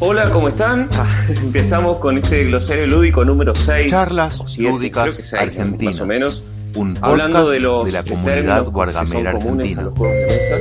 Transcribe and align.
Hola, 0.00 0.30
¿cómo 0.30 0.46
están? 0.46 0.88
Ah, 0.92 1.24
empezamos 1.42 1.98
con 1.98 2.18
este 2.18 2.44
glosario 2.44 2.86
lúdico 2.86 3.24
número 3.24 3.52
6. 3.52 3.90
Charlas 3.90 4.40
siete, 4.46 4.70
lúdicas 4.70 5.02
creo 5.02 5.16
que 5.16 5.22
seis, 5.24 5.42
argentinas. 5.42 5.94
Más 5.96 6.00
o 6.00 6.06
menos. 6.06 6.42
Un 6.76 6.94
Hablando 7.00 7.50
de 7.50 7.58
los 7.58 7.92
la 7.92 8.04
términos 8.04 8.30
comunidad 8.30 8.64
que 8.64 8.70
guargamera 8.70 9.32
son 9.32 9.40
comunes 9.40 9.76
a 9.76 9.80
argentina. 9.80 9.82
los 9.82 9.98
juegos 9.98 10.16
de 10.16 10.36
mesa, 10.36 10.56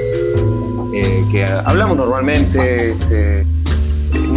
eh, 0.96 1.24
que 1.32 1.46
hablamos 1.46 1.98
normalmente, 1.98 2.92
este, 2.92 3.46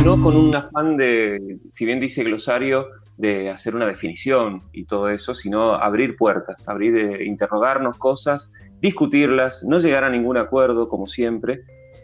no 0.04 0.22
con 0.22 0.36
un 0.36 0.54
afán 0.54 0.98
de, 0.98 1.58
si 1.70 1.86
bien 1.86 1.98
dice 1.98 2.22
glosario, 2.22 2.88
de 3.16 3.48
hacer 3.48 3.74
una 3.74 3.86
definición 3.86 4.62
y 4.72 4.84
todo 4.84 5.08
eso, 5.08 5.34
sino 5.34 5.74
abrir 5.74 6.16
puertas, 6.16 6.68
abrir, 6.68 6.96
eh, 6.96 7.24
interrogarnos 7.24 7.96
cosas, 7.96 8.52
discutirlas, 8.82 9.64
no 9.64 9.78
llegar 9.78 10.04
a 10.04 10.10
ningún 10.10 10.36
acuerdo, 10.36 10.90
como 10.90 11.06
siempre. 11.06 11.62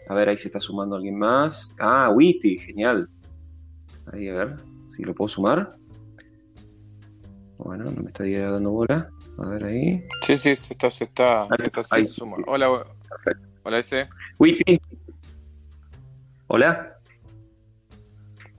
A 0.09 0.13
ver, 0.13 0.29
ahí 0.29 0.37
se 0.37 0.47
está 0.47 0.59
sumando 0.59 0.95
alguien 0.95 1.17
más. 1.17 1.73
Ah, 1.79 2.09
Witty, 2.13 2.57
genial. 2.59 3.09
Ahí, 4.13 4.29
a 4.29 4.33
ver, 4.33 4.55
si 4.87 5.03
lo 5.03 5.13
puedo 5.13 5.27
sumar. 5.27 5.69
Bueno, 7.57 7.85
no 7.85 8.01
me 8.03 8.07
está 8.07 8.23
dando 8.23 8.71
bola. 8.71 9.09
A 9.39 9.49
ver 9.49 9.65
ahí. 9.65 10.03
Sí, 10.25 10.35
sí, 10.37 10.55
se 10.55 10.73
está, 10.73 10.89
se 10.89 11.03
está, 11.03 11.43
Ahí, 11.43 11.49
se 11.57 11.63
está, 11.65 11.81
ahí. 11.91 12.05
se 12.05 12.13
suma. 12.13 12.37
Hola, 12.47 12.85
hola 13.63 13.79
ese. 13.79 14.07
Witty. 14.39 14.79
Hola. 16.47 16.97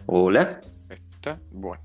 Hola. 0.07 0.61
Está, 0.91 1.39
bueno. 1.51 1.83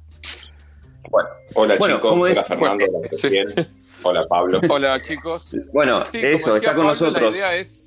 Bueno, 1.09 1.30
Hola 1.55 1.75
Bueno, 1.77 1.95
chicos, 1.95 2.02
¿cómo 2.11 2.23
hola 2.23 2.31
es? 2.31 2.43
Fernando, 2.43 2.85
Bueno, 2.85 2.97
hola 2.97 3.07
sí. 3.53 3.67
Hola 4.03 4.27
Pablo. 4.27 4.61
Hola 4.69 5.02
chicos. 5.02 5.55
bueno 5.71 6.03
Sí, 6.05 6.19
eso, 6.21 6.53
decía 6.55 6.69
está 6.71 6.75
con 6.75 6.85
Pablo, 6.85 6.88
nosotros. 6.89 7.31
La 7.31 7.38
idea 7.38 7.55
es. 7.55 7.82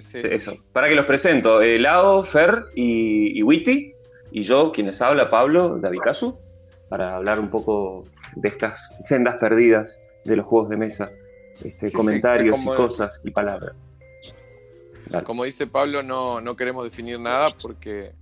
Sí. 0.00 0.18
Eso. 0.22 0.54
Para 0.72 0.88
que 0.88 0.94
los 0.94 1.06
presento. 1.06 1.60
eh, 1.62 1.78
Lao, 1.78 2.24
Fer 2.24 2.64
y, 2.74 3.38
y 3.38 3.42
Witty. 3.42 3.94
Y 4.30 4.42
yo, 4.42 4.72
quienes 4.72 5.00
habla, 5.00 5.30
Pablo, 5.30 5.78
David 5.78 6.00
Casu, 6.00 6.38
para 6.88 7.16
hablar 7.16 7.40
un 7.40 7.48
poco 7.50 8.04
de 8.36 8.48
estas 8.48 8.94
sendas 9.00 9.36
perdidas 9.38 10.08
de 10.24 10.36
los 10.36 10.46
juegos 10.46 10.68
de 10.68 10.76
mesa. 10.76 11.10
Este, 11.64 11.88
Sí, 11.88 11.96
comentarios 11.96 12.58
como- 12.60 12.74
y 12.74 12.76
cosas 12.76 13.20
y 13.24 13.30
palabras. 13.30 13.98
Dale. 15.06 15.24
Como 15.24 15.44
dice 15.44 15.66
Pablo, 15.66 16.02
no, 16.02 16.40
no 16.40 16.54
queremos 16.54 16.84
definir 16.84 17.18
nada 17.18 17.54
porque, 17.62 18.12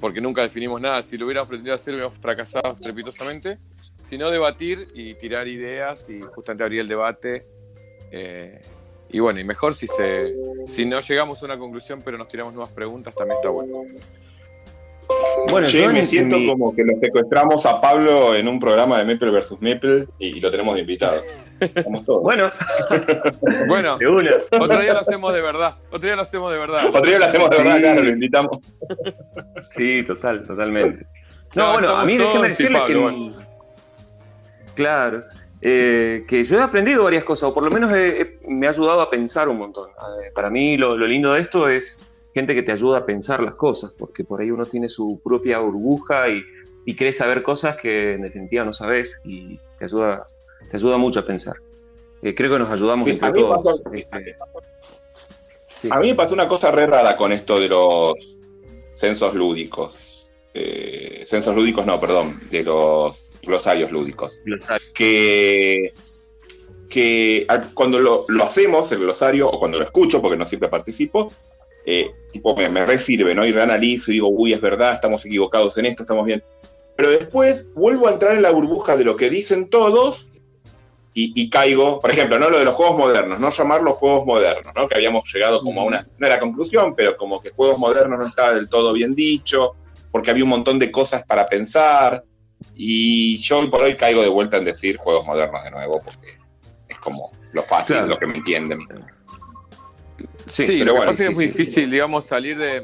porque 0.00 0.20
nunca 0.20 0.42
definimos 0.42 0.80
nada. 0.80 1.02
Si 1.02 1.18
lo 1.18 1.26
hubiéramos 1.26 1.48
pretendido 1.48 1.74
hacer, 1.74 1.94
hubiéramos 1.94 2.18
fracasado 2.18 2.72
estrepitosamente. 2.74 3.58
Sino 4.02 4.30
debatir 4.30 4.88
y 4.94 5.14
tirar 5.14 5.48
ideas 5.48 6.08
y 6.10 6.20
justamente 6.20 6.62
abrir 6.62 6.80
el 6.80 6.88
debate. 6.88 7.46
eh, 8.12 8.60
y 9.14 9.20
bueno, 9.20 9.38
y 9.40 9.44
mejor 9.44 9.74
si, 9.74 9.86
se, 9.86 10.34
si 10.66 10.84
no 10.84 10.98
llegamos 11.00 11.40
a 11.42 11.46
una 11.46 11.58
conclusión, 11.58 12.00
pero 12.04 12.18
nos 12.18 12.28
tiramos 12.28 12.52
nuevas 12.52 12.72
preguntas, 12.72 13.14
también 13.14 13.36
está 13.36 13.48
bueno. 13.48 13.82
Bueno, 15.50 15.66
Che, 15.68 15.82
yo 15.82 15.92
me 15.92 15.98
en- 16.00 16.06
siento 16.06 16.36
mi- 16.38 16.46
como 16.48 16.74
que 16.74 16.82
lo 16.82 16.98
secuestramos 16.98 17.66
a 17.66 17.80
Pablo 17.80 18.34
en 18.34 18.48
un 18.48 18.58
programa 18.58 18.98
de 19.02 19.12
Maple 19.12 19.30
vs 19.30 19.52
Maple 19.60 20.06
y, 20.18 20.38
y 20.38 20.40
lo 20.40 20.50
tenemos 20.50 20.74
de 20.74 20.80
invitado. 20.80 21.20
Estamos 21.60 22.04
todos. 22.04 22.22
Bueno, 22.22 22.50
Bueno, 23.68 23.98
de 23.98 24.08
una. 24.08 24.30
otro 24.58 24.80
día 24.80 24.94
lo 24.94 25.00
hacemos 25.00 25.32
de 25.34 25.40
verdad. 25.42 25.76
Otro 25.90 26.00
día 26.06 26.16
lo 26.16 26.22
hacemos 26.22 26.50
de 26.52 26.58
verdad. 26.58 26.86
Otro 26.88 27.02
día 27.02 27.18
lo 27.18 27.24
hacemos 27.26 27.50
de 27.50 27.56
verdad, 27.58 27.74
Sí. 27.76 27.80
claro, 27.82 28.02
lo 28.02 28.08
invitamos. 28.10 28.58
Sí, 29.70 30.02
total, 30.04 30.42
totalmente. 30.46 31.06
No, 31.54 31.66
No, 31.66 31.72
bueno, 31.74 31.96
a 31.96 32.04
mí 32.04 32.16
déjeme 32.16 32.32
todos, 32.34 32.46
sí, 32.46 32.50
decirle 32.64 32.78
Pablo, 32.78 32.94
que. 32.94 33.02
bueno. 33.02 33.30
Claro. 34.74 35.22
Eh, 35.66 36.24
que 36.28 36.44
yo 36.44 36.58
he 36.58 36.62
aprendido 36.62 37.04
varias 37.04 37.24
cosas, 37.24 37.48
o 37.48 37.54
por 37.54 37.64
lo 37.64 37.70
menos 37.70 37.92
he- 37.94 38.20
he- 38.20 38.38
me 38.48 38.66
ha 38.66 38.70
ayudado 38.70 39.00
a 39.00 39.08
pensar 39.10 39.48
un 39.48 39.56
montón. 39.58 39.88
Eh, 39.90 40.30
para 40.34 40.50
mí 40.50 40.76
lo, 40.76 40.94
lo 40.96 41.06
lindo 41.06 41.32
de 41.32 41.40
esto 41.40 41.68
es 41.68 42.02
gente 42.34 42.54
que 42.54 42.62
te 42.62 42.70
ayuda 42.72 42.98
a 42.98 43.06
pensar 43.06 43.42
las 43.42 43.54
cosas, 43.54 43.92
porque 43.96 44.24
por 44.24 44.40
ahí 44.42 44.50
uno 44.50 44.66
tiene 44.66 44.88
su 44.88 45.20
propia 45.24 45.58
burbuja 45.60 46.28
y, 46.28 46.42
y 46.84 46.94
cree 46.96 47.12
saber 47.12 47.42
cosas 47.42 47.76
que 47.76 48.12
en 48.12 48.22
definitiva 48.22 48.62
no 48.64 48.72
sabes 48.74 49.20
y 49.24 49.58
te 49.78 49.86
ayuda, 49.86 50.26
te 50.70 50.76
ayuda 50.76 50.98
mucho 50.98 51.20
a 51.20 51.24
pensar. 51.24 51.56
Eh, 52.22 52.34
creo 52.34 52.50
que 52.52 52.58
nos 52.58 52.68
ayudamos 52.70 53.04
Sí, 53.04 53.12
entre 53.12 53.28
a 53.28 53.32
todos. 53.32 53.80
pasó- 53.80 53.96
este, 53.96 54.36
sí. 55.80 55.88
A 55.90 55.98
mí 56.00 56.08
me 56.08 56.14
pasó 56.14 56.34
una 56.34 56.46
cosa 56.48 56.70
re 56.72 56.86
rara 56.86 57.16
con 57.16 57.32
esto 57.32 57.58
de 57.58 57.68
los 57.68 58.14
censos 58.92 59.34
lúdicos. 59.34 60.32
Eh, 60.52 61.22
censos 61.26 61.54
lúdicos, 61.54 61.84
no, 61.86 61.98
perdón, 61.98 62.38
de 62.50 62.62
los 62.64 63.23
glosarios 63.46 63.90
lúdicos. 63.90 64.42
que, 64.94 65.92
que 66.90 67.46
cuando 67.74 67.98
lo, 67.98 68.24
lo 68.28 68.44
hacemos, 68.44 68.90
el 68.92 69.00
glosario, 69.00 69.48
o 69.48 69.58
cuando 69.58 69.78
lo 69.78 69.84
escucho, 69.84 70.20
porque 70.20 70.36
no 70.36 70.46
siempre 70.46 70.68
participo, 70.68 71.32
eh, 71.86 72.10
tipo 72.32 72.56
me, 72.56 72.68
me 72.68 72.86
resirve, 72.86 73.34
¿no? 73.34 73.44
Y 73.44 73.52
reanalizo 73.52 74.10
y 74.10 74.14
digo, 74.14 74.28
uy, 74.28 74.52
es 74.52 74.60
verdad, 74.60 74.94
estamos 74.94 75.24
equivocados 75.24 75.76
en 75.78 75.86
esto, 75.86 76.02
estamos 76.02 76.24
bien. 76.24 76.42
Pero 76.96 77.10
después 77.10 77.72
vuelvo 77.74 78.08
a 78.08 78.12
entrar 78.12 78.34
en 78.34 78.42
la 78.42 78.50
burbuja 78.50 78.96
de 78.96 79.04
lo 79.04 79.16
que 79.16 79.28
dicen 79.28 79.68
todos 79.68 80.28
y, 81.12 81.32
y 81.40 81.50
caigo, 81.50 82.00
por 82.00 82.10
ejemplo, 82.10 82.38
¿no? 82.38 82.50
Lo 82.50 82.58
de 82.58 82.64
los 82.64 82.74
juegos 82.74 82.98
modernos, 82.98 83.38
no 83.38 83.50
llamarlos 83.50 83.94
juegos 83.94 84.24
modernos, 84.26 84.72
¿no? 84.74 84.88
Que 84.88 84.96
habíamos 84.96 85.32
llegado 85.32 85.60
como 85.60 85.80
a 85.80 85.84
una, 85.84 86.08
no 86.18 86.26
era 86.26 86.40
conclusión, 86.40 86.94
pero 86.94 87.16
como 87.16 87.40
que 87.40 87.50
juegos 87.50 87.78
modernos 87.78 88.18
no 88.18 88.26
estaba 88.26 88.54
del 88.54 88.68
todo 88.68 88.92
bien 88.92 89.14
dicho, 89.14 89.74
porque 90.10 90.30
había 90.30 90.44
un 90.44 90.50
montón 90.50 90.78
de 90.78 90.90
cosas 90.90 91.24
para 91.24 91.48
pensar. 91.48 92.24
Y 92.76 93.36
yo 93.38 93.58
hoy 93.60 93.68
por 93.68 93.82
hoy 93.82 93.94
caigo 93.96 94.22
de 94.22 94.28
vuelta 94.28 94.56
en 94.56 94.64
decir 94.64 94.96
juegos 94.96 95.26
modernos 95.26 95.62
de 95.64 95.70
nuevo, 95.70 96.00
porque 96.04 96.38
es 96.88 96.98
como 96.98 97.30
lo 97.52 97.62
fácil, 97.62 97.96
Claro. 97.96 98.08
lo 98.08 98.18
que 98.18 98.26
me 98.26 98.36
entienden. 98.38 98.78
Sí, 100.46 100.66
Sí, 100.66 100.78
lo 100.78 100.78
pero 100.78 100.84
que 100.84 100.90
bueno, 100.98 101.12
pasa 101.12 101.12
es 101.12 101.16
que 101.16 101.24
sí, 101.24 101.30
es 101.30 101.34
muy 101.36 101.44
sí, 101.48 101.58
difícil, 101.58 101.90
digamos, 101.90 102.24
salir 102.26 102.58
de... 102.58 102.82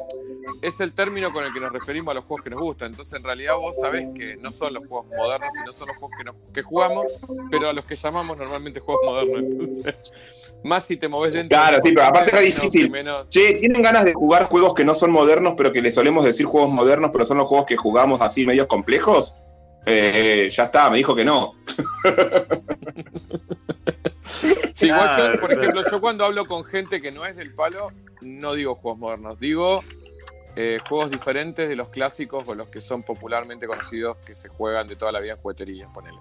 Es 0.63 0.81
el 0.81 0.93
término 0.95 1.33
con 1.33 1.45
el 1.45 1.53
que 1.53 1.61
nos 1.61 1.73
referimos 1.73 2.11
a 2.13 2.15
los 2.15 2.25
juegos 2.25 2.43
que 2.43 2.51
nos 2.51 2.61
gustan. 2.61 2.91
Entonces, 2.91 3.15
en 3.15 3.23
realidad, 3.23 3.55
vos 3.57 3.77
sabés 3.81 4.07
que 4.17 4.37
no 4.37 4.51
son 4.51 4.75
los 4.75 4.87
juegos 4.87 5.07
modernos, 5.17 5.49
sino 5.55 5.73
son 5.73 5.89
los 5.89 5.97
juegos 5.99 6.17
que, 6.19 6.25
nos- 6.25 6.35
que 6.53 6.63
jugamos, 6.63 7.05
pero 7.51 7.69
a 7.69 7.73
los 7.73 7.85
que 7.85 7.97
llamamos 7.97 8.37
normalmente 8.39 8.81
juegos 8.81 9.03
modernos. 9.05 9.41
Entonces, 9.53 10.13
más 10.65 10.85
si 10.87 10.97
te 10.97 11.09
moves 11.09 11.33
dentro... 11.35 11.57
Claro, 11.57 11.77
del 11.77 11.83
sí, 11.85 11.93
pero 11.95 12.07
aparte 12.07 12.47
es 12.49 12.57
difícil. 12.57 12.91
menos- 12.91 13.29
Che, 13.29 13.55
¿tienen 13.55 13.83
ganas 13.83 14.05
de 14.07 14.15
jugar 14.15 14.45
juegos 14.45 14.75
que 14.75 14.85
no 14.85 14.95
son 14.95 15.13
modernos, 15.13 15.55
pero 15.57 15.71
que 15.73 15.83
le 15.83 15.91
solemos 15.91 16.25
decir 16.25 16.47
juegos 16.47 16.71
modernos, 16.73 17.11
pero 17.13 17.25
son 17.27 17.39
los 17.39 17.47
juegos 17.47 17.67
que 17.67 17.77
jugamos 17.77 18.21
así 18.23 18.47
medios 18.47 18.67
complejos? 18.67 19.35
Eh, 19.87 20.49
ya 20.53 20.65
está, 20.65 20.91
me 20.91 20.99
dijo 20.99 21.15
que 21.15 21.25
no. 21.25 21.55
Sí, 24.73 24.89
yo, 24.89 24.95
Claro, 24.95 25.39
por 25.41 25.53
ejemplo, 25.53 25.83
yo 25.91 26.01
cuando 26.01 26.25
hablo 26.25 26.47
con 26.47 26.65
gente 26.65 27.03
que 27.03 27.13
no 27.13 27.27
es 27.27 27.37
del 27.37 27.53
palo, 27.55 27.93
no 28.23 28.55
digo 28.55 28.77
juegos 28.77 28.99
modernos, 28.99 29.39
digo 29.39 29.83
eh, 30.57 30.79
juegos 30.89 31.11
diferentes 31.11 31.69
de 31.69 31.77
los 31.77 31.91
clásicos 31.91 32.49
o 32.49 32.55
los 32.55 32.69
que 32.69 32.81
son 32.81 33.03
popularmente 33.03 33.67
conocidos 33.67 34.17
que 34.25 34.35
se 34.35 34.49
juegan 34.49 34.87
de 34.87 34.97
toda 34.97 35.13
la 35.13 35.21
vida 35.21 35.33
en 35.33 35.39
jugueterías, 35.41 35.91
ponele. 35.93 36.19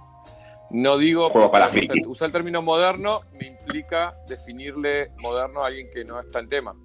No 0.71 0.97
digo 0.97 1.31
para 1.51 1.67
usar, 1.67 1.83
usar 2.05 2.25
el 2.27 2.31
término 2.31 2.61
moderno 2.61 3.21
me 3.39 3.47
implica 3.47 4.15
definirle 4.27 5.11
moderno 5.19 5.63
a 5.63 5.67
alguien 5.67 5.89
que 5.93 6.03
no 6.03 6.19
está 6.19 6.39
en 6.39 6.49
tema. 6.49 6.75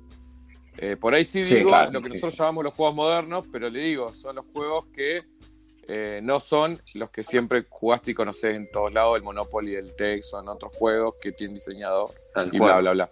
Eh, 0.78 0.96
por 0.96 1.14
ahí 1.14 1.24
sí 1.24 1.44
Sí, 1.44 1.56
digo 1.56 1.70
claro, 1.70 1.90
lo 1.92 2.00
que 2.00 2.08
sí. 2.08 2.14
nosotros 2.14 2.38
llamamos 2.38 2.64
los 2.64 2.74
juegos 2.74 2.94
modernos, 2.94 3.46
pero 3.52 3.68
le 3.68 3.80
digo, 3.80 4.08
son 4.10 4.36
los 4.36 4.44
juegos 4.52 4.86
que 4.94 5.22
eh, 5.88 6.20
no 6.22 6.40
son 6.40 6.78
los 6.98 7.10
que 7.10 7.22
siempre 7.22 7.66
jugaste 7.68 8.12
y 8.12 8.14
conoces 8.14 8.56
en 8.56 8.70
todos 8.70 8.92
lados, 8.92 9.16
el 9.16 9.22
Monopoly, 9.22 9.74
el 9.74 9.94
Tex, 9.94 10.30
son 10.30 10.48
otros 10.48 10.76
juegos 10.76 11.16
que 11.20 11.32
tienen 11.32 11.54
diseñador 11.54 12.10
Tal 12.32 12.48
y 12.52 12.58
cual. 12.58 12.72
bla, 12.72 12.80
bla, 12.80 12.92
bla. 12.92 13.10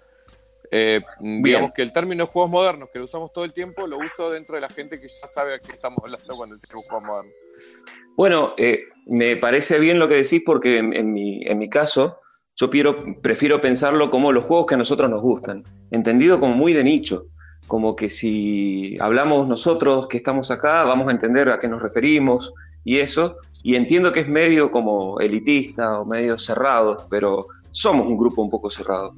Eh, 0.74 1.02
digamos 1.20 1.72
que 1.72 1.82
el 1.82 1.92
término 1.92 2.26
juegos 2.26 2.50
modernos, 2.50 2.88
que 2.90 2.98
lo 2.98 3.04
usamos 3.04 3.30
todo 3.32 3.44
el 3.44 3.52
tiempo, 3.52 3.86
lo 3.86 3.98
uso 3.98 4.30
dentro 4.30 4.54
de 4.54 4.62
la 4.62 4.70
gente 4.70 4.98
que 4.98 5.06
ya 5.06 5.26
sabe 5.26 5.54
a 5.54 5.58
qué 5.58 5.72
estamos 5.72 5.98
hablando 6.02 6.34
cuando 6.34 6.56
decimos 6.56 6.88
juegos 6.88 7.06
modernos. 7.06 7.34
Bueno, 8.16 8.54
eh, 8.56 8.84
me 9.06 9.36
parece 9.36 9.78
bien 9.78 9.98
lo 9.98 10.08
que 10.08 10.16
decís 10.16 10.42
porque 10.44 10.78
en, 10.78 10.94
en 10.94 11.12
mi, 11.12 11.42
en 11.44 11.58
mi 11.58 11.68
caso 11.68 12.20
yo 12.56 12.70
prefiero 13.22 13.60
pensarlo 13.60 14.10
como 14.10 14.32
los 14.32 14.44
juegos 14.44 14.66
que 14.66 14.74
a 14.74 14.78
nosotros 14.78 15.10
nos 15.10 15.20
gustan, 15.20 15.62
entendido 15.90 16.38
como 16.38 16.54
muy 16.54 16.72
de 16.72 16.84
nicho, 16.84 17.26
como 17.66 17.94
que 17.96 18.10
si 18.10 18.96
hablamos 19.00 19.48
nosotros 19.48 20.08
que 20.08 20.16
estamos 20.18 20.50
acá, 20.50 20.84
vamos 20.84 21.08
a 21.08 21.12
entender 21.12 21.48
a 21.48 21.58
qué 21.58 21.68
nos 21.68 21.80
referimos 21.82 22.52
y 22.84 22.98
eso, 22.98 23.36
y 23.62 23.76
entiendo 23.76 24.10
que 24.12 24.20
es 24.20 24.28
medio 24.28 24.70
como 24.70 25.20
elitista 25.20 26.00
o 26.00 26.04
medio 26.04 26.36
cerrado, 26.36 27.06
pero 27.08 27.46
somos 27.70 28.06
un 28.06 28.16
grupo 28.18 28.42
un 28.42 28.50
poco 28.50 28.68
cerrado. 28.68 29.14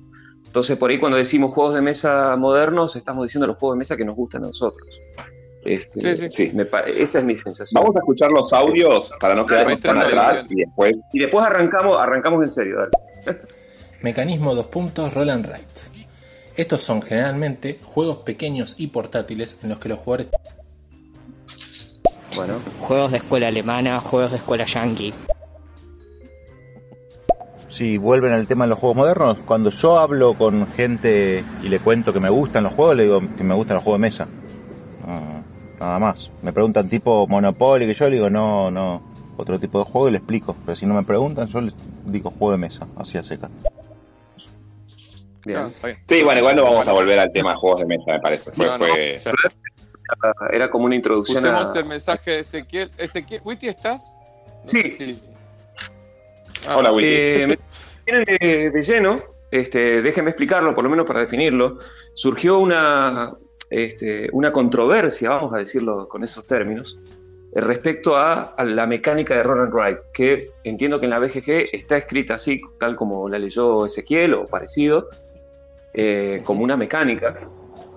Entonces 0.47 0.77
por 0.77 0.91
ahí 0.91 0.99
cuando 0.99 1.17
decimos 1.19 1.53
juegos 1.53 1.75
de 1.75 1.81
mesa 1.81 2.37
modernos, 2.37 2.95
estamos 2.95 3.25
diciendo 3.25 3.47
los 3.47 3.57
juegos 3.57 3.77
de 3.77 3.79
mesa 3.81 3.97
que 3.97 4.05
nos 4.05 4.15
gustan 4.15 4.45
a 4.45 4.49
nosotros. 4.49 4.87
Este, 5.65 6.29
Sí, 6.29 6.49
sí. 6.49 6.51
me 6.55 6.67
pa- 6.67 6.81
esa 6.81 7.21
es 7.21 7.25
mi 7.25 7.35
sensación. 7.37 7.81
Vamos 7.83 7.97
a 7.97 8.01
escuchar 8.01 8.31
los 8.31 8.53
audios 8.53 9.15
para 9.19 9.35
no 9.35 9.47
quedarnos 9.47 9.81
tan 9.81 9.97
atrás 9.99 10.47
y 10.51 10.57
después 10.57 10.95
Y 11.15 11.21
después 11.21 11.45
arrancamos, 11.47 11.99
arrancamos 11.99 12.43
en 12.43 12.51
serio, 12.51 12.77
dale. 12.77 13.39
Mecanismo 14.03 14.55
2 14.55 14.67
puntos 14.67 15.15
Roll 15.15 15.31
and 15.31 15.47
Write. 15.47 16.04
Estos 16.57 16.83
son 16.83 17.03
generalmente 17.03 17.81
juegos 17.83 18.19
pequeños 18.19 18.77
y 18.79 18.89
portátiles 18.89 19.59
en 19.63 19.71
los 19.71 19.79
que 19.79 19.89
los 19.89 19.99
jugadores 19.99 20.29
Bueno, 22.37 22.55
Juegos 22.81 23.13
de 23.13 23.19
escuela 23.19 23.49
alemana, 23.49 24.01
juegos 24.01 24.31
de 24.31 24.37
escuela 24.37 24.65
yankee. 24.65 25.13
Si 27.69 27.99
vuelven 27.99 28.33
al 28.33 28.47
tema 28.47 28.67
de 28.67 28.71
los 28.71 28.79
juegos 28.79 28.97
modernos, 28.97 29.39
cuando 29.45 29.71
yo 29.71 29.99
hablo 29.99 30.35
con 30.35 30.69
gente 30.69 31.45
y 31.61 31.69
le 31.69 31.81
cuento 31.81 32.13
que 32.13 32.21
me 32.21 32.31
gustan 32.31 32.63
los 32.63 32.73
juegos, 32.73 32.97
le 32.97 33.03
digo 33.03 33.21
que 33.37 33.43
me 33.43 33.55
gustan 33.55 33.75
los 33.75 33.83
juegos 33.83 34.01
de 34.01 34.07
mesa. 34.07 34.29
Nada 35.81 35.99
más. 35.99 36.31
Me 36.43 36.53
preguntan 36.53 36.89
tipo 36.89 37.27
Monopoly, 37.27 37.87
que 37.87 37.95
yo 37.95 38.09
le 38.09 38.17
digo, 38.17 38.31
no, 38.31 38.71
no, 38.71 39.03
otro 39.37 39.59
tipo 39.59 39.81
de 39.81 39.85
juego 39.85 40.09
y 40.09 40.13
le 40.13 40.19
explico. 40.19 40.55
Pero 40.65 40.77
si 40.77 40.87
no 40.87 40.95
me 40.95 41.03
preguntan, 41.03 41.49
yo 41.49 41.61
les 41.61 41.75
digo 42.07 42.31
juego 42.31 42.53
de 42.53 42.59
mesa, 42.59 42.87
así 42.97 43.19
a 43.19 43.23
seca. 43.23 43.51
Bien. 45.45 45.73
Sí, 46.09 46.23
bueno, 46.23 46.41
igual 46.41 46.57
no 46.57 46.65
vamos 46.65 46.89
a 46.89 46.93
volver 46.93 47.19
al 47.19 47.33
tema 47.33 47.51
de 47.51 47.57
juegos 47.57 47.81
de 47.83 47.87
mesa, 47.87 48.05
me 48.13 48.21
parece. 48.21 48.53
Fue, 48.53 48.69
fue... 48.79 49.19
Era 50.53 50.69
como 50.69 50.85
una 50.85 50.95
introducción 50.95 51.43
Pusemos 51.43 51.77
el 51.77 51.85
mensaje 51.87 52.31
de 52.31 52.39
Ezequiel. 52.41 52.91
Ezequiel, 52.99 53.41
¿Witty 53.45 53.69
estás? 53.69 54.13
Sí. 54.63 55.21
Ah, 56.67 56.77
Hola, 56.77 56.93
Witty. 56.93 57.07
Eh, 57.07 57.59
de, 58.07 58.71
de 58.71 58.83
lleno, 58.83 59.19
este, 59.51 60.03
déjenme 60.03 60.31
explicarlo, 60.31 60.75
por 60.75 60.85
lo 60.85 60.91
menos 60.91 61.07
para 61.07 61.21
definirlo. 61.21 61.79
Surgió 62.15 62.59
una, 62.59 63.35
este, 63.71 64.29
una 64.33 64.53
controversia, 64.53 65.31
vamos 65.31 65.55
a 65.55 65.59
decirlo 65.59 66.09
con 66.09 66.23
esos 66.23 66.47
términos, 66.47 66.99
respecto 67.55 68.17
a, 68.17 68.55
a 68.57 68.65
la 68.65 68.87
mecánica 68.87 69.35
de 69.35 69.43
Roland 69.43 69.73
Wright, 69.73 69.99
que 70.13 70.51
entiendo 70.65 70.99
que 70.99 71.07
en 71.07 71.11
la 71.11 71.19
BGG 71.19 71.69
está 71.73 71.97
escrita 71.97 72.35
así, 72.35 72.61
tal 72.79 72.97
como 72.97 73.29
la 73.29 73.39
leyó 73.39 73.87
Ezequiel 73.87 74.35
o 74.35 74.45
parecido, 74.47 75.09
eh, 75.95 76.43
como 76.45 76.65
una 76.65 76.77
mecánica. 76.77 77.37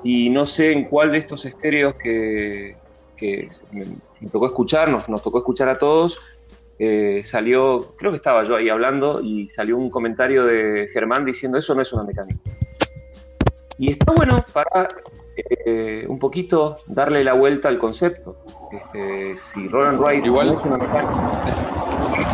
Y 0.03 0.29
no 0.29 0.45
sé 0.45 0.71
en 0.71 0.85
cuál 0.85 1.11
de 1.11 1.17
estos 1.17 1.44
estéreos 1.45 1.95
que, 1.95 2.77
que 3.17 3.49
me, 3.71 3.85
me 4.21 4.29
tocó 4.29 4.45
escucharnos, 4.45 5.09
nos 5.09 5.21
tocó 5.23 5.39
escuchar 5.39 5.67
a 5.69 5.77
todos, 5.77 6.21
eh, 6.79 7.21
salió, 7.23 7.95
creo 7.97 8.11
que 8.11 8.17
estaba 8.17 8.44
yo 8.44 8.55
ahí 8.55 8.69
hablando 8.69 9.19
y 9.21 9.47
salió 9.47 9.77
un 9.77 9.89
comentario 9.89 10.45
de 10.45 10.88
Germán 10.94 11.25
diciendo 11.25 11.57
eso 11.57 11.73
no 11.73 11.81
es 11.81 11.91
una 11.91 12.03
mecánica. 12.03 12.39
Y 13.79 13.91
está 13.91 14.11
bueno 14.11 14.43
para 14.53 14.88
eh, 15.65 16.05
un 16.07 16.19
poquito 16.19 16.77
darle 16.88 17.23
la 17.23 17.33
vuelta 17.33 17.67
al 17.67 17.79
concepto. 17.79 18.38
Este, 18.71 19.35
si 19.38 19.67
Roland 19.67 20.00
Wright 20.00 20.25
Igual- 20.25 20.47
no 20.47 20.53
es 20.53 20.63
una 20.63 20.77
mecánica. 20.77 22.17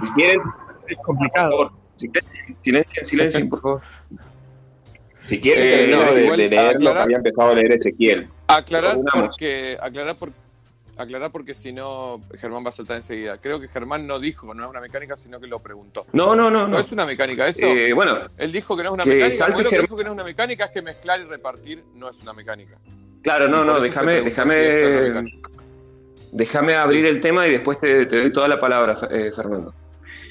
Si 0.00 0.06
quieren, 0.12 0.40
Es 0.86 0.96
complicado. 0.98 1.70
Silencio, 2.62 3.04
silencio, 3.04 3.48
por 3.48 3.60
favor. 3.60 3.80
si 5.22 5.40
quieren 5.40 5.64
Eh, 5.66 5.70
termino 5.70 6.12
de, 6.14 6.24
igual 6.24 6.38
de 6.38 6.48
leer 6.48 6.62
lo 6.64 6.68
que 6.70 6.76
aclarar- 6.76 7.02
había 7.02 7.16
empezado 7.18 7.50
a 7.50 7.54
leer 7.54 7.72
Ezequiel. 7.72 8.28
Aclarar 8.46 8.98
porque, 9.12 9.76
aclarar 9.80 10.16
por- 10.16 10.30
aclarar 10.96 11.30
porque 11.30 11.54
si 11.54 11.72
no, 11.72 12.20
Germán 12.40 12.64
va 12.64 12.70
a 12.70 12.72
saltar 12.72 12.96
enseguida. 12.96 13.36
Creo 13.38 13.60
que 13.60 13.68
Germán 13.68 14.06
no 14.06 14.18
dijo 14.18 14.52
no 14.54 14.64
es 14.64 14.70
una 14.70 14.80
mecánica, 14.80 15.16
sino 15.16 15.38
que 15.38 15.46
lo 15.46 15.58
preguntó. 15.60 16.06
No, 16.12 16.34
no, 16.34 16.50
no, 16.50 16.62
No, 16.62 16.68
no. 16.68 16.78
es 16.80 16.90
una 16.92 17.04
mecánica, 17.06 17.46
eso. 17.46 17.66
Eh, 17.66 17.92
bueno, 17.92 18.16
Él 18.38 18.50
dijo 18.52 18.76
que 18.76 18.82
no 18.82 18.88
es 18.90 18.94
una 18.94 19.04
que 19.04 19.10
mecánica. 19.10 19.44
Bueno, 19.46 19.58
lo 19.58 19.64
que 19.64 19.70
Germán- 19.76 19.84
dijo 19.86 19.96
que 19.96 20.04
no 20.04 20.10
es 20.10 20.14
una 20.14 20.24
mecánica 20.24 20.64
es 20.64 20.70
que 20.70 20.82
mezclar 20.82 21.20
y 21.20 21.24
repartir 21.24 21.84
no 21.94 22.08
es 22.10 22.20
una 22.22 22.32
mecánica. 22.32 22.78
claro, 23.22 23.48
no, 23.48 23.64
no, 23.64 23.78
déjame, 23.80 24.18
si 24.18 24.24
déjame, 24.24 25.30
déjame 26.32 26.74
abrir 26.74 27.04
el 27.06 27.20
tema 27.20 27.46
y 27.46 27.50
después 27.52 27.78
te, 27.78 28.06
te 28.06 28.20
doy 28.20 28.32
toda 28.32 28.48
la 28.48 28.58
palabra, 28.58 28.96
eh, 29.10 29.30
Fernando. 29.34 29.74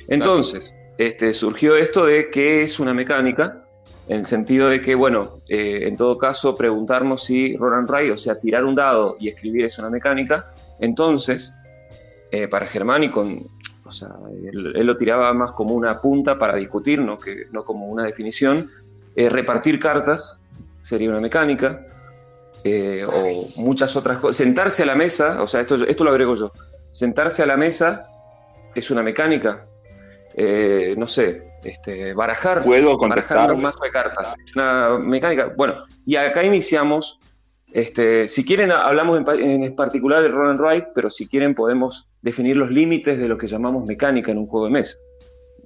Entonces, 0.08 0.75
este, 0.98 1.34
surgió 1.34 1.76
esto 1.76 2.06
de 2.06 2.30
qué 2.32 2.64
es 2.64 2.80
una 2.80 2.94
mecánica, 2.94 3.64
en 4.08 4.20
el 4.20 4.26
sentido 4.26 4.70
de 4.70 4.82
que, 4.82 4.96
bueno, 4.96 5.42
eh, 5.50 5.82
en 5.84 5.98
todo 5.98 6.18
caso, 6.18 6.56
preguntarnos 6.56 7.26
si 7.26 7.58
Roland 7.58 7.90
Wright, 7.90 8.12
o 8.12 8.18
sea, 8.18 8.40
tirar 8.40 8.64
un 8.64 8.74
dado 8.74 9.18
y 9.20 9.28
escribir 9.28 9.66
es 9.66 9.78
una 9.80 9.90
mecánica. 9.90 10.48
Entonces, 10.80 11.54
eh, 12.32 12.48
para 12.48 12.66
Germán 12.66 13.04
y 13.04 13.10
con, 13.10 13.46
o 13.86 13.92
sea, 13.92 14.10
él, 14.44 14.86
lo 14.86 14.96
tiraba 14.96 15.34
más 15.34 15.52
como 15.52 15.74
una 15.74 16.00
punta 16.00 16.38
para 16.38 16.56
discutir, 16.56 17.00
no, 17.00 17.18
que, 17.18 17.48
no 17.52 17.64
como 17.64 17.88
una 17.88 18.04
definición. 18.04 18.70
Eh, 19.16 19.30
repartir 19.30 19.78
cartas 19.78 20.42
sería 20.80 21.10
una 21.10 21.20
mecánica. 21.20 21.86
o 22.66 23.62
muchas 23.62 23.96
otras 23.98 24.20
cosas. 24.20 24.38
Sentarse 24.38 24.84
a 24.84 24.86
la 24.86 24.96
mesa, 24.96 25.42
o 25.42 25.48
sea, 25.48 25.62
esto, 25.62 25.76
esto 25.76 26.04
lo 26.06 26.12
agrego 26.12 26.36
yo. 26.36 26.52
Sentarse 26.92 27.44
a 27.44 27.46
la 27.46 27.58
mesa 27.58 28.08
es 28.74 28.90
una 28.90 29.04
mecánica. 29.04 29.66
Eh, 30.39 30.94
no 30.98 31.07
sé, 31.07 31.44
este, 31.63 32.13
barajar, 32.13 32.63
¿Puedo 32.63 32.95
barajar 32.95 33.51
un 33.51 33.62
mazo 33.63 33.84
de 33.84 33.89
cartas. 33.89 34.36
Es 34.45 34.56
una 34.56 35.00
mecánica. 35.00 35.51
Bueno, 35.57 35.75
y 36.06 36.16
acá 36.16 36.44
iniciamos. 36.44 37.18
Este, 37.74 38.28
si 38.28 38.45
quieren, 38.45 38.72
hablamos 38.72 39.19
en, 39.19 39.63
en 39.63 39.75
particular 39.75 40.22
de 40.22 40.30
Roland 40.30 40.60
Wright, 40.60 40.86
pero 40.95 41.10
si 41.10 41.28
quieren, 41.28 41.54
podemos 41.56 42.07
definir 42.22 42.56
los 42.56 42.69
límites 42.72 43.18
de 43.18 43.28
lo 43.28 43.38
que 43.38 43.48
llamamos 43.48 43.86
mecánica 43.86 44.31
en 44.31 44.38
un 44.38 44.48
juego 44.48 44.68
de 44.68 44.72
mesa, 44.72 44.98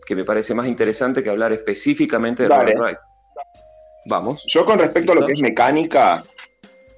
que 0.06 0.16
me 0.16 0.24
parece 0.26 0.56
más 0.56 0.68
interesante 0.68 1.22
que 1.22 1.30
hablar 1.30 1.52
específicamente 1.54 2.44
de. 2.44 2.50
Roland 2.50 2.80
Wright. 2.80 2.98
Vamos. 4.08 4.44
Yo 4.48 4.66
con 4.66 4.80
respecto 4.80 5.12
a 5.12 5.16
lo 5.16 5.28
que 5.28 5.34
es 5.34 5.42
mecánica, 5.42 6.24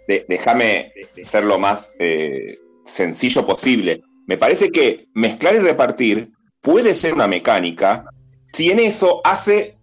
de- 0.07 0.25
déjame 0.29 0.93
ser 1.23 1.43
lo 1.43 1.57
más 1.59 1.93
eh, 1.99 2.57
sencillo 2.85 3.45
posible. 3.45 4.01
Me 4.27 4.37
parece 4.37 4.71
que 4.71 5.07
mezclar 5.15 5.55
y 5.55 5.59
repartir 5.59 6.29
puede 6.63 6.95
ser 6.95 7.13
una 7.13 7.27
mecánica 7.27 8.05
si 8.47 8.71
en 8.71 8.79
eso 8.79 9.21
hace 9.23 9.77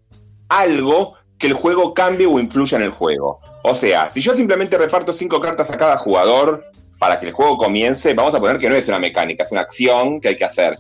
algo 0.49 1.15
que 1.39 1.47
el 1.47 1.53
juego 1.53 1.95
cambie 1.95 2.27
o 2.27 2.41
influya 2.41 2.79
en 2.79 2.85
el 2.85 2.91
juego. 2.91 3.41
O 3.63 3.75
sea, 3.75 4.11
si 4.11 4.21
yo 4.21 4.35
simplemente 4.35 4.77
reparto 4.77 5.13
cinco 5.13 5.41
cartas 5.41 5.71
a 5.71 5.79
cada 5.79 5.97
jugador 5.97 6.65
para 6.99 7.21
que 7.21 7.27
el 7.27 7.33
juego 7.33 7.57
comience, 7.57 8.15
vamos 8.15 8.35
a 8.35 8.41
poner 8.41 8.59
que 8.59 8.69
no 8.69 8.75
es 8.75 8.89
una 8.89 8.99
mecánica, 8.99 9.43
es 9.43 9.53
una 9.53 9.63
acción 9.63 10.21
que 10.21 10.29
hay 10.29 10.37
que 10.37 10.45
hacer. 10.45 10.75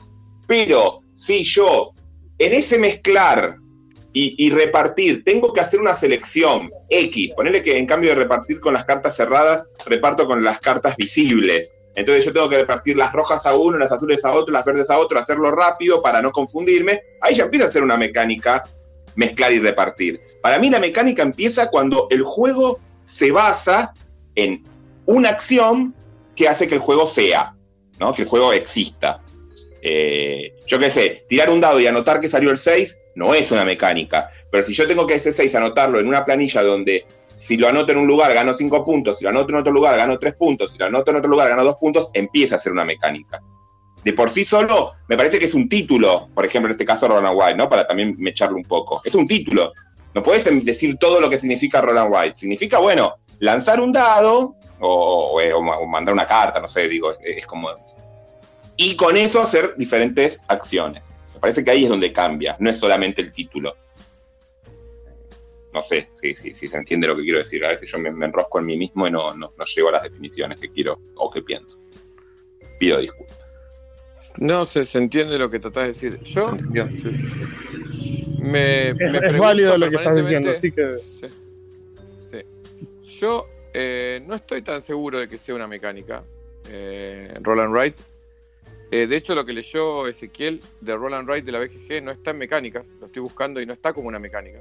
Pero 0.46 1.00
si 1.14 1.44
yo 1.44 1.92
en 2.38 2.54
ese 2.54 2.78
mezclar 2.78 3.56
y, 4.12 4.34
y 4.44 4.50
repartir, 4.50 5.22
tengo 5.24 5.52
que 5.52 5.60
hacer 5.60 5.80
una 5.80 5.94
selección 5.94 6.70
X, 6.88 7.32
ponerle 7.34 7.62
que 7.62 7.78
en 7.78 7.86
cambio 7.86 8.10
de 8.10 8.16
repartir 8.16 8.60
con 8.60 8.74
las 8.74 8.84
cartas 8.84 9.16
cerradas, 9.16 9.70
reparto 9.86 10.26
con 10.26 10.42
las 10.44 10.60
cartas 10.60 10.96
visibles. 10.96 11.72
Entonces 12.00 12.24
yo 12.24 12.32
tengo 12.32 12.48
que 12.48 12.56
repartir 12.56 12.96
las 12.96 13.12
rojas 13.12 13.44
a 13.46 13.54
uno, 13.54 13.78
las 13.78 13.92
azules 13.92 14.24
a 14.24 14.32
otro, 14.32 14.52
las 14.52 14.64
verdes 14.64 14.88
a 14.90 14.98
otro, 14.98 15.18
hacerlo 15.18 15.50
rápido 15.50 16.00
para 16.00 16.22
no 16.22 16.32
confundirme. 16.32 17.02
Ahí 17.20 17.34
ya 17.34 17.44
empieza 17.44 17.66
a 17.66 17.70
ser 17.70 17.82
una 17.82 17.96
mecánica 17.96 18.64
mezclar 19.16 19.52
y 19.52 19.60
repartir. 19.60 20.20
Para 20.40 20.58
mí 20.58 20.70
la 20.70 20.80
mecánica 20.80 21.22
empieza 21.22 21.68
cuando 21.68 22.06
el 22.10 22.22
juego 22.22 22.80
se 23.04 23.30
basa 23.30 23.92
en 24.34 24.64
una 25.04 25.28
acción 25.28 25.94
que 26.34 26.48
hace 26.48 26.66
que 26.66 26.76
el 26.76 26.80
juego 26.80 27.06
sea, 27.06 27.54
¿no? 27.98 28.12
que 28.14 28.22
el 28.22 28.28
juego 28.28 28.52
exista. 28.52 29.20
Eh, 29.82 30.54
yo 30.66 30.78
qué 30.78 30.90
sé, 30.90 31.26
tirar 31.28 31.50
un 31.50 31.60
dado 31.60 31.80
y 31.80 31.86
anotar 31.86 32.20
que 32.20 32.28
salió 32.28 32.50
el 32.50 32.58
6 32.58 32.98
no 33.16 33.34
es 33.34 33.50
una 33.50 33.64
mecánica, 33.64 34.30
pero 34.50 34.64
si 34.64 34.72
yo 34.72 34.86
tengo 34.86 35.06
que 35.06 35.14
ese 35.14 35.32
6 35.32 35.54
anotarlo 35.54 35.98
en 36.00 36.06
una 36.06 36.24
planilla 36.24 36.62
donde 36.62 37.04
si 37.40 37.56
lo 37.56 37.68
anoto 37.68 37.90
en 37.92 37.98
un 37.98 38.06
lugar 38.06 38.32
gano 38.34 38.52
5 38.54 38.84
puntos, 38.84 39.18
si 39.18 39.24
lo 39.24 39.30
anoto 39.30 39.48
en 39.50 39.56
otro 39.56 39.72
lugar 39.72 39.96
gano 39.96 40.18
3 40.18 40.34
puntos, 40.34 40.72
si 40.72 40.78
lo 40.78 40.84
anoto 40.86 41.10
en 41.10 41.16
otro 41.16 41.30
lugar 41.30 41.48
gano 41.48 41.64
2 41.64 41.76
puntos, 41.80 42.10
empieza 42.12 42.56
a 42.56 42.58
ser 42.58 42.72
una 42.72 42.84
mecánica. 42.84 43.40
De 44.04 44.12
por 44.12 44.30
sí 44.30 44.44
solo, 44.44 44.92
me 45.08 45.16
parece 45.16 45.38
que 45.38 45.46
es 45.46 45.54
un 45.54 45.68
título, 45.68 46.28
por 46.34 46.44
ejemplo, 46.46 46.68
en 46.68 46.72
este 46.72 46.84
caso 46.84 47.08
Roland 47.08 47.36
White, 47.36 47.56
¿no? 47.56 47.68
Para 47.68 47.86
también 47.86 48.14
mecharlo 48.18 48.56
un 48.56 48.64
poco. 48.64 49.00
Es 49.04 49.14
un 49.14 49.26
título. 49.26 49.72
No 50.14 50.22
puedes 50.22 50.44
decir 50.64 50.96
todo 50.98 51.20
lo 51.20 51.28
que 51.30 51.38
significa 51.38 51.80
Roland 51.80 52.12
White. 52.12 52.36
Significa, 52.36 52.78
bueno, 52.78 53.14
lanzar 53.40 53.80
un 53.80 53.92
dado 53.92 54.54
o, 54.80 55.38
o- 55.38 55.58
o 55.80 55.86
mandar 55.86 56.12
una 56.14 56.26
carta, 56.26 56.60
no 56.60 56.68
sé, 56.68 56.88
digo, 56.88 57.12
es, 57.12 57.38
es 57.38 57.46
como... 57.46 57.68
Y 58.76 58.96
con 58.96 59.16
eso 59.16 59.40
hacer 59.40 59.74
diferentes 59.76 60.42
acciones. 60.48 61.12
Me 61.34 61.40
parece 61.40 61.62
que 61.62 61.70
ahí 61.70 61.84
es 61.84 61.90
donde 61.90 62.12
cambia, 62.12 62.56
no 62.58 62.70
es 62.70 62.78
solamente 62.78 63.20
el 63.20 63.32
título. 63.32 63.74
No 65.72 65.82
sé 65.82 66.08
si 66.14 66.34
si 66.34 66.52
si 66.52 66.68
se 66.68 66.76
entiende 66.76 67.06
lo 67.06 67.16
que 67.16 67.22
quiero 67.22 67.38
decir. 67.38 67.64
A 67.64 67.68
veces 67.68 67.90
yo 67.90 67.98
me, 67.98 68.10
me 68.10 68.26
enrosco 68.26 68.58
en 68.58 68.66
mí 68.66 68.76
mismo 68.76 69.06
y 69.06 69.10
no, 69.10 69.34
no, 69.34 69.52
no 69.56 69.64
llego 69.64 69.88
a 69.88 69.92
las 69.92 70.02
definiciones 70.02 70.60
que 70.60 70.68
quiero 70.70 71.00
o 71.16 71.30
que 71.30 71.42
pienso. 71.42 71.82
Pido 72.78 72.98
disculpas. 72.98 73.58
No 74.36 74.64
se, 74.64 74.84
se 74.84 74.98
entiende 74.98 75.38
lo 75.38 75.50
que 75.50 75.58
tratás 75.58 75.82
de 75.82 75.88
decir. 75.88 76.20
Yo 76.22 76.52
Es, 76.52 76.56
me 78.40 78.88
es 78.88 78.96
pregunto 78.96 79.42
válido 79.42 79.78
lo 79.78 79.90
que 79.90 79.96
estás 79.96 80.16
diciendo, 80.16 80.50
así 80.50 80.72
que 80.72 80.96
Sí. 80.98 81.26
Sí. 82.30 82.44
Yo 83.18 83.46
eh, 83.72 84.22
no 84.26 84.34
estoy 84.34 84.62
tan 84.62 84.80
seguro 84.80 85.18
de 85.18 85.28
que 85.28 85.38
sea 85.38 85.54
una 85.54 85.66
mecánica, 85.66 86.24
eh, 86.68 87.34
Roland 87.40 87.72
Wright. 87.72 87.96
Eh, 88.90 89.06
de 89.06 89.16
hecho, 89.16 89.34
lo 89.34 89.44
que 89.44 89.52
leyó 89.52 90.08
Ezequiel 90.08 90.60
de 90.80 90.96
Roland 90.96 91.28
Wright 91.28 91.44
de 91.44 91.52
la 91.52 91.60
BGG 91.60 92.02
no 92.02 92.10
está 92.10 92.32
en 92.32 92.38
mecánicas, 92.38 92.86
lo 92.98 93.06
estoy 93.06 93.22
buscando 93.22 93.60
y 93.60 93.66
no 93.66 93.72
está 93.72 93.92
como 93.92 94.08
una 94.08 94.18
mecánica. 94.18 94.58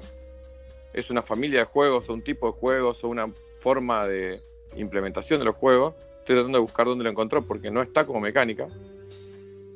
Es 0.94 1.10
una 1.10 1.22
familia 1.22 1.60
de 1.60 1.66
juegos 1.66 2.10
o 2.10 2.14
un 2.14 2.24
tipo 2.24 2.48
de 2.48 2.54
juegos 2.54 3.04
o 3.04 3.08
una 3.10 3.32
forma 3.60 4.08
de 4.08 4.38
implementación 4.76 5.40
de 5.40 5.46
los 5.46 5.56
juegos. 5.56 5.96
Estoy 6.20 6.36
tratando 6.36 6.58
de 6.58 6.62
buscar 6.62 6.86
dónde 6.86 7.04
lo 7.04 7.10
encontró 7.10 7.46
porque 7.46 7.72
no 7.72 7.82
está 7.82 8.06
como 8.06 8.20
mecánica. 8.20 8.68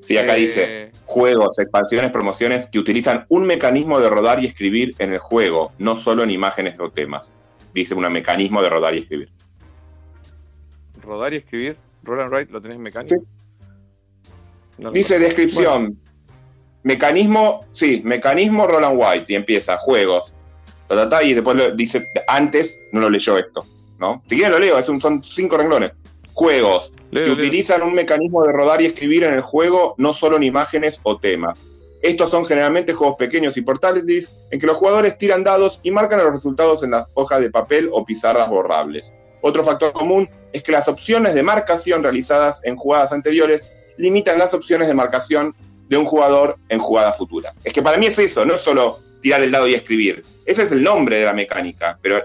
Sí, 0.02 0.18
acá 0.18 0.36
Eh, 0.36 0.40
dice 0.40 0.92
juegos, 1.06 1.58
expansiones, 1.60 2.12
promociones 2.12 2.68
que 2.68 2.78
utilizan 2.78 3.26
un 3.30 3.46
mecanismo 3.46 4.00
de 4.00 4.10
rodar 4.10 4.44
y 4.44 4.48
escribir 4.48 4.94
en 5.00 5.14
el 5.14 5.20
juego, 5.20 5.72
no 5.78 5.96
solo 5.96 6.24
en 6.24 6.32
imágenes 6.32 6.78
o 6.80 6.92
temas. 6.92 7.34
Dice 7.74 7.96
un 7.96 8.12
mecanismo 8.12 8.62
de 8.62 8.70
rodar 8.70 8.94
y 8.96 9.00
escribir. 9.00 9.32
Rodar 11.02 11.34
y 11.34 11.38
escribir. 11.38 11.78
Roland 12.04 12.32
Wright, 12.32 12.52
¿lo 12.52 12.62
tenés 12.62 12.76
en 12.76 12.84
mecánica? 12.84 13.16
No 14.78 14.90
lo 14.90 14.92
Dice 14.92 15.18
descripción. 15.20 15.98
Mecanismo, 16.84 17.62
sí, 17.72 18.02
mecanismo 18.04 18.68
Roland 18.68 18.98
White. 19.00 19.32
Y 19.32 19.36
empieza, 19.36 19.78
juegos. 19.78 20.36
Ta, 20.96 21.10
ta, 21.10 21.18
ta, 21.18 21.24
y 21.24 21.34
después 21.34 21.56
lo 21.58 21.72
dice, 21.72 22.08
antes 22.28 22.82
no 22.92 23.02
lo 23.02 23.10
leyó 23.10 23.38
esto. 23.38 23.66
¿no? 24.00 24.22
Si 24.28 24.36
quieren 24.36 24.52
lo 24.52 24.60
leo, 24.60 24.78
es 24.78 24.90
un- 24.90 25.00
son 25.00 25.24
cinco 25.24 25.58
renglones. 25.58 25.92
Juegos 26.34 26.92
Leo, 27.12 27.24
que 27.24 27.30
leo. 27.30 27.34
utilizan 27.40 27.84
un 27.84 27.94
mecanismo 27.94 28.44
de 28.44 28.52
rodar 28.52 28.82
y 28.82 28.86
escribir 28.88 29.24
en 29.24 29.34
el 29.34 29.42
juego, 29.42 29.96
no 29.98 30.14
solo 30.14 30.38
en 30.38 30.44
imágenes 30.44 31.00
o 31.04 31.18
temas. 31.20 31.60
Estos 32.02 32.30
son 32.32 32.46
generalmente 32.46 32.92
juegos 32.92 33.16
pequeños 33.18 33.56
y 33.56 33.62
portátiles 33.62 34.36
en 34.52 34.60
que 34.60 34.66
los 34.66 34.76
jugadores 34.76 35.18
tiran 35.18 35.44
dados 35.44 35.80
y 35.84 35.92
marcan 35.92 36.20
los 36.20 36.32
resultados 36.32 36.84
en 36.84 36.92
las 36.92 37.08
hojas 37.14 37.40
de 37.40 37.50
papel 37.50 37.90
o 37.94 38.04
pizarras 38.04 38.50
borrables. 38.50 39.14
Otro 39.42 39.64
factor 39.64 39.94
común 39.94 40.28
es 40.52 40.64
que 40.64 40.72
las 40.74 40.88
opciones 40.90 41.34
de 41.34 41.44
marcación 41.44 42.04
realizadas 42.04 42.66
en 42.66 42.76
jugadas 42.76 43.14
anteriores 43.14 43.70
limitan 43.98 44.38
las 44.40 44.54
opciones 44.54 44.88
de 44.90 44.94
marcación 44.96 45.56
de 45.88 45.98
un 45.98 46.06
jugador 46.06 46.58
en 46.68 46.80
jugadas 46.80 47.16
futuras. 47.18 47.58
Es 47.64 47.72
que 47.72 47.82
para 47.82 47.98
mí 47.98 48.08
es 48.08 48.18
eso, 48.20 48.46
no 48.46 48.56
es 48.56 48.62
solo 48.62 49.00
tirar 49.24 49.42
el 49.42 49.52
dado 49.52 49.68
y 49.68 49.74
escribir. 49.74 50.22
Ese 50.46 50.64
es 50.64 50.72
el 50.74 50.84
nombre 50.84 51.16
de 51.16 51.26
la 51.26 51.34
mecánica, 51.34 51.98
pero 52.02 52.22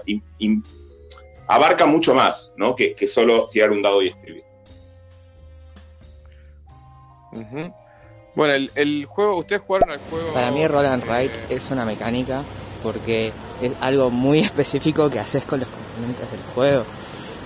abarca 1.47 1.85
mucho 1.85 2.13
más 2.13 2.53
¿no? 2.57 2.75
que, 2.75 2.93
que 2.93 3.07
solo 3.07 3.49
tirar 3.51 3.71
un 3.71 3.81
dado 3.81 4.03
y 4.03 4.09
escribir. 4.09 4.43
Bueno, 8.35 8.53
el, 8.53 8.69
el 8.75 9.05
juego, 9.05 9.37
¿ustedes 9.37 9.61
jugaron 9.61 9.91
al 9.91 9.99
juego? 9.99 10.33
Para 10.33 10.51
mí 10.51 10.67
Roll 10.67 10.85
and 10.85 11.03
Write 11.05 11.33
es 11.49 11.71
una 11.71 11.85
mecánica 11.85 12.43
porque 12.83 13.31
es 13.61 13.71
algo 13.79 14.09
muy 14.11 14.39
específico 14.49 15.09
que 15.09 15.19
haces 15.19 15.43
con 15.43 15.61
los 15.61 15.69
componentes 15.69 16.29
del 16.29 16.41
juego. 16.53 16.83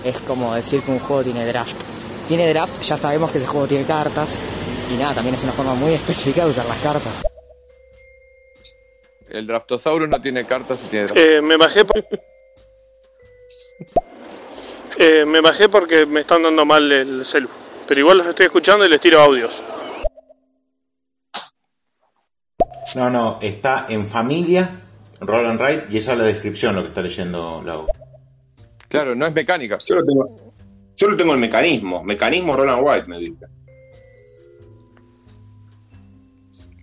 Es 0.04 0.16
como 0.18 0.52
decir 0.54 0.82
que 0.82 0.90
un 0.90 0.98
juego 0.98 1.22
tiene 1.22 1.46
draft. 1.46 1.76
Si 2.20 2.26
tiene 2.26 2.48
draft, 2.48 2.82
ya 2.82 2.96
sabemos 2.96 3.30
que 3.30 3.38
ese 3.38 3.46
juego 3.46 3.66
tiene 3.68 3.84
cartas. 3.84 4.36
Y 4.92 4.96
nada, 4.96 5.14
también 5.14 5.36
es 5.36 5.42
una 5.44 5.52
forma 5.52 5.74
muy 5.74 5.92
específica 5.94 6.44
de 6.44 6.50
usar 6.50 6.66
las 6.66 6.78
cartas. 6.78 7.24
El 9.34 9.46
Draftosaurus 9.48 10.08
no 10.08 10.22
tiene 10.22 10.44
cartas 10.44 10.80
y 10.84 10.88
tiene 10.88 11.06
draft. 11.06 11.18
Eh, 11.20 11.42
me 11.42 11.56
bajé. 11.56 11.84
por- 11.84 12.04
Eh, 14.96 15.24
me 15.26 15.40
bajé 15.40 15.68
porque 15.68 16.06
me 16.06 16.20
están 16.20 16.42
dando 16.44 16.64
mal 16.64 16.90
el 16.92 17.24
celu. 17.24 17.48
Pero 17.88 17.98
igual 18.00 18.18
los 18.18 18.28
estoy 18.28 18.46
escuchando 18.46 18.86
y 18.86 18.88
les 18.88 19.00
tiro 19.00 19.20
audios. 19.20 19.60
No, 22.94 23.10
no, 23.10 23.38
está 23.42 23.86
en 23.88 24.06
familia, 24.06 24.82
Roll 25.20 25.46
and 25.46 25.60
Write, 25.60 25.86
y 25.90 25.98
esa 25.98 26.12
es 26.12 26.18
la 26.18 26.24
descripción 26.24 26.76
lo 26.76 26.82
que 26.82 26.88
está 26.88 27.02
leyendo 27.02 27.60
Lau. 27.64 27.86
Claro, 28.88 29.16
no 29.16 29.26
es 29.26 29.34
mecánica. 29.34 29.78
Yo 29.84 29.96
lo 29.96 30.04
tengo, 30.06 30.52
yo 30.94 31.08
lo 31.08 31.16
tengo 31.16 31.34
en 31.34 31.40
mecanismo, 31.40 32.04
mecanismo 32.04 32.56
Roland 32.56 32.82
White, 32.86 33.08
me 33.08 33.18
dice. 33.18 33.46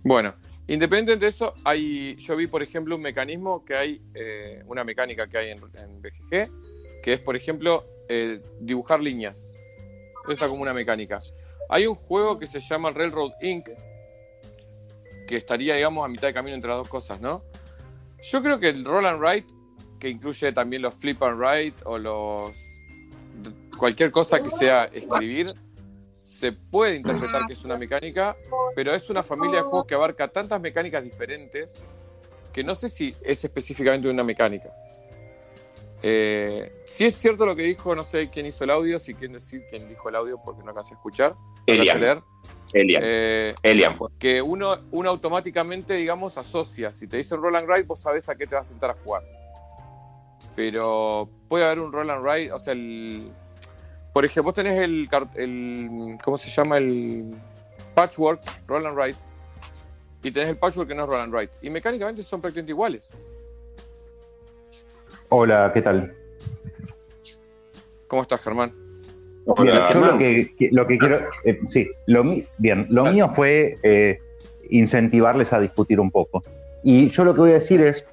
Bueno, 0.04 0.34
independientemente 0.66 1.26
de 1.26 1.30
eso, 1.30 1.54
hay, 1.64 2.16
yo 2.16 2.36
vi, 2.36 2.46
por 2.46 2.62
ejemplo, 2.62 2.96
un 2.96 3.02
mecanismo 3.02 3.64
que 3.64 3.74
hay, 3.74 4.02
eh, 4.14 4.62
una 4.66 4.84
mecánica 4.84 5.26
que 5.26 5.38
hay 5.38 5.50
en, 5.50 5.58
en 5.78 6.00
BGG, 6.00 7.02
que 7.02 7.12
es, 7.14 7.20
por 7.20 7.36
ejemplo, 7.36 7.84
eh, 8.08 8.40
dibujar 8.60 9.00
líneas. 9.00 9.48
Eso 10.22 10.32
está 10.32 10.48
como 10.48 10.62
una 10.62 10.74
mecánica. 10.74 11.18
Hay 11.68 11.86
un 11.86 11.94
juego 11.94 12.38
que 12.38 12.46
se 12.46 12.60
llama 12.60 12.90
Railroad 12.90 13.32
Inc., 13.40 13.68
que 15.26 15.36
estaría, 15.36 15.76
digamos, 15.76 16.04
a 16.04 16.08
mitad 16.08 16.28
de 16.28 16.34
camino 16.34 16.54
entre 16.54 16.68
las 16.68 16.78
dos 16.78 16.88
cosas, 16.88 17.20
¿no? 17.20 17.42
Yo 18.22 18.42
creo 18.42 18.60
que 18.60 18.68
el 18.68 18.84
Roll 18.84 19.06
and 19.06 19.20
Write, 19.20 19.48
que 19.98 20.08
incluye 20.08 20.52
también 20.52 20.82
los 20.82 20.94
Flip 20.94 21.20
and 21.22 21.38
Write 21.38 21.76
o 21.84 21.98
los. 21.98 22.52
cualquier 23.76 24.10
cosa 24.10 24.42
que 24.42 24.50
sea 24.50 24.84
escribir, 24.84 25.46
se 26.42 26.50
puede 26.50 26.96
interpretar 26.96 27.46
que 27.46 27.52
es 27.52 27.62
una 27.62 27.78
mecánica, 27.78 28.36
pero 28.74 28.92
es 28.92 29.08
una 29.08 29.22
familia 29.22 29.58
de 29.58 29.62
juegos 29.62 29.86
que 29.86 29.94
abarca 29.94 30.26
tantas 30.26 30.60
mecánicas 30.60 31.04
diferentes 31.04 31.80
que 32.52 32.64
no 32.64 32.74
sé 32.74 32.88
si 32.88 33.14
es 33.22 33.44
específicamente 33.44 34.08
una 34.08 34.24
mecánica. 34.24 34.68
Eh, 36.02 36.82
si 36.84 37.04
es 37.06 37.14
cierto 37.14 37.46
lo 37.46 37.54
que 37.54 37.62
dijo, 37.62 37.94
no 37.94 38.02
sé 38.02 38.28
quién 38.28 38.46
hizo 38.46 38.64
el 38.64 38.70
audio, 38.70 38.98
si 38.98 39.14
quieren 39.14 39.34
decir 39.34 39.62
quién 39.70 39.88
dijo 39.88 40.08
el 40.08 40.16
audio 40.16 40.36
porque 40.44 40.64
no 40.64 40.70
alcancé 40.70 40.94
a 40.94 40.96
escuchar, 40.96 41.30
no 41.34 41.62
Elian. 41.64 42.00
leer, 42.00 42.22
Elian. 42.72 43.02
eh, 43.06 43.54
Elian 43.62 43.96
fue. 43.96 44.08
que 44.18 44.42
uno, 44.42 44.78
uno 44.90 45.10
automáticamente, 45.10 45.94
digamos, 45.94 46.38
asocia. 46.38 46.92
Si 46.92 47.06
te 47.06 47.18
dicen 47.18 47.40
roll 47.40 47.54
and 47.54 47.68
write, 47.68 47.84
vos 47.84 48.00
sabés 48.00 48.28
a 48.28 48.34
qué 48.34 48.48
te 48.48 48.56
vas 48.56 48.66
a 48.66 48.70
sentar 48.70 48.90
a 48.90 48.94
jugar. 48.94 49.22
Pero 50.56 51.28
puede 51.46 51.66
haber 51.66 51.78
un 51.78 51.92
roll 51.92 52.10
and 52.10 52.24
write, 52.24 52.50
o 52.50 52.58
sea, 52.58 52.72
el, 52.72 53.30
por 54.12 54.24
ejemplo, 54.24 54.44
vos 54.44 54.54
tenés 54.54 54.78
el, 54.78 55.08
¿cómo 56.22 56.36
se 56.38 56.50
llama? 56.50 56.78
El 56.78 57.34
patchwork, 57.94 58.40
roll 58.66 58.86
and 58.86 58.96
write, 58.96 59.18
y 60.22 60.30
tenés 60.30 60.50
el 60.50 60.56
patchwork 60.56 60.88
que 60.88 60.94
no 60.94 61.04
es 61.04 61.10
roll 61.10 61.20
and 61.20 61.32
write. 61.34 61.52
Y 61.62 61.70
mecánicamente 61.70 62.22
son 62.22 62.40
prácticamente 62.40 62.72
iguales. 62.72 63.08
Hola, 65.28 65.70
¿qué 65.72 65.80
tal? 65.82 66.14
¿Cómo 68.06 68.22
estás, 68.22 68.40
Germán? 68.42 68.70
Bien, 68.74 69.46
Hola, 69.46 69.74
yo 69.92 70.00
lo 70.00 70.06
Germán. 70.06 70.18
que, 70.18 70.54
que- 70.56 70.68
lo 70.72 70.86
que 70.86 70.98
quiero, 70.98 71.28
eh, 71.44 71.58
sí, 71.66 71.90
lo, 72.06 72.22
mi- 72.22 72.44
bien, 72.58 72.86
lo 72.90 73.04
mío 73.06 73.28
fue 73.30 73.76
eh, 73.82 74.18
incentivarles 74.70 75.52
a 75.52 75.60
discutir 75.60 75.98
un 75.98 76.10
poco. 76.10 76.42
Y 76.84 77.08
yo 77.08 77.24
lo 77.24 77.34
que 77.34 77.40
voy 77.40 77.50
a 77.50 77.54
decir 77.54 77.80
es, 77.80 78.04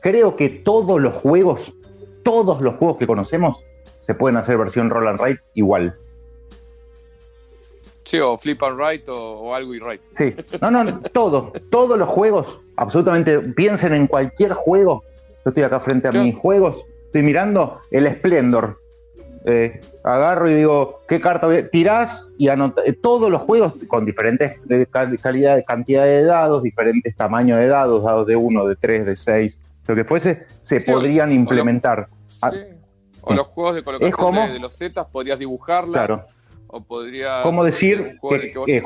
creo 0.00 0.34
que 0.36 0.48
todos 0.48 1.00
los 1.00 1.14
juegos, 1.14 1.72
todos 2.24 2.62
los 2.62 2.74
juegos 2.76 2.98
que 2.98 3.06
conocemos, 3.06 3.64
se 4.02 4.14
pueden 4.14 4.36
hacer 4.36 4.58
versión 4.58 4.90
roll 4.90 5.08
and 5.08 5.18
write 5.20 5.40
igual. 5.54 5.96
Sí, 8.04 8.18
o 8.18 8.36
flip 8.36 8.62
and 8.62 8.76
write 8.78 9.10
o, 9.10 9.14
o 9.40 9.54
algo 9.54 9.74
y 9.74 9.78
write. 9.78 10.02
Sí, 10.12 10.34
no, 10.60 10.70
no, 10.70 10.84
no, 10.84 11.00
todo, 11.12 11.52
todos 11.70 11.98
los 11.98 12.08
juegos, 12.08 12.60
absolutamente, 12.76 13.38
piensen 13.40 13.94
en 13.94 14.06
cualquier 14.06 14.52
juego. 14.52 15.04
Yo 15.44 15.48
estoy 15.50 15.62
acá 15.62 15.80
frente 15.80 16.08
a 16.08 16.12
mis 16.12 16.34
juegos, 16.36 16.84
estoy 17.06 17.22
mirando 17.22 17.80
el 17.90 18.06
Splendor. 18.10 18.78
Eh, 19.44 19.80
agarro 20.04 20.48
y 20.48 20.54
digo, 20.54 21.00
¿qué 21.08 21.20
carta 21.20 21.48
voy 21.48 21.56
a-?" 21.56 21.68
Tirás 21.68 22.28
y 22.38 22.46
anota 22.48 22.82
eh, 22.84 22.92
todos 22.92 23.28
los 23.28 23.42
juegos 23.42 23.72
con 23.88 24.04
diferentes 24.06 24.60
cal- 24.90 25.18
calidad, 25.18 25.60
cantidad 25.66 26.04
de 26.04 26.22
dados, 26.22 26.62
diferentes 26.62 27.16
tamaños 27.16 27.58
de 27.58 27.66
dados, 27.66 28.04
dados 28.04 28.24
de 28.28 28.36
1, 28.36 28.66
de 28.66 28.76
3, 28.76 29.04
de 29.06 29.16
6, 29.16 29.58
lo 29.88 29.94
que 29.96 30.04
fuese, 30.04 30.46
se 30.60 30.78
Sí, 30.78 30.90
o- 30.90 30.94
podrían 30.94 31.32
implementar. 31.32 32.06
Ah, 32.40 32.50
Sí. 32.52 32.58
O 33.22 33.34
los 33.34 33.46
juegos 33.46 33.74
de 33.76 33.82
colocación 33.82 34.12
como- 34.12 34.46
de, 34.46 34.52
de 34.54 34.58
los 34.58 34.76
zetas, 34.76 35.06
podrías 35.06 35.38
dibujarla. 35.38 35.92
Claro. 35.92 36.26
O 36.66 36.80
podrías. 36.80 37.42
¿Cómo 37.42 37.62
decir 37.64 38.18
que, 38.66 38.82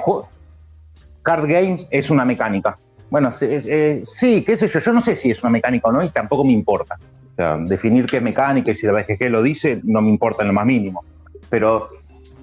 Card 1.23 1.47
Games 1.47 1.89
es 1.91 2.11
una 2.11 2.25
mecánica? 2.25 2.77
Bueno, 3.11 3.33
sí, 3.33 3.47
eh, 3.49 4.03
sí, 4.13 4.43
qué 4.45 4.57
sé 4.57 4.67
yo, 4.69 4.81
yo 4.81 4.93
no 4.93 5.01
sé 5.01 5.15
si 5.17 5.31
es 5.31 5.43
una 5.43 5.51
mecánica 5.51 5.89
o 5.89 5.93
no 5.93 6.03
y 6.03 6.09
tampoco 6.11 6.45
me 6.45 6.53
importa. 6.53 6.97
O 7.33 7.35
sea, 7.37 7.57
definir 7.59 8.07
qué 8.07 8.17
es 8.19 8.23
mecánica 8.23 8.71
y 8.71 8.75
si 8.75 8.87
la 8.87 8.93
BGG 8.93 9.31
lo 9.31 9.43
dice 9.43 9.81
no 9.85 10.01
me 10.01 10.09
importa 10.11 10.43
en 10.43 10.49
lo 10.49 10.55
más 10.55 10.67
mínimo. 10.67 11.05
Pero 11.49 11.91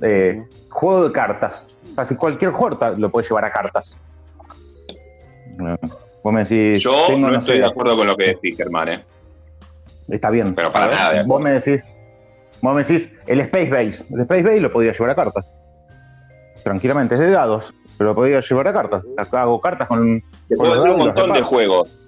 eh, 0.01 0.43
juego 0.69 1.07
de 1.09 1.11
cartas, 1.11 1.77
casi 1.95 2.15
cualquier 2.15 2.51
juego 2.51 2.77
lo 2.97 3.09
puede 3.11 3.27
llevar 3.27 3.45
a 3.45 3.51
cartas. 3.51 3.97
Vos 6.23 6.33
me 6.33 6.45
decís, 6.45 6.81
Yo 6.81 6.93
tengo, 7.07 7.27
no 7.27 7.33
no 7.33 7.39
estoy 7.39 7.55
sé, 7.55 7.61
de 7.61 7.67
acuerdo 7.67 7.97
con 7.97 8.07
lo 8.07 8.15
que 8.15 8.25
decís, 8.27 8.55
Germán. 8.57 8.89
¿eh? 8.89 9.05
Está 10.09 10.29
bien. 10.29 10.53
Pero 10.55 10.71
para 10.71 10.87
nada 10.87 11.23
Vos 11.25 11.41
me 11.41 11.51
decís, 11.53 11.81
vos 12.61 12.75
me 12.75 12.83
decís, 12.83 13.09
el 13.27 13.39
Space 13.41 13.69
Base. 13.69 14.03
El 14.11 14.21
Space 14.21 14.43
Base 14.43 14.59
lo 14.59 14.71
podría 14.71 14.91
llevar 14.93 15.09
a 15.11 15.15
cartas. 15.15 15.51
Tranquilamente, 16.63 17.15
es 17.15 17.19
de 17.19 17.29
dados, 17.31 17.73
pero 17.97 18.11
lo 18.11 18.15
podría 18.15 18.39
llevar 18.39 18.67
a 18.67 18.73
cartas. 18.73 19.03
Acá 19.17 19.41
hago 19.41 19.59
cartas 19.59 19.87
con. 19.87 20.21
Te 20.47 20.55
puedo 20.55 20.75
decir 20.75 20.91
un 20.91 20.97
montón 20.99 21.33
de 21.33 21.41
juegos. 21.41 21.99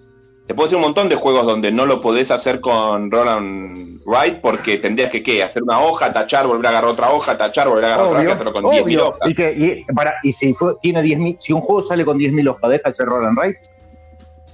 Te 0.47 0.53
puedo 0.53 0.67
decir 0.67 0.75
un 0.77 0.83
montón 0.83 1.09
de 1.09 1.15
juegos 1.15 1.45
donde 1.47 1.71
no 1.71 1.87
lo 1.87 1.99
podés 1.99 2.29
hacer 2.29 2.61
con 2.61 3.09
Roland 3.09 3.99
Wright 4.05 4.41
porque 4.41 4.77
tendrías 4.77 5.09
que 5.09 5.23
¿qué? 5.23 5.41
hacer 5.41 5.63
una 5.63 5.79
hoja, 5.79 6.13
tachar, 6.13 6.45
volver 6.45 6.67
a 6.67 6.69
agarrar 6.69 6.91
otra 6.91 7.09
hoja, 7.09 7.35
tachar, 7.35 7.67
volver 7.67 7.85
a 7.85 7.87
agarrar 7.87 8.05
otra 8.07 8.19
hoja, 8.21 8.33
hacerlo 8.33 8.53
con 8.53 8.63
10.000 8.65 8.83
obvio. 8.83 9.07
hojas. 9.09 9.19
Y, 9.25 9.33
que, 9.33 9.51
y, 9.51 9.93
para, 9.93 10.13
y 10.21 10.31
si, 10.31 10.53
fue- 10.53 10.75
tiene 10.79 11.01
10.000 11.01 11.35
si 11.39 11.51
un 11.51 11.61
juego 11.61 11.81
sale 11.81 12.05
con 12.05 12.19
10.000 12.19 12.47
hojas, 12.47 12.69
deja 12.69 12.89
de 12.89 12.93
ser 12.93 13.07
roll 13.07 13.25
and 13.25 13.37
write. 13.39 13.59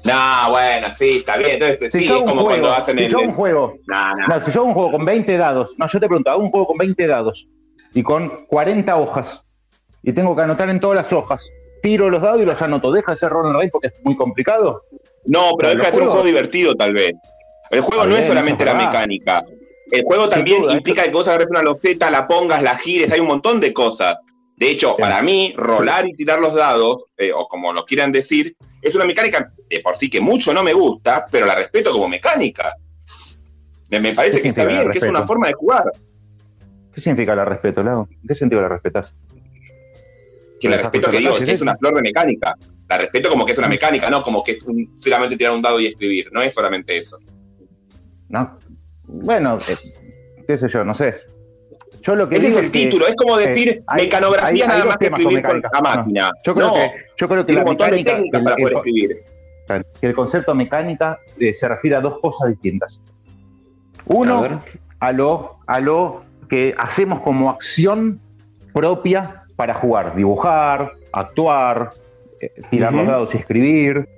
No, 0.06 0.50
bueno, 0.50 0.88
sí, 0.94 1.18
está 1.18 1.38
bien. 1.38 1.52
Entonces, 1.62 1.92
Si 1.92 2.00
sí, 2.00 2.08
yo 2.08 2.16
es 2.18 2.20
como 2.22 2.32
juego, 2.42 2.48
cuando 2.48 2.72
hacen 2.74 2.98
si 2.98 3.04
el. 3.06 3.10
yo 3.12 3.20
un 3.20 3.34
juego, 3.34 3.76
No, 3.88 4.08
no. 4.28 4.36
no, 4.36 4.42
si 4.46 4.52
yo 4.52 4.62
hago 4.62 4.68
un 4.70 4.74
juego 4.74 4.92
con 4.92 5.06
20 5.06 5.38
dados, 5.38 5.76
no, 5.78 5.88
yo 5.88 6.00
te 6.00 6.08
pregunto, 6.08 6.32
hago 6.32 6.42
un 6.42 6.50
juego 6.50 6.68
con 6.68 6.78
20 6.78 7.08
dados 7.08 7.48
y 7.94 8.02
con 8.04 8.46
40 8.48 8.96
hojas 8.96 9.44
y 10.04 10.14
tengo 10.14 10.36
que 10.36 10.42
anotar 10.42 10.70
en 10.70 10.80
todas 10.80 10.96
las 10.96 11.14
hojas, 11.14 11.48
tiro 11.84 12.10
los 12.10 12.22
dados 12.22 12.42
y 12.42 12.46
los 12.46 12.60
anoto, 12.62 12.92
deja 12.92 13.12
de 13.12 13.18
ser 13.18 13.30
roll 13.30 13.46
and 13.48 13.56
write 13.58 13.72
porque 13.72 13.88
es 13.88 13.94
muy 14.04 14.16
complicado. 14.16 14.84
No, 15.26 15.52
pero 15.58 15.70
Pero 15.70 15.70
de 15.70 15.76
los 15.78 15.88
ser 15.88 16.02
un 16.02 16.08
juego 16.10 16.26
divertido, 16.26 16.76
tal 16.76 16.94
vez. 16.94 17.12
El 17.70 17.82
juego 17.82 18.06
no 18.06 18.18
es 18.18 18.26
solamente 18.26 18.66
la 18.66 18.74
mecánica. 18.74 19.44
El 19.92 20.04
juego 20.04 20.24
Sin 20.24 20.32
también 20.34 20.62
duda, 20.62 20.74
implica 20.74 21.04
que 21.04 21.12
vos 21.12 21.28
agarres 21.28 21.48
una 21.50 21.62
loseta, 21.62 22.10
la 22.10 22.28
pongas, 22.28 22.64
la 22.64 22.78
gires, 22.78 23.12
hay 23.12 23.20
un 23.20 23.28
montón 23.28 23.60
de 23.60 23.74
cosas. 23.74 24.16
De 24.62 24.70
hecho, 24.70 24.94
Sí. 24.96 25.02
para 25.02 25.24
mí, 25.24 25.56
rolar 25.58 26.08
y 26.08 26.14
tirar 26.14 26.40
los 26.40 26.54
dados, 26.54 27.06
eh, 27.18 27.32
o 27.34 27.48
como 27.48 27.74
lo 27.74 27.84
quieran 27.84 28.12
decir, 28.12 28.56
es 28.84 28.94
una 28.94 29.06
mecánica 29.06 29.52
de 29.68 29.80
por 29.80 29.96
sí 29.96 30.08
que 30.08 30.22
mucho 30.22 30.54
no 30.54 30.62
me 30.64 30.72
gusta, 30.72 31.26
pero 31.32 31.48
la 31.48 31.56
respeto 31.56 31.92
como 31.92 32.08
mecánica. 32.08 32.76
Me, 33.90 34.00
me 34.00 34.14
parece 34.14 34.38
¿Qué 34.38 34.44
que 34.44 34.50
está 34.50 34.66
bien, 34.66 34.88
que 34.92 35.00
es 35.00 35.04
una 35.04 35.24
forma 35.24 35.48
de 35.48 35.54
jugar. 35.54 35.86
¿Qué 36.94 37.02
significa 37.02 37.34
la 37.34 37.44
respeto, 37.44 37.82
Lau? 37.82 38.08
¿En 38.12 38.28
qué 38.28 38.36
sentido 38.36 38.62
la 38.62 38.68
respetas? 38.70 39.16
Que 40.60 40.70
la 40.70 40.78
respeto 40.78 41.10
que 41.10 41.18
digo, 41.18 41.40
que 41.40 41.52
es 41.54 41.62
una 41.62 41.76
flor 41.76 41.96
de 41.96 42.02
mecánica. 42.04 42.54
La 42.88 43.00
respeto 43.00 43.30
como 43.30 43.48
que 43.48 43.54
es 43.54 43.58
una 43.58 43.68
mecánica, 43.68 44.12
no 44.12 44.22
como 44.22 44.44
que 44.44 44.52
es 44.52 44.62
un- 44.68 44.96
solamente 44.96 45.38
tirar 45.38 45.54
un 45.54 45.62
dado 45.64 45.80
y 45.80 45.88
escribir. 45.88 46.30
No 46.32 46.40
es 46.40 46.54
solamente 46.54 46.96
eso. 46.98 47.18
¿no? 48.30 48.60
Bueno, 49.08 49.58
eh, 49.58 49.76
qué 50.48 50.56
sé 50.58 50.70
yo, 50.70 50.84
no 50.84 50.94
sé. 50.94 51.12
Yo 52.02 52.16
lo 52.16 52.28
que 52.28 52.38
Ese 52.38 52.48
digo 52.48 52.60
es 52.60 52.66
el 52.66 52.72
que, 52.72 52.80
título, 52.80 53.08
es 53.08 53.16
como 53.16 53.38
decir 53.38 53.84
mecanografía 53.96 54.48
hay- 54.50 54.62
hay 54.62 54.68
nada 54.68 54.86
más 54.86 54.98
que 54.98 55.10
con 55.12 55.22
escribir 55.22 55.44
con 55.46 55.62
la 55.62 55.82
máquina. 55.82 56.32
Yo 56.44 56.54
creo 56.56 56.68
No, 56.68 56.74
que, 56.74 56.92
yo 57.18 57.28
creo 57.28 57.46
que 57.46 57.54
la 57.54 57.64
de 57.64 57.70
mecánica, 57.70 58.12
técnicas 58.16 58.40
el- 58.40 58.44
para 58.44 58.56
el- 58.56 58.62
poder 58.64 58.78
escribir. 58.78 59.24
que 60.02 60.08
el 60.08 60.14
concepto 60.16 60.54
mecánica 60.56 61.20
eh, 61.40 61.54
se 61.54 61.68
refiere 61.68 61.96
a 61.96 62.02
dos 62.02 62.20
cosas 62.20 62.50
distintas. 62.50 63.00
Uno, 64.06 64.60
a 65.00 65.12
lo, 65.12 65.60
a 65.68 65.80
lo 65.80 66.24
que 66.50 66.74
hacemos 66.78 67.22
como 67.22 67.50
acción 67.50 68.20
propia 68.74 69.44
para 69.56 69.74
jugar, 69.74 70.16
dibujar, 70.16 70.94
actuar, 71.14 71.92
eh, 72.40 72.52
tirar 72.70 72.94
los 72.94 73.08
dados 73.08 73.34
y 73.36 73.38
escribir, 73.38 74.10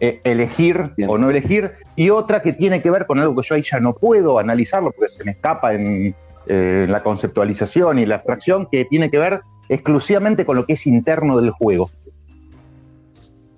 eh, 0.00 0.20
elegir 0.24 0.90
Bien. 0.96 1.08
o 1.08 1.16
no 1.18 1.30
elegir, 1.30 1.72
y 1.96 2.10
otra 2.10 2.42
que 2.42 2.52
tiene 2.52 2.82
que 2.82 2.90
ver 2.90 3.06
con 3.06 3.18
algo 3.18 3.34
que 3.34 3.42
yo 3.48 3.54
ahí 3.54 3.62
ya 3.62 3.80
no 3.80 3.94
puedo 3.94 4.38
analizarlo 4.38 4.92
porque 4.92 5.10
se 5.12 5.24
me 5.24 5.32
escapa 5.32 5.72
en, 5.74 6.14
eh, 6.46 6.86
la 6.88 7.02
conceptualización 7.02 7.98
y 7.98 8.06
la 8.06 8.16
abstracción, 8.16 8.66
que 8.70 8.84
tiene 8.84 9.10
que 9.10 9.18
ver 9.18 9.40
exclusivamente 9.68 10.44
con 10.44 10.56
lo 10.56 10.66
que 10.66 10.74
es 10.74 10.86
interno 10.86 11.40
del 11.40 11.50
juego. 11.50 11.90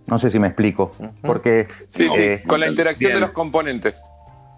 No 0.06 0.18
sé 0.18 0.30
si 0.30 0.38
me 0.38 0.46
explico, 0.46 0.92
porque 1.22 1.66
Sí, 1.88 2.08
sí, 2.08 2.22
Eh, 2.22 2.42
con 2.46 2.60
la 2.60 2.68
interacción 2.68 3.08
bien. 3.10 3.16
de 3.16 3.20
los 3.22 3.32
componentes. 3.32 4.02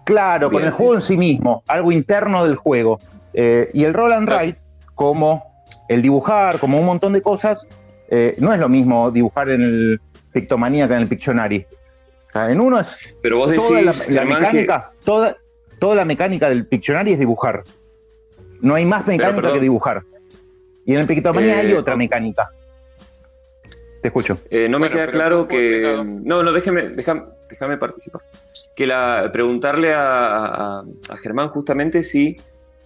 Claro, 0.05 0.51
con 0.51 0.63
el 0.63 0.71
juego 0.71 0.95
en 0.95 1.01
sí 1.01 1.17
mismo, 1.17 1.63
algo 1.67 1.91
interno 1.91 2.43
del 2.43 2.55
juego. 2.55 2.99
Eh, 3.33 3.69
y 3.73 3.83
el 3.83 3.93
roll 3.93 4.13
and 4.13 4.27
Gracias. 4.27 4.55
write, 4.57 4.61
como 4.95 5.43
el 5.87 6.01
dibujar, 6.01 6.59
como 6.59 6.79
un 6.79 6.85
montón 6.85 7.13
de 7.13 7.21
cosas, 7.21 7.67
eh, 8.09 8.35
no 8.39 8.53
es 8.53 8.59
lo 8.59 8.69
mismo 8.69 9.11
dibujar 9.11 9.49
en 9.49 9.61
el 9.61 10.01
Pictomanía 10.31 10.87
que 10.87 10.93
en 10.95 11.01
el 11.01 11.07
Pictionary. 11.07 11.65
O 12.29 12.31
sea, 12.31 12.51
en 12.51 12.59
uno 12.59 12.79
es 12.79 12.97
Pero 13.21 13.37
vos 13.37 13.55
toda 13.55 13.79
decís, 13.81 14.09
la 14.09 14.25
mecánica, 14.25 14.91
toda, 15.03 15.35
toda 15.79 15.95
la 15.95 16.05
mecánica 16.05 16.49
del 16.49 16.65
Pictionary 16.67 17.13
es 17.13 17.19
dibujar. 17.19 17.63
No 18.61 18.75
hay 18.75 18.85
más 18.85 19.05
mecánica 19.07 19.53
que 19.53 19.59
dibujar. 19.59 20.03
Y 20.85 20.93
en 20.93 20.99
el 21.01 21.07
Pictomanía 21.07 21.61
Eh, 21.61 21.67
hay 21.67 21.73
otra 21.73 21.93
no. 21.93 21.99
mecánica. 21.99 22.49
Te 24.01 24.07
escucho. 24.07 24.37
Eh, 24.49 24.67
no 24.69 24.79
me 24.79 24.87
Bueno, 24.87 24.95
queda 25.03 25.11
claro 25.11 25.35
¿cómo 25.39 25.49
fue 25.49 25.57
que. 25.59 26.03
No, 26.23 26.41
no, 26.43 26.51
déjeme, 26.53 26.89
déjame, 26.89 27.23
déjame 27.49 27.77
participar. 27.77 28.21
Que 28.75 28.87
la, 28.87 29.29
preguntarle 29.33 29.93
a, 29.93 30.45
a- 30.45 30.83
a 31.09 31.17
Germán 31.17 31.49
justamente 31.49 32.01
si 32.03 32.37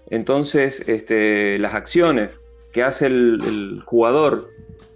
entonces 0.10 0.88
este, 0.90 1.60
las 1.60 1.76
acciones 1.76 2.46
que 2.72 2.82
hace 2.84 3.06
el, 3.06 3.42
el 3.46 3.82
jugador 3.86 4.50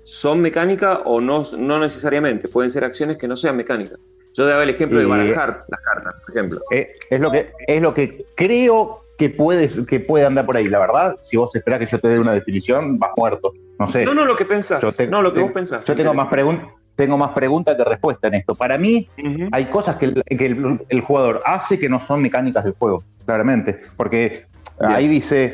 son 0.03 0.41
mecánicas 0.41 0.99
o 1.05 1.21
no, 1.21 1.43
no 1.57 1.79
necesariamente. 1.79 2.47
Pueden 2.47 2.71
ser 2.71 2.83
acciones 2.83 3.17
que 3.17 3.27
no 3.27 3.35
sean 3.35 3.55
mecánicas. 3.55 4.09
Yo 4.33 4.45
daba 4.47 4.63
el 4.63 4.69
ejemplo 4.71 4.97
de 4.97 5.05
Eh, 5.05 5.07
barajar 5.07 5.65
las 5.67 5.81
cartas, 5.81 6.15
por 6.25 6.35
ejemplo. 6.35 6.61
Eh, 6.71 6.93
es, 7.11 7.19
lo 7.21 7.31
que, 7.31 7.51
es 7.67 7.81
lo 7.81 7.93
que 7.93 8.25
creo 8.33 9.01
que 9.17 9.29
puede, 9.29 9.69
que 9.85 9.99
puede 9.99 10.25
andar 10.25 10.45
por 10.45 10.57
ahí. 10.57 10.67
La 10.67 10.79
verdad, 10.79 11.15
si 11.21 11.37
vos 11.37 11.55
esperás 11.55 11.79
que 11.79 11.85
yo 11.87 11.99
te 11.99 12.07
dé 12.07 12.19
una 12.19 12.33
definición, 12.33 12.99
vas 12.99 13.11
muerto. 13.17 13.51
No 13.79 13.87
sé. 13.87 14.05
No, 14.05 14.13
no, 14.13 14.25
lo 14.25 14.35
que 14.35 14.45
pensás. 14.45 14.81
Te- 14.95 15.07
no, 15.07 15.21
lo 15.21 15.31
que 15.33 15.37
te- 15.39 15.43
vos 15.43 15.51
pensás. 15.51 15.83
Yo 15.85 15.95
tengo 15.95 16.13
más, 16.13 16.27
pregun- 16.27 16.61
tengo 16.95 17.17
más 17.17 17.31
preguntas 17.31 17.75
que 17.75 17.83
respuesta 17.83 18.27
en 18.27 18.35
esto. 18.35 18.53
Para 18.55 18.77
mí, 18.77 19.07
hay 19.51 19.65
cosas 19.65 19.97
que, 19.97 20.05
el, 20.05 20.23
que 20.23 20.45
el- 20.47 20.79
el 20.89 21.01
jugador 21.01 21.41
hace 21.45 21.79
que 21.79 21.89
no 21.89 21.99
son 21.99 22.21
mecánicas 22.21 22.63
del 22.63 22.73
juego, 22.73 23.03
claramente. 23.25 23.81
Porque 23.95 24.45
Bien. 24.79 24.91
ahí 24.91 25.07
dice 25.07 25.53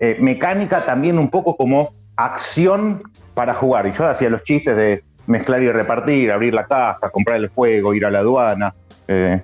eh, 0.00 0.16
mecánica 0.20 0.80
también 0.84 1.18
un 1.18 1.30
poco 1.30 1.56
como 1.56 1.94
acción 2.16 3.02
para 3.34 3.54
jugar. 3.54 3.86
Y 3.86 3.92
yo 3.92 4.06
hacía 4.08 4.28
los 4.30 4.42
chistes 4.44 4.76
de 4.76 5.02
mezclar 5.26 5.62
y 5.62 5.70
repartir, 5.70 6.30
abrir 6.32 6.54
la 6.54 6.66
caja, 6.66 7.10
comprar 7.10 7.36
el 7.38 7.48
juego, 7.48 7.94
ir 7.94 8.04
a 8.06 8.10
la 8.10 8.20
aduana. 8.20 8.74
eh, 9.08 9.42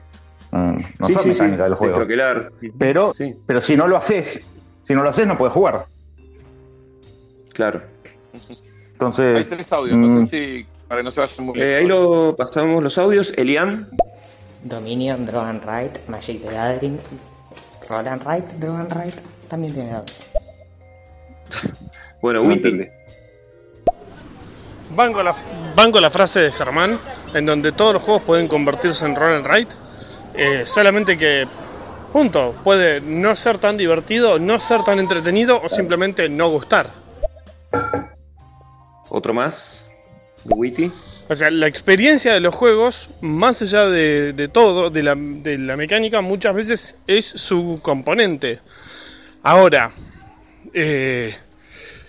mm, 0.51 0.77
no 0.99 1.07
sí, 1.07 1.13
son 1.15 1.23
sí, 1.23 1.29
mecánicas 1.31 1.67
del 1.67 1.75
juego. 1.75 2.07
Pero, 2.79 3.15
Sí, 3.15 3.35
pero 3.47 3.61
si 3.61 3.77
no 3.77 3.87
lo 3.87 3.97
haces, 3.97 4.41
si 4.87 4.95
no 4.95 5.03
lo 5.03 5.09
haces, 5.11 5.27
no 5.27 5.37
puedes 5.39 5.55
jugar. 5.55 5.87
claro. 7.53 7.83
Entonces, 8.93 9.37
Hay 9.39 9.45
tres 9.45 9.73
audios, 9.73 9.97
no 9.97 10.07
mm, 10.09 10.25
sé 10.25 10.31
si 10.31 10.67
para 10.87 11.01
que 11.01 11.05
no 11.05 11.11
se 11.11 11.21
vayan 11.21 11.47
muy 11.47 11.61
Eh, 11.61 11.77
ahí 11.77 11.87
lo 11.87 12.35
pasamos 12.37 12.83
los 12.83 12.99
audios. 12.99 13.33
Elian. 13.37 13.89
Dominion, 14.63 15.25
Draw 15.25 15.43
and 15.45 15.65
Write, 15.65 16.01
Magic 16.09 16.43
the 16.43 16.53
Gathering, 16.53 17.01
Roll 17.89 18.07
and 18.09 18.23
Write, 18.27 18.47
Draw 18.59 18.77
and 18.77 18.93
Write, 18.95 19.17
también 19.49 19.73
tiene 19.75 19.91
dados. 19.91 20.21
Bueno, 22.21 22.43
No 22.43 22.53
entendí. 22.53 22.87
Banco 24.95 25.23
la, 25.23 25.35
banco 25.75 26.01
la 26.01 26.11
frase 26.11 26.41
de 26.41 26.53
Germán, 26.53 26.99
en 27.33 27.47
donde 27.47 27.73
todos 27.73 27.95
los 27.95 28.03
juegos 28.03 28.23
pueden 28.25 28.47
convertirse 28.49 29.07
en 29.07 29.17
roll 29.17 29.37
and 29.37 29.47
write, 29.47 29.75
eh, 30.35 30.65
solamente 30.67 31.17
que, 31.17 31.47
punto, 32.13 32.55
puede 32.65 33.01
no 33.01 33.35
ser 33.37 33.59
tan 33.59 33.77
divertido, 33.77 34.39
no 34.39 34.59
ser 34.61 34.83
tan 34.83 34.99
entretenido 34.99 35.61
o 35.63 35.69
simplemente 35.69 36.29
no 36.29 36.49
gustar. 36.51 36.91
Otro 39.09 39.35
más. 39.35 39.91
De 40.45 40.55
Witty. 40.55 40.93
O 41.29 41.35
sea, 41.35 41.51
la 41.51 41.69
experiencia 41.69 42.33
de 42.33 42.41
los 42.41 42.55
juegos, 42.55 43.09
más 43.21 43.63
allá 43.63 43.89
de, 43.89 44.33
de 44.33 44.49
todo, 44.49 44.91
de 44.91 45.03
la, 45.03 45.15
de 45.17 45.59
la 45.59 45.77
mecánica, 45.77 46.23
muchas 46.23 46.55
veces 46.55 46.97
es 47.07 47.25
su 47.25 47.79
componente. 47.83 48.61
Ahora, 49.43 49.93
eh, 50.75 51.35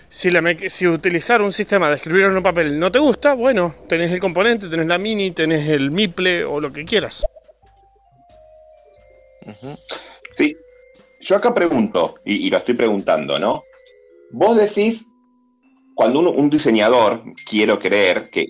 si, 0.08 0.30
la 0.30 0.42
si 0.68 0.86
utilizar 0.86 1.40
un 1.40 1.52
sistema 1.52 1.88
de 1.88 1.96
escribir 1.96 2.24
en 2.24 2.36
un 2.36 2.42
papel 2.42 2.78
no 2.78 2.90
te 2.90 2.98
gusta, 2.98 3.34
bueno, 3.34 3.74
tenés 3.88 4.10
el 4.10 4.20
componente, 4.20 4.68
tenés 4.68 4.86
la 4.86 4.98
mini, 4.98 5.30
tenés 5.30 5.68
el 5.68 5.90
miple 5.90 6.44
o 6.44 6.60
lo 6.60 6.72
que 6.72 6.84
quieras. 6.84 7.24
Sí, 10.32 10.56
yo 11.20 11.36
acá 11.36 11.54
pregunto, 11.54 12.16
y, 12.24 12.50
lo 12.50 12.56
estoy 12.56 12.74
preguntando, 12.74 13.38
¿no? 13.38 13.62
Vos 14.30 14.56
decís, 14.56 15.08
cuando 15.94 16.20
uno- 16.20 16.30
un 16.30 16.48
diseñador, 16.50 17.22
quiero 17.48 17.78
creer 17.78 18.30
que, 18.30 18.46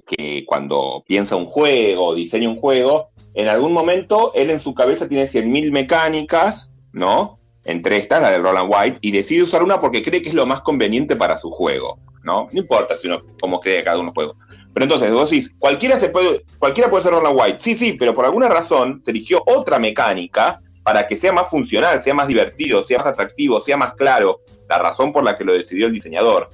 cuando 0.46 1.02
piensa 1.06 1.36
un 1.36 1.44
juego 1.44 2.14
diseña 2.14 2.48
un 2.48 2.56
juego, 2.56 3.08
en 3.34 3.48
algún 3.48 3.72
momento 3.72 4.32
él 4.34 4.50
en 4.50 4.60
su 4.60 4.74
cabeza 4.74 5.08
tiene 5.08 5.26
100.000 5.26 5.72
mecánicas, 5.72 6.72
¿no? 6.92 7.38
Entre 7.64 7.96
estas, 7.96 8.22
la 8.22 8.30
de 8.30 8.38
Roland 8.38 8.70
White, 8.72 8.98
y 9.00 9.10
decide 9.12 9.42
usar 9.42 9.62
una 9.62 9.78
porque 9.80 10.02
cree 10.02 10.22
que 10.22 10.28
es 10.28 10.34
lo 10.34 10.46
más 10.46 10.60
conveniente 10.62 11.16
para 11.16 11.36
su 11.36 11.50
juego, 11.50 11.98
¿no? 12.22 12.48
No 12.52 12.60
importa 12.60 12.96
si 12.96 13.06
uno 13.08 13.18
cómo 13.40 13.60
cree 13.60 13.84
cada 13.84 13.98
uno 13.98 14.12
juego. 14.14 14.36
Pero 14.74 14.84
entonces 14.84 15.12
vos 15.12 15.30
decís, 15.30 15.54
cualquiera, 15.58 15.98
se 15.98 16.08
puede, 16.08 16.44
cualquiera 16.58 16.88
puede 16.90 17.02
ser 17.02 17.12
Roland 17.12 17.38
White. 17.38 17.58
Sí, 17.58 17.76
sí, 17.76 17.96
pero 17.98 18.14
por 18.14 18.24
alguna 18.24 18.48
razón 18.48 19.00
se 19.02 19.10
eligió 19.10 19.42
otra 19.46 19.78
mecánica 19.78 20.60
para 20.82 21.06
que 21.06 21.16
sea 21.16 21.32
más 21.32 21.48
funcional, 21.48 22.02
sea 22.02 22.14
más 22.14 22.28
divertido, 22.28 22.84
sea 22.84 22.98
más 22.98 23.06
atractivo, 23.06 23.60
sea 23.60 23.76
más 23.76 23.94
claro 23.94 24.40
la 24.68 24.78
razón 24.78 25.12
por 25.12 25.24
la 25.24 25.36
que 25.36 25.44
lo 25.44 25.52
decidió 25.52 25.86
el 25.86 25.92
diseñador. 25.92 26.50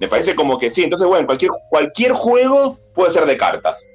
Me 0.00 0.08
parece 0.08 0.34
como 0.34 0.58
que 0.58 0.70
sí, 0.70 0.84
entonces 0.84 1.06
bueno, 1.06 1.26
cualquier, 1.26 1.50
cualquier 1.68 2.12
juego 2.12 2.78
puede 2.94 3.10
ser 3.10 3.26
de 3.26 3.36
cartas. 3.36 3.86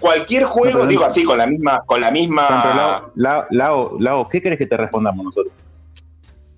Cualquier 0.00 0.44
juego, 0.44 0.86
digo 0.86 1.04
así, 1.04 1.24
con 1.24 1.38
la 1.38 1.46
misma, 1.46 1.82
con 1.86 2.00
la 2.00 2.10
misma. 2.10 3.12
Lao, 3.14 3.46
Lao, 3.50 3.96
Lao, 3.98 4.28
¿qué 4.28 4.42
querés 4.42 4.58
que 4.58 4.66
te 4.66 4.76
respondamos 4.76 5.24
nosotros? 5.24 5.54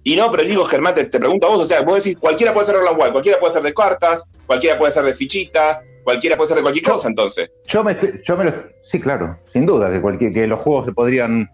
Y 0.02 0.14
no, 0.14 0.30
pero 0.30 0.44
digo, 0.44 0.64
Germán, 0.64 0.94
te, 0.94 1.04
te 1.06 1.18
pregunto 1.18 1.48
a 1.48 1.50
vos, 1.50 1.64
o 1.64 1.66
sea, 1.66 1.82
vos 1.82 1.96
decís, 1.96 2.16
cualquiera 2.16 2.54
puede 2.54 2.66
ser 2.66 2.76
Roland 2.76 2.96
White, 2.96 3.10
cualquiera 3.10 3.40
puede 3.40 3.52
ser 3.52 3.62
de 3.64 3.74
cartas, 3.74 4.24
cualquiera 4.46 4.78
puede 4.78 4.92
ser 4.92 5.04
de 5.04 5.12
fichitas, 5.12 5.84
cualquiera 6.04 6.36
puede 6.36 6.46
ser 6.46 6.58
de 6.58 6.62
cualquier 6.62 6.84
cosa, 6.84 7.08
entonces. 7.08 7.50
Yo 7.66 7.82
me, 7.82 7.98
yo 8.24 8.36
me 8.36 8.44
lo, 8.44 8.52
sí, 8.82 9.00
claro, 9.00 9.36
sin 9.52 9.66
duda 9.66 9.90
que, 9.90 10.00
cualquier, 10.00 10.32
que 10.32 10.46
los 10.46 10.60
juegos 10.60 10.86
se 10.86 10.92
podrían, 10.92 11.50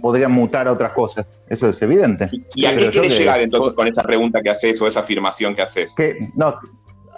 podrían 0.00 0.32
mutar 0.32 0.66
a 0.68 0.72
otras 0.72 0.92
cosas. 0.92 1.26
Eso 1.48 1.68
es 1.68 1.80
evidente. 1.82 2.28
¿Y 2.54 2.66
a 2.66 2.70
qué 2.76 2.88
quieres 2.88 3.12
que- 3.12 3.18
llegar 3.20 3.40
entonces 3.40 3.72
con 3.74 3.86
esa 3.88 4.02
pregunta 4.02 4.40
que 4.42 4.50
haces 4.50 4.80
o 4.82 4.86
esa 4.86 5.00
afirmación 5.00 5.54
que 5.54 5.62
haces? 5.62 5.94
Que, 5.96 6.28
no, 6.34 6.54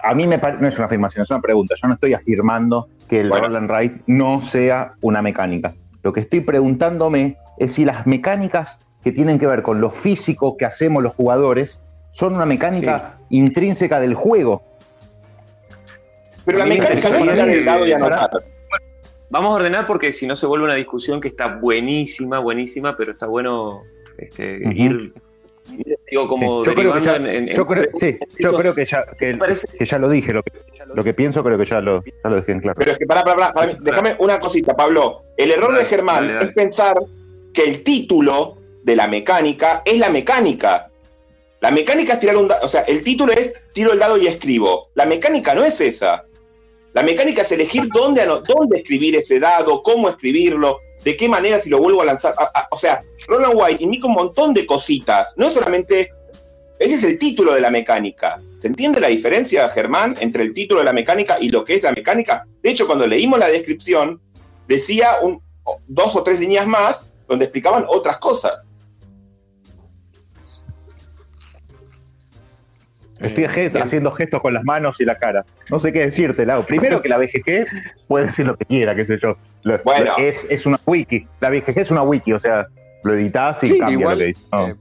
a 0.03 0.15
mí 0.15 0.27
me 0.27 0.37
no 0.37 0.69
es 0.69 0.77
una 0.77 0.87
afirmación, 0.87 1.23
es 1.23 1.31
una 1.31 1.41
pregunta. 1.41 1.75
Yo 1.81 1.89
no 1.89 1.95
estoy 1.95 2.13
afirmando 2.15 2.89
que 3.09 3.21
el 3.21 3.29
Bueno. 3.31 3.49
roll 3.49 3.57
and 3.57 3.71
write 3.71 4.01
no 4.07 4.43
sea 4.43 4.93
una 5.01 5.23
mecánica. 5.23 5.75
Lo 6.03 6.13
que 6.13 6.21
estoy 6.21 6.41
preguntándome 6.41 7.37
es 7.59 7.73
si 7.73 7.85
las 7.85 8.07
mecánicas 8.07 8.79
que 9.03 9.13
tienen 9.13 9.39
que 9.39 9.47
ver 9.47 9.63
con 9.63 9.81
lo 9.81 9.91
físico 9.91 10.57
que 10.57 10.65
hacemos 10.67 11.03
los 11.03 11.15
jugadores 11.15 11.81
son 12.13 12.35
una 12.35 12.47
mecánica 12.47 13.19
intrínseca 13.31 14.01
del 14.01 14.15
juego. 14.15 14.63
Pero 16.45 16.59
la 16.59 16.67
mecánica 16.67 17.09
no 17.11 17.17
es 17.17 17.39
el 17.39 17.63
y 17.63 17.65
para- 17.65 17.97
anotar. 17.97 18.31
Vamos 19.35 19.51
a 19.51 19.55
ordenar 19.57 19.85
porque 19.85 20.13
si 20.13 20.29
no 20.29 20.37
se 20.37 20.47
vuelve 20.47 20.65
una 20.67 20.77
discusión 20.77 21.21
que 21.21 21.27
está 21.27 21.57
buenísima, 21.57 22.39
buenísima, 22.39 22.97
pero 22.97 23.11
está 23.11 23.27
bueno 23.27 23.83
este, 24.17 24.59
ir, 24.77 25.13
ir, 25.77 25.99
digo, 26.09 26.29
como 26.29 26.65
Sí, 26.65 26.71
yo 26.71 26.77
creo 26.77 26.93
que 26.95 27.01
ya- 27.01 27.17
en, 27.17 27.27
en- 27.27 27.47
Yo 27.49 27.63
en- 27.63 27.67
creo, 27.67 27.85
sí, 27.95 28.17
yo 28.39 28.57
creo 28.57 28.75
que 28.77 28.85
ya, 28.85 29.05
que, 29.19 29.33
Me 29.33 29.39
parece- 29.39 29.67
que 29.77 29.85
ya 29.85 29.99
lo 29.99 30.09
dije. 30.09 30.33
Lo 30.33 30.41
que, 30.41 30.53
lo 30.95 31.03
que 31.03 31.15
pienso 31.15 31.43
creo 31.43 31.59
que 31.59 31.65
ya 31.65 31.81
lo, 31.81 32.05
ya 32.05 32.31
lo 32.31 32.37
dejé 32.37 32.53
en 32.53 32.61
claro. 32.61 32.77
Pero 32.79 32.93
es 32.93 32.99
que, 32.99 33.07
pará, 33.07 33.25
pará, 33.25 33.53
pará, 33.53 33.73
pará, 33.73 33.79
déjame 33.81 34.15
una 34.21 34.39
cosita, 34.39 34.77
Pablo. 34.77 35.25
El 35.37 35.51
error 35.51 35.73
Dale, 35.73 35.83
de 35.83 35.89
Germán 35.91 36.15
dale, 36.27 36.33
dale. 36.35 36.49
es 36.51 36.55
pensar 36.55 36.95
que 37.53 37.65
el 37.65 37.83
título 37.83 38.57
de 38.85 38.95
la 38.95 39.09
mecánica 39.09 39.83
es 39.85 39.99
la 39.99 40.11
mecánica. 40.11 40.91
La 41.61 41.73
mecánica 41.73 42.13
es 42.13 42.21
tirar 42.21 42.37
un 42.37 42.47
dado, 42.47 42.65
o 42.65 42.69
sea, 42.69 42.83
el 42.83 43.03
título 43.03 43.33
es 43.33 43.53
tiro 43.73 43.93
el 43.93 43.99
dado 43.99 44.17
y 44.17 44.29
escribo. 44.29 44.87
La 44.95 45.07
mecánica 45.07 45.55
no 45.57 45.65
es 45.65 45.81
esa. 45.81 46.23
La 46.95 47.03
mecánica 47.03 47.43
es 47.43 47.51
elegir 47.51 47.89
dónde, 47.93 48.25
dónde 48.25 48.79
escribir 48.79 49.17
ese 49.17 49.41
dado, 49.41 49.83
cómo 49.83 50.09
escribirlo. 50.09 50.79
de 51.05 51.17
qué 51.17 51.29
manera 51.29 51.59
si 51.59 51.69
lo 51.69 51.79
vuelvo 51.79 52.01
a 52.01 52.07
lanzar. 52.07 52.35
o 52.71 52.79
sea, 52.79 53.03
Roland 53.27 53.55
White 53.55 53.83
indica 53.85 54.07
un 54.07 54.15
montón 54.15 54.55
de 54.55 54.65
cositas. 54.65 55.35
No 55.37 55.47
es 55.47 55.53
solamente. 55.53 56.13
Ese 56.79 56.95
es 56.95 57.05
el 57.05 57.19
título 57.19 57.53
de 57.53 57.61
la 57.61 57.71
mecánica. 57.71 58.41
¿Se 58.59 58.69
entiende 58.69 59.01
la 59.01 59.09
diferencia, 59.09 59.69
Germán, 59.71 60.17
entre 60.21 60.45
el 60.45 60.55
título 60.55 60.81
de 60.81 60.87
la 60.87 60.93
mecánica 60.93 61.37
y 61.41 61.51
lo 61.51 61.65
que 61.65 61.75
es 61.75 61.83
la 61.83 61.93
mecánica? 61.93 62.47
De 62.63 62.71
hecho, 62.71 62.87
cuando 62.87 63.07
leímos 63.07 63.39
la 63.39 63.49
descripción, 63.49 64.21
decía 64.67 65.17
un, 65.23 65.43
dos 65.87 66.17
o 66.17 66.23
tres 66.23 66.41
líneas 66.41 66.67
más 66.67 67.11
donde 67.29 67.45
explicaban 67.45 67.85
otras 67.89 68.19
cosas. 68.19 68.71
Estoy 73.21 73.45
eh, 73.45 73.73
haciendo 73.81 74.11
gestos 74.13 74.43
con 74.43 74.55
las 74.55 74.65
manos 74.65 75.01
y 75.01 75.05
la 75.05 75.17
cara. 75.17 75.45
No 75.71 75.79
sé 75.79 75.93
qué 75.93 76.01
decirte, 76.01 76.45
Lau. 76.45 76.65
Primero 76.65 77.01
que 77.01 77.09
la 77.09 77.17
BGG 77.17 77.67
puede 78.09 78.27
decir 78.27 78.47
lo 78.47 78.57
que 78.57 78.65
quiera, 78.65 78.95
qué 78.95 79.05
sé 79.05 79.19
yo. 79.19 79.37
bueno. 79.85 80.13
es, 80.19 80.47
es, 80.51 80.67
una 80.67 80.81
wiki. 80.85 81.27
La 81.41 81.51
BGG 81.51 81.79
es 81.79 81.91
una 81.91 82.03
wiki, 82.03 82.33
o 82.33 82.39
sea, 82.41 82.67
lo 83.05 83.15
editas 83.15 83.63
y 83.63 83.79
cambia 83.79 84.11
lo 84.11 84.19
que 84.19 84.25
dice. 84.27 84.43
Eh, 84.53 84.75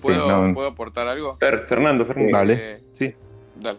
¿puedo, 0.00 0.66
aportar 0.66 1.08
algo? 1.08 1.36
Fernando, 1.38 2.04
Fernando. 2.04 2.36
Dale. 2.36 2.54
Eh, 2.58 2.80
sí. 2.92 3.14
Dale. 3.56 3.78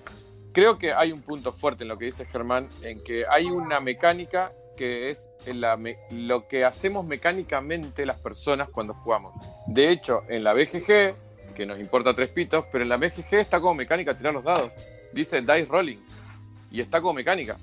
Creo 0.52 0.78
que 0.78 0.94
hay 0.94 1.12
un 1.12 1.22
punto 1.22 1.52
fuerte 1.52 1.84
en 1.84 1.90
lo 1.90 1.98
que 1.98 2.06
dice 2.06 2.26
Germán, 2.26 2.68
en 2.82 3.04
que 3.04 3.26
hay 3.30 3.46
una 3.46 3.80
mecánica 3.80 4.52
que 4.76 5.10
es 5.10 5.30
la 5.54 5.80
lo 6.12 6.48
que 6.48 6.66
hacemos 6.66 7.06
mecánicamente 7.06 8.06
las 8.06 8.18
personas 8.18 8.70
cuando 8.70 8.94
jugamos. 8.94 9.34
De 9.68 9.90
hecho, 9.92 10.24
en 10.28 10.44
la 10.44 10.54
BGG 10.54 11.16
que 11.56 11.66
nos 11.66 11.80
importa 11.80 12.14
tres 12.14 12.30
pitos, 12.30 12.66
pero 12.72 12.84
en 12.84 12.90
la 12.90 12.98
BGG 12.98 13.34
está 13.36 13.60
como 13.60 13.74
mecánica 13.74 14.16
tirar 14.16 14.34
los 14.34 14.44
dados. 14.44 14.72
Dice 15.12 15.42
dice 15.42 15.66
rolling. 15.66 15.98
Y 16.70 16.82
está 16.82 17.02
como 17.02 17.14
mecánica. 17.14 17.58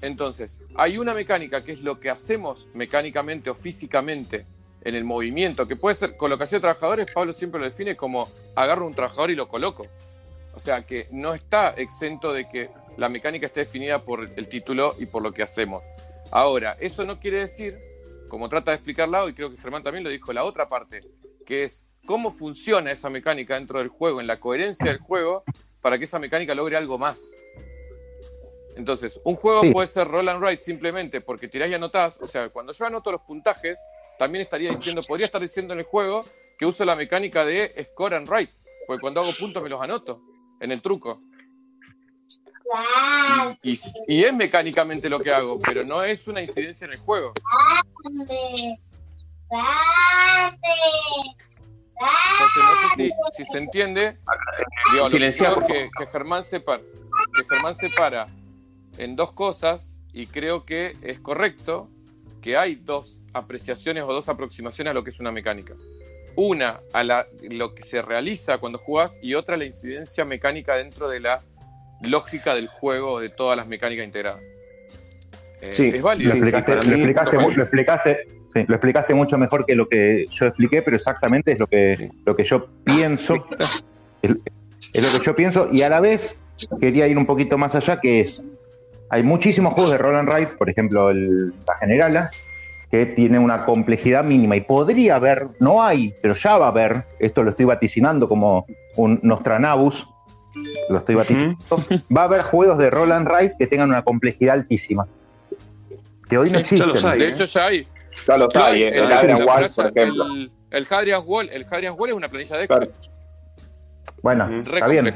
Entonces, 0.00 0.60
hay 0.74 0.98
una 0.98 1.14
mecánica 1.14 1.62
que 1.62 1.72
es 1.72 1.80
lo 1.80 2.00
que 2.00 2.10
hacemos 2.10 2.66
mecánicamente 2.74 3.50
o 3.50 3.54
físicamente 3.54 4.44
en 4.82 4.94
el 4.94 5.04
movimiento, 5.04 5.66
que 5.66 5.76
puede 5.76 5.94
ser 5.94 6.16
colocación 6.16 6.58
de 6.58 6.62
trabajadores, 6.62 7.10
Pablo 7.10 7.32
siempre 7.32 7.58
lo 7.58 7.66
define 7.66 7.96
como 7.96 8.28
agarro 8.54 8.86
un 8.86 8.92
trabajador 8.92 9.30
y 9.30 9.34
lo 9.34 9.48
coloco. 9.48 9.86
O 10.54 10.60
sea 10.60 10.82
que 10.82 11.08
no 11.10 11.34
está 11.34 11.70
exento 11.70 12.32
de 12.32 12.48
que 12.48 12.68
la 12.96 13.08
mecánica 13.08 13.46
esté 13.46 13.60
definida 13.60 14.02
por 14.02 14.28
el 14.36 14.48
título 14.48 14.94
y 14.98 15.06
por 15.06 15.22
lo 15.22 15.32
que 15.32 15.42
hacemos. 15.42 15.82
Ahora, 16.30 16.76
eso 16.80 17.04
no 17.04 17.18
quiere 17.18 17.40
decir, 17.40 17.78
como 18.28 18.48
trata 18.48 18.70
de 18.70 18.76
explicarla, 18.76 19.26
y 19.28 19.32
creo 19.32 19.50
que 19.50 19.60
Germán 19.60 19.82
también 19.82 20.04
lo 20.04 20.10
dijo, 20.10 20.32
la 20.32 20.44
otra 20.44 20.68
parte, 20.68 21.00
que 21.46 21.64
es 21.64 21.84
cómo 22.06 22.30
funciona 22.30 22.90
esa 22.90 23.10
mecánica 23.10 23.54
dentro 23.54 23.78
del 23.78 23.88
juego, 23.88 24.20
en 24.20 24.26
la 24.26 24.40
coherencia 24.40 24.86
del 24.86 24.98
juego, 24.98 25.44
para 25.80 25.98
que 25.98 26.04
esa 26.04 26.18
mecánica 26.18 26.54
logre 26.54 26.76
algo 26.76 26.98
más. 26.98 27.30
Entonces, 28.76 29.20
un 29.24 29.36
juego 29.36 29.62
puede 29.72 29.86
ser 29.86 30.08
roll 30.08 30.28
and 30.28 30.42
write 30.42 30.60
simplemente 30.60 31.20
porque 31.20 31.48
tirás 31.48 31.70
y 31.70 31.74
anotás. 31.74 32.18
O 32.20 32.26
sea, 32.26 32.48
cuando 32.48 32.72
yo 32.72 32.86
anoto 32.86 33.12
los 33.12 33.20
puntajes, 33.22 33.78
también 34.18 34.42
estaría 34.42 34.70
diciendo, 34.70 35.00
podría 35.06 35.26
estar 35.26 35.40
diciendo 35.40 35.74
en 35.74 35.80
el 35.80 35.84
juego 35.84 36.24
que 36.58 36.66
uso 36.66 36.84
la 36.84 36.96
mecánica 36.96 37.44
de 37.44 37.86
score 37.90 38.14
and 38.14 38.28
write. 38.28 38.52
Porque 38.86 39.00
cuando 39.00 39.20
hago 39.20 39.30
puntos 39.38 39.62
me 39.62 39.68
los 39.68 39.80
anoto 39.80 40.20
en 40.60 40.72
el 40.72 40.82
truco. 40.82 41.20
Y, 43.62 43.78
y, 44.08 44.24
es 44.24 44.34
mecánicamente 44.34 45.08
lo 45.08 45.20
que 45.20 45.30
hago, 45.30 45.60
pero 45.60 45.84
no 45.84 46.02
es 46.02 46.26
una 46.26 46.40
incidencia 46.40 46.86
en 46.86 46.92
el 46.92 46.98
juego. 46.98 47.32
Entonces, 52.00 52.62
no 52.62 53.30
sé 53.30 53.44
si, 53.44 53.44
se 53.44 53.58
entiende. 53.58 54.18
Digo, 54.92 55.66
que, 55.66 55.90
que, 55.98 56.06
Germán 56.06 56.42
separa, 56.42 56.82
que 57.34 57.44
Germán 57.48 57.74
separa 57.74 58.26
en 58.98 59.16
dos 59.16 59.32
cosas 59.32 59.96
y 60.12 60.26
creo 60.26 60.64
que 60.64 60.92
es 61.02 61.20
correcto 61.20 61.88
que 62.42 62.56
hay 62.56 62.74
dos 62.74 63.18
apreciaciones 63.32 64.04
o 64.04 64.12
dos 64.12 64.28
aproximaciones 64.28 64.90
a 64.92 64.94
lo 64.94 65.04
que 65.04 65.10
es 65.10 65.20
una 65.20 65.32
mecánica. 65.32 65.74
Una 66.36 66.80
a 66.92 67.04
la, 67.04 67.26
lo 67.42 67.74
que 67.74 67.82
se 67.84 68.02
realiza 68.02 68.58
cuando 68.58 68.78
jugás 68.78 69.18
y 69.22 69.34
otra 69.34 69.56
la 69.56 69.64
incidencia 69.64 70.24
mecánica 70.24 70.76
dentro 70.76 71.08
de 71.08 71.20
la 71.20 71.40
lógica 72.02 72.54
del 72.54 72.66
juego 72.66 73.20
de 73.20 73.28
todas 73.28 73.56
las 73.56 73.66
mecánicas 73.66 74.04
integradas. 74.04 74.42
Eh, 75.60 75.72
sí, 75.72 75.92
es 75.94 76.02
válido. 76.02 76.34
Lo 76.34 76.40
explicaste, 76.40 76.74
lo 76.74 76.80
explicaste, 76.82 77.36
lo 77.36 77.62
explicaste 77.62 78.43
mucho 79.14 79.38
mejor 79.38 79.64
que 79.66 79.74
lo 79.74 79.88
que 79.88 80.26
yo 80.30 80.46
expliqué, 80.46 80.82
pero 80.82 80.96
exactamente 80.96 81.52
es 81.52 81.58
lo 81.58 81.66
que, 81.66 82.10
lo 82.24 82.36
que 82.36 82.44
yo 82.44 82.66
pienso. 82.84 83.34
Es, 84.22 84.32
lo 84.94 85.18
que 85.18 85.24
yo 85.24 85.34
pienso, 85.34 85.68
y 85.72 85.82
a 85.82 85.90
la 85.90 86.00
vez 86.00 86.36
quería 86.80 87.06
ir 87.08 87.18
un 87.18 87.26
poquito 87.26 87.58
más 87.58 87.74
allá, 87.74 88.00
que 88.00 88.20
es. 88.20 88.42
Hay 89.10 89.22
muchísimos 89.22 89.74
juegos 89.74 89.92
de 89.92 89.98
Roll 89.98 90.16
and 90.16 90.32
Ride, 90.32 90.48
por 90.58 90.70
ejemplo, 90.70 91.10
el, 91.10 91.48
la 91.48 91.76
Generala, 91.78 92.30
que 92.90 93.06
tiene 93.06 93.38
una 93.38 93.64
complejidad 93.64 94.24
mínima. 94.24 94.56
Y 94.56 94.60
podría 94.62 95.16
haber, 95.16 95.48
no 95.60 95.82
hay, 95.82 96.14
pero 96.22 96.34
ya 96.34 96.56
va 96.58 96.66
a 96.66 96.70
haber, 96.70 97.04
esto 97.20 97.42
lo 97.42 97.50
estoy 97.50 97.66
vaticinando 97.66 98.28
como 98.28 98.66
un 98.96 99.20
Nostranabus, 99.22 100.06
lo 100.88 100.98
estoy 100.98 101.16
vaticinando, 101.16 101.58
va 102.16 102.22
a 102.22 102.24
haber 102.24 102.42
juegos 102.42 102.78
de 102.78 102.90
Roll 102.90 103.12
and 103.12 103.28
Ride 103.28 103.54
que 103.58 103.66
tengan 103.66 103.90
una 103.90 104.02
complejidad 104.02 104.54
altísima. 104.54 105.06
Que 106.28 106.38
hoy 106.38 106.50
no 106.50 106.58
existen. 106.58 106.92
De 107.18 107.28
hecho, 107.28 107.44
ya 107.44 107.66
hay. 107.66 107.86
Ya 108.26 108.36
lo 108.36 108.44
está, 108.44 108.70
el, 108.70 108.82
el, 108.82 109.12
Hadrian 109.12 109.42
Wall, 109.46 109.66
por 109.74 109.86
ejemplo. 109.86 110.24
El, 110.70 110.86
Hadrian 110.88 111.22
Wall, 111.24 111.50
el 111.50 111.66
Hadrian 111.70 111.94
Wall 111.98 112.10
es 112.10 112.16
una 112.16 112.28
planilla 112.28 112.56
de 112.58 112.64
Excel. 112.64 112.90
Bueno, 114.22 114.62
está 114.64 114.86
bien. 114.86 115.14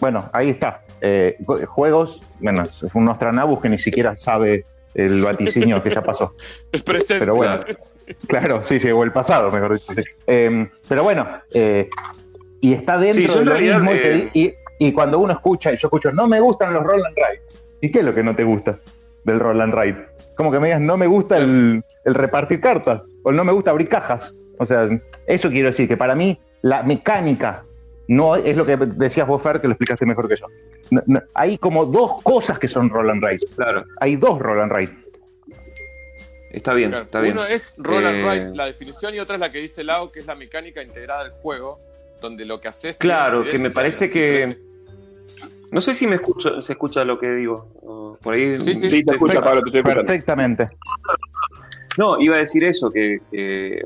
Bueno, 0.00 0.28
ahí 0.32 0.50
está. 0.50 0.82
Eh, 1.00 1.38
juegos, 1.66 2.20
bueno, 2.40 2.64
es 2.64 2.94
un 2.94 3.04
Nostranabus 3.04 3.60
que 3.60 3.68
ni 3.68 3.78
siquiera 3.78 4.14
sabe 4.16 4.64
el 4.94 5.22
vaticinio 5.24 5.82
que 5.82 5.90
ya 5.90 6.02
pasó. 6.02 6.34
El 6.72 6.82
presente. 6.82 7.20
Pero 7.20 7.36
bueno, 7.36 7.64
claro, 8.26 8.62
sí, 8.62 8.78
sí, 8.78 8.90
o 8.90 9.02
el 9.02 9.12
pasado, 9.12 9.50
mejor 9.50 9.74
dicho. 9.74 9.92
Eh, 10.26 10.68
pero 10.88 11.02
bueno, 11.02 11.26
eh, 11.52 11.88
y 12.60 12.72
está 12.72 12.98
dentro 12.98 13.44
del 13.44 13.62
mismo 13.62 13.92
y, 14.34 14.54
y, 14.78 14.92
cuando 14.92 15.18
uno 15.18 15.32
escucha, 15.32 15.72
y 15.72 15.76
yo 15.76 15.88
escucho, 15.88 16.12
no 16.12 16.26
me 16.26 16.40
gustan 16.40 16.72
los 16.72 16.82
roll 16.82 17.04
and 17.04 17.16
ride. 17.16 17.42
¿Y 17.80 17.90
qué 17.90 18.00
es 18.00 18.04
lo 18.04 18.14
que 18.14 18.22
no 18.22 18.34
te 18.34 18.42
gusta 18.42 18.78
del 19.28 19.40
roll 19.40 19.60
and 19.60 19.74
ride? 19.74 20.06
Como 20.36 20.50
que 20.50 20.58
me 20.58 20.68
digas, 20.68 20.80
no 20.80 20.96
me 20.96 21.06
gusta 21.06 21.36
el, 21.36 21.82
repartir 22.04 22.60
cartas 22.60 23.02
o 23.22 23.32
no 23.32 23.44
me 23.44 23.52
gusta 23.52 23.70
abrir 23.70 23.88
cajas. 23.88 24.36
O 24.58 24.66
sea, 24.66 24.88
eso 25.26 25.50
quiero 25.50 25.68
decir, 25.68 25.88
que 25.88 25.96
para 25.96 26.14
mí 26.14 26.38
la 26.62 26.82
mecánica 26.82 27.64
no 28.08 28.36
es 28.36 28.56
lo 28.56 28.64
que 28.64 28.76
decías 28.76 29.26
vos, 29.26 29.42
Fer, 29.42 29.60
que 29.60 29.68
lo 29.68 29.74
explicaste 29.74 30.06
mejor 30.06 30.28
que 30.28 30.36
yo. 30.36 30.46
hay 31.34 31.58
como 31.58 31.86
dos 31.86 32.22
cosas 32.22 32.58
que 32.58 32.66
son 32.66 32.88
roll 32.88 33.10
and 33.10 33.22
ride. 33.22 33.38
Claro. 33.54 33.84
Hay 34.00 34.16
dos 34.16 34.38
roll 34.38 34.60
and 34.60 34.72
ride. 34.72 34.92
Está 36.50 36.72
bien, 36.72 36.94
está 36.94 37.20
bien. 37.20 37.34
Uno 37.34 37.44
es 37.44 37.74
roll 37.76 38.06
and 38.06 38.24
ride, 38.24 38.46
eh, 38.48 38.52
la 38.54 38.64
definición, 38.66 39.14
y 39.14 39.20
otra 39.20 39.34
es 39.34 39.40
la 39.40 39.52
que 39.52 39.58
dice 39.58 39.84
Lau, 39.84 40.10
que 40.10 40.20
es 40.20 40.26
la 40.26 40.34
mecánica 40.34 40.82
integrada 40.82 41.24
del 41.24 41.32
juego, 41.32 41.78
donde 42.20 42.46
lo 42.46 42.60
que 42.60 42.68
haces. 42.68 42.96
Claro, 42.96 43.44
que 43.44 43.58
me 43.58 43.70
parece 43.70 44.10
que. 44.10 44.58
No 45.70 45.80
sé 45.80 45.94
si 45.94 46.06
me 46.06 46.16
escucho, 46.16 46.60
se 46.62 46.72
escucha 46.72 47.04
lo 47.04 47.18
que 47.18 47.30
digo. 47.34 48.16
Por 48.22 48.34
ahí. 48.34 48.58
Sí, 48.58 48.74
sí, 48.74 49.04
te 49.04 49.12
escucha, 49.12 49.42
Pablo, 49.42 49.62
Perfectamente. 49.70 50.68
No, 51.96 52.20
iba 52.20 52.36
a 52.36 52.38
decir 52.38 52.64
eso, 52.64 52.90
que, 52.90 53.82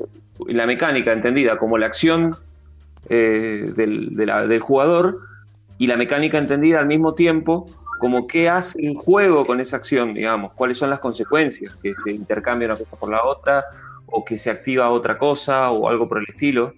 la 0.47 0.65
mecánica 0.65 1.11
entendida 1.13 1.57
como 1.57 1.77
la 1.77 1.87
acción 1.87 2.35
eh, 3.09 3.71
del, 3.75 4.59
jugador 4.59 5.19
y 5.77 5.87
la 5.87 5.97
mecánica 5.97 6.37
entendida 6.37 6.79
al 6.79 6.85
mismo 6.85 7.13
tiempo 7.13 7.65
como 7.99 8.27
qué 8.27 8.49
hace 8.49 8.79
un 8.87 8.95
juego 8.95 9.45
con 9.45 9.59
esa 9.59 9.77
acción, 9.77 10.13
digamos, 10.13 10.53
cuáles 10.53 10.77
son 10.77 10.89
las 10.89 10.99
consecuencias, 10.99 11.75
que 11.81 11.95
se 11.95 12.11
intercambia 12.11 12.67
una 12.67 12.75
cosa 12.75 12.95
por 12.97 13.09
la 13.09 13.23
otra 13.23 13.65
o 14.07 14.23
que 14.25 14.37
se 14.37 14.51
activa 14.51 14.89
otra 14.89 15.17
cosa 15.17 15.71
o 15.71 15.87
algo 15.87 16.07
por 16.07 16.19
el 16.19 16.25
estilo. 16.27 16.73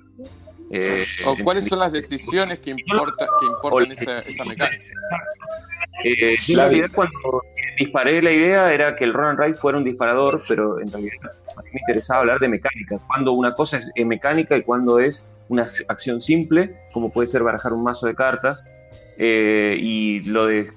Eh, 0.72 1.04
o 1.26 1.36
cuáles 1.44 1.66
son 1.66 1.80
las 1.80 1.92
decisiones 1.92 2.60
que, 2.60 2.72
importa, 2.72 3.28
que 3.40 3.46
importan 3.46 3.92
esa, 3.92 4.20
esa 4.20 4.44
mecánica. 4.46 4.86
Eh, 6.04 6.36
la 6.50 6.68
realidad 6.68 6.90
cuando 6.94 7.44
disparé 7.78 8.22
la 8.22 8.32
idea 8.32 8.74
era 8.74 8.96
que 8.96 9.04
el 9.04 9.14
Run 9.14 9.26
and 9.26 9.40
Ride 9.40 9.54
fuera 9.54 9.78
un 9.78 9.84
disparador, 9.84 10.44
pero 10.48 10.80
en 10.80 10.92
realidad 10.92 11.16
a 11.58 11.62
mí 11.62 11.70
me 11.74 11.80
interesaba 11.80 12.22
hablar 12.22 12.40
de 12.40 12.50
mecánica, 12.50 13.00
cuando 13.08 13.34
una 13.34 13.54
cosa 13.54 13.78
es 13.78 14.06
mecánica 14.06 14.58
y 14.58 14.64
cuando 14.64 15.00
es 15.00 15.32
una 15.48 15.66
acción 15.88 16.22
simple, 16.22 16.76
como 16.92 17.12
puede 17.12 17.28
ser 17.28 17.44
barajar 17.44 17.74
un 17.74 17.84
mazo 17.84 18.08
de 18.08 18.16
cartas, 18.16 18.68
eh, 19.18 19.78
y 19.80 20.22
lo 20.22 20.48
de 20.48 20.70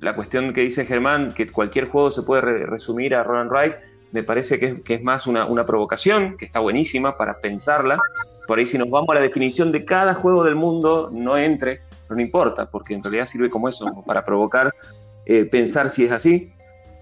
la 0.00 0.14
cuestión 0.14 0.52
que 0.52 0.62
dice 0.62 0.84
Germán, 0.84 1.32
que 1.32 1.46
cualquier 1.50 1.88
juego 1.88 2.10
se 2.10 2.22
puede 2.22 2.40
resumir 2.40 3.14
a 3.14 3.24
Run 3.24 3.38
and 3.38 3.52
Ride, 3.52 3.76
me 4.12 4.22
parece 4.22 4.58
que, 4.58 4.94
es 4.94 5.02
más 5.02 5.26
una, 5.26 5.66
provocación, 5.66 6.36
que 6.36 6.44
está 6.44 6.60
buenísima 6.60 7.16
para 7.16 7.40
pensarla, 7.40 7.96
por 8.46 8.58
ahí 8.58 8.66
si 8.66 8.78
nos 8.78 8.88
vamos 8.88 9.10
a 9.10 9.14
la 9.14 9.20
definición 9.20 9.72
de 9.72 9.84
cada 9.84 10.14
juego 10.14 10.44
del 10.44 10.54
mundo, 10.54 11.10
no 11.12 11.36
entre, 11.36 11.80
pero 12.06 12.16
no 12.16 12.22
importa, 12.22 12.70
porque 12.70 12.94
en 12.94 13.02
realidad 13.02 13.24
sirve 13.24 13.48
como 13.48 13.68
eso, 13.68 13.86
para 14.06 14.24
provocar, 14.24 14.72
eh, 15.26 15.44
pensar 15.44 15.90
si 15.90 16.04
es 16.04 16.12
así, 16.12 16.52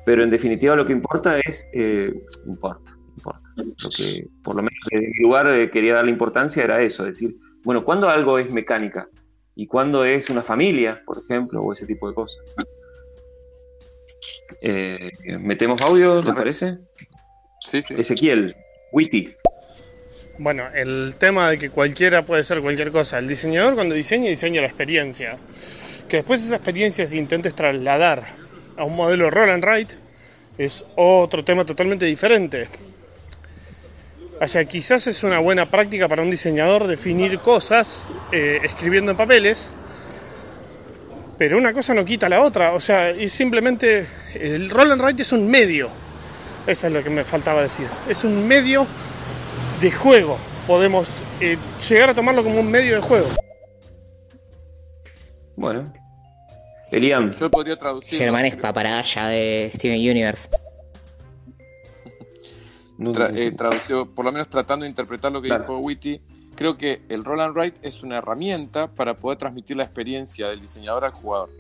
pero 0.06 0.22
en 0.22 0.30
definitiva 0.30 0.76
lo 0.76 0.86
que 0.86 0.92
importa 0.92 1.38
es, 1.38 1.68
eh, 1.72 2.12
importa, 2.46 2.96
importa. 3.16 3.40
Lo 3.56 3.90
que, 3.96 4.26
por 4.42 4.56
lo 4.56 4.62
menos 4.62 4.78
en 4.90 5.00
mi 5.00 5.22
lugar 5.22 5.46
eh, 5.48 5.70
quería 5.70 5.94
darle 5.94 6.10
importancia 6.10 6.64
era 6.64 6.82
eso, 6.82 7.04
decir, 7.04 7.36
bueno, 7.64 7.84
¿cuándo 7.84 8.08
algo 8.08 8.38
es 8.38 8.52
mecánica? 8.52 9.08
¿Y 9.54 9.66
cuándo 9.66 10.04
es 10.04 10.30
una 10.30 10.42
familia, 10.42 11.00
por 11.06 11.18
ejemplo, 11.18 11.60
o 11.60 11.72
ese 11.72 11.86
tipo 11.86 12.08
de 12.08 12.14
cosas? 12.14 12.54
¿Metemos 15.40 15.80
audio, 15.82 16.22
¿te 16.22 16.32
parece? 16.32 16.78
Sí, 17.74 17.82
sí. 17.82 17.94
Ezequiel, 17.98 18.54
Witty. 18.92 19.34
Bueno, 20.38 20.68
el 20.72 21.16
tema 21.18 21.50
de 21.50 21.58
que 21.58 21.70
cualquiera 21.70 22.24
puede 22.24 22.44
ser 22.44 22.60
cualquier 22.60 22.92
cosa. 22.92 23.18
El 23.18 23.26
diseñador 23.26 23.74
cuando 23.74 23.96
diseña, 23.96 24.28
diseña 24.28 24.60
la 24.60 24.68
experiencia. 24.68 25.36
Que 26.08 26.18
después 26.18 26.44
esa 26.44 26.54
experiencia 26.54 27.04
se 27.04 27.18
intentes 27.18 27.52
trasladar 27.56 28.22
a 28.76 28.84
un 28.84 28.94
modelo 28.94 29.28
roll 29.28 29.50
and 29.50 29.64
write 29.64 29.92
es 30.56 30.86
otro 30.94 31.42
tema 31.42 31.64
totalmente 31.64 32.06
diferente. 32.06 32.68
O 34.40 34.46
sea, 34.46 34.64
quizás 34.66 35.08
es 35.08 35.24
una 35.24 35.40
buena 35.40 35.66
práctica 35.66 36.06
para 36.06 36.22
un 36.22 36.30
diseñador 36.30 36.86
definir 36.86 37.40
cosas 37.40 38.08
eh, 38.30 38.60
escribiendo 38.62 39.10
en 39.10 39.16
papeles, 39.16 39.72
pero 41.38 41.58
una 41.58 41.72
cosa 41.72 41.92
no 41.92 42.04
quita 42.04 42.28
la 42.28 42.40
otra. 42.40 42.70
O 42.72 42.78
sea, 42.78 43.10
es 43.10 43.32
simplemente 43.32 44.06
el 44.34 44.70
roll 44.70 44.92
and 44.92 45.02
write 45.02 45.22
es 45.22 45.32
un 45.32 45.50
medio. 45.50 45.90
Eso 46.66 46.86
es 46.86 46.92
lo 46.92 47.02
que 47.02 47.10
me 47.10 47.24
faltaba 47.24 47.62
decir. 47.62 47.86
Es 48.08 48.24
un 48.24 48.46
medio 48.48 48.86
de 49.80 49.90
juego. 49.92 50.38
Podemos 50.66 51.22
eh, 51.40 51.58
llegar 51.88 52.10
a 52.10 52.14
tomarlo 52.14 52.42
como 52.42 52.60
un 52.60 52.70
medio 52.70 52.96
de 52.96 53.02
juego. 53.02 53.26
Bueno. 55.56 55.92
Elian. 56.90 57.30
Yo 57.32 57.50
podría 57.50 57.76
traducir. 57.76 58.18
Germán 58.18 58.44
es 58.46 58.56
paparaya 58.56 59.26
de 59.26 59.70
Steven 59.74 59.98
Universe. 59.98 60.48
Tra 63.12 63.28
eh, 63.34 63.52
tradució, 63.52 64.14
por 64.14 64.24
lo 64.24 64.32
menos 64.32 64.48
tratando 64.48 64.84
de 64.84 64.88
interpretar 64.90 65.32
lo 65.32 65.42
que 65.42 65.48
Claro. 65.48 65.64
dijo 65.64 65.78
Witty, 65.78 66.20
creo 66.54 66.78
que 66.78 67.02
el 67.08 67.24
roll 67.24 67.40
and 67.40 67.54
write 67.56 67.76
es 67.82 68.02
una 68.02 68.18
herramienta 68.18 68.86
para 68.86 69.14
poder 69.14 69.36
transmitir 69.38 69.76
la 69.76 69.82
experiencia 69.84 70.48
del 70.48 70.60
diseñador 70.60 71.04
al 71.04 71.12
jugador. 71.12 71.50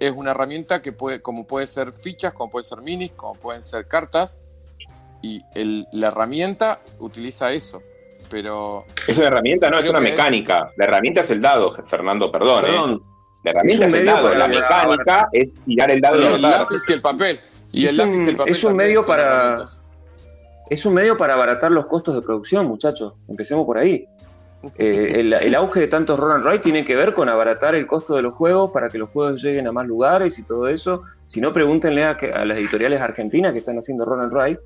Es 0.00 0.12
una 0.12 0.32
herramienta 0.32 0.82
que 0.82 0.92
puede, 0.92 1.22
como 1.22 1.46
puede 1.46 1.66
ser 1.66 1.92
fichas, 1.92 2.32
como 2.32 2.50
puede 2.50 2.64
ser 2.64 2.80
minis, 2.82 3.12
como 3.12 3.34
pueden 3.34 3.62
ser 3.62 3.86
cartas, 3.86 4.38
y 5.22 5.42
el- 5.54 5.86
la 5.92 6.08
herramienta 6.08 6.78
utiliza 6.98 7.52
eso. 7.52 7.82
Pero 8.30 8.84
Es 9.06 9.18
una 9.18 9.28
herramienta, 9.28 9.70
no, 9.70 9.78
es 9.78 9.88
una 9.88 9.98
es- 9.98 10.04
mecánica. 10.10 10.72
La 10.76 10.84
herramienta 10.86 11.20
es 11.20 11.30
el 11.30 11.40
dado, 11.40 11.74
Fernando, 11.84 12.32
perdón. 12.32 12.64
¿eh? 12.66 12.98
La 13.44 13.50
herramienta 13.50 13.86
Es 13.86 13.94
el 13.94 14.06
dado, 14.06 14.28
para- 14.28 14.38
la 14.38 14.48
mecánica 14.48 15.28
es 15.32 15.48
tirar 15.64 15.90
el 15.90 16.00
dado 16.00 16.16
y 16.16 16.22
y 16.22 16.26
el 16.26 16.32
anotar. 16.34 16.60
lápiz 16.62 16.82
y 16.88 16.92
el 16.92 17.00
papel. 17.02 17.40
Y 17.72 17.84
Es 17.84 17.90
el 17.92 17.96
lápiz 17.98 18.10
y 18.18 18.22
el 18.24 18.28
un- 18.30 18.36
papel 18.36 18.52
es 18.52 18.64
un 18.64 18.76
medio 18.76 19.04
para-. 19.06 19.64
Es 20.70 20.86
un 20.86 20.94
medio 20.94 21.16
para 21.18 21.34
abaratar 21.34 21.70
los 21.70 21.86
costos 21.86 22.14
de 22.14 22.22
producción, 22.22 22.66
muchachos. 22.66 23.12
Empecemos 23.28 23.66
por 23.66 23.76
ahí. 23.76 24.06
Eh, 24.76 25.20
el, 25.20 25.54
auge 25.54 25.80
de 25.80 25.88
tantos 25.88 26.18
roll 26.18 26.32
and 26.32 26.44
write 26.44 26.62
tiene 26.62 26.84
que 26.84 26.96
ver 26.96 27.12
con 27.14 27.28
abaratar 27.28 27.74
el 27.74 27.86
costo 27.86 28.16
de 28.16 28.22
los 28.22 28.34
juegos 28.34 28.70
para 28.70 28.88
que 28.88 28.98
los 28.98 29.10
juegos 29.10 29.42
lleguen 29.42 29.66
a 29.66 29.72
más 29.72 29.86
lugares 29.86 30.38
y 30.38 30.46
todo 30.46 30.68
eso. 30.68 31.02
Si 31.26 31.40
no, 31.40 31.52
pregúntenle 31.52 32.04
a, 32.04 32.16
las 32.44 32.58
editoriales 32.58 33.00
argentinas 33.00 33.52
que 33.52 33.58
están 33.58 33.76
haciendo 33.78 34.04
roll 34.04 34.22
and 34.22 34.32
write, 34.32 34.60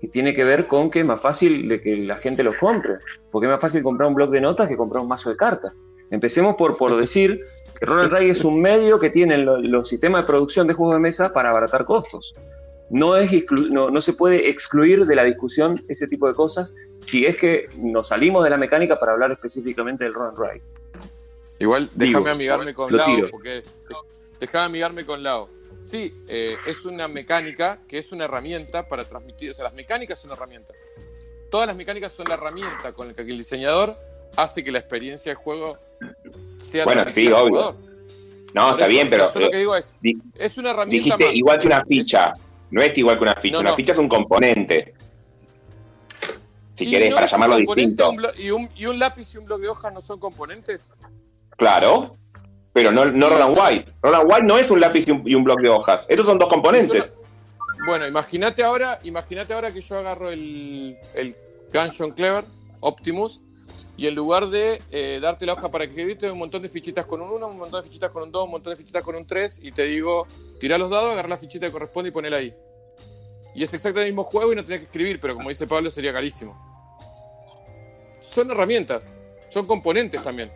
que 0.00 0.08
tiene 0.08 0.34
que 0.34 0.44
ver 0.44 0.66
con 0.66 0.90
que 0.90 1.00
es 1.00 1.06
más 1.06 1.20
fácil 1.20 1.68
de 1.68 1.80
que 1.80 1.96
la 1.96 2.16
gente 2.16 2.42
los 2.42 2.56
compre. 2.56 2.94
Porque 3.30 3.46
es 3.46 3.50
más 3.52 3.60
fácil 3.60 3.82
comprar 3.82 4.08
un 4.08 4.14
blog 4.14 4.30
de 4.30 4.40
notas 4.40 4.68
que 4.68 4.76
comprar 4.76 5.02
un 5.02 5.08
mazo 5.08 5.30
de 5.30 5.36
cartas. 5.36 5.72
Empecemos 6.10 6.56
por, 6.56 6.76
por 6.76 6.96
decir 6.96 7.40
que 7.78 7.86
roll 7.86 8.00
and 8.02 8.12
write 8.12 8.30
es 8.30 8.44
un 8.44 8.60
medio 8.60 8.98
que 8.98 9.10
tienen 9.10 9.44
lo- 9.44 9.58
los 9.58 9.88
sistemas 9.88 10.22
de 10.22 10.26
producción 10.26 10.66
de 10.66 10.74
juegos 10.74 10.96
de 10.96 11.00
mesa 11.00 11.32
para 11.32 11.50
abaratar 11.50 11.84
costos 11.84 12.34
no, 12.90 13.16
es 13.16 13.30
no, 13.70 13.90
no 13.90 14.00
se 14.00 14.12
puede 14.12 14.48
excluir 14.48 15.04
de 15.06 15.16
la 15.16 15.24
discusión 15.24 15.84
ese 15.88 16.06
tipo 16.06 16.28
de 16.28 16.34
cosas 16.34 16.74
si 16.98 17.26
es 17.26 17.36
que 17.36 17.68
nos 17.76 18.08
salimos 18.08 18.44
de 18.44 18.50
la 18.50 18.56
mecánica 18.56 18.98
para 18.98 19.12
hablar 19.12 19.32
específicamente 19.32 20.04
del 20.04 20.14
run 20.14 20.28
and 20.28 20.38
write. 20.38 20.64
Igual, 21.58 21.88
déjame 21.94 22.30
amigarme 22.30 22.74
con 22.74 22.94
Lao, 22.94 23.30
porque 23.30 23.62
déjame 24.40 24.64
amigarme 24.66 25.04
con 25.06 25.22
Lao. 25.22 25.48
Sí, 25.82 26.14
eh, 26.28 26.56
es 26.66 26.84
una 26.84 27.08
mecánica 27.08 27.78
que 27.86 27.98
es 27.98 28.10
una 28.12 28.24
herramienta 28.24 28.88
para 28.88 29.04
transmitir, 29.04 29.50
o 29.50 29.54
sea, 29.54 29.64
las 29.64 29.74
mecánicas 29.74 30.18
son 30.18 30.32
herramientas. 30.32 30.74
Todas 31.50 31.66
las 31.66 31.76
mecánicas 31.76 32.12
son 32.12 32.26
la 32.28 32.34
herramienta 32.34 32.92
con 32.92 33.08
la 33.08 33.14
que 33.14 33.22
el 33.22 33.38
diseñador 33.38 33.96
hace 34.36 34.64
que 34.64 34.72
la 34.72 34.78
experiencia 34.78 35.30
de 35.32 35.36
juego 35.36 35.78
sea 36.58 36.84
Bueno, 36.84 37.04
sí, 37.06 37.28
obvio. 37.28 37.48
jugador. 37.48 37.74
No, 38.54 38.62
Por 38.62 38.70
está 38.70 38.84
eso, 38.84 38.88
bien, 38.90 39.08
pero 39.10 39.32
yo 39.32 39.40
lo 39.40 39.50
que 39.50 39.56
eh, 39.56 39.58
digo 39.60 39.76
es, 39.76 39.94
es 40.38 40.58
una 40.58 40.70
herramienta 40.70 41.04
dijiste 41.04 41.24
más. 41.26 41.34
igual 41.36 41.60
que 41.60 41.66
una 41.66 41.84
ficha. 41.84 42.32
No 42.74 42.82
es 42.82 42.98
igual 42.98 43.16
que 43.18 43.22
una 43.22 43.36
ficha. 43.36 43.54
No, 43.54 43.60
una 43.60 43.70
no. 43.70 43.76
ficha 43.76 43.92
es 43.92 43.98
un 43.98 44.08
componente. 44.08 44.94
Si 46.74 46.90
querés, 46.90 47.10
no 47.10 47.14
para 47.14 47.28
llamarlo 47.28 47.56
distinto. 47.56 48.10
un 48.10 48.26
y, 48.36 48.50
un, 48.50 48.68
y 48.74 48.86
un 48.86 48.98
lápiz 48.98 49.32
y 49.32 49.38
un 49.38 49.44
bloque 49.44 49.62
de 49.62 49.68
hojas 49.68 49.94
no 49.94 50.00
son 50.00 50.18
componentes. 50.18 50.90
Claro. 51.56 52.16
Pero 52.72 52.90
no, 52.90 53.04
no 53.04 53.30
Roland 53.30 53.56
White. 53.56 53.92
Roland 54.02 54.24
White 54.28 54.46
no 54.46 54.58
es 54.58 54.72
un 54.72 54.80
lápiz 54.80 55.06
y 55.06 55.12
un, 55.12 55.22
y 55.24 55.36
un 55.36 55.44
bloc 55.44 55.60
de 55.60 55.68
hojas. 55.68 56.06
Estos 56.08 56.26
son 56.26 56.36
dos 56.36 56.48
componentes. 56.48 57.14
Bueno, 57.86 58.08
imagínate 58.08 58.64
ahora, 58.64 58.98
imagínate 59.04 59.54
ahora 59.54 59.72
que 59.72 59.80
yo 59.80 59.96
agarro 59.96 60.30
el, 60.30 60.98
el 61.14 61.36
Gungeon 61.72 62.10
Clever 62.10 62.44
Optimus 62.80 63.40
y 63.96 64.08
en 64.08 64.14
lugar 64.14 64.48
de 64.48 64.82
eh, 64.90 65.18
darte 65.22 65.46
la 65.46 65.52
hoja 65.52 65.70
para 65.70 65.84
escribir, 65.84 66.18
te 66.18 66.26
doy 66.26 66.32
un 66.32 66.38
montón 66.38 66.62
de 66.62 66.68
fichitas 66.68 67.06
con 67.06 67.22
un 67.22 67.30
1, 67.30 67.46
un 67.46 67.58
montón 67.58 67.80
de 67.80 67.88
fichitas 67.88 68.10
con 68.10 68.24
un 68.24 68.32
2, 68.32 68.44
un 68.44 68.50
montón 68.50 68.72
de 68.72 68.76
fichitas 68.76 69.04
con 69.04 69.14
un 69.14 69.26
3 69.26 69.60
y 69.62 69.72
te 69.72 69.84
digo, 69.84 70.26
tira 70.58 70.78
los 70.78 70.90
dados, 70.90 71.12
agarra 71.12 71.28
la 71.28 71.36
fichita 71.36 71.66
que 71.66 71.72
corresponde 71.72 72.08
y 72.08 72.12
ponela 72.12 72.38
ahí. 72.38 72.54
Y 73.54 73.62
es 73.62 73.72
exactamente 73.72 74.08
el 74.08 74.12
mismo 74.12 74.24
juego 74.24 74.52
y 74.52 74.56
no 74.56 74.64
tenés 74.64 74.80
que 74.80 74.86
escribir, 74.86 75.20
pero 75.20 75.36
como 75.36 75.48
dice 75.48 75.66
Pablo, 75.66 75.90
sería 75.90 76.12
carísimo. 76.12 76.58
Son 78.20 78.50
herramientas, 78.50 79.12
son 79.48 79.64
componentes 79.64 80.22
también. 80.24 80.50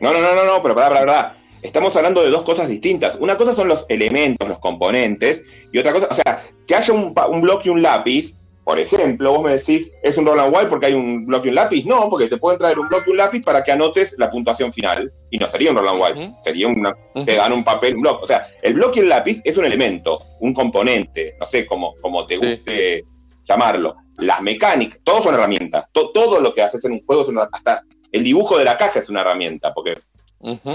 No, 0.00 0.12
no, 0.12 0.20
no, 0.20 0.34
no, 0.34 0.44
no, 0.44 0.62
pero 0.62 0.74
pará, 0.74 0.88
pará, 0.88 1.00
pará. 1.00 1.36
Estamos 1.62 1.94
hablando 1.94 2.22
de 2.22 2.30
dos 2.30 2.42
cosas 2.42 2.68
distintas. 2.68 3.16
Una 3.20 3.36
cosa 3.36 3.52
son 3.52 3.68
los 3.68 3.86
elementos, 3.88 4.48
los 4.48 4.58
componentes, 4.58 5.44
y 5.72 5.78
otra 5.78 5.92
cosa, 5.92 6.08
o 6.10 6.14
sea, 6.14 6.40
que 6.66 6.74
haya 6.74 6.92
un, 6.92 7.14
un 7.30 7.40
bloque 7.40 7.68
y 7.68 7.70
un 7.70 7.82
lápiz, 7.82 8.38
por 8.68 8.78
ejemplo, 8.78 9.32
vos 9.32 9.42
me 9.42 9.52
decís, 9.56 9.94
¿es 10.02 10.18
un 10.18 10.26
roll 10.26 10.40
and 10.40 10.52
write 10.54 10.68
porque 10.68 10.84
hay 10.88 10.92
un 10.92 11.24
bloque 11.24 11.46
y 11.46 11.48
un 11.48 11.54
lápiz? 11.54 11.86
No, 11.86 12.10
porque 12.10 12.28
te 12.28 12.36
pueden 12.36 12.58
traer 12.58 12.78
un 12.78 12.86
bloque 12.86 13.04
y 13.06 13.12
un 13.12 13.16
lápiz 13.16 13.40
para 13.40 13.64
que 13.64 13.72
anotes 13.72 14.14
la 14.18 14.30
puntuación 14.30 14.74
final. 14.74 15.10
Y 15.30 15.38
no 15.38 15.48
sería 15.48 15.70
un 15.70 15.78
roll 15.78 15.88
and 15.88 15.98
write, 16.02 16.20
Ujú. 16.26 16.36
sería 16.44 16.68
una, 16.68 16.94
te 17.24 17.34
dan 17.34 17.54
un 17.54 17.64
papel, 17.64 17.96
un 17.96 18.02
bloque. 18.02 18.24
O 18.24 18.26
sea, 18.26 18.46
el 18.60 18.74
bloque 18.74 19.00
y 19.00 19.02
el 19.04 19.08
lápiz 19.08 19.40
es 19.42 19.56
un 19.56 19.64
elemento, 19.64 20.18
un 20.40 20.52
componente, 20.52 21.34
no 21.40 21.46
sé 21.46 21.64
cómo, 21.64 21.94
cómo 22.02 22.26
te 22.26 22.36
Sí. 22.36 22.46
guste 22.46 23.04
llamarlo. 23.48 23.96
Las 24.18 24.42
mecánicas, 24.42 24.98
todos 25.02 25.22
son 25.24 25.32
herramientas. 25.34 25.86
To- 25.90 26.10
todo 26.12 26.38
lo 26.38 26.52
que 26.52 26.60
haces 26.60 26.84
en 26.84 26.92
un 26.92 27.06
juego 27.06 27.22
es 27.22 27.28
una, 27.28 27.48
hasta 27.50 27.82
el 28.12 28.22
dibujo 28.22 28.58
de 28.58 28.66
la 28.66 28.76
caja 28.76 28.98
es 28.98 29.08
una 29.08 29.22
herramienta, 29.22 29.72
porque 29.72 29.94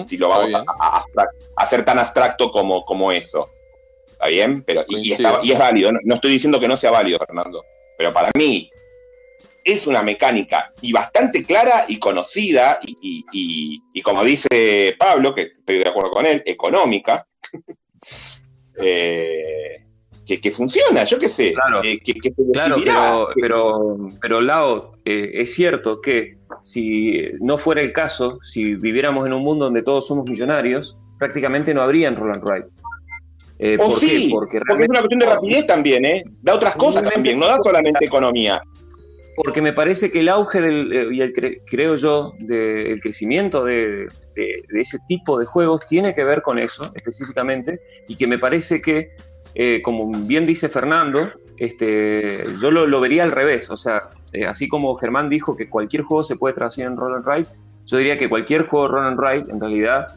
si 0.04 0.18
lo 0.18 0.30
vamos 0.30 0.52
a, 0.52 0.58
a- 0.80 0.98
a- 0.98 1.04
a 1.22 1.28
hacer 1.64 1.86
tan 1.86 2.00
abstracto 2.00 2.50
como, 2.50 2.84
como 2.86 3.12
eso. 3.12 3.46
¿Está 4.08 4.28
bien? 4.28 4.64
Pero, 4.66 4.84
y, 4.88 5.12
está- 5.12 5.42
y 5.44 5.52
es 5.52 5.60
válido. 5.60 5.92
No, 5.92 6.00
no 6.04 6.16
estoy 6.16 6.32
diciendo 6.32 6.60
que 6.60 6.68
no 6.68 6.76
sea 6.78 6.90
válido, 6.92 7.20
Fernando. 7.20 7.62
Pero 7.98 8.12
para 8.14 8.32
mí 8.36 8.70
es 9.64 9.88
una 9.88 10.04
mecánica 10.04 10.74
y 10.82 10.92
bastante 10.92 11.46
clara 11.46 11.86
y 11.88 11.98
conocida 12.00 12.80
y, 12.86 12.96
y- 13.02 13.24
y- 13.32 13.82
y 13.94 14.02
como 14.02 14.24
dice 14.24 14.96
Pablo, 15.00 15.34
que 15.34 15.44
estoy 15.56 15.78
de 15.80 15.88
acuerdo 15.90 16.12
con 16.12 16.26
él, 16.26 16.44
económica, 16.46 17.26
eh, 18.82 19.86
que, 20.26 20.40
que 20.40 20.52
funciona, 20.52 21.04
yo 21.04 21.20
qué 21.20 21.28
sé. 21.30 21.54
Claro. 21.54 21.84
eh, 21.84 22.00
que, 22.00 22.14
Claro, 22.54 23.28
pero, 23.40 23.98
pero 24.22 24.42
Lao, 24.42 24.94
eh, 25.06 25.32
es 25.36 25.54
cierto 25.54 26.00
que 26.02 26.38
si 26.62 27.22
no 27.42 27.58
fuera 27.58 27.82
el 27.82 27.92
caso, 27.92 28.40
si 28.42 28.76
viviéramos 28.76 29.26
en 29.28 29.34
un 29.34 29.44
mundo 29.44 29.66
donde 29.66 29.82
todos 29.84 30.08
somos 30.08 30.26
millonarios, 30.30 30.98
prácticamente 31.20 31.74
no 31.74 31.82
habrían 31.82 32.16
Roland 32.16 32.44
Wright. 32.44 32.66
Eh, 33.66 33.78
O 33.80 33.88
¿Por 33.88 34.00
sí, 34.00 34.26
qué? 34.26 34.30
porque, 34.30 34.60
Porque 34.68 34.84
es 34.84 34.90
una 34.90 35.00
cuestión 35.00 35.20
de 35.22 35.26
rapidez 35.28 35.66
también, 35.68 36.04
¿eh? 36.04 36.24
Da 36.42 36.56
otras 36.56 36.76
cosas 36.76 37.04
también, 37.10 37.40
no 37.40 37.48
da 37.48 37.58
solamente 37.64 38.04
economía. 38.06 38.62
porque 39.36 39.62
me 39.62 39.72
parece 39.74 40.12
que 40.12 40.20
el 40.20 40.30
auge 40.30 40.60
del, 40.62 40.94
eh, 40.94 41.08
y 41.16 41.22
el 41.22 41.34
cre- 41.34 41.62
creo 41.66 41.96
yo 41.96 42.34
del 42.40 43.00
crecimiento 43.02 43.64
de, 43.64 44.08
de- 44.36 44.64
de 44.70 44.82
ese 44.82 45.00
tipo 45.08 45.40
de 45.40 45.46
juegos 45.46 45.88
tiene 45.88 46.14
que 46.14 46.24
ver 46.24 46.42
con 46.44 46.60
eso 46.60 46.92
específicamente 46.94 47.80
y 48.08 48.16
que 48.16 48.28
me 48.28 48.38
parece 48.38 48.80
que 48.82 49.10
eh, 49.56 49.82
como 49.82 50.12
bien 50.28 50.46
dice 50.46 50.68
Fernando 50.70 51.32
este, 51.58 52.46
yo 52.62 52.70
lo, 52.70 52.86
lo 52.86 53.00
vería 53.02 53.24
al 53.24 53.32
revés 53.32 53.70
o 53.72 53.78
sea 53.78 54.10
eh, 54.34 54.46
así 54.46 54.68
como 54.68 54.94
Germán 54.98 55.30
dijo 55.30 55.56
que 55.56 55.68
cualquier 55.70 56.04
juego 56.04 56.24
se 56.24 56.36
puede 56.36 56.54
traducir 56.54 56.86
en 56.86 56.96
roll 56.98 57.16
and 57.16 57.26
write 57.26 57.50
yo 57.86 57.98
diría 57.98 58.18
que 58.20 58.30
cualquier 58.30 58.68
juego 58.68 58.88
roll 58.88 59.06
and 59.08 59.20
write 59.20 59.50
en 59.52 59.60
realidad 59.60 60.08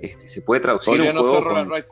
este, 0.00 0.26
se 0.26 0.40
puede 0.40 0.60
traducir 0.62 0.94
Podría 0.94 1.10
un 1.10 1.16
no 1.16 1.22
juego 1.22 1.34
ser 1.36 1.44
roll 1.44 1.52
con- 1.54 1.62
and 1.62 1.70
write 1.70 1.88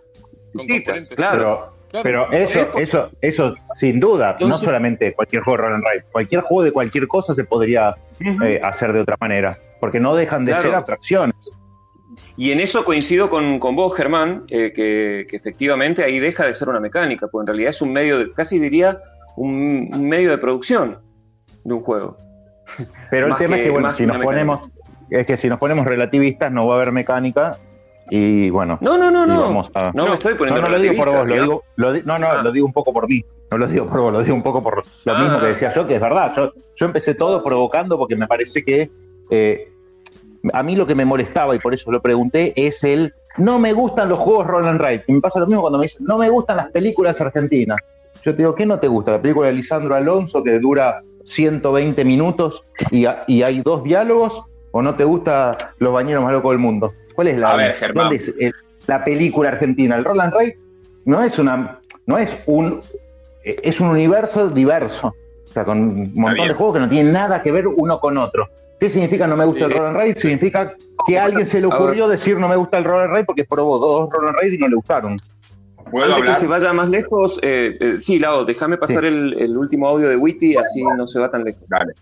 con 0.52 0.66
fichitas, 0.66 1.08
componentes. 1.08 1.16
claro. 1.16 1.38
Pero, 1.42 1.72
Claro. 1.92 2.28
pero 2.30 2.32
eso, 2.32 2.78
eso, 2.78 3.10
eso, 3.20 3.54
sin 3.74 4.00
duda, 4.00 4.34
no 4.40 4.54
solamente 4.54 5.12
cualquier 5.12 5.42
juego 5.42 5.58
de 5.58 5.62
roll 5.68 5.74
and 5.74 5.84
cualquier 6.10 6.40
juego 6.40 6.62
de 6.62 6.72
cualquier 6.72 7.06
cosa 7.06 7.34
se 7.34 7.44
podría 7.44 7.94
eh, 8.18 8.58
hacer 8.62 8.94
de 8.94 9.00
otra 9.00 9.16
manera, 9.20 9.58
porque 9.78 10.00
no 10.00 10.14
dejan 10.14 10.46
de 10.46 10.52
Claro. 10.52 10.62
ser 10.62 10.74
abstracciones. 10.74 11.34
Y 12.38 12.50
en 12.50 12.60
eso 12.60 12.82
coincido 12.86 13.28
con, 13.28 13.58
con 13.58 13.76
vos, 13.76 13.94
Germán, 13.94 14.44
eh, 14.48 14.72
que, 14.74 15.26
que 15.28 15.36
efectivamente 15.36 16.02
ahí 16.02 16.18
deja 16.18 16.46
de 16.46 16.54
ser 16.54 16.70
una 16.70 16.80
mecánica, 16.80 17.26
porque 17.28 17.42
en 17.42 17.46
realidad 17.48 17.70
es 17.70 17.82
un 17.82 17.92
medio, 17.92 18.18
de, 18.20 18.32
casi 18.32 18.58
diría, 18.58 18.98
un, 19.36 19.90
un 19.92 20.08
medio 20.08 20.30
de 20.30 20.38
producción 20.38 20.96
de 21.62 21.74
un 21.74 21.82
juego. 21.82 22.16
Pero 23.10 23.26
el 23.26 23.34
tema 23.36 23.56
que- 23.56 23.62
es 23.62 23.66
que, 23.66 23.70
bueno, 23.70 23.92
si 23.92 24.06
nos 24.06 24.18
mecánica. 24.18 24.24
ponemos, 24.24 24.70
es 25.10 25.26
que 25.26 25.36
si 25.36 25.46
nos 25.48 25.58
ponemos 25.58 25.84
relativistas 25.86 26.50
no 26.50 26.66
va 26.66 26.74
a 26.74 26.76
haber 26.78 26.92
mecánica 26.92 27.58
y 28.10 28.50
bueno, 28.50 28.78
No, 28.80 28.98
no, 28.98 29.10
no, 29.10 29.26
no. 29.26 29.60
a- 29.74 29.92
No, 29.94 30.06
me 30.06 30.14
estoy 30.14 30.32
no, 30.32 30.38
poniendo 30.38 30.62
no 30.62 30.68
lo 30.68 30.78
digo 30.78 30.94
por 30.96 31.08
vos, 31.10 31.26
lo 31.26 31.34
digo, 31.42 31.62
lo 31.76 31.92
di- 31.92 32.02
no, 32.04 32.18
no, 32.18 32.26
Ah. 32.26 32.42
lo 32.42 32.52
digo 32.52 32.66
un 32.66 32.72
poco 32.72 32.92
por 32.92 33.08
mí. 33.08 33.24
No 33.50 33.58
lo 33.58 33.66
digo 33.66 33.86
por 33.86 34.00
vos, 34.00 34.12
lo 34.12 34.22
digo 34.22 34.34
un 34.34 34.42
poco 34.42 34.62
por 34.62 34.76
lo 35.04 35.12
Ah. 35.14 35.18
mismo 35.22 35.40
que 35.40 35.46
decía 35.46 35.72
yo, 35.74 35.86
que 35.86 35.94
es 35.96 36.00
verdad. 36.00 36.32
Yo, 36.36 36.52
yo 36.76 36.86
empecé 36.86 37.14
todo 37.14 37.42
provocando 37.44 37.96
porque 37.98 38.16
me 38.16 38.26
parece 38.26 38.64
que 38.64 38.90
eh, 39.30 39.68
a 40.52 40.62
mí 40.62 40.74
lo 40.76 40.86
que 40.86 40.94
me 40.94 41.04
molestaba, 41.04 41.54
y 41.54 41.58
por 41.58 41.72
eso 41.72 41.90
lo 41.92 42.02
pregunté, 42.02 42.52
es 42.56 42.82
el 42.84 43.14
no 43.38 43.58
me 43.58 43.72
gustan 43.72 44.08
los 44.10 44.18
juegos 44.18 44.46
roll 44.46 44.66
and 44.68 44.80
ride. 44.80 45.04
Y 45.06 45.12
me 45.12 45.20
pasa 45.20 45.38
lo 45.40 45.46
mismo 45.46 45.62
cuando 45.62 45.78
me 45.78 45.84
dicen 45.84 46.04
no 46.06 46.18
me 46.18 46.28
gustan 46.28 46.56
las 46.58 46.70
películas 46.70 47.18
argentinas. 47.20 47.78
Yo 48.24 48.32
te 48.32 48.38
digo, 48.38 48.54
¿qué 48.54 48.66
no 48.66 48.78
te 48.78 48.88
gusta? 48.88 49.12
La 49.12 49.22
película 49.22 49.48
de 49.48 49.54
Lisandro 49.54 49.94
Alonso 49.94 50.42
que 50.42 50.58
dura 50.58 51.00
120 51.24 52.04
minutos 52.04 52.66
y, 52.90 53.04
y 53.26 53.42
hay 53.42 53.60
dos 53.62 53.82
diálogos, 53.84 54.42
o 54.72 54.82
no 54.82 54.94
te 54.94 55.04
gusta 55.04 55.74
Los 55.78 55.92
bañeros 55.92 56.22
más 56.24 56.32
locos 56.32 56.50
del 56.50 56.58
mundo. 56.58 56.92
¿Cuál 57.14 57.28
es 57.28 57.38
la, 57.38 57.52
A 57.52 57.56
ver, 57.56 57.72
Germán. 57.74 58.04
dónde 58.08 58.16
es 58.16 58.34
el- 58.38 58.54
la 58.86 59.04
película 59.04 59.50
argentina? 59.50 59.96
El 59.96 60.04
roll 60.04 60.20
and 60.20 60.34
ride 60.36 60.58
no 61.04 61.22
es 61.22 61.38
una, 61.38 61.78
no 62.06 62.18
es 62.18 62.36
un, 62.46 62.80
es 63.44 63.80
un 63.80 63.88
universo 63.88 64.48
diverso. 64.48 65.08
O 65.08 65.52
sea, 65.52 65.64
con 65.64 65.78
un 65.80 66.12
montón 66.14 66.48
de 66.48 66.54
juegos 66.54 66.74
que 66.74 66.80
no 66.80 66.88
tienen 66.88 67.12
nada 67.12 67.42
que 67.42 67.52
ver 67.52 67.66
uno 67.66 68.00
con 68.00 68.16
otro. 68.18 68.48
¿Qué 68.80 68.90
significa 68.90 69.26
no 69.26 69.36
me 69.36 69.44
gusta 69.44 69.66
Sí. 69.66 69.72
el 69.72 69.78
roll 69.78 69.86
and 69.88 70.00
ride? 70.00 70.16
Significa 70.16 70.74
que 71.06 71.18
a 71.18 71.24
alguien 71.24 71.46
se 71.46 71.60
le 71.60 71.66
ocurrió 71.66 72.08
decir 72.08 72.38
no 72.38 72.48
me 72.48 72.56
gusta 72.56 72.78
el 72.78 72.84
roll 72.84 73.02
and 73.04 73.12
ride 73.12 73.24
porque 73.24 73.44
probó 73.44 73.78
dos 73.78 74.10
roll 74.10 74.28
and 74.28 74.36
ride 74.40 74.54
y 74.54 74.58
no 74.58 74.68
le 74.68 74.76
gustaron. 74.76 75.18
¿Puedo 75.90 76.14
Antes 76.14 76.30
que 76.30 76.34
se 76.36 76.46
vaya 76.46 76.72
más 76.72 76.88
lejos, 76.88 77.38
eh, 77.42 77.76
eh, 77.78 77.96
sí, 78.00 78.18
Lau, 78.18 78.44
déjame 78.46 78.78
pasar 78.78 79.02
Sí. 79.02 79.08
el, 79.08 79.34
el 79.38 79.56
último 79.58 79.86
audio 79.88 80.08
de 80.08 80.16
Witty, 80.16 80.56
así 80.56 80.82
no 80.82 81.06
se 81.06 81.20
va 81.20 81.28
tan 81.28 81.44
lejos. 81.44 81.62
Dale. 81.68 81.92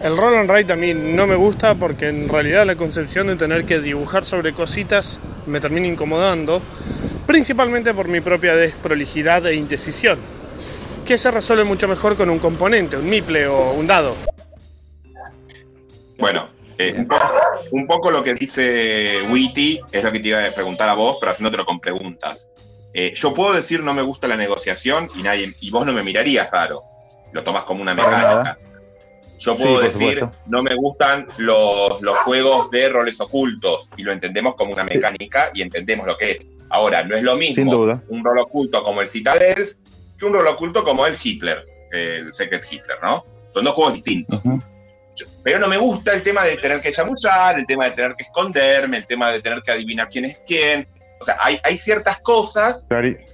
El 0.00 0.16
roll 0.16 0.36
and 0.36 0.48
write 0.48 0.72
a 0.72 0.76
mí 0.76 0.94
no 0.94 1.26
me 1.26 1.34
gusta 1.34 1.74
porque 1.74 2.08
en 2.08 2.28
realidad 2.28 2.64
la 2.64 2.76
concepción 2.76 3.26
de 3.26 3.34
tener 3.34 3.64
que 3.64 3.80
dibujar 3.80 4.24
sobre 4.24 4.52
cositas 4.52 5.18
me 5.46 5.60
termina 5.60 5.88
incomodando, 5.88 6.62
principalmente 7.26 7.92
por 7.92 8.06
mi 8.06 8.20
propia 8.20 8.54
desprolijidad 8.54 9.44
e 9.46 9.56
indecisión, 9.56 10.20
que 11.04 11.18
se 11.18 11.32
resuelve 11.32 11.64
mucho 11.64 11.88
mejor 11.88 12.16
con 12.16 12.30
un 12.30 12.38
componente, 12.38 12.96
un 12.96 13.10
miple 13.10 13.48
o 13.48 13.72
un 13.72 13.88
dado. 13.88 14.14
Bueno, 16.16 16.48
eh, 16.78 16.94
un, 16.96 17.08
poco, 17.08 17.26
un 17.72 17.86
poco 17.88 18.10
lo 18.12 18.22
que 18.22 18.34
dice 18.34 19.22
Witty 19.28 19.80
es 19.90 20.04
lo 20.04 20.12
que 20.12 20.20
te 20.20 20.28
iba 20.28 20.44
a 20.44 20.50
preguntar 20.52 20.88
a 20.88 20.94
vos, 20.94 21.16
pero 21.18 21.32
haciéndotelo 21.32 21.64
con 21.64 21.80
preguntas. 21.80 22.48
Eh, 22.94 23.12
yo 23.16 23.34
puedo 23.34 23.52
decir 23.52 23.82
no 23.82 23.94
me 23.94 24.02
gusta 24.02 24.28
la 24.28 24.36
negociación 24.36 25.08
y 25.16 25.22
nadie 25.22 25.52
y 25.60 25.70
vos 25.70 25.84
no 25.84 25.92
me 25.92 26.04
mirarías 26.04 26.48
raro. 26.52 26.84
Lo 27.32 27.42
tomas 27.42 27.64
como 27.64 27.82
una 27.82 27.94
mecánica. 27.94 28.58
Yo 29.38 29.56
puedo 29.56 29.80
decir 29.80 30.18
supuesto. 30.20 30.38
no 30.46 30.62
me 30.62 30.74
gustan 30.74 31.26
los, 31.38 32.00
los 32.02 32.16
juegos 32.18 32.70
de 32.70 32.88
roles 32.88 33.20
ocultos 33.20 33.88
y 33.96 34.02
lo 34.02 34.12
entendemos 34.12 34.54
como 34.56 34.72
una 34.72 34.84
mecánica 34.84 35.50
y 35.54 35.62
entendemos 35.62 36.06
lo 36.06 36.16
que 36.18 36.32
es. 36.32 36.48
Ahora, 36.70 37.04
no 37.04 37.16
es 37.16 37.22
lo 37.22 37.36
mismo 37.36 37.54
Sin 37.54 37.68
duda. 37.70 38.02
un 38.08 38.22
rol 38.24 38.38
oculto 38.40 38.82
como 38.82 39.00
el 39.00 39.08
Citadels 39.08 39.78
que 40.18 40.24
un 40.26 40.34
rol 40.34 40.46
oculto 40.48 40.82
como 40.84 41.06
el 41.06 41.14
Hitler, 41.22 41.64
el 41.92 42.34
Secret 42.34 42.62
Hitler, 42.70 42.98
¿no? 43.02 43.24
Son 43.54 43.64
dos 43.64 43.74
juegos 43.74 43.94
distintos. 43.94 44.42
Pero 45.42 45.58
no 45.58 45.66
me 45.68 45.76
gusta 45.78 46.12
el 46.12 46.22
tema 46.22 46.44
de 46.44 46.56
tener 46.56 46.80
que 46.80 46.92
chamullar, 46.92 47.58
el 47.58 47.66
tema 47.66 47.86
de 47.86 47.90
tener 47.92 48.14
que 48.14 48.22
esconderme, 48.24 48.98
el 48.98 49.06
tema 49.06 49.30
de 49.32 49.40
tener 49.40 49.62
que 49.62 49.70
adivinar 49.72 50.08
quién 50.08 50.24
es 50.26 50.40
quién. 50.46 50.86
O 51.20 51.24
sea, 51.24 51.36
hay, 51.40 51.58
hay 51.64 51.76
ciertas 51.78 52.18
cosas 52.20 52.86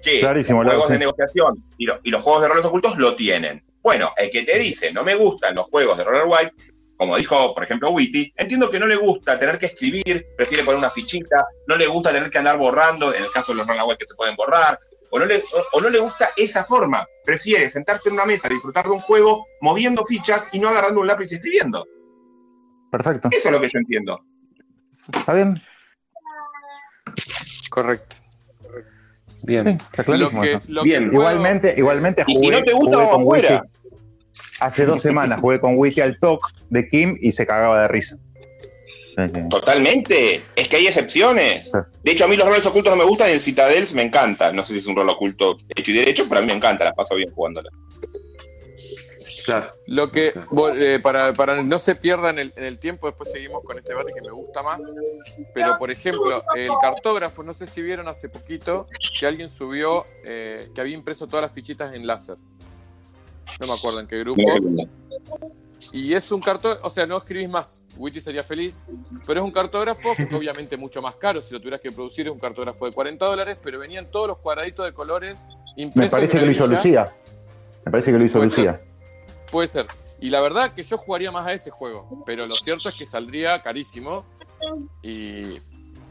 que 0.02 0.20
los 0.54 0.64
juegos 0.72 0.88
de 0.90 0.98
negociación 0.98 1.64
y, 1.76 1.84
lo- 1.86 2.00
y 2.02 2.10
los 2.10 2.22
juegos 2.22 2.42
de 2.42 2.48
roles 2.48 2.64
ocultos 2.64 2.96
lo 2.96 3.16
tienen. 3.16 3.62
Bueno, 3.85 4.12
el 4.16 4.31
que 4.31 4.42
te 4.42 4.59
dice 4.59 4.92
no 4.92 5.05
me 5.05 5.14
gustan 5.14 5.55
los 5.55 5.66
juegos 5.66 5.97
de 5.99 6.05
roller 6.05 6.25
white, 6.27 6.55
como 6.97 7.16
dijo, 7.18 7.55
por 7.55 7.62
ejemplo, 7.62 7.90
Witty, 7.90 8.33
entiendo 8.37 8.70
que 8.70 8.81
no 8.81 8.87
le 8.87 8.97
gusta 8.97 9.38
tener 9.38 9.59
que 9.59 9.66
escribir, 9.66 10.27
prefiere 10.37 10.64
poner 10.64 10.79
una 10.79 10.90
fichita, 10.90 11.44
no 11.66 11.77
le 11.77 11.87
gusta 11.87 12.11
tener 12.11 12.31
que 12.31 12.38
andar 12.38 12.57
borrando, 12.57 13.12
en 13.14 13.23
el 13.25 13.31
caso 13.31 13.53
de 13.53 13.59
los 13.59 13.66
roller 13.66 13.83
white 13.85 13.99
que 13.99 14.07
se 14.07 14.14
pueden 14.14 14.35
borrar, 14.37 14.79
o 15.11 15.18
no, 15.18 15.27
le, 15.27 15.37
o- 15.38 15.64
o 15.77 15.81
no 15.81 15.90
le 15.90 15.99
gusta 15.99 16.31
esa 16.37 16.64
forma, 16.64 17.07
prefiere 17.25 17.68
sentarse 17.68 18.09
en 18.09 18.14
una 18.14 18.25
mesa, 18.25 18.49
disfrutar 18.49 18.85
de 18.87 18.92
un 18.92 19.01
juego, 19.01 19.47
moviendo 19.61 20.05
fichas 20.07 20.49
y 20.53 20.59
no 20.61 20.68
agarrando 20.70 21.01
un 21.01 21.07
lápiz 21.07 21.31
y 21.31 21.35
escribiendo. 21.37 21.87
Perfecto. 22.90 23.29
Eso 23.33 23.49
es 23.49 23.53
lo 23.55 23.61
que 23.61 23.68
yo 23.68 23.79
entiendo. 23.81 24.25
¿Está 25.12 25.35
bien? 25.35 25.61
Correcto. 27.70 28.16
Sí, 29.27 29.47
Bien. 29.47 29.68
está 29.68 30.05
Lo 30.16 30.31
que, 30.31 30.59
Bien. 30.85 31.05
que 31.05 31.11
puedo- 31.11 31.12
Igualmente, 31.12 31.75
igualmente 31.77 32.25
Y 32.27 32.35
si 32.37 32.44
jugué, 32.47 32.59
no 32.61 32.64
te 32.64 32.73
gusta, 32.73 32.97
jugué 32.97 33.07
vamos 33.11 33.16
con 33.16 33.25
Wiki. 33.27 33.73
Hace 34.61 34.87
dos 34.87 35.03
semanas 35.03 35.40
jugué 35.40 35.61
con 35.61 35.77
Wiki 35.77 36.01
al 36.01 36.18
talk 36.18 36.40
de 36.70 36.88
Kim 36.88 37.16
y 37.20 37.33
se 37.33 37.47
cagaba 37.47 37.83
de 37.83 37.88
risa. 37.88 38.18
Totalmente. 39.49 40.42
Es 40.57 40.68
que 40.68 40.77
hay 40.77 40.87
excepciones. 40.87 41.70
De 42.03 42.11
hecho, 42.11 42.25
a 42.25 42.29
mí 42.29 42.37
los 42.37 42.49
roles 42.49 42.66
ocultos 42.66 42.92
no 42.92 42.97
me 42.97 43.09
gustan 43.09 43.31
y 43.31 43.33
el 43.33 43.40
Citadels 43.40 43.94
me 43.94 44.03
encanta. 44.03 44.53
No 44.53 44.64
sé 44.64 44.73
si 44.73 44.81
es 44.81 44.87
un 44.87 44.97
rol 44.97 45.09
oculto 45.09 45.59
hecho 45.68 45.90
y 45.92 45.94
derecho, 45.94 46.27
pero 46.29 46.40
a 46.40 46.42
mí 46.42 46.49
me 46.49 46.55
encanta, 46.55 46.85
la 46.85 46.92
paso 46.92 47.14
bien 47.14 47.33
jugándola. 47.33 47.70
Claro. 49.44 49.70
Lo 49.87 50.11
que, 50.11 50.33
eh, 50.79 51.01
para, 51.03 51.35
para 51.35 51.62
no 51.62 51.79
se 51.79 51.94
pierda 51.94 52.31
en 52.31 52.38
el, 52.38 52.53
en 52.57 52.64
el 52.64 52.79
tiempo, 52.79 53.07
después 53.07 53.31
seguimos 53.31 53.62
con 53.62 53.79
este 53.79 53.92
debate 53.92 54.14
que 54.14 54.23
me 54.23 54.31
gusta 54.31 54.62
más. 54.62 54.83
Pero, 55.53 55.77
por 55.79 55.90
ejemplo, 55.90 56.42
el 56.57 56.70
cartógrafo, 56.81 57.42
no 57.42 57.53
sé 57.53 57.66
si 57.66 57.83
vieron 57.83 58.09
hace 58.09 58.29
poquito 58.29 58.87
que 59.18 59.27
alguien 59.27 59.51
subió 59.51 60.07
que 60.23 60.70
que 60.75 60.81
había 60.81 60.94
impreso 60.94 61.27
todas 61.27 61.42
las 61.42 61.53
fichitas 61.53 61.94
en 61.94 62.07
láser. 62.07 62.37
No 63.61 63.66
me 63.66 63.72
acuerdo 63.74 64.00
en 64.00 64.07
qué 64.07 64.18
grupo. 64.20 64.42
Y 65.92 66.14
es 66.14 66.33
un 66.33 66.40
cartógrafo, 66.40 66.87
o 66.87 66.90
sea, 66.90 67.07
no 67.07 67.18
escribís 67.18 67.48
más. 67.48 67.80
Witty 67.96 68.20
sería 68.20 68.42
feliz, 68.42 68.83
pero 69.26 69.40
es 69.40 69.44
un 69.44 69.52
cartógrafo 69.52 70.14
que 70.16 70.35
obviamente 70.35 70.76
mucho 70.76 71.00
más 71.02 71.14
caro. 71.16 71.40
Si 71.40 71.52
lo 71.52 71.61
tuvieras 71.61 71.80
que 71.80 71.90
producir, 71.90 72.26
es 72.26 72.33
un 72.33 72.38
cartógrafo 72.38 72.87
de 72.87 72.92
40 72.92 73.24
dólares, 73.24 73.59
pero 73.62 73.78
venían 73.78 74.11
todos 74.11 74.28
los 74.28 74.38
cuadraditos 74.38 74.87
de 74.87 74.92
colores 74.92 75.46
Me 75.76 75.83
impresos. 75.85 76.11
parece 76.11 76.37
en 76.37 76.40
que 76.40 76.46
lo 76.46 76.52
hizo 76.52 76.66
Lucía. 76.66 77.12
Me 77.85 77.92
parece 77.92 78.12
que 78.12 78.18
lo 78.18 78.24
hizo 78.24 78.38
Puede 78.38 78.48
Lucía. 78.48 78.80
Puede 79.52 79.68
ser. 79.68 79.87
Y 80.20 80.30
la 80.30 80.40
verdad 80.40 80.72
que 80.72 80.83
yo 80.83 80.96
jugaría 80.96 81.30
más 81.30 81.46
a 81.46 81.52
ese 81.52 81.70
juego, 81.70 82.22
pero 82.24 82.46
lo 82.46 82.54
cierto 82.54 82.88
es 82.88 82.96
que 82.96 83.04
saldría 83.04 83.62
carísimo 83.62 84.24
y 85.02 85.59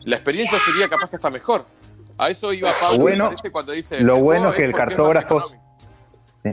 la 0.05 0.17
experiencia 0.17 0.59
sería 0.59 0.87
capaz 0.87 1.09
que 1.09 1.15
hasta 1.15 1.29
mejor. 1.31 1.65
A 2.19 2.29
eso 2.29 2.53
iba 2.53 2.69
Pablo, 2.79 2.97
Lo 2.97 3.01
bueno- 3.01 3.23
me 3.25 3.29
parece, 3.31 3.51
cuando 3.51 3.71
dice... 3.71 3.99
lo 4.01 4.19
bueno 4.19 4.49
es 4.51 4.55
que 4.55 4.65
el 4.65 4.73
cartógrafo- 4.73 5.59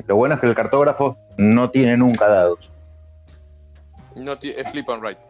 Lo 0.07 0.16
bueno 0.16 0.35
es 0.37 0.40
que 0.40 0.46
el 0.46 0.55
cartógrafo 0.55 1.18
no 1.37 1.70
tiene 1.70 1.96
nunca 1.96 2.29
dados. 2.29 2.70
No 4.16 4.33
es 4.40 4.70
flip 4.70 4.88
and 4.90 5.03
write. 5.03 5.20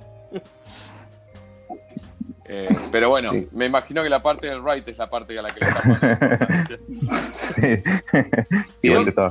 Eh, 2.52 2.68
pero 2.90 3.08
bueno, 3.10 3.30
Sí. 3.30 3.48
me 3.52 3.66
imagino 3.66 4.02
que 4.02 4.08
la 4.08 4.20
parte 4.22 4.48
del 4.48 4.60
write 4.60 4.90
es 4.90 4.98
la 4.98 5.08
parte 5.08 5.38
a 5.38 5.42
la 5.42 5.50
que 5.50 5.60
le 5.60 5.70
estamos. 5.70 5.98
Sí. 7.00 7.82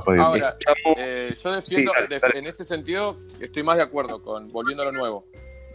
Jodido. 0.00 0.22
Ahora, 0.24 0.56
eh, 0.96 1.34
yo 1.42 1.52
defiendo, 1.52 1.92
Sí, 1.92 1.98
dale, 2.00 2.06
def- 2.08 2.22
dale. 2.22 2.38
en 2.38 2.46
ese 2.46 2.64
sentido, 2.64 3.18
estoy 3.40 3.62
más 3.62 3.76
de 3.76 3.82
acuerdo 3.82 4.22
con, 4.22 4.48
volviendo 4.48 4.82
a 4.82 4.86
lo 4.86 4.92
nuevo, 4.92 5.26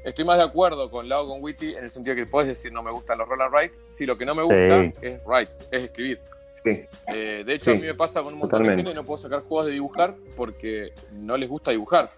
estoy 0.04 0.26
más 0.26 0.38
de 0.38 0.44
acuerdo 0.44 0.90
con 0.90 1.08
Lau 1.10 1.28
con 1.28 1.42
Witty 1.44 1.76
en 1.76 1.84
el 1.84 1.90
sentido 1.90 2.16
que 2.16 2.26
puedes 2.26 2.48
decir 2.48 2.72
no 2.72 2.82
me 2.82 2.92
gustan 2.92 3.18
los 3.18 3.28
roll 3.28 3.42
and 3.42 3.54
write, 3.54 3.78
si 3.90 4.06
lo 4.06 4.18
que 4.18 4.26
no 4.26 4.34
me 4.36 4.44
gusta 4.44 4.82
Sí. 4.82 4.94
es 5.02 5.20
write, 5.26 5.52
es 5.72 5.84
escribir. 5.84 6.22
Sí. 6.66 6.82
Eh, 7.16 7.44
de 7.46 7.54
hecho, 7.54 7.72
Sí, 7.72 7.78
a 7.78 7.80
mí 7.80 7.86
me 7.88 7.94
pasa 7.94 8.22
con 8.24 8.34
un 8.34 8.40
montón 8.40 8.50
totalmente. 8.60 8.78
de 8.78 8.84
gente 8.90 8.92
y 8.92 8.96
no 9.02 9.06
puedo 9.06 9.18
sacar 9.20 9.42
juegos 9.42 9.68
de 9.68 9.72
dibujar 9.74 10.16
porque 10.36 10.92
no 11.14 11.38
les 11.38 11.48
gusta 11.48 11.72
dibujar. 11.72 12.12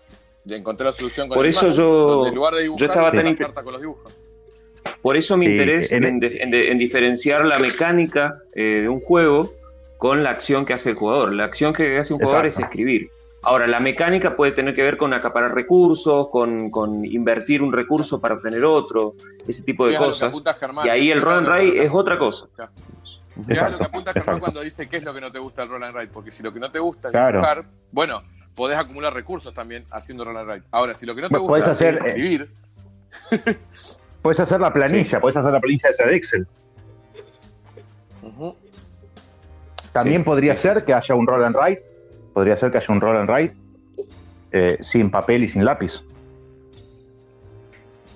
Ya 0.45 0.55
encontré 0.55 0.85
la 0.85 0.93
solución 0.93 1.27
con 1.27 1.35
Por 1.35 1.45
el 1.45 1.49
eso 1.49 1.71
yo- 1.73 2.07
donde 2.07 2.29
en 2.29 2.35
lugar 2.35 2.55
de 2.55 2.61
dibujar, 2.63 2.79
yo 2.79 2.85
estaba 2.85 3.11
tan 3.11 3.27
inter- 3.27 3.47
carta 3.47 3.63
con 3.63 3.73
los 3.73 3.81
dibujos. 3.81 4.13
Por 5.01 5.17
eso 5.17 5.35
mi 5.37 5.45
Sí, 5.45 5.51
interés 5.51 5.91
en- 5.91 6.05
en, 6.05 6.19
de- 6.21 6.37
en 6.41 6.49
de- 6.51 6.71
en 6.71 6.77
diferenciar 6.77 7.45
la 7.45 7.59
mecánica 7.59 8.41
eh, 8.53 8.81
de 8.81 8.89
un 8.89 9.01
juego 9.01 9.53
con 9.97 10.23
la 10.23 10.29
acción 10.29 10.65
que 10.65 10.73
hace 10.73 10.91
el 10.91 10.95
jugador. 10.95 11.33
La 11.33 11.43
acción 11.43 11.73
que 11.73 11.97
hace 11.97 12.13
un 12.13 12.19
jugador 12.19 12.45
Exacto. 12.45 12.65
es 12.65 12.69
escribir. 12.69 13.09
Ahora, 13.43 13.67
la 13.67 13.79
mecánica 13.79 14.35
puede 14.35 14.51
tener 14.51 14.73
que 14.73 14.83
ver 14.83 14.97
con 14.97 15.13
acaparar 15.13 15.53
recursos, 15.53 16.29
con, 16.29 16.69
con 16.69 17.05
invertir 17.05 17.61
un 17.61 17.71
recurso 17.71 18.19
para 18.19 18.35
obtener 18.35 18.63
otro, 18.65 19.13
ese 19.47 19.63
tipo 19.63 19.87
de 19.87 19.95
cosas. 19.95 20.41
Germán, 20.59 20.85
Y 20.85 20.89
ahí 20.89 21.11
el 21.11 21.21
ride 21.21 21.73
que- 21.73 21.83
es 21.83 21.91
otra 21.93 22.17
cosa. 22.17 22.47
Es 23.41 23.59
a 23.59 23.69
lo 23.69 23.75
Exacto, 23.75 23.77
que 23.77 23.83
apunta 23.85 24.11
exacto. 24.11 24.39
cuando 24.39 24.61
dice 24.61 24.87
qué 24.89 24.97
es 24.97 25.03
lo 25.03 25.13
que 25.13 25.21
no 25.21 25.31
te 25.31 25.39
gusta 25.39 25.63
el 25.63 25.69
roll 25.69 25.83
and 25.83 25.95
ride, 25.95 26.07
porque 26.07 26.31
si 26.31 26.41
lo 26.43 26.51
que 26.53 26.59
no 26.59 26.71
te 26.71 26.79
gusta 26.79 27.07
es 27.09 27.11
Claro. 27.11 27.33
dibujar, 27.39 27.65
bueno, 27.91 28.23
podés 28.55 28.77
acumular 28.77 29.13
recursos 29.13 29.53
también 29.53 29.85
haciendo 29.91 30.25
roll 30.25 30.37
and 30.37 30.49
ride. 30.49 30.63
Ahora, 30.71 30.93
si 30.93 31.05
lo 31.05 31.13
que 31.15 31.21
no 31.21 31.29
te 31.29 31.37
gusta 31.37 31.47
podés 31.51 31.65
es 31.65 31.71
hacer, 31.71 32.01
eh, 32.05 32.47
Puedes 34.21 34.39
hacer 34.39 34.59
la 34.59 34.73
planilla, 34.73 35.19
puedes 35.19 35.37
hacer 35.37 35.51
la 35.51 35.59
planilla 35.59 35.89
esa 35.89 36.05
de 36.05 36.15
Excel. 36.15 36.47
También 39.91 40.21
Sí, 40.21 40.25
podría 40.25 40.55
sí, 40.55 40.61
ser 40.63 40.83
que 40.83 40.93
haya 40.93 41.15
un 41.15 41.25
roll 41.25 41.43
and 41.45 41.55
write. 41.55 41.83
Podría 42.33 42.55
ser 42.55 42.71
que 42.71 42.77
haya 42.77 42.93
un 42.93 43.01
roll 43.01 43.17
and 43.17 43.29
write 43.29 43.55
eh, 44.51 44.77
sin 44.81 45.09
papel 45.09 45.43
y 45.43 45.47
sin 45.47 45.63
lápiz. 45.65 46.03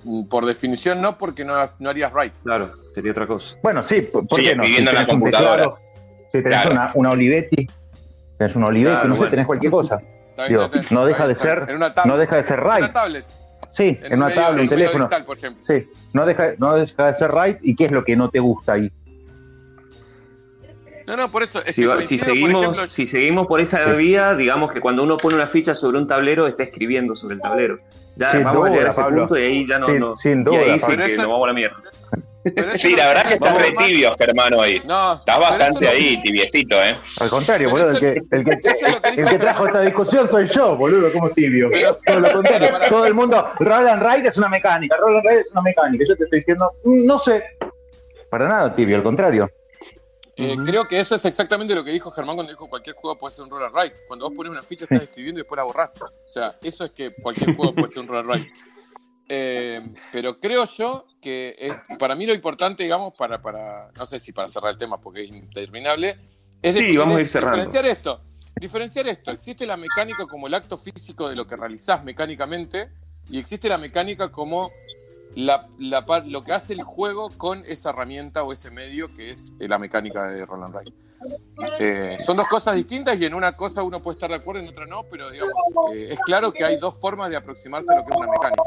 Mm, 0.04 0.24
por 0.28 0.46
definición 0.46 1.00
no, 1.00 1.16
porque 1.18 1.44
no, 1.44 1.54
no 1.78 1.90
harías 1.90 2.12
right. 2.14 2.32
Claro, 2.42 2.70
sería 2.94 3.12
otra 3.12 3.26
cosa. 3.26 3.56
Bueno, 3.62 3.82
sí, 3.82 4.02
¿por 4.02 4.22
Sí, 4.30 4.42
qué 4.42 4.54
no? 4.56 4.64
Si 4.64 4.70
escribiendo 4.72 4.90
en 4.90 4.94
la 4.94 5.00
tenés 5.04 5.14
un 5.14 5.20
computadora. 5.20 5.56
teclado, 5.62 5.78
si 6.32 6.42
tenés 6.42 6.60
Claro. 6.60 6.70
una, 6.72 6.90
una 6.94 7.10
Olivetti, 7.10 7.66
tenés 8.38 8.56
una 8.56 8.66
Olivetti, 8.66 8.94
Claro, 8.94 9.08
no 9.08 9.14
sé, 9.14 9.18
bueno. 9.18 9.30
tenés 9.30 9.46
cualquier 9.46 9.70
cosa. 9.72 10.00
Digo, 10.48 10.70
no 10.90 11.06
deja 11.06 11.26
de 11.28 11.34
ser- 11.34 11.66
En 11.68 11.76
una 11.76 11.92
tablet. 11.92 12.12
No 12.12 12.18
deja 12.18 12.36
de 12.36 12.42
ser 12.42 12.60
write. 12.60 12.78
una 12.84 12.92
tablet. 12.92 13.24
Sí, 13.70 13.98
en, 14.02 14.14
una 14.18 14.34
tablet, 14.34 14.62
un 14.64 14.68
teléfono. 14.68 15.04
digital, 15.04 15.24
por 15.24 15.38
ejemplo. 15.38 15.62
Sí, 15.64 15.88
no 16.12 16.26
deja, 16.26 16.52
no 16.58 16.74
deja 16.74 17.06
de 17.06 17.14
ser 17.14 17.30
write. 17.32 17.58
¿Y 17.62 17.74
qué 17.74 17.86
es 17.86 17.90
lo 17.92 18.04
que 18.04 18.16
no 18.16 18.28
te 18.28 18.38
gusta 18.38 18.74
ahí? 18.74 18.92
No, 21.12 21.18
no, 21.18 21.28
por 21.30 21.42
eso. 21.42 21.62
es 21.62 21.74
Si, 21.74 21.82
que 21.82 21.88
por 21.88 22.02
seguimos, 22.04 22.62
ejemplo, 22.62 22.86
si 22.88 23.06
seguimos 23.06 23.46
por 23.46 23.60
esa 23.60 23.84
vía, 23.84 24.34
digamos 24.34 24.72
que 24.72 24.80
cuando 24.80 25.02
uno 25.02 25.18
pone 25.18 25.34
una 25.36 25.46
ficha 25.46 25.74
sobre 25.74 25.98
un 25.98 26.06
tablero, 26.06 26.46
está 26.46 26.62
escribiendo 26.62 27.14
sobre 27.14 27.34
el 27.34 27.42
tablero. 27.42 27.78
Ya 28.16 28.32
Sin 28.32 28.44
vamos 28.44 28.64
a 28.64 28.68
llegar 28.70 28.78
duda, 28.80 28.88
a 28.88 28.90
ese 28.92 29.00
Pablo. 29.02 29.18
punto 29.18 29.38
y 29.38 29.42
ahí 29.42 29.66
ya 29.66 29.78
no. 29.78 29.86
Sin- 29.88 29.98
no- 29.98 30.14
sin 30.14 30.40
y 30.40 30.44
duda, 30.44 30.58
ahí 30.60 30.78
sí 30.78 30.96
que 30.96 31.16
nos 31.18 31.26
vamos 31.28 31.44
a 31.44 31.46
la 31.48 31.52
mierda. 31.52 31.76
Sí, 32.74 32.96
la 32.96 33.08
verdad 33.08 33.26
que 33.28 33.34
estás 33.34 33.56
re 33.56 33.72
tibio, 33.72 34.14
Germán, 34.18 34.54
hoy. 34.54 34.80
No, 34.86 35.12
Estás 35.14 35.38
bastante 35.38 35.84
no- 35.84 35.90
ahí, 35.90 36.20
tibiecito, 36.22 36.76
¿eh? 36.82 36.96
Al 37.20 37.28
contrario, 37.28 37.68
boludo, 37.70 37.90
el 37.90 38.00
que, 38.00 38.22
el 38.30 38.44
que, 38.44 38.50
eso 38.68 38.86
es 38.86 38.92
lo 38.94 39.00
que 39.02 39.08
el 39.10 39.16
dijo 39.16 39.28
que 39.28 39.38
trajo 39.38 39.66
esta 39.66 39.80
discusión 39.82 40.26
soy 40.28 40.46
yo, 40.46 40.74
boludo, 40.76 41.12
como 41.12 41.28
tibio. 41.30 41.70
Todo 42.06 42.20
lo 42.20 42.32
contrario, 42.32 42.70
todo 42.88 43.04
el 43.06 43.14
mundo, 43.14 43.48
Roll 43.60 43.86
and 43.86 44.02
Ride 44.02 44.28
es 44.28 44.38
una 44.38 44.48
mecánica, 44.48 44.96
Roll 44.96 45.16
and 45.18 45.28
Ride 45.28 45.40
es 45.42 45.52
una 45.52 45.60
mecánica. 45.62 46.04
Yo 46.08 46.16
te 46.16 46.24
estoy 46.24 46.38
diciendo, 46.38 46.72
no 46.84 47.18
sé. 47.18 47.44
Para 48.30 48.48
nada, 48.48 48.74
tibio, 48.74 48.96
al 48.96 49.02
contrario. 49.02 49.50
Eh, 50.36 50.56
Creo 50.64 50.88
que 50.88 50.98
eso 50.98 51.14
es 51.14 51.24
exactamente 51.26 51.74
lo 51.74 51.84
que 51.84 51.90
dijo 51.90 52.10
Germán 52.10 52.36
cuando 52.36 52.52
dijo 52.52 52.66
cualquier 52.68 52.96
juego 52.96 53.18
puede 53.18 53.34
ser 53.34 53.44
un 53.44 53.50
roll 53.50 53.64
and 53.64 53.74
ride. 53.76 53.92
Cuando 54.08 54.26
vos 54.26 54.34
pones 54.34 54.50
una 54.50 54.62
ficha 54.62 54.84
estás 54.84 55.02
escribiendo 55.02 55.40
y 55.40 55.42
después 55.42 55.56
la 55.58 55.64
borrás. 55.64 55.94
O 56.00 56.08
sea, 56.28 56.56
eso 56.62 56.84
es 56.84 56.94
que 56.94 57.12
cualquier 57.14 57.54
juego 57.54 57.74
puede 57.74 57.88
ser 57.88 58.00
un 58.00 58.08
roll 58.08 58.32
and. 58.32 58.46
Eh, 59.34 59.80
pero 60.10 60.38
creo 60.38 60.64
yo 60.64 61.06
que 61.20 61.54
es- 61.58 61.96
para 61.98 62.14
mí 62.14 62.26
lo 62.26 62.34
importante, 62.34 62.82
digamos, 62.82 63.14
para, 63.16 63.40
para, 63.40 63.90
no 63.96 64.04
sé 64.04 64.18
si 64.18 64.30
para 64.32 64.46
cerrar 64.48 64.72
el 64.72 64.76
tema 64.76 65.00
porque 65.00 65.22
es 65.22 65.28
interminable, 65.30 66.18
es 66.60 66.76
Sí, 66.76 66.94
vamos 66.96 67.16
a 67.16 67.20
ir 67.22 67.28
cerrando. 67.28 67.56
diferenciar 67.64 67.86
esto. 67.86 68.20
Diferenciar 68.60 69.08
esto. 69.08 69.30
Existe 69.30 69.64
la 69.64 69.76
mecánica 69.78 70.26
como 70.26 70.48
el 70.48 70.54
acto 70.54 70.76
físico 70.76 71.28
de 71.30 71.36
lo 71.36 71.46
que 71.46 71.56
realizás 71.56 72.04
mecánicamente 72.04 72.90
y 73.30 73.38
existe 73.38 73.68
la 73.70 73.78
mecánica 73.78 74.30
como 74.30 74.70
la, 75.34 75.68
la 75.78 76.04
lo 76.26 76.42
que 76.42 76.52
hace 76.52 76.72
el 76.72 76.82
juego 76.82 77.30
con 77.36 77.64
esa 77.66 77.90
herramienta 77.90 78.42
o 78.42 78.52
ese 78.52 78.70
medio 78.70 79.14
que 79.14 79.30
es 79.30 79.54
eh, 79.60 79.68
la 79.68 79.78
mecánica 79.78 80.26
de 80.26 80.44
Roland 80.44 80.74
Wright. 80.74 80.94
Eh, 81.78 82.16
son 82.18 82.36
dos 82.36 82.48
cosas 82.48 82.74
distintas 82.74 83.20
y 83.20 83.24
en 83.24 83.34
una 83.34 83.52
cosa 83.52 83.82
uno 83.82 84.00
puede 84.00 84.16
estar 84.16 84.30
de 84.30 84.36
acuerdo 84.36 84.60
y 84.60 84.64
en 84.64 84.70
otra 84.70 84.86
no, 84.86 85.04
pero 85.04 85.30
digamos, 85.30 85.54
eh, 85.94 86.08
es 86.12 86.20
claro 86.20 86.52
que 86.52 86.64
hay 86.64 86.78
dos 86.78 86.98
formas 86.98 87.30
de 87.30 87.36
aproximarse 87.36 87.92
a 87.92 87.98
lo 87.98 88.04
que 88.04 88.10
es 88.10 88.16
una 88.16 88.30
mecánica. 88.30 88.62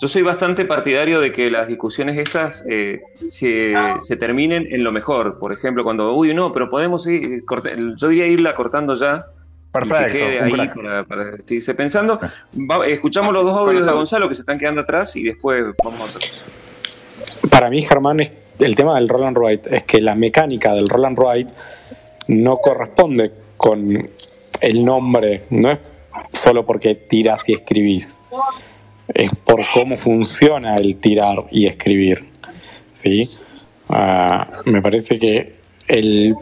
Yo 0.00 0.08
soy 0.08 0.22
bastante 0.22 0.64
partidario 0.64 1.20
de 1.20 1.32
que 1.32 1.50
las 1.50 1.68
discusiones 1.68 2.16
estas 2.16 2.64
eh, 2.68 3.02
se, 3.28 3.74
terminen 4.18 4.66
en 4.70 4.84
lo 4.84 4.92
mejor. 4.92 5.38
Por 5.38 5.52
ejemplo, 5.52 5.84
cuando, 5.84 6.14
uy, 6.14 6.34
no, 6.34 6.52
pero 6.52 6.68
podemos 6.68 7.06
ir, 7.06 7.44
yo 7.96 8.08
diría 8.08 8.26
irla 8.26 8.54
cortando 8.54 8.94
ya. 8.94 9.26
Y 9.74 9.78
que 9.84 9.88
Perfecto. 9.88 10.12
quede 10.18 10.40
ahí 10.42 10.68
para, 10.74 11.04
para 11.04 11.36
seguirse 11.38 11.74
pensando. 11.74 12.20
Va- 12.70 12.86
escuchamos 12.86 13.32
los 13.32 13.44
dos 13.44 13.56
audios 13.56 13.86
de 13.86 13.92
Gonzalo 13.92 14.28
que 14.28 14.34
se 14.34 14.42
están 14.42 14.58
quedando 14.58 14.82
atrás 14.82 15.16
y 15.16 15.22
después 15.24 15.64
vamos 15.82 16.00
a 16.00 16.04
otra 16.04 16.20
cosa. 16.28 17.48
Para 17.50 17.70
mí, 17.70 17.80
Germán, 17.82 18.20
es- 18.20 18.30
el 18.58 18.74
tema 18.76 18.94
del 18.96 19.08
roll 19.08 19.24
and 19.24 19.38
write 19.38 19.74
es 19.74 19.82
que 19.84 20.00
la 20.02 20.14
mecánica 20.14 20.74
del 20.74 20.86
roll 20.88 21.06
and 21.06 21.18
write 21.18 21.50
no 22.28 22.58
corresponde 22.58 23.32
con 23.56 24.08
el 24.60 24.84
nombre, 24.84 25.44
no 25.50 25.70
es 25.72 25.78
solo 26.42 26.64
porque 26.66 26.94
tiras 26.94 27.40
y 27.48 27.54
escribís, 27.54 28.18
es 29.14 29.30
por 29.44 29.62
cómo 29.72 29.96
funciona 29.96 30.76
el 30.76 30.96
tirar 30.96 31.46
y 31.50 31.66
escribir. 31.66 32.28
¿sí? 32.92 33.28
Ah, 33.88 34.48
me 34.66 34.82
parece 34.82 35.18
que 35.18 35.56
el, 35.88 36.36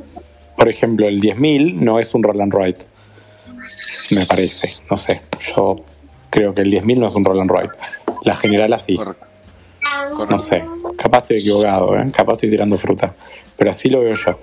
por 0.56 0.68
ejemplo, 0.68 1.06
el 1.08 1.20
10.000 1.20 1.74
no 1.76 1.98
es 2.00 2.12
un 2.14 2.22
roll 2.24 2.40
and 2.40 2.52
write. 2.52 2.84
Me 4.11 4.26
parece, 4.26 4.82
no 4.90 4.96
sé. 4.96 5.20
Yo 5.54 5.76
creo 6.30 6.54
que 6.54 6.62
el 6.62 6.70
10.000 6.72 6.98
no 6.98 7.06
es 7.08 7.14
un 7.14 7.24
roll 7.24 7.40
and 7.40 7.50
write. 7.50 7.72
La 8.22 8.36
general 8.36 8.72
así. 8.72 8.96
Correcto. 8.96 9.26
No 10.28 10.38
sé, 10.38 10.62
capaz 10.98 11.18
estoy 11.22 11.38
equivocado, 11.38 11.96
¿eh? 11.96 12.06
capaz 12.14 12.34
estoy 12.34 12.50
tirando 12.50 12.76
fruta, 12.76 13.14
pero 13.56 13.70
así 13.70 13.88
lo 13.88 14.00
veo 14.00 14.14
yo. 14.14 14.38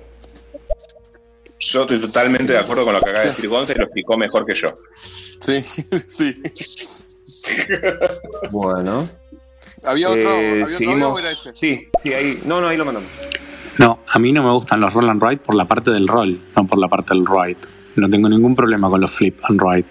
Yo 1.60 1.82
estoy 1.82 2.00
totalmente 2.02 2.54
de 2.54 2.60
acuerdo 2.60 2.86
con 2.86 2.94
lo 2.94 3.02
que 3.02 3.10
acaba 3.10 3.24
de 3.24 3.30
decir 3.32 3.48
Gonza 3.48 3.74
y 3.74 3.76
lo 3.76 3.84
explicó 3.86 4.18
mejor 4.18 4.46
que 4.46 4.54
yo. 4.54 4.74
Sí, 5.42 5.62
sí. 6.08 6.42
Bueno. 8.52 9.10
¿Había 9.84 10.10
otro, 10.10 10.32
Eh, 10.32 10.50
¿había 10.50 10.64
otro 10.64 10.64
audio 10.64 10.68
seguimos. 10.68 11.16
o 11.16 11.20
era 11.20 11.32
ese? 11.32 11.52
Sí, 11.54 11.88
sí, 12.04 12.14
ahí. 12.14 12.42
No, 12.46 12.60
no, 12.60 12.68
ahí 12.68 12.78
lo 12.78 12.86
mandamos. 12.86 13.10
No, 13.78 14.00
a 14.08 14.20
mí 14.20 14.32
no 14.32 14.44
me 14.44 14.52
gustan 14.52 14.80
los 14.82 14.94
roll 14.94 15.10
and 15.10 15.22
write 15.22 15.44
por 15.44 15.56
la 15.56 15.66
parte 15.66 15.92
del 15.92 16.08
roll, 16.08 16.40
no 16.56 16.66
por 16.68 16.80
la 16.80 16.88
parte 16.88 17.14
del 17.14 17.24
write. 17.28 17.68
No 17.98 18.10
tengo 18.10 18.30
ningún 18.30 18.56
problema 18.56 18.90
con 18.90 19.02
los 19.02 19.12
flip 19.12 19.40
and 19.44 19.60
write. 19.62 19.90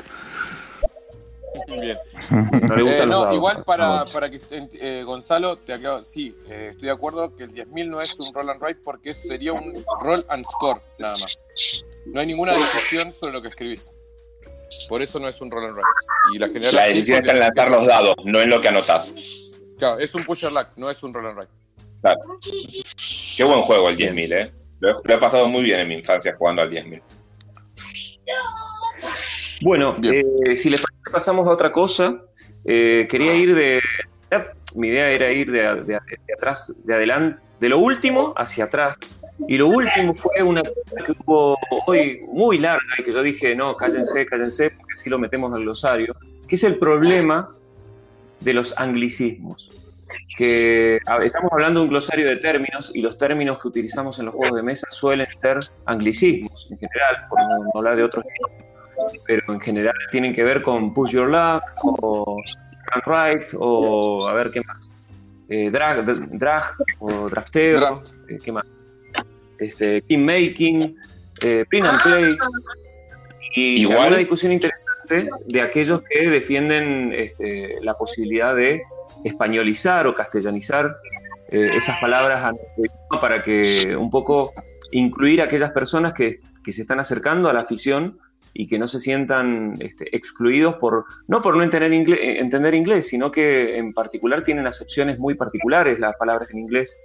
Bien. 1.80 1.98
No 2.30 2.76
Eh, 2.76 3.06
no, 3.06 3.34
igual 3.34 3.64
para, 3.64 4.04
para 4.04 4.30
que 4.30 4.38
eh, 4.50 5.02
Gonzalo 5.04 5.56
te 5.58 5.72
aclaro, 5.72 6.02
sí, 6.02 6.34
eh, 6.48 6.68
estoy 6.70 6.86
de 6.86 6.94
acuerdo 6.94 7.34
que 7.34 7.44
el 7.44 7.52
10.000 7.52 7.88
no 7.88 8.00
es 8.00 8.18
un 8.18 8.32
roll 8.32 8.50
and 8.50 8.62
write 8.62 8.80
porque 8.84 9.12
sería 9.14 9.52
un 9.52 9.72
roll 10.00 10.24
and 10.28 10.44
score 10.44 10.80
nada 10.98 11.14
más. 11.20 11.44
No 12.06 12.20
hay 12.20 12.26
ninguna 12.26 12.52
decisión 12.52 13.12
sobre 13.12 13.32
lo 13.32 13.42
que 13.42 13.48
escribís. 13.48 13.90
Por 14.88 15.02
eso 15.02 15.18
no 15.18 15.28
es 15.28 15.40
un 15.40 15.50
roll 15.50 15.64
and 15.64 15.74
write. 15.74 15.88
Y 16.34 16.38
la 16.38 16.46
general 16.48 16.74
La 16.74 16.86
sí, 16.86 16.94
decisión 16.94 17.18
está 17.20 17.32
en 17.32 17.40
lanzar 17.40 17.70
los 17.70 17.86
dados, 17.86 18.14
no 18.24 18.40
en 18.40 18.50
lo 18.50 18.60
que 18.60 18.68
anotás. 18.68 19.12
Claro, 19.78 19.98
es 19.98 20.14
un 20.14 20.24
pusher 20.24 20.52
luck, 20.52 20.68
no 20.76 20.90
es 20.90 21.02
un 21.02 21.12
roll 21.12 21.26
and 21.26 21.36
write. 21.38 21.52
Claro. 22.00 22.20
Qué 23.36 23.44
buen 23.44 23.62
juego 23.62 23.88
el 23.88 23.96
10.000, 23.96 24.32
¿eh? 24.32 24.52
Lo 24.80 24.90
he, 24.90 24.94
lo 25.02 25.14
he 25.14 25.18
pasado 25.18 25.48
muy 25.48 25.62
bien 25.62 25.80
en 25.80 25.88
mi 25.88 25.94
infancia 25.96 26.34
jugando 26.38 26.62
al 26.62 26.70
10.000. 26.70 27.00
Bueno, 29.62 29.96
eh, 30.02 30.56
si 30.56 30.70
les 30.70 30.80
parece, 30.80 31.10
pasamos 31.10 31.46
a 31.46 31.50
otra 31.50 31.72
cosa. 31.72 32.22
Eh, 32.64 33.06
quería 33.10 33.34
ir 33.34 33.54
de. 33.54 33.80
Mi 34.74 34.88
idea 34.88 35.08
era 35.10 35.30
ir 35.32 35.50
de, 35.50 35.60
de- 35.82 35.84
de 36.26 36.34
atrás, 36.36 36.74
de 36.84 36.94
adelante, 36.94 37.40
de 37.60 37.68
lo 37.70 37.78
último 37.78 38.34
hacia 38.36 38.64
atrás. 38.64 38.98
Y 39.48 39.56
lo 39.58 39.68
último 39.68 40.14
fue 40.14 40.42
una 40.42 40.62
cosa 40.62 41.04
que 41.04 41.12
hubo 41.12 41.56
hoy 41.86 42.20
muy 42.28 42.58
larga 42.58 42.82
y 42.98 43.02
que 43.02 43.12
yo 43.12 43.22
dije, 43.22 43.54
no, 43.54 43.76
cállense, 43.76 44.24
cállense, 44.26 44.70
porque 44.70 44.94
así 44.94 45.08
lo 45.10 45.18
metemos 45.18 45.52
al 45.54 45.62
glosario, 45.62 46.14
que 46.48 46.54
es 46.56 46.64
el 46.64 46.76
problema 46.78 47.50
de 48.40 48.52
los 48.54 48.74
anglicismos. 48.78 49.70
Que 50.36 50.96
estamos 51.24 51.50
hablando 51.52 51.80
de 51.80 51.84
un 51.84 51.90
glosario 51.90 52.26
de 52.26 52.36
términos 52.36 52.90
y 52.94 53.00
los 53.00 53.16
términos 53.18 53.58
que 53.60 53.68
utilizamos 53.68 54.18
en 54.18 54.26
los 54.26 54.34
juegos 54.34 54.56
de 54.56 54.62
mesa 54.62 54.86
suelen 54.90 55.26
ser 55.40 55.58
anglicismos 55.86 56.68
en 56.70 56.78
general, 56.78 57.26
por 57.28 57.38
no 57.40 57.70
hablar 57.74 57.96
de 57.96 58.02
otros 58.04 58.24
pero 59.26 59.52
en 59.52 59.60
general 59.60 59.94
tienen 60.10 60.32
que 60.34 60.42
ver 60.42 60.62
con 60.62 60.94
Push 60.94 61.10
Your 61.10 61.28
Luck 61.28 61.62
o 61.84 62.36
Run 62.36 63.02
Right 63.04 63.48
o 63.58 64.26
a 64.26 64.32
ver 64.32 64.50
qué 64.50 64.62
más. 64.62 64.90
Eh, 65.48 65.70
drag, 65.70 66.04
drag 66.04 66.64
o 66.98 67.28
drafteo, 67.28 67.78
Draft. 67.78 68.12
eh, 68.28 68.38
¿qué 68.42 68.52
más? 68.52 68.64
Este, 69.58 70.00
team 70.02 70.22
making, 70.22 70.96
eh, 71.42 71.64
print 71.68 71.86
and 71.86 72.02
play. 72.02 72.28
Y 73.54 73.84
se 73.84 73.92
Igual- 73.92 74.08
una 74.08 74.16
discusión 74.16 74.52
interesante 74.52 74.85
de 75.08 75.60
aquellos 75.60 76.02
que 76.02 76.28
defienden 76.28 77.12
este, 77.12 77.76
la 77.82 77.94
posibilidad 77.94 78.54
de 78.54 78.82
españolizar 79.24 80.06
o 80.06 80.14
castellanizar 80.14 80.96
eh, 81.50 81.70
esas 81.72 81.98
palabras 82.00 82.54
para 83.20 83.42
que 83.42 83.96
un 83.96 84.10
poco 84.10 84.52
incluir 84.90 85.40
a 85.40 85.44
aquellas 85.44 85.70
personas 85.70 86.12
que, 86.12 86.40
que 86.64 86.72
se 86.72 86.82
están 86.82 87.00
acercando 87.00 87.48
a 87.48 87.52
la 87.52 87.60
afición 87.60 88.18
y 88.52 88.66
que 88.66 88.78
no 88.78 88.86
se 88.86 88.98
sientan 88.98 89.74
este, 89.80 90.14
excluidos 90.16 90.76
por 90.76 91.04
no 91.28 91.42
por 91.42 91.56
no 91.56 91.62
entender 91.62 91.92
inglés, 91.92 92.18
entender 92.22 92.74
inglés, 92.74 93.08
sino 93.08 93.30
que 93.30 93.76
en 93.76 93.92
particular 93.92 94.42
tienen 94.42 94.66
acepciones 94.66 95.18
muy 95.18 95.34
particulares 95.34 95.98
las 96.00 96.16
palabras 96.16 96.50
en 96.50 96.58
inglés 96.58 96.98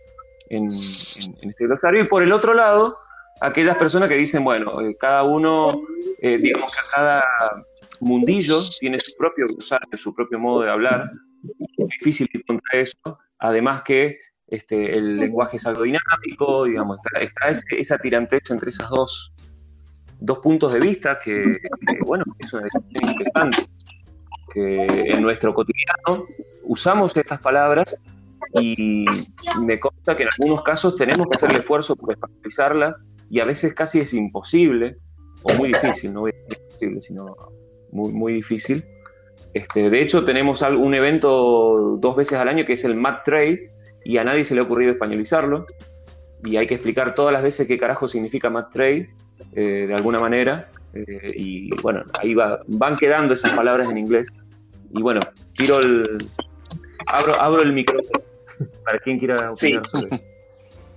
en 0.50 0.70
este 0.70 1.66
glosario. 1.66 2.02
Y 2.02 2.06
por 2.06 2.24
el 2.24 2.32
otro 2.34 2.54
lado, 2.54 2.98
aquellas 3.42 3.78
personas 3.78 4.10
que 4.10 4.16
dicen, 4.16 4.44
bueno, 4.44 4.82
eh, 4.82 4.96
cada 5.00 5.24
uno, 5.24 5.82
eh, 6.22 6.38
digamos 6.38 6.74
que 6.74 6.82
cada 6.94 7.24
mundillo 8.08 8.56
tiene 8.80 9.00
su 9.00 9.14
propio 9.18 9.46
glosario, 9.48 9.88
su 9.98 10.14
propio 10.14 10.40
modo 10.40 10.62
de 10.64 10.70
hablar. 10.70 11.12
Es 11.78 11.88
difícil 12.00 12.28
ir 12.34 12.44
contra 12.46 12.80
eso. 12.80 13.18
Además 13.40 13.82
que 13.84 14.18
este, 14.48 14.98
el 14.98 15.18
lenguaje 15.18 15.58
es 15.58 15.66
algo 15.66 15.84
dinámico, 15.84 16.66
digamos, 16.66 16.98
está, 17.04 17.20
está 17.24 17.50
ese- 17.50 17.80
esa 17.80 17.98
tirantez 17.98 18.52
entre 18.52 18.70
esas 18.70 18.90
dos, 18.90 19.34
dos 20.20 20.40
puntos 20.40 20.74
de 20.74 20.80
vista 20.82 21.18
que, 21.24 21.42
que, 21.88 21.98
bueno, 22.06 22.24
es 22.38 22.52
una 22.54 22.64
discusión 22.64 23.12
interesante. 23.12 23.66
Que 24.54 24.86
en 25.06 25.22
nuestro 25.22 25.54
cotidiano 25.54 26.26
usamos 26.64 27.16
estas 27.16 27.40
palabras 27.40 28.04
y 28.60 29.06
me 29.62 29.80
consta 29.80 30.16
que 30.18 30.24
en 30.24 30.30
algunos 30.38 30.64
casos 30.64 30.98
tenemos 30.98 31.26
que 31.28 31.38
hacer 31.38 31.52
el 31.54 31.62
esfuerzo 31.62 31.96
por 31.96 32.12
españolizarlas 32.12 33.08
y 33.30 33.40
a 33.40 33.46
veces 33.46 33.74
casi 33.74 34.02
es 34.02 34.14
imposible 34.14 34.98
o 35.44 35.54
muy 35.54 35.70
difícil, 35.70 36.12
no 36.14 36.22
voy 36.22 36.32
a 36.32 36.36
decir 36.50 36.58
imposible, 36.66 37.02
sino 37.02 37.26
muy, 37.92 38.12
muy 38.12 38.34
difícil. 38.34 38.84
Este, 39.54 39.90
de 39.90 40.02
hecho, 40.02 40.24
tenemos 40.24 40.62
un 40.62 40.94
evento 40.94 41.98
dos 42.00 42.16
veces 42.16 42.40
al 42.40 42.48
año 42.48 42.64
que 42.66 42.74
es 42.74 42.86
el 42.86 42.96
Mad 42.96 43.18
Trade 43.26 43.72
y 44.06 44.18
a 44.18 44.24
nadie 44.24 44.44
se 44.44 44.56
le 44.56 44.62
ha 44.62 44.64
ocurrido 44.64 44.92
españolizarlo 44.92 45.66
y 46.44 46.58
hay 46.58 46.68
que 46.68 46.76
explicar 46.76 47.14
todas 47.16 47.34
las 47.34 47.44
veces 47.44 47.68
qué 47.68 47.78
carajo 47.78 48.08
significa 48.08 48.50
Mad 48.50 48.68
Trade 48.72 49.10
eh, 49.54 49.86
de 49.88 49.94
alguna 49.94 50.20
manera 50.20 50.70
eh, 50.94 51.34
y 51.36 51.70
bueno, 51.82 52.04
ahí 52.22 52.34
va, 52.34 52.62
van 52.68 52.96
quedando 52.96 53.34
esas 53.34 53.52
palabras 53.52 53.90
en 53.90 53.98
inglés 53.98 54.30
y 54.94 55.02
bueno, 55.02 55.20
tiro 55.56 55.80
el... 55.80 56.04
Abro, 57.08 57.40
abro 57.42 57.62
el 57.64 57.74
micrófono 57.74 58.22
para 58.86 59.00
quien 59.00 59.20
quiera 59.20 59.36
opinar 59.36 59.56
Sí. 59.56 59.92
sobre 59.92 60.16
eso. 60.16 60.24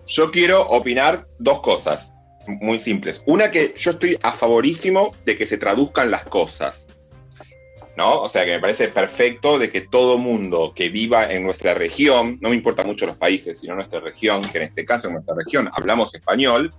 Yo 0.06 0.30
quiero 0.30 0.62
opinar 0.68 1.26
dos 1.38 1.60
cosas. 1.60 2.13
Muy 2.46 2.78
simples. 2.80 3.22
Una 3.26 3.50
que 3.50 3.74
yo 3.76 3.92
estoy 3.92 4.18
a 4.22 4.32
favorísimo 4.32 5.14
de 5.24 5.36
que 5.36 5.46
se 5.46 5.58
traduzcan 5.58 6.10
las 6.10 6.24
cosas. 6.24 6.86
¿No? 7.96 8.22
O 8.22 8.28
sea 8.28 8.44
que 8.44 8.50
me 8.50 8.60
parece 8.60 8.88
perfecto 8.88 9.56
de 9.56 9.70
que 9.70 9.80
todo 9.82 10.18
mundo 10.18 10.72
que 10.74 10.88
viva 10.88 11.30
en 11.30 11.44
nuestra 11.44 11.74
región, 11.74 12.38
no 12.40 12.48
me 12.48 12.56
importa 12.56 12.82
mucho 12.82 13.06
los 13.06 13.16
países, 13.16 13.60
sino 13.60 13.76
nuestra 13.76 14.00
región, 14.00 14.42
que 14.42 14.58
en 14.58 14.64
este 14.64 14.84
caso 14.84 15.06
en 15.06 15.14
nuestra 15.14 15.32
región 15.36 15.70
hablamos 15.72 16.12
español, 16.12 16.74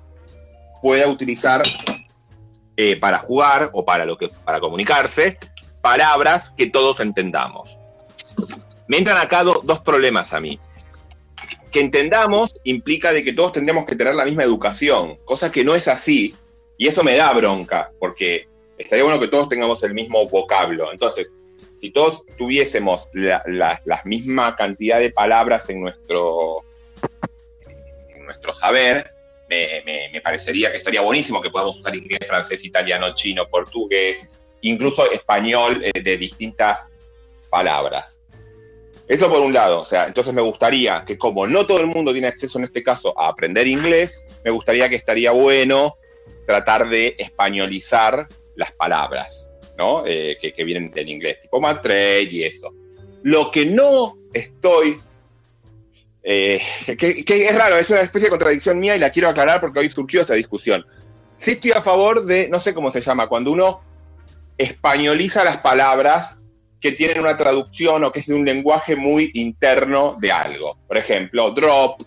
pueda 0.82 1.08
utilizar 1.08 1.64
eh, 2.76 2.98
para 2.98 3.18
jugar 3.20 3.70
o 3.72 3.86
para 3.86 4.06
lo 4.06 4.18
que 4.18 4.28
para 4.44 4.60
comunicarse 4.60 5.40
palabras 5.82 6.50
que 6.50 6.68
todos 6.68 7.00
entendamos. 7.00 7.78
Me 8.90 8.98
entran 8.98 9.18
acá 9.18 9.44
do- 9.46 9.62
dos 9.64 9.80
problemas 9.80 10.34
a 10.34 10.42
mí. 10.42 10.60
Que 11.76 11.82
entendamos 11.82 12.56
implica 12.64 13.12
de 13.12 13.22
que 13.22 13.34
todos 13.34 13.52
tendremos 13.52 13.86
que 13.86 13.98
tener 13.98 14.16
la 14.16 14.24
misma 14.24 14.44
educación, 14.46 15.18
cosa 15.26 15.52
que 15.52 15.66
no 15.66 15.76
es 15.76 15.90
así, 15.90 16.34
y 16.78 16.88
eso 16.88 17.04
me 17.04 17.18
da 17.18 17.34
bronca, 17.34 17.92
porque 18.00 18.48
estaría 18.78 19.04
bueno 19.04 19.20
que 19.20 19.28
todos 19.28 19.50
tengamos 19.50 19.84
el 19.84 19.94
mismo 19.94 20.26
vocablo. 20.30 20.90
Entonces, 20.94 21.36
si 21.76 21.90
todos 21.92 22.24
tuviésemos 22.38 23.10
la, 23.12 23.44
la- 23.46 24.02
misma 24.06 24.56
cantidad 24.56 25.00
de 25.00 25.12
palabras 25.12 25.70
en 25.70 25.82
nuestro, 25.82 26.64
nuestro 28.24 28.54
saber, 28.54 29.12
me, 29.50 29.84
me- 29.86 30.10
me 30.14 30.22
parecería 30.22 30.72
que 30.72 30.78
estaría 30.78 31.02
buenísimo 31.02 31.42
que 31.42 31.50
podamos 31.50 31.78
usar 31.78 31.94
inglés, 31.94 32.20
francés, 32.26 32.64
italiano, 32.64 33.14
chino, 33.16 33.50
portugués, 33.50 34.40
incluso 34.62 35.12
español 35.12 35.82
eh, 35.84 36.02
de 36.02 36.18
distintas 36.18 36.88
palabras. 37.50 38.22
Eso 39.08 39.30
por 39.30 39.42
un 39.42 39.54
lado, 39.54 39.82
o 39.82 39.86
sea, 39.86 40.08
entonces 40.08 40.34
me 40.34 40.42
gustaría 40.42 41.04
que 41.06 41.18
como 41.18 41.46
no 41.46 41.68
todo 41.68 41.80
el 41.80 41.86
mundo 41.86 42.12
tiene 42.12 42.28
acceso 42.28 42.58
en 42.58 42.64
este 42.64 42.82
caso 42.82 43.18
a 43.20 43.28
aprender 43.28 43.68
inglés, 43.68 44.26
me 44.44 44.50
gustaría 44.50 44.90
que 44.90 44.96
estaría 44.96 45.32
bueno 45.32 45.96
tratar 46.48 46.90
de 46.90 47.16
españolizar 47.20 48.28
las 48.56 48.72
palabras, 48.72 49.52
¿no? 49.78 50.04
Eh, 50.08 50.38
que, 50.42 50.64
vienen 50.64 50.90
del 50.90 51.10
inglés, 51.10 51.40
tipo 51.40 51.62
trade 51.82 52.30
y 52.32 52.44
eso. 52.44 52.74
Lo 53.22 53.52
que 53.52 53.68
no 53.68 54.18
estoy, 54.34 54.98
eh, 56.24 56.60
que, 56.98 57.24
que 57.24 57.46
es 57.46 57.56
raro, 57.56 57.78
es 57.78 57.90
una 57.92 58.02
especie 58.02 58.28
de 58.28 58.32
contradicción 58.32 58.80
mía 58.80 58.96
y 58.96 59.00
la 59.00 59.12
quiero 59.12 59.30
aclarar 59.30 59.62
porque 59.62 59.80
hoy 59.80 59.90
surgió 59.90 60.22
esta 60.22 60.34
discusión. 60.34 60.84
Sí 61.38 61.52
estoy 61.52 61.72
a 61.72 61.82
favor 61.82 62.26
de, 62.26 62.48
no 62.50 62.60
sé 62.60 62.74
cómo 62.74 62.92
se 62.92 63.02
llama, 63.02 63.28
cuando 63.28 63.52
uno 63.52 63.82
españoliza 64.58 65.44
las 65.44 65.58
palabras 65.58 66.45
que 66.86 66.92
tienen 66.92 67.20
una 67.20 67.36
traducción 67.36 68.04
o 68.04 68.12
que 68.12 68.20
es 68.20 68.28
de 68.28 68.36
un 68.36 68.46
lenguaje 68.46 68.96
muy 68.96 69.32
interno 69.34 70.18
de 70.20 70.32
algo. 70.32 70.78
Por 70.88 70.98
ejemplo, 70.98 71.50
drop, 71.50 72.00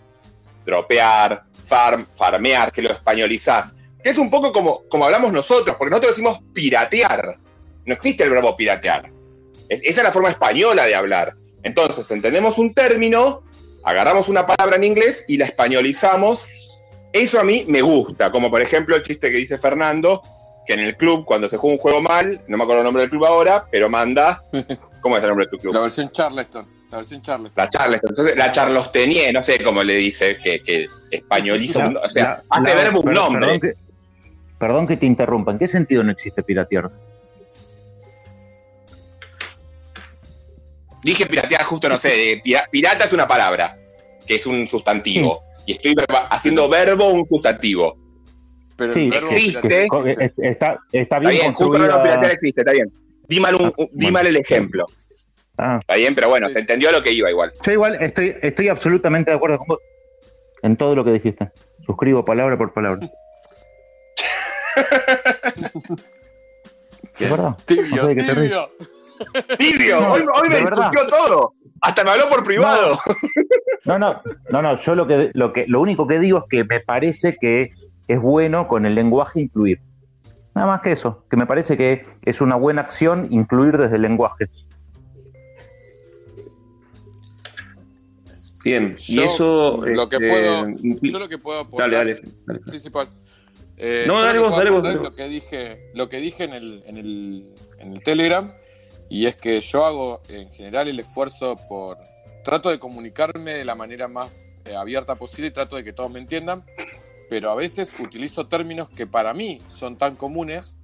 dropear, 0.65 1.43
farm, 1.65 2.05
farmear, 2.15 2.71
que 2.71 2.81
lo 2.81 2.91
españolizás. 2.91 3.75
Que 4.01 4.11
es 4.11 4.17
un 4.17 4.29
poco 4.29 4.53
como, 4.53 4.83
como 4.87 5.03
hablamos 5.03 5.33
nosotros, 5.33 5.75
porque 5.77 5.89
nosotros 5.89 6.13
decimos 6.15 6.39
piratear. 6.53 7.37
No 7.85 7.93
existe 7.93 8.23
el 8.23 8.29
verbo 8.29 8.55
piratear. 8.55 9.11
Es- 9.67 9.83
esa 9.83 9.99
es 9.99 10.03
la 10.05 10.13
forma 10.13 10.29
española 10.29 10.85
de 10.85 10.95
hablar. 10.95 11.33
Entonces, 11.61 12.09
entendemos 12.11 12.57
un 12.57 12.73
término, 12.73 13.43
agarramos 13.83 14.29
una 14.29 14.45
palabra 14.45 14.77
en 14.77 14.85
inglés 14.85 15.25
y 15.27 15.35
la 15.35 15.45
españolizamos. 15.45 16.47
Eso 17.11 17.37
a 17.37 17.43
mí 17.43 17.65
me 17.67 17.81
gusta, 17.81 18.31
como 18.31 18.49
por 18.49 18.61
ejemplo 18.61 18.95
el 18.95 19.03
chiste 19.03 19.29
que 19.29 19.37
dice 19.39 19.57
Fernando, 19.57 20.21
que 20.65 20.73
en 20.73 20.79
el 20.81 20.95
club, 20.97 21.25
cuando 21.25 21.49
se 21.49 21.57
juega 21.57 21.75
un 21.75 21.79
juego 21.81 22.01
mal, 22.01 22.41
no 22.47 22.57
me 22.57 22.63
acuerdo 22.63 22.81
el 22.81 22.85
nombre 22.85 23.01
del 23.01 23.09
club 23.09 23.25
ahora, 23.25 23.65
pero 23.71 23.89
manda. 23.89 24.43
¿Cómo 25.01 25.15
es 25.17 25.23
el 25.23 25.29
nombre 25.29 25.45
de 25.45 25.51
tu 25.51 25.57
club? 25.57 25.73
La 25.73 25.79
versión 25.81 26.09
Charleston. 26.11 26.67
La 26.91 26.97
versión 26.97 27.21
Charleston. 27.21 27.63
La 27.63 27.69
Charleston. 27.69 28.09
Entonces, 28.09 28.35
la 28.35 28.51
Charlostenie, 28.51 29.31
no 29.31 29.41
sé 29.43 29.63
cómo 29.63 29.83
le 29.83 29.95
dice, 29.95 30.37
que, 30.37 30.61
que 30.61 30.87
españoliza, 31.11 31.87
un- 31.87 31.97
o 31.97 32.09
sea, 32.09 32.23
La- 32.23 32.43
hace 32.49 32.67
la- 32.69 32.75
verbo 32.75 33.01
un 33.01 33.13
nombre. 33.13 33.41
Perdón 33.45 33.59
que, 33.61 33.73
perdón 34.57 34.87
que 34.87 34.97
te 34.97 35.05
interrumpa. 35.05 35.51
¿En 35.51 35.59
qué 35.59 35.67
sentido 35.67 36.03
no 36.03 36.11
existe 36.11 36.43
piratear? 36.43 36.89
Dije 41.03 41.25
piratear 41.27 41.63
justo, 41.63 41.87
no 41.87 41.97
sé, 41.97 42.41
pira- 42.43 42.67
pirata 42.69 43.05
es 43.05 43.13
una 43.13 43.27
palabra, 43.27 43.77
que 44.27 44.35
es 44.35 44.45
un 44.45 44.67
sustantivo. 44.67 45.43
Y 45.65 45.73
estoy 45.73 45.93
verba- 45.95 46.27
haciendo 46.29 46.67
verbo 46.67 47.07
un 47.07 47.25
sustantivo. 47.27 47.97
Pero 48.79 48.93
Sí, 48.93 49.05
el 49.05 49.11
verbo 49.11 49.29
existe. 49.29 49.83
está, 49.85 50.37
está 50.37 50.77
Está 50.91 51.19
bien, 51.19 51.31
bien, 51.33 51.53
justo 51.53 51.71
construida. 51.73 52.15
no 52.17 52.27
existe, 52.27 52.61
está 52.61 52.71
bien. 52.71 52.91
Di 53.27 53.39
mal, 53.39 53.53
un- 53.55 53.65
Ah, 53.67 53.71
un- 53.77 53.85
di 53.91 54.05
bueno. 54.05 54.11
mal 54.13 54.25
el 54.27 54.35
ejemplo. 54.37 54.85
Ah, 55.57 55.77
Está 55.81 55.95
bien, 55.95 56.15
pero 56.15 56.29
bueno, 56.29 56.47
Sí, 56.47 56.53
sí. 56.53 56.59
entendió 56.61 56.89
a 56.89 56.91
lo 56.93 57.03
que 57.03 57.11
iba 57.11 57.29
igual. 57.29 57.51
yo 57.63 57.71
igual 57.71 57.95
estoy, 58.01 58.33
estoy 58.41 58.69
absolutamente 58.69 59.29
de 59.31 59.37
acuerdo 59.37 59.57
con 59.59 59.67
vos 59.67 59.79
en 60.63 60.77
todo 60.77 60.95
lo 60.95 61.03
que 61.03 61.11
dijiste. 61.11 61.51
Suscribo 61.85 62.23
palabra 62.23 62.57
por 62.57 62.71
palabra. 62.73 63.07
¿Es 67.19 67.29
verdad? 67.29 67.49
No 67.49 67.57
Tibio, 67.65 68.01
sé 68.03 68.07
de 68.07 68.15
qué 68.15 68.23
te 68.23 68.33
reís. 68.33 68.51
tibio. 68.51 68.69
Tibio, 69.57 70.01
No, 70.01 70.13
hoy, 70.13 70.21
hoy 70.21 70.49
me 70.49 70.55
de 70.55 70.61
discutió 70.61 71.07
todo. 71.09 71.53
Hasta 71.81 72.03
me 72.05 72.11
habló 72.11 72.29
por 72.29 72.43
privado. 72.45 72.97
No, 73.85 73.97
no, 73.99 74.21
no, 74.49 74.61
no. 74.61 74.79
Yo 74.79 74.95
lo 74.95 75.07
que, 75.07 75.31
lo 75.33 75.51
que, 75.53 75.65
lo 75.67 75.81
único 75.81 76.07
que 76.07 76.19
digo 76.19 76.39
es 76.39 76.43
que 76.49 76.63
me 76.63 76.79
parece 76.81 77.35
que 77.39 77.69
es 78.09 78.19
bueno 78.19 78.67
con 78.67 78.85
el 78.85 78.95
lenguaje 78.95 79.39
incluir. 79.39 79.79
Nada 80.55 80.67
más 80.67 80.81
que 80.81 80.91
eso, 80.91 81.23
que 81.29 81.37
me 81.37 81.45
parece 81.45 81.77
que 81.77 82.03
es 82.23 82.41
una 82.41 82.55
buena 82.55 82.81
acción 82.81 83.27
incluir 83.29 83.77
desde 83.77 83.95
el 83.95 84.01
lenguaje. 84.01 84.49
Bien, 88.63 88.97
y 89.07 89.21
eso. 89.21 89.79
lo 89.85 90.09
que 90.09 90.17
este, 90.17 90.27
puedo, 90.27 90.67
yo 91.01 91.19
lo 91.19 91.29
que 91.29 91.37
puedo 91.37 91.59
aportar. 91.59 91.91
Dale, 91.91 92.15
dale. 92.15 92.31
dale. 92.45 92.59
Sí, 92.67 92.79
sí, 92.79 92.89
Paul. 92.89 93.07
Eh, 93.77 94.03
No, 94.05 94.21
dale 94.21 94.39
lo 94.39 94.45
que 94.45 94.49
vos, 94.49 94.57
dale 94.57 94.97
vos. 94.97 95.03
Lo 95.03 95.15
que 95.15 95.27
dije, 95.27 95.91
lo 95.93 96.09
que 96.09 96.17
dije 96.17 96.43
en 96.43 96.53
el, 96.53 96.83
en 96.87 96.97
el, 96.97 97.53
en 97.77 97.93
el 97.93 98.03
Telegram, 98.03 98.51
y 99.07 99.27
es 99.27 99.35
que 99.35 99.59
yo 99.61 99.85
hago 99.85 100.21
en 100.29 100.49
general 100.49 100.87
el 100.87 100.99
esfuerzo 100.99 101.55
por. 101.69 101.97
Trato 102.43 102.69
de 102.69 102.79
comunicarme 102.79 103.53
de 103.53 103.65
la 103.65 103.75
manera 103.75 104.07
más 104.07 104.33
eh, 104.65 104.75
abierta 104.75 105.15
posible 105.15 105.49
y 105.49 105.51
trato 105.51 105.75
de 105.75 105.83
que 105.83 105.93
todos 105.93 106.09
me 106.11 106.19
entiendan, 106.19 106.63
pero 107.29 107.51
a 107.51 107.55
veces 107.55 107.93
utilizo 107.99 108.47
términos 108.47 108.89
que 108.89 109.07
para 109.07 109.33
mí 109.33 109.59
son 109.69 109.97
tan 109.97 110.15
comunes 110.15 110.75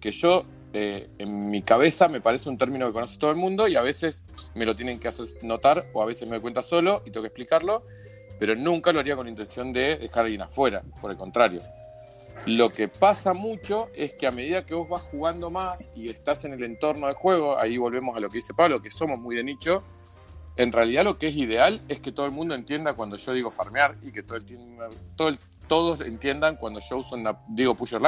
que 0.00 0.12
yo 0.12 0.44
eh, 0.72 1.08
en 1.18 1.50
mi 1.50 1.62
cabeza 1.62 2.08
me 2.08 2.20
parece 2.20 2.48
un 2.48 2.58
término 2.58 2.86
que 2.86 2.92
conoce 2.92 3.18
todo 3.18 3.30
el 3.30 3.36
mundo 3.36 3.68
y 3.68 3.76
a 3.76 3.82
veces 3.82 4.22
me 4.54 4.64
lo 4.64 4.76
tienen 4.76 5.00
que 5.00 5.08
hacer 5.08 5.26
notar 5.42 5.86
o 5.92 6.02
a 6.02 6.06
veces 6.06 6.28
me 6.28 6.36
doy 6.36 6.42
cuenta 6.42 6.62
solo 6.62 7.02
y 7.04 7.10
tengo 7.10 7.22
que 7.22 7.28
explicarlo, 7.28 7.84
pero 8.38 8.54
nunca 8.54 8.92
lo 8.92 9.00
haría 9.00 9.16
con 9.16 9.26
la 9.26 9.30
intención 9.30 9.72
de 9.72 9.96
dejar 9.96 10.20
a 10.20 10.24
alguien 10.24 10.42
afuera, 10.42 10.82
por 11.00 11.10
el 11.10 11.16
contrario. 11.16 11.60
Lo 12.46 12.70
que 12.70 12.86
pasa 12.86 13.34
mucho 13.34 13.88
es 13.94 14.12
que 14.14 14.26
a 14.28 14.30
medida 14.30 14.64
que 14.64 14.74
vos 14.74 14.88
vas 14.88 15.02
jugando 15.02 15.50
más 15.50 15.90
y 15.96 16.08
estás 16.08 16.44
en 16.44 16.52
el 16.52 16.62
entorno 16.62 17.08
del 17.08 17.16
juego, 17.16 17.58
ahí 17.58 17.76
volvemos 17.78 18.16
a 18.16 18.20
lo 18.20 18.28
que 18.28 18.38
dice 18.38 18.54
Pablo, 18.54 18.80
que 18.80 18.90
somos 18.90 19.18
muy 19.18 19.34
de 19.34 19.42
nicho, 19.42 19.82
en 20.56 20.72
realidad 20.72 21.04
lo 21.04 21.18
que 21.18 21.28
es 21.28 21.36
ideal 21.36 21.82
es 21.88 22.00
que 22.00 22.12
todo 22.12 22.26
el 22.26 22.32
mundo 22.32 22.54
entienda 22.54 22.94
cuando 22.94 23.16
yo 23.16 23.32
digo 23.32 23.50
farmear 23.50 23.96
y 24.02 24.12
que 24.12 24.22
todo 24.22 24.38
el 24.38 24.44
todo 25.16 25.28
todos 25.68 26.00
entiendan 26.00 26.56
cuando 26.56 26.80
yo 26.80 26.98
uso 26.98 27.14
una- 27.14 27.38
digo 27.48 27.74
pusher. 27.74 28.00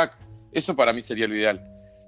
Eso 0.53 0.75
para 0.75 0.93
mí 0.93 1.03
sería 1.03 1.29
lo 1.29 1.37
ideal. 1.37 1.65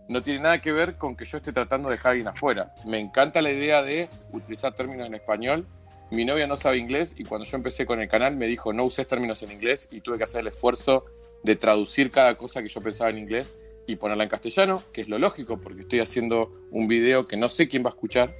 No 0.09 0.23
tiene 0.23 0.41
nada 0.41 0.59
que 0.59 0.73
ver 0.73 0.97
con 0.97 1.15
que 1.15 1.25
yo 1.25 1.37
esté 1.39 1.53
tratando 1.53 1.89
de 1.89 1.95
dejar 1.97 2.09
a 2.09 2.11
alguien 2.13 2.29
afuera. 2.29 2.75
Me 2.87 2.99
encanta 2.99 3.41
la 3.41 3.51
idea 3.53 3.83
de 3.83 4.09
utilizar 4.33 4.75
términos 4.75 5.07
en 5.07 5.15
español. 5.15 5.67
Mi 6.11 6.25
novia 6.25 6.47
no 6.47 6.57
sabe 6.57 6.79
inglés 6.79 7.15
y 7.17 7.25
cuando 7.25 7.47
yo 7.47 7.57
empecé 7.57 7.87
con 7.87 8.01
el 8.01 8.09
canal 8.09 8.37
me 8.37 8.47
dijo 8.47 8.73
no 8.73 8.85
uses 8.85 9.07
términos 9.07 9.43
en 9.43 9.53
inglés 9.53 9.89
y 9.91 10.01
tuve 10.01 10.19
que 10.19 10.25
hacer 10.25 10.41
el 10.41 10.49
esfuerzo 10.49 11.05
de 11.45 11.57
traducir 11.57 12.11
cada 12.11 12.37
cosa 12.37 12.63
que 12.63 12.69
yo 12.69 12.81
pensaba 12.81 13.11
en 13.11 13.19
inglés 13.19 13.55
y 13.87 13.97
ponerla 13.97 14.25
en 14.25 14.31
castellano, 14.31 14.83
que 14.93 15.01
es 15.03 15.09
lo 15.09 15.19
lógico 15.19 15.59
porque 15.61 15.83
estoy 15.83 16.01
haciendo 16.01 16.53
un 16.71 16.87
video 16.87 17.27
que 17.27 17.37
no 17.37 17.49
sé 17.49 17.69
quién 17.69 17.83
va 17.85 17.89
a 17.89 17.93
escuchar 17.95 18.35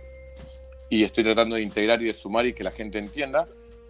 y 0.91 1.03
estoy 1.05 1.25
tratando 1.25 1.57
de 1.57 1.63
integrar 1.63 2.03
y 2.03 2.07
de 2.07 2.15
sumar 2.15 2.45
y 2.47 2.53
que 2.53 2.63
la 2.63 2.71
gente 2.73 2.99
entienda, 2.99 3.47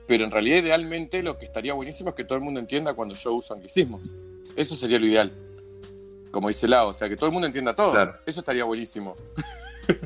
pero 0.07 0.24
en 0.24 0.30
realidad 0.30 0.59
idealmente 0.59 1.22
lo 1.22 1.38
que 1.38 1.44
estaría 1.44 1.74
buenísimo 1.74 2.11
es 2.11 2.16
que 2.16 2.24
todo 2.24 2.36
el 2.36 2.44
mundo 2.44 2.61
entienda 2.61 2.94
cuando 2.94 3.14
yo 3.14 3.32
uso 3.34 3.55
anglicismo. 3.55 4.00
Eso 4.57 4.76
sería 4.76 4.98
lo 4.98 5.07
ideal. 5.07 5.32
Como 6.30 6.48
dice 6.48 6.66
Lau, 6.68 6.88
o 6.88 6.92
sea, 6.92 7.09
que 7.09 7.16
todo 7.16 7.26
el 7.26 7.32
mundo 7.32 7.46
entienda 7.46 7.74
todo. 7.74 7.92
Claro. 7.92 8.14
Eso 8.26 8.40
estaría 8.40 8.64
buenísimo. 8.64 9.14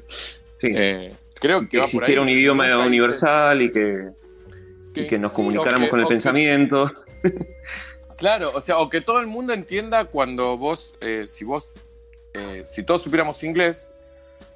Sí. 0.59 0.69
Eh, 0.75 1.13
creo 1.35 1.61
que 1.61 1.69
que 1.69 1.77
va 1.77 1.83
por 1.83 1.91
ahí. 1.91 1.97
existiera 1.97 2.23
un 2.23 2.31
idioma 2.31 2.79
universal 2.79 3.61
y 3.61 3.71
que, 3.71 4.09
y 4.95 5.07
que- 5.07 5.19
nos 5.19 5.33
sí, 5.33 5.37
comunicáramos 5.37 5.91
con 5.91 6.01
el 6.01 6.07
pensamiento. 6.07 6.91
Claro, 8.17 8.51
o 8.55 8.61
sea, 8.63 8.79
o 8.79 8.89
que 8.89 9.03
todo 9.03 9.21
el 9.21 9.27
mundo 9.27 9.53
entienda 9.53 10.07
cuando 10.07 10.57
vos, 10.57 10.95
eh, 11.03 11.25
si 11.27 11.45
vos, 11.45 11.69
eh, 12.33 12.63
si 12.65 12.83
todos 12.83 13.03
supiéramos 13.03 13.43
inglés, 13.45 13.87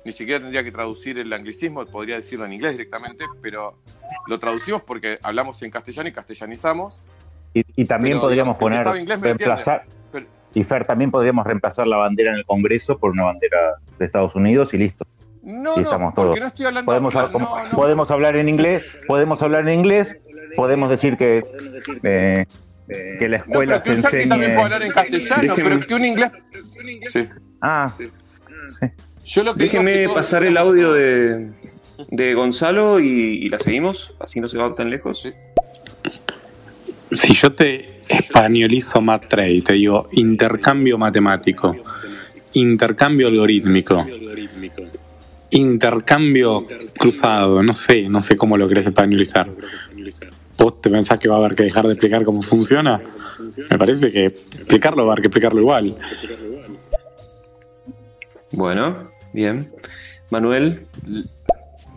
ni 0.04 0.12
siquiera 0.12 0.40
tendría 0.40 0.62
que 0.64 0.72
traducir 0.72 1.18
el 1.18 1.32
anglicismo, 1.32 1.84
podría 1.86 2.16
decirlo 2.16 2.46
en 2.46 2.52
inglés 2.54 2.72
directamente, 2.72 3.24
pero 3.42 3.78
lo 4.26 4.38
traducimos 4.38 4.82
porque 4.82 5.18
hablamos 5.22 5.62
en 5.62 5.70
castellano 5.70 6.08
y 6.08 6.12
castellanizamos. 6.12 7.00
Y, 7.52 7.64
y 7.76 7.84
también 7.84 8.14
Pero, 8.14 8.22
podríamos 8.22 8.58
digamos, 8.58 8.82
poner, 8.84 9.00
inglés 9.00 9.20
reemplazar, 9.20 9.84
Pero- 10.12 10.26
y 10.54 10.62
Fer, 10.64 10.86
también 10.86 11.10
podríamos 11.10 11.44
reemplazar 11.46 11.86
la 11.86 11.96
bandera 11.96 12.30
en 12.32 12.38
el 12.38 12.44
Congreso 12.46 12.98
por 12.98 13.10
una 13.10 13.24
bandera 13.24 13.58
de 13.98 14.04
Estados 14.06 14.34
Unidos 14.34 14.72
y 14.74 14.78
listo. 14.78 15.04
No, 15.42 15.74
Sí, 15.74 15.80
no, 15.80 15.84
estamos 15.86 16.14
porque 16.14 16.30
todos. 16.30 16.40
no 16.40 16.46
estoy 16.48 16.66
hablando 16.66 16.86
Podemos, 16.86 17.14
no, 17.14 17.32
como- 17.32 17.58
no, 17.58 17.64
no. 17.64 17.70
podemos 17.70 18.10
hablar 18.10 18.36
en 18.36 18.48
inglés, 18.48 18.98
podemos 19.06 19.42
hablar 19.42 19.66
en 19.68 19.80
inglés, 19.80 20.16
podemos 20.56 20.90
decir 20.90 21.16
que 21.16 21.44
eh, 22.02 22.44
que 23.18 23.28
la 23.28 23.38
No, 23.38 23.44
escuela 23.44 23.80
pero 23.82 23.94
que 23.96 24.00
se 24.00 24.06
enseñe. 24.06 24.28
también 24.28 24.52
puede 24.52 24.64
hablar 24.64 24.82
en 24.82 24.92
castellano, 24.92 25.42
Déjeme- 25.42 25.62
pero 25.62 25.86
que 25.86 25.94
un 25.94 26.04
inglés. 26.04 26.32
Sí. 27.06 27.28
Ah, 27.60 27.92
Yo 29.24 29.42
lo 29.42 29.54
que 29.54 29.64
digo 29.64 29.80
es 29.80 29.84
Déjeme 29.84 30.08
que 30.08 30.14
pasar 30.14 30.44
el 30.44 30.56
audio 30.56 30.92
de, 30.92 31.50
de 32.08 32.34
Gonzalo 32.34 33.00
y, 33.00 33.08
y 33.08 33.48
la 33.48 33.58
seguimos, 33.58 34.16
así 34.18 34.40
no 34.40 34.48
se 34.48 34.58
va 34.58 34.74
tan 34.74 34.90
lejos. 34.90 35.28
Si 37.12 37.34
yo 37.34 37.52
te 37.52 38.00
españolizo 38.08 39.00
Matre 39.00 39.52
y 39.52 39.62
te 39.62 39.74
digo 39.74 40.08
intercambio 40.12 40.98
matemático, 40.98 41.76
intercambio 42.54 43.28
algorítmico, 43.28 44.06
intercambio 45.50 46.66
cruzado, 46.98 47.62
no 47.62 47.72
sé, 47.72 48.08
no 48.08 48.20
sé 48.20 48.36
cómo 48.36 48.56
lo 48.56 48.68
querés 48.68 48.86
españolizar. 48.86 49.50
¿Vos 50.56 50.80
te 50.80 50.90
pensás 50.90 51.18
que 51.18 51.28
va 51.28 51.36
a 51.36 51.38
haber 51.38 51.54
que 51.54 51.62
dejar 51.62 51.86
de 51.86 51.94
explicar 51.94 52.24
cómo 52.24 52.42
funciona? 52.42 53.00
Me 53.70 53.78
parece 53.78 54.12
que 54.12 54.26
explicarlo 54.26 55.04
va 55.04 55.10
a 55.10 55.12
haber 55.14 55.22
que 55.22 55.28
explicarlo 55.28 55.60
igual. 55.60 55.96
Bueno, 58.52 59.09
bien. 59.32 59.66
Manuel, 60.30 60.86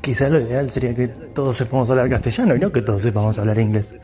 Quizás 0.02 0.30
lo 0.32 0.40
ideal 0.42 0.70
sería 0.70 0.94
que 0.94 1.08
todos 1.08 1.56
sepamos 1.56 1.90
hablar 1.90 2.10
castellano 2.10 2.56
y 2.56 2.60
no 2.60 2.72
que 2.74 2.82
todos 2.82 3.02
sepamos 3.02 3.40
hablar 3.40 3.58
inglés. 3.60 3.96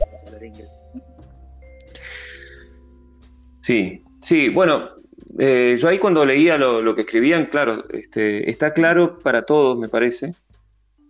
Sí, 3.60 4.02
sí, 4.22 4.48
bueno, 4.48 4.88
eh, 5.38 5.76
yo 5.78 5.88
ahí 5.88 5.98
cuando 5.98 6.24
leía 6.24 6.56
lo, 6.56 6.80
lo 6.82 6.94
que 6.94 7.02
escribían, 7.02 7.46
claro, 7.46 7.84
este, 7.90 8.50
está 8.50 8.72
claro 8.72 9.18
para 9.18 9.42
todos, 9.42 9.78
me 9.78 9.88
parece, 9.88 10.32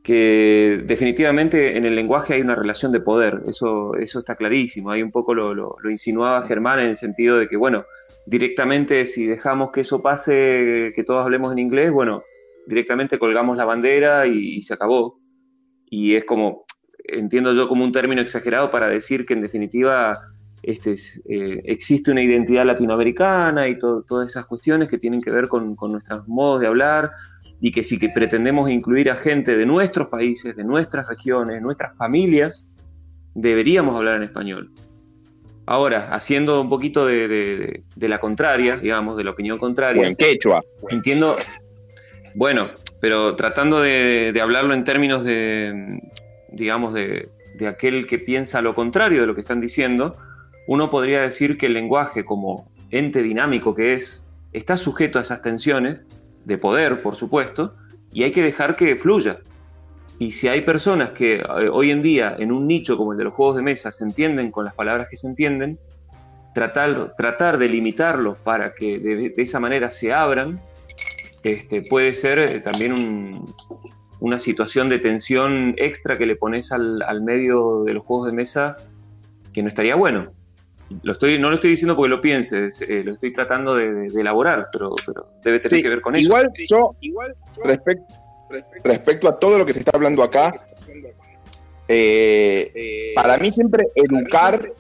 que 0.03 0.83
definitivamente 0.85 1.77
en 1.77 1.85
el 1.85 1.95
lenguaje 1.95 2.35
hay 2.35 2.41
una 2.41 2.57
relación 2.57 2.91
de 2.91 3.01
poder, 3.01 3.43
eso, 3.47 3.95
eso 3.95 4.19
está 4.19 4.35
clarísimo, 4.35 4.91
ahí 4.91 5.03
un 5.03 5.13
poco 5.13 5.35
lo, 5.35 5.55
lo- 5.55 5.77
lo 5.81 5.91
insinuaba 5.91 6.43
Germán 6.47 6.81
en 6.81 6.87
el 6.87 6.97
sentido 6.97 7.39
de 7.39 7.49
que, 7.49 7.57
bueno, 7.57 7.85
directamente 8.27 9.07
si 9.07 9.27
dejamos 9.27 9.73
que 9.73 9.81
eso 9.81 10.03
pase, 10.03 10.93
que 10.95 11.05
todos 11.05 11.25
hablemos 11.25 11.53
en 11.53 11.59
inglés, 11.59 11.91
bueno, 11.91 12.23
directamente 12.67 13.19
colgamos 13.19 13.57
la 13.57 13.65
bandera 13.65 14.27
y, 14.27 14.61
se 14.63 14.75
acabó. 14.75 15.19
Y 15.87 16.15
es 16.15 16.25
como, 16.25 16.65
entiendo 17.05 17.53
yo 17.55 17.69
como 17.69 17.85
un 17.85 17.93
término 17.93 18.23
exagerado 18.23 18.71
para 18.71 18.89
decir 18.89 19.27
que 19.27 19.35
en 19.35 19.43
definitiva 19.43 20.21
este, 20.63 20.93
es, 20.93 21.23
eh, 21.29 21.63
existe 21.65 22.11
una 22.11 22.23
identidad 22.23 22.65
latinoamericana 22.65 23.69
y 23.69 23.79
to- 23.79 24.05
todas 24.07 24.31
esas 24.31 24.47
cuestiones 24.47 24.89
que 24.89 24.99
tienen 24.99 25.21
que 25.21 25.31
ver 25.31 25.49
con, 25.49 25.77
nuestros 25.89 26.29
modos 26.29 26.61
de 26.61 26.67
hablar 26.67 27.11
y 27.61 27.73
que 27.73 27.83
si 27.83 27.99
que 27.99 28.09
pretendemos 28.09 28.71
incluir 28.71 29.11
a 29.11 29.17
gente 29.17 29.57
de 29.57 29.67
nuestros 29.67 30.09
países, 30.09 30.55
de 30.57 30.65
nuestras 30.65 31.09
regiones, 31.09 31.61
nuestras 31.61 31.97
familias, 31.97 32.69
deberíamos 33.35 33.97
hablar 33.97 34.17
en 34.17 34.23
español. 34.25 34.71
Ahora, 35.71 36.09
haciendo 36.11 36.61
un 36.61 36.69
poquito 36.69 37.07
de, 37.07 37.29
de- 37.29 37.57
de- 37.57 37.83
de 37.95 38.09
la 38.09 38.19
contraria, 38.19 38.75
digamos, 38.75 39.17
de 39.17 39.23
la 39.23 39.31
opinión 39.31 39.57
contraria. 39.57 40.03
O 40.03 40.05
en 40.05 40.17
quechua. 40.17 40.65
Entiendo, 40.89 41.37
bueno, 42.35 42.65
pero 43.01 43.37
tratando 43.37 43.81
de, 43.81 44.33
de 44.33 44.41
hablarlo 44.41 44.75
en 44.75 44.83
términos 44.83 45.23
de, 45.23 46.01
digamos, 46.51 46.93
de 46.93 47.29
aquel 47.69 48.09
que 48.09 48.19
piensa 48.19 48.61
lo 48.63 48.75
contrario 48.75 49.21
de 49.21 49.29
lo 49.29 49.35
que 49.37 49.43
están 49.43 49.61
diciendo, 49.61 50.17
uno 50.67 50.91
podría 50.91 51.21
decir 51.23 51.57
que 51.57 51.67
el 51.67 51.75
lenguaje, 51.75 52.25
como 52.25 52.69
ente 52.91 53.23
dinámico 53.23 53.77
que 53.77 53.95
es, 53.95 54.27
está 54.53 54.77
sujeto 54.77 55.21
a 55.21 55.23
esas 55.23 55.41
tensiones 55.41 56.09
de 56.47 56.59
poder, 56.59 57.01
por 57.01 57.15
supuesto, 57.15 57.77
y 58.13 58.25
hay 58.25 58.33
que 58.33 58.43
dejar 58.43 58.75
que 58.75 58.97
fluya. 58.97 59.39
Y 60.21 60.33
si 60.33 60.49
hay 60.49 60.61
personas 60.61 61.13
que 61.13 61.37
eh, 61.37 61.43
hoy 61.73 61.91
en 61.91 62.03
día, 62.03 62.37
en 62.39 62.53
un 62.53 62.67
nicho 62.69 62.97
como 62.99 63.13
el 63.13 63.19
de 63.19 63.25
los 63.25 63.33
juegos 63.33 63.57
de 63.57 63.63
mesa, 63.63 63.91
se 63.91 64.05
entienden 64.05 64.51
con 64.51 64.67
las 64.67 64.75
palabras 64.75 65.09
que 65.11 65.17
se 65.17 65.27
entienden, 65.27 65.79
tratar, 66.55 67.15
tratar 67.17 67.57
de 67.57 67.69
limitarlos 67.71 68.39
para 68.41 68.75
que 68.75 68.99
de, 68.99 69.31
de 69.31 69.43
esa 69.43 69.59
manera 69.61 69.91
se 69.91 70.13
abran, 70.13 70.61
este, 71.43 71.81
puede 71.81 72.13
ser 72.13 72.39
eh, 72.39 72.61
también 72.61 72.93
un- 72.93 73.53
una 74.21 74.39
situación 74.39 74.91
de 74.91 74.99
tensión 74.99 75.75
extra 75.79 76.19
que 76.19 76.27
le 76.27 76.37
pones 76.37 76.71
al, 76.71 77.01
al 77.01 77.23
medio 77.23 77.85
de 77.85 77.95
los 77.95 78.05
juegos 78.05 78.27
de 78.27 78.33
mesa 78.35 78.77
que 79.55 79.63
no 79.63 79.69
estaría 79.69 79.95
bueno. 79.97 80.33
Lo 81.03 81.13
estoy, 81.13 81.39
no 81.39 81.49
lo 81.49 81.55
estoy 81.55 81.71
diciendo 81.71 81.97
porque 81.97 82.11
lo 82.11 82.21
pienses, 82.21 82.83
eh, 82.83 83.03
lo 83.05 83.15
estoy 83.15 83.33
tratando 83.33 83.75
de, 83.75 84.09
elaborar, 84.09 84.69
pero, 84.71 84.95
pero 85.07 85.29
debe 85.43 85.61
tener 85.61 85.79
Sí, 85.79 85.83
que 85.83 85.89
ver 85.89 86.03
con 86.03 86.15
eso. 86.15 86.25
igual 86.27 86.53
yo, 86.69 86.95
respecto, 87.65 88.05
respecto 88.85 89.29
a 89.29 89.39
todo 89.39 89.59
lo 89.59 89.67
que 89.67 89.73
se 89.73 89.79
está 89.81 89.93
hablando 89.95 90.23
acá, 90.23 90.53
eh, 91.89 93.13
para 93.15 93.37
mí 93.39 93.51
siempre 93.51 93.85
educar. 93.95 94.73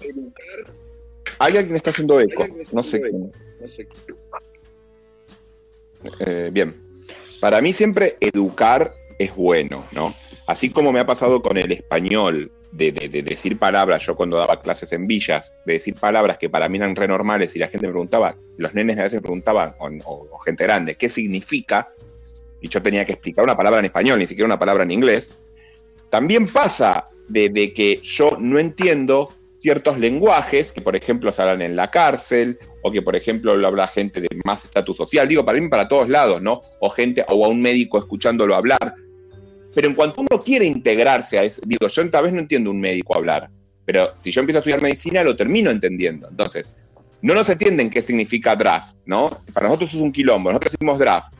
Hay 1.38 1.56
alguien 1.56 1.76
está 1.76 1.90
haciendo 1.90 2.20
eco, 2.20 2.46
no 2.72 2.82
sé 2.82 3.00
quién. 3.00 3.30
Eh, 6.20 6.50
bien. 6.52 6.74
Para 7.40 7.60
mí 7.60 7.72
siempre 7.72 8.16
educar 8.20 8.94
es 9.18 9.34
bueno, 9.34 9.84
¿no? 9.92 10.12
Así 10.46 10.70
como 10.70 10.92
me 10.92 11.00
ha 11.00 11.06
pasado 11.06 11.40
con 11.42 11.56
el 11.56 11.72
español, 11.72 12.52
de, 12.72 12.92
de- 12.92 13.08
de 13.08 13.22
decir 13.22 13.58
palabras, 13.58 14.02
yo 14.06 14.14
cuando 14.14 14.36
daba 14.36 14.60
clases 14.60 14.92
en 14.92 15.06
villas, 15.06 15.54
de 15.66 15.74
decir 15.74 15.94
palabras 15.94 16.38
que 16.38 16.48
para 16.48 16.68
mí 16.68 16.78
eran 16.78 16.94
re 16.94 17.08
normales 17.08 17.56
y 17.56 17.58
la 17.58 17.66
gente 17.68 17.86
me 17.86 17.92
preguntaba, 17.92 18.36
los 18.58 18.74
nenes 18.74 18.96
a 18.98 19.02
veces 19.04 19.20
preguntaban, 19.20 19.74
o, 19.78 19.88
o- 20.04 20.28
o 20.30 20.38
gente 20.38 20.64
grande, 20.64 20.94
¿qué 20.96 21.08
significa? 21.08 21.88
Y 22.60 22.68
yo 22.68 22.82
tenía 22.82 23.04
que 23.04 23.12
explicar 23.12 23.44
una 23.44 23.56
palabra 23.56 23.80
en 23.80 23.86
español, 23.86 24.18
ni 24.18 24.26
siquiera 24.26 24.46
una 24.46 24.58
palabra 24.58 24.84
en 24.84 24.90
inglés. 24.90 25.34
También 26.10 26.46
pasa 26.46 27.06
de, 27.28 27.48
de 27.48 27.72
que 27.72 28.00
yo 28.02 28.36
no 28.38 28.58
entiendo 28.58 29.32
ciertos 29.60 29.98
lenguajes 29.98 30.72
que, 30.72 30.80
por 30.80 30.96
ejemplo, 30.96 31.30
se 31.30 31.42
hablan 31.42 31.62
en 31.62 31.76
la 31.76 31.90
cárcel, 31.90 32.58
o 32.82 32.90
que, 32.90 33.02
por 33.02 33.14
ejemplo, 33.14 33.54
lo 33.56 33.66
habla 33.66 33.86
gente 33.86 34.20
de 34.20 34.28
más 34.44 34.64
estatus 34.64 34.96
social. 34.96 35.28
Digo, 35.28 35.44
para 35.44 35.60
mí, 35.60 35.68
para 35.68 35.86
todos 35.86 36.08
lados, 36.08 36.40
¿no? 36.40 36.60
O 36.80 36.88
gente, 36.88 37.24
o 37.28 37.44
a 37.44 37.48
un 37.48 37.60
médico 37.60 37.98
escuchándolo 37.98 38.54
hablar. 38.54 38.94
Pero 39.74 39.88
en 39.88 39.94
cuanto 39.94 40.22
uno 40.22 40.42
quiere 40.42 40.64
integrarse 40.64 41.38
a 41.38 41.44
ese, 41.44 41.60
digo, 41.64 41.86
yo 41.86 42.10
tal 42.10 42.24
vez 42.24 42.32
no 42.32 42.40
entiendo 42.40 42.70
un 42.70 42.80
médico 42.80 43.16
hablar, 43.16 43.50
pero 43.84 44.12
si 44.16 44.30
yo 44.30 44.40
empiezo 44.40 44.58
a 44.58 44.60
estudiar 44.60 44.82
medicina, 44.82 45.22
lo 45.22 45.36
termino 45.36 45.70
entendiendo. 45.70 46.28
Entonces, 46.28 46.72
no 47.22 47.34
nos 47.34 47.48
entienden 47.50 47.90
qué 47.90 48.02
significa 48.02 48.56
draft, 48.56 48.96
¿no? 49.04 49.30
Para 49.52 49.66
nosotros 49.66 49.94
es 49.94 50.00
un 50.00 50.10
quilombo, 50.10 50.50
nosotros 50.50 50.72
decimos 50.72 50.98
draft. 50.98 51.34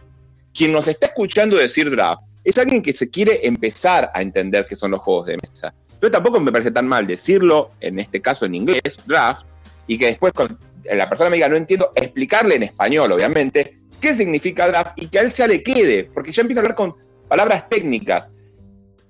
Quien 0.54 0.72
nos 0.72 0.88
está 0.88 1.06
escuchando 1.06 1.56
decir 1.56 1.90
draft 1.90 2.22
es 2.44 2.58
alguien 2.58 2.82
que 2.82 2.92
se 2.92 3.10
quiere 3.10 3.46
empezar 3.46 4.10
a 4.14 4.22
entender 4.22 4.66
qué 4.66 4.76
son 4.76 4.90
los 4.90 5.00
juegos 5.00 5.26
de 5.26 5.36
mesa. 5.36 5.74
Pero 5.98 6.10
tampoco 6.10 6.40
me 6.40 6.50
parece 6.50 6.70
tan 6.70 6.88
mal 6.88 7.06
decirlo, 7.06 7.70
en 7.80 7.98
este 7.98 8.20
caso 8.20 8.46
en 8.46 8.54
inglés, 8.54 8.98
draft, 9.06 9.46
y 9.86 9.98
que 9.98 10.06
después 10.06 10.32
con 10.32 10.58
la 10.84 11.08
persona 11.08 11.30
me 11.30 11.36
diga, 11.36 11.48
no 11.48 11.56
entiendo, 11.56 11.92
explicarle 11.94 12.54
en 12.54 12.62
español, 12.64 13.12
obviamente, 13.12 13.76
qué 14.00 14.14
significa 14.14 14.68
draft 14.68 15.00
y 15.00 15.08
que 15.08 15.18
a 15.18 15.22
él 15.22 15.30
ya 15.30 15.46
le 15.46 15.62
quede, 15.62 16.04
porque 16.04 16.32
ya 16.32 16.40
empieza 16.40 16.60
a 16.60 16.62
hablar 16.62 16.76
con 16.76 16.96
palabras 17.28 17.68
técnicas, 17.68 18.32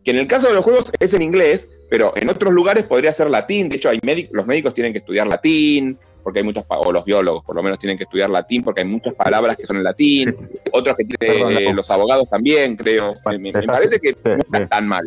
que 0.05 0.11
en 0.11 0.19
el 0.19 0.27
caso 0.27 0.49
de 0.49 0.55
los 0.55 0.65
juegos 0.65 0.91
es 0.99 1.15
en 1.15 1.23
inglés, 1.23 1.71
pero 1.89 2.13
en 2.17 2.29
otros 2.29 2.53
lugares 2.53 2.85
podría 2.85 3.13
ser 3.13 3.31
latín. 3.31 3.69
De 3.69 3.77
hecho, 3.77 3.91
hay 3.91 3.99
médicos, 4.03 4.33
los 4.35 4.47
médicos 4.47 4.75
tienen 4.75 4.93
que 4.93 4.99
estudiar 4.99 5.27
latín, 5.27 5.99
porque 6.23 6.41
hay 6.41 6.45
muchos, 6.45 6.65
pa- 6.65 6.79
o 6.79 6.91
los 6.93 7.05
biólogos 7.05 7.43
por 7.45 7.55
lo 7.57 7.63
menos 7.63 7.79
tienen 7.79 7.97
que 7.97 8.05
estudiar 8.05 8.31
latín, 8.31 8.63
porque 8.63 8.81
hay 8.83 8.87
muchas 8.87 9.15
palabras 9.15 9.57
que 9.57 9.67
son 9.67 9.77
en 9.79 9.85
latín, 9.85 10.35
otros 10.73 10.97
que 10.97 11.05
tienen, 11.05 11.39
Perdón, 11.49 11.57
eh, 11.57 11.75
los 11.75 11.91
abogados 11.91 12.29
también, 12.29 12.77
creo. 12.77 13.15
Me, 13.27 13.39
me- 13.39 13.53
me 13.53 13.63
parece 13.63 13.99
que 14.01 14.13
no 14.25 14.39
está 14.39 14.67
tan 14.69 14.87
mal. 14.89 15.05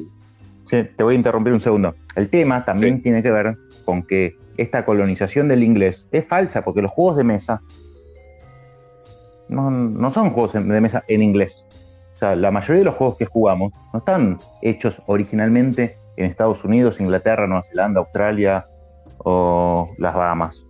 Sí, 0.65 0.83
te 0.95 1.03
voy 1.03 1.13
a 1.15 1.17
interrumpir 1.17 1.53
un 1.53 1.61
segundo. 1.61 1.95
El 2.15 2.29
tema 2.29 2.63
también 2.65 3.01
tiene 3.01 3.21
que 3.21 3.31
ver 3.31 3.55
con 3.85 4.03
que 4.03 4.37
esta 4.57 4.85
colonización 4.85 5.47
del 5.47 5.63
inglés 5.63 6.07
es 6.11 6.25
falsa, 6.25 6.63
porque 6.63 6.81
los 6.81 6.91
juegos 6.91 7.17
de 7.17 7.23
mesa 7.23 7.61
no, 9.49 9.69
no 9.69 10.09
son 10.09 10.31
juegos 10.31 10.53
de 10.53 10.61
mesa 10.61 11.03
en 11.07 11.21
inglés. 11.21 11.65
O 12.15 12.17
sea, 12.17 12.35
la 12.35 12.51
mayoría 12.51 12.79
de 12.79 12.85
los 12.85 12.95
juegos 12.95 13.17
que 13.17 13.25
jugamos 13.25 13.73
no 13.91 13.99
están 13.99 14.37
hechos 14.61 15.01
originalmente 15.07 15.97
en 16.15 16.25
Estados 16.25 16.63
Unidos, 16.63 16.99
Inglaterra, 16.99 17.47
Nueva 17.47 17.63
Zelanda, 17.63 17.99
Australia 17.99 18.65
o 19.19 19.89
las 19.97 20.13
Bahamas. 20.13 20.63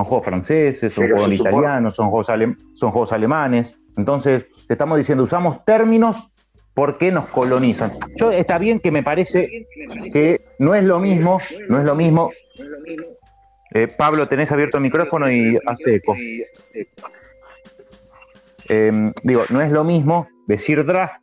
Son 0.00 0.06
juegos 0.06 0.24
franceses, 0.24 0.94
son 0.94 1.04
Pero 1.04 1.16
juegos 1.18 1.36
supone- 1.36 1.50
italianos, 1.50 1.94
son 1.94 2.08
juegos, 2.08 2.28
alem- 2.30 2.56
son 2.72 2.90
juegos 2.90 3.12
alemanes. 3.12 3.78
Entonces, 3.98 4.46
te 4.66 4.72
estamos 4.72 4.96
diciendo, 4.96 5.24
usamos 5.24 5.62
términos 5.66 6.32
porque 6.72 7.12
nos 7.12 7.26
colonizan. 7.26 7.90
Yo 8.18 8.32
está 8.32 8.56
bien 8.56 8.80
que 8.80 8.90
me 8.90 9.02
parece 9.02 9.66
que 10.10 10.40
no 10.58 10.74
es 10.74 10.84
lo 10.84 11.00
mismo, 11.00 11.36
no 11.68 11.78
es 11.80 11.84
lo 11.84 11.94
mismo. 11.94 12.30
Eh, 13.74 13.88
Pablo, 13.88 14.26
tenés 14.26 14.50
abierto 14.52 14.78
el 14.78 14.84
micrófono 14.84 15.30
y 15.30 15.58
hace 15.66 15.96
eco. 15.96 16.16
Eh, 18.70 19.12
digo, 19.22 19.42
no 19.50 19.60
es 19.60 19.70
lo 19.70 19.84
mismo 19.84 20.28
decir 20.46 20.82
draft, 20.86 21.22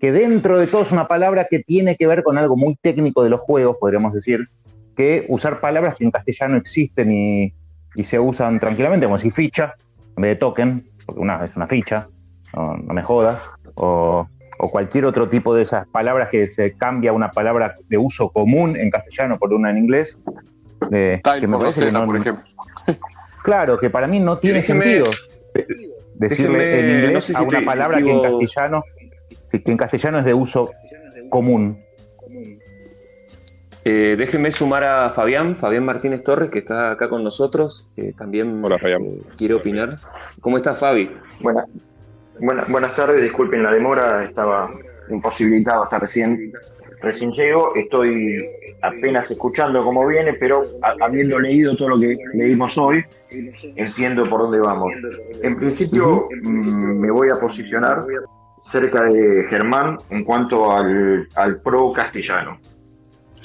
que 0.00 0.12
dentro 0.12 0.58
de 0.58 0.68
todo 0.68 0.82
es 0.82 0.92
una 0.92 1.08
palabra 1.08 1.46
que 1.50 1.58
tiene 1.58 1.96
que 1.96 2.06
ver 2.06 2.22
con 2.22 2.38
algo 2.38 2.56
muy 2.56 2.76
técnico 2.76 3.24
de 3.24 3.30
los 3.30 3.40
juegos, 3.40 3.78
podríamos 3.80 4.12
decir, 4.12 4.46
que 4.94 5.24
usar 5.28 5.60
palabras 5.60 5.96
que 5.96 6.04
en 6.04 6.12
castellano 6.12 6.56
existen 6.56 7.10
y, 7.10 7.52
y 7.96 8.04
se 8.04 8.18
usan 8.20 8.60
tranquilamente, 8.60 9.06
como 9.06 9.16
decir 9.16 9.32
ficha 9.32 9.74
en 10.16 10.22
vez 10.22 10.30
de 10.32 10.36
token, 10.36 10.88
porque 11.04 11.20
una 11.20 11.44
es 11.44 11.56
una 11.56 11.66
ficha, 11.66 12.08
no, 12.54 12.76
no 12.76 12.94
me 12.94 13.02
jodas, 13.02 13.38
o, 13.74 14.26
o 14.58 14.70
cualquier 14.70 15.04
otro 15.06 15.28
tipo 15.28 15.54
de 15.54 15.62
esas 15.62 15.86
palabras 15.88 16.28
que 16.30 16.46
se 16.46 16.72
cambia 16.74 17.12
una 17.12 17.30
palabra 17.30 17.74
de 17.88 17.98
uso 17.98 18.30
común 18.30 18.76
en 18.76 18.90
castellano 18.90 19.36
por 19.38 19.52
una 19.52 19.70
en 19.70 19.78
inglés. 19.78 20.16
Eh, 20.90 21.20
que 21.22 21.46
me 21.46 21.54
por 21.56 21.60
parece 21.64 21.80
que 21.80 21.86
Rosetta, 21.86 21.98
no- 22.00 22.06
por 22.06 22.16
ejemplo. 22.16 22.42
Claro, 23.42 23.78
que 23.78 23.90
para 23.90 24.08
mí 24.08 24.18
no 24.18 24.38
tiene 24.38 24.58
Déjeme- 24.60 24.82
sentido 24.82 25.04
decirle 26.16 26.58
déjeme- 26.58 26.80
en 26.80 26.90
inglés 26.96 27.12
no 27.12 27.20
sé 27.20 27.32
si 27.34 27.38
a 27.40 27.42
una 27.46 27.58
te- 27.58 27.58
si 27.58 27.64
palabra 27.66 28.02
que 28.02 28.10
en 28.10 28.22
castellano, 28.22 28.84
que 29.50 29.62
en 29.70 29.76
castellano 29.76 30.18
es 30.18 30.24
de 30.24 30.34
uso 30.34 30.70
común. 31.30 31.80
Eh, 33.88 34.16
déjenme 34.18 34.50
sumar 34.50 34.82
a 34.82 35.10
Fabián, 35.10 35.54
Fabián 35.54 35.84
Martínez 35.84 36.24
Torres, 36.24 36.50
que 36.50 36.58
está 36.58 36.90
acá 36.90 37.08
con 37.08 37.22
nosotros. 37.22 37.86
que 37.94 38.12
también 38.14 38.60
Hola, 38.64 38.78
Fabián. 38.80 39.02
eh, 39.04 39.18
quiere 39.38 39.54
opinar. 39.54 39.96
¿Cómo 40.40 40.56
estás, 40.56 40.76
Fabi? 40.76 41.08
Buena- 41.40 41.64
buena- 42.40 42.64
buenas 42.66 42.96
tardes, 42.96 43.22
disculpen 43.22 43.62
la 43.62 43.72
demora, 43.72 44.24
estaba 44.24 44.72
imposibilitado 45.08 45.84
hasta 45.84 46.00
recién, 46.00 46.52
recién 47.00 47.30
llego. 47.30 47.76
Estoy 47.76 48.44
apenas 48.82 49.30
escuchando 49.30 49.84
cómo 49.84 50.04
viene, 50.08 50.32
pero 50.32 50.64
ha- 50.82 50.96
habiendo 51.04 51.38
leído 51.38 51.76
todo 51.76 51.90
lo 51.90 52.00
que 52.00 52.16
leímos 52.34 52.76
hoy, 52.78 53.04
entiendo 53.76 54.24
por 54.28 54.40
dónde 54.40 54.58
vamos. 54.58 54.92
En 55.44 55.54
principio, 55.56 56.26
mm, 56.42 56.98
me 57.02 57.10
voy 57.12 57.28
a 57.30 57.38
posicionar 57.38 58.04
cerca 58.58 59.04
de 59.04 59.44
Germán 59.48 59.96
en 60.10 60.24
cuanto 60.24 60.72
al, 60.72 61.28
al 61.36 61.60
pro 61.60 61.92
castellano. 61.92 62.58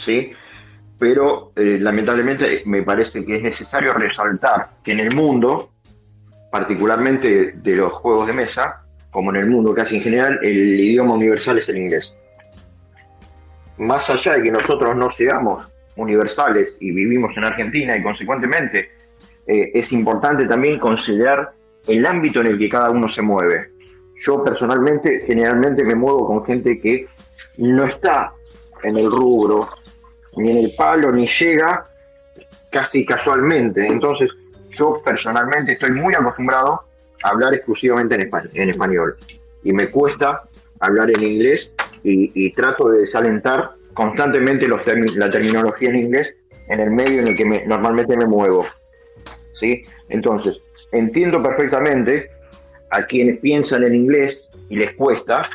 ¿Sí? 0.02 0.34
Pero 0.98 1.52
eh, 1.56 1.78
lamentablemente 1.80 2.64
me 2.66 2.84
parece 2.84 3.26
que 3.26 3.38
es 3.38 3.44
necesario 3.44 3.94
resaltar 3.94 4.68
que 4.84 4.92
en 4.92 5.00
el 5.00 5.16
mundo, 5.16 5.72
particularmente 6.52 7.54
de 7.56 7.76
los 7.76 7.92
juegos 7.94 8.28
de 8.28 8.34
mesa, 8.34 8.84
como 9.10 9.32
en 9.32 9.38
el 9.38 9.48
mundo 9.48 9.74
casi 9.74 9.98
en 9.98 10.04
general, 10.04 10.40
el 10.42 10.80
idioma 10.80 11.14
universal 11.14 11.58
es 11.58 11.70
el 11.70 11.78
inglés. 11.78 12.16
Más 13.78 14.10
allá 14.10 14.34
de 14.34 14.44
que 14.44 14.52
nosotros 14.52 14.96
no 14.96 15.12
seamos 15.12 15.68
universales 15.96 16.78
y 16.80 16.92
vivimos 16.92 17.36
en 17.36 17.46
Argentina 17.46 17.98
y 17.98 18.04
consecuentemente 18.04 18.92
eh, 19.48 19.72
es 19.74 19.92
importante 19.92 20.46
también 20.46 20.80
considerar 20.80 21.52
el 21.88 22.06
ámbito 22.06 22.42
en 22.42 22.48
el 22.48 22.58
que 22.58 22.70
cada 22.70 22.92
uno 22.92 23.08
se 23.08 23.22
mueve. 23.22 23.72
Yo 24.24 24.44
personalmente 24.44 25.22
generalmente 25.26 25.84
me 25.84 25.96
muevo 25.96 26.28
con 26.28 26.46
gente 26.46 26.80
que 26.80 27.08
no 27.58 27.86
está 27.86 28.34
en 28.84 28.98
el 28.98 29.12
rubro, 29.12 29.68
ni 30.38 30.52
en 30.52 30.58
el 30.58 30.72
palo, 30.78 31.12
ni 31.12 31.28
llega 31.28 31.84
casi 32.70 33.06
casualmente. 33.06 33.86
Entonces, 33.86 34.32
yo 34.72 35.02
personalmente 35.04 35.74
estoy 35.74 35.92
muy 35.92 36.14
acostumbrado 36.14 36.84
a 37.24 37.30
hablar 37.30 37.54
exclusivamente 37.54 38.16
en, 38.16 38.22
espa- 38.30 38.50
en 38.54 38.70
español. 38.70 39.18
Y 39.64 39.74
me 39.74 39.90
cuesta 39.90 40.44
hablar 40.80 41.12
en 41.12 41.22
inglés 41.24 41.74
y, 42.04 42.52
trato 42.54 42.90
de 42.90 43.00
desalentar 43.02 43.72
constantemente 43.94 44.68
los 44.68 44.82
la 45.16 45.30
terminología 45.30 45.90
en 45.90 45.98
inglés 45.98 46.36
en 46.68 46.80
el 46.80 46.90
medio 46.90 47.22
en 47.22 47.28
el 47.28 47.38
que 47.38 47.46
me- 47.46 47.66
normalmente 47.66 48.16
me 48.18 48.26
muevo. 48.26 48.66
¿Sí? 49.54 49.84
Entonces, 50.10 50.60
entiendo 50.92 51.44
perfectamente 51.44 52.32
a 52.90 53.06
quienes 53.06 53.40
piensan 53.40 53.84
en 53.84 53.94
inglés 53.96 54.44
y 54.70 54.78
les 54.78 54.94
cuesta, 54.94 55.48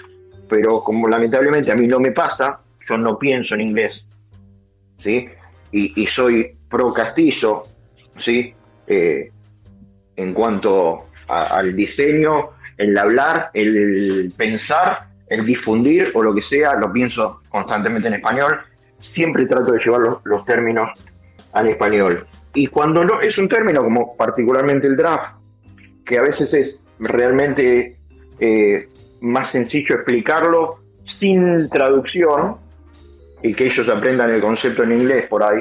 pero 0.49 0.81
como 0.81 1.09
lamentablemente 1.09 1.73
a 1.73 1.77
mí 1.77 1.89
no 1.89 1.99
me 1.99 2.13
pasa, 2.13 2.61
yo 2.89 2.97
no 2.99 3.19
pienso 3.19 3.55
en 3.57 3.63
inglés. 3.63 4.06
¿Sí? 4.99 5.29
Y, 5.73 6.07
soy 6.07 6.57
pro 6.69 6.93
castillo, 6.93 7.65
¿sí? 8.19 8.55
Eh, 8.87 9.31
en 10.17 10.33
cuanto 10.33 11.07
a- 11.29 11.59
al 11.59 11.77
diseño, 11.77 12.51
el 12.79 12.97
hablar, 12.97 13.51
el 13.53 14.33
pensar, 14.37 15.09
el 15.29 15.45
difundir 15.45 16.13
o 16.15 16.23
lo 16.23 16.35
que 16.35 16.43
sea, 16.43 16.75
lo 16.75 16.93
pienso 16.93 17.43
constantemente 17.49 18.09
en 18.09 18.15
español. 18.15 18.61
Siempre 18.99 19.47
trato 19.47 19.73
de 19.73 19.79
llevar 19.79 20.01
los, 20.01 20.19
los 20.25 20.45
términos 20.45 20.91
al 21.53 21.69
español. 21.69 22.27
Y 22.55 22.69
cuando 22.69 23.05
no 23.05 23.21
es 23.21 23.37
un 23.37 23.49
término 23.49 23.83
como 23.83 24.17
particularmente 24.17 24.87
el 24.87 24.97
draft, 24.97 25.35
que 26.05 26.19
a 26.19 26.23
veces 26.23 26.55
es 26.55 26.79
realmente 26.99 27.99
eh, 28.39 28.89
más 29.21 29.51
sencillo 29.51 29.97
explicarlo 29.97 30.79
sin 31.05 31.69
traducción, 31.69 32.57
y 33.47 33.55
que 33.55 33.67
ellos 33.67 33.89
aprendan 33.89 34.31
el 34.31 34.41
concepto 34.41 34.83
en 34.83 34.93
inglés 34.93 35.27
por 35.29 35.43
ahí, 35.43 35.61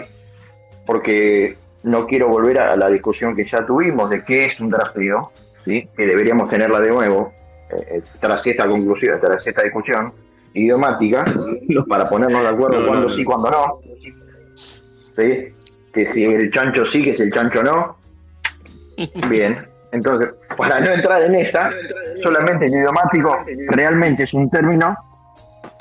porque 0.87 1.55
no 1.83 2.07
quiero 2.07 2.27
volver 2.27 2.59
a 2.59 2.75
la 2.75 2.89
discusión 2.89 3.35
que 3.35 3.45
ya 3.45 3.63
tuvimos 3.63 4.09
de 4.09 4.23
qué 4.23 4.45
es 4.45 4.59
un 4.59 4.71
drafteo, 4.71 5.31
¿sí? 5.63 5.87
que 5.95 6.07
deberíamos 6.07 6.49
tenerla 6.49 6.79
de 6.79 6.89
nuevo, 6.89 7.31
eh, 7.69 8.01
tras 8.19 8.45
esta 8.47 8.67
conclusión, 8.67 9.19
tras 9.21 9.45
esta 9.45 9.61
discusión 9.61 10.11
idiomática, 10.55 11.25
para 11.87 12.09
ponernos 12.09 12.41
de 12.41 12.47
acuerdo 12.47 12.79
No, 12.79 12.81
no, 12.81 12.87
cuándo 12.87 13.07
no. 13.07 13.13
sí, 13.13 13.23
cuándo 13.23 13.51
no. 13.51 13.79
¿sí? 15.15 15.53
Que 15.93 16.05
si 16.11 16.25
el 16.25 16.51
chancho 16.51 16.85
sí, 16.85 17.03
que 17.03 17.15
si 17.15 17.21
el 17.21 17.31
chancho 17.31 17.61
no. 17.61 17.97
Bien, 19.29 19.55
entonces, 19.91 20.29
para 20.57 20.79
no 20.79 20.91
entrar 20.91 21.21
en 21.21 21.35
esa, 21.35 21.69
solamente 22.23 22.65
el 22.65 22.73
idiomático 22.73 23.37
realmente 23.69 24.23
es 24.23 24.33
un 24.33 24.49
término 24.49 24.97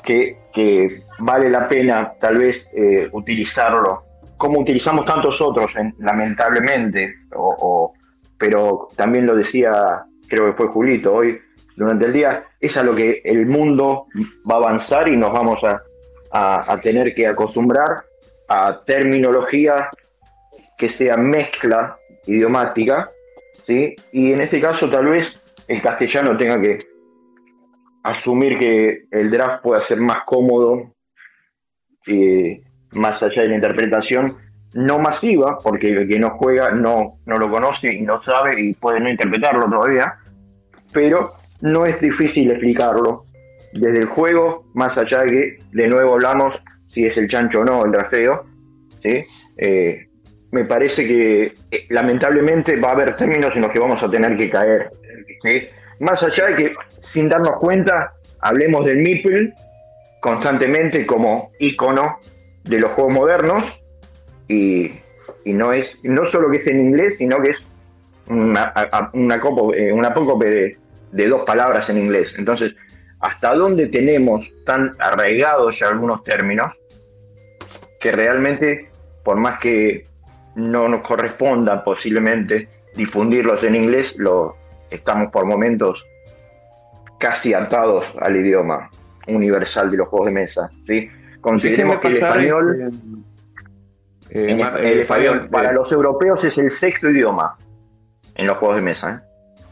que, 0.05 1.01
vale 1.19 1.49
la 1.49 1.67
pena 1.67 2.13
tal 2.19 2.37
vez 2.37 2.69
eh, 2.73 3.09
utilizarlo, 3.11 4.03
como 4.37 4.59
utilizamos 4.61 5.05
tantos 5.05 5.41
otros, 5.41 5.75
en- 5.75 5.93
lamentablemente, 5.99 7.13
o, 7.35 7.91
pero 8.37 8.87
también 8.95 9.25
lo 9.25 9.35
decía, 9.35 10.03
creo 10.29 10.45
que 10.47 10.53
fue 10.57 10.67
Julito 10.67 11.13
hoy 11.13 11.39
durante 11.75 12.05
el 12.05 12.13
día, 12.13 12.43
es 12.59 12.77
a 12.77 12.83
lo 12.83 12.95
que 12.95 13.21
el 13.25 13.45
mundo 13.47 14.05
va 14.49 14.55
a 14.55 14.57
avanzar 14.57 15.09
y 15.09 15.17
nos 15.17 15.33
vamos 15.33 15.61
a, 15.63 15.81
a- 16.31 16.73
a 16.73 16.79
tener 16.79 17.13
que 17.13 17.27
acostumbrar 17.27 18.03
a 18.47 18.81
terminología 18.85 19.89
que 20.77 20.89
sea 20.89 21.17
mezcla 21.17 21.97
idiomática, 22.27 23.09
¿sí? 23.65 23.95
y 24.11 24.33
en 24.33 24.41
este 24.41 24.59
caso 24.61 24.89
tal 24.89 25.07
vez 25.07 25.41
el 25.67 25.81
castellano 25.81 26.37
tenga 26.37 26.59
que 26.61 26.77
asumir 28.05 28.59
que 28.59 29.05
el 29.11 29.31
draft 29.31 29.63
pueda 29.63 29.81
ser 29.81 29.99
más 29.99 30.23
cómodo, 30.25 30.93
eh, 32.07 32.61
más 32.93 33.21
allá 33.23 33.41
de 33.41 33.49
la 33.49 33.55
interpretación 33.55 34.37
no 34.75 34.99
masiva, 34.99 35.57
porque 35.57 35.89
el 35.89 36.07
que 36.07 36.19
no 36.19 36.31
juega 36.31 36.69
no, 36.71 37.19
no 37.25 37.37
lo 37.37 37.49
conoce 37.49 37.93
y 37.93 38.01
no 38.01 38.21
sabe 38.21 38.61
y 38.61 38.73
puede 38.73 38.99
no 38.99 39.09
interpretarlo 39.09 39.69
todavía, 39.69 40.17
pero 40.91 41.29
no 41.61 41.85
es 41.85 41.99
difícil 42.01 42.51
explicarlo 42.51 43.25
desde 43.71 43.99
el 43.99 44.05
juego, 44.05 44.65
más 44.73 44.97
allá 44.97 45.21
de 45.21 45.31
que 45.31 45.57
de 45.71 45.87
nuevo 45.87 46.13
hablamos 46.13 46.61
si 46.85 47.05
es 47.05 47.17
el 47.17 47.29
chancho 47.29 47.61
o 47.61 47.65
no 47.65 47.85
el 47.85 47.91
drafteo, 47.91 48.45
¿sí? 49.01 49.23
Eh, 49.57 50.09
me 50.51 50.65
parece 50.65 51.07
que 51.07 51.53
eh, 51.71 51.85
lamentablemente 51.89 52.75
va 52.75 52.89
a 52.89 52.91
haber 52.91 53.15
términos 53.15 53.55
en 53.55 53.61
los 53.63 53.71
que 53.71 53.79
vamos 53.79 54.03
a 54.03 54.11
tener 54.11 54.37
que 54.37 54.49
caer. 54.49 54.91
¿sí? 55.41 55.67
Más 55.99 56.21
allá 56.23 56.47
de 56.47 56.55
que, 56.55 56.75
sin 57.01 57.29
darnos 57.29 57.57
cuenta, 57.57 58.13
hablemos 58.39 58.85
del 58.85 58.97
Meeple 58.97 59.53
constantemente 60.19 61.05
como 61.05 61.51
icono 61.59 62.19
de 62.63 62.79
los 62.79 62.91
juegos 62.91 63.13
modernos 63.13 63.81
y, 64.47 64.91
y 65.43 65.53
no 65.53 65.71
es 65.71 65.95
no 66.03 66.25
solo 66.25 66.49
que 66.49 66.57
es 66.57 66.67
en 66.67 66.79
inglés, 66.79 67.15
sino 67.17 67.41
que 67.41 67.51
es 67.51 67.57
una, 68.27 68.73
una, 69.13 69.35
eh, 69.75 69.93
una 69.93 70.09
de, 70.39 70.77
de 71.11 71.27
dos 71.27 71.43
palabras 71.43 71.89
en 71.89 71.97
inglés. 71.97 72.33
Entonces, 72.37 72.75
¿hasta 73.19 73.53
dónde 73.53 73.87
tenemos 73.87 74.51
tan 74.65 74.95
arraigados 74.99 75.79
ya 75.79 75.89
algunos 75.89 76.23
términos 76.23 76.73
que 77.99 78.11
realmente, 78.11 78.89
por 79.23 79.37
más 79.37 79.59
que 79.59 80.07
no 80.55 80.87
nos 80.87 81.01
corresponda 81.01 81.83
posiblemente 81.83 82.67
difundirlos 82.95 83.63
en 83.63 83.75
inglés, 83.75 84.15
lo 84.17 84.57
estamos 84.95 85.31
por 85.31 85.45
momentos 85.45 86.05
casi 87.19 87.53
atados 87.53 88.05
al 88.19 88.35
idioma 88.35 88.89
universal 89.27 89.89
de 89.91 89.97
los 89.97 90.07
juegos 90.07 90.27
de 90.27 90.33
mesa. 90.33 90.69
¿sí? 90.87 91.09
Consideremos 91.41 91.99
que 91.99 92.07
el 92.07 92.13
español, 92.13 92.91
eh, 94.29 94.51
en 94.51 94.59
el 94.59 94.75
eh, 94.77 95.01
español 95.01 95.05
Fabián, 95.05 95.49
para 95.49 95.69
eh, 95.71 95.73
los 95.73 95.91
europeos 95.91 96.43
es 96.43 96.57
el 96.57 96.71
sexto 96.71 97.09
idioma 97.09 97.55
en 98.35 98.47
los 98.47 98.57
juegos 98.57 98.75
de 98.77 98.81
mesa. 98.81 99.23
¿eh? 99.23 99.63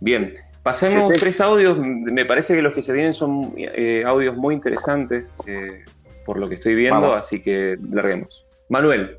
Bien, 0.00 0.34
pasemos 0.62 1.12
Sí. 1.14 1.20
tres 1.20 1.40
audios. 1.40 1.78
Me 1.78 2.24
parece 2.24 2.54
que 2.54 2.62
los 2.62 2.72
que 2.72 2.82
se 2.82 2.92
vienen 2.92 3.12
son 3.14 3.52
eh, 3.56 4.02
audios 4.06 4.36
muy 4.36 4.54
interesantes, 4.54 5.36
eh, 5.46 5.84
por 6.24 6.38
lo 6.38 6.48
que 6.48 6.54
estoy 6.56 6.74
viendo, 6.74 7.00
Vamos. 7.00 7.16
así 7.18 7.42
que 7.42 7.76
larguemos. 7.90 8.46
Manuel, 8.68 9.18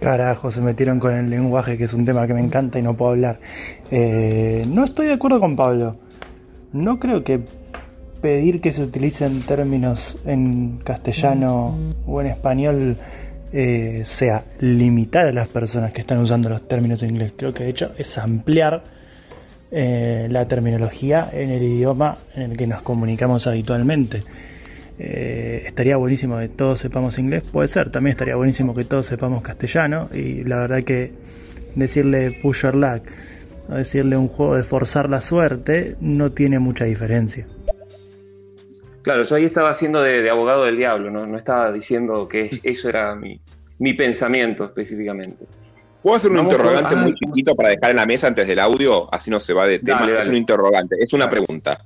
Carajo, 0.00 0.50
se 0.50 0.60
metieron 0.60 1.00
con 1.00 1.12
el 1.12 1.28
lenguaje, 1.28 1.76
que 1.76 1.84
es 1.84 1.94
un 1.94 2.04
tema 2.04 2.26
que 2.26 2.34
me 2.34 2.40
encanta 2.40 2.78
y 2.78 2.82
no 2.82 2.96
puedo 2.96 3.12
hablar. 3.12 3.40
Eh, 3.90 4.64
no 4.68 4.84
estoy 4.84 5.06
de 5.06 5.14
acuerdo 5.14 5.40
con 5.40 5.56
Pablo. 5.56 5.96
No 6.72 6.98
creo 6.98 7.24
que 7.24 7.40
pedir 8.20 8.60
que 8.60 8.72
se 8.72 8.82
utilicen 8.82 9.40
términos 9.42 10.20
en 10.24 10.78
castellano 10.78 11.76
o 12.06 12.20
en 12.20 12.26
español 12.28 12.96
eh, 13.52 14.02
sea 14.04 14.44
limitar 14.60 15.26
a 15.26 15.32
las 15.32 15.48
personas 15.48 15.92
que 15.92 16.02
están 16.02 16.18
usando 16.18 16.48
los 16.48 16.66
términos 16.68 17.02
en 17.02 17.10
inglés. 17.10 17.32
Creo 17.36 17.52
que 17.52 17.64
de 17.64 17.70
hecho 17.70 17.92
es 17.96 18.18
ampliar 18.18 18.82
eh, 19.70 20.28
la 20.30 20.46
terminología 20.46 21.28
en 21.32 21.50
el 21.50 21.62
idioma 21.62 22.16
en 22.34 22.52
el 22.52 22.56
que 22.56 22.66
nos 22.66 22.82
comunicamos 22.82 23.46
habitualmente. 23.46 24.22
Eh, 24.98 25.62
estaría 25.66 25.96
buenísimo 25.96 26.38
que 26.38 26.48
todos 26.48 26.80
sepamos 26.80 27.18
inglés, 27.18 27.44
puede 27.52 27.68
ser, 27.68 27.90
también 27.90 28.12
estaría 28.12 28.34
buenísimo 28.34 28.74
que 28.74 28.84
todos 28.84 29.06
sepamos 29.06 29.42
castellano 29.42 30.08
y 30.12 30.42
la 30.42 30.56
verdad 30.56 30.82
que 30.82 31.12
decirle 31.76 32.32
push 32.42 32.62
your 32.62 32.74
luck 32.74 33.02
o 33.68 33.74
decirle 33.74 34.16
un 34.16 34.26
juego 34.26 34.56
de 34.56 34.64
forzar 34.64 35.08
la 35.08 35.20
suerte 35.20 35.96
no 36.00 36.32
tiene 36.32 36.58
mucha 36.58 36.84
diferencia. 36.84 37.46
Claro, 39.02 39.22
yo 39.22 39.36
ahí 39.36 39.44
estaba 39.44 39.70
haciendo 39.70 40.02
de, 40.02 40.28
abogado 40.28 40.64
del 40.64 40.76
diablo, 40.76 41.10
¿no? 41.10 41.26
no 41.26 41.38
estaba 41.38 41.70
diciendo 41.70 42.26
que 42.26 42.60
eso 42.64 42.88
era 42.88 43.14
mi, 43.14 43.40
mi 43.78 43.94
pensamiento 43.94 44.64
específicamente. 44.64 45.46
¿Puedo 46.02 46.16
hacer 46.16 46.30
un 46.30 46.38
interrogante 46.38 46.96
muy 46.96 47.14
chiquito 47.14 47.54
para 47.54 47.70
dejar 47.70 47.90
en 47.90 47.96
la 47.96 48.06
mesa 48.06 48.28
antes 48.28 48.46
del 48.46 48.58
audio? 48.58 49.12
Así 49.12 49.30
no 49.30 49.40
se 49.40 49.52
va 49.52 49.66
de 49.66 49.78
tema. 49.78 50.06
Es 50.06 50.28
un 50.28 50.34
interrogante, 50.34 50.96
es 50.98 51.12
una 51.12 51.28
pregunta. 51.28 51.78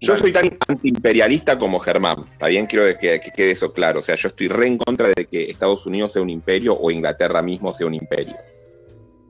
Yo 0.00 0.16
soy 0.16 0.32
tan 0.32 0.56
antiimperialista 0.68 1.58
como 1.58 1.78
Germán, 1.78 2.24
está 2.32 2.48
bien, 2.48 2.66
quiero 2.66 2.84
que, 2.98 3.20
quede 3.34 3.50
eso 3.50 3.72
claro. 3.72 4.00
O 4.00 4.02
sea, 4.02 4.14
yo 4.14 4.28
estoy 4.28 4.48
re 4.48 4.66
en 4.66 4.78
contra 4.78 5.08
de 5.08 5.26
que 5.26 5.50
Estados 5.50 5.86
Unidos 5.86 6.12
sea 6.12 6.22
un 6.22 6.30
imperio 6.30 6.78
o 6.78 6.90
Inglaterra 6.90 7.42
mismo 7.42 7.72
sea 7.72 7.86
un 7.86 7.94
imperio. 7.94 8.36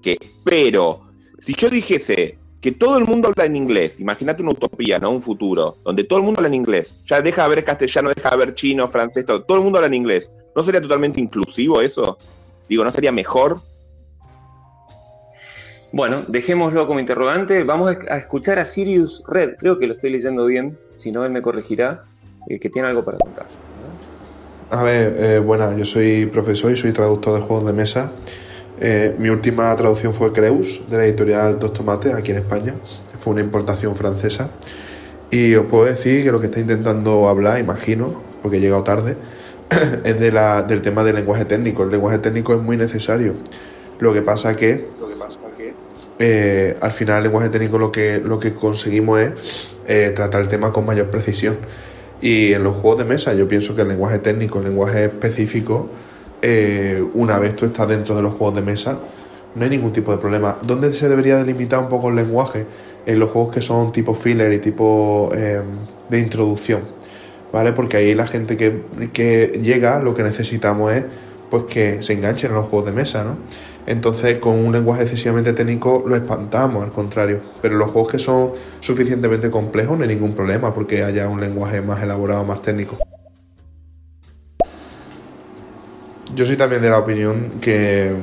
Que, 0.02 0.18
pero, 0.44 1.02
si 1.38 1.54
yo 1.54 1.70
dijese 1.70 2.38
que 2.60 2.72
todo 2.72 2.98
el 2.98 3.04
mundo 3.04 3.28
habla 3.28 3.44
en 3.44 3.56
inglés, 3.56 4.00
imagínate 4.00 4.42
una 4.42 4.52
utopía, 4.52 4.98
¿no? 4.98 5.10
Un 5.10 5.22
futuro, 5.22 5.78
donde 5.84 6.04
todo 6.04 6.18
el 6.18 6.24
mundo 6.24 6.40
habla 6.40 6.48
en 6.48 6.54
inglés. 6.54 7.00
Ya 7.04 7.20
deja 7.22 7.42
de 7.42 7.46
haber 7.46 7.64
castellano, 7.64 8.10
deja 8.14 8.30
de 8.30 8.34
haber 8.34 8.54
chino, 8.54 8.88
francés, 8.88 9.24
todo, 9.24 9.42
todo 9.44 9.58
el 9.58 9.64
mundo 9.64 9.78
habla 9.78 9.88
en 9.88 9.94
inglés. 9.94 10.30
¿No 10.54 10.62
sería 10.62 10.80
totalmente 10.80 11.20
inclusivo 11.20 11.80
eso? 11.80 12.18
Digo, 12.68 12.82
¿no 12.82 12.90
sería 12.90 13.12
mejor? 13.12 13.60
Bueno, 15.96 16.22
dejémoslo 16.28 16.86
como 16.86 17.00
interrogante. 17.00 17.64
Vamos 17.64 17.96
a 18.10 18.18
escuchar 18.18 18.58
a 18.58 18.66
Sirius 18.66 19.22
Red, 19.26 19.54
creo 19.58 19.78
que 19.78 19.86
lo 19.86 19.94
estoy 19.94 20.10
leyendo 20.10 20.44
bien, 20.44 20.76
si 20.94 21.10
no 21.10 21.24
él 21.24 21.32
me 21.32 21.40
corregirá, 21.40 22.04
eh, 22.50 22.60
que 22.60 22.68
tiene 22.68 22.88
algo 22.88 23.02
para 23.02 23.16
contar. 23.16 23.46
A 24.72 24.82
ver, 24.82 25.16
eh, 25.18 25.38
bueno, 25.38 25.74
yo 25.74 25.86
soy 25.86 26.26
profesor 26.26 26.70
y 26.70 26.76
soy 26.76 26.92
traductor 26.92 27.32
de 27.32 27.40
juegos 27.40 27.64
de 27.64 27.72
mesa. 27.72 28.12
Eh, 28.78 29.14
mi 29.18 29.30
última 29.30 29.74
traducción 29.74 30.12
fue 30.12 30.34
Creus, 30.34 30.82
de 30.90 30.98
la 30.98 31.06
editorial 31.06 31.58
Dos 31.58 31.72
Tomates, 31.72 32.12
aquí 32.12 32.32
en 32.32 32.38
España. 32.38 32.74
Fue 33.18 33.32
una 33.32 33.40
importación 33.40 33.96
francesa. 33.96 34.50
Y 35.30 35.54
os 35.54 35.64
puedo 35.64 35.86
decir 35.86 36.24
que 36.24 36.30
lo 36.30 36.40
que 36.40 36.46
está 36.48 36.60
intentando 36.60 37.26
hablar, 37.26 37.58
imagino, 37.58 38.20
porque 38.42 38.58
he 38.58 38.60
llegado 38.60 38.84
tarde, 38.84 39.16
es 40.04 40.20
de 40.20 40.30
la, 40.30 40.62
del 40.62 40.82
tema 40.82 41.02
del 41.04 41.16
lenguaje 41.16 41.46
técnico. 41.46 41.84
El 41.84 41.90
lenguaje 41.90 42.18
técnico 42.18 42.52
es 42.52 42.60
muy 42.60 42.76
necesario. 42.76 43.32
Lo 43.98 44.12
que 44.12 44.20
pasa 44.20 44.54
que 44.54 44.94
eh, 46.18 46.76
al 46.80 46.92
final 46.92 47.18
el 47.18 47.24
lenguaje 47.24 47.50
técnico 47.50 47.78
lo 47.78 47.92
que, 47.92 48.20
lo 48.24 48.38
que 48.38 48.54
conseguimos 48.54 49.20
es 49.20 49.32
eh, 49.86 50.12
tratar 50.14 50.40
el 50.40 50.48
tema 50.48 50.72
con 50.72 50.86
mayor 50.86 51.10
precisión. 51.10 51.56
Y 52.20 52.54
en 52.54 52.64
los 52.64 52.76
juegos 52.76 52.98
de 52.98 53.04
mesa 53.04 53.34
yo 53.34 53.46
pienso 53.46 53.74
que 53.76 53.82
el 53.82 53.88
lenguaje 53.88 54.18
técnico, 54.18 54.58
el 54.58 54.64
lenguaje 54.64 55.04
específico, 55.04 55.88
eh, 56.40 57.04
una 57.14 57.38
vez 57.38 57.54
tú 57.56 57.66
estás 57.66 57.88
dentro 57.88 58.14
de 58.16 58.22
los 58.22 58.34
juegos 58.34 58.56
de 58.56 58.62
mesa, 58.62 58.98
no 59.54 59.64
hay 59.64 59.70
ningún 59.70 59.92
tipo 59.92 60.12
de 60.12 60.18
problema. 60.18 60.58
¿Dónde 60.62 60.92
se 60.92 61.08
debería 61.08 61.36
delimitar 61.36 61.78
un 61.80 61.88
poco 61.88 62.08
el 62.08 62.16
lenguaje? 62.16 62.66
En 63.04 63.18
los 63.18 63.30
juegos 63.30 63.54
que 63.54 63.60
son 63.60 63.92
tipo 63.92 64.14
filler 64.14 64.52
y 64.52 64.58
tipo 64.58 65.30
de 66.08 66.18
introducción, 66.18 66.80
¿vale? 67.52 67.72
Porque 67.72 67.98
ahí 67.98 68.14
la 68.14 68.26
gente 68.26 68.56
que, 68.56 68.82
que 69.12 69.60
llega 69.62 70.00
lo 70.00 70.12
que 70.12 70.24
necesitamos 70.24 70.92
es 70.92 71.04
pues 71.48 71.64
que 71.64 72.02
se 72.02 72.14
enganchen 72.14 72.50
en 72.50 72.56
los 72.56 72.66
juegos 72.66 72.86
de 72.86 72.92
mesa, 72.92 73.22
¿no? 73.22 73.36
Entonces, 73.86 74.38
con 74.38 74.54
un 74.64 74.72
lenguaje 74.72 75.02
excesivamente 75.02 75.52
técnico 75.52 76.02
lo 76.06 76.16
espantamos, 76.16 76.82
al 76.82 76.90
contrario. 76.90 77.40
Pero 77.62 77.76
los 77.76 77.90
juegos 77.90 78.12
que 78.12 78.18
son 78.18 78.52
suficientemente 78.80 79.48
complejos 79.48 79.96
no 79.96 80.02
hay 80.02 80.08
ningún 80.08 80.34
problema 80.34 80.74
porque 80.74 81.04
haya 81.04 81.28
un 81.28 81.40
lenguaje 81.40 81.80
más 81.80 82.02
elaborado, 82.02 82.44
más 82.44 82.60
técnico. 82.62 82.98
Yo 86.34 86.44
soy 86.44 86.56
también 86.56 86.82
de 86.82 86.90
la 86.90 86.98
opinión 86.98 87.52
que, 87.60 88.16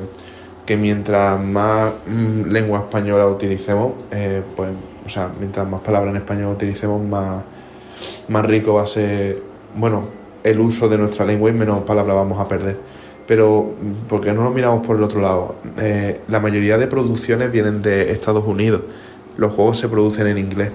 mientras 0.78 1.40
más 1.40 1.94
mm, 2.08 2.50
lengua 2.50 2.80
española 2.80 3.26
utilicemos, 3.28 3.94
eh, 4.12 4.44
pues, 4.56 4.70
o 5.06 5.10
sea, 5.10 5.32
mientras 5.40 5.68
más 5.68 5.82
palabras 5.82 6.12
en 6.12 6.18
español 6.18 6.54
utilicemos, 6.54 7.02
más, 7.02 7.44
más 8.28 8.46
rico 8.46 8.74
va 8.74 8.84
a 8.84 8.88
ser, 8.88 9.42
bueno, 9.76 10.10
el 10.44 10.60
uso 10.60 10.90
de 10.90 10.98
nuestra 10.98 11.26
lengua 11.26 11.50
y 11.50 11.54
menos 11.54 11.84
palabras 11.84 12.16
vamos 12.18 12.38
a 12.40 12.48
perder 12.48 12.78
pero 13.28 13.74
¿por 14.08 14.22
qué 14.22 14.34
no 14.34 14.44
lo 14.44 14.52
miramos 14.52 14.86
por 14.86 14.98
el 14.98 15.04
otro 15.04 15.22
lado? 15.22 15.56
Eh, 15.80 16.22
la 16.28 16.40
mayoría 16.40 16.78
de 16.78 16.88
producciones 16.88 17.52
vienen 17.52 17.82
de 17.82 18.12
Estados 18.12 18.46
Unidos, 18.46 18.82
los 19.38 19.54
juegos 19.54 19.78
se 19.80 19.88
producen 19.88 20.28
en 20.28 20.38
inglés. 20.38 20.72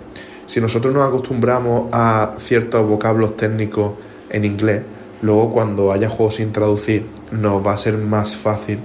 Si 0.47 0.61
nosotros 0.61 0.95
nos 0.95 1.07
acostumbramos 1.07 1.89
a 1.93 2.35
ciertos 2.39 2.87
vocablos 2.89 3.37
técnicos 3.37 3.93
en 4.31 4.45
inglés, 4.45 4.83
luego 5.21 5.51
cuando 5.51 5.93
haya 5.93 6.09
juegos 6.09 6.37
sin 6.37 6.53
traducir 6.53 7.07
nos 7.33 7.67
va 7.67 7.75
a 7.75 7.77
ser 7.77 7.99
más 7.99 8.37
fácil 8.37 8.79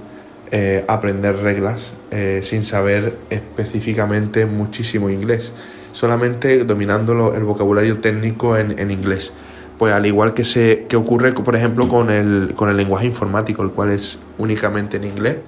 eh, 0.50 0.84
aprender 0.86 1.36
reglas 1.36 1.94
eh, 2.10 2.40
sin 2.44 2.64
saber 2.64 3.16
específicamente 3.30 4.44
muchísimo 4.44 5.08
inglés, 5.08 5.52
solamente 5.92 6.64
dominando 6.64 7.34
el 7.34 7.44
vocabulario 7.44 8.00
técnico 8.00 8.56
en 8.56 8.90
inglés 8.90 9.32
pues 9.78 9.92
al 9.92 10.06
igual 10.06 10.34
que 10.34 10.44
se 10.44 10.86
que 10.88 10.96
ocurre 10.96 11.32
por 11.32 11.56
ejemplo 11.56 11.88
con 11.88 12.10
el, 12.10 12.54
con 12.54 12.68
el 12.68 12.76
lenguaje 12.76 13.06
informático 13.06 13.62
el 13.62 13.70
cual 13.70 13.90
es 13.90 14.18
únicamente 14.38 14.96
en 14.96 15.04
inglés 15.04 15.38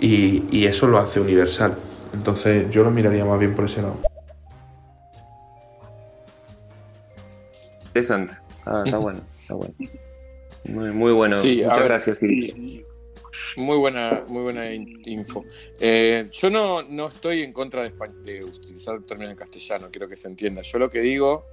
y, 0.00 0.64
eso 0.66 0.86
lo 0.86 0.98
hace 0.98 1.20
universal. 1.20 1.76
Entonces 2.12 2.70
yo 2.70 2.82
lo 2.82 2.90
miraría 2.90 3.24
más 3.24 3.38
bien 3.38 3.54
por 3.54 3.64
ese 3.64 3.82
lado. 3.82 3.98
Interesante. 7.88 8.34
Ah, 8.66 8.82
está 8.84 8.98
bueno 8.98 9.20
está 9.42 9.54
bueno. 9.54 9.74
Muy, 10.92 11.12
bueno. 11.12 11.36
Muchas 11.36 11.84
gracias 11.84 12.20
muy 13.56 13.78
buena, 13.78 14.24
muy 14.28 14.42
buena 14.42 14.72
info. 14.72 15.44
Eh, 15.80 16.28
yo 16.30 16.50
no, 16.50 16.82
no, 16.82 17.08
estoy 17.08 17.42
en 17.42 17.52
contra 17.52 17.82
de, 17.82 17.92
de 18.22 18.44
utilizar 18.44 18.94
el 18.94 19.04
término 19.04 19.30
en 19.30 19.36
castellano, 19.36 19.88
quiero 19.90 20.08
que 20.08 20.16
se 20.16 20.28
entienda. 20.28 20.62
Yo 20.62 20.78
lo 20.78 20.88
que 20.88 21.00
digo 21.00 21.46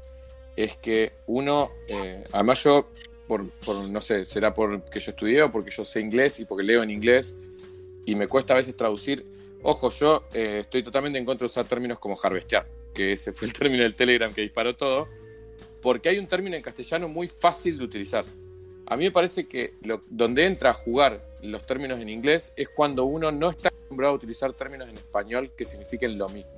es 0.57 0.75
que 0.75 1.13
uno, 1.27 1.71
eh, 1.87 2.23
además 2.33 2.63
yo, 2.63 2.89
por, 3.27 3.45
no 3.89 4.01
sé, 4.01 4.25
será 4.25 4.53
porque 4.53 4.99
yo 4.99 5.11
estudié 5.11 5.43
o 5.43 5.51
porque 5.51 5.69
yo 5.69 5.85
sé 5.85 6.01
inglés 6.01 6.39
y 6.39 6.45
porque 6.45 6.63
leo 6.63 6.81
en 6.81 6.89
inglés 6.89 7.37
y 8.05 8.15
me 8.15 8.27
cuesta 8.27 8.55
a 8.55 8.57
veces 8.57 8.75
traducir. 8.75 9.23
Ojo, 9.61 9.91
yo 9.91 10.23
eh, 10.33 10.59
estoy 10.61 10.81
totalmente 10.81 11.19
en 11.19 11.25
contra 11.25 11.45
de 11.45 11.51
usar 11.51 11.65
términos 11.65 11.99
como 11.99 12.17
harvestear, 12.21 12.67
que 12.93 13.11
ese 13.11 13.33
fue 13.33 13.47
el 13.47 13.53
término 13.57 13.83
del 13.83 13.93
Telegram 13.93 14.33
que 14.33 14.41
disparó 14.41 14.75
todo, 14.75 15.07
porque 15.81 16.09
hay 16.09 16.17
un 16.17 16.25
término 16.25 16.55
en 16.55 16.63
castellano 16.63 17.07
muy 17.07 17.27
fácil 17.27 17.77
de 17.77 17.83
utilizar. 17.83 18.25
A 18.87 18.97
mí 18.97 19.03
me 19.03 19.11
parece 19.11 19.47
que 19.47 19.75
donde 20.09 20.45
entra 20.45 20.71
a 20.71 20.73
jugar 20.73 21.23
los 21.43 21.65
términos 21.67 21.99
en 21.99 22.09
inglés 22.09 22.51
es 22.55 22.69
cuando 22.69 23.05
uno 23.05 23.31
no 23.31 23.51
está 23.51 23.69
acostumbrado 23.69 24.13
a 24.13 24.15
utilizar 24.15 24.53
términos 24.53 24.89
en 24.89 24.95
español 24.95 25.51
que 25.55 25.65
signifiquen 25.65 26.17
lo 26.17 26.29
mismo. 26.29 26.56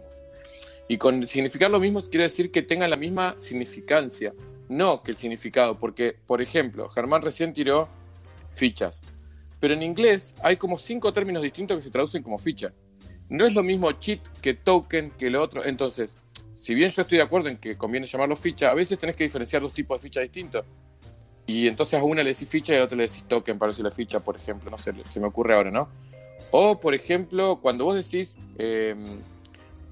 Y 0.92 0.98
con 0.98 1.28
significar 1.28 1.70
lo 1.70 1.80
mismo 1.80 2.02
quiere 2.02 2.24
decir 2.24 2.52
que 2.52 2.64
tengan 2.64 2.90
la 2.90 2.98
misma 2.98 3.38
significancia, 3.38 4.34
no 4.70 5.04
que 5.04 5.12
el 5.12 5.18
significado, 5.18 5.76
porque, 5.76 6.18
por 6.26 6.42
ejemplo, 6.42 6.90
Germán 6.90 7.22
recién 7.22 7.54
tiró 7.54 7.88
fichas, 8.50 9.04
pero 9.60 9.76
en 9.76 9.84
inglés 9.84 10.34
hay 10.42 10.58
como 10.58 10.80
cinco 10.80 11.14
términos 11.14 11.44
distintos 11.44 11.78
que 11.78 11.84
se 11.84 11.92
traducen 11.92 12.24
como 12.24 12.40
ficha. 12.40 12.74
No 13.30 13.46
es 13.46 13.54
lo 13.54 13.62
mismo 13.62 13.92
cheat 13.92 14.20
que 14.42 14.56
token 14.56 15.12
que 15.12 15.30
lo 15.30 15.44
otro. 15.44 15.64
Entonces, 15.64 16.18
si 16.56 16.74
bien 16.74 16.90
yo 16.90 17.04
estoy 17.04 17.20
de 17.20 17.24
acuerdo 17.24 17.50
en 17.50 17.58
que 17.58 17.78
conviene 17.78 18.08
llamarlo 18.08 18.36
ficha, 18.36 18.72
a 18.72 18.74
veces 18.74 18.98
tenés 18.98 19.16
que 19.16 19.26
diferenciar 19.26 19.62
dos 19.62 19.76
tipos 19.76 20.02
de 20.02 20.08
ficha 20.08 20.22
distintos. 20.22 20.66
Y 21.46 21.68
entonces 21.68 22.00
a 22.00 22.04
una 22.04 22.24
le 22.24 22.32
decís 22.32 22.50
ficha 22.50 22.74
y 22.74 22.78
a 22.78 22.80
la 22.80 22.86
otra 22.86 22.98
le 22.98 23.06
decís 23.06 23.24
token 23.28 23.60
para 23.60 23.72
decirle 23.72 23.92
ficha, 23.92 24.22
por 24.22 24.36
ejemplo. 24.36 24.72
No 24.72 24.80
sé, 24.80 24.92
se 25.08 25.20
me 25.20 25.28
ocurre 25.28 25.54
ahora, 25.54 25.70
¿no? 25.70 25.88
O, 26.50 26.80
por 26.80 26.96
ejemplo, 26.96 27.60
cuando 27.62 27.86
vos 27.86 27.96
decís... 27.96 28.36
Em, 28.58 29.04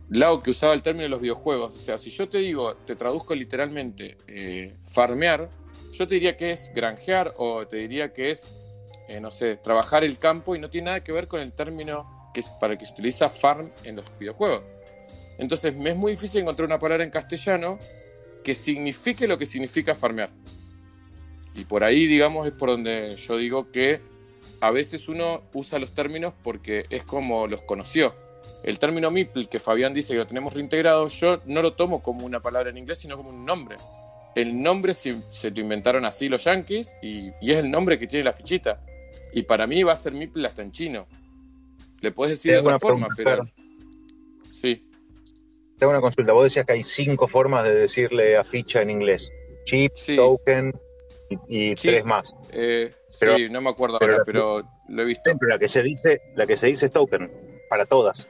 Lau 0.10 0.42
que 0.42 0.52
usaba 0.52 0.74
el 0.74 0.82
término 0.82 1.04
de 1.04 1.10
los 1.10 1.22
videojuegos. 1.22 1.76
O 1.76 1.80
sea, 1.80 1.98
si 1.98 2.10
yo 2.10 2.30
te 2.30 2.38
digo, 2.38 2.76
te 2.76 2.96
traduzco 2.96 3.36
literalmente 3.36 4.18
eh, 4.28 4.76
farmear, 4.84 5.50
yo 5.92 6.08
te 6.08 6.14
diría 6.14 6.38
que 6.38 6.52
es 6.52 6.72
granjear 6.74 7.34
o 7.38 7.68
te 7.68 7.78
diría 7.78 8.14
que 8.14 8.32
es, 8.32 8.48
eh, 9.10 9.20
no 9.20 9.32
sé, 9.32 9.58
trabajar 9.58 10.04
el 10.04 10.18
campo 10.18 10.56
y 10.56 10.60
no 10.60 10.70
tiene 10.70 10.86
nada 10.86 11.04
que 11.04 11.12
ver 11.12 11.28
con 11.28 11.42
el 11.42 11.52
término 11.52 12.32
que 12.34 12.42
para 12.60 12.74
el 12.74 12.80
que 12.80 12.86
se 12.86 12.94
utiliza 12.94 13.30
farm 13.30 13.70
en 13.84 13.98
los 13.98 14.06
videojuegos. 14.18 14.64
Entonces, 15.38 15.76
me 15.76 15.92
es 15.92 15.96
muy 15.96 16.14
difícil 16.14 16.42
encontrar 16.42 16.66
una 16.66 16.80
palabra 16.80 17.04
en 17.04 17.10
castellano 17.10 17.78
que 18.44 18.56
signifique 18.56 19.28
lo 19.28 19.38
que 19.38 19.46
significa 19.46 19.94
farmear. 19.94 20.30
Y 21.54 21.66
por 21.66 21.84
ahí, 21.84 22.06
digamos, 22.06 22.48
es 22.48 22.54
por 22.54 22.70
donde 22.70 23.16
yo 23.16 23.38
digo 23.38 23.72
que 23.72 24.00
a 24.62 24.72
veces 24.72 25.10
uno 25.10 25.44
usa 25.54 25.80
los 25.80 25.94
términos 25.94 26.34
porque 26.44 26.86
es 26.90 27.04
como 27.04 27.48
los 27.48 27.62
conoció 27.64 28.27
el 28.64 28.80
término 28.80 29.12
MIPL 29.12 29.48
que 29.48 29.60
Fabián 29.60 29.94
dice 29.94 30.14
que 30.14 30.20
lo 30.20 30.28
tenemos 30.28 30.54
reintegrado, 30.54 31.08
yo 31.08 31.40
no 31.46 31.62
lo 31.62 31.74
tomo 31.74 32.02
como 32.02 32.26
una 32.26 32.40
palabra 32.40 32.70
en 32.70 32.78
inglés, 32.78 33.00
sino 33.00 33.18
como 33.18 33.30
un 33.30 33.46
nombre. 33.46 33.78
El 34.36 34.62
nombre 34.62 34.94
se, 34.94 35.12
lo 35.12 35.60
inventaron 35.60 36.06
así 36.06 36.30
los 36.30 36.44
yankees 36.44 36.96
y, 37.02 37.30
es 37.42 37.58
el 37.58 37.72
nombre 37.72 37.98
que 37.98 38.08
tiene 38.08 38.26
la 38.26 38.34
fichita. 38.34 38.82
Y 39.34 39.44
para 39.44 39.66
mí 39.68 39.84
va 39.84 39.94
a 39.94 39.98
ser 39.98 40.14
MIPL 40.14 40.46
hasta 40.46 40.62
en 40.62 40.72
chino. 40.72 41.08
Le 42.02 42.12
puedes 42.12 42.38
decir 42.38 42.52
de 42.52 42.60
otra 42.60 42.80
forma, 42.80 43.08
pero. 43.16 43.48
Sí. 44.52 44.88
Tengo 45.78 45.92
una 45.92 46.02
consulta. 46.02 46.34
Vos 46.34 46.44
decías 46.44 46.66
que 46.66 46.74
hay 46.74 46.84
cinco 46.84 47.28
formas 47.28 47.64
de 47.64 47.74
decirle 47.74 48.38
a 48.38 48.44
ficha 48.44 48.82
en 48.82 48.92
inglés: 48.92 49.32
chip, 49.66 49.94
token, 50.16 50.74
y, 51.48 51.76
tres 51.76 52.06
más. 52.06 52.36
Eh, 52.52 52.90
Pero- 53.20 53.38
sí, 53.38 53.50
no 53.50 53.62
me 53.62 53.70
acuerdo 53.70 54.00
pero 54.00 54.14
ahora, 54.14 54.20
la- 54.20 54.26
pero 54.26 54.64
lo 54.90 55.02
he 55.02 55.06
visto. 55.06 55.24
Pero 55.40 55.50
la 55.50 55.60
que 55.60 55.68
se 55.68 55.84
dice, 55.84 56.22
la 56.36 56.46
que 56.46 56.58
se 56.58 56.68
dice 56.68 56.88
es 56.88 56.92
token, 56.92 57.32
para 57.70 57.86
todas. 57.86 58.30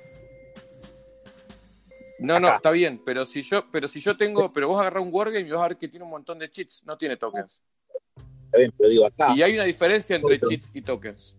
No, 2.20 2.39
no, 2.39 2.47
acá. 2.47 2.55
está 2.57 2.72
bien, 2.72 3.01
pero 3.05 3.26
si 3.26 3.41
yo, 3.41 3.65
pero 3.72 3.88
si 3.88 3.99
yo 4.01 4.18
tengo, 4.18 4.51
pero 4.51 4.68
vos 4.70 4.80
agarrás 4.82 5.03
un 5.03 5.09
wargame 5.13 5.41
y 5.47 5.51
vas 5.51 5.63
a 5.63 5.68
ver 5.70 5.78
que 5.78 5.88
tiene 5.88 6.03
un 6.03 6.11
montón 6.11 6.39
de 6.39 6.49
cheats, 6.49 6.84
no 6.86 6.97
tiene 6.97 7.18
tokens. 7.18 7.61
Está 8.45 8.57
bien, 8.59 8.72
pero 8.78 8.89
digo 8.89 9.05
acá, 9.05 9.34
Y 9.36 9.41
hay 9.43 9.53
una 9.55 9.63
diferencia 9.65 10.15
entre 10.15 10.39
Tokens. 10.39 10.63
cheats 10.63 10.72
y 10.76 10.82
tokens. 10.82 11.36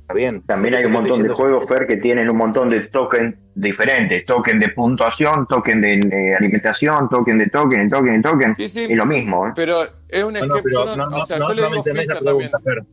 está 0.00 0.14
bien. 0.14 0.42
También 0.42 0.74
hay 0.74 0.84
un 0.84 0.92
montón 0.92 1.22
de 1.22 1.28
juegos, 1.30 1.66
Fer, 1.68 1.86
que 1.86 1.96
tienen 1.96 2.28
un 2.30 2.36
montón 2.36 2.70
de 2.70 2.80
tokens 2.88 3.36
diferentes. 3.54 4.24
Token 4.26 4.58
de 4.58 4.68
puntuación, 4.70 5.46
token 5.46 5.80
de, 5.80 6.00
de 6.04 6.34
alimentación, 6.36 7.08
token 7.08 7.38
de 7.38 7.46
token, 7.48 7.88
token 7.88 8.22
de 8.22 8.28
token. 8.28 8.54
Sí, 8.56 8.68
sí, 8.68 8.84
Es 8.88 8.96
lo 8.96 9.06
mismo, 9.06 9.48
¿eh? 9.48 9.52
pero 9.54 9.82
es 10.08 10.24
un 10.24 10.36
ejemplo, 10.36 10.86
no, 10.86 10.96
no- 10.96 11.06
no, 11.10 11.18
o 11.18 11.26
sea, 11.26 11.38
yo 11.38 11.52
le 11.52 11.62
me 11.62 11.68
digo 11.68 11.76
entendés 11.78 12.06
la 12.06 12.14
feature 12.14 12.24
también. 12.30 12.50
pregunta, 12.50 12.58
Fer. 12.60 12.84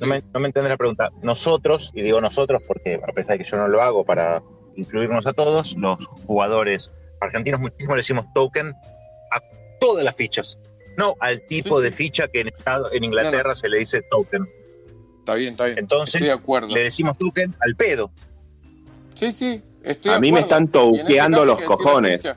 No 0.00 0.06
me, 0.08 0.22
no 0.34 0.40
me 0.40 0.46
entendés 0.46 0.70
la 0.70 0.76
pregunta. 0.76 1.10
Nosotros, 1.22 1.92
y 1.94 2.02
digo 2.02 2.20
nosotros 2.20 2.62
porque 2.66 2.94
a 3.06 3.12
pesar 3.12 3.36
de 3.38 3.44
que 3.44 3.48
yo 3.50 3.56
no 3.56 3.68
lo 3.68 3.82
hago 3.82 4.04
para 4.04 4.42
incluirnos 4.76 5.26
a 5.26 5.32
todos, 5.32 5.76
los 5.76 6.06
jugadores 6.26 6.92
argentinos 7.20 7.60
muchísimo 7.60 7.94
le 7.94 8.00
decimos 8.00 8.26
token 8.34 8.68
a 9.30 9.40
todas 9.80 10.04
las 10.04 10.14
fichas. 10.16 10.58
No 10.96 11.14
al 11.20 11.42
tipo 11.46 11.78
Sí, 11.78 11.84
de 11.84 11.92
ficha 11.92 12.28
que 12.28 12.40
en, 12.40 12.48
Estado- 12.48 12.92
en 12.92 13.04
Inglaterra 13.04 13.54
se 13.54 13.68
le 13.68 13.78
dice 13.78 14.02
token. 14.02 14.46
Está 15.20 15.34
bien, 15.34 15.52
está 15.52 15.64
bien. 15.66 15.78
Entonces, 15.78 16.16
estoy 16.16 16.28
de 16.28 16.34
acuerdo. 16.34 16.68
le 16.68 16.82
decimos 16.84 17.16
token 17.16 17.54
al 17.60 17.76
pedo. 17.76 18.10
Sí, 19.14 19.30
sí, 19.32 19.62
estoy 19.82 20.10
A 20.10 20.14
de 20.14 20.20
mí 20.20 20.32
me 20.32 20.40
están 20.40 20.68
touqueando 20.68 21.44
los 21.44 21.62
cojones. 21.62 22.22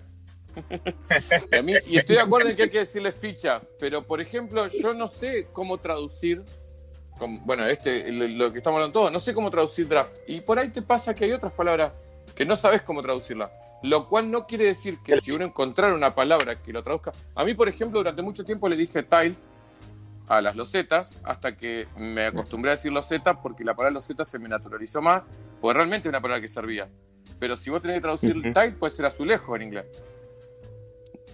Y 1.51 1.57
a 1.57 1.61
mí- 1.63 1.73
y 1.85 1.97
estoy 1.97 2.15
de 2.15 2.21
acuerdo 2.21 2.49
en 2.49 2.55
que 2.55 2.63
hay 2.63 2.69
que 2.69 2.79
decirle 2.79 3.11
ficha, 3.11 3.61
pero 3.77 4.05
por 4.07 4.21
ejemplo, 4.21 4.67
yo 4.67 4.93
no 4.93 5.09
sé 5.09 5.47
cómo 5.51 5.77
traducir, 5.79 6.43
como- 7.17 7.41
bueno, 7.41 7.65
este, 7.67 8.09
lo, 8.11 8.25
lo 8.27 8.51
que 8.53 8.59
estamos 8.59 8.77
hablando 8.77 8.93
todos, 8.99 9.11
no 9.11 9.19
sé 9.19 9.33
cómo 9.33 9.51
traducir 9.51 9.85
draft. 9.87 10.15
Y 10.27 10.39
por 10.39 10.57
ahí 10.57 10.69
te 10.69 10.81
pasa 10.81 11.13
que 11.13 11.25
hay 11.25 11.33
otras 11.33 11.51
palabras 11.51 11.91
que 12.35 12.45
no 12.45 12.55
sabes 12.55 12.81
cómo 12.81 13.01
traducirla. 13.01 13.51
Lo 13.83 14.07
cual 14.09 14.31
no 14.31 14.47
quiere 14.47 14.65
decir 14.65 14.99
que 15.03 15.19
si 15.21 15.31
uno 15.31 15.45
encontrara 15.45 15.93
una 15.93 16.15
palabra 16.15 16.61
que 16.61 16.73
lo 16.73 16.83
traduzca. 16.83 17.11
A 17.35 17.43
mí, 17.45 17.53
por 17.53 17.69
ejemplo, 17.69 17.99
durante 17.99 18.21
mucho 18.21 18.43
tiempo 18.43 18.67
le 18.67 18.75
dije 18.75 19.03
tiles 19.03 19.47
a 20.27 20.41
las 20.41 20.55
losetas 20.55 21.21
hasta 21.23 21.55
que 21.55 21.87
me 21.97 22.25
acostumbré 22.25 22.71
a 22.71 22.75
decir 22.75 22.91
loseta 22.91 23.41
porque 23.41 23.63
la 23.63 23.75
palabra 23.75 23.93
loseta 23.99 24.25
se 24.25 24.39
me 24.39 24.49
naturalizó 24.49 25.01
más, 25.01 25.21
porque 25.61 25.75
realmente 25.75 26.07
es 26.07 26.09
una 26.09 26.19
palabra 26.21 26.41
que 26.41 26.47
servía. 26.47 26.87
Pero 27.39 27.55
si 27.55 27.69
vos 27.69 27.81
tenés 27.81 27.97
que 27.97 28.01
traducir 28.01 28.31
Ujú. 28.35 28.51
tile, 28.53 28.71
puede 28.71 28.91
ser 28.91 29.05
azulejo 29.05 29.55
en 29.55 29.61
inglés. 29.63 29.85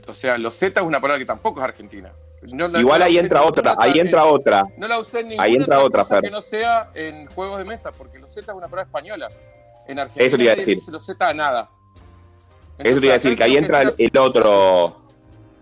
O 0.08 0.14
sea, 0.14 0.38
loseta 0.38 0.82
es 0.82 0.86
una 0.86 0.99
palabra 0.99 1.20
que 1.20 1.26
tampoco 1.26 1.60
es 1.60 1.64
argentina. 1.64 2.12
No 2.41 2.68
la- 2.68 2.80
Igual 2.80 2.99
la 2.99 3.06
ahí 3.06 3.18
entra 3.20 3.41
en 3.41 3.47
otra, 3.47 3.76
ahí 3.78 3.99
entra 3.99 4.26
otra. 4.26 4.64
No 4.78 4.88
la 4.88 4.97
usé 4.99 5.20
en 5.20 5.28
ninguna 5.28 5.43
Ahí 5.43 5.56
entra 5.56 5.80
otra, 5.80 6.02
cosa 6.02 6.16
Fer. 6.16 6.24
que 6.24 6.32
no 6.32 6.41
sea 6.41 6.89
en 6.95 7.28
juegos 7.28 7.60
de 7.60 7.66
mesa, 7.66 7.91
porque 7.91 8.18
loseta 8.20 8.52
es 8.52 8.58
una 8.58 8.68
palabra 8.68 8.84
española. 8.84 9.28
En 9.91 9.99
Argentina 9.99 10.25
Eso 10.25 10.37
te 10.37 10.43
iba 10.43 10.53
a 10.53 10.55
decir. 10.55 10.75
dice 10.75 10.91
loseta 10.91 11.29
a 11.29 11.33
nada. 11.33 11.69
Eso 12.79 12.99
te 12.99 13.05
iba 13.05 13.15
a 13.15 13.17
decir, 13.17 13.37
que 13.37 13.43
ahí 13.43 13.57
entra 13.57 13.81
el, 13.81 13.93
el 13.97 14.17
otro, 14.17 15.01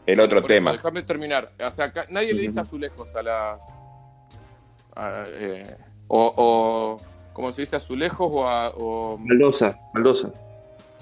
el 0.05 0.19
otro 0.19 0.43
tema. 0.43 0.71
déjame 0.73 1.01
terminar. 1.03 1.51
O 1.65 1.71
sea, 1.71 1.85
acá 1.85 2.05
nadie 2.09 2.33
le 2.33 2.43
dice 2.43 2.59
azulejos 2.59 3.15
a 3.15 3.23
las. 3.23 3.63
a, 4.95 5.25
eh, 5.27 5.75
o, 6.07 6.33
o. 6.37 6.97
¿Cómo 7.33 7.51
se 7.51 7.63
dice? 7.63 7.75
Azulejos 7.75 8.29
o 8.31 8.47
a. 8.47 8.69
O, 8.75 9.17
Baldosa, 9.19 9.79
baldosa. 9.93 10.31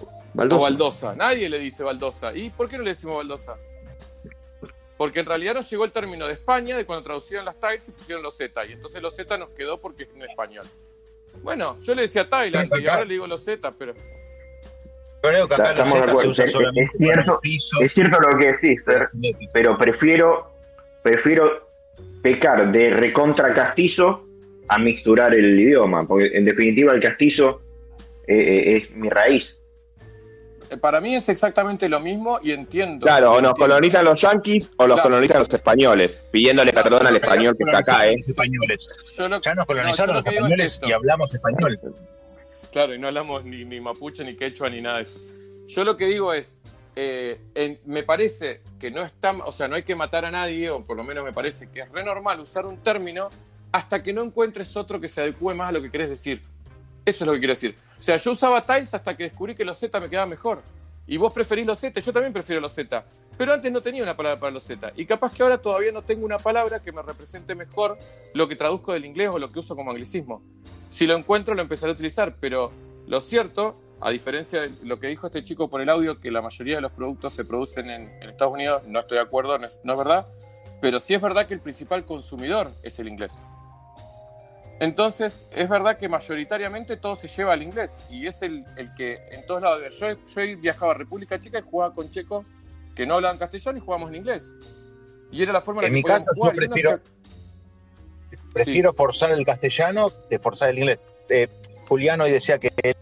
o 0.02 0.08
Baldosa. 0.34 0.64
baldosa. 0.64 1.16
Nadie 1.16 1.50
le 1.50 1.60
dice 1.60 1.84
baldosa. 1.84 2.34
¿Y 2.34 2.50
por 2.50 2.70
qué 2.70 2.78
no 2.78 2.84
le 2.84 2.92
decimos 2.92 3.16
baldosa? 3.18 3.56
Porque 4.98 5.20
en 5.20 5.28
realidad 5.28 5.54
nos 5.54 5.70
llegó 5.70 5.86
el 5.86 5.92
término 5.92 6.26
de 6.26 6.34
España, 6.34 6.76
de 6.76 6.86
cuando 6.86 7.04
traducieron 7.04 7.46
las 7.46 7.56
tiles 7.60 7.88
y 7.88 7.92
pusieron 7.92 8.24
los 8.24 8.36
Z. 8.36 8.66
Y 8.66 8.72
entonces 8.72 9.00
los 9.02 9.16
Z 9.16 9.38
nos 9.38 9.50
quedó 9.50 9.80
porque 9.80 10.04
es 10.04 10.10
en 10.16 10.24
español. 10.24 10.66
Bueno, 11.44 11.78
yo 11.82 11.96
le 11.96 12.04
decía 12.04 12.30
Thailand 12.30 12.70
y 12.80 12.88
ahora 12.88 13.06
le 13.06 13.14
digo 13.14 13.28
los 13.28 13.44
Z, 13.44 13.74
pero. 13.78 13.94
Creo 15.22 15.48
que 15.48 15.54
acá 15.56 15.74
los 15.74 15.88
Estamos 15.88 15.94
de 15.94 16.00
Z 16.00 16.06
se 16.06 16.12
acuerdo. 16.12 16.30
usa 16.32 16.46
Es- 16.46 16.52
solamente 16.52 16.84
es 16.84 16.92
cierto, 16.98 17.22
para 17.26 17.34
el 17.34 17.40
piso. 17.42 17.78
Es 17.82 17.94
cierto 17.94 18.20
lo 18.20 18.38
que 18.38 18.46
decís, 18.54 18.82
Fer, 18.86 19.10
pero 19.54 19.78
prefiero, 19.78 20.52
prefiero 21.04 21.70
pecar 22.22 22.72
de 22.72 22.90
recontra 22.92 23.54
castizo 23.54 24.26
a 24.68 24.78
mixturar 24.78 25.34
el 25.34 25.60
idioma, 25.60 26.06
porque 26.08 26.28
en 26.34 26.46
definitiva 26.46 26.94
el 26.94 27.02
castizo 27.02 27.62
eh, 28.28 28.36
eh, 28.38 28.78
es 28.78 28.92
mi 28.92 29.10
raíz. 29.10 29.57
Para 30.82 31.00
mí 31.02 31.16
es 31.16 31.30
exactamente 31.30 31.88
lo 31.90 32.00
mismo 32.00 32.40
y 32.44 32.52
entiendo. 32.52 33.06
Claro, 33.06 33.34
o 33.34 33.42
nos 33.42 33.54
colonizan 33.54 34.04
los 34.06 34.20
yanquis 34.22 34.74
o 34.78 34.86
los 34.88 34.96
Claro. 34.96 35.10
colonizan 35.10 35.40
los 35.40 35.50
españoles, 35.54 36.24
pidiéndole 36.32 36.72
Claro, 36.72 36.90
perdón 36.90 37.08
al 37.08 37.16
español 37.16 37.56
que 37.58 37.64
está 37.64 37.78
acá, 37.94 38.08
¿eh? 38.08 38.14
Los 38.18 38.30
españoles. 38.30 38.98
Yo 39.18 39.28
lo- 39.30 39.42
Ya 39.42 39.52
nos 39.54 39.58
no, 39.60 39.66
colonizaron 39.66 40.08
lo 40.16 40.20
los 40.20 40.28
es 40.28 40.34
españoles 40.34 40.80
y 40.86 40.92
hablamos 40.92 41.34
español. 41.34 41.80
Claro, 42.72 42.94
y 42.94 43.00
no 43.00 43.08
hablamos 43.08 43.44
ni, 43.46 43.64
ni 43.66 43.80
mapuche, 43.80 44.24
ni 44.24 44.36
quechua, 44.36 44.70
ni 44.70 44.82
nada 44.82 44.98
de 44.98 45.04
eso. 45.04 45.20
Yo 45.68 45.84
lo 45.84 45.96
que 45.98 46.06
digo 46.06 46.34
es, 46.34 46.60
eh, 46.96 47.40
en- 47.56 47.80
me 47.86 48.04
parece 48.04 48.62
que 48.80 48.92
no 48.92 49.04
está, 49.04 49.32
o 49.32 49.52
sea, 49.52 49.68
no 49.68 49.76
hay 49.76 49.84
que 49.84 49.96
matar 49.96 50.26
a 50.26 50.32
nadie, 50.32 50.70
o 50.70 50.84
por 50.84 50.98
lo 50.98 51.04
menos 51.04 51.24
me 51.24 51.32
parece 51.32 51.70
que 51.70 51.82
es 51.82 51.92
re 51.92 52.04
normal 52.04 52.40
usar 52.40 52.66
un 52.66 52.78
término 52.84 53.30
hasta 53.72 54.02
que 54.04 54.14
no 54.14 54.24
encuentres 54.24 54.76
otro 54.76 55.00
que 55.00 55.08
se 55.08 55.22
adecue 55.22 55.54
más 55.54 55.70
a 55.70 55.72
lo 55.72 55.82
que 55.82 55.92
querés 55.92 56.10
decir. 56.10 56.42
Eso 57.06 57.24
es 57.24 57.28
lo 57.28 57.34
que 57.34 57.40
quiero 57.40 57.54
decir. 57.54 57.76
O 58.00 58.04
sea, 58.04 58.18
yo 58.18 58.32
usaba 58.32 58.62
tiles 58.62 58.94
hasta 58.94 59.16
que 59.16 59.24
descubrí 59.24 59.56
que 59.56 59.66
los 59.66 59.78
Z 59.78 60.00
me 60.00 60.10
quedaba 60.10 60.28
mejor. 60.28 60.62
Y 61.08 61.18
vos 61.18 61.34
preferís 61.34 61.66
los 61.66 61.80
Z, 61.80 62.00
yo 62.00 62.14
también 62.14 62.34
prefiero 62.34 62.62
los 62.62 62.74
Z. 62.74 63.04
Pero 63.38 63.54
antes 63.54 63.72
no 63.72 63.82
tenía 63.82 64.04
una 64.04 64.18
palabra 64.18 64.40
para 64.40 64.52
los 64.52 64.64
Z. 64.64 64.92
Y 64.96 65.06
capaz 65.06 65.34
que 65.34 65.42
ahora 65.42 65.58
todavía 65.58 65.92
no 65.92 66.02
tengo 66.02 66.26
una 66.26 66.38
palabra 66.38 66.82
que 66.82 66.92
me 66.92 67.02
represente 67.02 67.56
mejor 67.56 67.98
lo 68.34 68.48
que 68.48 68.56
traduzco 68.56 68.94
del 68.94 69.06
inglés 69.06 69.30
o 69.32 69.40
lo 69.40 69.52
que 69.52 69.60
uso 69.60 69.76
como 69.76 69.92
anglicismo. 69.92 70.42
Si 70.90 71.08
lo 71.08 71.16
encuentro, 71.16 71.56
lo 71.56 71.62
empezaré 71.62 71.92
a 71.92 71.96
utilizar. 71.96 72.36
Pero 72.40 72.72
lo 73.08 73.22
cierto, 73.22 73.76
a 74.02 74.12
diferencia 74.12 74.62
de 74.62 74.72
lo 74.84 75.00
que 75.00 75.08
dijo 75.08 75.28
este 75.28 75.44
chico 75.44 75.70
por 75.70 75.82
el 75.82 75.90
audio, 75.90 76.20
que 76.20 76.30
la 76.30 76.42
mayoría 76.42 76.76
de 76.76 76.82
los 76.82 76.92
productos 76.92 77.34
se 77.34 77.46
producen 77.46 77.90
en, 77.90 78.12
en 78.22 78.30
Estados 78.30 78.54
Unidos, 78.54 78.84
no 78.88 79.00
estoy 79.00 79.18
de 79.18 79.24
acuerdo, 79.24 79.58
no 79.58 79.66
es, 79.66 79.80
no 79.84 79.94
es 79.94 80.00
verdad. 80.00 80.28
Pero 80.82 81.00
sí 81.00 81.14
es 81.14 81.22
verdad 81.22 81.48
que 81.48 81.54
el 81.54 81.62
principal 81.62 82.06
consumidor 82.06 82.70
es 82.84 83.00
el 83.00 83.08
inglés. 83.08 83.40
Entonces, 84.80 85.48
es 85.56 85.68
verdad 85.68 85.98
que 85.98 86.08
mayoritariamente 86.08 86.98
todo 86.98 87.16
se 87.16 87.28
lleva 87.28 87.54
al 87.54 87.64
inglés 87.64 87.98
y 88.12 88.28
es 88.28 88.42
el, 88.44 88.64
el 88.76 88.94
que 88.94 89.16
en 89.32 89.46
todos 89.48 89.62
lados. 89.62 89.98
Yo, 90.00 90.08
yo 90.28 90.42
he 90.42 90.56
viajado 90.56 90.92
a 90.92 90.94
República 90.94 91.40
Checa 91.40 91.60
y 91.60 91.62
jugaba 91.64 91.94
con 91.96 92.12
checos 92.12 92.46
que 92.96 93.06
no 93.06 93.16
hablaban 93.16 93.38
castellano 93.38 93.78
y 93.78 93.82
jugábamos 93.82 94.10
en 94.12 94.16
inglés. 94.18 94.52
Y 95.32 95.42
era 95.42 95.52
la 95.54 95.62
forma 95.62 95.82
en 95.82 95.88
la 95.88 95.94
mi 95.94 96.02
que 96.04 96.04
podíamos 96.04 96.26
caso, 96.28 96.36
yo 96.36 96.42
jugar. 96.42 96.56
y 96.56 96.58
uno 96.60 96.68
prefiero- 96.74 96.98
se- 97.00 97.18
Prefiero 98.54 98.94
forzar 98.94 99.32
el 99.32 99.46
castellano 99.46 100.12
que 100.30 100.40
forzar 100.40 100.70
el 100.70 100.80
inglés. 100.80 101.00
Eh, 101.30 101.48
Juliano 101.88 102.24
hoy 102.26 102.32
decía 102.32 102.58
que 102.60 102.72
él- 102.84 102.96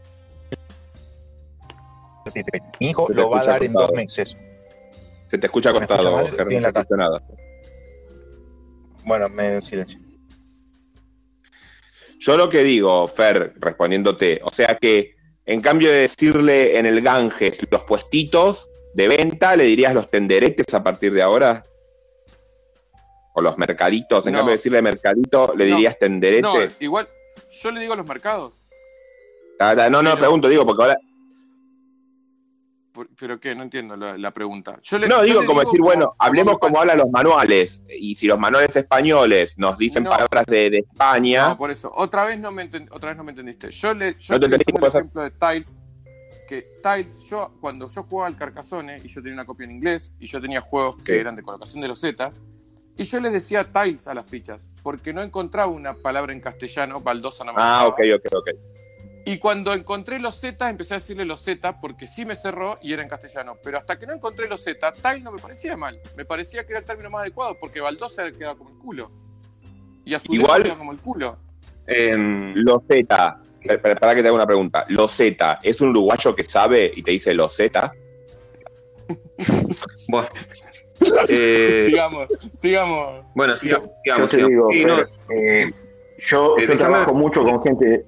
mi 2.79 2.89
hijo 2.89 3.07
lo 3.09 3.29
va 3.29 3.41
a 3.41 3.43
dar 3.45 3.63
en 3.63 3.73
dos 3.73 3.91
meses. 3.91 4.35
Se 5.27 5.37
te 5.37 5.45
escucha 5.47 5.71
¿Me 5.71 5.79
escucha 5.79 5.97
cortado, 5.97 6.15
mal? 6.17 6.31
Germán, 6.31 6.73
no 6.89 6.97
nada. 6.97 7.21
Bueno, 9.05 9.29
me 9.29 9.61
silencio. 9.61 9.99
Yo 12.25 12.37
lo 12.37 12.49
que 12.49 12.63
digo, 12.63 13.07
Fer, 13.07 13.53
respondiéndote, 13.57 14.39
o 14.43 14.49
sea 14.49 14.75
que 14.81 15.15
en 15.45 15.61
cambio 15.61 15.91
de 15.91 15.97
decirle 15.97 16.79
en 16.79 16.87
el 16.87 17.01
Ganges 17.01 17.59
los 17.69 17.83
puestitos 17.83 18.67
de 18.95 19.07
venta, 19.07 19.55
le 19.55 19.65
dirías 19.65 19.93
los 19.93 20.09
tenderetes 20.09 20.73
a 20.73 20.83
partir 20.83 21.13
de 21.13 21.21
ahora. 21.21 21.61
O 23.35 23.41
los 23.41 23.59
mercaditos, 23.59 24.25
en 24.25 24.33
No. 24.33 24.39
cambio 24.39 24.51
de 24.53 24.57
decirle 24.57 24.81
mercadito, 24.81 25.53
le 25.55 25.69
No. 25.69 25.75
dirías 25.75 25.99
tenderete. 25.99 26.41
No, 26.41 26.55
igual, 26.79 27.07
yo 27.61 27.69
le 27.69 27.79
digo 27.81 27.95
los 27.95 28.07
mercados. 28.07 28.55
Ah, 29.59 29.75
ah, 29.77 29.89
no, 29.91 30.01
no, 30.01 30.11
pero- 30.11 30.21
pregunto, 30.21 30.49
digo, 30.49 30.65
porque 30.65 30.81
ahora. 30.81 30.97
¿Pero 33.19 33.39
qué? 33.39 33.53
No 33.55 33.63
entiendo 33.63 33.95
la, 33.95 34.17
la 34.17 34.31
pregunta. 34.31 34.79
Yo 34.83 34.97
le- 34.97 35.07
No, 35.07 35.17
yo 35.19 35.23
digo 35.23 35.41
le 35.41 35.47
como 35.47 35.59
decir, 35.61 35.81
bueno, 35.81 36.15
hablemos 36.19 36.57
como 36.59 36.79
hablan 36.79 36.97
los 36.97 37.09
manuales. 37.09 37.85
Y 37.89 38.15
si 38.15 38.27
los 38.27 38.39
manuales 38.39 38.75
españoles 38.75 39.57
nos 39.57 39.77
dicen 39.77 40.03
No. 40.03 40.09
palabras 40.11 40.45
de, 40.45 40.69
de 40.69 40.77
España, 40.79 41.49
No, 41.49 41.57
por 41.57 41.71
eso. 41.71 41.91
Otra 41.95 42.25
vez 42.25 42.39
no 42.39 42.51
me, 42.51 42.69
enten- 42.69 42.87
otra 42.91 43.09
vez 43.09 43.17
no 43.17 43.23
me 43.23 43.31
entendiste. 43.31 43.71
Yo 43.71 43.93
le 43.93 44.13
yo 44.13 44.33
No 44.35 44.39
te 44.39 44.45
entendí, 44.45 44.65
el 44.81 44.85
ejemplo 44.87 45.21
de 45.23 45.31
Tiles. 45.31 45.79
Que 46.47 46.61
Tiles, 46.83 47.27
yo, 47.29 47.53
cuando 47.59 47.89
yo 47.89 48.03
jugaba 48.03 48.27
al 48.27 48.35
Carcassonne 48.37 48.97
y 49.03 49.07
yo 49.07 49.21
tenía 49.21 49.33
una 49.33 49.45
copia 49.45 49.65
en 49.65 49.71
inglés 49.71 50.13
y 50.19 50.27
yo 50.27 50.39
tenía 50.39 50.61
juegos 50.61 50.97
que 50.97 51.13
Sí. 51.13 51.19
eran 51.19 51.35
de 51.35 51.41
colocación 51.41 51.81
de 51.81 51.87
los 51.87 51.99
Zetas, 52.01 52.39
y 52.97 53.03
yo 53.03 53.19
les 53.19 53.33
decía 53.33 53.63
Tiles 53.63 54.07
a 54.07 54.13
las 54.13 54.27
fichas, 54.27 54.69
porque 54.83 55.11
no 55.11 55.23
encontraba 55.23 55.71
una 55.71 55.95
palabra 55.95 56.33
en 56.33 56.39
castellano, 56.41 57.01
baldosa 57.01 57.43
no 57.43 57.51
me 57.51 57.57
ah, 57.61 57.87
ok, 57.87 57.99
ok, 58.15 58.33
ok. 58.37 58.49
Y 59.27 59.39
cuando 59.39 59.73
encontré 59.73 60.19
los 60.19 60.35
Z, 60.39 60.69
empecé 60.69 60.93
a 60.93 60.97
decirle 60.97 61.25
los 61.25 61.41
Z 61.41 61.81
porque 61.81 62.05
sí 62.05 62.25
me 62.25 62.35
cerró 62.35 62.77
y 62.81 62.93
era 62.93 63.01
en 63.01 63.09
castellano. 63.09 63.57
Pero 63.63 63.79
hasta 63.79 63.97
que 63.97 64.05
no 64.05 64.13
encontré 64.13 64.47
los 64.47 64.63
Z, 64.63 64.91
Tile 64.91 65.21
no 65.21 65.31
me 65.31 65.39
parecía 65.39 65.75
mal. 65.75 65.99
Me 66.15 66.25
parecía 66.25 66.63
que 66.63 66.73
era 66.73 66.79
el 66.79 66.85
término 66.85 67.09
más 67.09 67.21
adecuado 67.21 67.57
porque 67.59 67.81
baldosa 67.81 68.29
quedaba 68.31 68.55
como 68.55 68.69
el 68.69 68.77
culo. 68.77 69.11
Y 70.05 70.13
azulejo 70.13 70.43
Igual- 70.45 70.61
quedaba 70.63 70.77
como 70.77 70.91
el 70.91 71.01
culo. 71.01 71.37
Em, 71.87 72.53
Los 72.55 72.83
Z, 72.87 73.41
para, 73.81 73.95
para 73.95 74.13
que 74.15 74.21
te 74.21 74.27
haga 74.27 74.35
una 74.35 74.45
pregunta. 74.45 74.85
Los 74.89 75.11
Z, 75.11 75.59
¿es 75.63 75.81
un 75.81 75.89
uruguayo 75.89 76.35
que 76.35 76.43
sabe 76.43 76.91
y 76.95 77.01
te 77.01 77.09
dice 77.11 77.33
los 77.33 77.55
Z? 77.55 77.91
Bueno. 80.07 80.27
Eh, 81.27 81.83
sigamos, 81.87 82.27
sigamos. 82.53 83.25
Bueno, 83.35 83.57
sigamos. 83.57 83.89
sigamos, 84.01 84.31
yo 84.31 84.37
te 84.37 84.43
sigamos. 84.45 84.49
digo, 84.49 84.69
Sí, 84.71 84.85
no, 84.85 84.95
Fer, 84.95 85.07
eh, 85.37 85.65
yo, 86.19 86.57
Eh, 86.57 86.67
yo 86.67 86.77
trabajo 86.77 87.13
mucho 87.13 87.43
con 87.43 87.61
gente 87.61 88.05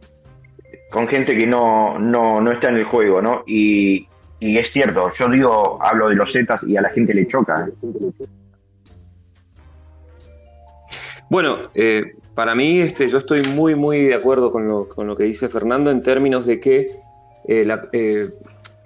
con 0.89 1.07
gente 1.07 1.35
que 1.37 1.45
no, 1.47 1.99
no, 1.99 2.39
no 2.41 2.51
está 2.51 2.69
en 2.69 2.77
el 2.77 2.83
juego, 2.83 3.21
¿no? 3.21 3.43
Y, 3.45 4.07
y 4.39 4.57
es 4.57 4.71
cierto, 4.71 5.09
yo 5.17 5.27
digo, 5.29 5.79
hablo 5.81 6.09
de 6.09 6.15
los 6.15 6.31
Zetas 6.31 6.61
y 6.63 6.77
a 6.77 6.81
la 6.81 6.89
gente 6.89 7.13
le 7.13 7.27
choca. 7.27 7.67
Bueno, 11.29 11.57
eh, 11.73 12.13
para 12.35 12.55
mí 12.55 12.79
este, 12.79 13.09
yo 13.09 13.17
estoy 13.17 13.41
muy, 13.41 13.75
muy 13.75 14.03
de 14.03 14.15
acuerdo 14.15 14.51
con 14.51 14.67
lo, 14.67 14.87
con 14.87 15.07
lo 15.07 15.15
que 15.15 15.25
dice 15.25 15.49
Fernando 15.49 15.91
en 15.91 16.01
términos 16.01 16.45
de 16.45 16.59
que 16.59 16.87
eh, 17.47 17.65
la- 17.65 17.89
eh, 17.91 18.29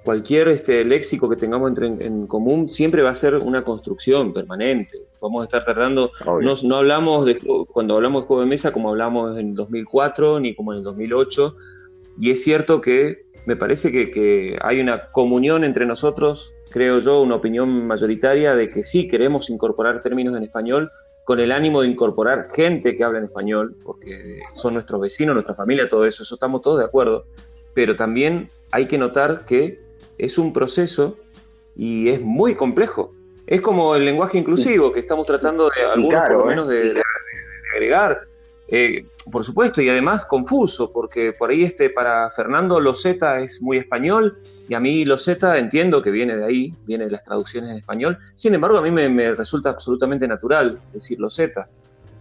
cualquier 0.04 0.48
este, 0.48 0.84
léxico 0.84 1.30
que 1.30 1.36
tengamos 1.36 1.70
entre, 1.70 1.86
en, 1.88 2.02
en 2.02 2.26
común 2.28 2.68
siempre 2.68 3.04
va 3.04 3.12
a 3.12 3.16
ser 3.16 3.36
una 3.36 3.64
construcción 3.64 4.34
permanente. 4.34 4.98
Vamos 5.22 5.42
a 5.42 5.44
estar 5.44 5.64
tratando, 5.64 6.10
no, 6.44 6.56
no 6.64 6.76
hablamos 6.78 7.26
de, 7.28 7.38
cuando 7.72 7.96
hablamos 7.96 8.24
de 8.24 8.28
juego 8.28 8.42
de 8.42 8.48
mesa 8.50 8.72
como 8.72 8.90
hablamos 8.90 9.38
en 9.38 9.50
el 9.50 9.56
2004 9.56 10.40
ni 10.40 10.56
como 10.56 10.72
en 10.74 10.80
el 10.80 10.84
2008, 10.84 11.56
y 12.20 12.32
es 12.32 12.44
cierto 12.44 12.82
que 12.82 13.26
me 13.46 13.56
parece 13.56 13.92
que, 13.92 14.12
que 14.12 14.58
hay 14.62 14.80
una 14.80 15.12
comunión 15.12 15.64
entre 15.64 15.86
nosotros, 15.86 16.54
creo 16.70 17.00
yo, 17.00 17.22
una 17.22 17.36
opinión 17.36 17.88
mayoritaria 17.88 18.56
de 18.56 18.70
que 18.70 18.84
sí 18.84 19.08
queremos 19.08 19.50
incorporar 19.50 20.00
términos 20.00 20.36
en 20.38 20.44
español 20.44 20.92
con 21.24 21.40
el 21.40 21.52
ánimo 21.52 21.82
de 21.82 21.88
incorporar 21.88 22.48
gente 22.54 22.96
que 22.96 23.04
habla 23.04 23.20
en 23.20 23.26
español, 23.26 23.76
porque 23.84 24.40
son 24.54 24.74
nuestros 24.74 25.00
vecinos, 25.02 25.34
nuestra 25.36 25.56
familia, 25.56 25.88
todo 25.88 26.06
eso, 26.06 26.24
eso 26.24 26.36
estamos 26.36 26.62
todos 26.62 26.80
de 26.80 26.86
acuerdo, 26.86 27.26
pero 27.74 27.96
también 27.96 28.50
hay 28.72 28.88
que 28.88 28.98
notar 28.98 29.46
que 29.46 29.80
es 30.18 30.38
un 30.38 30.52
proceso 30.54 31.18
y 31.76 32.10
es 32.10 32.22
muy 32.22 32.56
complejo. 32.56 33.14
Es 33.48 33.62
como 33.62 33.96
el 33.96 34.06
lenguaje 34.06 34.38
inclusivo 34.38 34.92
que 34.92 35.00
estamos 35.00 35.26
tratando 35.26 35.70
de, 35.76 35.82
algunos 35.84 36.10
claro, 36.22 36.36
por 36.38 36.38
lo 36.38 36.46
¿eh? 36.46 36.56
menos, 36.56 36.68
de, 36.68 36.84
de- 36.84 36.94
de 36.94 37.02
agregar. 37.74 38.22
Eh, 38.68 39.06
por 39.30 39.44
supuesto, 39.44 39.82
y 39.82 39.90
además 39.90 40.26
confuso, 40.26 40.92
porque 40.92 41.34
por 41.34 41.52
ahí 41.52 41.64
este, 41.64 41.90
para 41.90 42.30
Fernando 42.32 42.80
Loseta 42.80 43.40
es 43.40 43.62
muy 43.62 43.78
español, 43.78 44.38
y 44.68 44.74
a 44.74 44.80
mí 44.80 45.06
Loseta 45.06 45.58
entiendo 45.58 46.02
que 46.02 46.12
viene 46.12 46.36
de 46.36 46.46
ahí, 46.46 46.74
viene 46.86 47.06
de 47.06 47.12
las 47.12 47.24
traducciones 47.24 47.72
en 47.72 47.78
español. 47.78 48.18
Sin 48.36 48.54
embargo, 48.54 48.78
a 48.78 48.82
mí 48.82 48.92
me, 48.92 49.10
me 49.10 49.34
resulta 49.34 49.70
absolutamente 49.70 50.28
natural 50.28 50.80
decir 50.92 51.20
Loseta. 51.20 51.68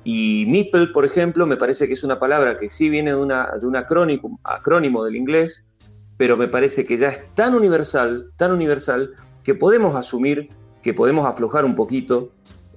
Y 0.03 0.47
Meeple, 0.49 0.89
por 0.89 1.05
ejemplo, 1.05 1.47
me 1.47 1.57
parece 1.57 1.87
que 1.87 1.95
es 1.95 2.05
una 2.05 2.19
palabra 2.19 2.59
que 2.59 2.71
sí 2.71 2.89
viene 2.89 3.11
de, 3.11 3.17
una, 3.17 3.51
de 3.61 3.67
un 3.67 3.77
acrónimo, 3.77 4.41
acrónimo 4.45 5.05
del 5.05 5.17
inglés, 5.17 5.77
pero 6.17 6.37
me 6.37 6.49
parece 6.49 6.85
que 6.87 6.97
ya 6.97 7.09
es 7.09 7.35
tan 7.35 7.55
universal, 7.55 8.31
tan 8.37 8.53
universal, 8.53 9.15
que 9.45 9.55
podemos 9.55 9.97
asumir 9.97 10.49
que 10.83 10.95
podemos 10.95 11.27
aflojar 11.27 11.65
un 11.65 11.75
poquito, 11.75 12.31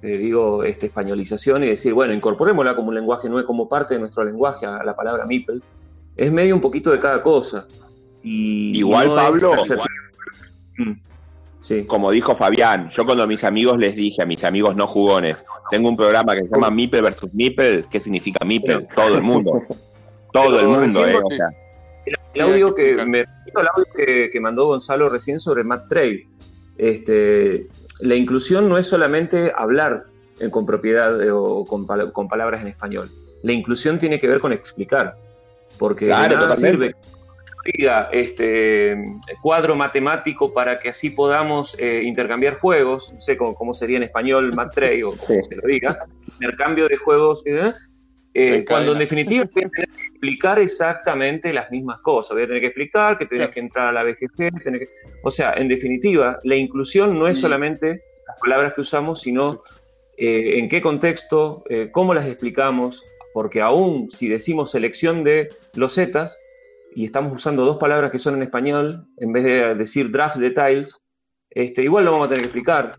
eh, 0.04 0.18
digo, 0.18 0.62
esta 0.64 0.84
españolización 0.84 1.64
y 1.64 1.68
decir, 1.68 1.94
bueno, 1.94 2.12
incorporémosla 2.12 2.76
como 2.76 2.90
un 2.90 2.94
lenguaje 2.94 3.26
nuevo, 3.26 3.46
como 3.46 3.66
parte 3.66 3.94
de 3.94 4.00
nuestro 4.00 4.22
lenguaje, 4.22 4.66
a 4.66 4.84
la 4.84 4.94
palabra 4.94 5.24
Meeple. 5.24 5.60
Es 6.14 6.30
medio 6.30 6.54
un 6.54 6.60
poquito 6.60 6.90
de 6.92 6.98
cada 6.98 7.22
cosa. 7.22 7.66
Y, 8.22 8.76
Igual, 8.78 9.08
no 9.08 9.14
Pablo, 9.14 9.50
taxativo. 9.52 9.86
como 11.86 12.10
dijo 12.10 12.34
Fabián, 12.34 12.90
yo 12.90 13.06
cuando 13.06 13.22
a 13.22 13.26
mis 13.26 13.44
amigos 13.44 13.78
les 13.78 13.96
dije, 13.96 14.22
a 14.22 14.26
mis 14.26 14.44
amigos 14.44 14.76
no 14.76 14.86
jugones, 14.86 15.46
tengo 15.70 15.88
un 15.88 15.96
programa 15.96 16.34
que 16.34 16.42
se 16.42 16.48
llama 16.48 16.70
Mipel 16.70 17.00
versus 17.00 17.32
Mipel, 17.32 17.86
¿qué 17.90 17.98
significa 17.98 18.44
Mipel? 18.44 18.86
Todo 18.94 19.16
el 19.16 19.22
mundo. 19.22 19.62
Todo 20.34 20.60
el 20.60 20.66
mundo, 20.66 21.06
eh. 21.06 21.14
o 21.16 21.20
porque- 21.22 21.36
sea. 21.36 21.48
El 22.34 22.42
audio 22.42 22.74
que 22.74 23.02
me 23.06 23.20
el 23.20 23.26
audio 23.74 23.86
que, 23.96 24.28
que 24.30 24.40
mandó 24.40 24.66
Gonzalo 24.66 25.08
recién 25.08 25.38
sobre 25.40 25.64
Matt 25.64 25.88
Trey. 25.88 26.28
Este, 26.76 27.68
la 28.00 28.14
inclusión 28.14 28.68
no 28.68 28.78
es 28.78 28.86
solamente 28.86 29.52
hablar 29.56 30.04
eh, 30.40 30.50
con 30.50 30.66
propiedad 30.66 31.22
eh, 31.22 31.30
o 31.30 31.64
con, 31.64 31.86
con 31.86 32.28
palabras 32.28 32.60
en 32.60 32.68
español. 32.68 33.08
La 33.42 33.52
inclusión 33.52 33.98
tiene 33.98 34.18
que 34.18 34.28
ver 34.28 34.40
con 34.40 34.52
explicar. 34.52 35.16
Porque 35.78 36.06
Claro, 36.06 36.36
nada 36.36 36.54
sirve 36.54 36.94
este 38.12 38.96
cuadro 39.42 39.74
matemático 39.74 40.52
para 40.52 40.78
que 40.78 40.90
así 40.90 41.10
podamos 41.10 41.76
eh, 41.78 42.02
intercambiar 42.04 42.58
juegos, 42.58 43.12
no 43.12 43.20
sé 43.20 43.36
cómo, 43.36 43.54
cómo 43.54 43.72
sería 43.72 43.96
en 43.96 44.02
español 44.04 44.52
Matt 44.54 44.74
Trey 44.74 45.02
o 45.02 45.16
como 45.16 45.42
se 45.42 45.56
lo 45.56 45.62
diga, 45.62 46.06
intercambio 46.26 46.88
de 46.88 46.96
juegos, 46.96 47.42
¿eh? 47.46 47.72
Eh, 48.34 48.64
cuando 48.66 48.92
en 48.92 48.98
definitiva 48.98 49.44
explicar 50.24 50.58
exactamente 50.58 51.52
las 51.52 51.70
mismas 51.70 52.00
cosas. 52.00 52.34
Voy 52.34 52.44
a 52.44 52.46
tener 52.46 52.60
que 52.60 52.68
explicar 52.68 53.18
que 53.18 53.26
tenés 53.26 53.48
que 53.50 53.60
entrar 53.60 53.88
a 53.88 53.92
la 53.92 54.02
BGG, 54.02 54.62
tenés 54.62 54.80
que- 54.80 54.88
o 55.22 55.30
sea, 55.30 55.52
en 55.54 55.68
definitiva, 55.68 56.38
la 56.44 56.56
inclusión 56.56 57.18
no 57.18 57.28
es 57.28 57.38
solamente 57.38 58.02
las 58.26 58.40
palabras 58.40 58.72
que 58.74 58.80
usamos, 58.80 59.20
sino 59.20 59.62
eh, 60.16 60.58
en 60.60 60.68
qué 60.68 60.80
contexto, 60.80 61.64
eh, 61.68 61.88
cómo 61.90 62.14
las 62.14 62.26
explicamos, 62.26 63.04
porque 63.32 63.60
aún 63.60 64.10
si 64.10 64.28
decimos 64.28 64.70
selección 64.70 65.24
de 65.24 65.48
losetas 65.74 66.38
y 66.94 67.04
estamos 67.04 67.32
usando 67.34 67.64
dos 67.64 67.78
palabras 67.78 68.12
que 68.12 68.20
son 68.20 68.36
en 68.36 68.42
español, 68.44 69.06
en 69.18 69.32
vez 69.32 69.42
de 69.42 69.74
decir 69.74 70.10
draft 70.12 70.36
de 70.36 70.50
tiles, 70.52 71.04
este, 71.50 71.82
igual 71.82 72.04
lo 72.04 72.12
vamos 72.12 72.26
a 72.26 72.30
tener 72.30 72.42
que 72.42 72.46
explicar. 72.46 72.96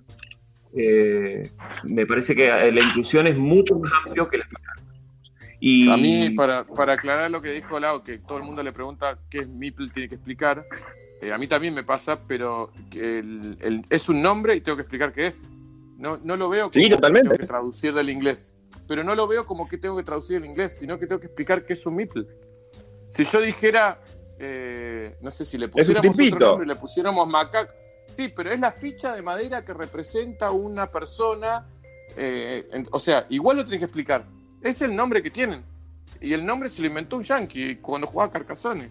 Eh, 0.77 1.49
me 1.85 2.05
parece 2.05 2.35
que 2.35 2.49
la 2.49 2.81
inclusión 2.81 3.27
es 3.27 3.37
mucho 3.37 3.79
más 3.79 3.91
amplio 4.05 4.27
que 4.27 4.39
las 4.39 4.49
palabras. 4.49 4.74
Y 5.67 5.89
A 5.89 5.97
mí, 5.97 6.29
para, 6.35 6.63
para 6.63 6.93
aclarar 6.93 7.31
lo 7.31 7.41
que 7.41 7.49
dijo 7.49 7.79
Lau, 7.79 8.03
que 8.03 8.19
todo 8.19 8.37
el 8.37 8.43
mundo 8.43 8.61
le 8.61 8.71
pregunta 8.71 9.17
qué 9.31 9.39
es 9.39 9.49
Meeple, 9.49 9.87
tiene 9.89 10.07
que 10.07 10.13
explicar. 10.13 10.63
eh, 11.21 11.33
a 11.33 11.39
mí 11.39 11.47
también 11.47 11.73
me 11.73 11.83
pasa, 11.83 12.19
pero 12.27 12.71
que 12.91 13.17
el- 13.19 13.57
el- 13.61 13.81
es 13.89 14.07
un 14.09 14.21
nombre 14.21 14.53
y 14.53 14.61
tengo 14.61 14.75
que 14.75 14.81
explicar 14.83 15.11
qué 15.11 15.25
es. 15.25 15.41
No, 15.97 16.17
no 16.17 16.35
lo 16.35 16.49
veo 16.49 16.63
como 16.69 16.73
Sí, 16.73 16.83
que 16.89 16.95
totalmente. 16.95 17.29
tengo 17.29 17.39
que 17.39 17.47
traducir 17.47 17.93
del 17.95 18.09
inglés. 18.09 18.53
Pero 18.87 19.03
no 19.03 19.15
lo 19.15 19.25
veo 19.25 19.43
como 19.45 19.67
que 19.67 19.79
tengo 19.79 19.95
que 19.97 20.03
traducir 20.03 20.39
del 20.39 20.49
inglés, 20.51 20.77
sino 20.77 20.99
que 20.99 21.07
tengo 21.07 21.19
que 21.19 21.25
explicar 21.27 21.65
qué 21.65 21.73
es 21.73 21.83
un 21.87 21.95
Meeple. 21.95 22.27
Si 23.07 23.23
yo 23.23 23.41
dijera, 23.41 24.01
eh, 24.37 25.15
no 25.21 25.31
sé 25.31 25.45
si 25.45 25.57
le 25.57 25.67
pusiéramos 25.69 26.19
otro 26.19 26.39
nombre, 26.49 26.67
le 26.67 26.75
pusiéramos 26.75 27.27
macaco. 27.27 27.73
Sí, 28.05 28.27
pero 28.27 28.51
es 28.51 28.59
la 28.59 28.71
ficha 28.71 29.15
de 29.15 29.23
madera 29.23 29.65
que 29.65 29.73
representa 29.73 30.51
una 30.51 30.91
persona. 30.91 31.67
eh, 32.17 32.67
en- 32.71 32.87
o 32.91 32.99
sea, 32.99 33.25
igual 33.29 33.57
lo 33.57 33.63
tenés 33.65 33.79
que 33.79 33.85
explicar. 33.85 34.27
Es 34.65 34.81
el 34.81 34.95
nombre 34.95 35.21
que 35.21 35.29
tienen. 35.29 35.63
Y 36.19 36.33
el 36.33 36.43
nombre 36.45 36.69
se 36.69 36.81
lo 36.81 36.87
inventó 36.87 37.17
un 37.17 37.21
yankee 37.23 37.75
cuando 37.77 38.07
jugaba 38.07 38.29
a 38.29 38.31
Carcassonne. 38.31 38.89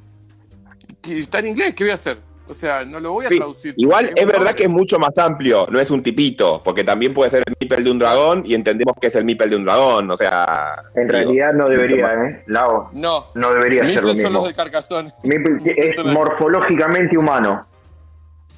Y 1.07 1.23
está 1.23 1.41
en 1.41 1.49
inglés, 1.49 1.75
¿qué 1.75 1.83
voy 1.85 1.91
a 1.91 1.95
hacer? 1.95 2.19
O 2.47 2.55
sea, 2.55 2.85
no 2.85 3.01
lo 3.01 3.11
voy 3.13 3.27
a 3.27 3.29
Sí, 3.31 3.39
traducir. 3.39 3.75
Igual 3.77 4.07
es 4.15 4.15
verdad 4.27 4.35
nombre. 4.39 4.55
que 4.55 4.63
es 4.65 4.69
mucho 4.69 4.99
más 4.99 5.17
amplio, 5.19 5.67
no 5.71 5.81
es 5.81 5.91
un 5.91 6.03
tipito, 6.03 6.63
porque 6.63 6.85
también 6.85 7.13
puede 7.13 7.31
ser 7.31 7.43
el 7.47 7.55
Mipel 7.59 7.83
de 7.83 7.91
un 7.91 7.99
dragón 7.99 8.43
y 8.47 8.55
entendemos 8.55 8.95
que 9.01 9.09
es 9.09 9.15
el 9.17 9.25
Mipel 9.25 9.51
de 9.51 9.57
un 9.57 9.65
dragón, 9.65 10.11
o 10.11 10.17
sea. 10.17 10.75
En 10.95 11.09
digo, 11.09 11.13
realidad 11.19 11.53
no 11.55 11.69
debería. 11.69 12.15
¿eh? 12.15 12.45
Lao, 12.47 12.91
No. 12.93 13.27
no 13.35 13.51
debería 13.53 13.83
ser 13.85 13.95
lo 13.97 14.09
Miples 14.11 14.23
son 14.23 14.33
los 14.35 14.43
mismo. 14.43 14.49
de 14.49 14.55
Carcassonne. 14.55 15.13
Mipel 15.25 15.61
es 15.65 16.05
morfológicamente 16.05 17.17
humano. 17.19 17.67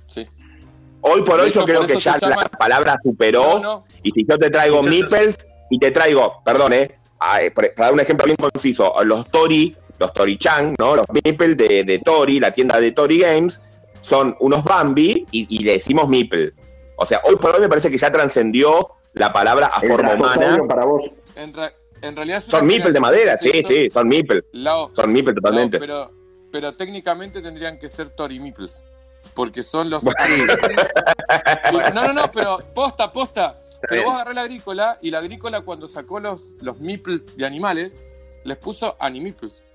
Sí. 0.09 0.26
Hoy 1.01 1.22
por 1.22 1.38
hoy 1.40 1.51
yo 1.51 1.64
creo 1.64 1.86
que 1.86 1.97
ya 1.97 2.18
llaman- 2.18 2.38
la 2.43 2.59
palabra 2.59 2.97
superó, 3.02 3.60
No, 3.60 3.62
no. 3.62 3.84
y 4.02 4.10
si 4.10 4.26
yo 4.28 4.36
te 4.36 4.51
traigo 4.51 4.82
Muchachos. 4.82 5.01
Mipels 5.02 5.36
y 5.70 5.78
te 5.78 5.90
traigo, 5.93 6.43
perdón, 6.44 6.72
eh, 6.72 6.98
para 7.55 7.69
para 7.74 7.86
dar 7.86 7.93
un 7.93 8.01
ejemplo 8.01 8.24
bien 8.27 8.36
conciso, 8.36 8.93
los 9.05 9.28
Tori, 9.31 9.74
los 9.98 10.12
Tori-chan, 10.12 10.74
¿no? 10.78 10.97
Los 10.97 11.07
Mipel 11.12 11.57
de, 11.57 11.85
de 11.85 11.98
Tori, 11.98 12.39
la 12.40 12.51
tienda 12.53 12.78
de 12.81 12.93
Tori 12.93 13.20
Games, 13.20 13.62
son 14.01 14.36
unos 14.40 14.62
Bambi 14.65 15.27
y, 15.31 15.47
y 15.57 15.65
le 15.65 15.73
decimos 15.73 16.09
Mipel. 16.09 16.55
O 16.97 17.05
sea, 17.07 17.20
hoy 17.24 17.36
por 17.36 17.55
hoy 17.55 17.61
me 17.61 17.69
parece 17.69 17.90
que 17.90 17.98
ya 17.98 18.11
trascendió 18.11 18.90
la 19.15 19.32
palabra 19.32 19.66
a 19.69 19.81
forma 19.81 20.15
humana. 20.15 20.59
para 20.69 20.85
vos. 20.85 21.05
En, 21.35 22.15
realidad 22.15 22.43
Son 22.47 22.66
Mipel 22.66 22.93
de 22.93 23.01
madera, 23.01 23.36
sí, 23.36 23.51
sí, 23.66 23.89
son 23.90 24.07
Mipel. 24.09 24.44
Lao- 24.53 24.90
Son 24.94 25.11
Mipel 25.12 25.35
totalmente. 25.35 25.78
Pero, 25.78 26.11
pero 26.53 26.74
técnicamente 26.77 27.40
tendrían 27.43 27.78
que 27.78 27.89
ser 27.89 28.11
Tori 28.11 28.39
Meeples. 28.39 28.85
Porque 29.35 29.62
son 29.62 29.90
los. 29.90 30.05
No, 31.94 32.03
no, 32.07 32.12
no, 32.12 32.32
pero 32.32 32.59
posta, 32.74 33.12
posta. 33.12 33.59
Pero 33.82 33.94
bien. 33.94 34.05
vos 34.07 34.15
agarré 34.15 34.35
la 34.35 34.43
agrícola 34.43 34.98
y 35.03 35.11
la 35.11 35.19
agrícola 35.19 35.61
cuando 35.62 35.89
sacó 35.89 36.20
los, 36.20 36.43
los 36.61 36.81
meeples 36.81 37.36
de 37.36 37.47
animales, 37.47 38.03
les 38.44 38.57
puso 38.57 38.97
animeeples. 38.98 39.66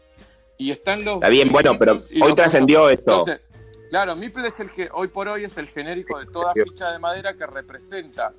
Y 0.57 0.71
están 0.71 1.03
los. 1.03 1.15
Está 1.15 1.29
bien, 1.29 1.49
bueno, 1.51 1.77
pero 1.79 1.93
hoy 2.21 2.35
trascendió 2.35 2.89
esto. 2.89 3.11
Entonces, 3.11 3.41
claro, 3.89 4.15
meeple 4.15 4.47
es 4.47 4.59
el 4.59 4.71
que 4.71 4.89
hoy 4.91 5.07
por 5.07 5.27
hoy 5.27 5.43
es 5.43 5.57
el 5.57 5.67
genérico 5.67 6.19
de 6.19 6.25
toda 6.27 6.53
ficha 6.53 6.91
de 6.91 6.99
madera 6.99 7.33
que 7.35 7.45
representa 7.47 8.33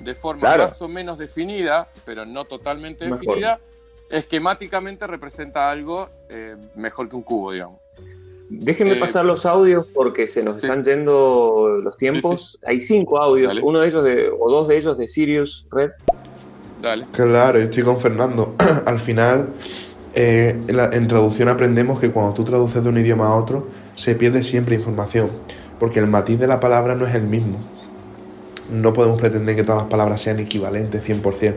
de 0.00 0.14
forma 0.14 0.40
Claro. 0.40 0.64
más 0.64 0.80
o 0.82 0.88
menos 0.88 1.18
definida, 1.18 1.88
pero 2.04 2.24
no 2.24 2.44
totalmente 2.44 3.04
Mejor. 3.06 3.20
definida, 3.20 3.60
esquemáticamente 4.10 5.06
representa 5.06 5.70
algo 5.70 6.10
eh, 6.28 6.56
mejor 6.74 7.08
que 7.08 7.16
un 7.16 7.22
cubo, 7.22 7.52
digamos. 7.52 7.80
Déjenme 8.50 8.92
Eh, 8.92 8.96
pasar 9.00 9.24
los 9.24 9.46
audios 9.46 9.86
porque 9.92 10.26
se 10.26 10.42
nos 10.44 10.60
sí. 10.60 10.66
están 10.66 10.82
yendo 10.82 11.80
los 11.82 11.96
tiempos. 11.96 12.58
Hay 12.66 12.78
cinco 12.80 13.18
audios, 13.18 13.54
Dale. 13.54 13.62
uno 13.66 13.80
de 13.80 13.88
ellos 13.88 14.04
de, 14.04 14.28
o 14.38 14.50
dos 14.50 14.68
de 14.68 14.76
ellos 14.76 14.98
de 14.98 15.08
Sirius 15.08 15.66
Red. 15.72 15.90
Dale. 16.82 17.06
Claro, 17.12 17.58
yo 17.58 17.64
estoy 17.64 17.82
con 17.82 17.98
Fernando. 17.98 18.54
Al 18.86 18.98
final, 18.98 19.48
eh, 20.14 20.60
en, 20.68 20.76
la- 20.76 20.90
en 20.92 21.06
traducción 21.08 21.48
aprendemos 21.48 21.98
que 21.98 22.10
cuando 22.10 22.34
tú 22.34 22.44
traduces 22.44 22.82
de 22.82 22.88
un 22.88 22.98
idioma 22.98 23.28
a 23.28 23.34
otro, 23.34 23.66
se 23.96 24.14
pierde 24.14 24.44
siempre 24.44 24.74
información, 24.74 25.30
porque 25.80 25.98
el 26.00 26.06
matiz 26.06 26.38
de 26.38 26.46
la 26.46 26.60
palabra 26.60 26.94
no 26.94 27.06
es 27.06 27.14
el 27.14 27.22
mismo. 27.22 27.58
no 28.72 28.92
podemos 28.94 29.20
pretender 29.20 29.56
que 29.56 29.62
todas 29.62 29.82
las 29.82 29.90
palabras 29.90 30.20
sean 30.22 30.38
equivalentes 30.38 31.02
100%. 31.06 31.54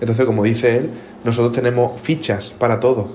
Entonces, 0.00 0.24
como 0.26 0.44
dice 0.44 0.76
él, 0.78 0.90
nosotros 1.24 1.52
tenemos 1.52 2.00
fichas 2.00 2.52
para 2.56 2.78
todo, 2.80 3.08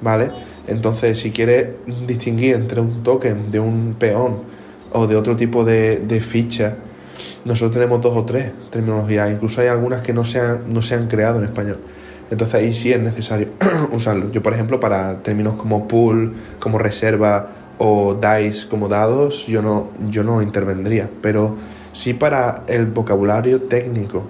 ¿vale? 0.00 0.30
Entonces, 0.66 1.18
si 1.18 1.30
quieres 1.30 1.68
distinguir 2.06 2.54
entre 2.54 2.80
un 2.80 3.02
token 3.02 3.50
de 3.50 3.60
un 3.60 3.94
peón 3.98 4.42
o 4.92 5.06
de 5.06 5.16
otro 5.16 5.36
tipo 5.36 5.64
de, 5.64 6.20
ficha, 6.20 6.76
nosotros 7.44 7.72
tenemos 7.72 8.00
dos 8.00 8.16
o 8.16 8.24
tres 8.24 8.52
terminologías, 8.70 9.30
incluso 9.30 9.60
hay 9.60 9.68
algunas 9.68 10.02
que 10.02 10.12
no 10.12 10.24
se 10.24 10.40
han, 10.40 10.72
no 10.72 10.82
se 10.82 10.94
han 10.94 11.06
creado 11.06 11.38
en 11.38 11.44
español. 11.44 11.78
Entonces 12.30 12.54
ahí 12.56 12.74
sí 12.74 12.92
es 12.92 13.00
necesario 13.00 13.48
usarlo. 13.92 14.30
Yo, 14.32 14.42
por 14.42 14.52
ejemplo, 14.52 14.80
para 14.80 15.22
términos 15.22 15.54
como 15.54 15.86
pool, 15.86 16.34
como 16.58 16.78
reserva 16.78 17.48
o 17.78 18.14
dice 18.14 18.68
como 18.68 18.88
dados, 18.88 19.46
yo 19.46 19.62
no, 19.62 19.90
yo 20.10 20.24
no 20.24 20.42
intervendría, 20.42 21.10
pero 21.20 21.56
sí 21.92 22.14
para 22.14 22.64
el 22.66 22.86
vocabulario 22.86 23.62
técnico. 23.62 24.28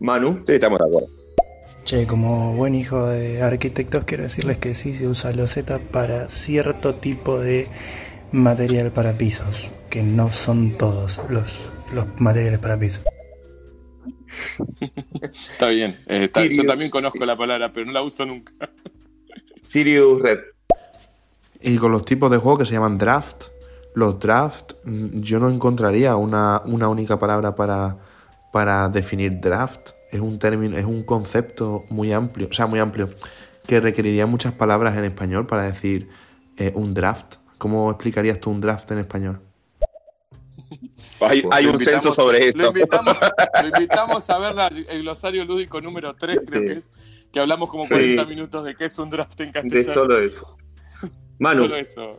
Manu, 0.00 0.42
sí, 0.46 0.54
estamos 0.54 0.78
de 0.78 0.86
acuerdo. 0.86 1.19
Che, 1.90 2.06
como 2.06 2.54
buen 2.54 2.76
hijo 2.76 3.04
de 3.08 3.42
arquitectos, 3.42 4.04
quiero 4.04 4.22
decirles 4.22 4.58
que 4.58 4.76
sí 4.76 4.94
se 4.94 5.08
usa 5.08 5.32
loseta 5.32 5.80
para 5.80 6.28
cierto 6.28 6.94
tipo 6.94 7.40
de 7.40 7.66
material 8.30 8.92
para 8.92 9.14
pisos, 9.18 9.72
que 9.88 10.04
no 10.04 10.30
son 10.30 10.78
todos 10.78 11.20
los, 11.28 11.68
los 11.92 12.06
materiales 12.20 12.60
para 12.60 12.78
pisos. 12.78 13.02
Está 15.20 15.66
bien. 15.70 15.98
eh, 16.06 16.26
está- 16.26 16.46
yo 16.46 16.64
también 16.64 16.90
conozco 16.92 17.26
la 17.26 17.36
palabra, 17.36 17.72
pero 17.72 17.86
no 17.86 17.92
la 17.92 18.02
uso 18.02 18.24
nunca. 18.24 18.52
Sirius 19.60 20.22
Red. 20.22 20.38
Y 21.60 21.76
con 21.76 21.90
los 21.90 22.04
tipos 22.04 22.30
de 22.30 22.36
juegos 22.36 22.60
que 22.60 22.66
se 22.66 22.74
llaman 22.74 22.98
draft, 22.98 23.46
los 23.96 24.16
draft, 24.20 24.74
mm, 24.84 25.22
yo 25.22 25.40
no 25.40 25.48
encontraría 25.48 26.14
una, 26.14 26.62
una 26.66 26.88
única 26.88 27.18
palabra 27.18 27.52
para, 27.56 27.98
para 28.52 28.88
definir 28.88 29.40
draft. 29.40 29.90
Es 30.10 30.20
un 30.20 30.38
término, 30.38 30.76
es 30.76 30.84
un 30.84 31.02
concepto 31.04 31.84
muy 31.90 32.12
amplio, 32.12 32.48
o 32.50 32.52
sea, 32.52 32.66
muy 32.66 32.78
amplio, 32.80 33.10
que 33.66 33.78
requeriría 33.80 34.26
muchas 34.26 34.52
palabras 34.52 34.96
en 34.96 35.04
español 35.04 35.46
para 35.46 35.62
decir 35.64 36.08
eh, 36.56 36.72
un 36.74 36.94
draft. 36.94 37.36
¿Cómo 37.58 37.90
explicarías 37.90 38.40
tú 38.40 38.50
un 38.50 38.60
draft 38.60 38.90
en 38.90 38.98
español? 38.98 39.40
Hay, 41.20 41.42
hay 41.50 41.64
Lo 41.66 41.72
un 41.72 41.78
censo 41.78 42.12
sobre 42.12 42.38
Lo 42.40 42.46
eso. 42.46 42.66
invitamos, 42.68 43.16
lo 43.62 43.68
invitamos 43.68 44.30
a 44.30 44.38
ver 44.38 44.54
la- 44.54 44.68
el 44.68 45.02
glosario 45.02 45.44
lúdico 45.44 45.80
número 45.80 46.14
3, 46.14 46.40
creo 46.46 46.62
que 46.62 46.72
es, 46.78 46.90
que 47.30 47.40
hablamos 47.40 47.68
como 47.68 47.82
Sí. 47.84 47.90
40 47.90 48.24
minutos 48.24 48.64
de 48.64 48.74
qué 48.74 48.86
es 48.86 48.98
un 48.98 49.10
draft 49.10 49.38
en 49.40 49.52
castellano. 49.52 49.78
De 49.86 49.92
solo 49.92 50.18
eso. 50.18 50.56
Manu. 51.38 51.62
Solo 51.64 51.76
eso. 51.76 52.18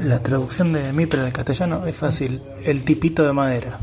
La 0.00 0.22
traducción 0.22 0.72
de 0.72 0.92
MIPRE 0.92 1.20
al 1.22 1.32
castellano 1.32 1.86
es 1.86 1.96
fácil, 1.96 2.42
el 2.64 2.84
tipito 2.84 3.24
de 3.24 3.32
madera. 3.32 3.80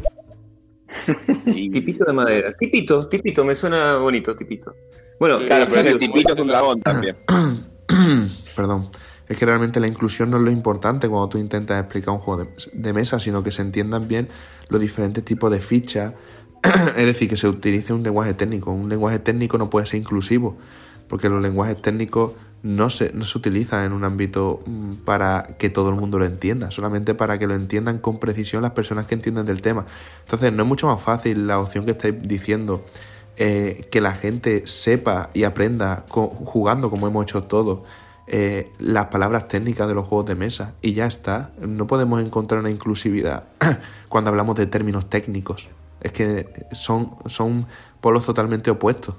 Tipito 1.45 2.05
de 2.05 2.13
madera. 2.13 2.53
Tipito, 2.53 3.07
tipito, 3.07 3.43
me 3.43 3.55
suena 3.55 3.97
bonito, 3.97 4.35
tipito. 4.35 4.73
Bueno, 5.19 5.39
Claro, 5.45 5.65
pero 5.71 5.83
Sirius, 5.83 5.99
tipito 5.99 6.33
es 6.33 6.39
un 6.39 6.47
dragón 6.47 6.81
también. 6.83 7.17
Perdón. 8.55 8.89
Es 9.27 9.37
que 9.37 9.45
realmente 9.45 9.79
la 9.79 9.87
inclusión 9.87 10.29
no 10.31 10.37
es 10.37 10.43
lo 10.43 10.51
importante 10.51 11.07
cuando 11.07 11.29
tú 11.29 11.37
intentas 11.37 11.79
explicar 11.79 12.13
un 12.13 12.19
juego 12.19 12.43
de, 12.43 12.49
de 12.73 12.93
mesa, 12.93 13.19
sino 13.19 13.41
que 13.41 13.51
se 13.51 13.61
entiendan 13.61 14.07
bien 14.07 14.27
los 14.69 14.81
diferentes 14.81 15.23
tipos 15.23 15.49
de 15.49 15.59
fichas. 15.59 16.13
es 16.97 17.05
decir, 17.05 17.29
que 17.29 17.37
se 17.37 17.47
utilice 17.47 17.93
un 17.93 18.03
lenguaje 18.03 18.33
técnico. 18.33 18.71
Un 18.71 18.89
lenguaje 18.89 19.19
técnico 19.19 19.57
no 19.57 19.69
puede 19.69 19.85
ser 19.85 19.99
inclusivo, 19.99 20.57
porque 21.07 21.29
los 21.29 21.41
lenguajes 21.41 21.81
técnicos 21.81 22.33
no 22.63 22.89
se, 22.89 23.11
no 23.13 23.25
se 23.25 23.37
utilizan 23.37 23.85
en 23.85 23.91
un 23.91 24.05
ámbito 24.05 24.61
mm, 24.65 24.93
para 25.05 25.55
que 25.59 25.69
todo 25.69 25.89
el 25.89 25.95
mundo 25.95 26.17
lo 26.17 26.25
entienda, 26.25 26.71
solamente 26.71 27.13
para 27.13 27.37
que 27.37 27.45
lo 27.45 27.53
entiendan 27.53 27.99
con 27.99 28.19
precisión 28.19 28.63
las 28.63 28.71
personas 28.71 29.05
que 29.05 29.15
entienden 29.15 29.45
del 29.45 29.61
tema. 29.61 29.85
Entonces, 30.23 30.51
no 30.53 30.63
es 30.63 30.69
mucho 30.69 30.87
más 30.87 31.01
fácil 31.01 31.45
la 31.45 31.59
opción 31.59 31.85
que 31.85 31.91
estáis 31.91 32.15
diciendo, 32.21 32.83
eh, 33.35 33.87
que 33.91 33.99
la 33.99 34.13
gente 34.13 34.65
sepa 34.65 35.29
y 35.33 35.43
aprenda 35.43 36.05
jugando 36.07 36.89
como 36.89 37.07
hemos 37.07 37.23
hecho 37.23 37.43
todos 37.43 37.79
eh, 38.27 38.71
las 38.79 39.07
palabras 39.07 39.49
técnicas 39.49 39.87
de 39.87 39.95
los 39.95 40.07
juegos 40.07 40.27
de 40.27 40.35
mesa 40.35 40.73
y 40.81 40.93
ya 40.93 41.05
está. 41.05 41.51
No 41.67 41.85
podemos 41.87 42.23
encontrar 42.23 42.61
una 42.61 42.69
inclusividad 42.69 43.43
cuando 44.07 44.29
hablamos 44.29 44.55
de 44.55 44.67
términos 44.67 45.09
técnicos. 45.09 45.69
Es 45.99 46.11
que 46.11 46.67
son, 46.71 47.15
son 47.25 47.65
polos 47.99 48.25
totalmente 48.25 48.71
opuestos. 48.71 49.15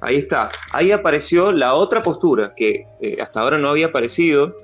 Ahí 0.00 0.16
está. 0.16 0.50
Ahí 0.72 0.92
apareció 0.92 1.52
la 1.52 1.74
otra 1.74 2.02
postura 2.02 2.54
que 2.56 2.84
eh, 3.00 3.18
hasta 3.20 3.40
ahora 3.40 3.58
no 3.58 3.68
había 3.68 3.86
aparecido, 3.86 4.54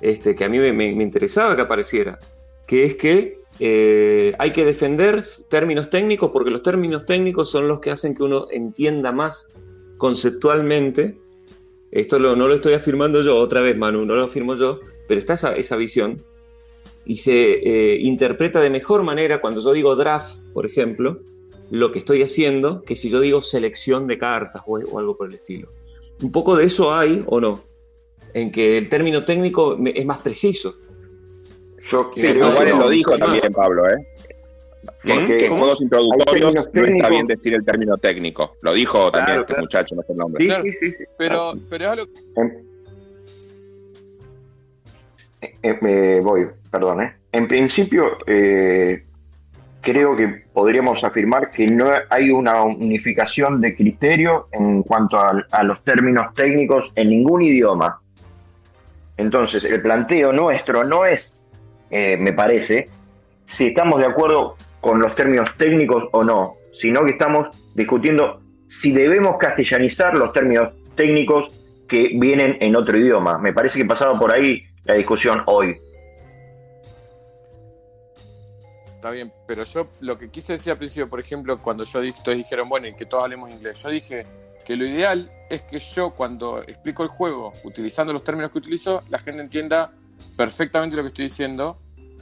este, 0.00 0.34
que 0.34 0.44
a 0.44 0.48
mí 0.48 0.58
me, 0.58 0.86
interesaba 0.86 1.56
que 1.56 1.62
apareciera, 1.62 2.18
que 2.66 2.84
es 2.84 2.94
que 2.96 3.38
eh, 3.60 4.32
hay 4.38 4.52
que 4.52 4.64
defender 4.64 5.22
términos 5.48 5.88
técnicos 5.88 6.30
porque 6.32 6.50
los 6.50 6.62
términos 6.62 7.06
técnicos 7.06 7.50
son 7.50 7.68
los 7.68 7.80
que 7.80 7.90
hacen 7.92 8.14
que 8.14 8.24
uno 8.24 8.46
entienda 8.50 9.12
más 9.12 9.52
conceptualmente. 9.96 11.18
Esto 11.90 12.18
lo- 12.18 12.36
no 12.36 12.48
lo 12.48 12.54
estoy 12.54 12.74
afirmando 12.74 13.22
yo, 13.22 13.36
otra 13.36 13.60
vez 13.60 13.76
Manu, 13.76 14.04
no 14.04 14.14
lo 14.16 14.24
afirmo 14.24 14.56
yo, 14.56 14.80
pero 15.08 15.18
está 15.18 15.34
esa, 15.34 15.56
esa 15.56 15.76
visión 15.76 16.22
y 17.06 17.16
se 17.16 17.52
eh, 17.52 17.98
interpreta 18.00 18.60
de 18.60 18.70
mejor 18.70 19.02
manera 19.02 19.40
cuando 19.40 19.60
yo 19.60 19.72
digo 19.72 19.94
draft, 19.94 20.38
por 20.52 20.66
ejemplo, 20.66 21.20
lo 21.70 21.90
que 21.92 21.98
estoy 21.98 22.22
haciendo 22.22 22.82
que 22.82 22.94
si 22.96 23.10
yo 23.10 23.20
digo 23.20 23.42
selección 23.42 24.06
de 24.06 24.18
cartas 24.18 24.62
o, 24.66 24.78
o 24.78 24.98
algo 24.98 25.16
por 25.16 25.28
el 25.28 25.34
estilo. 25.36 25.68
Un 26.22 26.30
poco 26.30 26.56
de 26.56 26.64
eso 26.66 26.94
hay 26.94 27.22
o 27.26 27.40
no, 27.40 27.62
en 28.34 28.50
que 28.52 28.76
el 28.78 28.88
término 28.88 29.24
técnico 29.24 29.76
me- 29.78 29.92
es 29.94 30.06
más 30.06 30.18
preciso. 30.18 30.76
Yo 31.90 32.10
Sí, 32.16 32.28
creo 32.28 32.50
no. 32.52 32.78
lo 32.80 32.88
dijo 32.88 33.16
también, 33.18 33.52
Pablo, 33.52 33.88
¿eh? 33.88 34.06
Que, 35.02 35.14
Porque 35.14 35.36
que 35.36 35.44
en 35.44 35.50
¿cómo? 35.50 35.60
juegos 35.62 35.82
introductorios 35.82 36.54
no 36.72 36.84
está 36.84 37.08
bien 37.10 37.26
decir 37.26 37.54
el 37.54 37.64
término 37.64 37.96
técnico. 37.98 38.56
Lo 38.62 38.72
dijo 38.72 39.10
también 39.10 39.24
Claro, 39.26 39.40
este 39.42 39.52
claro. 39.54 39.62
muchacho, 39.64 39.94
no 39.96 40.02
sé 40.02 40.12
el 40.12 40.18
nombre. 40.18 40.46
Claro. 40.46 40.64
sí, 40.70 40.92
sí. 40.92 41.04
Pero, 41.18 41.54
pero 41.68 41.84
es 41.84 41.90
algo 41.90 42.06
En- 42.36 42.64
eh, 45.40 45.54
eh, 45.62 46.20
voy, 46.22 46.46
perdón. 46.70 47.02
¿eh? 47.02 47.16
En 47.32 47.48
principio, 47.48 48.16
eh, 48.26 49.04
creo 49.84 50.16
que 50.16 50.44
podríamos 50.52 51.04
afirmar 51.04 51.50
que 51.50 51.66
no 51.66 51.90
hay 52.10 52.30
una 52.30 52.62
unificación 52.62 53.60
de 53.60 53.76
criterio 53.76 54.48
en 54.52 54.82
cuanto 54.82 55.18
a, 55.18 55.62
los 55.62 55.82
términos 55.84 56.34
técnicos 56.34 56.92
en 56.96 57.10
ningún 57.10 57.42
idioma. 57.42 58.00
Entonces, 59.16 59.64
el 59.64 59.80
planteo 59.80 60.32
nuestro 60.32 60.82
no 60.84 61.04
es, 61.04 61.32
eh, 61.90 62.16
me 62.18 62.32
parece, 62.32 62.88
si 63.46 63.66
estamos 63.66 64.00
de 64.00 64.06
acuerdo 64.06 64.56
con 64.80 65.00
los 65.00 65.14
términos 65.14 65.50
técnicos 65.56 66.08
o 66.12 66.24
no, 66.24 66.54
sino 66.72 67.04
que 67.04 67.12
estamos 67.12 67.56
discutiendo 67.74 68.40
si 68.66 68.90
debemos 68.90 69.36
castellanizar 69.38 70.16
los 70.16 70.32
términos 70.32 70.72
técnicos 70.96 71.48
que 71.86 72.10
vienen 72.14 72.56
en 72.60 72.74
otro 72.74 72.96
idioma. 72.96 73.38
Me 73.38 73.52
parece 73.52 73.78
que 73.78 73.84
pasaba 73.84 74.18
por 74.18 74.32
ahí 74.32 74.64
la 74.84 74.94
discusión 74.94 75.42
hoy. 75.46 75.78
Está 79.04 79.12
bien, 79.12 79.30
pero 79.46 79.64
yo 79.64 79.88
lo 80.00 80.16
que 80.16 80.30
quise 80.30 80.54
decir 80.54 80.72
al 80.72 80.78
principio, 80.78 81.10
por 81.10 81.20
ejemplo, 81.20 81.60
cuando 81.60 81.84
yo 81.84 82.00
dije, 82.00 82.16
ustedes 82.16 82.38
dijeron, 82.38 82.70
bueno, 82.70 82.86
y 82.86 82.94
que 82.94 83.04
todos 83.04 83.24
hablemos 83.24 83.50
inglés, 83.50 83.82
yo 83.82 83.90
dije 83.90 84.24
que 84.64 84.76
lo 84.76 84.86
ideal 84.86 85.30
es 85.50 85.60
que 85.60 85.78
yo 85.78 86.12
cuando 86.12 86.62
explico 86.62 87.02
el 87.02 87.10
juego, 87.10 87.52
utilizando 87.64 88.14
los 88.14 88.24
términos 88.24 88.50
que 88.50 88.56
utilizo, 88.56 89.02
la 89.10 89.18
gente 89.18 89.42
entienda 89.42 89.92
perfectamente 90.38 90.96
lo 90.96 91.02
que 91.02 91.08
estoy 91.08 91.24
diciendo. 91.26 91.76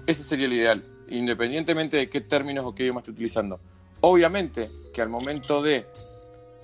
Ese 0.08 0.24
sería 0.24 0.46
el 0.46 0.54
ideal, 0.54 0.82
independientemente 1.08 1.98
de 1.98 2.10
qué 2.10 2.20
términos 2.20 2.64
o 2.64 2.74
qué 2.74 2.82
idioma 2.82 2.98
esté 2.98 3.12
utilizando. 3.12 3.60
Obviamente 4.00 4.68
que 4.92 5.02
al 5.02 5.08
momento 5.08 5.62
de 5.62 5.86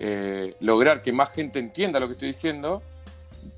eh, 0.01 0.57
lograr 0.59 1.01
que 1.01 1.12
más 1.12 1.31
gente 1.31 1.61
entienda 1.61 2.01
lo 2.01 2.09
que 2.09 2.15
estoy 2.15 2.31
diciendo, 2.31 2.82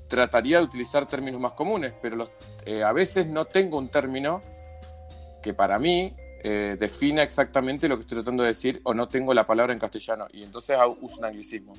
trataría 0.07 0.59
de 0.59 0.65
utilizar 0.65 1.07
términos 1.07 1.41
más 1.41 1.53
comunes, 1.53 1.91
pero 2.03 2.17
los- 2.17 2.29
eh, 2.67 2.83
a 2.83 2.91
veces 2.91 3.25
no 3.25 3.45
tengo 3.45 3.79
un 3.79 3.87
término 3.89 4.43
que 5.41 5.55
para 5.55 5.79
mí 5.79 6.13
eh, 6.43 6.77
defina 6.79 7.23
exactamente 7.23 7.87
lo 7.87 7.97
que 7.97 8.01
estoy 8.01 8.17
tratando 8.17 8.43
de 8.43 8.49
decir 8.49 8.81
o 8.83 8.93
no 8.93 9.07
tengo 9.07 9.33
la 9.33 9.45
palabra 9.45 9.73
en 9.73 9.79
castellano 9.79 10.27
y 10.31 10.43
entonces 10.43 10.77
uso 11.01 11.19
un 11.19 11.25
anglicismo. 11.25 11.73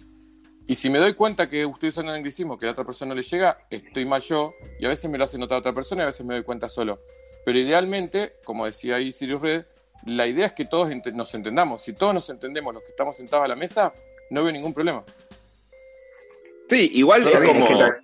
Y 0.66 0.74
si 0.76 0.88
me 0.90 0.98
doy 0.98 1.14
cuenta 1.14 1.48
que 1.50 1.64
estoy 1.64 1.88
usando 1.88 2.12
un 2.12 2.16
anglicismo 2.16 2.56
que 2.56 2.66
a 2.66 2.68
la 2.68 2.72
otra 2.72 2.84
persona 2.84 3.10
no 3.10 3.14
le 3.16 3.22
llega, 3.22 3.58
estoy 3.70 4.04
mal 4.04 4.20
yo 4.22 4.54
y 4.78 4.86
a 4.86 4.88
veces 4.88 5.10
me 5.10 5.18
lo 5.18 5.24
hace 5.24 5.36
notar 5.38 5.58
otra 5.58 5.72
persona 5.72 6.02
y 6.02 6.04
a 6.04 6.06
veces 6.06 6.24
me 6.24 6.34
doy 6.34 6.44
cuenta 6.44 6.68
solo. 6.68 7.00
Pero 7.44 7.58
idealmente, 7.58 8.34
como 8.44 8.66
decía 8.66 8.96
ahí 8.96 9.10
Sirius 9.10 9.40
Red, 9.40 9.64
la 10.06 10.26
idea 10.28 10.46
es 10.46 10.52
que 10.52 10.64
todos 10.64 10.90
ente- 10.90 11.12
nos 11.12 11.34
entendamos. 11.34 11.82
Si 11.82 11.92
todos 11.92 12.14
nos 12.14 12.28
entendemos 12.30 12.72
los 12.74 12.82
que 12.84 12.90
estamos 12.90 13.16
sentados 13.16 13.44
a 13.44 13.48
la 13.48 13.56
mesa, 13.56 13.92
no 14.30 14.44
veo 14.44 14.52
ningún 14.52 14.72
problema. 14.72 15.04
Sí, 16.68 16.90
igual 16.94 17.26
es 17.26 17.34
como 17.40 17.64
es 17.64 17.68
que 17.68 17.74
ta- 17.76 17.96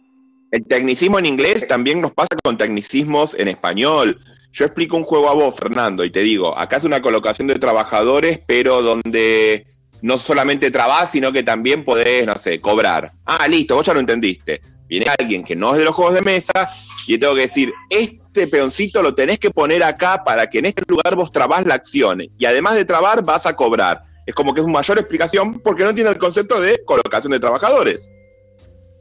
el 0.51 0.65
tecnicismo 0.67 1.19
en 1.19 1.27
inglés 1.27 1.67
también 1.67 2.01
nos 2.01 2.13
pasa 2.13 2.29
con 2.43 2.59
tecnicismos 2.59 3.35
en 3.35 3.49
español. 3.49 4.19
Yo 4.53 4.65
explico 4.65 4.97
un 4.97 5.05
juego 5.05 5.29
a 5.29 5.35
vos, 5.35 5.55
Fernando, 5.55 6.05
y 6.05 6.11
te 6.11 6.21
digo, 6.21 6.57
acá 6.59 6.77
es 6.77 6.85
una 6.85 7.03
colocación 7.03 7.49
de 7.49 7.59
trabajadores, 7.59 8.41
pero 8.47 8.83
donde 8.83 9.67
no 10.03 10.19
solamente 10.19 10.71
trabajás, 10.71 11.11
sino 11.11 11.33
que 11.33 11.43
también 11.43 11.85
podés, 11.85 12.27
no 12.27 12.37
sé, 12.37 12.61
cobrar. 12.61 13.13
Ah, 13.25 13.47
listo, 13.49 13.75
vos 13.75 13.87
ya 13.87 13.95
lo 13.95 14.01
entendiste. 14.01 14.61
Viene 14.89 15.07
alguien 15.19 15.45
que 15.45 15.55
no 15.55 15.73
es 15.73 15.79
de 15.79 15.85
los 15.85 15.95
juegos 15.95 16.15
de 16.15 16.23
mesa 16.23 16.71
y 17.07 17.13
le 17.13 17.19
tengo 17.19 17.35
que 17.35 17.43
decir, 17.43 17.73
este 17.91 18.47
peoncito 18.49 19.03
lo 19.03 19.15
tenés 19.15 19.39
que 19.39 19.51
poner 19.51 19.83
acá 19.83 20.25
para 20.25 20.49
que 20.49 20.61
en 20.61 20.67
este 20.67 20.83
lugar 20.89 21.15
vos 21.15 21.31
trabás 21.31 21.67
la 21.67 21.75
acción. 21.75 22.23
Y 22.39 22.45
además 22.47 22.75
de 22.75 22.85
trabar, 22.85 23.23
vas 23.23 23.45
a 23.45 23.55
cobrar. 23.55 24.03
Es 24.27 24.35
como 24.35 24.55
que 24.55 24.61
es 24.61 24.67
mayor 24.67 24.99
explicación 24.99 25.61
porque 25.61 25.85
no 25.85 25.95
tiene 25.95 26.11
el 26.11 26.19
concepto 26.19 26.61
de 26.61 26.83
colocación 26.85 27.33
de 27.33 27.41
trabajadores. 27.41 28.11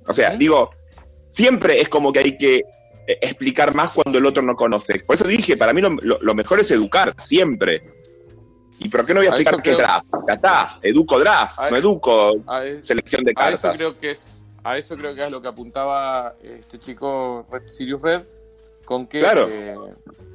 O 0.08 0.14
sea, 0.14 0.36
digo, 0.36 0.72
siempre 1.30 1.82
es 1.82 1.90
como 1.90 2.12
que 2.12 2.20
hay 2.20 2.38
que 2.38 2.64
explicar 3.08 3.74
más 3.74 3.94
cuando 3.94 4.18
el 4.20 4.26
otro 4.26 4.44
no 4.44 4.56
conoce. 4.56 5.00
Por 5.00 5.16
eso 5.16 5.28
dije, 5.28 5.56
para 5.58 5.74
mí 5.74 5.82
lo, 5.82 5.90
lo- 6.02 6.20
lo 6.22 6.36
mejor 6.36 6.60
es 6.60 6.70
educar, 6.72 7.14
siempre. 7.18 7.84
¿Y 8.80 8.90
por 8.90 9.06
qué 9.06 9.14
no 9.14 9.22
voy 9.22 9.28
a 9.28 9.32
A 9.32 9.34
explicar 9.34 9.56
qué 9.58 9.62
creo- 9.74 9.78
draft? 9.78 10.08
Ya 10.28 10.34
está, 10.36 10.80
educo 10.84 11.20
draft, 11.20 11.60
A- 11.60 11.70
no 11.72 11.78
educo 11.78 12.34
A, 12.46 12.66
e- 12.66 12.84
selección 12.84 13.24
de 13.24 13.34
a 13.36 13.50
eso 13.50 13.62
cartas. 13.62 13.78
creo 13.78 14.00
que 14.00 14.12
es 14.12 14.28
a 14.64 14.78
eso 14.78 14.98
creo 14.98 15.16
que 15.16 15.24
es 15.24 15.32
lo 15.32 15.42
que 15.42 15.48
apuntaba 15.48 16.36
este 16.44 16.78
chico 16.78 17.46
Red- 17.50 17.68
Sirius 17.68 18.02
Red 18.02 18.22
con 18.86 19.08
que 19.08 19.20
Claro. 19.20 19.48
eh, 19.50 19.76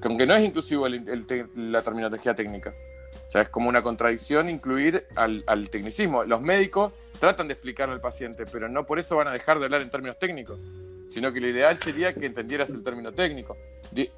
con 0.00 0.16
que 0.16 0.26
no 0.26 0.34
es 0.34 0.42
inclusivo 0.44 0.86
el- 0.86 1.06
el 1.08 1.26
te- 1.26 1.46
la 1.54 1.82
terminología 1.82 2.34
técnica 2.34 2.72
o 3.14 3.28
sea 3.28 3.42
es 3.42 3.48
como 3.50 3.68
una 3.68 3.82
contradicción 3.82 4.48
incluir 4.48 5.06
al, 5.16 5.44
al 5.46 5.68
tecnicismo 5.68 6.24
los 6.24 6.40
médicos 6.40 6.92
tratan 7.20 7.46
de 7.48 7.54
explicarle 7.54 7.94
al 7.94 8.00
paciente 8.00 8.44
pero 8.50 8.68
no 8.70 8.86
por 8.86 8.98
eso 8.98 9.16
van 9.16 9.28
a 9.28 9.32
dejar 9.32 9.58
de 9.58 9.66
hablar 9.66 9.82
en 9.82 9.90
términos 9.90 10.18
técnicos 10.18 10.58
sino 11.06 11.32
que 11.32 11.40
lo 11.40 11.48
ideal 11.48 11.76
sería 11.78 12.12
que 12.14 12.26
entendieras 12.26 12.74
el 12.74 12.82
término 12.82 13.12
técnico 13.12 13.56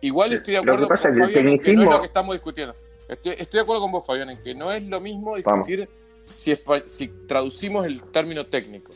igual 0.01 0.33
estoy 0.33 0.55
de 0.55 0.61
Lo 0.61 0.65
que 0.65 0.71
acuerdo 0.71 0.89
pasa 0.89 1.09
con 1.13 1.13
es 1.13 1.19
que 1.19 1.25
el 1.25 1.45
Fabián 1.45 1.49
en 1.49 1.59
que 1.59 1.73
no 1.75 1.83
es 1.83 1.87
tecnicismo- 1.89 1.93
lo 1.93 2.01
que 2.01 2.07
estamos 2.07 2.35
discutiendo 2.35 2.75
estoy, 3.09 3.33
estoy 3.39 3.59
de 3.59 3.63
acuerdo 3.63 3.83
con 3.83 3.93
vos 3.93 4.07
Fabián 4.07 4.31
en 4.31 4.43
que 4.43 4.55
no 4.55 4.73
es 4.73 4.83
lo 4.85 5.01
mismo 5.01 5.37
discutir 5.37 5.89
si, 6.31 6.57
si 6.85 7.09
traducimos 7.27 7.85
el 7.87 8.03
término 8.03 8.47
técnico. 8.47 8.93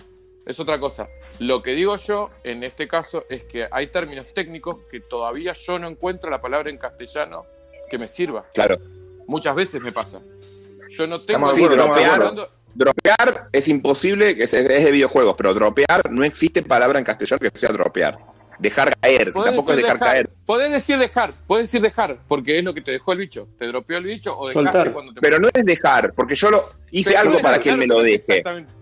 Es 0.47 0.59
otra 0.61 0.81
cosa. 0.81 1.07
Lo 1.41 1.63
que 1.63 1.73
digo 1.73 1.95
yo 1.97 2.31
en 2.43 2.65
este 2.65 2.89
caso 2.89 3.27
es 3.29 3.45
que 3.45 3.69
hay 3.71 3.89
términos 3.89 4.33
técnicos 4.33 4.79
que 4.91 5.01
todavía 5.01 5.53
yo 5.53 5.79
no 5.79 5.89
encuentro 5.89 6.31
la 6.31 6.41
palabra 6.41 6.71
en 6.71 6.79
castellano 6.79 7.45
que 7.91 7.99
me 7.99 8.09
sirva. 8.09 8.47
Claro. 8.55 8.79
Muchas 9.27 9.55
veces 9.55 9.83
me 9.83 9.93
pasa. 9.93 10.23
Yo 10.89 11.07
no 11.07 11.19
tengo. 11.19 11.51
Estamos 11.51 11.55
dropear. 11.77 12.11
hablando- 12.13 12.49
Dropear 12.75 13.49
es 13.53 13.69
imposible, 13.69 14.37
que 14.37 14.45
es, 14.45 14.53
es 14.55 14.69
de 14.85 14.93
videojuegos, 14.93 15.35
pero 15.37 15.53
dropear 15.55 16.11
no 16.11 16.23
existe 16.25 16.63
palabra 16.63 16.99
en 16.99 17.05
castellano 17.05 17.41
que 17.41 17.59
sea 17.59 17.71
dropear. 17.71 18.19
Dejar 18.59 18.97
caer, 18.99 19.33
tampoco 19.33 19.71
es 19.73 19.77
dejar 19.77 19.99
caer. 20.01 20.31
Podés 20.45 20.73
decir 20.73 20.99
dejar, 20.99 21.33
podés 21.47 21.65
decir 21.69 21.81
dejar, 21.81 22.19
porque 22.27 22.59
es 22.59 22.65
lo 22.65 22.75
que 22.75 22.81
te 22.81 22.91
dejó 22.91 23.13
el 23.13 23.19
bicho. 23.19 23.49
Te 23.57 23.67
dropeó 23.69 23.99
el 23.99 24.05
bicho 24.05 24.37
o 24.37 24.49
dejaste 24.49 24.73
Soltar. 24.73 24.93
cuando 24.93 25.15
te 25.15 25.21
Pero 25.21 25.39
no 25.39 25.49
es 25.53 25.65
dejar, 25.65 26.13
porque 26.13 26.35
yo 26.35 26.51
lo 26.51 26.69
hice 26.91 27.11
Pero 27.11 27.21
algo 27.21 27.41
para 27.41 27.59
que 27.61 27.71
él 27.71 27.77
me 27.79 27.87
lo 27.87 28.03
deje. 28.03 28.17
exactamente- 28.17 28.73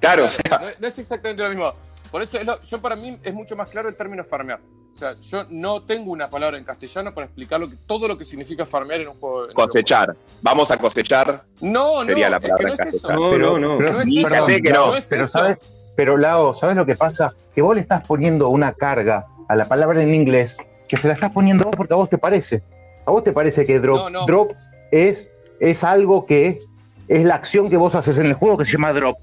Claro, 0.00 0.24
o 0.26 0.30
sea, 0.30 0.58
no, 0.58 0.66
no 0.78 0.86
es 0.86 0.98
exactamente 0.98 1.42
lo 1.42 1.48
mismo. 1.50 1.72
Por 2.10 2.22
eso 2.22 2.38
es 2.38 2.46
lo- 2.46 2.60
yo 2.62 2.80
para 2.80 2.96
mí 2.96 3.18
es 3.22 3.34
mucho 3.34 3.54
más 3.56 3.68
claro 3.70 3.88
el 3.88 3.94
término 3.96 4.24
farmear. 4.24 4.60
O 4.94 4.96
sea, 4.98 5.14
yo 5.20 5.44
no 5.50 5.82
tengo 5.84 6.10
una 6.10 6.28
palabra 6.28 6.58
en 6.58 6.64
castellano 6.64 7.12
para 7.14 7.26
explicar 7.26 7.60
lo 7.60 7.68
que, 7.68 7.76
todo 7.86 8.08
lo 8.08 8.16
que 8.18 8.24
significa 8.24 8.64
farmear 8.66 9.00
en 9.02 9.08
un 9.08 9.14
juego. 9.14 9.48
en 9.48 9.54
cosechar. 9.54 10.14
Vamos 10.42 10.70
a 10.70 10.76
cosechar. 10.78 11.44
No, 11.60 12.02
Sería 12.02 12.26
no, 12.26 12.30
la 12.30 12.36
es 12.38 12.42
que 12.42 12.48
palabra 12.48 12.68
no 12.68 12.74
es 12.88 12.94
eso. 12.94 13.08
Pero- 13.08 13.58
no, 13.58 13.78
pero- 13.78 13.92
No 13.92 14.00
es 14.00 14.06
perdón, 14.30 14.50
eso. 14.50 14.62
que 14.62 14.72
no. 14.72 14.86
No 14.88 14.96
es 14.96 15.06
pero 15.06 15.22
eso. 15.22 15.30
sabes, 15.30 15.58
pero 15.94 16.16
Lao, 16.16 16.54
¿sabes 16.54 16.76
lo 16.76 16.84
que 16.86 16.96
pasa? 16.96 17.32
Que 17.54 17.62
vos 17.62 17.74
le 17.74 17.82
estás 17.82 18.06
poniendo 18.06 18.48
una 18.48 18.72
carga 18.72 19.26
a 19.48 19.54
la 19.54 19.66
palabra 19.66 20.02
en 20.02 20.12
inglés 20.14 20.56
que 20.88 20.96
se 20.96 21.06
la 21.06 21.14
estás 21.14 21.30
poniendo 21.30 21.64
vos 21.64 21.76
porque 21.76 21.92
a 21.92 21.96
vos 21.96 22.08
te 22.08 22.18
parece. 22.18 22.62
A 23.06 23.10
vos 23.10 23.22
te 23.22 23.32
parece 23.32 23.64
que 23.66 23.78
drop, 23.78 23.98
No, 23.98 24.10
no. 24.10 24.26
drop 24.26 24.52
es, 24.90 25.30
es 25.60 25.84
algo 25.84 26.24
que 26.26 26.60
es 27.08 27.24
la 27.24 27.34
acción 27.36 27.70
que 27.70 27.76
vos 27.76 27.94
haces 27.94 28.18
en 28.18 28.26
el 28.26 28.34
juego 28.34 28.58
que 28.58 28.64
se 28.64 28.72
llama 28.72 28.92
drop. 28.92 29.16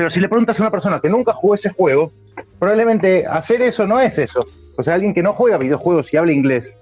Pero 0.00 0.08
si 0.08 0.18
le 0.18 0.30
preguntas 0.30 0.58
a 0.58 0.62
una 0.62 0.70
persona 0.70 0.98
que 0.98 1.10
nunca 1.10 1.34
jugó 1.34 1.54
ese 1.54 1.68
juego, 1.68 2.10
probablemente 2.58 3.26
hacer 3.26 3.60
eso 3.60 3.86
no 3.86 4.00
es 4.00 4.18
eso. 4.18 4.40
O 4.78 4.82
sea, 4.82 4.94
alguien 4.94 5.12
que 5.12 5.22
no 5.22 5.34
juega 5.34 5.58
videojuegos 5.58 6.10
y 6.14 6.16
habla 6.16 6.32
inglés, 6.32 6.74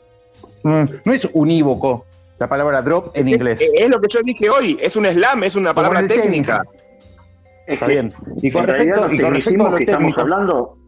mm, 0.63 0.83
no 1.05 1.13
es 1.13 1.29
unívoco 1.33 2.05
la 2.39 2.49
palabra 2.49 2.81
drop 2.81 3.11
en 3.15 3.27
inglés. 3.27 3.61
Es, 3.61 3.71
es 3.75 3.91
lo 3.91 4.01
que 4.01 4.07
yo 4.09 4.21
dije 4.23 4.49
hoy, 4.49 4.79
es 4.81 4.95
un 4.95 5.05
slam, 5.05 5.43
es 5.43 5.57
una 5.57 5.75
palabra 5.75 6.07
técnica. 6.07 6.63
Es 7.67 7.75
Está 7.75 7.87
que, 7.87 7.93
bien. 7.93 8.13
Y 8.41 8.53
con 8.53 8.69
respecto, 8.69 9.01
los 9.01 9.13
y 9.13 9.19
con 9.19 9.35
respecto 9.35 9.67
a 9.67 9.71
lo 9.71 9.77
que 9.79 9.83
estamos 9.83 10.19
hablando, 10.19 10.79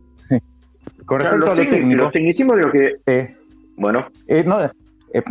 con 1.05 1.19
claro, 1.19 1.36
respecto 1.36 1.51
a 1.51 1.65
lo 1.65 1.69
técnico, 1.69 2.02
los 2.05 2.12
tecnicismos 2.12 2.57
de 2.59 2.62
lo 2.62 2.70
que, 2.70 2.97
eh, 3.07 3.36
bueno, 3.74 4.07
Eh, 4.28 4.44
no, 4.47 4.62
eh, 4.62 4.70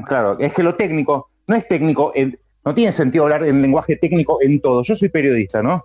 claro, 0.05 0.38
es 0.38 0.51
que 0.53 0.63
lo 0.63 0.76
técnico 0.76 1.30
no 1.47 1.55
es 1.55 1.65
técnico, 1.65 2.11
en- 2.13 2.38
no 2.65 2.73
tiene 2.73 2.91
sentido 2.91 3.23
hablar 3.23 3.45
en 3.45 3.61
lenguaje 3.61 3.95
técnico 3.95 4.39
en 4.41 4.59
todo. 4.59 4.84
Yo 4.84 4.95
soy 4.95 5.07
periodista, 5.07 5.63
¿no? 5.63 5.81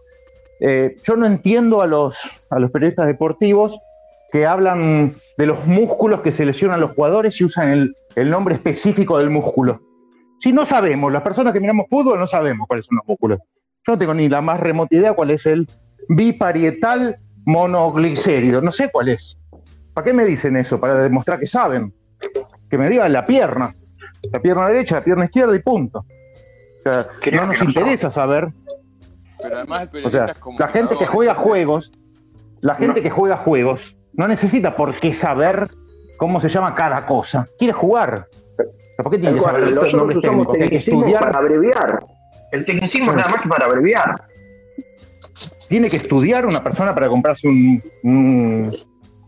Eh, 0.60 0.96
yo 1.02 1.16
no 1.16 1.26
entiendo 1.26 1.82
a 1.82 1.86
los, 1.86 2.18
a 2.50 2.58
los 2.58 2.70
periodistas 2.70 3.06
deportivos 3.06 3.78
que 4.30 4.46
hablan 4.46 5.14
de 5.36 5.46
los 5.46 5.66
músculos 5.66 6.22
que 6.22 6.32
se 6.32 6.44
lesionan 6.44 6.80
los 6.80 6.92
jugadores 6.92 7.40
y 7.40 7.44
usan 7.44 7.68
el, 7.68 7.96
el 8.16 8.30
nombre 8.30 8.54
específico 8.54 9.18
del 9.18 9.30
músculo. 9.30 9.80
Si 10.40 10.52
no 10.52 10.66
sabemos, 10.66 11.12
las 11.12 11.22
personas 11.22 11.52
que 11.52 11.60
miramos 11.60 11.86
fútbol 11.88 12.18
no 12.18 12.26
sabemos 12.26 12.66
cuáles 12.66 12.86
son 12.86 12.96
los 12.96 13.06
músculos. 13.06 13.38
Yo 13.86 13.92
no 13.92 13.98
tengo 13.98 14.14
ni 14.14 14.28
la 14.28 14.40
más 14.40 14.60
remota 14.60 14.94
idea 14.96 15.12
cuál 15.12 15.30
es 15.30 15.46
el 15.46 15.68
biparietal 16.08 17.18
monoglicérido. 17.44 18.60
No 18.60 18.70
sé 18.70 18.90
cuál 18.90 19.08
es. 19.08 19.38
¿Para 19.92 20.04
qué 20.06 20.12
me 20.12 20.24
dicen 20.24 20.56
eso? 20.56 20.80
Para 20.80 20.96
demostrar 20.96 21.38
que 21.38 21.46
saben 21.46 21.94
que 22.68 22.78
me 22.78 22.88
digan 22.88 23.12
la 23.12 23.26
pierna, 23.26 23.74
la 24.32 24.40
pierna 24.40 24.66
derecha, 24.66 24.96
la 24.96 25.04
pierna 25.04 25.24
izquierda 25.26 25.54
y 25.54 25.60
punto. 25.60 26.00
O 26.00 26.82
sea, 26.82 27.06
no 27.32 27.46
nos 27.46 27.62
interesa 27.62 28.10
saber. 28.10 28.48
Pero 29.42 29.56
además 29.56 29.88
el 29.92 30.06
O 30.06 30.10
sea, 30.10 30.24
es 30.24 30.38
la 30.58 30.68
gente 30.68 30.96
que 30.96 31.06
juega 31.06 31.34
juegos, 31.34 31.92
la 32.60 32.74
gente 32.76 33.00
que 33.00 33.10
juega 33.10 33.36
juegos 33.36 33.96
no 34.12 34.28
necesita 34.28 34.76
por 34.76 34.98
qué 34.98 35.12
saber 35.12 35.68
cómo 36.16 36.40
se 36.40 36.48
llama 36.48 36.74
cada 36.74 37.04
cosa. 37.06 37.46
Quiere 37.58 37.72
jugar. 37.72 38.28
¿Por 38.96 39.10
qué 39.10 39.18
tiene 39.18 39.36
que 39.36 39.42
saber 39.42 39.62
nosotros 39.62 39.94
nombres 39.94 40.20
técnicos? 40.20 40.56
Que 40.56 40.62
hay 40.62 40.68
que 40.68 40.76
tecnicismo 40.76 41.00
estudiar, 41.00 41.24
para 41.24 41.38
abreviar. 41.38 42.06
El 42.52 42.64
tecnicismo 42.64 43.10
es 43.10 43.16
nada 43.16 43.30
más 43.30 43.40
que 43.40 43.48
para 43.48 43.66
abreviar. 43.66 44.28
tiene 45.68 45.90
que 45.90 45.96
estudiar 45.96 46.46
una 46.46 46.62
persona 46.62 46.94
para 46.94 47.08
comprarse 47.08 47.48
un, 47.48 47.82
un, 48.04 48.72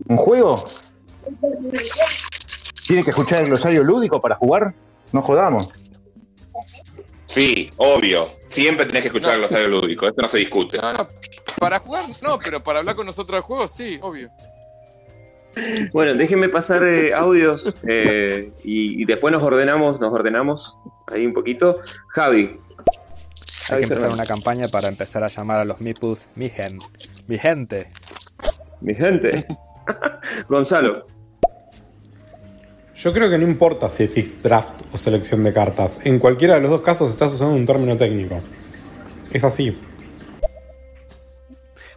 un 0.07 0.17
juego. 0.17 0.55
Tiene 2.87 3.03
que 3.03 3.09
escuchar 3.09 3.41
el 3.41 3.47
glosario 3.47 3.83
lúdico 3.83 4.21
para 4.21 4.35
jugar. 4.35 4.73
No 5.11 5.21
jodamos. 5.21 5.83
Sí, 7.37 7.69
obvio. 7.77 8.31
Siempre 8.47 8.87
tenés 8.87 9.03
que 9.03 9.09
escuchar 9.09 9.33
el 9.33 9.39
glosario 9.41 9.67
lúdico, 9.67 10.07
esto 10.07 10.23
no 10.23 10.27
se 10.27 10.39
discute. 10.39 10.79
No, 10.81 10.91
no, 10.91 11.07
para 11.59 11.77
jugar 11.77 12.03
no, 12.23 12.39
pero 12.39 12.63
para 12.63 12.79
hablar 12.79 12.95
con 12.95 13.05
nosotros 13.05 13.37
de 13.37 13.41
juegos 13.43 13.71
sí, 13.75 13.99
obvio. 14.01 14.31
Bueno, 15.93 16.15
déjenme 16.15 16.49
pasar 16.49 16.83
eh, 16.83 17.13
audios 17.13 17.75
eh, 17.87 18.51
y, 18.63 19.03
y 19.03 19.05
después 19.05 19.31
nos 19.31 19.43
ordenamos, 19.43 19.99
nos 19.99 20.11
ordenamos 20.11 20.79
ahí 21.05 21.27
un 21.27 21.33
poquito. 21.33 21.79
Javi. 22.09 22.39
Hay 22.39 22.57
Javi 23.67 23.79
que 23.81 23.83
empezar 23.83 24.09
Fernández. 24.09 24.13
una 24.15 24.25
campaña 24.25 24.65
para 24.71 24.87
empezar 24.87 25.23
a 25.23 25.27
llamar 25.27 25.59
a 25.59 25.65
los 25.65 25.79
Mipus 25.81 26.25
mi 26.33 26.49
gen, 26.49 26.79
mi 27.27 27.37
gente. 27.37 27.89
Mi 28.81 28.95
gente. 28.95 29.45
Gonzalo. 30.49 31.05
Yo 32.97 33.13
creo 33.13 33.29
que 33.29 33.37
no 33.37 33.43
importa 33.47 33.89
si 33.89 34.05
decís 34.07 34.41
draft 34.41 34.81
o 34.91 34.97
selección 34.97 35.43
de 35.43 35.53
cartas. 35.53 36.01
En 36.03 36.17
cualquiera 36.19 36.55
de 36.55 36.61
los 36.61 36.71
dos 36.71 36.81
casos 36.81 37.11
estás 37.11 37.31
usando 37.33 37.55
un 37.55 37.65
término 37.65 37.95
técnico. 37.95 38.39
Es 39.31 39.43
así. 39.43 39.77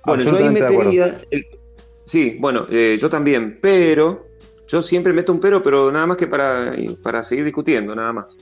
Bueno, 0.05 0.25
yo 0.25 0.37
ahí 0.37 0.49
metería. 0.51 1.21
el- 1.31 1.47
Sí, 2.05 2.37
bueno, 2.41 2.67
eh, 2.71 2.99
yo 3.01 3.09
también, 3.09 3.59
pero. 3.61 4.27
Yo 4.67 4.83
siempre 4.83 5.13
meto 5.13 5.33
un 5.33 5.41
pero, 5.41 5.63
pero 5.65 5.91
nada 5.91 6.07
más 6.07 6.17
que 6.17 6.29
para, 6.29 6.73
para 7.03 7.25
seguir 7.25 7.45
discutiendo, 7.45 7.93
nada 7.95 8.13
más. 8.13 8.39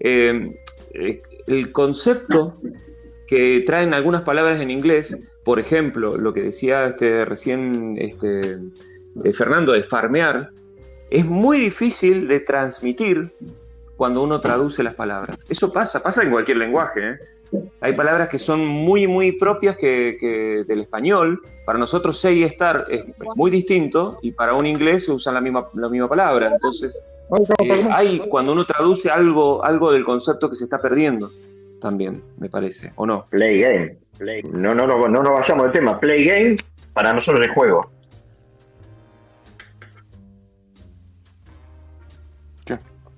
Eh, 0.00 0.54
eh, 0.92 1.22
el 1.46 1.72
concepto 1.72 2.60
que 3.26 3.62
traen 3.64 3.94
algunas 3.94 4.20
palabras 4.20 4.60
en 4.60 4.70
inglés, 4.70 5.16
por 5.44 5.58
ejemplo, 5.58 6.18
lo 6.18 6.34
que 6.34 6.42
decía 6.42 6.86
este, 6.86 7.24
recién 7.24 7.94
este, 7.96 8.58
eh, 9.24 9.32
Fernando 9.32 9.72
de 9.72 9.82
farmear, 9.82 10.50
es 11.12 11.26
muy 11.26 11.58
difícil 11.58 12.26
de 12.26 12.40
transmitir 12.40 13.30
cuando 13.96 14.22
uno 14.22 14.40
traduce 14.40 14.82
las 14.82 14.94
palabras. 14.94 15.36
Eso 15.48 15.70
pasa, 15.70 16.02
pasa 16.02 16.22
en 16.22 16.30
cualquier 16.30 16.56
lenguaje. 16.56 17.10
¿eh? 17.10 17.18
Hay 17.82 17.92
palabras 17.92 18.28
que 18.28 18.38
son 18.38 18.66
muy, 18.66 19.06
muy 19.06 19.32
propias 19.32 19.76
que, 19.76 20.64
del 20.66 20.80
español. 20.80 21.42
Para 21.66 21.78
nosotros 21.78 22.18
say 22.18 22.38
y 22.38 22.44
estar 22.44 22.86
es 22.88 23.04
muy 23.36 23.50
distinto 23.50 24.18
y 24.22 24.32
para 24.32 24.54
un 24.54 24.64
inglés 24.64 25.04
se 25.04 25.12
usan 25.12 25.34
la 25.34 25.42
misma, 25.42 25.68
la 25.74 25.90
misma 25.90 26.08
palabra. 26.08 26.48
Entonces, 26.48 27.04
eh, 27.62 27.86
hay 27.92 28.20
cuando 28.30 28.52
uno 28.52 28.64
traduce 28.64 29.10
algo, 29.10 29.62
algo 29.62 29.92
del 29.92 30.04
concepto 30.04 30.48
que 30.48 30.56
se 30.56 30.64
está 30.64 30.80
perdiendo 30.80 31.30
también, 31.78 32.22
me 32.38 32.48
parece, 32.48 32.92
¿o 32.96 33.04
no? 33.04 33.26
Play 33.28 33.60
game. 33.60 33.96
No, 34.44 34.74
no, 34.74 34.86
no, 34.86 35.08
no 35.08 35.22
nos 35.22 35.32
vayamos 35.34 35.64
del 35.64 35.72
tema. 35.72 36.00
Play 36.00 36.24
game 36.24 36.56
para 36.94 37.12
nosotros 37.12 37.44
es 37.44 37.52
juego. 37.52 37.90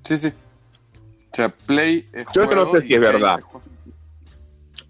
Sí, 0.05 0.18
sí. 0.18 0.32
O 1.32 1.36
sea, 1.36 1.48
play 1.48 2.09
es 2.12 2.26
Yo 2.35 2.44
juego 2.44 2.66
no 2.66 2.72
sé 2.74 2.82
si 2.82 2.93
y 2.93 2.94
es 2.94 3.01
play 3.01 3.12
verdad. 3.12 3.39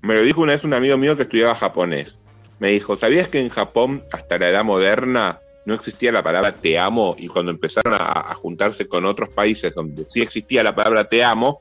Me 0.02 0.14
lo 0.14 0.22
dijo 0.22 0.42
una 0.42 0.52
vez 0.52 0.64
un 0.64 0.74
amigo 0.74 0.98
mío 0.98 1.16
que 1.16 1.22
estudiaba 1.22 1.54
japonés. 1.54 2.18
Me 2.58 2.68
dijo, 2.68 2.96
¿sabías 2.96 3.28
que 3.28 3.40
en 3.40 3.48
Japón, 3.48 4.04
hasta 4.12 4.38
la 4.38 4.50
edad 4.50 4.64
moderna, 4.64 5.40
no 5.64 5.74
existía 5.74 6.12
la 6.12 6.22
palabra 6.22 6.52
te 6.52 6.78
amo 6.78 7.16
y 7.18 7.28
cuando 7.28 7.50
empezaron 7.50 7.94
a, 7.94 8.30
a 8.30 8.34
juntarse 8.34 8.86
con 8.86 9.06
otros 9.06 9.30
países 9.30 9.74
donde 9.74 10.04
sí 10.08 10.20
existía 10.20 10.62
la 10.62 10.74
palabra 10.74 11.08
te 11.08 11.24
amo, 11.24 11.58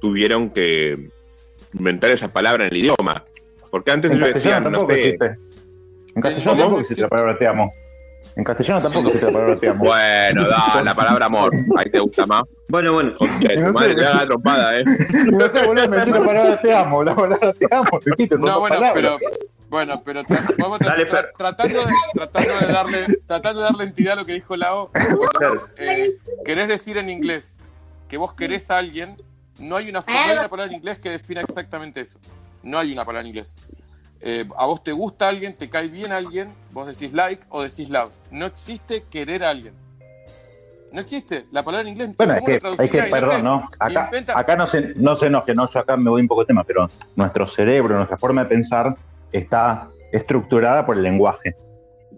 tuvieron 0.00 0.50
que 0.50 1.10
inventar 1.74 2.10
esa 2.10 2.32
palabra 2.32 2.66
en 2.66 2.72
el 2.72 2.78
idioma. 2.78 3.24
Porque 3.70 3.90
antes 3.90 4.10
ellos 4.10 4.34
decían, 4.34 4.70
no 4.70 4.86
sé, 4.86 4.94
existe. 4.94 5.38
En 6.14 6.22
castellano 6.22 6.50
¿Cómo? 6.50 6.60
tampoco 6.62 6.80
existe 6.80 7.02
la 7.02 7.08
palabra 7.08 7.38
te 7.38 7.46
amo. 7.46 7.70
En 8.36 8.44
castellano 8.44 8.80
tampoco 8.80 9.08
existe 9.08 9.26
la 9.26 9.32
palabra 9.32 9.56
te 9.56 9.68
amo. 9.68 9.84
Bueno, 9.84 10.48
da, 10.48 10.82
la 10.84 10.94
palabra 10.94 11.26
amor. 11.26 11.50
Ahí 11.76 11.90
te 11.90 11.98
gusta 11.98 12.24
más. 12.26 12.42
Bueno, 12.68 12.92
bueno. 12.92 13.14
Tu 13.14 13.26
No 13.26 13.32
sé, 13.38 13.62
madre, 13.72 13.88
te 13.88 13.94
boludo. 13.94 14.08
haga 14.08 14.24
trompada, 14.26 14.78
¿eh? 14.78 14.84
No 15.32 15.50
sé, 15.50 15.64
boludo, 15.66 15.88
me 15.88 15.96
decís 15.96 16.12
la 16.14 16.24
palabra 16.24 16.60
te 16.60 16.72
amo. 16.74 17.02
La 17.04 17.16
palabra 17.16 17.52
te 17.52 17.66
amo. 17.74 17.98
Te 18.04 18.10
chiste, 18.12 18.36
son 18.36 18.44
No, 18.46 18.50
dos 18.52 18.60
bueno, 18.60 18.76
palabras. 18.76 18.92
pero. 18.94 19.18
Bueno, 19.68 20.02
pero 20.02 20.22
tra- 20.22 20.54
vamos 20.56 20.80
a 20.80 20.84
tra- 20.84 20.88
Dale, 20.88 21.04
tra- 21.04 21.08
Fer. 21.10 21.32
tratando, 21.36 21.78
de, 21.84 21.92
tratando, 22.14 22.50
de 22.58 22.72
darle, 22.72 23.06
tratando 23.26 23.60
de 23.60 23.64
darle 23.66 23.84
entidad 23.84 24.12
a 24.14 24.16
lo 24.16 24.24
que 24.24 24.32
dijo 24.32 24.56
Lao. 24.56 24.90
eh, 25.76 26.16
querés 26.44 26.68
decir 26.68 26.96
en 26.96 27.10
inglés 27.10 27.54
que 28.08 28.16
vos 28.16 28.32
querés 28.32 28.70
a 28.70 28.78
alguien, 28.78 29.16
no 29.58 29.76
hay, 29.76 29.90
una, 29.90 29.98
no 30.00 30.04
hay 30.08 30.32
una 30.38 30.48
palabra 30.48 30.72
en 30.72 30.78
inglés 30.78 30.98
que 30.98 31.10
defina 31.10 31.42
exactamente 31.42 32.00
eso. 32.00 32.18
No 32.62 32.78
hay 32.78 32.92
una 32.92 33.04
palabra 33.04 33.20
en 33.20 33.26
inglés. 33.26 33.56
Eh, 34.20 34.44
a 34.56 34.66
vos 34.66 34.82
te 34.82 34.92
gusta 34.92 35.28
alguien, 35.28 35.54
te 35.56 35.68
cae 35.70 35.88
bien 35.88 36.10
alguien, 36.12 36.50
vos 36.72 36.86
decís 36.86 37.12
like 37.12 37.44
o 37.50 37.62
decís 37.62 37.88
love. 37.88 38.10
No 38.30 38.46
existe 38.46 39.04
querer 39.10 39.44
a 39.44 39.50
alguien. 39.50 39.74
No 40.92 41.00
existe. 41.00 41.44
La 41.52 41.62
palabra 41.62 41.86
en 41.86 41.92
inglés. 41.92 42.16
Bueno, 42.16 42.32
es 42.34 42.40
¿cómo 42.40 42.46
que, 42.76 42.82
hay 42.82 42.88
que, 42.88 43.02
perdón, 43.04 43.44
¿no? 43.44 43.68
Acá, 43.78 44.04
inventa- 44.06 44.38
acá 44.38 44.56
no, 44.56 44.66
se, 44.66 44.94
no 44.96 45.16
se 45.16 45.26
enoje, 45.26 45.54
¿no? 45.54 45.68
Yo 45.70 45.80
acá 45.80 45.96
me 45.96 46.08
voy 46.10 46.22
un 46.22 46.28
poco 46.28 46.40
de 46.42 46.46
tema, 46.46 46.64
pero 46.64 46.88
nuestro 47.14 47.46
cerebro, 47.46 47.94
nuestra 47.96 48.16
forma 48.16 48.42
de 48.44 48.48
pensar 48.48 48.96
está 49.30 49.88
estructurada 50.12 50.86
por 50.86 50.96
el 50.96 51.02
lenguaje. 51.02 51.54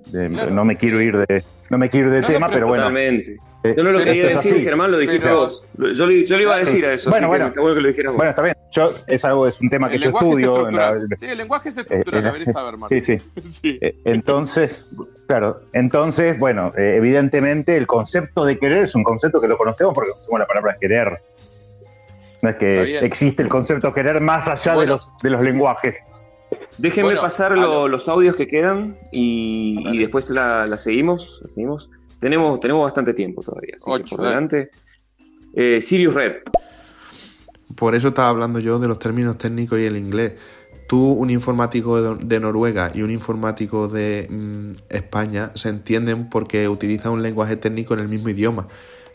De- 0.07 0.29
Claro. 0.29 0.51
No 0.53 0.65
me 0.65 0.77
quiero 0.77 1.01
ir 1.01 1.17
de, 1.19 1.45
no 1.71 1.79
me 1.79 1.89
quiero 1.89 2.09
ir 2.09 2.13
de 2.15 2.21
No, 2.21 2.29
no, 2.29 2.35
tema, 2.35 2.49
pero 2.51 2.67
bueno. 2.67 2.83
Totalmente. 2.85 3.37
Eh, 3.63 3.75
Yo 3.77 3.85
no 3.85 3.91
lo 3.93 3.99
esto 3.99 4.09
quería 4.11 4.27
es 4.29 4.35
decir, 4.37 4.55
así. 4.55 4.63
Germán, 4.65 4.91
lo 4.91 4.99
dijiste 4.99 5.21
Pero- 5.23 5.37
vos. 5.41 5.63
Yo, 5.95 6.07
le- 6.07 6.25
yo 6.27 6.37
le 6.39 6.43
iba 6.45 6.55
a 6.55 6.59
decir 6.59 6.85
a 6.87 6.95
eso, 6.95 7.11
Bueno, 7.11 7.27
así 7.27 7.29
bueno. 7.29 7.45
que 7.45 7.49
está 7.51 7.61
bueno 7.61 7.75
que 7.77 7.81
lo 7.83 7.89
dijeras 7.89 8.13
vos. 8.13 8.17
Bueno, 8.17 8.31
está 8.31 8.43
bien. 8.43 8.57
Yo, 8.73 8.93
es 9.07 9.25
algo, 9.25 9.47
es 9.47 9.61
un 9.61 9.69
tema 9.71 9.89
que 9.91 9.97
El 9.97 10.03
yo 10.03 10.09
es 10.11 10.15
estudio. 10.15 10.69
en 10.69 10.77
la-. 10.77 10.99
Sí, 11.19 11.27
el 11.27 11.39
lenguaje 11.39 11.69
es 11.69 11.77
estructural, 11.79 12.21
eh, 12.21 12.25
deberías 12.27 12.53
saber, 12.53 12.77
Martín. 12.77 13.03
Sí, 13.03 13.19
sí. 13.49 13.79
Eh, 13.83 13.97
Entonces, 14.05 14.87
claro, 15.27 15.61
entonces, 15.75 16.39
bueno, 16.39 16.73
eh, 16.77 16.95
evidentemente 16.97 17.77
el 17.77 17.87
concepto 17.87 18.45
de 18.45 18.59
querer 18.59 18.85
es 18.85 18.95
un 18.95 19.05
concepto 19.05 19.41
que 19.41 19.49
lo 19.49 19.57
conocemos 19.59 19.95
porque 19.95 20.11
conocemos 20.11 20.41
la 20.41 20.47
palabra 20.47 20.77
querer. 20.81 21.21
No 22.43 22.49
es 22.49 22.57
que 22.57 22.99
existe 23.05 23.43
el 23.43 23.49
concepto 23.51 23.93
querer 23.93 24.21
más 24.23 24.49
allá 24.49 24.75
de, 24.75 24.87
los, 24.87 25.13
de 25.23 25.29
los 25.31 25.43
lenguajes. 25.43 26.03
Déjenme 26.79 27.09
Bueno, 27.09 27.21
pasar 27.23 27.57
lo- 27.59 27.89
los 27.89 28.09
audios 28.09 28.37
que 28.37 28.47
quedan 28.49 28.97
y, 29.13 29.83
y 29.93 29.99
después 29.99 30.31
la, 30.31 30.67
la 30.67 30.79
seguimos. 30.79 31.41
la 31.43 31.51
seguimos. 31.51 31.91
Tenemos, 32.21 32.61
tenemos 32.61 32.85
bastante 32.85 33.15
tiempo 33.15 33.43
todavía, 33.43 33.75
así 33.77 33.91
que 34.03 34.09
por 34.17 34.25
delante. 34.25 34.71
Eh, 35.55 35.81
Sirius 35.81 36.15
Red. 36.15 36.33
Por 37.77 37.95
eso 37.95 38.09
estaba 38.09 38.29
hablando 38.29 38.59
yo 38.59 38.79
de 38.79 38.89
los 38.89 38.99
términos 38.99 39.39
técnicos 39.39 39.79
y 39.79 39.85
el 39.87 39.97
inglés. 39.97 40.35
Tú, 40.89 41.13
un 41.13 41.31
informático 41.31 42.01
de, 42.03 42.25
de 42.25 42.41
Noruega 42.41 42.91
y 42.93 43.03
un 43.03 43.11
informático 43.11 43.87
de 43.89 44.27
mm, 44.29 44.73
España 44.91 45.53
se 45.55 45.69
entienden 45.69 46.29
porque 46.29 46.69
utilizan 46.69 47.13
un 47.13 47.23
lenguaje 47.23 47.57
técnico 47.57 47.95
en 47.95 48.01
el 48.01 48.09
mismo 48.09 48.29
idioma. 48.29 48.67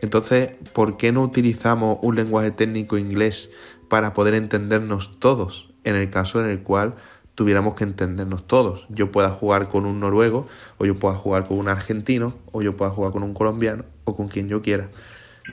Entonces, 0.01 0.51
¿por 0.73 0.97
qué 0.97 1.11
no 1.11 1.21
utilizamos 1.23 1.99
un 2.01 2.15
lenguaje 2.15 2.51
técnico 2.51 2.97
inglés 2.97 3.49
para 3.89 4.13
poder 4.13 4.33
entendernos 4.35 5.19
todos? 5.19 5.73
En 5.83 5.95
el 5.95 6.09
caso 6.09 6.39
en 6.43 6.49
el 6.49 6.63
cual 6.63 6.95
tuviéramos 7.35 7.75
que 7.75 7.83
entendernos 7.83 8.47
todos. 8.47 8.85
Yo 8.89 9.11
pueda 9.11 9.29
jugar 9.29 9.67
con 9.67 9.85
un 9.85 9.99
noruego, 9.99 10.47
o 10.77 10.85
yo 10.85 10.95
pueda 10.95 11.15
jugar 11.15 11.47
con 11.47 11.57
un 11.57 11.67
argentino, 11.67 12.33
o 12.51 12.61
yo 12.61 12.75
pueda 12.75 12.91
jugar 12.91 13.11
con 13.11 13.23
un 13.23 13.33
colombiano, 13.33 13.83
o 14.05 14.15
con 14.15 14.27
quien 14.27 14.47
yo 14.47 14.61
quiera. 14.61 14.89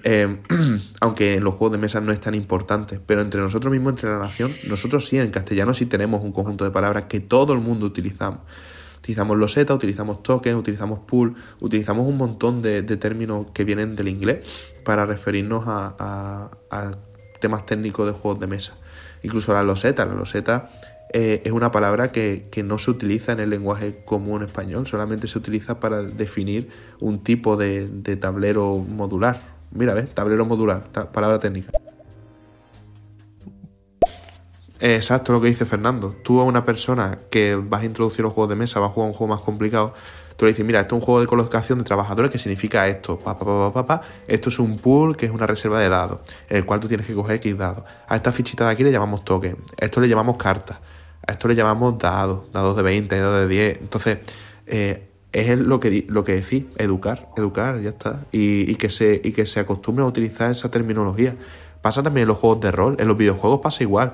Eh, 0.04 0.38
aunque 1.00 1.34
en 1.34 1.44
los 1.44 1.54
juegos 1.54 1.72
de 1.72 1.78
mesa 1.82 2.00
no 2.00 2.12
es 2.12 2.20
tan 2.20 2.34
importante, 2.34 3.00
pero 3.04 3.20
entre 3.20 3.40
nosotros 3.40 3.70
mismos, 3.70 3.92
entre 3.92 4.10
la 4.10 4.18
nación, 4.18 4.50
nosotros 4.68 5.06
sí, 5.06 5.18
en 5.18 5.30
castellano 5.30 5.74
sí 5.74 5.86
tenemos 5.86 6.22
un 6.22 6.32
conjunto 6.32 6.64
de 6.64 6.70
palabras 6.70 7.04
que 7.04 7.20
todo 7.20 7.52
el 7.52 7.58
mundo 7.60 7.84
utilizamos. 7.86 8.40
Utilizamos 8.98 9.36
loseta, 9.36 9.74
utilizamos 9.74 10.22
token, 10.22 10.54
utilizamos 10.54 11.00
pool, 11.00 11.34
utilizamos 11.58 12.06
un 12.06 12.16
montón 12.16 12.62
de, 12.62 12.82
términos 12.84 13.46
que 13.52 13.64
vienen 13.64 13.96
del 13.96 14.06
inglés 14.06 14.46
para 14.84 15.04
referirnos 15.04 15.64
a, 15.66 15.96
a- 15.98 16.50
a 16.70 16.92
temas 17.40 17.66
técnicos 17.66 18.06
de 18.06 18.12
juegos 18.12 18.38
de 18.38 18.46
mesa. 18.46 18.74
Incluso 19.24 19.52
la 19.52 19.64
loseta, 19.64 20.06
la 20.06 20.14
loseta 20.14 20.70
eh, 21.14 21.42
es 21.44 21.52
una 21.52 21.70
palabra 21.70 22.10
que, 22.10 22.48
que 22.50 22.62
no 22.62 22.78
se 22.78 22.90
utiliza 22.90 23.32
en 23.32 23.40
el 23.40 23.50
lenguaje 23.50 24.02
común 24.04 24.42
español, 24.42 24.86
solamente 24.86 25.28
se 25.28 25.38
utiliza 25.38 25.78
para 25.78 26.02
definir 26.02 26.70
un 27.00 27.22
tipo 27.22 27.56
de, 27.56 27.86
tablero 28.18 28.78
modular. 28.78 29.40
Mira, 29.72 29.92
¿ves? 29.92 30.14
Tablero 30.14 30.46
modular, 30.46 30.84
palabra 31.12 31.38
técnica. 31.38 31.70
Exacto 34.80 35.32
lo 35.32 35.40
que 35.40 35.48
dice 35.48 35.64
Fernando. 35.64 36.16
Tú 36.24 36.40
a 36.40 36.44
una 36.44 36.64
persona 36.64 37.18
que 37.30 37.56
vas 37.56 37.82
a 37.82 37.84
introducir 37.84 38.22
los 38.22 38.32
juegos 38.32 38.48
de 38.48 38.56
mesa, 38.56 38.80
vas 38.80 38.90
a 38.90 38.92
jugar 38.94 39.10
un 39.10 39.14
juego 39.14 39.34
más 39.34 39.42
complicado, 39.42 39.94
tú 40.36 40.46
le 40.46 40.52
dices, 40.52 40.64
mira, 40.64 40.80
esto 40.80 40.96
es 40.96 41.00
un 41.00 41.04
juego 41.04 41.20
de 41.20 41.26
colocación 41.26 41.78
de 41.78 41.84
trabajadores 41.84 42.30
que 42.30 42.38
significa 42.38 42.88
esto, 42.88 43.18
pa, 43.18 43.38
pa, 43.38 43.72
pa, 43.72 43.86
pa, 43.86 44.02
esto 44.26 44.48
es 44.48 44.58
un 44.58 44.78
pool 44.78 45.16
que 45.16 45.26
es 45.26 45.32
una 45.32 45.46
reserva 45.46 45.78
de 45.78 45.88
dados, 45.88 46.20
en 46.48 46.56
el 46.56 46.64
cual 46.64 46.80
tú 46.80 46.88
tienes 46.88 47.06
que 47.06 47.14
coger 47.14 47.36
X 47.36 47.56
dados. 47.56 47.84
A 48.08 48.16
esta 48.16 48.32
fichita 48.32 48.66
de 48.66 48.72
aquí 48.72 48.82
le 48.82 48.90
llamamos 48.90 49.24
token, 49.24 49.56
esto 49.78 50.00
le 50.00 50.08
llamamos 50.08 50.36
cartas, 50.36 50.78
a 51.26 51.32
esto 51.32 51.48
le 51.48 51.54
llamamos 51.54 51.98
dados, 51.98 52.52
dados 52.52 52.76
de 52.76 52.82
20, 52.82 53.18
dados 53.18 53.40
de 53.40 53.48
10. 53.48 53.78
Entonces, 53.80 54.18
eh, 54.66 55.08
es 55.32 55.58
lo 55.58 55.80
que, 55.80 56.04
lo 56.08 56.24
que 56.24 56.34
decís, 56.34 56.64
educar, 56.76 57.28
educar, 57.36 57.80
ya 57.80 57.90
está. 57.90 58.20
Y, 58.32 58.74
que 58.76 58.90
se, 58.90 59.20
y 59.22 59.32
que 59.32 59.46
se 59.46 59.60
acostumbre 59.60 60.04
a 60.04 60.08
utilizar 60.08 60.50
esa 60.50 60.70
terminología. 60.70 61.34
Pasa 61.80 62.02
también 62.02 62.22
en 62.22 62.28
los 62.28 62.38
juegos 62.38 62.60
de 62.60 62.70
rol, 62.70 62.96
en 62.98 63.08
los 63.08 63.16
videojuegos 63.16 63.60
pasa 63.60 63.82
igual. 63.82 64.12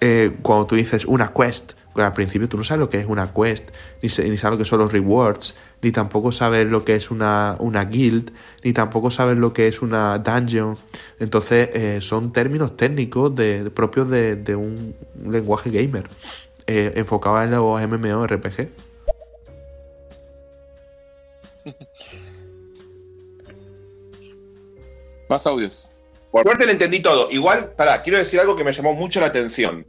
Eh, 0.00 0.36
cuando 0.42 0.66
tú 0.66 0.76
dices 0.76 1.04
una 1.04 1.32
quest, 1.32 1.72
pues 1.92 2.06
al 2.06 2.12
principio 2.12 2.48
tú 2.48 2.56
no 2.56 2.64
sabes 2.64 2.80
lo 2.80 2.88
que 2.88 3.00
es 3.00 3.06
una 3.06 3.32
quest, 3.34 3.68
ni, 4.00 4.08
ni 4.08 4.36
sabes 4.36 4.58
lo 4.58 4.58
que 4.58 4.64
son 4.64 4.78
los 4.78 4.92
rewards, 4.92 5.54
ni 5.82 5.90
tampoco 5.90 6.30
sabes 6.30 6.66
lo 6.68 6.84
que 6.84 6.94
es 6.94 7.10
una, 7.10 7.56
una 7.58 7.84
guild, 7.84 8.30
ni 8.62 8.72
tampoco 8.72 9.10
sabes 9.10 9.36
lo 9.36 9.52
que 9.52 9.66
es 9.66 9.82
una 9.82 10.18
dungeon. 10.18 10.76
Entonces 11.18 11.68
eh, 11.72 11.98
son 12.00 12.32
términos 12.32 12.76
técnicos 12.76 13.34
de, 13.34 13.70
propios 13.74 14.08
de 14.08 14.56
un 14.56 14.94
lenguaje 15.28 15.70
gamer, 15.70 16.06
eh, 16.70 16.92
enfocado 16.94 17.42
en 17.42 17.50
los 17.50 17.82
MMORPG. 17.88 18.68
Más 25.28 25.46
audios. 25.46 25.88
Por 26.30 26.44
suerte 26.44 26.66
le 26.66 26.72
entendí 26.72 27.00
todo. 27.00 27.28
Igual, 27.30 27.72
pará, 27.76 28.02
quiero 28.02 28.18
decir 28.18 28.38
algo 28.38 28.54
que 28.54 28.62
me 28.62 28.72
llamó 28.72 28.94
mucho 28.94 29.20
la 29.20 29.26
atención. 29.26 29.84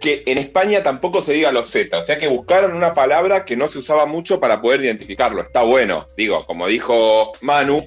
Que 0.00 0.24
en 0.26 0.38
España 0.38 0.82
tampoco 0.82 1.22
se 1.22 1.32
diga 1.32 1.52
los 1.52 1.70
Z. 1.70 1.96
O 1.96 2.02
sea 2.02 2.18
que 2.18 2.26
buscaron 2.26 2.74
una 2.74 2.92
palabra 2.92 3.44
que 3.44 3.56
no 3.56 3.68
se 3.68 3.78
usaba 3.78 4.06
mucho 4.06 4.40
para 4.40 4.60
poder 4.60 4.80
identificarlo. 4.80 5.42
Está 5.42 5.62
bueno. 5.62 6.08
Digo, 6.16 6.44
como 6.44 6.66
dijo 6.66 7.32
Manu, 7.40 7.86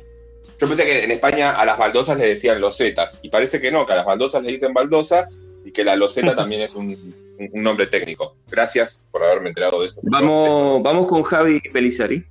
yo 0.59 0.67
pensé 0.67 0.85
que 0.85 1.03
en 1.03 1.11
España 1.11 1.51
a 1.51 1.65
las 1.65 1.77
baldosas 1.77 2.17
le 2.17 2.27
decían 2.27 2.61
los 2.61 2.77
Zetas. 2.77 3.19
Y 3.21 3.29
parece 3.29 3.59
que 3.59 3.71
no, 3.71 3.85
que 3.85 3.93
a 3.93 3.97
las 3.97 4.05
baldosas 4.05 4.43
le 4.43 4.51
dicen 4.51 4.73
baldosas 4.73 5.41
y 5.65 5.71
que 5.71 5.83
la 5.83 5.97
loseta 5.97 6.35
también 6.37 6.61
es 6.61 6.73
un, 6.73 7.28
un- 7.39 7.63
nombre 7.63 7.87
técnico. 7.87 8.35
Gracias 8.49 9.03
por 9.11 9.23
haberme 9.23 9.49
enterado 9.49 9.81
de 9.81 9.87
eso. 9.87 9.99
Vamos, 10.03 10.81
vamos 10.83 11.07
con 11.07 11.23
Javi 11.23 11.59
Pelizari. 11.71 12.25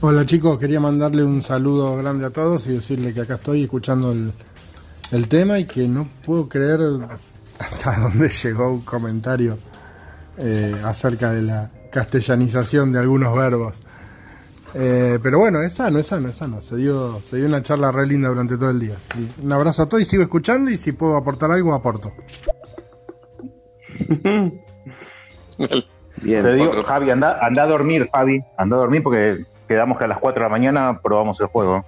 Hola 0.00 0.24
chicos, 0.24 0.58
quería 0.58 0.78
mandarle 0.80 1.24
un 1.24 1.42
saludo 1.42 1.96
grande 1.96 2.26
a 2.26 2.30
todos 2.30 2.66
y 2.68 2.74
decirle 2.74 3.12
que 3.12 3.22
acá 3.22 3.34
estoy 3.34 3.64
escuchando 3.64 4.12
el, 4.12 4.32
el 5.10 5.28
tema 5.28 5.58
y 5.58 5.64
que 5.64 5.88
no 5.88 6.06
puedo 6.24 6.48
creer 6.48 6.80
hasta 7.58 7.98
dónde 8.00 8.28
llegó 8.28 8.70
un 8.72 8.82
comentario 8.82 9.58
eh, 10.38 10.80
acerca 10.84 11.32
de 11.32 11.42
la 11.42 11.70
castellanización 11.90 12.92
de 12.92 13.00
algunos 13.00 13.36
verbos. 13.36 13.76
Eh, 14.74 15.18
pero 15.22 15.38
bueno, 15.38 15.62
es 15.62 15.74
sano, 15.74 15.98
es 15.98 16.06
sano, 16.06 16.28
es 16.28 16.36
sano. 16.36 16.60
Se 16.62 16.76
dio, 16.76 17.20
se 17.22 17.36
dio 17.36 17.46
una 17.46 17.62
charla 17.62 17.90
re 17.90 18.06
linda 18.06 18.28
durante 18.28 18.56
todo 18.56 18.70
el 18.70 18.80
día. 18.80 18.96
Y 19.16 19.44
un 19.44 19.52
abrazo 19.52 19.82
a 19.82 19.88
todos 19.88 20.02
y 20.02 20.04
sigo 20.04 20.22
escuchando 20.22 20.70
y 20.70 20.76
si 20.76 20.92
puedo 20.92 21.16
aportar 21.16 21.50
algo, 21.50 21.74
aporto. 21.74 22.12
Bien, 26.22 26.42
Te 26.42 26.52
digo, 26.52 26.68
otros. 26.68 26.88
Javi, 26.88 27.10
anda, 27.10 27.38
anda 27.40 27.62
a 27.62 27.66
dormir, 27.66 28.08
Javi. 28.12 28.40
Anda 28.56 28.76
a 28.76 28.80
dormir 28.80 29.02
porque 29.02 29.44
quedamos 29.66 29.98
que 29.98 30.04
a 30.04 30.08
las 30.08 30.18
4 30.18 30.42
de 30.42 30.44
la 30.48 30.50
mañana 30.50 31.00
probamos 31.02 31.40
el 31.40 31.46
juego. 31.46 31.84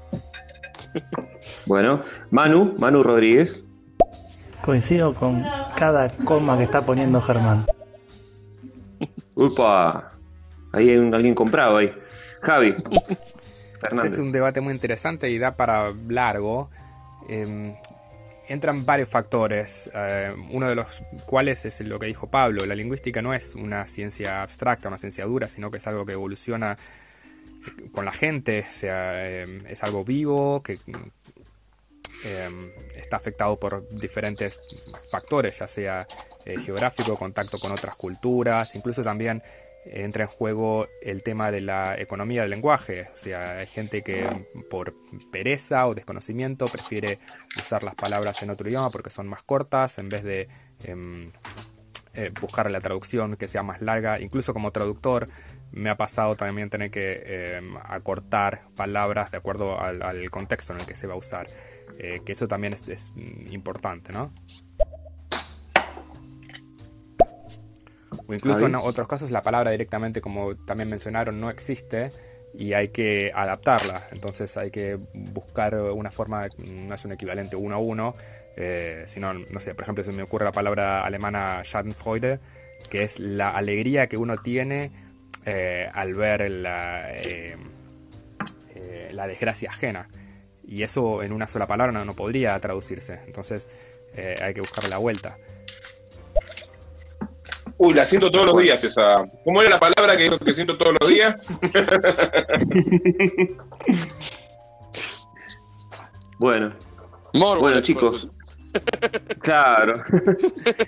Bueno, 1.67 2.03
Manu, 2.31 2.75
Manu 2.79 3.03
Rodríguez. 3.03 3.67
Coincido 4.63 5.15
con 5.15 5.45
cada 5.77 6.09
coma 6.11 6.59
que 6.59 6.65
está 6.65 6.83
poniendo 6.83 7.21
Germán. 7.21 7.67
Upa, 9.37 10.11
ahí 10.73 10.91
hay 10.91 10.97
un, 10.99 11.15
alguien 11.15 11.35
comprado 11.35 11.79
ahí. 11.79 11.93
Javi. 12.41 12.75
Fernández. 13.81 14.13
Este 14.13 14.21
es 14.21 14.27
un 14.27 14.33
debate 14.33 14.61
muy 14.61 14.73
interesante 14.73 15.31
y 15.31 15.39
da 15.39 15.57
para 15.57 15.93
largo. 16.09 16.71
Eh, 17.29 17.75
entran 18.49 18.85
varios 18.85 19.09
factores, 19.09 19.91
eh, 19.95 20.35
uno 20.51 20.69
de 20.69 20.75
los 20.75 20.87
cuales 21.25 21.65
es 21.65 21.81
lo 21.83 21.99
que 21.99 22.07
dijo 22.07 22.29
Pablo, 22.29 22.67
la 22.67 22.75
lingüística 22.75 23.23
no 23.23 23.33
es 23.33 23.55
una 23.55 23.87
ciencia 23.87 24.43
abstracta, 24.43 24.89
una 24.89 24.99
ciencia 24.99 25.25
dura, 25.25 25.47
sino 25.47 25.71
que 25.71 25.77
es 25.79 25.87
algo 25.87 26.05
que 26.05 26.15
evoluciona 26.15 26.77
con 27.93 28.05
la 28.05 28.13
gente, 28.13 28.67
o 28.69 28.73
sea, 28.73 29.13
eh, 29.15 29.63
es 29.69 29.85
algo 29.85 30.05
vivo, 30.05 30.63
que 30.63 30.79
eh, 32.25 32.73
está 32.97 33.17
afectado 33.17 33.57
por 33.57 33.89
diferentes 33.89 34.61
factores, 35.11 35.59
ya 35.59 35.67
sea 35.67 36.07
eh, 36.45 36.59
geográfico, 36.59 37.17
contacto 37.17 37.59
con 37.59 37.73
otras 37.73 37.95
culturas, 37.97 38.75
incluso 38.75 39.03
también 39.03 39.43
entra 39.85 40.25
en 40.25 40.29
juego 40.29 40.87
el 41.01 41.23
tema 41.23 41.51
de 41.51 41.61
la 41.61 41.99
economía 41.99 42.43
del 42.43 42.51
lenguaje. 42.51 43.09
O 43.15 43.17
sea, 43.17 43.59
hay 43.59 43.67
gente 43.67 44.03
que 44.03 44.47
por 44.69 44.95
pereza 45.31 45.87
o 45.87 45.95
desconocimiento 45.95 46.67
prefiere 46.67 47.19
usar 47.57 47.83
las 47.83 47.95
palabras 47.95 48.43
en 48.43 48.51
otro 48.51 48.69
idioma 48.69 48.91
porque 48.91 49.11
son 49.11 49.29
más 49.29 49.43
cortas 49.43 49.99
en 49.99 50.09
vez 50.09 50.23
de 50.25 50.49
em, 50.85 51.33
eh, 52.15 52.31
buscar 52.41 52.71
la 52.71 52.81
traducción 52.81 53.37
que 53.37 53.49
sea 53.49 53.63
más 53.63 53.81
larga. 53.81 54.21
Incluso 54.21 54.53
como 54.53 54.71
traductor 54.71 55.29
me 55.73 55.89
ha 55.89 55.97
pasado 55.97 56.35
también 56.35 56.69
tener 56.69 56.91
que 56.91 57.57
em, 57.57 57.77
acortar 57.77 58.63
palabras 58.77 59.31
de 59.31 59.39
acuerdo 59.39 59.81
al, 59.81 60.31
contexto 60.31 60.73
en 60.73 60.81
el 60.81 60.87
que 60.87 60.95
se 60.95 61.07
va 61.07 61.15
a 61.15 61.19
usar. 61.19 61.47
Eh, 61.99 62.21
que 62.25 62.33
eso 62.33 62.49
también 62.49 62.73
es, 62.73 62.89
es 62.89 63.13
importante, 63.51 64.13
¿no? 64.13 64.33
O 68.27 68.35
incluso 68.35 68.67
en 68.67 68.75
otros 68.75 69.07
casos 69.07 69.31
la 69.31 69.43
palabra 69.43 69.71
directamente, 69.71 70.21
como 70.21 70.57
también 70.57 70.89
mencionaron, 70.89 71.41
no 71.41 71.51
existe 71.51 72.11
y 72.55 72.73
hay 72.73 72.89
que 72.89 73.31
adaptarla. 73.35 74.09
Entonces 74.13 74.57
hay 74.57 74.71
que 74.71 74.99
buscar 75.13 75.75
una 75.77 76.11
forma, 76.11 76.49
no 76.59 76.95
es 76.95 77.05
un 77.05 77.13
equivalente 77.13 77.57
uno 77.57 77.77
a 77.77 77.79
uno, 77.79 78.15
eh, 78.57 79.05
sino, 79.07 79.33
no 79.33 79.61
sé, 79.61 79.75
por 79.75 79.85
ejemplo, 79.85 80.05
se 80.05 80.13
me 80.13 80.23
ocurre 80.23 80.45
la 80.45 80.53
palabra 80.53 81.05
alemana 81.05 81.63
Schadenfreude, 81.63 82.41
que 82.89 83.03
es 83.03 83.21
la 83.21 83.51
alegría 83.51 84.09
que 84.09 84.17
uno 84.17 84.39
tiene 84.39 84.91
eh, 85.45 85.89
al 85.93 86.15
ver 86.15 86.51
la, 86.51 87.13
eh, 87.13 87.57
eh, 88.75 89.11
la 89.13 89.27
desgracia 89.27 89.71
ajena. 89.71 90.09
Y 90.67 90.83
eso 90.83 91.23
en 91.23 91.33
una 91.33 91.47
sola 91.47 91.67
palabra 91.67 91.93
no, 91.93 92.05
no 92.05 92.15
podría 92.15 92.59
traducirse. 92.59 93.21
Entonces 93.27 93.69
eh, 94.17 94.37
hay 94.41 94.55
que 94.55 94.61
buscar 94.61 94.89
la 94.89 94.99
vuelta. 94.99 95.37
Uy, 97.83 97.95
la 97.95 98.05
siento 98.05 98.31
todos 98.31 98.45
los 98.47 98.63
días 98.63 98.85
esa. 98.85 99.25
¿Cómo 99.43 99.63
era 99.63 99.71
la 99.71 99.81
palabra 99.81 100.15
que, 100.15 100.31
que 100.45 100.53
siento 100.53 100.77
todos 100.77 100.95
los 101.01 101.09
días? 101.09 101.35
bueno. 106.39 106.73
Morbo, 107.33 107.63
bueno, 107.63 107.81
chicos. 107.81 108.31
Claro. 109.41 110.01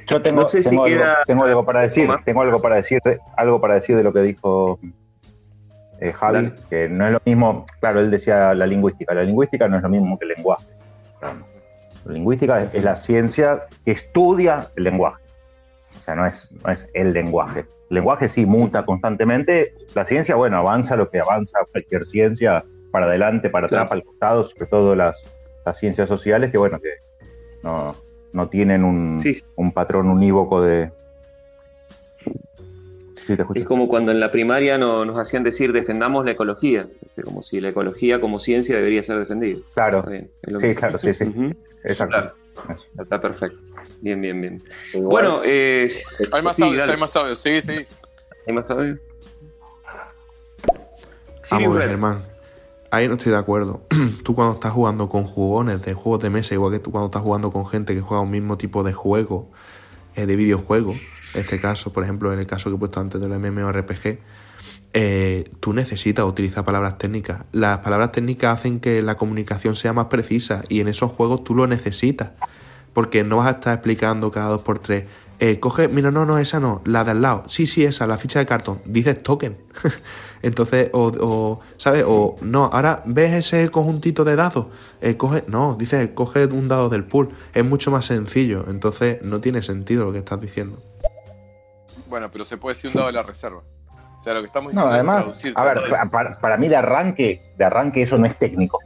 Yo 0.07 0.23
tengo, 0.23 0.43
No 0.43 0.47
sé 0.47 0.63
si 0.63 0.69
tengo, 0.71 0.85
algo, 0.85 0.97
queda- 0.99 1.19
tengo 1.27 1.43
algo 1.45 1.65
para 1.65 1.81
decir, 1.81 2.07
¿Cómo? 2.07 2.19
tengo 2.25 2.43
algo 2.43 2.63
para 2.63 2.77
decir, 2.77 3.01
de- 3.05 3.19
algo 3.37 3.61
para 3.61 3.75
decir 3.75 3.97
de 3.97 4.05
lo 4.05 4.13
que 4.13 4.21
dijo 4.21 4.79
eh, 5.99 6.13
Javi, 6.13 6.35
Dale. 6.35 6.53
que 6.71 6.89
no 6.89 7.07
es 7.07 7.13
lo 7.13 7.21
mismo, 7.25 7.67
claro, 7.81 7.99
él 7.99 8.11
decía 8.13 8.55
la 8.55 8.67
lingüística, 8.67 9.13
la 9.15 9.25
lingüística 9.25 9.67
no 9.67 9.79
es 9.79 9.83
lo 9.83 9.89
mismo 9.89 10.17
que 10.17 10.27
el 10.27 10.33
lenguaje. 10.37 10.67
La 12.05 12.13
lingüística 12.13 12.63
es, 12.63 12.73
es 12.75 12.85
la 12.85 12.95
ciencia 12.95 13.65
que 13.85 13.91
estudia 13.93 14.69
el 14.77 14.85
lenguaje. 14.85 15.22
O 16.03 16.05
sea, 16.05 16.15
no 16.17 16.27
es, 16.27 16.49
no 16.65 16.71
es 16.73 16.87
el 16.95 17.13
lenguaje. 17.13 17.61
El 17.61 17.95
lenguaje 17.97 18.29
sí 18.29 18.45
muta 18.45 18.85
constantemente. 18.85 19.75
La 19.95 20.05
ciencia, 20.05 20.35
bueno, 20.35 20.59
avanza 20.59 20.97
lo 20.97 21.09
que 21.11 21.21
avanza 21.21 21.61
cualquier 21.71 22.05
ciencia 22.05 22.65
para 22.91 23.07
adelante, 23.07 23.49
para 23.51 23.67
atrás, 23.67 23.79
Claro. 23.83 23.89
para 23.89 23.99
el 24.01 24.05
costado, 24.07 24.45
sobre 24.45 24.67
todo 24.67 24.95
las, 24.97 25.21
las 25.65 25.79
ciencias 25.79 26.09
sociales, 26.09 26.51
que 26.51 26.59
bueno, 26.59 26.81
que 26.81 26.91
no, 27.63 27.95
no 28.33 28.49
tienen 28.49 28.83
un, 28.85 29.21
un 29.57 29.73
patrón 29.73 30.09
unívoco 30.11 30.61
de. 30.61 30.91
Sí, 33.27 33.37
te. 33.37 33.45
Es 33.55 33.65
como 33.65 33.87
cuando 33.87 34.11
en 34.11 34.19
la 34.19 34.31
primaria 34.33 34.79
no- 34.79 35.05
nos 35.05 35.17
hacían 35.19 35.45
decir 35.45 35.73
defendamos 35.73 36.25
la 36.25 36.33
ecología, 36.33 36.89
¿viste? 37.01 37.23
como 37.23 37.43
si 37.43 37.61
la 37.61 37.69
ecología 37.69 38.21
como 38.21 38.41
ciencia 38.41 38.77
debería 38.77 39.03
ser 39.05 39.19
defendida. 39.19 39.61
Claro. 39.75 40.03
Sí, 40.03 40.29
mismo. 40.57 40.75
claro, 40.75 40.99
sí, 40.99 41.15
sí. 41.15 41.55
Exacto. 41.85 42.17
Claro. 42.19 42.35
Está 42.99 43.21
perfecto. 43.21 43.59
Bien, 44.01 44.21
bien, 44.21 44.41
bien. 44.41 44.63
Bueno, 44.95 45.41
eh, 45.45 45.89
Hay 46.33 46.43
más 46.43 46.57
sí, 46.57 46.63
audios, 46.63 46.89
hay 46.89 46.97
más 46.97 47.17
audios. 47.17 47.39
Sí, 47.39 47.61
sí. 47.61 47.87
¿Hay 48.47 48.53
más 48.53 48.71
audio? 48.71 48.99
Vamos 51.51 51.77
Red. 51.77 51.89
Germán. 51.89 52.25
Ahí 52.91 53.09
no 53.09 53.15
estoy 53.15 53.33
de 53.33 53.39
acuerdo. 53.39 53.87
tú 54.25 54.35
cuando 54.35 54.55
estás 54.55 54.73
jugando 54.73 55.09
con 55.09 55.25
jugones 55.25 55.83
de 55.83 55.95
juegos 55.95 56.23
de 56.23 56.31
mesa, 56.31 56.55
igual 56.55 56.73
que 56.73 56.79
tú 56.79 56.91
cuando 56.91 57.07
estás 57.07 57.23
jugando 57.23 57.51
con 57.51 57.67
gente 57.67 57.95
que 57.95 58.01
juega 58.01 58.23
un 58.23 58.31
mismo 58.31 58.59
tipo 58.59 58.83
de 58.83 58.93
juego, 58.93 59.51
eh, 60.15 60.27
de 60.27 60.37
videojuego, 60.37 60.93
en 60.93 61.41
este 61.41 61.59
caso, 61.59 61.93
por 61.93 62.05
ejemplo, 62.05 62.33
en 62.33 62.39
el 62.39 62.47
caso 62.47 62.69
que 62.69 62.77
he 62.77 62.79
puesto 62.79 63.01
antes 63.01 63.21
del 63.21 63.39
MMORPG, 63.39 64.19
eh, 64.95 65.45
tú 65.61 65.73
necesitas 65.73 66.25
utilizar 66.25 66.65
palabras 66.65 66.99
técnicas. 66.99 67.45
Las 67.53 67.79
palabras 67.79 68.13
técnicas 68.13 68.59
hacen 68.59 68.81
que 68.81 69.01
la 69.03 69.17
comunicación 69.17 69.75
sea 69.75 69.93
más 69.93 70.07
precisa 70.07 70.63
y 70.69 70.81
en 70.81 70.89
esos 70.89 71.13
juegos 71.13 71.45
tú 71.45 71.55
lo 71.55 71.67
necesitas. 71.67 72.33
Porque 72.93 73.25
no 73.25 73.39
vas 73.39 73.47
a 73.47 73.51
estar 73.53 73.75
explicando 73.75 74.31
cada 74.31 74.49
dos 74.49 74.63
por 74.63 74.79
tres. 74.79 75.07
Eh, 75.41 75.59
coge, 75.59 75.89
mira, 75.89 76.11
no, 76.11 76.27
no, 76.27 76.39
esa 76.39 76.61
no, 76.61 76.83
la 76.85 77.05
de 77.05 77.13
al 77.13 77.23
lado. 77.23 77.45
Sí, 77.49 77.67
sí, 77.67 77.85
esa, 77.85 78.07
la 78.07 78.19
ficha 78.19 78.39
de 78.39 78.47
cartón. 78.47 78.81
Dices 78.85 79.23
token. 79.23 79.57
Entonces, 80.43 80.91
o, 80.93 81.61
¿sabes? 81.79 82.05
O 82.07 82.37
no, 82.43 82.65
ahora 82.73 83.03
ves 83.07 83.33
ese 83.33 83.69
conjuntito 83.71 84.25
de 84.25 84.37
dados. 84.37 84.67
Eh, 85.01 85.17
coge, 85.17 85.45
no, 85.47 85.75
dices, 85.75 86.11
coge 86.15 86.47
un 86.47 86.69
dado 86.69 86.89
del 86.91 87.05
pool. 87.05 87.31
Es 87.55 87.65
mucho 87.65 87.91
más 87.91 88.07
sencillo. 88.07 88.67
Entonces, 88.69 89.23
no 89.23 89.41
tiene 89.41 89.63
sentido 89.63 90.05
lo 90.05 90.13
que 90.13 90.19
estás 90.19 90.41
diciendo. 90.41 90.83
Bueno, 92.09 92.31
pero 92.31 92.45
se 92.45 92.59
puede 92.59 92.75
decir 92.75 92.91
un 92.91 92.97
dado 92.97 93.07
de 93.07 93.15
la 93.15 93.23
reserva. 93.23 93.63
O 94.23 94.25
sea, 94.25 94.35
lo 94.35 94.41
que 94.41 94.47
estamos 94.47 94.73
No, 94.73 94.83
diciendo 94.83 94.95
además, 94.95 95.19
es 95.19 95.25
traducir 95.25 95.53
a 95.57 95.65
ver, 95.65 96.09
para, 96.13 96.39
para 96.39 96.57
mí 96.57 96.69
de 96.69 96.77
arranque, 96.77 97.43
de 97.59 97.65
arranque 97.65 98.03
eso 98.03 98.17
no 98.19 98.27
es 98.27 98.37
técnico. 98.37 98.79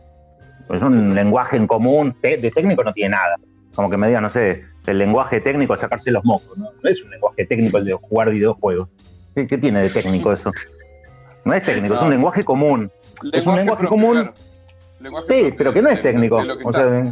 Es 0.71 0.81
un 0.81 1.15
lenguaje 1.15 1.59
en 1.59 1.67
común, 1.67 2.17
de 2.23 2.51
técnico 2.51 2.83
no 2.83 2.91
tiene 2.95 3.11
nada. 3.11 3.37
Como 3.75 3.91
que 3.91 3.99
me 3.99 4.07
digan, 4.07 4.23
no 4.23 4.31
sé, 4.31 4.63
el 4.87 4.97
lenguaje 4.97 5.43
técnico 5.43 5.75
es 5.75 5.81
sacarse 5.81 6.11
los 6.11 6.25
mocos, 6.25 6.57
¿no? 6.57 6.71
No 6.83 6.89
es 6.89 7.03
un 7.05 7.11
lenguaje 7.11 7.45
técnico 7.45 7.77
el 7.77 7.85
de 7.85 7.93
jugar 7.93 8.31
videojuegos. 8.31 8.89
¿Qué, 9.35 9.47
qué 9.47 9.59
tiene 9.59 9.83
de 9.83 9.91
técnico 9.91 10.33
eso? 10.33 10.51
No 11.45 11.53
es 11.53 11.63
técnico, 11.63 11.95
es 11.97 12.01
un 12.01 12.07
No. 12.09 12.15
lenguaje 12.15 12.43
común. 12.43 12.91
es 13.31 13.47
un 13.47 13.57
lenguaje 13.57 13.83
propio, 13.83 13.89
común. 13.91 14.13
claro. 14.15 14.33
Lenguaje 15.01 15.27
Sí, 15.29 15.35
propio 15.43 15.57
pero 15.59 15.73
que 15.75 15.83
no 15.83 15.89
es 15.91 16.03
técnico. 16.03 16.43
O 16.65 16.73
sea, 16.73 17.05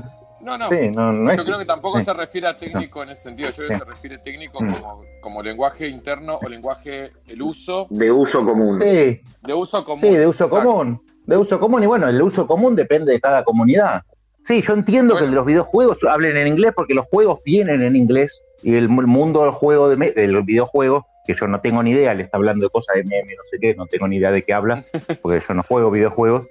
No, 0.45 0.59
no. 0.59 0.69
sí, 0.69 0.91
no, 0.95 1.13
no 1.13 1.31
es- 1.31 1.37
Yo 1.39 1.45
creo 1.45 1.59
que 1.59 1.65
tampoco 1.65 1.99
sí. 1.99 2.05
se 2.05 2.13
refiere 2.13 2.47
a 2.49 2.55
técnico 2.55 3.03
en 3.03 3.11
ese 3.11 3.23
sentido. 3.23 3.49
Yo 3.51 3.57
creo 3.57 3.69
que 3.69 3.75
Sí. 3.75 3.79
se 3.81 3.85
refiere 3.87 4.19
técnico 4.19 4.63
Mm. 4.63 4.75
como, 4.75 5.03
como 5.21 5.43
lenguaje 5.43 5.89
interno 5.89 6.37
o 6.37 6.49
lenguaje, 6.49 7.13
el 7.27 7.43
uso 7.43 7.87
De 7.91 8.13
uso 8.13 8.45
común. 8.45 8.81
Sí, 8.83 9.21
de 9.43 9.55
uso 9.55 9.85
común. 9.85 10.03
Sí, 10.03 10.11
de 10.17 10.27
uso 10.27 10.45
Exacto. 10.45 10.67
común. 10.67 11.03
De 11.27 11.37
uso 11.39 11.59
común, 11.59 11.83
y 11.83 11.87
bueno, 11.87 12.07
el 12.09 12.21
uso 12.21 12.47
común 12.47 12.77
depende 12.77 13.13
de 13.13 13.21
cada 13.21 13.43
comunidad. 13.45 14.03
Sí, 14.45 14.61
yo 14.61 14.75
entiendo 14.75 15.17
que 15.17 15.27
los 15.27 15.47
videojuegos 15.47 16.05
hablen 16.05 16.37
en 16.37 16.47
inglés 16.49 16.73
porque 16.77 16.93
los 16.93 17.07
juegos 17.07 17.41
vienen 17.47 17.81
en 17.83 17.97
inglés 17.97 18.43
y 18.63 18.75
el, 18.75 18.91
mu- 18.91 19.01
mundo 19.07 19.43
del 19.43 19.53
juego 19.53 19.89
de, 19.89 20.11
del 20.13 20.43
videojuego, 20.43 21.07
que 21.27 21.33
yo 21.33 21.47
no 21.49 21.63
tengo 21.63 21.83
ni 21.83 21.93
idea, 21.93 22.13
le 22.13 22.25
está 22.25 22.37
hablando 22.37 22.67
de 22.67 22.71
cosas 22.71 22.97
de 22.97 23.05
meme, 23.05 23.35
no 23.35 23.43
sé 23.51 23.59
qué, 23.59 23.75
no 23.75 23.87
tengo 23.87 24.07
ni 24.07 24.17
idea 24.17 24.31
de 24.31 24.43
qué 24.43 24.53
habla, 24.53 24.85
porque 25.23 25.41
yo 25.41 25.55
no 25.55 25.63
juego 25.63 25.91
videojuegos, 25.91 26.47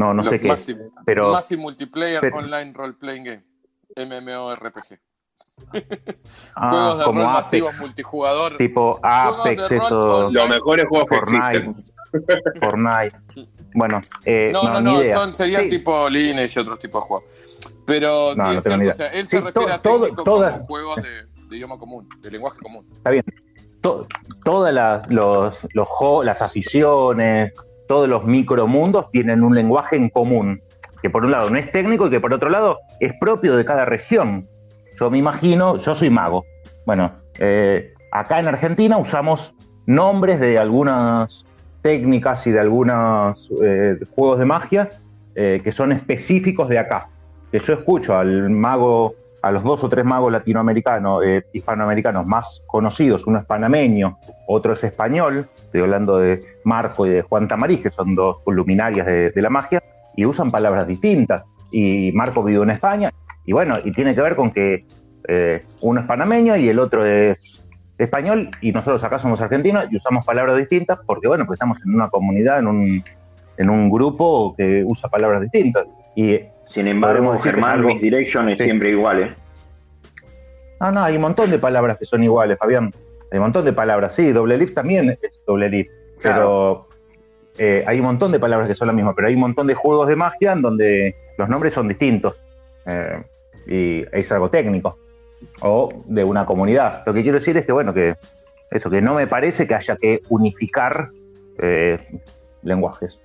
no, 0.00 0.14
no 0.14 0.22
Los 0.22 0.28
sé 0.28 0.40
qué. 0.40 0.48
Massive, 0.48 0.88
Pero 1.04 1.32
Massive 1.32 1.60
Multiplayer 1.62 2.20
pero- 2.20 2.38
Online 2.38 2.72
Role 2.72 2.94
Playing 2.94 3.24
Game. 3.24 3.44
MMORPG. 3.96 4.98
ah, 6.56 6.70
Juegos 6.70 6.98
de 6.98 7.04
como 7.04 7.20
rol 7.22 7.32
masivos 7.32 7.72
Apex, 7.72 7.80
multijugador. 7.82 8.56
tipo 8.56 8.98
Apex, 9.02 9.70
eso. 9.72 10.30
Los 10.30 10.48
mejores 10.48 10.86
juegos 10.88 11.08
que 11.08 11.16
Fortnite, 11.16 11.82
Fortnite. 12.60 13.16
Bueno, 13.74 14.00
eh, 14.24 14.50
No, 14.52 14.62
no, 14.64 14.80
ni 14.80 14.92
no, 14.94 15.02
idea. 15.02 15.16
son, 15.16 15.34
serían 15.34 15.64
Sí. 15.64 15.68
tipo 15.70 16.08
Lineage 16.08 16.58
y 16.58 16.62
otros 16.62 16.78
tipos 16.78 17.02
de 17.02 17.06
juegos. 17.08 17.24
Pero 17.86 18.34
sí 18.34 18.38
No, 18.40 18.46
no 18.46 18.52
es 18.52 18.62
tengo 18.64 18.76
ni 18.78 18.82
cierto, 18.84 18.94
o 18.94 18.96
sea, 18.96 19.06
él 19.08 19.26
Sí, 19.26 19.30
se 19.36 19.40
refiere 19.40 19.66
to- 19.68 19.74
a 19.74 19.82
todo- 19.82 20.24
todas- 20.24 20.52
como 20.54 20.66
juegos 20.66 20.96
de, 20.96 21.24
de 21.48 21.56
idioma 21.56 21.78
común, 21.78 22.08
de 22.20 22.30
lenguaje 22.30 22.58
común. 22.60 22.86
Está 22.92 23.10
bien. 23.10 23.24
To- 23.80 24.06
todas 24.44 24.72
las, 24.74 25.10
los, 25.10 25.66
las 26.24 26.42
aficiones, 26.42 27.52
todos 27.90 28.08
los 28.08 28.24
micromundos 28.24 29.10
tienen 29.10 29.42
un 29.42 29.52
lenguaje 29.52 29.96
en 29.96 30.10
común, 30.10 30.62
que 31.02 31.10
por 31.10 31.24
un 31.24 31.32
lado 31.32 31.50
no 31.50 31.56
es 31.58 31.72
técnico 31.72 32.06
y 32.06 32.10
que 32.10 32.20
por 32.20 32.32
otro 32.32 32.48
lado 32.48 32.78
es 33.00 33.12
propio 33.18 33.56
de 33.56 33.64
cada 33.64 33.84
región. 33.84 34.46
Yo 34.96 35.10
me 35.10 35.18
imagino, 35.18 35.76
yo 35.76 35.96
soy 35.96 36.08
mago. 36.08 36.44
Bueno, 36.86 37.10
eh, 37.40 37.92
acá 38.12 38.38
en 38.38 38.46
Argentina 38.46 38.96
usamos 38.96 39.56
nombres 39.86 40.38
de 40.38 40.56
algunas 40.56 41.44
técnicas 41.82 42.46
y 42.46 42.52
de 42.52 42.60
algunos 42.60 43.50
eh, 43.60 43.98
juegos 44.14 44.38
de 44.38 44.44
magia 44.44 44.90
eh, 45.34 45.60
que 45.64 45.72
son 45.72 45.90
específicos 45.90 46.68
de 46.68 46.78
acá. 46.78 47.08
Que 47.50 47.58
yo 47.58 47.72
escucho 47.72 48.16
al 48.16 48.50
mago, 48.50 49.16
a 49.42 49.50
los 49.50 49.62
dos 49.62 49.82
o 49.84 49.88
tres 49.88 50.04
magos 50.04 50.32
latinoamericanos, 50.32 51.24
eh, 51.24 51.44
hispanoamericanos 51.52 52.26
más 52.26 52.62
conocidos, 52.66 53.26
uno 53.26 53.38
es 53.38 53.44
panameño, 53.44 54.18
otro 54.46 54.72
es 54.72 54.84
español, 54.84 55.46
estoy 55.56 55.80
hablando 55.80 56.18
de 56.18 56.42
Marco 56.64 57.06
y 57.06 57.10
de 57.10 57.22
Juan 57.22 57.48
Tamariz, 57.48 57.80
que 57.80 57.90
son 57.90 58.14
dos 58.14 58.38
luminarias 58.46 59.06
de, 59.06 59.32
la 59.36 59.50
magia, 59.50 59.82
y 60.16 60.26
usan 60.26 60.50
palabras 60.50 60.86
distintas. 60.86 61.44
Y 61.70 62.10
Marco 62.12 62.42
vive 62.42 62.62
en 62.62 62.70
España, 62.70 63.10
Y 63.44 63.52
bueno, 63.52 63.76
y 63.82 63.92
tiene 63.92 64.14
que 64.14 64.20
ver 64.20 64.36
con 64.36 64.50
que 64.50 64.84
eh, 65.28 65.64
uno 65.82 66.00
es 66.00 66.06
panameño 66.06 66.56
y 66.56 66.68
el 66.68 66.78
otro 66.78 67.06
es 67.06 67.64
español 67.96 68.50
y 68.60 68.72
nosotros 68.72 69.04
acá 69.04 69.18
somos 69.18 69.40
argentinos 69.40 69.86
y 69.90 69.96
usamos 69.96 70.24
palabras 70.24 70.56
distintas 70.56 70.98
porque, 71.06 71.28
bueno, 71.28 71.46
pues 71.46 71.56
estamos 71.56 71.78
en 71.84 71.94
una 71.94 72.08
comunidad, 72.08 72.58
en 72.58 72.66
un, 72.66 73.04
en 73.56 73.70
un 73.70 73.90
grupo 73.90 74.54
que 74.56 74.82
usa 74.84 75.08
palabras 75.08 75.42
distintas. 75.42 75.86
Y 76.14 76.40
Sin 76.70 76.86
embargo, 76.88 77.36
Germán, 77.38 77.72
algo- 77.80 77.88
Misdirection 77.88 78.48
es 78.48 78.58
Sí. 78.58 78.64
siempre 78.64 78.90
igual, 78.90 79.20
¿eh? 79.22 79.34
Ah, 80.78 80.90
no, 80.90 81.02
hay 81.02 81.16
un 81.16 81.22
montón 81.22 81.50
de 81.50 81.58
palabras 81.58 81.98
que 81.98 82.06
son 82.06 82.24
iguales, 82.24 82.56
Fabián. 82.58 82.90
Hay 83.30 83.38
un 83.38 83.42
montón 83.44 83.64
de 83.64 83.72
palabras. 83.72 84.14
Sí, 84.14 84.32
doble 84.32 84.56
lift 84.56 84.74
también 84.74 85.10
es 85.20 85.44
doble 85.46 85.68
lift. 85.68 85.90
Pero 86.22 86.88
eh, 87.58 87.84
hay 87.86 87.98
un 87.98 88.06
montón 88.06 88.32
de 88.32 88.38
palabras 88.40 88.66
que 88.68 88.74
son 88.74 88.86
las 88.86 88.94
mismas. 88.96 89.14
Pero 89.14 89.28
hay 89.28 89.34
un 89.34 89.40
montón 89.40 89.66
de 89.66 89.74
juegos 89.74 90.08
de 90.08 90.16
magia 90.16 90.52
en 90.52 90.62
donde 90.62 91.14
los 91.36 91.48
nombres 91.48 91.74
son 91.74 91.86
distintos. 91.88 92.42
Eh, 92.86 93.22
y 93.66 94.04
es 94.16 94.32
algo 94.32 94.48
técnico. 94.48 94.98
O 95.60 95.90
de 96.06 96.24
una 96.24 96.46
comunidad. 96.46 97.02
Lo 97.04 97.12
que 97.12 97.22
quiero 97.22 97.38
decir 97.38 97.56
es 97.56 97.66
que, 97.66 97.72
bueno, 97.72 97.92
que 97.92 98.14
eso, 98.70 98.88
que 98.88 99.02
no 99.02 99.14
me 99.14 99.26
parece 99.26 99.66
que 99.66 99.74
haya 99.74 99.96
que 99.96 100.20
unificar 100.28 101.10
eh, 101.58 101.98
lenguajes. 102.62 103.18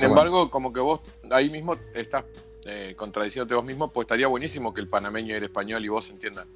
Sin 0.00 0.08
embargo, 0.10 0.50
como 0.50 0.72
que 0.72 0.80
vos 0.80 1.00
ahí 1.30 1.50
mismo 1.50 1.76
estás 1.94 2.24
eh, 2.66 2.94
contradiciéndote 2.96 3.54
vos 3.54 3.64
mismo, 3.64 3.92
pues 3.92 4.04
estaría 4.06 4.26
buenísimo 4.28 4.72
que 4.72 4.80
el 4.80 4.88
panameño 4.88 5.34
y 5.34 5.36
el 5.36 5.44
español 5.44 5.84
y 5.84 5.88
vos 5.88 6.08
entiendan. 6.10 6.48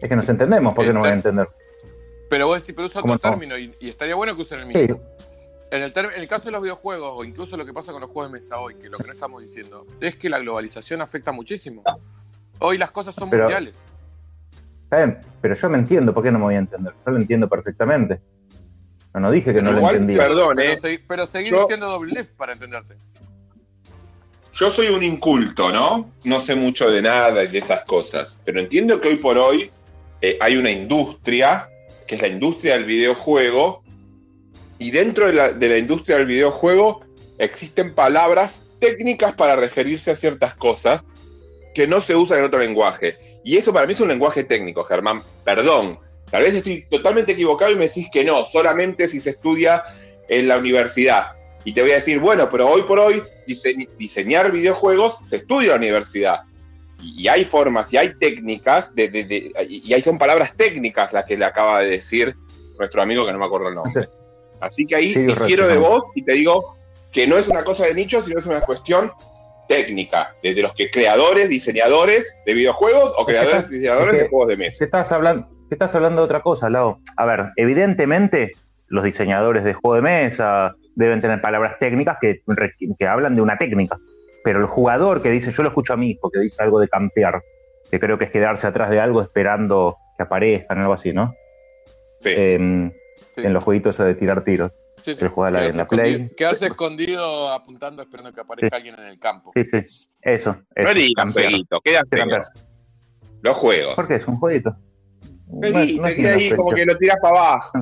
Es 0.00 0.08
que 0.08 0.16
nos 0.16 0.28
entendemos, 0.28 0.72
¿por 0.74 0.84
qué 0.84 0.88
no 0.92 1.00
me 1.00 1.00
voy 1.00 1.10
a 1.10 1.14
entender? 1.14 1.48
Pero 2.30 2.46
vos 2.46 2.60
decís, 2.60 2.74
pero 2.74 2.86
usa 2.86 3.00
¿Cómo 3.02 3.14
otro 3.14 3.30
no? 3.30 3.36
término 3.38 3.58
y, 3.58 3.74
y 3.80 3.88
estaría 3.88 4.14
bueno 4.14 4.34
que 4.34 4.42
usen 4.42 4.60
el 4.60 4.66
Sí. 4.72 4.78
mismo. 4.78 5.00
En 5.70 5.82
el, 5.82 5.92
ter- 5.92 6.12
en 6.14 6.20
el 6.22 6.28
caso 6.28 6.46
de 6.46 6.52
los 6.52 6.62
videojuegos, 6.62 7.12
o 7.16 7.24
incluso 7.24 7.56
lo 7.56 7.66
que 7.66 7.72
pasa 7.72 7.92
con 7.92 8.00
los 8.00 8.10
juegos 8.10 8.32
de 8.32 8.38
mesa 8.38 8.58
hoy, 8.58 8.76
que 8.76 8.88
lo 8.88 8.96
que 8.98 9.06
no 9.06 9.12
estamos 9.12 9.40
diciendo, 9.42 9.84
es 10.00 10.16
que 10.16 10.30
la 10.30 10.38
globalización 10.38 11.00
afecta 11.02 11.32
muchísimo. 11.32 11.82
Hoy 12.60 12.78
las 12.78 12.92
cosas 12.92 13.14
son 13.14 13.28
Pero- 13.30 13.44
mundiales. 13.44 13.78
Está 14.84 14.98
bien, 14.98 15.18
pero 15.40 15.54
yo 15.56 15.68
me 15.68 15.78
entiendo, 15.78 16.14
¿por 16.14 16.22
qué 16.22 16.30
no 16.30 16.38
me 16.38 16.44
voy 16.44 16.54
a 16.54 16.58
entender? 16.58 16.92
Yo 17.04 17.10
lo 17.12 17.18
entiendo 17.18 17.48
perfectamente. 17.48 18.20
No, 19.16 19.22
no 19.22 19.30
dije 19.30 19.50
que 19.50 19.62
no 19.62 19.72
lo 19.72 19.78
Igual, 19.78 19.94
entendía. 19.94 20.18
perdón, 20.18 20.56
Pero, 20.56 20.88
¿eh? 20.88 21.00
pero 21.08 21.26
seguir 21.26 21.50
Yo- 21.50 21.60
diciendo 21.62 21.88
doble 21.88 22.12
lift 22.20 22.32
para 22.34 22.52
entenderte. 22.52 22.96
Yo 24.52 24.70
soy 24.70 24.88
un 24.88 25.02
inculto, 25.02 25.72
¿no? 25.72 26.12
No 26.24 26.40
sé 26.40 26.54
mucho 26.54 26.90
de 26.90 27.00
nada 27.00 27.44
y 27.44 27.46
de 27.48 27.58
esas 27.58 27.84
cosas, 27.84 28.38
pero 28.44 28.60
entiendo 28.60 29.00
que 29.00 29.08
hoy 29.08 29.16
por 29.16 29.38
hoy 29.38 29.70
eh, 30.20 30.36
hay 30.40 30.56
una 30.58 30.70
industria, 30.70 31.68
que 32.06 32.16
es 32.16 32.20
la 32.20 32.28
industria 32.28 32.74
del 32.74 32.84
videojuego, 32.84 33.82
y 34.78 34.90
dentro 34.90 35.26
de 35.28 35.32
la, 35.32 35.48
de 35.50 35.68
la 35.70 35.78
industria 35.78 36.18
del 36.18 36.26
videojuego 36.26 37.00
existen 37.38 37.94
palabras 37.94 38.62
técnicas 38.80 39.34
para 39.34 39.56
referirse 39.56 40.10
a 40.10 40.16
ciertas 40.16 40.54
cosas 40.56 41.04
que 41.74 41.86
no 41.86 42.02
se 42.02 42.14
usan 42.16 42.38
en 42.40 42.44
otro 42.44 42.58
lenguaje. 42.60 43.16
Y 43.44 43.56
eso 43.56 43.72
para 43.72 43.86
mí 43.86 43.94
es 43.94 44.00
un 44.00 44.08
lenguaje 44.08 44.44
técnico, 44.44 44.84
Germán. 44.84 45.22
Perdón, 45.44 45.98
tal 46.30 46.42
vez 46.42 46.54
estoy 46.54 46.86
totalmente 46.90 47.32
equivocado 47.32 47.72
y 47.72 47.76
me 47.76 47.86
decís 47.88 48.08
que 48.12 48.24
no, 48.24 48.44
solamente 48.44 49.08
si 49.08 49.20
se 49.20 49.30
estudia 49.30 49.82
en 50.28 50.48
la 50.48 50.58
universidad. 50.58 51.32
Y 51.64 51.72
te 51.72 51.82
voy 51.82 51.90
a 51.92 51.96
decir, 51.96 52.20
bueno, 52.20 52.48
pero 52.50 52.68
hoy 52.68 52.82
por 52.82 52.98
hoy 52.98 53.22
dise- 53.46 53.88
diseñar 53.98 54.52
videojuegos 54.52 55.18
se 55.24 55.36
estudia 55.36 55.66
en 55.66 55.70
la 55.70 55.76
universidad. 55.76 56.40
Y, 57.02 57.22
y 57.24 57.28
hay 57.28 57.44
formas 57.44 57.92
y 57.92 57.96
hay 57.96 58.14
técnicas, 58.18 58.94
de, 58.94 59.08
de- 59.08 59.24
de- 59.24 59.52
y 59.68 59.92
ahí 59.92 60.00
son 60.02 60.16
palabras 60.18 60.54
técnicas 60.56 61.12
las 61.12 61.24
que 61.24 61.36
le 61.36 61.44
acaba 61.44 61.80
de 61.80 61.90
decir 61.90 62.34
nuestro 62.78 63.02
amigo 63.02 63.26
que 63.26 63.32
no 63.32 63.38
me 63.38 63.46
acuerdo 63.46 63.68
el 63.68 63.74
nombre. 63.74 64.08
Así 64.60 64.86
que 64.86 64.94
ahí 64.96 65.12
Sí, 65.12 65.20
difiero 65.26 65.66
de 65.68 65.76
vos 65.78 66.02
y 66.14 66.24
te 66.24 66.32
digo 66.32 66.76
que 67.12 67.26
no 67.26 67.36
es 67.36 67.48
una 67.48 67.64
cosa 67.64 67.84
de 67.86 67.94
nicho, 67.94 68.20
sino 68.22 68.38
es 68.38 68.46
una 68.46 68.60
cuestión 68.60 69.10
técnica, 69.68 70.36
desde 70.42 70.62
los 70.62 70.72
que 70.74 70.90
creadores, 70.90 71.48
diseñadores 71.48 72.36
de 72.46 72.54
videojuegos 72.54 73.12
o 73.16 73.26
creadores 73.26 73.68
y 73.70 73.74
diseñadores 73.74 74.20
de 74.20 74.28
juegos 74.28 74.48
de 74.48 74.56
mesa. 74.56 74.78
¿Qué 74.78 74.84
estás 74.84 75.10
hablando? 75.12 75.48
¿Qué 75.68 75.74
estás 75.74 75.94
hablando 75.94 76.20
de 76.22 76.26
otra 76.26 76.42
cosa, 76.42 76.70
Lau? 76.70 76.98
A 77.16 77.26
ver, 77.26 77.46
evidentemente 77.56 78.52
los 78.88 79.04
diseñadores 79.04 79.64
de 79.64 79.74
juego 79.74 79.96
de 79.96 80.02
mesa 80.02 80.74
deben 80.94 81.20
tener 81.20 81.40
palabras 81.40 81.78
técnicas 81.80 82.18
que, 82.20 82.42
que 82.98 83.06
hablan 83.06 83.34
de 83.34 83.42
una 83.42 83.58
técnica. 83.58 83.98
Pero 84.44 84.60
el 84.60 84.66
jugador 84.66 85.22
que 85.22 85.30
dice, 85.30 85.50
yo 85.50 85.62
lo 85.64 85.70
escucho 85.70 85.92
a 85.92 85.96
mí, 85.96 86.14
porque 86.20 86.38
dice 86.38 86.62
algo 86.62 86.78
de 86.78 86.88
campear, 86.88 87.42
que 87.90 87.98
creo 87.98 88.16
que 88.16 88.26
es 88.26 88.30
quedarse 88.30 88.66
atrás 88.66 88.90
de 88.90 89.00
algo 89.00 89.20
esperando 89.20 89.96
que 90.16 90.22
aparezcan, 90.22 90.78
algo 90.78 90.92
así, 90.92 91.12
¿no? 91.12 91.34
En, 92.24 92.94
en 93.36 93.52
los 93.52 93.62
jueguitos 93.64 93.98
de 93.98 94.14
tirar 94.14 94.42
tiros. 94.44 94.70
Sí, 95.02 95.14
sí. 95.14 95.22
Que 95.24 95.28
juega 95.28 95.48
en 95.50 95.54
Quedarse 95.56 95.78
la 95.78 95.86
Play. 95.86 96.12
escondido- 96.12 96.36
Quedarse 96.36 96.66
escondido 96.66 97.52
apuntando 97.52 98.02
esperando 98.02 98.32
que 98.32 98.40
aparezca 98.40 98.76
alguien 98.76 98.94
en 98.98 99.06
el 99.06 99.18
campo. 99.18 99.52
Sí, 99.54 99.64
sí. 99.64 99.78
Eso. 100.22 100.52
No 100.54 100.82
eso, 100.82 100.94
digas 100.94 101.10
campear. 101.16 101.46
jueguito, 101.48 101.80
quédate 101.82 102.18
los 103.42 103.56
juegos. 103.56 103.94
¿Por 103.94 104.08
qué? 104.08 104.14
Es 104.16 104.26
un 104.26 104.36
jueguito. 104.36 104.74
No 105.48 105.60
no 105.70 106.06
queda 106.08 106.34
ahí 106.34 106.50
como 106.50 106.70
que 106.72 106.84
lo 106.84 106.96
tiras 106.96 107.16
para 107.22 107.38
abajo. 107.38 107.78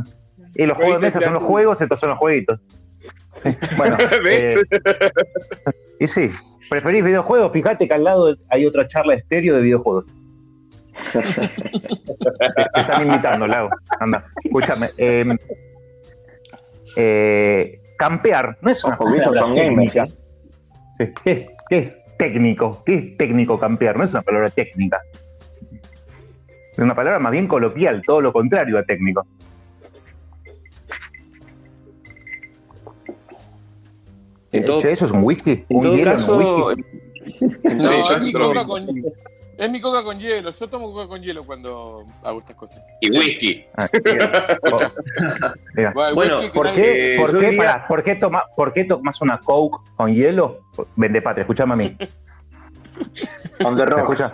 Y 0.55 0.67
los 0.67 0.77
juegos 0.77 1.01
de 1.01 1.07
mesa 1.07 1.21
son 1.21 1.35
los 1.35 1.43
juegos, 1.43 1.81
estos 1.81 1.99
son 2.01 2.11
los 2.11 2.19
jueguitos. 2.19 2.61
Bueno, 3.77 3.97
¿Ves? 4.25 4.57
eh, 4.57 4.63
y 6.01 6.07
sí, 6.07 6.31
¿preferís 6.71 7.05
videojuegos? 7.05 7.53
Fíjate 7.53 7.87
que 7.89 7.93
al 7.95 8.05
lado 8.05 8.35
hay 8.49 8.65
otra 8.65 8.87
charla 8.87 9.15
estéreo 9.15 9.57
de 9.57 9.61
videojuegos. 9.63 10.07
te, 11.13 11.21
te 11.21 12.81
están 12.81 13.07
invitando, 13.07 13.47
Lau. 13.47 13.69
Anda, 14.01 14.25
escúchame. 14.43 14.91
eh, 14.97 15.25
eh, 16.97 17.81
campear 17.99 18.57
no 18.63 18.71
es 18.71 18.85
una 18.85 18.95
Ojo, 18.95 19.05
palabra 19.05 19.41
son 19.41 19.55
técnica. 19.55 20.07
Sí, 20.07 21.07
¿Qué 21.25 21.33
es, 21.33 21.47
qué 21.69 21.79
es 21.79 21.99
técnico? 22.17 22.83
¿Qué 22.87 22.95
es 22.95 23.17
técnico 23.17 23.59
campear? 23.59 23.97
No 23.99 24.05
es 24.05 24.13
una 24.13 24.23
palabra 24.23 24.49
técnica. 24.51 25.01
Es 26.75 26.79
una 26.81 26.95
palabra 26.95 27.19
más 27.21 27.33
bien 27.33 27.47
coloquial, 27.47 28.03
todo 28.05 28.21
lo 28.21 28.33
contrario 28.33 28.79
a 28.79 28.83
técnico. 28.85 29.25
En 34.53 34.65
todo- 34.65 34.81
Che, 34.83 34.93
¿Eso 34.93 35.05
es 35.07 35.11
un 35.11 35.25
whisky? 35.25 35.65
En 35.69 35.77
¿Un 35.77 35.83
todo 35.83 35.97
hielo 35.97 36.11
en 36.11 36.17
caso, 36.17 36.37
un 36.37 36.63
whisky? 36.77 36.85
No, 37.75 37.87
Sí, 37.89 37.95
yo 38.09 38.17
es, 38.17 38.25
mi 38.25 38.33
coca 38.33 38.65
con, 38.67 38.87
es 39.59 39.71
mi 39.71 39.81
coca 39.81 40.03
con 40.05 40.19
hielo. 40.19 40.51
Yo 40.51 40.69
tomo 40.69 40.93
coca 40.93 41.09
con 41.09 41.23
hielo 41.23 41.45
cuando 41.45 42.05
hago 42.23 42.39
estas 42.41 42.57
cosas. 42.57 42.83
Y 43.01 43.11
whisky. 43.17 43.65
Ah. 43.77 43.89
Bueno, 46.15 46.39
whisky 46.39 46.53
¿Por 46.55 46.73
qué, 46.73 47.17
Eh, 47.17 47.21
por 47.21 47.31
qué, 47.39 47.47
diría- 47.51 47.57
pará, 47.59 47.87
¿por 47.89 48.03
qué 48.03 48.15
toma- 48.15 48.45
por 48.57 48.73
qué 48.73 48.85
tomas 48.85 49.21
una 49.23 49.39
Coke 49.41 49.79
con 49.97 50.15
hielo? 50.15 50.61
Vende 50.97 51.21
patria, 51.23 51.43
escúchame 51.43 51.73
a 51.73 51.77
mí. 51.77 51.97
On 53.65 53.75
the 53.77 53.85
¿Se 53.85 53.87
rock. 53.87 54.33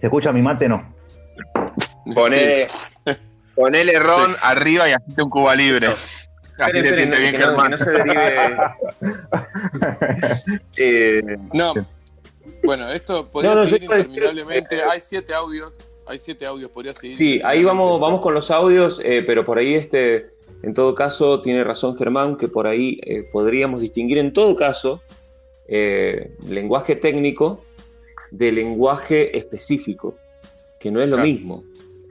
¿Se 0.00 0.06
escucha 0.06 0.32
mi 0.32 0.42
mate? 0.42 0.68
No. 0.68 0.94
Ponele, 2.14 2.68
ponele 3.54 3.98
ron 3.98 4.36
arriba 4.40 4.88
y 4.88 4.92
hacete 4.92 5.22
un 5.22 5.30
cuba 5.30 5.54
libre. 5.54 5.88
Así 5.88 6.28
Esperen, 6.58 6.82
se 6.82 6.96
siente 6.96 7.18
bien, 7.18 7.32
que, 7.32 7.38
no, 7.38 7.44
que 7.44 7.48
Germán. 7.50 7.70
no 7.72 7.78
se 7.78 7.90
derive. 7.90 8.56
Eh, 10.76 11.22
No. 11.52 11.74
Bueno, 12.64 12.88
esto 12.90 13.28
podría 13.30 13.50
No, 13.50 13.56
no, 13.60 13.64
yo 13.64 13.70
seguir 13.70 13.90
decir- 13.90 14.08
interminablemente. 14.10 14.82
Hay 14.82 15.00
siete 15.00 15.34
audios. 15.34 15.78
Hay 16.06 16.18
siete 16.18 16.46
audios, 16.46 16.70
podría 16.70 16.92
seguir. 16.92 17.16
Sí, 17.16 17.40
ahí 17.44 17.64
vamos, 17.64 18.00
vamos 18.00 18.20
con 18.20 18.32
los 18.32 18.50
audios, 18.50 19.00
eh, 19.04 19.22
pero 19.26 19.44
por 19.44 19.58
ahí 19.58 19.74
este, 19.74 20.26
en 20.62 20.72
todo 20.72 20.94
caso, 20.94 21.40
tiene 21.40 21.64
razón 21.64 21.96
Germán, 21.96 22.36
que 22.36 22.46
por 22.48 22.66
ahí 22.68 23.00
eh, 23.04 23.24
podríamos 23.32 23.80
distinguir 23.80 24.18
en 24.18 24.32
todo 24.32 24.54
caso 24.54 25.02
eh, 25.68 26.30
lenguaje 26.48 26.94
técnico 26.94 27.64
de 28.30 28.52
lenguaje 28.52 29.36
específico, 29.36 30.16
que 30.80 30.90
no 30.90 31.00
es 31.00 31.08
lo 31.08 31.16
Claro. 31.16 31.28
mismo. 31.28 31.64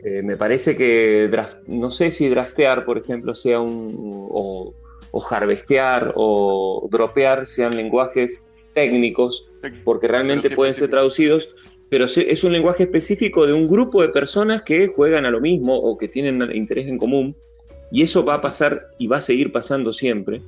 Eh, 0.03 0.21
me 0.21 0.35
parece 0.37 0.75
que 0.75 1.29
draft- 1.31 1.65
no 1.67 1.89
sé 1.89 2.11
si 2.11 2.27
draftear, 2.29 2.85
por 2.85 2.97
ejemplo, 2.97 3.33
sea 3.33 3.59
un 3.59 4.27
o, 4.29 4.73
o 5.11 5.25
harvestear 5.29 6.13
o 6.15 6.87
dropear 6.91 7.45
sean 7.45 7.75
lenguajes 7.75 8.43
técnicos, 8.73 9.47
porque 9.83 10.07
realmente 10.07 10.49
sí 10.49 10.55
pueden 10.55 10.73
ser 10.73 10.89
traducidos, 10.89 11.55
pero 11.89 12.05
es 12.05 12.43
un 12.43 12.51
lenguaje 12.51 12.83
específico 12.83 13.47
de 13.47 13.53
un 13.53 13.67
grupo 13.67 14.01
de 14.01 14.09
personas 14.09 14.63
que 14.63 14.87
juegan 14.87 15.25
a 15.25 15.31
lo 15.31 15.39
mismo 15.39 15.75
o 15.75 15.97
que 15.97 16.07
tienen 16.07 16.41
interés 16.53 16.87
en 16.87 16.97
común, 16.97 17.35
y 17.91 18.01
eso 18.03 18.25
va 18.25 18.35
a 18.35 18.41
pasar 18.41 18.89
y 18.99 19.07
va 19.07 19.17
a 19.17 19.21
seguir 19.21 19.51
pasando 19.51 19.93
siempre. 19.93 20.41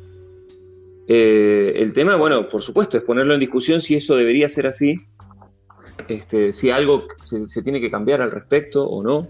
Eh, 1.07 1.73
el 1.77 1.94
tema, 1.94 2.15
bueno, 2.18 2.49
por 2.49 2.61
supuesto, 2.61 2.98
es 2.98 3.03
ponerlo 3.03 3.34
en 3.34 3.39
discusión 3.39 3.81
si 3.81 3.95
eso 3.95 4.18
debería 4.18 4.49
ser 4.49 4.68
así, 4.68 4.98
este, 6.07 6.53
si 6.53 6.69
algo 6.72 7.03
se, 7.22 7.48
se 7.48 7.61
tiene 7.61 7.80
que 7.82 7.90
cambiar 7.91 8.22
al 8.22 8.32
respecto 8.32 8.88
o 8.88 9.03
no. 9.03 9.28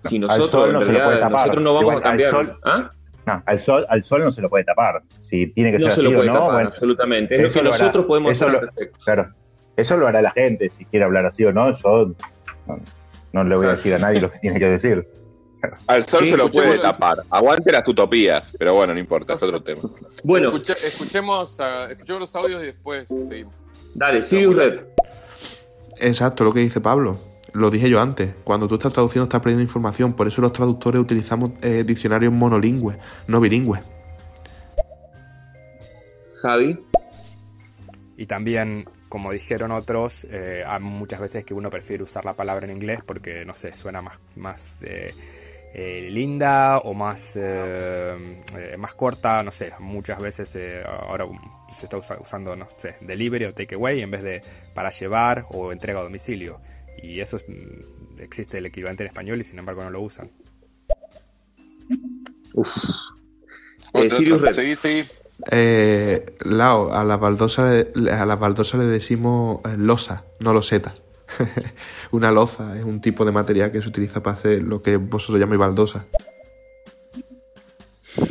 Si 0.00 0.16
al 0.16 0.22
nosotros, 0.22 0.72
no 0.72 0.80
realidad, 0.80 1.28
nosotros 1.30 1.62
no 1.62 1.74
vamos 1.74 1.92
Igual, 1.92 1.96
a 1.96 1.98
al 1.98 2.02
cambiar. 2.04 2.30
sol- 2.30 2.58
¿Ah? 2.64 2.90
No, 3.26 3.42
al 3.44 3.60
sol, 3.60 3.86
al 3.88 4.02
sol 4.02 4.24
no 4.24 4.30
se 4.30 4.40
lo 4.40 4.48
puede 4.48 4.64
tapar. 4.64 5.02
Si 5.28 5.48
tiene 5.48 5.70
que 5.72 5.78
No 5.78 5.84
ser 5.84 5.92
se 5.92 6.00
así 6.00 6.10
lo 6.10 6.16
puede 6.16 6.30
o 6.30 6.32
no, 6.32 6.38
tapar, 6.38 6.52
bueno, 6.54 6.68
absolutamente. 6.70 7.34
Es 7.34 7.40
lo 7.42 7.46
eso 7.48 7.58
que 7.58 7.64
lo 7.64 7.70
hará- 7.70 7.78
nosotros 7.78 8.06
podemos 8.06 8.32
eso 8.32 8.46
hacer 8.46 8.56
al 8.60 8.62
respecto. 8.66 8.98
Claro, 9.04 9.34
eso 9.76 9.96
lo 9.98 10.06
hará 10.08 10.22
la 10.22 10.30
gente, 10.30 10.70
si 10.70 10.84
quiere 10.86 11.04
hablar 11.04 11.26
así 11.26 11.44
o 11.44 11.52
no, 11.52 11.76
yo 11.76 12.12
no, 12.66 12.80
no 13.32 13.44
le 13.44 13.56
voy 13.56 13.66
a 13.66 13.70
decir 13.72 13.92
a 13.94 13.98
nadie 13.98 14.20
lo 14.22 14.32
que 14.32 14.38
tiene 14.38 14.58
que 14.58 14.66
decir. 14.70 15.06
Al 15.86 16.04
sol 16.04 16.24
Sí, 16.24 16.30
se 16.30 16.36
lo 16.38 16.50
puede 16.50 16.78
tapar. 16.78 17.18
Aguante 17.28 17.70
las 17.70 17.86
utopías, 17.86 18.54
pero 18.58 18.72
bueno, 18.72 18.94
no 18.94 18.98
importa, 18.98 19.34
es 19.34 19.42
otro 19.42 19.62
tema. 19.62 19.82
Bueno, 20.24 20.48
Escuche- 20.48 20.72
escuchemos, 20.72 21.60
a- 21.60 21.90
escuchemos 21.90 22.20
los 22.20 22.34
audios 22.36 22.62
y 22.62 22.66
después 22.66 23.06
seguimos. 23.28 23.54
Dale, 23.94 24.22
Sirius 24.22 24.56
Red. 24.56 24.80
Exacto, 26.00 26.44
lo 26.44 26.52
que 26.52 26.60
dice 26.60 26.80
Pablo. 26.80 27.20
Lo 27.52 27.70
dije 27.70 27.90
yo 27.90 28.00
antes. 28.00 28.34
Cuando 28.44 28.66
tú 28.68 28.74
estás 28.74 28.92
traduciendo, 28.92 29.24
estás 29.24 29.40
perdiendo 29.40 29.62
información. 29.62 30.14
Por 30.14 30.26
eso 30.26 30.40
los 30.40 30.52
traductores 30.52 31.00
utilizamos 31.00 31.52
eh, 31.62 31.84
diccionarios 31.86 32.32
monolingües, 32.32 32.96
no 33.26 33.40
bilingües. 33.40 33.82
Javi. 36.40 36.78
Y 38.16 38.26
también, 38.26 38.88
como 39.08 39.32
dijeron 39.32 39.72
otros, 39.72 40.24
eh, 40.30 40.64
hay 40.66 40.80
muchas 40.80 41.20
veces 41.20 41.44
que 41.44 41.54
uno 41.54 41.70
prefiere 41.70 42.02
usar 42.02 42.24
la 42.24 42.34
palabra 42.34 42.66
en 42.66 42.76
inglés 42.76 43.00
porque, 43.04 43.44
no 43.44 43.54
sé, 43.54 43.72
suena 43.72 44.00
más, 44.00 44.18
más 44.36 44.78
eh, 44.82 45.12
eh, 45.74 46.08
linda 46.10 46.78
o 46.78 46.94
más, 46.94 47.32
eh, 47.36 48.14
eh, 48.56 48.76
más 48.76 48.94
corta, 48.94 49.42
no 49.42 49.52
sé, 49.52 49.72
muchas 49.78 50.20
veces 50.20 50.54
eh, 50.56 50.82
ahora 50.84 51.26
se 51.74 51.86
está 51.86 51.96
usa- 51.96 52.18
usando, 52.20 52.56
no 52.56 52.66
sé, 52.76 52.96
delivery 53.00 53.44
o 53.46 53.54
takeaway 53.54 54.00
en 54.02 54.10
vez 54.10 54.22
de 54.22 54.40
para 54.74 54.90
llevar 54.90 55.46
o 55.50 55.72
entrega 55.72 56.00
a 56.00 56.02
domicilio. 56.02 56.60
Y 57.02 57.20
eso 57.20 57.36
es, 57.36 57.44
mm, 57.48 58.20
existe 58.20 58.58
el 58.58 58.66
equivalente 58.66 59.04
en 59.04 59.08
español 59.08 59.40
y 59.40 59.44
sin 59.44 59.58
embargo 59.58 59.82
no 59.84 59.90
lo 59.90 60.00
usan. 60.02 60.30
Eh, 63.94 64.10
Sirius 64.10 64.40
Red. 64.40 64.54
Seguí, 64.54 64.76
seguí. 64.76 65.04
Eh, 65.50 66.36
Lao, 66.44 66.92
a 66.92 67.02
la 67.04 67.16
baldosa, 67.16 67.72
le- 67.94 68.12
a 68.12 68.26
la 68.26 68.36
baldosa 68.36 68.76
le 68.76 68.84
decimos 68.84 69.60
losa, 69.78 70.24
no 70.40 70.52
losetas. 70.52 71.00
Una 72.10 72.30
loza 72.30 72.76
es 72.76 72.84
un 72.84 73.00
tipo 73.00 73.24
de 73.24 73.32
material 73.32 73.72
que 73.72 73.80
se 73.80 73.88
utiliza 73.88 74.22
para 74.22 74.36
hacer 74.36 74.62
lo 74.62 74.82
que 74.82 74.96
vosotros 74.96 75.40
llamáis 75.40 75.58
baldosa. 75.58 76.06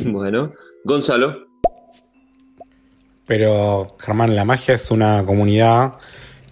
Bueno, 0.04 0.52
Gonzalo. 0.84 1.46
Pero, 3.26 3.96
Germán, 3.98 4.36
la 4.36 4.44
magia 4.44 4.74
es 4.74 4.90
una 4.90 5.24
comunidad 5.24 5.94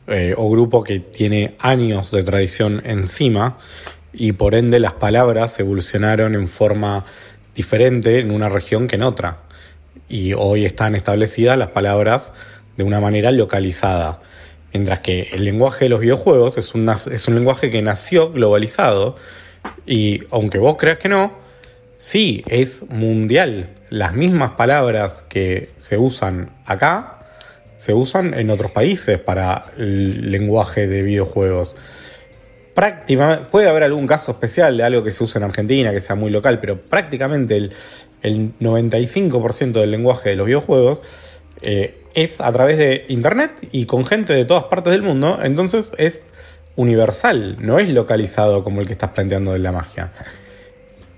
eh, 0.06 0.34
o 0.36 0.50
grupo 0.50 0.82
que 0.82 1.00
tiene 1.00 1.56
años 1.58 2.10
de 2.10 2.22
tradición 2.22 2.80
encima 2.84 3.58
y 4.12 4.32
por 4.32 4.54
ende 4.54 4.80
las 4.80 4.94
palabras 4.94 5.58
evolucionaron 5.60 6.34
en 6.34 6.48
forma 6.48 7.04
diferente 7.54 8.18
en 8.18 8.30
una 8.30 8.48
región 8.48 8.88
que 8.88 8.96
en 8.96 9.02
otra. 9.02 9.42
Y 10.08 10.32
hoy 10.32 10.64
están 10.64 10.94
establecidas 10.94 11.58
las 11.58 11.72
palabras 11.72 12.32
de 12.76 12.84
una 12.84 13.00
manera 13.00 13.32
localizada. 13.32 14.20
Mientras 14.72 15.00
que 15.00 15.30
el 15.32 15.44
lenguaje 15.44 15.86
de 15.86 15.88
los 15.88 16.00
videojuegos 16.00 16.58
es 16.58 16.74
un, 16.74 16.86
nas- 16.86 17.10
es 17.10 17.26
un 17.28 17.34
lenguaje 17.34 17.70
que 17.70 17.80
nació 17.82 18.30
globalizado 18.30 19.16
y 19.86 20.22
aunque 20.30 20.58
vos 20.58 20.76
creas 20.78 20.98
que 20.98 21.08
no, 21.08 21.32
sí, 21.96 22.44
es 22.48 22.88
mundial. 22.90 23.70
Las 23.90 24.14
mismas 24.14 24.52
palabras 24.52 25.22
que 25.28 25.70
se 25.78 25.96
usan 25.96 26.50
acá 26.66 27.14
se 27.78 27.94
usan 27.94 28.34
en 28.34 28.50
otros 28.50 28.70
países 28.72 29.18
para 29.18 29.64
el 29.78 30.30
lenguaje 30.30 30.86
de 30.86 31.02
videojuegos. 31.02 31.76
Prácticamente, 32.74 33.46
puede 33.50 33.68
haber 33.68 33.82
algún 33.84 34.06
caso 34.06 34.32
especial 34.32 34.76
de 34.76 34.82
algo 34.84 35.02
que 35.02 35.10
se 35.10 35.24
usa 35.24 35.38
en 35.38 35.44
Argentina, 35.44 35.90
que 35.92 36.00
sea 36.00 36.14
muy 36.14 36.30
local, 36.30 36.60
pero 36.60 36.76
prácticamente 36.80 37.56
el, 37.56 37.72
el 38.22 38.52
95% 38.60 39.72
del 39.80 39.90
lenguaje 39.90 40.30
de 40.30 40.36
los 40.36 40.46
videojuegos 40.46 41.02
eh, 41.62 42.02
es 42.14 42.40
a 42.40 42.50
través 42.52 42.78
de 42.78 43.04
internet 43.08 43.52
y 43.72 43.86
con 43.86 44.04
gente 44.04 44.32
de 44.32 44.44
todas 44.44 44.64
partes 44.64 44.92
del 44.92 45.02
mundo, 45.02 45.38
entonces 45.42 45.92
es 45.98 46.26
universal, 46.76 47.56
no 47.60 47.78
es 47.78 47.88
localizado 47.88 48.62
como 48.64 48.80
el 48.80 48.86
que 48.86 48.92
estás 48.92 49.10
planteando 49.10 49.52
de 49.52 49.58
la 49.58 49.72
magia. 49.72 50.12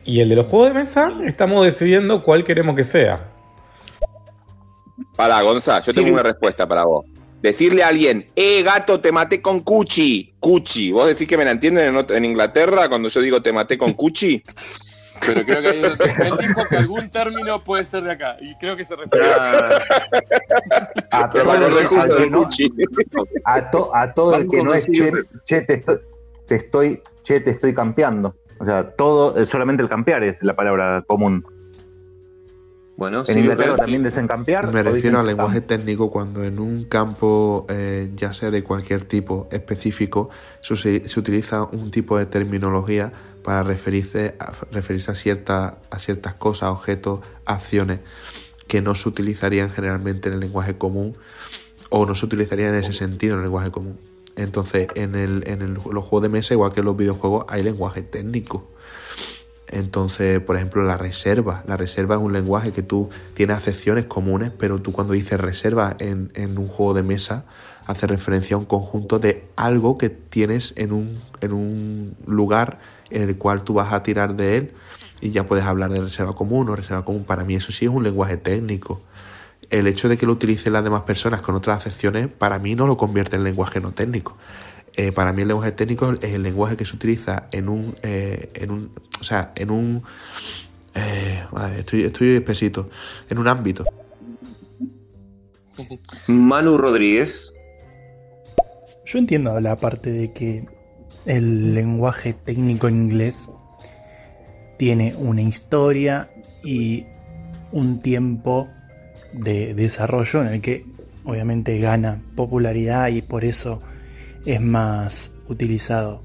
Y 0.05 0.21
el 0.21 0.29
de 0.31 0.37
los 0.37 0.47
juegos 0.47 0.69
de 0.69 0.75
mesa, 0.75 1.13
estamos 1.27 1.65
decidiendo 1.65 2.23
cuál 2.23 2.45
queremos 2.45 2.75
que 2.75 2.85
sea. 2.85 3.29
Pará, 5.15 5.43
Gonza, 5.43 5.81
yo 5.81 5.93
tengo 5.93 6.13
una 6.13 6.23
respuesta 6.23 6.67
para 6.67 6.85
vos. 6.85 7.05
Decirle 7.43 7.83
a 7.83 7.89
alguien, 7.89 8.27
eh, 8.37 8.63
gato, 8.63 9.01
te 9.01 9.13
maté 9.13 9.41
con 9.41 9.61
Cuchi. 9.61 10.35
Cuchi. 10.41 10.93
¿Vos 10.93 11.09
decís 11.09 11.27
que 11.27 11.37
me 11.39 11.45
la 11.45 11.51
entienden 11.51 11.95
en, 11.95 12.07
en 12.17 12.25
Inglaterra 12.25 12.89
cuando 12.89 13.09
yo 13.09 13.21
digo 13.21 13.41
te 13.41 13.53
maté 13.53 13.79
con 13.79 13.93
Cuchi? 13.95 14.43
Pero 15.27 15.45
creo 15.45 15.61
que 15.63 15.69
ahí 15.69 15.77
es 15.85 15.99
donde- 15.99 16.05
él 16.29 16.33
dijo 16.49 16.63
que 16.69 16.77
algún 16.77 17.11
término 17.11 17.61
puede 17.61 17.85
ser 17.85 18.03
de 18.05 18.13
acá. 18.13 18.37
Y 18.41 18.55
creo 18.57 18.77
que 18.77 18.85
se 18.85 18.97
refiere 18.97 19.27
A 21.11 21.27
me 21.27 21.41
todo 21.41 21.55
el- 21.55 22.17
que 22.17 22.31
no- 22.31 22.43
Cuchi. 22.45 22.73
a, 23.45 23.71
to- 23.71 23.95
a 23.95 24.13
todo 24.15 24.35
el 24.37 24.49
que 24.49 24.63
no 24.63 24.75
es 24.75 24.87
che, 25.45 25.61
te 25.63 25.75
estoy, 25.75 25.99
te 26.47 26.55
estoy, 26.57 27.03
che, 27.23 27.41
te 27.41 27.51
estoy 27.51 27.75
campeando. 27.75 28.35
O 28.59 28.65
sea, 28.65 28.91
todo, 28.91 29.37
eh, 29.39 29.47
solamente 29.47 29.83
el 29.83 29.89
campear 29.89 30.23
es 30.23 30.43
la 30.43 30.55
palabra 30.55 31.03
común. 31.07 31.45
Bueno, 32.97 33.23
En 33.27 33.39
Inglaterra 33.39 33.71
Red. 33.73 33.79
también 33.79 34.03
dicen 34.03 34.27
campear. 34.29 34.71
Me 34.71 34.83
refiero 34.83 35.21
al 35.21 35.27
lenguaje 35.27 35.63
técnico 35.63 36.11
cuando 36.11 36.45
en 36.45 36.59
un 36.61 36.85
campo, 36.85 37.65
eh, 37.71 38.11
ya 38.15 38.35
sea 38.35 38.51
de 38.51 38.63
cualquier 38.63 39.05
tipo 39.05 39.49
específico, 39.51 40.29
se 40.61 41.01
utiliza 41.17 41.63
un 41.65 41.91
tipo 41.91 42.19
de 42.19 42.27
terminología 42.27 43.11
para 43.43 43.63
referirse 43.63 44.35
a, 44.39 44.53
referirse 44.73 45.11
a, 45.11 45.15
cierta- 45.15 45.79
a 45.91 45.99
ciertas 45.99 46.35
cosas, 46.35 46.71
objetos, 46.71 47.21
acciones 47.47 48.01
que 48.69 48.81
no 48.83 48.95
se 48.95 49.09
utilizarían 49.09 49.71
generalmente 49.71 50.29
en 50.29 50.35
el 50.35 50.41
lenguaje 50.41 50.77
común 50.79 51.17
o 51.89 52.07
no 52.07 52.15
se 52.15 52.25
utilizarían 52.25 52.75
en 52.75 52.81
ese 52.85 52.93
sentido 52.93 53.35
en 53.35 53.41
el 53.41 53.45
lenguaje 53.45 53.71
común. 53.71 53.99
Entonces, 54.37 54.89
en, 54.95 55.15
el, 55.17 55.43
en 55.49 55.61
el- 55.63 55.75
los 55.75 56.05
juegos 56.05 56.23
de 56.23 56.29
mesa, 56.29 56.55
igual 56.55 56.73
que 56.73 56.81
en 56.81 56.87
los 56.87 56.97
videojuegos, 56.97 57.45
hay 57.49 57.63
lenguaje 57.65 58.03
técnico. 58.03 58.71
Entonces, 59.69 60.41
por 60.41 60.57
ejemplo, 60.57 60.83
la 60.83 60.97
reserva. 60.97 61.63
La 61.67 61.77
reserva 61.77 62.17
es 62.17 62.21
un 62.21 62.33
lenguaje 62.33 62.73
que 62.73 62.83
tú 62.83 63.09
tienes 63.35 63.57
acepciones 63.57 64.07
comunes, 64.07 64.51
pero 64.57 64.81
tú 64.81 64.93
cuando 64.93 65.13
dices 65.13 65.41
reserva 65.41 65.97
en, 66.01 66.33
en 66.35 66.59
un 66.59 66.67
juego 66.69 66.95
de 66.95 67.03
mesa, 67.05 67.45
hace 67.87 68.07
referencia 68.09 68.57
a 68.57 68.59
un 68.59 68.65
conjunto 68.67 69.19
de 69.21 69.45
algo 69.57 69.97
que 69.97 70.11
tienes 70.11 70.73
en 70.77 70.93
un, 70.93 71.21
en 71.41 71.53
un 71.53 72.17
lugar 72.27 72.79
en 73.11 73.29
el 73.29 73.37
cual 73.37 73.63
tú 73.63 73.75
vas 73.75 73.93
a 73.93 74.03
tirar 74.03 74.35
de 74.37 74.57
él 74.57 74.73
y 75.21 75.31
ya 75.31 75.47
puedes 75.47 75.65
hablar 75.65 75.91
de 75.91 76.01
reserva 76.01 76.35
común 76.35 76.69
o 76.69 76.77
reserva 76.77 77.05
común. 77.05 77.25
Para 77.25 77.45
mí 77.45 77.55
eso 77.55 77.73
sí 77.73 77.85
es 77.85 77.91
un 77.91 78.03
lenguaje 78.03 78.37
técnico. 78.37 79.03
El 79.69 79.87
hecho 79.87 80.09
de 80.09 80.17
que 80.17 80.27
lo 80.27 80.33
utilicen 80.33 80.73
las 80.73 80.83
demás 80.83 81.03
personas 81.03 81.43
con 81.43 81.55
otras 81.55 81.79
acepciones, 81.79 82.29
para 82.29 82.59
mí 82.59 82.75
no 82.75 82.87
lo 82.87 82.97
convierte 82.97 83.37
en 83.37 83.45
lenguaje 83.45 83.81
no 83.81 83.93
técnico. 83.93 84.37
Eh, 84.95 85.13
para 85.13 85.33
mí 85.33 85.43
el 85.43 85.49
lenguaje 85.49 85.73
técnico 85.73 86.13
es 86.13 86.33
el 86.33 86.43
lenguaje 86.43 86.77
que 86.77 86.85
se 86.85 86.97
utiliza 86.97 87.47
en 87.53 87.69
un, 87.69 87.95
eh, 88.03 88.51
en 88.55 88.71
un 88.71 88.91
o 89.21 89.25
sea, 89.25 89.53
en 89.55 89.71
un, 89.71 90.03
eh, 90.95 91.45
estoy, 91.79 92.03
estoy 92.05 92.37
espesito, 92.37 92.91
en 93.29 93.39
un 93.39 93.47
ámbito. 93.47 93.85
Manu 96.27 96.77
Rodríguez. 96.77 97.55
Yo 99.07 99.19
entiendo 99.19 99.59
la 99.61 99.77
parte 99.77 100.11
de 100.11 100.33
que 100.33 100.67
el 101.27 101.75
lenguaje 101.75 102.33
técnico 102.33 102.89
inglés 102.89 103.51
tiene 104.79 105.15
una 105.17 105.43
historia 105.43 106.31
y 106.65 107.05
un 107.73 108.01
tiempo 108.01 108.69
de 109.33 109.75
desarrollo 109.75 110.43
en 110.43 110.49
el 110.49 110.61
que 110.61 110.87
obviamente 111.25 111.79
gana 111.79 112.21
popularidad 112.35 113.09
y 113.09 113.23
por 113.23 113.45
eso 113.45 113.81
es 114.47 114.61
más 114.61 115.33
utilizado. 115.49 116.23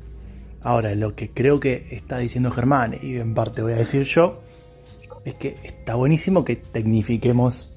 Ahora, 0.62 0.96
lo 0.96 1.16
que 1.16 1.30
creo 1.30 1.60
que 1.60 1.88
está 1.92 2.18
diciendo 2.18 2.50
Germán, 2.50 2.98
y 3.02 3.18
en 3.18 3.34
parte 3.34 3.62
voy 3.62 3.74
a 3.74 3.78
decir 3.78 4.04
yo, 4.04 4.42
es 5.24 5.36
que 5.36 5.56
está 5.64 5.96
buenísimo 5.96 6.46
que 6.46 6.56
tecnifiquemos 6.56 7.72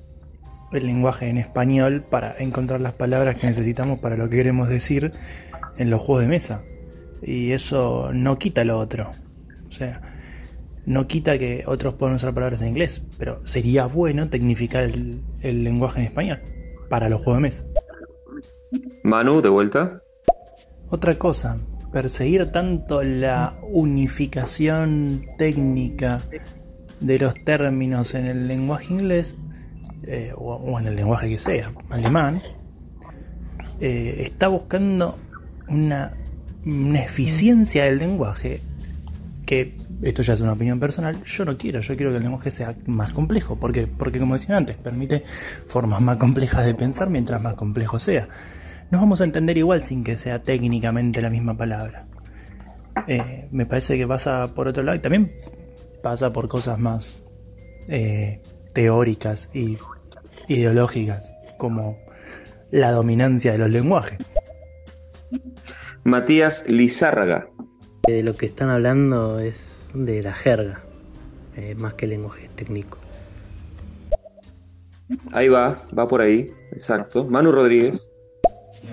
el 0.72 0.86
lenguaje 0.86 1.28
en 1.28 1.38
español 1.38 2.04
para 2.08 2.36
encontrar 2.38 2.80
las 2.80 2.92
palabras 2.92 3.36
que 3.36 3.46
necesitamos 3.46 3.98
para 3.98 4.16
lo 4.16 4.28
que 4.28 4.36
queremos 4.36 4.68
decir 4.68 5.12
en 5.76 5.90
los 5.90 6.00
juegos 6.00 6.22
de 6.22 6.28
mesa. 6.28 6.62
Y 7.22 7.52
eso 7.52 8.10
no 8.12 8.38
quita 8.38 8.64
lo 8.64 8.78
otro. 8.78 9.10
O 9.68 9.72
sea, 9.72 10.00
no 10.86 11.06
quita 11.06 11.38
que 11.38 11.64
otros 11.66 11.94
puedan 11.94 12.16
usar 12.16 12.32
palabras 12.32 12.62
en 12.62 12.68
inglés, 12.68 13.06
pero 13.18 13.46
sería 13.46 13.86
bueno 13.86 14.28
tecnificar 14.28 14.84
el, 14.84 15.20
el 15.40 15.64
lenguaje 15.64 16.00
en 16.00 16.06
español 16.06 16.40
para 16.88 17.08
los 17.08 17.22
juegos 17.22 17.36
de 17.36 17.42
mesa. 17.42 17.64
Manu, 19.02 19.40
de 19.42 19.48
vuelta. 19.48 20.02
Otra 20.90 21.14
cosa, 21.16 21.58
perseguir 21.92 22.46
tanto 22.46 23.02
la 23.02 23.58
unificación 23.62 25.26
técnica 25.36 26.18
de 27.00 27.18
los 27.18 27.34
términos 27.44 28.14
en 28.14 28.26
el 28.26 28.48
lenguaje 28.48 28.92
inglés, 28.92 29.36
eh, 30.04 30.32
o, 30.34 30.54
o 30.54 30.78
en 30.78 30.86
el 30.86 30.96
lenguaje 30.96 31.28
que 31.28 31.38
sea, 31.38 31.72
alemán, 31.90 32.40
eh, 33.80 34.22
está 34.24 34.48
buscando 34.48 35.16
una, 35.68 36.14
una 36.66 37.02
eficiencia 37.02 37.84
del 37.84 37.98
lenguaje 37.98 38.60
que, 39.46 39.74
esto 40.02 40.22
ya 40.22 40.34
es 40.34 40.40
una 40.40 40.52
opinión 40.52 40.78
personal, 40.78 41.22
yo 41.24 41.44
no 41.44 41.56
quiero, 41.56 41.80
yo 41.80 41.96
quiero 41.96 42.10
que 42.12 42.18
el 42.18 42.22
lenguaje 42.22 42.50
sea 42.50 42.74
más 42.86 43.12
complejo, 43.12 43.56
porque, 43.56 43.86
porque 43.86 44.18
como 44.18 44.34
decía 44.36 44.56
antes, 44.56 44.76
permite 44.76 45.24
formas 45.66 46.00
más 46.00 46.18
complejas 46.18 46.66
de 46.66 46.74
pensar 46.74 47.08
mientras 47.08 47.40
más 47.40 47.54
complejo 47.54 47.98
sea 47.98 48.28
nos 48.90 49.00
vamos 49.00 49.20
a 49.20 49.24
entender 49.24 49.58
igual 49.58 49.82
sin 49.82 50.02
que 50.02 50.16
sea 50.16 50.42
técnicamente 50.42 51.20
la 51.20 51.30
misma 51.30 51.56
palabra. 51.56 52.06
Eh, 53.06 53.46
me 53.50 53.66
parece 53.66 53.96
que 53.96 54.06
pasa 54.06 54.52
por 54.54 54.68
otro 54.68 54.82
lado 54.82 54.96
y 54.96 55.00
también 55.00 55.32
pasa 56.02 56.32
por 56.32 56.48
cosas 56.48 56.78
más 56.78 57.22
eh, 57.88 58.40
teóricas 58.72 59.50
y 59.52 59.76
ideológicas, 60.48 61.32
como 61.58 61.98
la 62.70 62.92
dominancia 62.92 63.52
de 63.52 63.58
los 63.58 63.70
lenguajes. 63.70 64.18
Matías 66.04 66.64
Lizárraga. 66.68 67.48
De 68.06 68.22
lo 68.22 68.34
que 68.34 68.46
están 68.46 68.70
hablando 68.70 69.38
es 69.38 69.90
de 69.94 70.22
la 70.22 70.32
jerga, 70.32 70.82
eh, 71.56 71.74
más 71.78 71.94
que 71.94 72.06
lenguaje 72.06 72.48
técnico. 72.54 72.98
Ahí 75.32 75.48
va, 75.48 75.76
va 75.98 76.08
por 76.08 76.20
ahí, 76.20 76.50
exacto. 76.72 77.24
Manu 77.24 77.52
Rodríguez. 77.52 78.10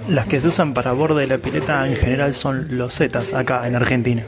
Las 0.09 0.27
que 0.27 0.39
se 0.41 0.47
usan 0.47 0.73
para 0.73 0.91
borde 0.93 1.21
de 1.21 1.27
la 1.27 1.37
pileta 1.37 1.87
en 1.87 1.95
general 1.95 2.33
son 2.33 2.77
los 2.77 2.95
zetas 2.95 3.33
acá 3.33 3.67
en 3.67 3.75
Argentina. 3.75 4.25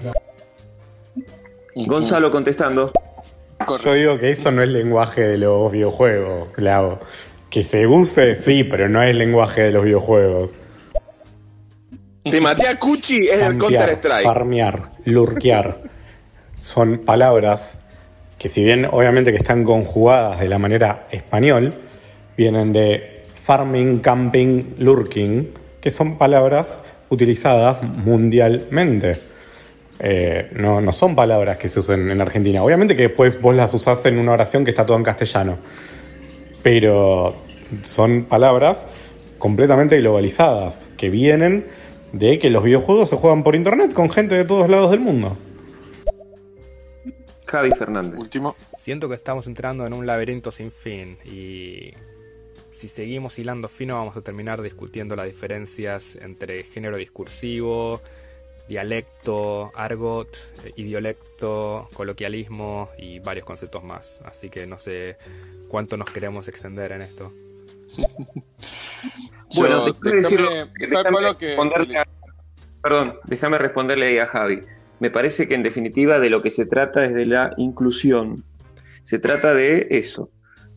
Gonzalo 1.75 2.31
contestando. 2.31 2.91
Yo 3.83 3.93
digo 3.93 4.17
que 4.17 4.31
eso 4.31 4.51
no 4.51 4.63
es 4.63 4.69
lenguaje 4.69 5.21
de 5.21 5.37
los 5.37 5.71
videojuegos, 5.71 6.49
claro. 6.53 6.99
Que 7.49 7.63
se 7.63 7.87
use, 7.87 8.35
sí, 8.35 8.63
pero 8.63 8.87
no 8.89 9.01
es 9.01 9.15
lenguaje 9.15 9.63
de 9.63 9.71
los 9.71 9.83
videojuegos. 9.83 10.55
Te 12.31 12.41
maté 12.41 12.67
a 12.67 12.77
Cuchi 12.77 13.27
es 13.27 13.41
el 13.41 13.57
Counter 13.57 13.89
Strike. 13.89 14.23
Farmear, 14.23 14.91
lurkear. 15.05 15.81
Son 16.59 16.99
palabras 16.99 17.77
que 18.37 18.49
si 18.49 18.63
bien 18.63 18.85
obviamente 18.85 19.31
que 19.31 19.37
están 19.37 19.63
conjugadas 19.63 20.39
de 20.39 20.47
la 20.47 20.59
manera 20.59 21.07
español, 21.11 21.73
vienen 22.35 22.71
de 22.71 23.23
farming, 23.43 23.99
camping, 23.99 24.75
lurking, 24.77 25.49
que 25.81 25.89
son 25.89 26.17
palabras 26.17 26.77
utilizadas 27.09 27.81
mundialmente. 27.81 29.13
Eh, 29.99 30.51
no, 30.55 30.79
no 30.79 30.91
son 30.91 31.15
palabras 31.15 31.57
que 31.57 31.67
se 31.67 31.79
usen 31.79 32.11
en 32.11 32.21
Argentina. 32.21 32.63
Obviamente 32.63 32.95
que 32.95 33.03
después 33.03 33.41
vos 33.41 33.55
las 33.55 33.73
usás 33.73 34.05
en 34.05 34.19
una 34.19 34.33
oración 34.33 34.63
que 34.63 34.71
está 34.71 34.85
todo 34.85 34.97
en 34.97 35.03
castellano. 35.03 35.57
Pero 36.61 37.35
son 37.83 38.25
palabras 38.25 38.85
completamente 39.37 39.97
globalizadas, 39.97 40.87
que 40.97 41.09
vienen 41.09 41.65
de 42.11 42.39
que 42.39 42.49
los 42.49 42.63
videojuegos 42.63 43.09
se 43.09 43.17
juegan 43.17 43.43
por 43.43 43.55
internet 43.55 43.93
con 43.93 44.09
gente 44.09 44.35
de 44.35 44.45
todos 44.45 44.69
lados 44.69 44.91
del 44.91 44.99
mundo. 44.99 45.37
Javi 47.45 47.71
Fernández. 47.71 48.19
Último. 48.19 48.55
Siento 48.77 49.07
que 49.07 49.15
estamos 49.15 49.47
entrando 49.47 49.85
en 49.85 49.93
un 49.93 50.05
laberinto 50.05 50.51
sin 50.51 50.71
fin 50.71 51.17
y 51.25 51.93
si 52.77 52.87
seguimos 52.87 53.39
hilando 53.39 53.69
fino 53.69 53.95
vamos 53.95 54.15
a 54.17 54.21
terminar 54.21 54.61
discutiendo 54.61 55.15
las 55.15 55.25
diferencias 55.25 56.15
entre 56.21 56.63
género 56.63 56.97
discursivo, 56.97 58.01
dialecto, 58.67 59.71
argot, 59.75 60.29
eh, 60.65 60.73
idiolecto, 60.75 61.89
coloquialismo 61.93 62.89
y 62.97 63.19
varios 63.19 63.45
conceptos 63.45 63.83
más. 63.83 64.19
Así 64.25 64.49
que 64.49 64.67
no 64.67 64.77
sé 64.77 65.17
cuánto 65.69 65.97
nos 65.97 66.09
queremos 66.11 66.47
extender 66.47 66.91
en 66.91 67.01
esto. 67.01 67.31
Bueno, 69.55 69.85
déjame 69.85 70.15
decirlo- 70.17 70.49
déjame- 70.49 70.71
déjame 70.79 71.11
Pablo, 71.11 71.37
que- 71.37 71.45
responderle 71.47 71.97
a- 71.99 72.07
perdón, 72.83 73.13
déjame 73.25 73.57
responderle 73.57 74.07
ahí 74.07 74.17
a 74.19 74.27
Javi. 74.27 74.59
Me 74.99 75.09
parece 75.09 75.47
que 75.47 75.55
en 75.55 75.63
definitiva 75.63 76.19
de 76.19 76.29
lo 76.29 76.41
que 76.41 76.51
se 76.51 76.65
trata 76.65 77.05
es 77.05 77.13
de 77.13 77.25
la 77.25 77.53
inclusión. 77.57 78.43
Se 79.03 79.19
trata 79.19 79.53
de 79.53 79.87
eso, 79.91 80.29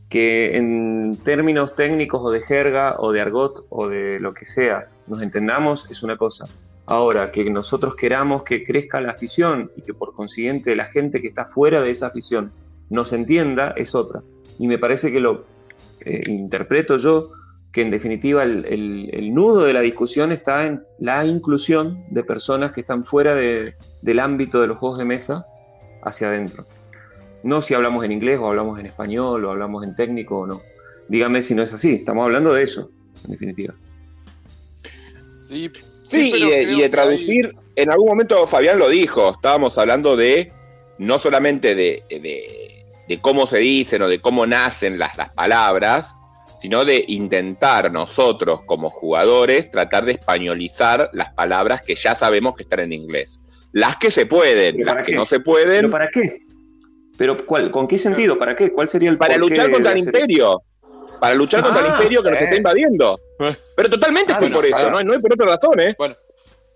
que 0.08 0.56
en 0.56 1.16
términos 1.24 1.74
técnicos 1.74 2.20
o 2.22 2.30
de 2.30 2.40
jerga 2.42 2.94
o 2.98 3.12
de 3.12 3.20
argot 3.20 3.66
o 3.70 3.88
de 3.88 4.20
lo 4.20 4.34
que 4.34 4.44
sea, 4.46 4.84
nos 5.06 5.20
entendamos 5.22 5.86
es 5.90 6.02
una 6.02 6.16
cosa. 6.16 6.44
Ahora, 6.86 7.30
que 7.32 7.48
nosotros 7.50 7.94
queramos 7.96 8.42
que 8.44 8.64
crezca 8.64 9.00
la 9.00 9.12
afición 9.12 9.70
y 9.76 9.82
que 9.82 9.94
por 9.94 10.14
consiguiente 10.14 10.74
la 10.76 10.86
gente 10.86 11.20
que 11.20 11.28
está 11.28 11.44
fuera 11.44 11.80
de 11.82 11.90
esa 11.90 12.08
afición 12.08 12.52
nos 12.88 13.12
entienda 13.12 13.72
es 13.76 13.94
otra. 13.94 14.22
Y 14.58 14.66
me 14.66 14.78
parece 14.78 15.12
que 15.12 15.20
lo 15.20 15.44
eh, 16.04 16.22
interpreto 16.26 16.96
yo 16.98 17.30
que 17.72 17.82
en 17.82 17.90
definitiva 17.90 18.42
el, 18.42 18.64
el- 18.66 19.10
el 19.12 19.32
nudo 19.34 19.64
de 19.64 19.72
la 19.72 19.80
discusión 19.80 20.32
está 20.32 20.66
en 20.66 20.82
la 20.98 21.24
inclusión 21.24 22.04
de 22.10 22.24
personas 22.24 22.72
que 22.72 22.80
están 22.80 23.04
fuera 23.04 23.34
de- 23.34 23.74
del 24.02 24.18
ámbito 24.18 24.60
de 24.60 24.66
los 24.66 24.78
juegos 24.78 24.98
de 24.98 25.04
mesa 25.04 25.46
hacia 26.02 26.28
adentro. 26.28 26.66
No 27.42 27.62
si 27.62 27.74
hablamos 27.74 28.04
en 28.04 28.12
inglés 28.12 28.38
o 28.40 28.48
hablamos 28.48 28.78
en 28.80 28.86
español 28.86 29.44
o 29.44 29.50
hablamos 29.50 29.84
en 29.84 29.94
técnico 29.94 30.40
o 30.40 30.46
no. 30.46 30.60
Dígame 31.08 31.42
si 31.42 31.54
no 31.54 31.62
es 31.62 31.72
así, 31.72 31.94
estamos 31.94 32.24
hablando 32.24 32.52
de 32.54 32.62
eso, 32.64 32.90
en 33.24 33.30
definitiva. 33.30 33.74
Sí, 36.02 36.32
y, 36.36 36.50
de, 36.50 36.72
y 36.72 36.88
traducir, 36.88 37.54
en 37.76 37.90
algún 37.90 38.08
momento 38.08 38.46
Fabián 38.46 38.78
lo 38.78 38.88
dijo, 38.88 39.30
estábamos 39.30 39.78
hablando 39.78 40.16
de 40.16 40.52
no 40.98 41.18
solamente 41.18 41.74
de, 41.74 42.02
de- 42.10 42.69
de 43.10 43.20
cómo 43.20 43.48
se 43.48 43.58
dicen 43.58 44.02
o 44.02 44.08
de 44.08 44.20
cómo 44.20 44.46
nacen 44.46 44.96
las, 44.96 45.18
las 45.18 45.30
palabras, 45.30 46.14
sino 46.60 46.84
de 46.84 47.04
intentar 47.08 47.90
nosotros 47.90 48.60
como 48.64 48.88
jugadores 48.88 49.68
tratar 49.68 50.04
de 50.04 50.12
españolizar 50.12 51.10
las 51.12 51.32
palabras 51.32 51.82
que 51.82 51.96
ya 51.96 52.14
sabemos 52.14 52.54
que 52.54 52.62
están 52.62 52.78
en 52.78 52.92
inglés. 52.92 53.40
Las 53.72 53.96
que 53.96 54.12
se 54.12 54.26
pueden, 54.26 54.76
¿Pero 54.76 54.94
las 54.94 55.04
que 55.04 55.10
qué? 55.10 55.18
no 55.18 55.24
se 55.24 55.40
pueden. 55.40 55.70
¿Pero 55.74 55.90
para 55.90 56.08
qué? 56.08 56.42
¿Pero 57.18 57.44
cuál, 57.44 57.72
con 57.72 57.88
qué 57.88 57.98
sentido? 57.98 58.38
¿Para 58.38 58.54
qué? 58.54 58.70
¿Cuál 58.70 58.88
sería 58.88 59.10
el 59.10 59.18
Para 59.18 59.36
luchar 59.38 59.72
contra 59.72 59.90
el 59.90 59.98
hacer 59.98 60.14
imperio. 60.14 60.62
Para 61.18 61.34
luchar 61.34 61.64
contra 61.64 61.80
el 61.80 61.90
Ah, 61.90 61.94
imperio 61.96 62.22
que 62.22 62.30
nos 62.30 62.40
eh. 62.40 62.44
está 62.44 62.56
invadiendo. 62.56 63.18
Pero 63.76 63.90
totalmente 63.90 64.32
Ah, 64.32 64.36
fue 64.38 64.50
no, 64.50 64.54
por 64.56 64.66
eso, 64.66 64.88
no, 64.88 65.02
no 65.02 65.12
hay 65.14 65.18
por 65.18 65.32
otra 65.32 65.46
razón, 65.46 65.80
¿eh? 65.80 65.96
Bueno, 65.98 66.14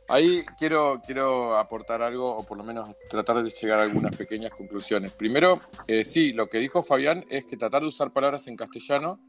ahí 0.09 0.44
quiero, 0.59 1.01
quiero 1.05 1.56
aportar 1.59 2.02
algo, 2.02 2.36
o 2.36 2.44
por 2.44 2.59
lo 2.59 2.64
menos 2.64 2.90
tratar 3.09 3.43
de 3.43 3.51
llegar 3.51 3.81
a 3.81 3.85
algunas 3.85 4.16
pequeñas 4.16 4.52
conclusiones. 4.52 5.12
Primero, 5.12 5.59
eh, 5.86 6.05
sí, 6.05 6.32
lo 6.32 6.48
que 6.48 6.59
dijo 6.59 6.82
Fabián 6.82 7.24
es 7.28 7.44
que 7.44 7.56
tratar 7.56 7.82
de 7.82 7.89
usar 7.89 8.12
palabras 8.12 8.47
en 8.48 8.56
castellano 8.56 9.20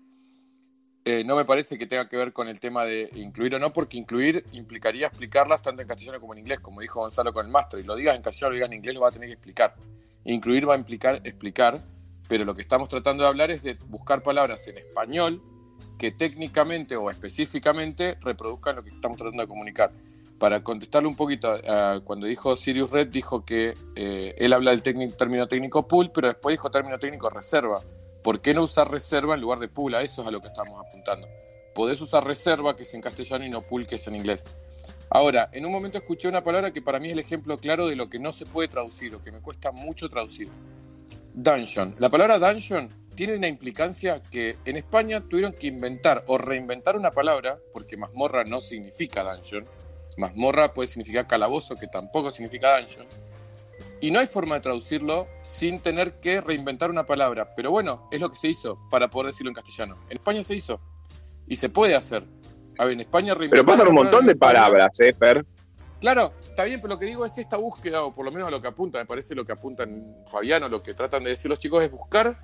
eh, 1.08 1.24
no 1.24 1.36
me 1.36 1.46
parece 1.46 1.78
que 1.78 1.86
tenga 1.86 2.10
que 2.10 2.18
ver 2.18 2.34
con 2.34 2.48
el 2.48 2.60
tema 2.60 2.84
de 2.84 3.12
incluir 3.14 3.54
o 3.54 3.60
no, 3.60 3.72
porque 3.72 3.96
incluir 3.96 4.44
implicaría 4.54 5.06
explicarlas 5.06 5.62
tanto 5.62 5.84
en 5.84 5.88
castellano 5.88 6.20
como 6.20 6.34
en 6.34 6.40
inglés, 6.40 6.60
como 6.62 6.82
dijo 6.82 7.00
Gonzalo 7.00 7.32
con 7.32 7.46
el 7.46 7.52
máster. 7.52 7.80
Y 7.80 7.84
lo 7.84 7.96
digas 7.96 8.16
en 8.16 8.24
castellano 8.24 8.50
lo 8.50 8.56
digas 8.56 8.70
en 8.70 8.78
inglés, 8.78 8.96
lo 8.96 9.02
va 9.02 9.10
a 9.10 9.12
tener 9.12 9.30
que 9.30 9.34
explicar. 9.34 9.76
Incluir 10.24 10.68
va 10.68 10.74
a 10.74 10.78
implicar 10.78 11.22
explicar, 11.24 11.80
pero 12.28 12.44
lo 12.44 12.56
que 12.56 12.64
estamos 12.64 12.90
tratando 12.90 13.22
de 13.22 13.30
hablar 13.30 13.52
es 13.52 13.62
de 13.62 13.76
buscar 13.88 14.24
palabras 14.24 14.68
en 14.68 14.80
español 14.80 15.44
que 16.00 16.10
técnicamente 16.10 16.96
o 16.96 17.12
específicamente 17.12 18.18
reproduzcan 18.22 18.78
lo 18.78 18.84
que 18.84 18.90
estamos 18.90 19.16
tratando 19.16 19.44
de 19.44 19.48
comunicar. 19.48 19.92
Para 20.40 20.62
contestarle 20.64 21.08
un 21.08 21.16
poquito, 21.16 21.50
a- 21.52 22.02
cuando 22.04 22.28
dijo 22.28 22.56
Sirius 22.56 22.92
Red, 22.92 23.08
dijo 23.08 23.46
que 23.46 23.74
eh, 23.96 24.36
él 24.38 24.52
habla 24.54 24.72
del 24.72 24.82
término 24.82 25.48
técnico 25.48 25.88
pool, 25.88 26.12
pero 26.14 26.28
después 26.28 26.54
dijo 26.54 26.70
término 26.70 27.00
técnico 27.00 27.30
reserva. 27.30 27.80
¿Por 28.22 28.42
qué 28.42 28.54
no 28.54 28.64
usar 28.64 28.90
reserva 28.92 29.36
en 29.36 29.42
lugar 29.42 29.60
de 29.60 29.68
pool? 29.68 29.96
A 29.96 30.02
eso 30.02 30.22
es 30.22 30.28
a 30.28 30.32
lo 30.32 30.42
que 30.42 30.48
estamos 30.48 30.80
apuntando. 30.86 31.28
Podés 31.74 32.02
usar 32.02 32.26
reserva, 32.26 32.76
que 32.76 32.84
es 32.84 32.94
en 32.94 33.02
castellano, 33.02 33.46
y 33.46 33.50
no 33.50 33.62
pool, 33.62 33.86
que 33.86 33.96
es 33.96 34.08
en 34.08 34.16
inglés. 34.16 34.46
Ahora, 35.10 35.50
en 35.52 35.66
un 35.66 35.72
momento 35.72 35.98
escuché 36.00 36.28
una 36.28 36.44
palabra 36.44 36.72
que 36.72 36.82
para 36.82 37.00
mí 37.00 37.08
es 37.08 37.14
el 37.14 37.20
ejemplo 37.20 37.58
claro 37.58 37.88
de 37.88 37.96
lo 37.96 38.10
que 38.10 38.18
no 38.20 38.34
se 38.34 38.46
puede 38.46 38.68
traducir 38.68 39.16
o 39.16 39.24
que 39.24 39.32
me 39.32 39.40
cuesta 39.40 39.72
mucho 39.72 40.10
traducir. 40.10 40.50
Dungeon. 41.34 41.96
La 42.00 42.10
palabra 42.10 42.40
dungeon 42.40 42.88
tiene 43.16 43.36
una 43.36 43.48
implicancia 43.48 44.22
que 44.32 44.58
en 44.66 44.78
España 44.78 45.22
tuvieron 45.22 45.54
que 45.54 45.68
inventar 45.68 46.24
o 46.28 46.38
reinventar 46.38 46.96
una 46.98 47.12
palabra, 47.12 47.60
porque 47.74 47.98
mazmorra 47.98 48.44
no 48.44 48.62
significa 48.62 49.24
dungeon. 49.24 49.66
Mazmorra 50.18 50.74
puede 50.74 50.88
significar 50.88 51.28
calabozo, 51.28 51.76
que 51.76 51.88
tampoco 51.88 52.32
significa 52.32 52.78
dungeon. 52.80 53.06
Y 54.02 54.12
no 54.12 54.20
hay 54.20 54.28
forma 54.28 54.56
de 54.56 54.62
traducirlo 54.62 55.28
sin 55.42 55.80
tener 55.80 56.20
que 56.20 56.42
reinventar 56.42 56.90
una 56.90 57.06
palabra. 57.06 57.56
Pero 57.56 57.72
bueno, 57.72 58.08
es 58.12 58.22
lo 58.22 58.30
que 58.30 58.36
se 58.36 58.48
hizo 58.50 58.80
para 58.90 59.10
poder 59.10 59.28
decirlo 59.28 59.50
en 59.50 59.56
castellano. 59.56 59.98
En 60.10 60.18
España 60.18 60.44
se 60.44 60.56
hizo. 60.56 60.80
Y 61.48 61.56
se 61.56 61.70
puede 61.70 61.96
hacer. 61.96 62.24
A 62.78 62.86
ver, 62.86 62.94
en 62.94 63.02
España 63.02 63.36
Pero 63.36 63.66
pasan 63.66 63.88
un 63.88 63.96
montón 63.96 64.26
de 64.26 64.36
palabras, 64.36 65.00
¿eh, 65.00 65.14
Fer? 65.14 65.46
Claro, 66.02 66.34
está 66.42 66.66
bien, 66.66 66.82
pero 66.82 66.94
lo 66.94 67.00
que 67.00 67.06
digo 67.06 67.26
es 67.26 67.38
esta 67.38 67.58
búsqueda, 67.58 68.04
o 68.04 68.14
por 68.14 68.26
lo 68.26 68.32
menos 68.32 68.52
lo 68.52 68.62
que 68.62 68.68
apunta, 68.68 69.00
me 69.00 69.06
parece 69.06 69.34
lo 69.34 69.46
que 69.46 69.54
apuntan 69.54 70.18
Fabiano, 70.30 70.68
lo 70.68 70.84
que 70.84 70.94
tratan 70.94 71.24
de 71.24 71.32
decir 71.32 71.50
los 71.50 71.58
chicos 71.58 71.84
es 71.84 71.90
buscar 71.90 72.38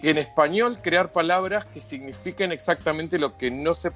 en 0.00 0.18
español 0.18 0.78
crear 0.80 1.10
palabras 1.10 1.64
que 1.66 1.80
signifiquen 1.80 2.52
exactamente 2.52 3.18
lo 3.18 3.36
que 3.36 3.50
no 3.50 3.74
se 3.74 3.90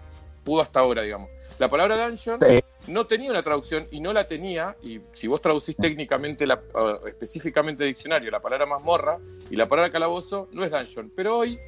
pudo 0.44 0.62
hasta 0.62 0.80
ahora, 0.80 1.02
digamos. 1.02 1.30
La 1.59 1.68
palabra 1.68 2.06
dungeon 2.09 2.39
Sí. 2.40 2.59
no 2.93 3.06
tenía 3.06 3.30
una 3.30 3.43
traducción 3.43 3.86
y 3.90 4.01
no 4.01 4.12
la 4.12 4.26
tenía, 4.26 4.76
y 4.82 5.01
si 5.12 5.26
vos 5.26 5.40
traducís 5.40 5.76
técnicamente, 5.76 6.47
la, 6.47 6.55
uh, 6.74 7.06
específicamente 7.06 7.82
de 7.82 7.89
diccionario, 7.89 8.30
la 8.30 8.40
palabra 8.40 8.66
mazmorra 8.66 9.18
y 9.51 9.56
la 9.56 9.68
palabra 9.68 9.90
calabozo 9.90 10.48
no 10.52 10.64
es 10.64 10.70
dungeon, 10.70 11.10
pero 11.16 11.39
hoy, 11.39 11.59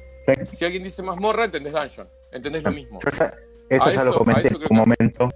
si 0.49 0.63
alguien 0.65 0.83
dice 0.83 1.03
mazmorra, 1.03 1.45
entendés 1.45 1.73
dungeon, 1.73 2.07
entendés 2.31 2.63
lo 2.63 2.71
mismo. 2.71 2.99
Yo 3.03 3.11
ya, 3.17 3.33
esto 3.69 3.85
A 3.85 3.89
ya 3.91 3.95
eso- 3.95 4.05
lo 4.05 4.17
comenté 4.17 4.47
en 4.47 4.55
un 4.55 4.61
que- 4.61 4.73
momento. 4.73 5.29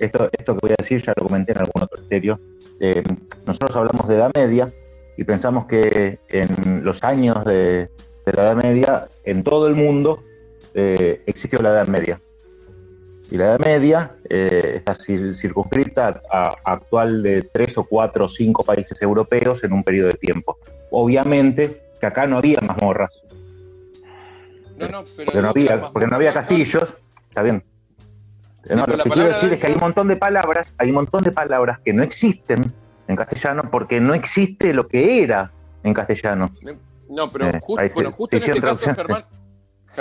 Esto, 0.00 0.28
esto 0.32 0.54
que 0.54 0.58
voy 0.62 0.70
a 0.70 0.76
decir 0.80 1.02
ya 1.02 1.12
lo 1.16 1.24
comenté 1.26 1.50
en 1.52 1.58
algún 1.58 1.82
otro 1.82 2.00
estéreo. 2.00 2.38
Eh, 2.78 3.02
nosotros 3.44 3.74
hablamos 3.74 4.06
de 4.06 4.14
Edad 4.14 4.30
Media 4.36 4.72
y 5.16 5.24
pensamos 5.24 5.66
que 5.66 6.20
en 6.28 6.84
los 6.84 7.02
años 7.02 7.44
de, 7.44 7.88
de 8.24 8.32
la 8.32 8.42
Edad 8.44 8.54
Media, 8.62 9.08
en 9.24 9.42
todo 9.42 9.66
el 9.66 9.74
mundo, 9.74 10.22
eh, 10.74 11.20
existió 11.26 11.58
la 11.60 11.70
Edad 11.70 11.88
Media. 11.88 12.20
Y 13.30 13.36
la 13.36 13.44
Edad 13.46 13.58
Media 13.60 14.12
eh, 14.28 14.74
está 14.76 14.94
cir- 14.94 15.34
circunscrita 15.34 16.22
a, 16.30 16.48
a 16.64 16.72
actual 16.72 17.22
de 17.22 17.42
tres 17.42 17.76
o 17.76 17.84
cuatro 17.84 18.24
o 18.24 18.28
cinco 18.28 18.62
países 18.64 19.00
europeos 19.02 19.62
en 19.64 19.72
un 19.74 19.84
periodo 19.84 20.08
de 20.08 20.18
digo. 20.20 20.56
Obviamente 20.90 21.82
que 22.00 22.06
acá 22.06 22.26
no 22.26 22.38
había 22.38 22.58
mazmorras, 22.62 23.22
No, 24.78 24.88
no, 24.88 25.04
pero 25.16 25.26
porque 25.26 25.42
no 25.42 25.48
había, 25.50 25.80
porque 25.92 26.06
no 26.06 26.16
había 26.16 26.32
castillos, 26.32 26.96
está 27.28 27.42
bien, 27.42 27.62
No, 28.74 28.86
lo 28.86 29.02
que 29.02 29.10
quiero 29.10 29.28
decir 29.28 29.52
es 29.52 29.60
que 29.60 29.66
hay 29.66 29.72
un 29.74 29.80
montón 29.80 30.08
de 30.08 30.16
palabras, 30.16 30.74
hay 30.78 30.88
un 30.88 30.94
montón 30.94 31.22
de 31.22 31.32
palabras 31.32 31.80
que 31.84 31.92
no 31.92 32.02
existen 32.02 32.64
en 33.08 33.16
castellano 33.16 33.64
porque 33.70 34.00
no 34.00 34.14
existe 34.14 34.72
lo 34.72 34.86
que 34.88 35.22
era 35.22 35.50
en 35.82 35.92
castellano. 35.92 36.50
No, 37.10 37.26
pero 37.28 37.46
Eh, 37.46 37.58
justo, 37.62 37.82
ahí 37.82 37.88
se- 37.88 37.94
bueno, 37.94 38.12
justo 38.12 38.38
se 38.38 38.44
en 38.44 38.50
este 38.56 38.60
caso. 38.66 38.94
Germán, 38.94 39.24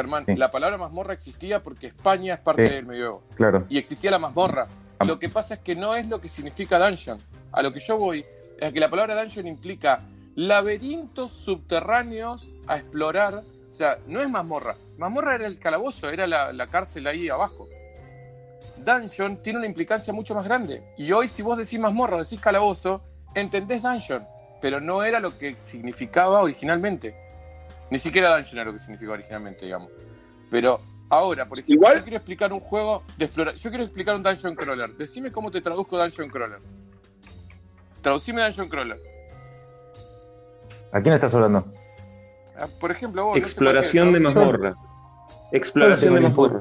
Germán, 0.02 0.26
Sí. 0.28 0.36
la 0.36 0.52
palabra 0.52 0.78
mazmorra 0.78 1.14
existía 1.14 1.62
porque 1.64 1.88
España 1.88 2.36
es 2.36 2.40
parte 2.40 2.68
Sí. 2.68 2.74
del 2.76 2.86
medioevo. 2.86 3.24
Claro. 3.36 3.66
Y 3.70 3.78
existía 3.78 4.12
la 4.12 4.20
mazmorra. 4.20 4.68
Lo 5.00 5.18
que 5.20 5.28
pasa 5.30 5.56
es 5.56 5.60
que 5.62 5.76
no 5.76 5.96
es 5.96 6.08
lo 6.08 6.22
que 6.22 6.28
significa 6.30 6.78
dungeon. 6.80 7.20
A 7.52 7.62
lo 7.62 7.72
que 7.74 7.80
yo 7.80 7.98
voy 7.98 8.26
es 8.60 8.72
que 8.74 8.80
la 8.80 8.90
palabra 8.90 9.20
dungeon 9.22 9.48
implica 9.48 10.00
laberintos 10.36 11.32
subterráneos 11.32 12.50
a 12.68 12.78
explorar. 12.78 13.34
O 13.70 13.74
sea, 13.74 13.98
no 14.08 14.22
es 14.22 14.30
mazmorra. 14.30 14.76
Mazmorra 14.98 15.36
era 15.36 15.48
el 15.48 15.60
calabozo, 15.60 16.10
era 16.10 16.26
la, 16.28 16.54
la 16.54 16.68
cárcel 16.68 17.06
ahí 17.08 17.28
abajo. 17.30 17.68
Dungeon 18.78 19.42
tiene 19.42 19.60
una 19.60 19.68
implicancia 19.68 20.14
mucho 20.14 20.34
más 20.36 20.46
grande. 20.46 20.84
Y 20.98 21.12
hoy, 21.12 21.28
si 21.28 21.42
vos 21.42 21.58
decís 21.58 21.80
mazmorra 21.80 22.18
o 22.18 22.24
decís 22.24 22.40
calabozo, 22.40 23.02
entendés 23.36 23.82
dungeon. 23.84 24.26
Pero 24.62 24.80
no 24.80 25.04
era 25.04 25.20
lo 25.20 25.38
que 25.38 25.56
significaba 25.60 26.42
originalmente. 26.42 27.16
Ni 27.90 28.00
siquiera 28.00 28.30
dungeon 28.36 28.58
era 28.60 28.66
lo 28.66 28.74
que 28.74 28.80
significaba 28.80 29.14
originalmente, 29.16 29.66
digamos. 29.66 29.90
Pero 30.50 30.80
ahora, 31.10 31.46
por 31.48 31.60
ejemplo, 31.60 31.88
yo 31.94 32.02
quiero 32.04 32.18
explicar 32.18 32.52
un 32.54 32.60
juego 32.60 33.04
de 33.18 33.26
exploración. 33.26 33.64
Yo 33.64 33.70
quiero 33.70 33.84
explicar 33.86 34.16
un 34.16 34.24
dungeon 34.24 34.56
crawler. 34.56 34.90
Decime 34.90 35.32
cómo 35.32 35.52
te 35.52 35.62
traduzco 35.62 35.98
dungeon 35.98 36.30
crawler. 36.30 36.60
Traducime 38.02 38.42
dungeon 38.44 38.70
crawler. 38.70 39.02
¿A 40.92 41.02
quién 41.02 41.14
estás 41.16 41.34
hablando? 41.34 41.66
Ah, 42.58 42.68
Por 42.80 42.92
ejemplo, 42.92 43.24
vos. 43.26 43.32
no 43.32 43.36
sé 43.36 43.40
Exploración 43.52 44.14
de 44.14 44.20
mazmorra. 44.20 44.76
Exploración 45.52 46.16
de 46.16 46.22
mazmorra. 46.22 46.60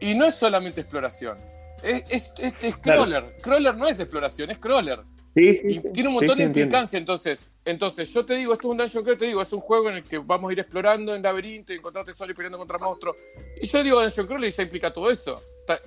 Y 0.00 0.14
no 0.14 0.26
es 0.26 0.34
solamente 0.34 0.80
exploración. 0.80 1.38
Es, 1.82 2.04
es, 2.10 2.32
es- 2.38 2.64
es 2.64 2.76
Claro. 2.78 3.02
crawler. 3.04 3.36
Crawler 3.42 3.76
no 3.76 3.88
es 3.88 3.98
exploración, 4.00 4.50
es 4.50 4.58
crawler. 4.58 5.00
Sí, 5.34 5.54
sí, 5.54 5.66
Y 5.68 5.74
sí. 5.74 5.82
tiene 5.94 6.08
un 6.10 6.16
montón 6.16 6.36
sí, 6.36 6.42
de 6.42 6.46
implicancia, 6.46 6.98
entonces. 6.98 7.48
Entonces, 7.64 8.12
yo 8.12 8.24
te 8.26 8.34
digo, 8.34 8.52
esto 8.52 8.68
es 8.68 8.70
un 8.72 8.76
dungeon 8.76 9.02
crawler, 9.04 9.18
te 9.18 9.26
digo, 9.26 9.40
es 9.40 9.52
un 9.52 9.60
juego 9.60 9.88
en 9.88 9.96
el 9.96 10.02
que 10.04 10.18
vamos 10.18 10.50
a 10.50 10.52
ir 10.52 10.60
explorando 10.60 11.14
en 11.14 11.22
laberinto, 11.22 11.72
y 11.72 11.76
encontrar 11.76 12.04
tesoros 12.04 12.32
y 12.32 12.34
peleando 12.34 12.58
contra 12.58 12.76
monstruos. 12.78 13.16
Y 13.60 13.66
yo 13.66 13.82
digo 13.82 14.00
dungeon 14.02 14.26
crawler 14.26 14.48
y 14.50 14.52
ya 14.52 14.62
implica 14.62 14.92
todo 14.92 15.10
eso. 15.10 15.34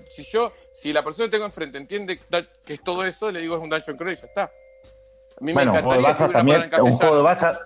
Si 0.09 0.23
yo, 0.23 0.51
si 0.71 0.91
la 0.91 1.03
persona 1.03 1.27
que 1.27 1.31
tengo 1.31 1.45
enfrente 1.45 1.77
entiende 1.77 2.17
que 2.65 2.73
es 2.73 2.81
todo 2.83 3.05
eso, 3.05 3.31
le 3.31 3.41
digo 3.41 3.55
es 3.55 3.61
un 3.61 3.69
dungeon 3.69 3.97
crawler 3.97 4.17
y 4.17 4.21
ya 4.21 4.27
está. 4.27 4.43
A 4.43 4.49
mí 5.43 5.53
Bueno, 5.53 5.73
me 5.73 5.77
un 5.79 5.83
juego 5.83 6.01
de 6.01 6.07
encantaría 6.07 6.07
baza 6.07 6.33
también, 6.33 6.57
una 6.57 6.65
palabra 6.69 6.77
en 6.87 6.91
un 6.93 6.97
juego 6.97 7.15
de 7.17 7.21
baza, 7.21 7.59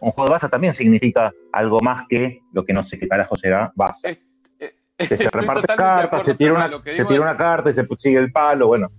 un 0.00 0.10
juego 0.10 0.28
de 0.28 0.32
baza 0.32 0.48
también 0.48 0.74
significa 0.74 1.32
algo 1.52 1.80
más 1.80 2.02
que 2.08 2.40
lo 2.52 2.64
que 2.64 2.72
no 2.74 2.82
sé 2.82 2.98
qué 2.98 3.08
carajo 3.08 3.36
será 3.36 3.72
baza. 3.74 4.08
Que 4.12 4.18
se 4.98 5.14
Estoy 5.14 5.26
reparte 5.28 5.60
totalmente 5.62 5.66
de 5.66 5.76
cartas, 5.76 6.24
se 6.26 6.34
tira 6.34 6.52
una, 6.52 6.70
se 6.70 7.04
tira 7.04 7.14
es- 7.14 7.20
una 7.20 7.36
carta 7.36 7.70
y 7.70 7.72
se 7.72 7.86
sigue 7.96 8.18
el 8.18 8.30
palo, 8.32 8.66
bueno. 8.66 8.90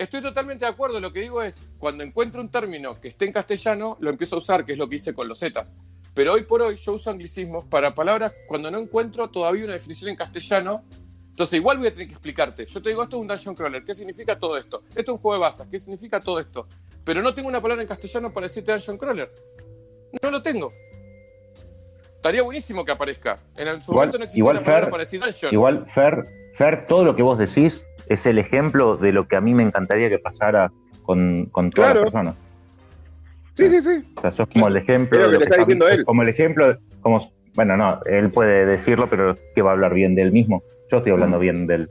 Estoy 0.00 0.22
totalmente 0.22 0.64
de 0.64 0.70
acuerdo. 0.70 0.98
Lo 0.98 1.12
que 1.12 1.20
digo 1.20 1.42
es, 1.42 1.68
cuando 1.76 2.02
encuentro 2.02 2.40
un 2.40 2.48
término 2.50 2.98
que 2.98 3.08
esté 3.08 3.26
en 3.26 3.32
castellano, 3.32 3.98
lo 4.00 4.08
empiezo 4.08 4.36
a 4.36 4.38
usar, 4.38 4.64
que 4.64 4.72
es 4.72 4.78
lo 4.78 4.88
que 4.88 4.96
hice 4.96 5.12
con 5.12 5.28
los 5.28 5.38
Zetas. 5.40 5.70
Pero 6.14 6.32
hoy 6.32 6.44
por 6.44 6.62
hoy 6.62 6.76
yo 6.76 6.94
uso 6.94 7.10
anglicismos 7.10 7.66
para 7.66 7.94
palabras 7.94 8.32
cuando 8.48 8.70
no 8.70 8.78
encuentro 8.78 9.28
todavía 9.28 9.64
una 9.64 9.74
definición 9.74 10.08
en 10.08 10.16
castellano. 10.16 10.84
Entonces 11.28 11.58
igual 11.58 11.76
voy 11.76 11.88
a 11.88 11.92
tener 11.92 12.06
que 12.06 12.14
explicarte. 12.14 12.64
Yo 12.64 12.80
te 12.80 12.88
digo, 12.88 13.02
esto 13.02 13.16
es 13.16 13.20
un 13.20 13.28
dungeon 13.28 13.54
crawler. 13.54 13.84
¿Qué 13.84 13.92
significa 13.92 14.38
todo 14.38 14.56
esto? 14.56 14.84
Esto 14.88 15.00
es 15.02 15.08
un 15.10 15.18
juego 15.18 15.34
de 15.34 15.40
bazas. 15.40 15.68
¿Qué 15.70 15.78
significa 15.78 16.18
todo 16.18 16.40
esto? 16.40 16.66
Pero 17.04 17.20
no 17.20 17.34
tengo 17.34 17.50
una 17.50 17.60
palabra 17.60 17.82
en 17.82 17.88
castellano 17.88 18.32
para 18.32 18.46
decirte 18.46 18.72
dungeon 18.72 18.96
crawler. 18.96 19.30
No 20.22 20.30
lo 20.30 20.40
tengo. 20.40 20.72
Estaría 22.16 22.42
buenísimo 22.42 22.86
que 22.86 22.92
aparezca. 22.92 23.38
En 23.54 23.82
su 23.82 23.92
Igual, 23.92 24.06
momento 24.08 24.18
no 24.18 24.24
existía 24.24 24.40
igual 24.40 24.56
una 24.56 24.64
palabra 24.64 24.86
Fer, 24.86 24.90
para 24.90 25.02
decir 25.02 25.20
dungeon. 25.20 25.52
igual 25.52 25.86
Fer, 25.86 26.24
Fer, 26.54 26.86
todo 26.86 27.04
lo 27.04 27.14
que 27.14 27.22
vos 27.22 27.36
decís 27.36 27.84
es 28.10 28.26
el 28.26 28.38
ejemplo 28.38 28.96
de 28.96 29.12
lo 29.12 29.26
que 29.26 29.36
a 29.36 29.40
mí 29.40 29.54
me 29.54 29.62
encantaría 29.62 30.08
que 30.10 30.18
pasara 30.18 30.70
con, 31.04 31.46
con 31.46 31.70
todas 31.70 31.92
Claro. 31.92 32.04
las 32.04 32.12
personas. 32.12 32.34
Sí, 33.54 33.68
sí, 33.70 33.80
sí. 33.80 34.12
O 34.16 34.20
sea, 34.20 34.30
sos 34.30 34.48
como 34.52 34.68
el 34.68 34.76
ejemplo 34.76 35.18
Es 35.18 35.26
lo 35.26 35.32
de 35.32 35.38
que 35.38 35.44
lo 35.44 35.50
está 35.50 35.56
diciendo 35.64 35.86
sos 35.86 35.94
él. 35.94 36.04
Como 36.04 36.22
el 36.22 36.28
ejemplo, 36.28 36.78
como, 37.00 37.32
bueno, 37.54 37.76
no, 37.76 38.00
él 38.06 38.30
puede 38.30 38.66
decirlo, 38.66 39.08
pero 39.08 39.34
que 39.54 39.62
va 39.62 39.70
a 39.70 39.72
hablar 39.74 39.94
bien 39.94 40.14
de 40.14 40.22
él 40.22 40.32
mismo. 40.32 40.62
Yo 40.90 40.98
estoy 40.98 41.12
hablando 41.12 41.38
bien 41.38 41.66
de 41.66 41.74
él. 41.76 41.88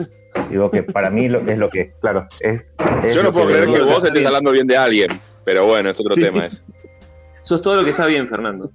Digo 0.49 0.69
que 0.69 0.83
para 0.83 1.09
mí 1.09 1.29
lo, 1.29 1.39
es 1.39 1.57
lo 1.57 1.69
que, 1.69 1.93
claro, 2.01 2.27
es. 2.41 2.65
es 3.03 3.15
Yo 3.15 3.23
no 3.23 3.31
puedo 3.31 3.47
creer 3.47 3.65
que 3.65 3.81
vos 3.81 4.03
estés 4.03 4.25
hablando 4.25 4.51
bien 4.51 4.67
de 4.67 4.77
alguien, 4.77 5.09
pero 5.45 5.65
bueno, 5.65 5.89
es 5.89 5.99
otro 5.99 6.15
Sí. 6.15 6.21
tema 6.21 6.45
es 6.45 6.65
todo 7.61 7.77
lo 7.77 7.83
que 7.83 7.91
está 7.91 8.05
bien, 8.05 8.27
Fernando. 8.27 8.69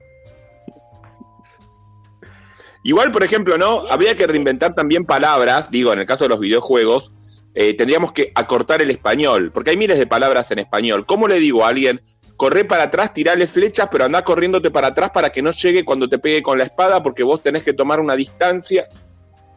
Igual, 2.83 3.11
por 3.13 3.23
ejemplo, 3.23 3.57
¿no? 3.57 3.81
Habría 3.91 4.15
que 4.17 4.27
reinventar 4.27 4.75
también 4.75 5.05
palabras, 5.05 5.71
digo, 5.71 5.93
en 5.93 6.01
el 6.01 6.07
caso 6.07 6.25
de 6.25 6.29
los 6.31 6.41
videojuegos, 6.41 7.13
eh, 7.55 7.75
tendríamos 7.77 8.13
que 8.13 8.33
acortar 8.35 8.83
el 8.83 8.91
español, 8.91 9.51
porque 9.53 9.71
hay 9.71 9.77
miles 9.77 9.99
de 9.99 10.07
palabras 10.07 10.51
en 10.51 10.59
español. 10.59 11.07
¿Cómo 11.07 11.29
le 11.29 11.39
digo 11.39 11.65
a 11.65 11.69
alguien, 11.69 12.01
corre 12.37 12.65
para 12.65 12.85
atrás, 12.85 13.13
tirale 13.13 13.47
flechas, 13.47 13.89
pero 13.93 14.05
anda 14.05 14.25
corriéndote 14.25 14.71
para 14.71 14.89
atrás 14.89 15.11
para 15.11 15.31
que 15.31 15.41
no 15.43 15.53
llegue 15.53 15.85
cuando 15.85 16.09
te 16.09 16.19
pegue 16.19 16.43
con 16.43 16.59
la 16.59 16.65
espada, 16.65 17.03
porque 17.03 17.23
vos 17.23 17.43
tenés 17.43 17.63
que 17.63 17.73
tomar 17.73 18.01
una 18.01 18.17
distancia? 18.17 18.89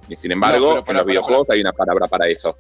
Y 0.08 0.16
sin 0.16 0.32
embargo, 0.32 0.76
No, 0.76 0.84
en 0.92 0.98
los 0.98 1.06
videojuegos 1.06 1.50
hay 1.50 1.60
una 1.62 1.74
palabra 1.74 2.08
para 2.08 2.28
eso. 2.30 2.56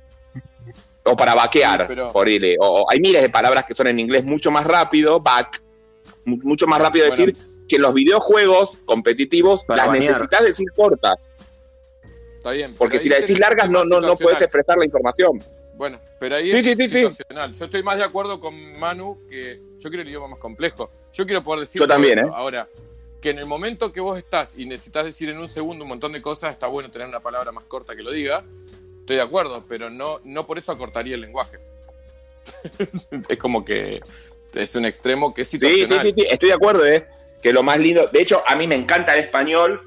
O 1.03 1.15
para 1.15 1.33
vaquear, 1.35 1.81
Sí, 1.81 1.85
pero- 1.87 2.11
por 2.11 2.27
ir, 2.27 2.57
o, 2.59 2.81
o 2.81 2.91
hay 2.91 2.99
miles 2.99 3.21
de 3.21 3.29
palabras 3.29 3.63
que 3.65 3.73
son 3.73 3.87
en 3.87 3.99
inglés 3.99 4.25
mucho 4.25 4.51
más 4.51 4.65
rápido, 4.65 5.21
back, 5.21 5.61
mu- 6.25 6.39
mucho 6.43 6.67
más 6.67 6.81
rápido 6.81 7.07
Bueno. 7.07 7.25
decir 7.25 7.37
que 7.69 7.75
en 7.77 7.81
los 7.83 7.93
videojuegos 7.93 8.77
competitivos 8.85 9.63
las 9.69 9.87
banear. 9.87 10.11
necesitas 10.13 10.43
decir 10.43 10.65
cortas. 10.75 11.29
Está 12.47 12.55
bien. 12.57 12.73
Porque 12.77 12.99
si 12.99 13.09
la 13.09 13.19
decís 13.19 13.39
largas 13.39 13.69
no, 13.69 13.79
no, 13.79 13.85
no 13.85 13.95
situacional. 13.95 14.17
puedes 14.23 14.41
expresar 14.41 14.77
la 14.77 14.85
información. 14.85 15.43
Bueno, 15.75 15.99
pero 16.19 16.35
ahí 16.37 16.49
Sí, 16.51 16.57
es 16.59 16.65
sí, 16.77 16.89
situacional. 16.89 17.53
Yo 17.53 17.65
estoy 17.65 17.83
más 17.83 17.97
de 17.97 18.03
acuerdo 18.05 18.39
con 18.39 18.79
Manu 18.79 19.19
que 19.29 19.59
yo 19.79 19.89
quiero 19.89 20.01
el 20.01 20.07
idioma 20.07 20.27
más 20.29 20.39
complejo. 20.39 20.89
Yo 21.13 21.25
quiero 21.25 21.43
poder 21.43 21.61
decir. 21.61 21.79
Yo 21.79 21.87
también, 21.87 22.19
eso. 22.19 22.27
¿eh? 22.27 22.31
Ahora, 22.33 22.67
que 23.21 23.31
en 23.31 23.39
el 23.39 23.45
momento 23.45 23.91
que 23.91 23.99
vos 23.99 24.17
estás 24.17 24.57
y 24.57 24.65
necesitas 24.65 25.03
decir 25.05 25.29
en 25.29 25.37
un 25.37 25.49
segundo 25.49 25.83
un 25.83 25.89
montón 25.89 26.13
de 26.13 26.21
cosas, 26.21 26.51
está 26.51 26.67
bueno 26.67 26.89
tener 26.89 27.07
una 27.07 27.19
palabra 27.19 27.51
más 27.51 27.65
corta 27.65 27.95
que 27.95 28.01
lo 28.03 28.11
diga. 28.11 28.43
Estoy 29.01 29.17
de 29.17 29.21
acuerdo, 29.21 29.65
pero 29.67 29.89
no, 29.89 30.19
no 30.23 30.45
por 30.45 30.57
eso 30.57 30.71
acortaría 30.71 31.15
el 31.15 31.21
lenguaje. 31.21 31.59
es 33.29 33.37
como 33.37 33.63
que 33.65 34.01
es 34.53 34.75
un 34.75 34.85
extremo 34.85 35.33
que 35.33 35.41
es 35.41 35.47
Sí, 35.49 35.59
sí, 35.59 35.67
situacional. 35.67 36.05
sí, 36.05 36.13
sí, 36.17 36.27
estoy 36.31 36.49
de 36.49 36.55
acuerdo, 36.55 36.85
¿eh? 36.87 37.05
Que 37.41 37.53
lo 37.53 37.61
más 37.61 37.79
lindo, 37.79 38.07
de 38.07 38.21
hecho, 38.21 38.41
a 38.47 38.55
mí 38.55 38.65
me 38.67 38.75
encanta 38.75 39.13
el 39.13 39.19
español 39.25 39.81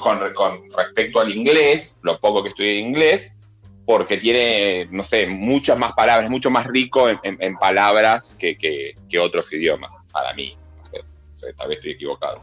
con, 0.00 0.18
con 0.34 0.70
respecto 0.76 1.20
al 1.20 1.30
inglés, 1.34 1.98
lo 2.02 2.18
poco 2.18 2.42
que 2.42 2.48
estudié 2.50 2.70
de 2.74 2.78
inglés, 2.80 3.36
porque 3.84 4.16
tiene, 4.16 4.86
no 4.90 5.02
sé, 5.02 5.26
muchas 5.26 5.78
más 5.78 5.92
palabras, 5.92 6.30
mucho 6.30 6.50
más 6.50 6.66
rico 6.66 7.08
en, 7.08 7.18
en- 7.24 7.36
en 7.40 7.56
palabras 7.56 8.34
que, 8.38 8.56
que- 8.56 8.94
que 9.08 9.18
otros 9.18 9.52
idiomas, 9.52 10.02
para 10.12 10.32
mí. 10.34 10.56
No 10.92 11.36
sé, 11.36 11.52
tal 11.54 11.68
vez 11.68 11.78
estoy 11.78 11.92
equivocado. 11.92 12.40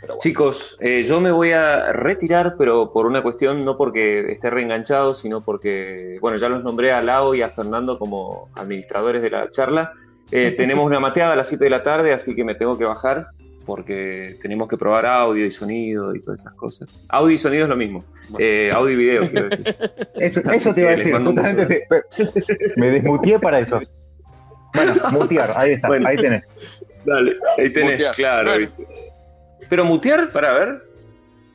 Bueno. 0.00 0.14
Chicos, 0.18 0.76
eh, 0.80 1.02
yo 1.04 1.20
me 1.20 1.30
voy 1.30 1.52
a 1.52 1.92
retirar, 1.92 2.54
pero 2.56 2.90
por 2.92 3.06
una 3.06 3.22
cuestión, 3.22 3.64
no 3.66 3.76
porque 3.76 4.20
esté 4.32 4.48
reenganchado, 4.48 5.12
sino 5.12 5.42
porque, 5.42 6.16
bueno, 6.22 6.38
ya 6.38 6.48
los 6.48 6.62
nombré 6.64 6.92
a 6.92 7.02
Lau 7.02 7.34
y 7.34 7.42
a 7.42 7.50
Fernando 7.50 7.98
como 7.98 8.48
administradores 8.54 9.20
de 9.20 9.30
la 9.30 9.50
charla. 9.50 9.92
Eh, 10.30 10.52
tenemos 10.56 10.86
una 10.86 11.00
mateada 11.00 11.34
a 11.34 11.36
las 11.36 11.48
7 11.48 11.64
de 11.64 11.70
la 11.70 11.82
tarde, 11.82 12.14
así 12.14 12.34
que 12.34 12.44
me 12.44 12.54
tengo 12.54 12.78
que 12.78 12.84
bajar 12.84 13.26
porque 13.66 14.36
tenemos 14.42 14.68
que 14.68 14.76
probar 14.76 15.06
audio 15.06 15.44
y 15.46 15.50
sonido 15.50 16.14
y 16.14 16.20
todas 16.20 16.40
esas 16.40 16.54
cosas. 16.54 16.88
Audio 17.08 17.34
y 17.34 17.38
sonido 17.38 17.64
es 17.64 17.68
lo 17.68 17.76
mismo. 17.76 18.04
Eh, 18.38 18.70
audio 18.72 18.90
y 18.92 18.96
video, 18.96 19.20
quiero 19.30 19.48
decir. 19.48 19.76
Eso, 20.16 20.40
eso 20.52 20.74
te 20.74 20.80
iba 20.82 20.90
a 20.90 20.96
decir, 20.96 21.12
justamente 21.16 21.66
te- 21.66 21.86
me 22.76 22.90
desmuteé 22.90 23.38
para 23.38 23.60
eso. 23.60 23.80
Bueno, 24.74 24.94
mutear, 25.12 25.52
ahí 25.56 25.72
está, 25.72 25.88
Bueno. 25.88 26.06
ahí 26.08 26.16
tenés. 26.16 26.46
Dale, 27.04 27.34
ahí 27.58 27.72
tenés, 27.72 27.92
Mutear. 27.92 28.14
claro. 28.14 28.52
Pero 29.68 29.84
mutear, 29.84 30.28
para 30.30 30.52
ver. 30.52 30.80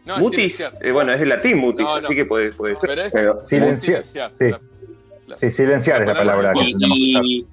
No, 0.06 0.18
mutis, 0.19 0.68
eh, 0.82 0.91
bueno, 0.91 1.14
es 1.14 1.19
de 1.19 1.26
latín 1.26 1.57
mutis, 1.57 1.86
No, 1.86 1.94
no. 1.99 2.06
así 2.06 2.15
que 2.15 2.26
puede, 2.26 2.52
puede 2.52 2.76
ser. 2.76 2.90
Pero 2.90 3.02
es 3.03 3.14
Pero 3.14 3.45
silenciar, 3.45 4.03
silenciar. 4.03 4.32
sí. 4.38 4.52
La- 4.52 4.61
la- 5.27 5.38
Sí, 5.38 5.52
silenciar 5.52 6.02
es 6.02 6.07
la 6.07 6.14
palabra 6.15 6.53
que 6.53 6.60
y- 6.65 7.45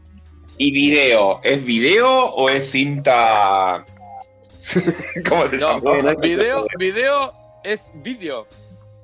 y 0.59 0.71
video, 0.71 1.41
¿es 1.43 1.65
video 1.65 2.27
o 2.27 2.51
es 2.51 2.71
cinta? 2.71 3.85
¿Cómo 5.29 5.47
se 5.47 5.59
No, 5.59 5.81
llama? 5.83 6.15
video, 6.15 6.67
video 6.79 7.33
es 7.65 7.91
video, 7.95 8.47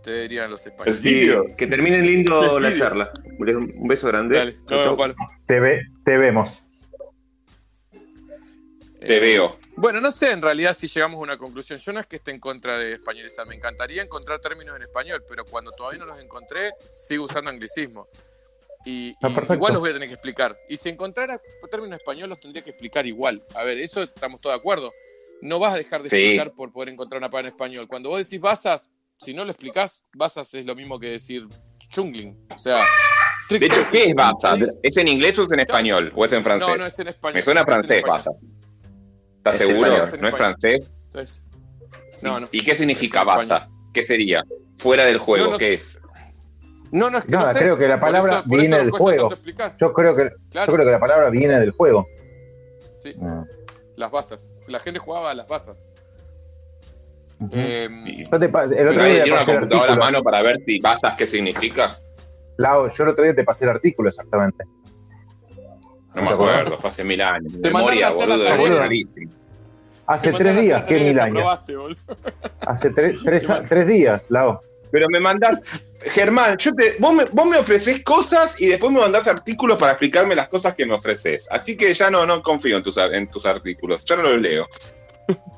te 0.03 0.23
dirían 0.23 0.51
los 0.51 0.65
españoles. 0.67 0.97
Es 0.97 1.03
video. 1.03 1.57
Que 1.57 1.67
terminen 1.67 2.07
lindo 2.07 2.59
la 2.61 2.69
Video. 2.71 2.79
charla. 2.85 3.13
Un 3.39 3.89
beso 3.89 4.07
grande. 4.09 4.37
Dale, 4.39 4.57
Chau, 4.67 4.97
chau. 4.97 5.15
Te, 5.47 5.61
ve- 5.61 5.83
te 6.05 6.17
vemos. 6.17 6.61
Te 9.01 9.21
veo. 9.21 9.55
Bueno, 9.77 10.01
no 10.01 10.11
sé 10.11 10.33
en 10.33 10.43
realidad 10.43 10.75
si 10.77 10.89
llegamos 10.89 11.19
a 11.19 11.23
una 11.23 11.39
conclusión. 11.39 11.79
Yo 11.79 11.93
no 11.93 12.01
es 12.01 12.07
que 12.07 12.17
esté 12.17 12.33
en 12.33 12.41
contra 12.41 12.77
de 12.79 12.95
españolizar, 12.95 13.47
me 13.47 13.55
encantaría 13.55 14.03
encontrar 14.03 14.41
términos 14.41 14.75
en 14.77 14.83
español, 14.83 15.23
pero 15.29 15.45
cuando 15.45 15.71
todavía 15.71 16.01
no 16.01 16.07
los 16.07 16.21
encontré, 16.21 16.73
sigo 16.95 17.25
usando 17.27 17.49
anglicismo. 17.51 18.09
Y, 18.85 19.15
Ah, 19.23 19.29
y 19.49 19.53
igual 19.53 19.73
los 19.73 19.81
voy 19.81 19.91
a 19.91 19.93
tener 19.93 20.09
que 20.09 20.15
explicar. 20.15 20.57
Y 20.69 20.77
si 20.77 20.89
encontrara 20.89 21.41
términos 21.71 21.95
en 21.95 22.01
español, 22.01 22.29
los 22.31 22.41
tendría 22.41 22.63
que 22.65 22.71
explicar 22.71 23.07
igual. 23.07 23.45
A 23.55 23.63
ver, 23.63 23.79
eso 23.79 24.03
estamos 24.03 24.41
todos 24.41 24.55
de 24.55 24.59
acuerdo. 24.59 24.93
No 25.43 25.59
vas 25.59 25.75
a 25.75 25.77
dejar 25.77 26.03
de 26.03 26.11
Sí. 26.11 26.17
explicar 26.17 26.53
por 26.53 26.73
poder 26.73 26.89
encontrar 26.91 27.19
una 27.19 27.29
palabra 27.29 27.49
en 27.49 27.55
español. 27.55 27.85
Cuando 27.89 28.09
vos 28.11 28.19
decís 28.19 28.41
basas, 28.41 28.89
si 29.19 29.33
no 29.35 29.45
lo 29.45 29.51
explicás, 29.51 30.03
basas 30.15 30.53
es 30.55 30.65
lo 30.65 30.75
mismo 30.75 30.99
que 30.99 31.11
decir 31.11 31.47
Jungling. 31.95 32.37
O 32.55 32.59
sea. 32.59 32.85
De 33.51 33.65
hecho, 33.65 33.87
¿qué 33.91 34.05
es 34.05 34.15
Baza? 34.15 34.57
¿Es 34.83 34.97
en 34.99 35.09
inglés 35.09 35.39
o 35.39 35.45
es 35.45 35.51
en 35.53 35.61
español? 35.61 36.13
¿O 36.15 36.23
es 36.25 36.33
en 36.35 36.45
francés? 36.45 36.69
No, 36.69 36.77
no 36.77 36.85
es 36.87 36.99
en 36.99 37.09
español. 37.09 37.35
Me 37.37 37.43
suena 37.43 37.61
Es 37.61 37.67
en 37.67 37.73
francés. 37.73 38.03
Baza. 38.07 38.31
¿Estás 39.39 39.55
Es 39.55 39.67
seguro? 39.67 39.87
español, 39.87 40.07
es 40.09 40.13
en 40.15 40.21
¿No 40.21 40.29
es 40.29 40.37
francés? 40.37 40.91
Entonces, 41.07 41.43
no, 42.21 42.41
no. 42.41 42.49
¿Y 42.53 42.63
qué 42.63 42.75
significa 42.75 43.25
Baza? 43.25 43.69
¿Qué 43.95 44.03
sería? 44.03 44.45
Fuera 44.77 45.05
del 45.07 45.17
juego, 45.19 45.47
No, 45.47 45.51
no. 45.53 45.59
¿qué 45.59 45.73
es? 45.75 45.99
No, 46.93 47.09
no 47.11 47.19
es 47.19 47.25
que 47.25 47.33
Nada, 47.33 47.47
no 47.47 47.53
sé. 47.55 47.59
creo 47.61 47.79
que 47.79 47.89
la 47.89 47.95
Por 47.99 48.09
palabra 48.09 48.39
eso- 48.41 48.49
por 48.49 48.59
viene 48.61 48.77
del 48.79 48.91
juego. 48.91 49.29
Yo 49.79 49.93
creo 49.95 50.15
que, 50.15 50.31
Claro. 50.51 50.67
yo 50.67 50.75
creo 50.75 50.87
que 50.87 50.93
la 50.93 51.01
palabra 51.01 51.31
viene 51.31 51.59
del 51.61 51.71
juego. 51.71 52.07
Sí. 53.01 53.15
Las 53.99 54.13
basas. 54.13 54.53
La 54.69 54.79
gente 54.79 55.01
jugaba 55.01 55.33
a 55.33 55.35
las 55.35 55.49
basas. 55.49 55.77
Eh, 57.53 57.89
te 58.31 58.37
el 58.37 58.89
otro 58.89 58.93
¿Nadie 58.95 59.15
día 59.15 59.19
te 59.19 59.23
tiene 59.25 59.33
una 59.33 59.45
computadora 59.45 59.61
a 59.61 59.95
artículo. 59.95 59.97
mano 59.97 60.23
para 60.23 60.43
ver 60.43 60.61
si 60.65 60.81
Bazas 60.81 61.15
qué 61.17 61.27
significa? 61.27 61.97
Lau, 62.57 62.89
yo 62.91 63.05
el 63.05 63.11
otro 63.11 63.25
día 63.25 63.35
te 63.35 63.45
pasé 63.45 63.65
el 63.65 63.71
artículo 63.71 64.09
exactamente. 64.09 64.65
No 66.15 66.23
me 66.23 66.31
acuerdo, 66.31 66.79
fue 66.79 66.89
hace 66.89 67.05
mil 67.05 67.21
años. 67.21 67.53
Te 67.61 67.71
memoria, 67.71 68.09
hacer 68.09 68.29
la 68.29 68.57
boludo. 68.57 68.83
Hace 70.07 70.33
te 70.33 70.39
tres 70.39 70.61
días, 70.61 70.83
¿qué 70.85 70.97
la 70.97 71.05
mil 71.05 71.21
años? 71.21 71.61
boludo. 71.67 71.97
Hace 72.61 72.91
tres, 72.95 73.19
tres, 73.25 73.47
tres 73.69 73.87
días, 73.87 74.23
Lau. 74.29 74.61
Pero 74.91 75.07
me 75.11 75.21
mandás, 75.21 75.59
Germán, 76.01 76.57
yo 76.59 76.73
te, 76.75 76.97
vos, 76.99 77.13
me, 77.15 77.25
vos 77.27 77.47
me 77.47 77.57
ofreces 77.59 78.03
cosas 78.05 78.61
y 78.61 78.67
después 78.67 78.93
me 78.93 79.01
mandás 79.01 79.27
artículos 79.29 79.77
para 79.79 79.93
explicarme 79.93 80.35
las 80.35 80.49
cosas 80.49 80.75
que 80.75 80.87
me 80.87 80.95
ofreces. 80.95 81.49
Así 81.51 81.77
que 81.77 81.93
ya 81.93 82.11
no, 82.11 82.25
no 82.27 82.43
confío 82.43 82.77
en 82.77 82.83
tus, 82.83 82.97
en 82.99 83.29
tus 83.31 83.45
artículos, 83.47 84.05
yo 84.05 84.17
no 84.17 84.23
los 84.25 84.41
leo. 84.41 84.67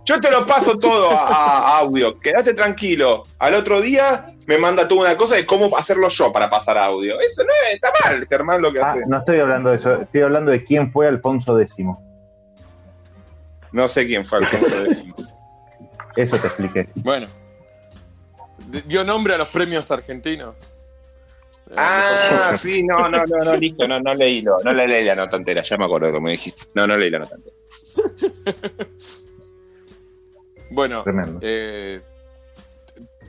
Yo 0.04 0.20
te 0.20 0.30
lo 0.32 0.44
paso 0.46 0.76
todo 0.78 1.12
a, 1.12 1.26
a 1.28 1.78
audio, 1.78 2.18
quédate 2.18 2.54
tranquilo. 2.54 3.22
Al 3.38 3.54
otro 3.54 3.80
día 3.80 4.26
me 4.48 4.58
manda 4.58 4.88
tú 4.88 5.00
una 5.00 5.16
cosa 5.16 5.36
de 5.36 5.46
cómo 5.46 5.76
hacerlo 5.76 6.08
yo 6.08 6.32
para 6.32 6.48
pasar 6.50 6.76
audio. 6.76 7.20
Eso 7.20 7.44
no 7.44 7.50
es, 7.68 7.74
está 7.74 7.92
mal, 8.04 8.26
Germán, 8.28 8.60
lo 8.62 8.72
que 8.72 8.80
Ah, 8.80 8.84
hace. 8.86 9.02
no 9.06 9.18
estoy 9.18 9.38
hablando 9.38 9.70
de 9.70 9.76
eso, 9.76 10.00
estoy 10.00 10.22
hablando 10.22 10.50
de 10.50 10.64
quién 10.64 10.90
fue 10.90 11.06
Alfonso 11.06 11.60
X. 11.60 11.76
No 13.70 13.86
sé 13.86 14.06
quién 14.08 14.24
fue 14.24 14.38
Alfonso 14.38 14.84
X. 14.86 15.14
Eso 16.16 16.36
te 16.38 16.46
expliqué. 16.48 16.88
Bueno. 16.96 17.28
Dio 18.86 19.04
nombre 19.04 19.34
a 19.34 19.38
los 19.38 19.48
premios 19.48 19.90
argentinos. 19.90 20.64
Eh, 21.70 21.74
Ah, 21.76 22.52
sí, 22.56 22.82
no, 22.84 23.08
no, 23.08 23.24
no, 23.26 23.44
no, 23.44 23.56
listo, 23.56 23.86
no, 23.86 24.00
no 24.00 24.14
leí, 24.14 24.42
no 24.42 24.58
le 24.72 24.86
leí 24.88 25.04
la 25.04 25.14
nota 25.14 25.36
entera, 25.36 25.62
ya 25.62 25.76
me 25.76 25.84
acuerdo 25.84 26.10
como 26.12 26.28
dijiste. 26.28 26.62
No, 26.74 26.86
no 26.86 26.96
leí 26.96 27.10
la 27.10 27.20
nota 27.20 27.36
entera. 27.36 27.56
Bueno, 30.72 31.02
eh, 31.40 32.00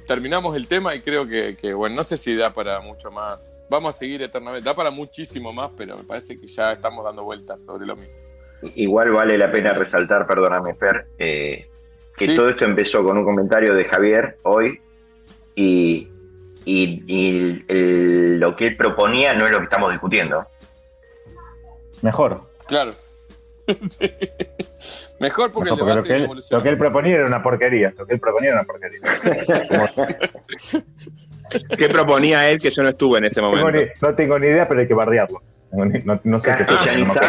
terminamos 0.05 0.55
el 0.55 0.67
tema 0.67 0.93
y 0.93 1.01
creo 1.01 1.25
que, 1.25 1.55
que, 1.55 1.73
bueno, 1.73 1.95
no 1.95 2.03
sé 2.03 2.15
si 2.17 2.35
da 2.35 2.53
para 2.53 2.79
mucho 2.81 3.09
más. 3.09 3.63
Vamos 3.69 3.95
a 3.95 3.97
seguir 3.97 4.21
eternamente. 4.21 4.63
Da 4.63 4.75
para 4.75 4.91
muchísimo 4.91 5.51
más, 5.51 5.71
pero 5.75 5.97
me 5.97 6.03
parece 6.03 6.39
que 6.39 6.45
ya 6.45 6.71
estamos 6.71 7.03
dando 7.03 7.23
vueltas 7.23 7.63
sobre 7.63 7.87
lo 7.87 7.95
mismo. 7.95 8.13
Igual 8.75 9.11
vale 9.11 9.39
la 9.39 9.49
pena 9.49 9.73
resaltar, 9.73 10.27
perdóname, 10.27 10.75
Fer, 10.75 11.07
eh, 11.17 11.67
que 12.15 12.27
Sí. 12.27 12.35
todo 12.35 12.49
esto 12.49 12.65
empezó 12.65 13.03
con 13.03 13.17
un 13.17 13.25
comentario 13.25 13.73
de 13.73 13.85
Javier 13.85 14.37
hoy 14.43 14.79
y, 15.55 16.07
y- 16.65 17.03
y 17.07 17.65
el- 17.67 18.39
lo 18.39 18.55
que 18.55 18.67
él 18.67 18.77
proponía 18.77 19.33
no 19.33 19.45
es 19.45 19.51
lo 19.51 19.57
que 19.59 19.63
estamos 19.65 19.91
discutiendo. 19.91 20.45
Mejor. 22.01 22.49
Claro. 22.67 22.95
Sí. 23.89 24.11
Mejor 25.19 25.51
porque 25.51 25.71
Mejor, 25.71 25.87
porque 25.87 26.13
el 26.15 26.23
lo, 26.23 26.33
que 26.33 26.33
él, 26.33 26.43
lo 26.49 26.63
que 26.63 26.69
él 26.69 26.77
proponía 26.77 27.15
era 27.15 27.25
una 27.27 27.43
porquería. 27.43 27.93
Lo 27.95 28.07
que 28.07 28.15
él 28.15 28.19
proponía 28.19 28.49
era 28.49 28.59
una 28.61 28.67
porquería. 28.67 28.99
¿Qué 31.77 31.89
proponía 31.89 32.49
él 32.49 32.59
que 32.59 32.69
yo 32.71 32.83
no 32.83 32.89
estuve 32.89 33.19
en 33.19 33.25
ese 33.25 33.35
Tengo 33.41 33.51
momento? 33.55 33.71
ni- 33.79 33.85
no 34.01 34.15
tengo 34.15 34.39
ni 34.39 34.47
idea, 34.47 34.67
pero 34.67 34.79
hay 34.81 34.87
que 34.87 34.93
bardearlo. 34.93 35.41
No, 35.73 35.85
no- 36.25 36.39
sé 36.39 36.53
qué 36.57 36.65
Castellanizar, 36.65 37.23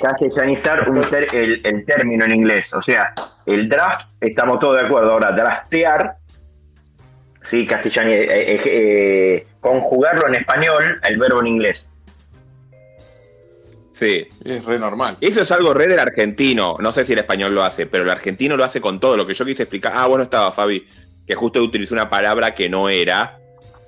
castellanizar 0.00 0.90
un 0.90 1.00
ter- 1.02 1.28
el, 1.34 1.60
el 1.64 1.84
término 1.84 2.24
en 2.24 2.34
inglés. 2.34 2.72
O 2.72 2.82
sea, 2.82 3.12
el 3.46 3.68
draft, 3.68 4.08
estamos 4.20 4.58
todos 4.58 4.80
de 4.80 4.86
acuerdo. 4.86 5.12
Ahora, 5.12 5.30
draftear, 5.32 6.16
sí, 7.48 7.66
castellani- 7.66 8.12
eh, 8.12 8.54
eh, 8.54 8.60
eh, 8.64 9.46
conjugarlo 9.60 10.28
en 10.28 10.34
español, 10.36 11.00
el 11.02 11.18
verbo 11.18 11.40
en 11.40 11.46
inglés. 11.48 11.88
Sí. 13.92 14.28
Es 14.44 14.64
re 14.64 14.78
normal. 14.78 15.16
Eso 15.20 15.42
es 15.42 15.50
algo 15.50 15.74
re 15.74 15.88
del 15.88 15.98
argentino. 15.98 16.76
No 16.78 16.92
sé 16.92 17.04
si 17.04 17.14
el 17.14 17.18
español 17.18 17.54
lo 17.54 17.64
hace, 17.64 17.86
pero 17.86 18.04
el 18.04 18.10
argentino 18.10 18.56
lo 18.56 18.62
hace 18.64 18.80
con 18.80 19.00
todo. 19.00 19.16
Lo 19.16 19.26
que 19.26 19.34
yo 19.34 19.44
quise 19.44 19.64
explicar. 19.64 19.92
Ah, 19.96 20.06
bueno, 20.06 20.22
estaba 20.22 20.52
Fabi, 20.52 20.86
que 21.26 21.34
justo 21.34 21.60
utilicé 21.60 21.94
una 21.94 22.08
palabra 22.08 22.54
que 22.54 22.68
no 22.68 22.88
era, 22.88 23.40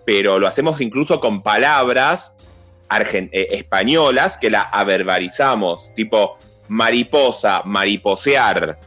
pero 0.05 0.41
lo 0.41 0.49
hacemos 0.49 0.81
incluso 0.81 1.21
con 1.21 1.43
palabras 1.45 2.35
argen- 2.89 3.31
eh, 3.33 3.49
españolas 3.53 4.37
que 4.37 4.51
la 4.51 4.63
averbarizamos, 4.63 5.95
tipo 5.95 6.37
mariposa, 6.67 7.63
mariposear, 7.65 8.79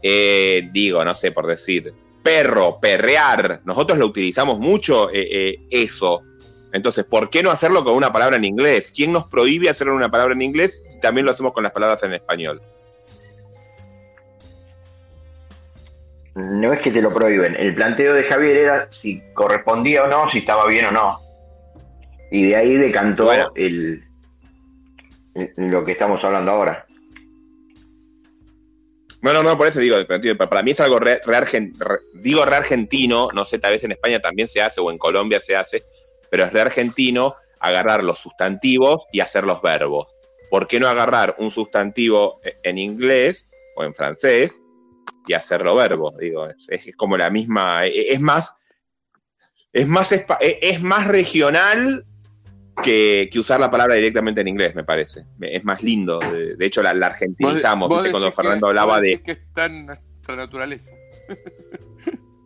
eh, 0.00 0.68
digo, 0.72 1.04
no 1.04 1.12
sé 1.12 1.32
por 1.32 1.46
decir, 1.48 1.92
perro, 2.28 2.78
perrear. 2.78 3.60
Nosotros 3.64 3.98
lo 3.98 4.04
utilizamos 4.06 4.58
mucho 4.58 5.08
eh, 5.10 5.26
eh, 5.30 5.54
eso. 5.70 6.22
Entonces, 6.72 7.06
¿por 7.06 7.30
qué 7.30 7.42
no 7.42 7.50
hacerlo 7.50 7.82
con 7.82 7.94
una 7.94 8.12
palabra 8.12 8.36
en 8.36 8.44
inglés? 8.44 8.92
¿Quién 8.94 9.12
nos 9.12 9.24
prohíbe 9.24 9.70
hacerlo 9.70 9.94
una 9.94 10.10
palabra 10.10 10.34
en 10.34 10.42
inglés? 10.42 10.84
También 11.00 11.24
lo 11.24 11.32
hacemos 11.32 11.54
con 11.54 11.62
las 11.62 11.72
palabras 11.72 12.02
en 12.02 12.12
español. 12.12 12.60
No 16.34 16.72
es 16.72 16.80
que 16.80 16.90
te 16.90 17.00
lo 17.00 17.08
prohíben. 17.08 17.56
El 17.56 17.74
planteo 17.74 18.12
de 18.14 18.24
Javier 18.24 18.56
era 18.58 18.88
si 18.92 19.22
correspondía 19.32 20.04
o 20.04 20.08
no, 20.08 20.28
si 20.28 20.38
estaba 20.38 20.66
bien 20.66 20.84
o 20.86 20.90
no. 20.92 21.20
Y 22.30 22.44
de 22.48 22.56
ahí 22.56 22.74
decantó 22.76 23.24
Bueno. 23.24 23.50
el, 23.56 24.02
el- 25.34 25.70
lo 25.70 25.84
que 25.84 25.92
estamos 25.92 26.22
hablando 26.24 26.50
ahora. 26.52 26.84
Bueno, 29.20 29.42
no, 29.42 29.56
por 29.58 29.66
eso 29.66 29.80
digo, 29.80 29.96
para 30.48 30.62
mí 30.62 30.70
es 30.70 30.80
algo 30.80 30.98
re, 31.00 31.20
re 31.24 31.70
digo 32.14 32.44
re 32.44 32.56
argentino, 32.56 33.28
no 33.34 33.44
sé, 33.44 33.58
tal 33.58 33.72
vez 33.72 33.82
en 33.82 33.92
España 33.92 34.20
también 34.20 34.46
se 34.46 34.62
hace 34.62 34.80
o 34.80 34.90
en 34.90 34.98
Colombia 34.98 35.40
se 35.40 35.56
hace, 35.56 35.84
pero 36.30 36.44
es 36.44 36.52
re 36.52 36.60
argentino 36.60 37.34
agarrar 37.60 38.04
los 38.04 38.18
sustantivos 38.18 39.04
y 39.12 39.20
hacer 39.20 39.44
los 39.44 39.60
verbos. 39.60 40.14
¿Por 40.50 40.68
qué 40.68 40.78
no 40.78 40.88
agarrar 40.88 41.34
un 41.38 41.50
sustantivo 41.50 42.40
e- 42.44 42.58
en 42.62 42.78
inglés 42.78 43.48
o 43.76 43.84
en 43.84 43.92
francés 43.92 44.60
y 45.26 45.34
hacerlo 45.34 45.74
verbo? 45.74 46.14
Digo, 46.18 46.46
es, 46.68 46.96
como 46.96 47.16
la 47.16 47.28
misma, 47.28 47.86
e- 47.86 48.12
es 48.12 48.20
más, 48.20 48.54
es 49.72 49.88
más, 49.88 50.12
e- 50.12 50.26
es 50.62 50.80
más 50.80 51.08
regional 51.08 52.06
que, 52.82 53.28
que 53.32 53.38
usar 53.38 53.60
la 53.60 53.70
palabra 53.70 53.94
directamente 53.94 54.40
en 54.40 54.48
inglés, 54.48 54.74
me 54.74 54.84
parece. 54.84 55.24
Es 55.40 55.64
más 55.64 55.82
lindo. 55.82 56.18
De, 56.20 56.56
hecho, 56.66 56.82
la, 56.82 56.92
la 56.94 57.06
argentinizamos. 57.08 57.88
Vos. 57.88 58.08
Cuando 58.10 58.28
que- 58.28 58.34
Fernando 58.34 58.66
vos 58.66 58.70
hablaba 58.70 59.00
decís 59.00 59.18
de. 59.18 59.22
que 59.24 59.32
está 59.32 59.66
en 59.66 59.86
nuestra 59.86 60.36
naturaleza. 60.36 60.92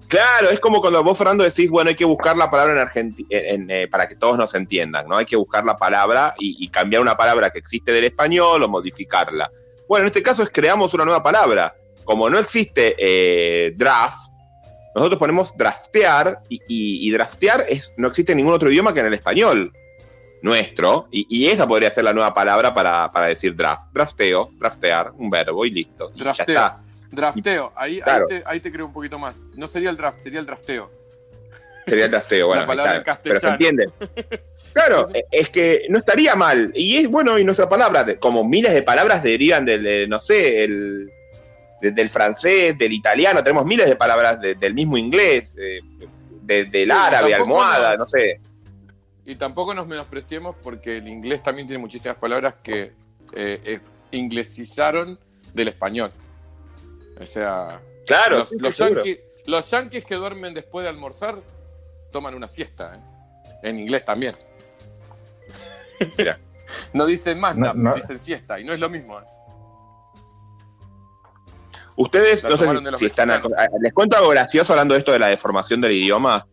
Claro, 0.08 0.50
es 0.50 0.60
como 0.60 0.82
cuando 0.82 1.02
vos, 1.02 1.16
Fernando, 1.16 1.42
decís, 1.42 1.70
bueno, 1.70 1.88
hay 1.88 1.94
que 1.96 2.04
buscar 2.04 2.36
la 2.36 2.50
palabra 2.50 2.74
en 2.74 2.78
Argentina 2.80 3.26
para 3.90 4.06
que 4.06 4.14
todos 4.14 4.36
nos 4.36 4.54
entiendan, 4.54 5.08
¿no? 5.08 5.16
Hay 5.16 5.24
que 5.24 5.36
buscar 5.36 5.64
la 5.64 5.74
palabra 5.74 6.34
y, 6.38 6.62
y 6.62 6.68
cambiar 6.68 7.00
una 7.00 7.16
palabra 7.16 7.48
que 7.48 7.58
existe 7.58 7.92
del 7.92 8.04
español 8.04 8.62
o 8.62 8.68
modificarla. 8.68 9.50
Bueno, 9.88 10.02
en 10.02 10.06
este 10.08 10.22
caso 10.22 10.42
es 10.42 10.50
creamos 10.50 10.92
una 10.92 11.06
nueva 11.06 11.22
palabra. 11.22 11.74
Como 12.04 12.28
no 12.28 12.38
existe 12.38 12.94
eh, 12.98 13.72
draft, 13.74 14.18
nosotros 14.94 15.18
ponemos 15.18 15.56
draftear 15.56 16.40
y, 16.50 16.56
y- 16.68 17.08
y 17.08 17.10
draftear 17.12 17.64
es, 17.66 17.94
no 17.96 18.08
existe 18.08 18.32
en 18.32 18.36
ningún 18.38 18.52
otro 18.52 18.70
idioma 18.70 18.92
que 18.92 19.00
en 19.00 19.06
el 19.06 19.14
español 19.14 19.72
nuestro. 20.42 21.08
Y, 21.10 21.26
y 21.28 21.48
esa 21.48 21.66
podría 21.66 21.90
ser 21.90 22.04
la 22.04 22.12
nueva 22.12 22.34
palabra 22.34 22.74
para, 22.74 23.10
para 23.12 23.28
decir 23.28 23.54
draft. 23.54 23.90
Drafteo, 23.92 24.50
draftear, 24.58 25.12
un 25.16 25.30
verbo 25.30 25.64
y 25.64 25.70
listo. 25.70 26.10
Y 26.14 26.18
ya 26.18 26.24
Drafteo. 26.24 26.44
está. 26.46 26.80
Drafteo. 27.10 27.72
Ahí, 27.76 28.00
Claro. 28.00 28.26
ahí, 28.30 28.38
te, 28.40 28.42
ahí 28.46 28.60
te 28.60 28.72
creo 28.72 28.86
un 28.86 28.92
poquito 28.92 29.18
más. 29.18 29.38
No 29.56 29.66
sería 29.66 29.90
el 29.90 29.96
draft, 29.96 30.18
sería 30.20 30.40
el 30.40 30.46
drafteo. 30.46 30.90
Sería 31.86 32.04
el 32.06 32.10
drafteo, 32.10 32.46
bueno. 32.46 32.62
La 32.62 32.66
palabra 32.66 32.92
en 32.96 32.98
está. 33.00 33.20
Pero 33.22 33.40
se 33.40 33.46
castellano. 33.46 33.82
entiende. 33.82 34.42
Claro, 34.72 35.10
e- 35.12 35.26
es 35.30 35.50
que 35.50 35.82
no 35.90 35.98
estaría 35.98 36.34
mal. 36.34 36.72
Y 36.74 36.96
es 36.96 37.10
bueno, 37.10 37.38
y 37.38 37.44
nuestra 37.44 37.68
palabra, 37.68 38.04
de- 38.04 38.18
como 38.18 38.42
miles 38.42 38.72
de 38.72 38.82
palabras 38.82 39.22
derivan 39.22 39.66
del, 39.66 39.86
eh, 39.86 40.06
no 40.08 40.18
sé, 40.18 40.64
el, 40.64 41.10
de- 41.82 41.90
del 41.90 42.08
francés, 42.08 42.78
del 42.78 42.90
italiano, 42.94 43.42
tenemos 43.44 43.66
miles 43.66 43.86
de 43.86 43.96
palabras 43.96 44.40
de- 44.40 44.54
del 44.54 44.72
mismo 44.72 44.96
inglés, 44.96 45.58
eh, 45.60 45.80
de- 46.40 46.64
del 46.64 46.86
Sí, 46.86 46.90
árabe, 46.90 47.34
almohada, 47.34 47.98
no 47.98 48.08
sé. 48.08 48.40
Y 49.24 49.36
tampoco 49.36 49.72
nos 49.74 49.86
menospreciemos 49.86 50.56
porque 50.62 50.98
el 50.98 51.08
inglés 51.08 51.42
también 51.42 51.66
tiene 51.68 51.80
muchísimas 51.80 52.16
palabras 52.16 52.56
que 52.62 52.92
eh, 53.34 53.60
eh, 53.64 53.80
inglesizaron 54.10 55.18
del 55.54 55.68
español. 55.68 56.10
O 57.20 57.26
sea, 57.26 57.78
Claro, 58.06 58.38
los, 58.38 58.52
los 58.52 58.76
yanquis, 58.76 59.18
los 59.46 59.70
yanquis 59.70 60.04
que 60.04 60.14
duermen 60.16 60.54
después 60.54 60.82
de 60.82 60.88
almorzar 60.88 61.36
toman 62.10 62.34
una 62.34 62.48
siesta. 62.48 62.94
¿eh? 62.96 63.00
En 63.62 63.78
inglés 63.78 64.04
también. 64.04 64.36
Mira. 66.18 66.38
No 66.94 67.04
dicen 67.04 67.38
más, 67.38 67.54
No, 67.54 67.94
dicen 67.94 68.18
siesta. 68.18 68.58
Y 68.58 68.64
no 68.64 68.72
es 68.72 68.80
lo 68.80 68.88
mismo. 68.88 69.20
¿eh? 69.20 69.24
Ustedes, 71.96 72.42
La 72.44 72.48
no 72.48 72.56
sé 72.56 72.66
si, 72.66 72.84
de 72.84 72.90
los 72.90 73.00
si 73.00 73.06
están. 73.06 73.28
Les 73.82 73.92
cuento 73.92 74.16
algo 74.16 74.30
gracioso 74.30 74.72
hablando 74.72 74.94
de 74.94 75.00
esto 75.00 75.12
de 75.12 75.18
la 75.18 75.26
deformación 75.26 75.82
del 75.82 75.92
idioma. 75.92 76.46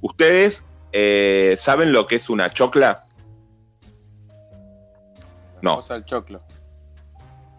Ustedes 0.00 0.66
eh, 0.98 1.54
¿saben 1.58 1.92
lo 1.92 2.06
que 2.06 2.14
es 2.16 2.30
una 2.30 2.48
chocla? 2.48 3.04
No. 5.62 5.76
O 5.78 5.82
sea, 5.82 5.96
el 5.96 6.04
choclo. 6.04 6.40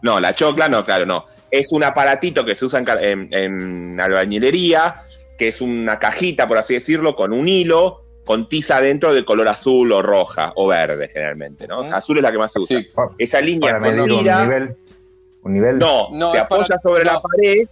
No, 0.01 0.19
la 0.19 0.33
chocla 0.33 0.69
no, 0.69 0.83
claro, 0.85 1.05
no. 1.05 1.25
Es 1.51 1.71
un 1.71 1.83
aparatito 1.83 2.45
que 2.45 2.55
se 2.55 2.65
usa 2.65 2.79
en, 2.79 2.85
ca- 2.85 3.01
en- 3.01 3.29
en 3.33 3.99
albañilería, 3.99 5.01
que 5.37 5.49
es 5.49 5.61
una 5.61 5.99
cajita, 5.99 6.47
por 6.47 6.57
así 6.57 6.73
decirlo, 6.75 7.15
con 7.15 7.33
un 7.33 7.47
hilo, 7.47 8.03
con 8.25 8.47
tiza 8.49 8.81
dentro 8.81 9.13
de 9.13 9.23
color 9.23 9.47
azul 9.47 9.91
o 9.91 10.01
roja 10.01 10.51
o 10.55 10.67
verde, 10.67 11.07
generalmente, 11.09 11.67
¿no? 11.67 11.81
Azul 11.81 12.17
es 12.17 12.23
la 12.23 12.31
que 12.31 12.37
más 12.37 12.51
se 12.51 12.59
usa. 12.59 12.81
Esa 13.17 13.39
línea 13.41 13.71
Para 13.73 13.79
medir 13.79 13.99
con 14.01 14.11
un 14.11 14.23
nivel. 14.23 14.77
Un 15.43 15.53
nivel. 15.53 15.77
no, 15.79 16.09
No, 16.11 16.27
se 16.31 16.37
para- 16.37 16.45
apoya 16.45 16.79
sobre 16.83 17.05
la 17.05 17.21
pared, 17.21 17.67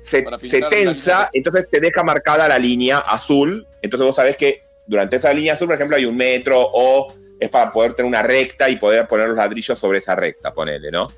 se, 0.00 0.24
se 0.38 0.62
tensa, 0.62 1.28
entonces 1.32 1.66
te 1.70 1.80
deja 1.80 2.02
marcada 2.02 2.48
la 2.48 2.58
línea 2.58 2.98
azul. 2.98 3.66
Entonces 3.82 4.06
vos 4.06 4.16
sabés 4.16 4.36
que 4.36 4.62
durante 4.86 5.16
esa 5.16 5.32
línea 5.32 5.52
azul, 5.54 5.66
por 5.68 5.74
ejemplo, 5.76 5.96
hay 5.96 6.04
un 6.04 6.16
metro 6.16 6.58
o 6.60 7.12
es 7.38 7.48
para 7.50 7.70
poder 7.72 7.92
tener 7.94 8.08
una 8.08 8.22
recta 8.22 8.68
y 8.68 8.76
poder 8.76 9.06
poner 9.08 9.28
los 9.28 9.36
ladrillos 9.36 9.78
sobre 9.78 9.98
esa 9.98 10.14
recta, 10.14 10.52
ponele, 10.54 10.90
¿no? 10.90 11.08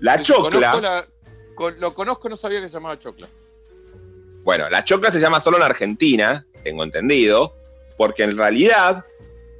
La 0.00 0.18
Sí, 0.18 0.24
chocla, 0.24 0.50
conozco 0.72 0.80
la- 0.80 1.06
con- 1.54 1.80
lo 1.80 1.92
conozco, 1.94 2.28
no 2.28 2.36
sabía 2.36 2.60
que 2.60 2.68
se 2.68 2.74
llamaba 2.74 2.98
chocla. 2.98 3.26
bueno, 4.44 4.68
la 4.70 4.82
chocla 4.82 5.10
se 5.12 5.20
llama 5.20 5.38
solo 5.40 5.56
en 5.58 5.62
Argentina, 5.62 6.44
tengo 6.64 6.82
entendido, 6.84 7.54
porque 7.96 8.22
en 8.24 8.36
realidad 8.36 9.04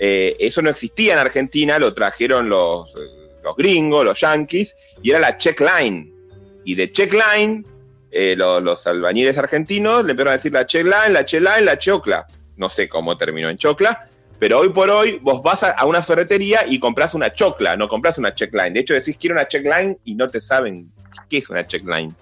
eh, 0.04 0.34
eso 0.40 0.62
no 0.62 0.70
existía 0.70 1.12
en 1.12 1.20
Argentina, 1.20 1.78
lo 1.78 1.94
trajeron 1.94 2.48
los, 2.48 2.92
eh, 2.96 3.00
los 3.44 3.54
gringos, 3.54 4.04
los 4.04 4.18
yankees, 4.20 4.76
y 5.00 5.10
era 5.10 5.20
la 5.20 5.36
check 5.36 5.60
line. 5.60 6.12
Y 6.64 6.74
de 6.74 6.90
check 6.90 7.12
line, 7.12 7.64
eh, 8.10 8.34
lo- 8.36 8.60
los 8.60 8.84
albañiles 8.88 9.38
argentinos 9.38 10.02
le 10.04 10.10
empezaron 10.12 10.32
a 10.32 10.36
decir 10.38 10.52
la 10.52 10.66
check 10.66 10.84
line, 10.84 11.10
la 11.10 11.24
check 11.24 11.40
line, 11.42 11.60
la 11.62 11.78
chocla. 11.78 12.26
No 12.56 12.68
sé 12.68 12.88
cómo 12.88 13.16
terminó 13.16 13.48
en 13.48 13.56
chocla, 13.56 14.08
pero 14.38 14.58
hoy 14.58 14.68
por 14.70 14.90
hoy 14.90 15.18
vos 15.22 15.42
vas 15.42 15.62
a, 15.64 15.70
a 15.72 15.86
una 15.86 16.02
ferretería 16.02 16.60
y 16.66 16.78
compras 16.78 17.14
una 17.14 17.30
chocla, 17.32 17.76
no 17.76 17.88
compras 17.88 18.18
una 18.18 18.34
check 18.34 18.52
line. 18.54 18.72
De 18.72 18.80
hecho, 18.80 18.94
decís 18.94 19.16
quiero 19.18 19.34
una 19.36 19.46
check 19.48 19.64
line 19.64 19.96
y 20.04 20.14
no 20.14 20.28
te 20.28 20.40
saben 20.40 20.90
qué 21.28 21.38
es 21.38 21.48
una 21.50 21.66
check 21.66 21.84
line. 21.84 22.12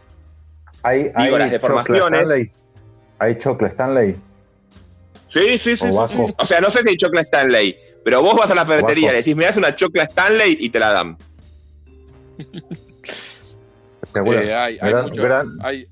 Hay, 0.83 1.05
Digo, 1.05 1.13
las 1.17 1.31
chocla 1.31 1.47
deformaciones. 1.49 2.21
Stanley. 2.21 2.51
Hay 3.19 3.39
chocla 3.39 3.69
Stanley. 3.69 4.17
Sí, 5.27 5.59
sí, 5.59 5.77
sí, 5.77 5.87
O 5.91 6.09
sí, 6.09 6.17
sí. 6.39 6.47
Sea, 6.47 6.61
no 6.61 6.71
sé 6.71 6.83
si 6.83 6.89
hay 6.91 6.97
chocla 6.97 7.21
Stanley, 7.23 7.77
pero 8.05 8.23
vos 8.23 8.35
vas 8.37 8.51
a 8.51 8.55
la 8.55 8.65
ferretería 8.65 9.11
le 9.13 9.19
decís, 9.19 9.37
me 9.37 9.45
das 9.45 9.57
una 9.57 9.75
chocla 9.77 10.05
Stanley 10.05 10.57
y 10.61 10.71
te 10.71 10.79
la 10.79 10.91
dan. 10.93 11.17
Seguro. 14.13 14.41
Eh, 14.41 14.55
hay, 14.55 14.79
hay 14.81 14.91
gran, 14.91 15.05
mucho- 15.05 15.23
gran, 15.23 15.59
hay- 15.63 15.87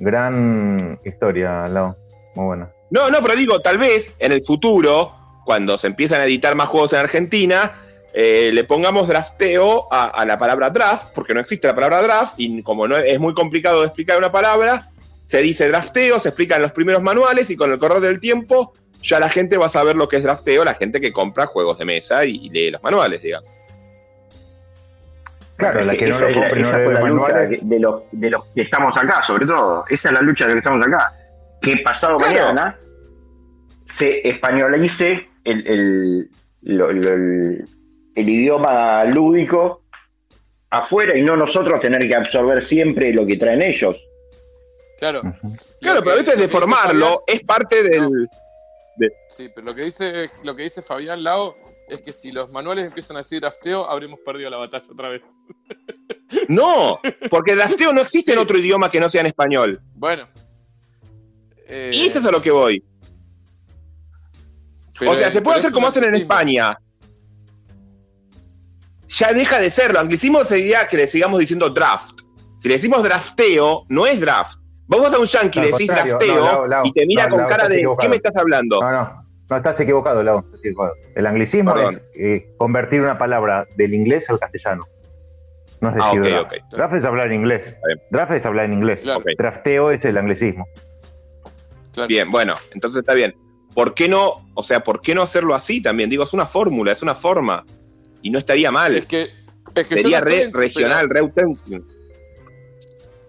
gran 0.00 0.98
historia, 1.04 1.68
Lau. 1.68 1.94
Muy 2.36 2.46
buena. 2.46 2.70
No, 2.90 3.10
no, 3.10 3.20
pero 3.20 3.34
digo, 3.34 3.60
tal 3.60 3.78
vez 3.78 4.14
en 4.20 4.30
el 4.30 4.44
futuro, 4.44 5.12
cuando 5.44 5.76
se 5.76 5.88
empiezan 5.88 6.20
a 6.20 6.24
editar 6.26 6.54
más 6.54 6.68
juegos 6.68 6.92
en 6.92 7.00
Argentina, 7.00 7.72
eh, 8.14 8.50
le 8.52 8.62
pongamos 8.62 9.08
drafteo 9.08 9.92
a, 9.92 10.06
a 10.06 10.24
la 10.24 10.38
palabra 10.38 10.70
draft, 10.70 11.08
porque 11.14 11.34
no 11.34 11.40
existe 11.40 11.66
la 11.66 11.74
palabra 11.74 12.02
draft, 12.02 12.34
y 12.36 12.62
como 12.62 12.86
no 12.86 12.96
es 12.96 13.18
muy 13.18 13.34
complicado 13.34 13.80
de 13.80 13.86
explicar 13.86 14.18
una 14.18 14.30
palabra, 14.30 14.90
se 15.26 15.42
dice 15.42 15.68
drafteo, 15.68 16.20
se 16.20 16.28
explica 16.28 16.56
en 16.56 16.62
los 16.62 16.72
primeros 16.72 17.02
manuales, 17.02 17.50
y 17.50 17.56
con 17.56 17.72
el 17.72 17.78
correr 17.78 18.00
del 18.00 18.20
tiempo, 18.20 18.72
ya 19.02 19.18
la 19.18 19.28
gente 19.28 19.56
va 19.56 19.66
a 19.66 19.70
saber 19.70 19.96
lo 19.96 20.08
que 20.08 20.16
es 20.16 20.22
drafteo, 20.22 20.64
la 20.64 20.74
gente 20.74 21.00
que 21.00 21.12
compra 21.12 21.46
juegos 21.46 21.78
de 21.78 21.84
mesa 21.84 22.24
y, 22.24 22.36
y 22.36 22.50
lee 22.50 22.70
los 22.70 22.82
manuales, 22.82 23.22
digamos. 23.22 23.50
Claro, 25.56 25.84
la 25.84 25.96
que 25.96 26.06
no 26.06 26.18
lo 26.18 26.32
compre 26.34 26.60
no 26.60 26.68
esa 26.68 26.78
lee 26.78 26.84
fue 26.84 26.92
los 26.94 27.02
manuales. 27.02 27.50
de, 27.50 27.58
de 27.62 27.80
los, 27.80 28.02
de 28.12 28.30
los 28.30 28.44
que 28.46 28.62
estamos 28.62 28.96
acá, 28.96 29.22
sobre 29.22 29.46
todo. 29.46 29.84
Esa 29.88 30.08
es 30.08 30.14
la 30.14 30.20
lucha 30.20 30.44
de 30.46 30.54
los 30.54 30.62
que 30.62 30.68
estamos 30.68 30.86
acá. 30.86 31.12
Que 31.66 31.82
pasado 31.82 32.16
Claro. 32.16 32.32
mañana 32.32 32.78
se 33.86 34.26
españolice 34.28 35.28
el, 35.44 35.66
el, 35.66 36.30
lo- 36.62 36.92
lo- 36.92 37.12
el- 37.14 37.64
el 38.14 38.28
idioma 38.28 39.04
lúdico 39.04 39.82
afuera 40.70 41.16
y 41.16 41.22
no 41.22 41.36
nosotros 41.36 41.80
tener 41.80 42.06
que 42.08 42.14
absorber 42.14 42.62
siempre 42.64 43.12
lo 43.12 43.26
que 43.26 43.36
traen 43.36 43.62
ellos. 43.62 44.04
Claro. 44.98 45.20
Claro, 45.80 46.00
pero 46.00 46.12
a 46.12 46.16
veces 46.16 46.38
deformarlo 46.38 47.22
es 47.26 47.42
parte 47.42 47.82
del... 47.82 48.08
de- 48.96 49.12
Sí, 49.28 49.50
pero 49.54 49.66
lo 49.66 49.74
que 49.74 49.82
dice, 49.82 50.30
lo 50.42 50.56
que 50.56 50.62
dice 50.62 50.82
Fabián 50.82 51.22
Lao 51.22 51.56
es 51.88 52.00
que 52.00 52.12
si 52.12 52.32
los 52.32 52.50
manuales 52.50 52.86
empiezan 52.86 53.16
a 53.16 53.20
decir 53.20 53.40
drafteo, 53.40 53.88
habremos 53.88 54.18
perdido 54.24 54.48
la 54.50 54.56
batalla 54.56 54.86
otra 54.90 55.08
vez. 55.10 55.22
No, 56.48 56.98
porque 57.30 57.54
drafteo 57.54 57.92
no 57.92 58.00
existe 58.00 58.32
en 58.32 58.38
otro 58.38 58.58
idioma 58.58 58.90
que 58.90 58.98
no 59.00 59.08
sea 59.08 59.20
en 59.20 59.28
español. 59.28 59.80
Bueno. 59.94 60.26
Eh, 61.68 61.90
Y 61.92 62.06
eso 62.06 62.18
es 62.20 62.26
a 62.26 62.30
lo 62.30 62.40
que 62.40 62.50
voy. 62.50 62.82
pero- 64.98 65.10
o 65.12 65.16
sea, 65.16 65.30
se 65.32 65.42
puede 65.42 65.58
hacer 65.58 65.72
como 65.72 65.88
hacen 65.88 66.04
en. 66.04 66.14
España. 66.14 66.78
Ya 69.08 69.32
deja 69.32 69.60
de 69.60 69.70
serlo. 69.70 70.00
Anglicismo 70.00 70.44
sería 70.44 70.88
que 70.88 70.96
le 70.96 71.06
sigamos 71.06 71.38
diciendo 71.38 71.70
draft. 71.70 72.20
Si 72.60 72.68
le 72.68 72.74
decimos 72.74 73.02
drafteo, 73.02 73.84
no 73.88 74.06
es 74.06 74.20
draft. 74.20 74.58
Vamos 74.88 75.12
a 75.12 75.18
un 75.18 75.26
yankee, 75.26 75.58
Al 75.58 75.64
le 75.66 75.72
decís 75.72 75.88
drafteo 75.88 76.34
no, 76.36 76.44
Lau, 76.44 76.66
Lau, 76.66 76.86
y 76.86 76.92
te 76.92 77.06
mira 77.06 77.24
no, 77.24 77.30
con 77.30 77.40
Lau, 77.40 77.48
cara 77.50 77.68
de 77.68 77.74
equivocado. 77.76 78.06
¿qué 78.06 78.08
me 78.08 78.16
estás 78.16 78.36
hablando? 78.36 78.80
No, 78.80 78.90
no. 78.92 79.26
No, 79.48 79.56
estás 79.56 79.78
equivocado, 79.80 80.22
Lau. 80.22 80.40
estás 80.40 80.60
equivocado. 80.60 80.94
El 81.14 81.26
anglicismo 81.26 81.72
Perdón. 81.74 81.94
es 82.14 82.20
eh, 82.20 82.54
convertir 82.58 83.00
una 83.00 83.18
palabra 83.18 83.66
del 83.76 83.94
inglés 83.94 84.28
al 84.30 84.38
castellano. 84.38 84.84
No 85.80 85.90
es 85.90 85.96
Ah, 86.00 86.06
decir 86.06 86.20
ok, 86.38 86.52
draft. 86.72 86.94
es 86.94 87.04
hablar 87.04 87.26
en 87.28 87.32
inglés. 87.34 87.76
Draft 88.10 88.32
es 88.32 88.46
hablar 88.46 88.64
en 88.66 88.72
inglés. 88.74 89.02
Claro. 89.02 89.22
Drafteo 89.36 89.90
es 89.90 90.04
el 90.04 90.16
anglicismo. 90.18 90.66
Claro. 91.96 92.08
Bien, 92.08 92.30
bueno, 92.30 92.54
entonces 92.74 92.98
está 92.98 93.14
bien. 93.14 93.34
¿Por 93.74 93.94
qué 93.94 94.06
no, 94.08 94.46
o 94.54 94.62
sea, 94.62 94.80
por 94.84 95.00
qué 95.00 95.14
no 95.14 95.22
hacerlo 95.22 95.54
así 95.54 95.82
también? 95.82 96.10
Digo, 96.10 96.24
es 96.24 96.32
una 96.34 96.44
fórmula, 96.46 96.92
es 96.92 97.02
una 97.02 97.14
forma. 97.14 97.64
Y 98.20 98.28
no 98.30 98.38
estaría 98.38 98.70
mal. 98.70 98.96
Es 98.96 99.06
que, 99.06 99.30
es 99.74 99.86
que 99.88 99.96
Sería 100.02 100.20
re- 100.20 100.50
regional, 100.52 101.08
re 101.08 101.20
auténtico. 101.20 101.64
Pero, 101.70 101.84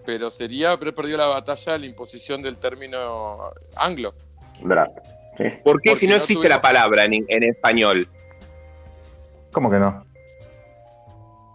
pero 0.05 0.29
sería 0.29 0.71
haber 0.71 0.93
perdido 0.93 1.17
la 1.17 1.27
batalla 1.27 1.77
la 1.77 1.85
imposición 1.85 2.41
del 2.41 2.57
término 2.57 3.51
anglo. 3.77 4.13
Draft. 4.61 4.97
Sí. 5.37 5.43
¿Por 5.63 5.81
qué 5.81 5.91
Porque 5.91 5.95
si 5.95 6.07
no 6.07 6.11
no 6.11 6.17
existe 6.17 6.33
tuvimos- 6.41 6.49
la 6.49 6.61
palabra 6.61 7.05
en, 7.05 7.25
en 7.27 7.43
español? 7.43 8.09
¿Cómo 9.51 9.69
que 9.71 9.77
no? 9.79 10.03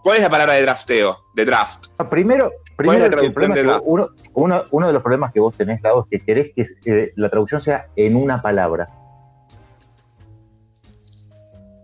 ¿Cuál 0.01 0.17
es 0.17 0.23
la 0.23 0.29
palabra 0.29 0.53
de 0.55 0.61
drafteo? 0.63 1.25
De 1.33 1.45
draft. 1.45 1.85
No, 1.99 2.09
primero, 2.09 2.45
¿Cuál 2.49 2.53
es 2.62 2.62
primero 2.91 2.99
la 2.99 3.05
el 3.05 3.11
traducción 3.11 3.33
problema 3.33 3.53
de 3.55 3.59
es 3.61 3.65
que 3.65 3.71
draft? 3.71 3.83
uno, 3.87 4.09
uno, 4.33 4.63
uno 4.71 4.87
de 4.87 4.93
los 4.93 5.01
problemas 5.01 5.31
que 5.33 5.39
vos 5.39 5.55
tenés, 5.57 5.81
Lau, 5.81 5.99
es 6.01 6.05
que 6.19 6.25
querés 6.25 6.51
que 6.55 6.65
eh, 6.85 7.13
la 7.15 7.29
traducción 7.29 7.61
sea 7.61 7.87
en 7.95 8.15
una 8.15 8.41
palabra. 8.41 8.87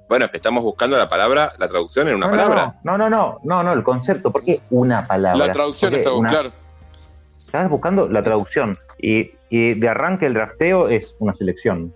Bueno, 0.08 0.26
es 0.26 0.32
que 0.32 0.38
estamos 0.38 0.64
buscando 0.64 0.98
la 0.98 1.08
palabra, 1.08 1.54
la 1.60 1.68
traducción 1.68 2.08
en 2.08 2.16
una 2.16 2.26
no, 2.28 2.32
palabra. 2.32 2.80
No, 2.84 2.98
no, 2.98 3.10
no, 3.10 3.40
no, 3.44 3.62
no, 3.64 3.74
el 3.74 3.84
concepto. 3.84 4.32
¿Por 4.32 4.44
qué 4.44 4.62
una 4.72 5.06
palabra? 5.06 5.46
La 5.46 5.52
traducción 5.52 5.92
¿Por 5.92 5.98
qué 5.98 6.02
está 6.08 6.14
una- 6.18 6.30
claro. 6.30 6.52
Estás 7.38 7.70
buscando 7.70 8.08
la 8.10 8.24
traducción. 8.24 8.78
Y, 8.98 9.32
y 9.50 9.76
de 9.76 9.88
arranque 9.88 10.26
el 10.26 10.34
drafteo 10.34 10.90
es 10.90 11.16
una 11.20 11.34
selección. 11.36 11.94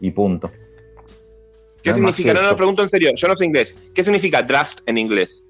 Y 0.00 0.10
punto. 0.12 0.50
¿Qué 1.82 1.90
No 1.90 1.96
significa? 1.96 2.32
No, 2.32 2.40
no, 2.40 2.48
eso. 2.48 2.56
pregunto 2.56 2.82
en 2.82 2.88
serio. 2.88 3.10
Yo 3.14 3.28
no 3.28 3.36
sé 3.36 3.44
inglés. 3.44 3.76
¿Qué 3.94 4.02
significa 4.02 4.42
draft 4.42 4.80
en 4.86 4.96
inglés? 4.98 5.44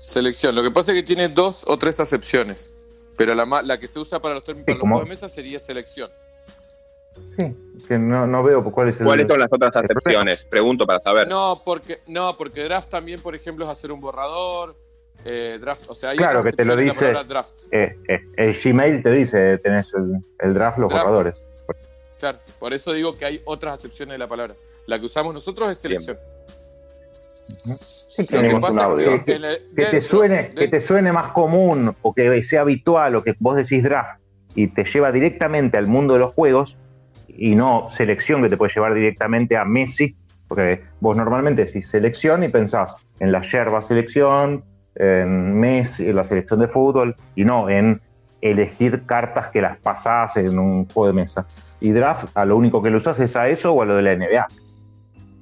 Selección. 0.00 0.54
Lo 0.54 0.62
que 0.62 0.70
pasa 0.70 0.92
es 0.92 0.96
que 0.96 1.02
tiene 1.02 1.28
dos 1.28 1.64
o 1.68 1.78
tres 1.78 2.00
acepciones. 2.00 2.72
Pero 3.16 3.34
la, 3.34 3.44
ma- 3.44 3.62
la 3.62 3.78
que 3.78 3.86
se 3.86 3.98
usa 3.98 4.18
para 4.20 4.34
los, 4.34 4.44
términos 4.44 4.64
para 4.66 4.74
los 4.76 4.80
como- 4.80 4.94
juegos 4.96 5.08
de 5.08 5.10
mesa 5.10 5.28
sería 5.28 5.60
selección. 5.60 6.10
Sí, 7.38 7.54
que 7.86 7.98
no, 7.98 8.26
no 8.26 8.42
veo 8.42 8.64
cuál 8.72 8.88
es 8.88 8.98
el. 9.00 9.04
¿Cuáles 9.06 9.26
son 9.28 9.38
las 9.40 9.48
otras 9.52 9.76
acepciones? 9.76 10.44
Pregunto 10.46 10.86
para 10.86 11.02
saber. 11.02 11.28
No, 11.28 11.60
porque, 11.64 12.00
no, 12.06 12.36
porque 12.38 12.64
draft 12.64 12.88
también, 12.88 13.20
por 13.20 13.34
ejemplo, 13.34 13.64
es 13.66 13.70
hacer 13.70 13.92
un 13.92 14.00
borrador. 14.00 14.74
eh, 15.26 15.58
draft, 15.60 15.82
o 15.88 15.94
sea, 15.94 16.10
hay 16.10 16.16
Claro, 16.16 16.42
que 16.42 16.52
te 16.52 16.64
lo 16.64 16.74
dice. 16.76 17.06
palabra 17.08 17.24
draft. 17.24 17.54
Eh, 17.70 17.94
eh, 18.08 18.20
el 18.36 18.54
Gmail 18.58 19.02
te 19.02 19.10
dice, 19.10 19.58
tenés 19.58 19.92
el, 19.92 20.14
el 20.38 20.54
draft, 20.54 20.78
los 20.78 20.88
Draft. 20.88 21.04
borradores. 21.04 21.34
Claro, 22.18 22.38
por 22.58 22.72
eso 22.72 22.92
digo 22.92 23.18
que 23.18 23.26
hay 23.26 23.42
otras 23.44 23.74
acepciones 23.74 24.14
de 24.14 24.18
la 24.18 24.28
palabra. 24.28 24.54
La 24.86 24.98
que 24.98 25.04
usamos 25.06 25.34
nosotros 25.34 25.70
es 25.70 25.78
selección. 25.78 26.16
Sí, 28.16 28.26
que 28.26 28.36
Tenemos 28.36 28.60
pasa 28.60 28.88
un 28.88 29.00
es 29.00 29.08
audio. 29.08 29.24
que, 29.24 29.32
en 29.36 29.44
el- 29.44 29.58
que 29.58 29.74
te 29.74 29.82
dentro- 29.92 30.00
suene, 30.02 30.50
que 30.50 30.68
te 30.68 30.80
suene 30.80 31.12
más 31.12 31.32
común 31.32 31.94
o 32.02 32.14
que 32.14 32.42
sea 32.42 32.62
habitual 32.62 33.16
o 33.16 33.22
que 33.22 33.34
vos 33.38 33.56
decís 33.56 33.82
draft 33.82 34.20
y 34.54 34.68
te 34.68 34.84
lleva 34.84 35.12
directamente 35.12 35.78
al 35.78 35.86
mundo 35.86 36.14
de 36.14 36.20
los 36.20 36.34
juegos 36.34 36.76
y 37.28 37.54
no 37.54 37.86
selección 37.88 38.42
que 38.42 38.48
te 38.48 38.56
puede 38.56 38.72
llevar 38.74 38.94
directamente 38.94 39.56
a 39.56 39.64
Messi, 39.64 40.16
porque 40.48 40.82
vos 41.00 41.16
normalmente 41.16 41.64
decís 41.64 41.88
selección 41.88 42.42
y 42.44 42.48
pensás 42.48 42.94
en 43.20 43.30
la 43.32 43.40
yerba 43.42 43.80
selección, 43.82 44.64
en 44.96 45.58
Messi, 45.58 46.08
en 46.10 46.16
la 46.16 46.24
selección 46.24 46.60
de 46.60 46.68
fútbol 46.68 47.14
y 47.36 47.44
no 47.44 47.68
en 47.70 48.00
elegir 48.42 49.06
cartas 49.06 49.48
que 49.48 49.60
las 49.62 49.78
pasás 49.78 50.36
en 50.36 50.58
un 50.58 50.86
juego 50.88 51.06
de 51.06 51.12
mesa. 51.12 51.46
Y 51.80 51.92
draft, 51.92 52.36
a 52.36 52.44
lo 52.44 52.56
único 52.56 52.82
que 52.82 52.90
lo 52.90 52.96
usás 52.96 53.20
es 53.20 53.36
a 53.36 53.48
eso 53.48 53.72
o 53.72 53.82
a 53.82 53.84
lo 53.86 53.96
de 53.96 54.02
la 54.02 54.12
NBA. 54.12 54.46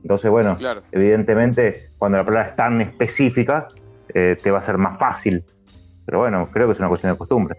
Entonces, 0.03 0.31
bueno, 0.31 0.57
Claro. 0.57 0.83
evidentemente, 0.93 1.91
cuando 1.99 2.19
la 2.19 2.25
palabra 2.25 2.49
es 2.51 2.57
tan 2.57 2.81
específica, 2.81 3.69
eh, 4.15 4.37
te 4.43 4.51
va 4.51 4.59
a 4.59 4.62
ser 4.62 4.79
más 4.79 4.99
fácil. 4.99 5.45
Pero 6.07 6.20
bueno, 6.20 6.49
creo 6.53 6.66
que 6.66 6.73
es 6.73 6.79
una 6.79 6.89
cuestión 6.89 7.12
de 7.12 7.19
costumbre. 7.19 7.57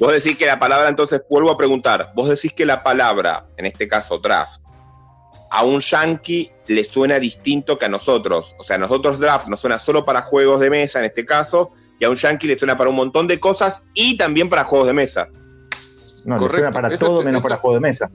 Vos 0.00 0.12
decís 0.12 0.38
que 0.38 0.46
la 0.46 0.58
palabra, 0.58 0.88
entonces 0.88 1.22
vuelvo 1.28 1.50
a 1.50 1.56
preguntar, 1.58 2.12
vos 2.14 2.28
decís 2.28 2.52
que 2.52 2.64
la 2.64 2.82
palabra, 2.82 3.46
en 3.56 3.66
este 3.66 3.88
caso 3.88 4.18
draft, 4.18 4.62
a 5.50 5.64
un 5.64 5.80
yankee 5.80 6.50
le 6.68 6.84
suena 6.84 7.18
distinto 7.18 7.78
que 7.78 7.86
a 7.86 7.88
nosotros. 7.88 8.54
O 8.58 8.62
sea, 8.62 8.76
a 8.76 8.78
nosotros 8.78 9.18
draft 9.18 9.48
nos 9.48 9.60
suena 9.60 9.78
solo 9.78 10.04
para 10.04 10.22
juegos 10.22 10.60
de 10.60 10.70
mesa, 10.70 11.00
en 11.00 11.06
este 11.06 11.24
caso, 11.26 11.72
y 11.98 12.04
a 12.04 12.10
un 12.10 12.16
yankee 12.16 12.46
le 12.46 12.56
suena 12.56 12.76
para 12.76 12.90
un 12.90 12.96
montón 12.96 13.26
de 13.26 13.40
cosas 13.40 13.82
y 13.92 14.16
también 14.16 14.48
para 14.48 14.62
juegos 14.64 14.86
de 14.86 14.92
mesa. 14.94 15.28
No, 16.24 16.34
le 16.34 16.38
Correcto. 16.40 16.56
suena 16.56 16.70
para 16.72 16.94
Eso 16.94 17.06
todo 17.06 17.18
te- 17.20 17.24
menos 17.24 17.40
eso- 17.40 17.48
para 17.48 17.60
juego 17.60 17.74
de 17.74 17.80
mesa. 17.80 18.10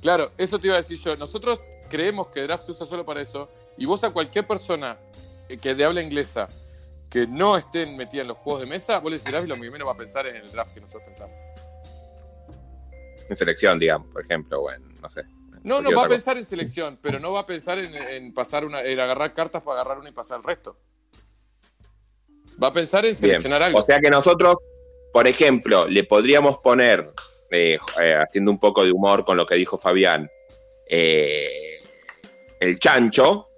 Claro, 0.00 0.32
eso 0.36 0.58
te 0.58 0.66
iba 0.66 0.74
a 0.74 0.78
decir 0.78 0.98
yo. 0.98 1.16
Nosotros 1.16 1.60
creemos 1.94 2.26
que 2.26 2.42
draft 2.42 2.64
se 2.64 2.72
usa 2.72 2.86
solo 2.86 3.06
para 3.06 3.22
eso. 3.22 3.48
Y 3.76 3.86
vos 3.86 4.02
a 4.02 4.10
cualquier 4.10 4.44
persona 4.48 4.98
eh, 5.48 5.58
que 5.58 5.76
de 5.76 5.84
habla 5.84 6.02
inglesa 6.02 6.48
que 7.08 7.24
no 7.24 7.56
esté 7.56 7.86
metida 7.86 8.22
en 8.22 8.28
los 8.28 8.38
juegos 8.38 8.62
de 8.62 8.66
mesa, 8.66 8.98
vos 8.98 9.12
le 9.12 9.18
draft 9.18 9.46
y 9.46 9.48
lo 9.48 9.54
primero 9.54 9.86
va 9.86 9.92
a 9.92 9.96
pensar 9.96 10.26
en 10.26 10.34
el 10.34 10.50
draft 10.50 10.74
que 10.74 10.80
nosotros 10.80 11.04
pensamos. 11.06 11.36
En 13.28 13.36
selección, 13.36 13.78
digamos, 13.78 14.08
por 14.08 14.24
ejemplo, 14.24 14.62
bueno, 14.62 14.88
no 15.00 15.08
sé. 15.08 15.22
No, 15.62 15.80
no, 15.80 15.92
va 15.92 16.06
a 16.06 16.08
pensar 16.08 16.36
en 16.36 16.44
selección, 16.44 16.98
pero 17.00 17.20
no 17.20 17.30
va 17.30 17.40
a 17.40 17.46
pensar 17.46 17.78
en, 17.78 17.94
en 17.94 18.34
pasar 18.34 18.64
una, 18.64 18.82
en 18.82 18.98
agarrar 18.98 19.32
cartas 19.32 19.62
para 19.62 19.80
agarrar 19.80 20.00
una 20.00 20.08
y 20.08 20.12
pasar 20.12 20.38
el 20.38 20.42
resto. 20.42 20.76
Va 22.60 22.68
a 22.68 22.72
pensar 22.72 23.04
en 23.04 23.10
Bien. 23.10 23.14
seleccionar 23.14 23.62
algo. 23.62 23.78
O 23.78 23.82
sea 23.82 24.00
que 24.00 24.10
nosotros, 24.10 24.56
por 25.12 25.28
ejemplo, 25.28 25.86
le 25.86 26.02
podríamos 26.02 26.58
poner, 26.58 27.12
eh, 27.52 27.78
eh, 28.00 28.14
haciendo 28.20 28.50
un 28.50 28.58
poco 28.58 28.84
de 28.84 28.90
humor 28.90 29.24
con 29.24 29.36
lo 29.36 29.46
que 29.46 29.54
dijo 29.54 29.78
Fabián, 29.78 30.28
eh, 30.86 31.73
el 32.60 32.78
chancho, 32.78 33.48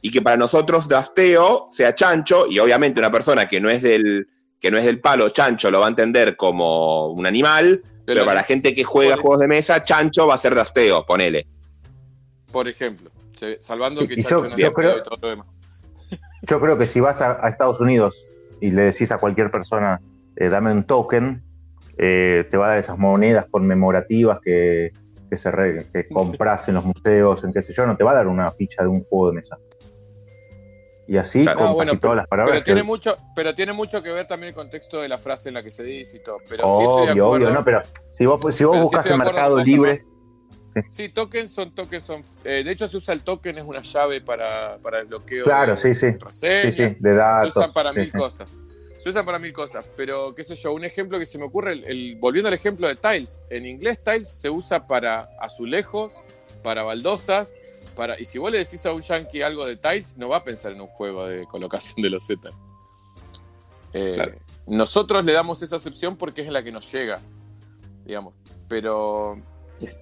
y 0.00 0.10
que 0.10 0.20
para 0.22 0.36
nosotros 0.36 0.88
drafteo 0.88 1.68
sea 1.70 1.94
chancho, 1.94 2.46
y 2.48 2.58
obviamente 2.58 2.98
una 3.00 3.10
persona 3.10 3.48
que 3.48 3.60
no 3.60 3.70
es 3.70 3.82
del, 3.82 4.26
que 4.60 4.70
no 4.70 4.78
es 4.78 4.84
del 4.84 5.00
palo, 5.00 5.28
chancho 5.30 5.70
lo 5.70 5.80
va 5.80 5.86
a 5.86 5.90
entender 5.90 6.36
como 6.36 7.08
un 7.08 7.26
animal, 7.26 7.82
pero 8.04 8.24
para 8.24 8.34
la 8.40 8.42
gente 8.44 8.74
que 8.74 8.82
juega 8.84 9.16
juegos 9.16 9.38
de 9.40 9.48
mesa, 9.48 9.82
chancho 9.84 10.26
va 10.26 10.34
a 10.34 10.38
ser 10.38 10.54
drafteo, 10.54 11.06
ponele. 11.06 11.46
Por 12.50 12.68
ejemplo, 12.68 13.10
salvando 13.60 14.06
que 14.06 14.14
Y 14.14 14.22
yo- 14.22 14.28
Chancho 14.28 14.48
no 14.50 14.56
yo 14.56 14.68
es 14.68 14.74
creo- 14.74 14.98
y 14.98 15.02
todo 15.02 15.18
lo 15.22 15.28
demás. 15.28 15.46
Yo 16.42 16.60
creo 16.60 16.76
que 16.76 16.86
si 16.86 17.00
vas 17.00 17.20
a, 17.22 17.44
a 17.44 17.48
Estados 17.48 17.80
Unidos 17.80 18.26
y 18.60 18.70
le 18.72 18.82
decís 18.82 19.10
a 19.12 19.18
cualquier 19.18 19.50
persona, 19.50 20.00
eh, 20.36 20.48
dame 20.48 20.72
un 20.72 20.84
token, 20.84 21.42
eh, 21.98 22.44
te 22.50 22.56
va 22.56 22.66
a 22.66 22.68
dar 22.70 22.78
esas 22.78 22.98
monedas 22.98 23.46
conmemorativas 23.50 24.38
que, 24.44 24.90
que, 25.32 25.38
se 25.38 25.50
re- 25.50 25.86
que 25.90 26.06
compras 26.08 26.68
en 26.68 26.74
los 26.74 26.84
museos, 26.84 27.42
en 27.42 27.54
qué 27.54 27.62
sé 27.62 27.72
yo, 27.72 27.86
no 27.86 27.96
te 27.96 28.04
va 28.04 28.10
a 28.10 28.14
dar 28.16 28.26
una 28.26 28.50
ficha 28.50 28.82
de 28.82 28.88
un 28.88 29.02
juego 29.04 29.28
de 29.30 29.36
mesa. 29.36 29.56
Y 31.08 31.16
así 31.16 31.40
Claro. 31.40 31.58
con 31.60 31.68
Ah, 31.68 31.72
bueno, 31.72 31.92
casi 31.92 32.00
todas 32.02 32.16
las 32.18 32.26
palabras. 32.28 32.52
Pero 32.52 32.64
tiene, 32.64 32.80
que- 32.82 32.86
mucho, 32.86 33.16
pero 33.34 33.54
tiene 33.54 33.72
mucho 33.72 34.02
que 34.02 34.10
ver 34.12 34.26
también 34.26 34.48
el 34.50 34.54
contexto 34.54 35.00
de 35.00 35.08
la 35.08 35.16
frase 35.16 35.48
en 35.48 35.54
la 35.54 35.62
que 35.62 35.70
se 35.70 35.82
dice 35.84 36.18
y 36.18 36.22
todo. 36.22 36.36
Pero 36.50 36.64
sí 36.68 36.82
estoy 36.82 37.06
de 37.06 37.12
obvio, 37.12 37.24
acuerdo. 37.24 37.46
obvio, 37.46 37.50
no, 37.58 37.64
pero 37.64 37.80
si 38.10 38.26
vos, 38.26 38.54
si 38.54 38.64
vos 38.64 38.76
sí 38.76 38.82
buscas 38.82 39.04
de 39.06 39.14
acuerdo 39.14 39.32
Mercado 39.32 39.64
Libre, 39.64 40.04
Sí, 40.90 41.08
tokens 41.08 41.50
son 41.50 41.74
tokens, 41.74 42.02
son. 42.02 42.20
eh, 42.44 42.62
de 42.62 42.70
hecho, 42.70 42.88
se 42.88 42.96
usa 42.98 43.14
el 43.14 43.22
token, 43.22 43.56
es 43.56 43.64
una 43.64 43.80
llave 43.80 44.20
para, 44.20 44.76
para 44.82 45.00
el 45.00 45.06
bloqueo. 45.06 45.44
claro, 45.44 45.76
de 45.76 45.78
sí, 45.78 45.94
sí. 45.94 46.10
contraseña. 46.10 46.72
Sí, 46.72 46.72
sí, 46.72 46.96
de 47.00 47.10
Se 47.10 47.16
datos. 47.16 47.56
usan 47.56 47.72
para 47.72 47.92
sí, 47.94 48.00
mil 48.00 48.10
sí. 48.12 48.18
cosas. 48.18 48.54
Se 49.02 49.08
usan 49.08 49.24
para 49.24 49.38
mil 49.38 49.52
cosas. 49.52 49.88
Pero, 49.96 50.34
qué 50.34 50.44
sé 50.44 50.54
yo, 50.54 50.72
un 50.72 50.84
ejemplo 50.84 51.18
que 51.18 51.26
se 51.26 51.36
me 51.38 51.44
ocurre, 51.44 51.72
el, 51.72 51.84
el- 51.88 52.16
volviendo 52.16 52.48
al 52.48 52.54
ejemplo 52.54 52.86
de 52.86 52.94
tiles. 52.96 53.40
En 53.50 53.66
inglés, 53.66 54.02
tiles 54.02 54.28
se 54.28 54.48
usa 54.48 54.86
para 54.86 55.28
azulejos, 55.40 56.16
para 56.62 56.82
baldosas. 56.84 57.52
Para, 57.96 58.18
y 58.20 58.24
si 58.24 58.38
vos 58.38 58.52
le 58.52 58.58
decís 58.58 58.86
a 58.86 58.92
un 58.92 59.02
yankee 59.02 59.42
algo 59.42 59.66
de 59.66 59.76
tiles, 59.76 60.16
no 60.16 60.28
va 60.28 60.36
a 60.38 60.44
pensar 60.44 60.72
en 60.72 60.80
un 60.80 60.86
juego 60.86 61.26
de 61.26 61.44
colocación 61.46 61.96
de 62.00 62.10
los 62.10 62.26
zetas. 62.26 62.62
Eh, 63.92 64.12
Claro. 64.14 64.32
Nosotros 64.66 65.24
le 65.24 65.32
damos 65.32 65.60
esa 65.62 65.76
acepción 65.76 66.16
porque 66.16 66.42
es 66.42 66.48
la 66.48 66.62
que 66.62 66.70
nos 66.70 66.90
llega, 66.92 67.18
digamos. 68.04 68.34
Pero 68.68 69.36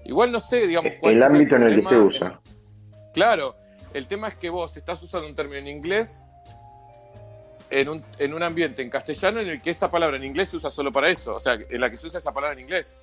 igual 0.04 0.30
no 0.30 0.38
sé, 0.40 0.66
digamos, 0.66 0.92
cuál 1.00 1.14
El 1.14 1.22
ámbito 1.22 1.56
en 1.56 1.62
el 1.62 1.80
que 1.80 1.88
se 1.88 1.96
usa. 1.96 2.40
Claro, 3.14 3.56
el 3.94 4.06
tema 4.06 4.28
es 4.28 4.34
que 4.34 4.50
vos 4.50 4.76
estás 4.76 5.02
usando 5.02 5.26
un 5.26 5.34
término 5.34 5.58
en 5.60 5.68
inglés 5.68 6.22
en 7.70 7.88
un, 7.88 8.04
en 8.18 8.34
un 8.34 8.42
ambiente 8.42 8.82
en 8.82 8.90
castellano 8.90 9.40
en 9.40 9.48
el 9.48 9.62
que 9.62 9.70
esa 9.70 9.90
palabra 9.90 10.16
en 10.16 10.24
inglés 10.24 10.48
se 10.50 10.56
usa 10.56 10.70
solo 10.70 10.90
para 10.92 11.08
eso. 11.08 11.34
O 11.34 11.40
sea, 11.40 11.54
en 11.54 11.80
la 11.80 11.88
que 11.90 11.96
se 11.96 12.06
usa 12.06 12.18
esa 12.18 12.32
palabra 12.32 12.54
en 12.54 12.60
inglés. 12.64 12.96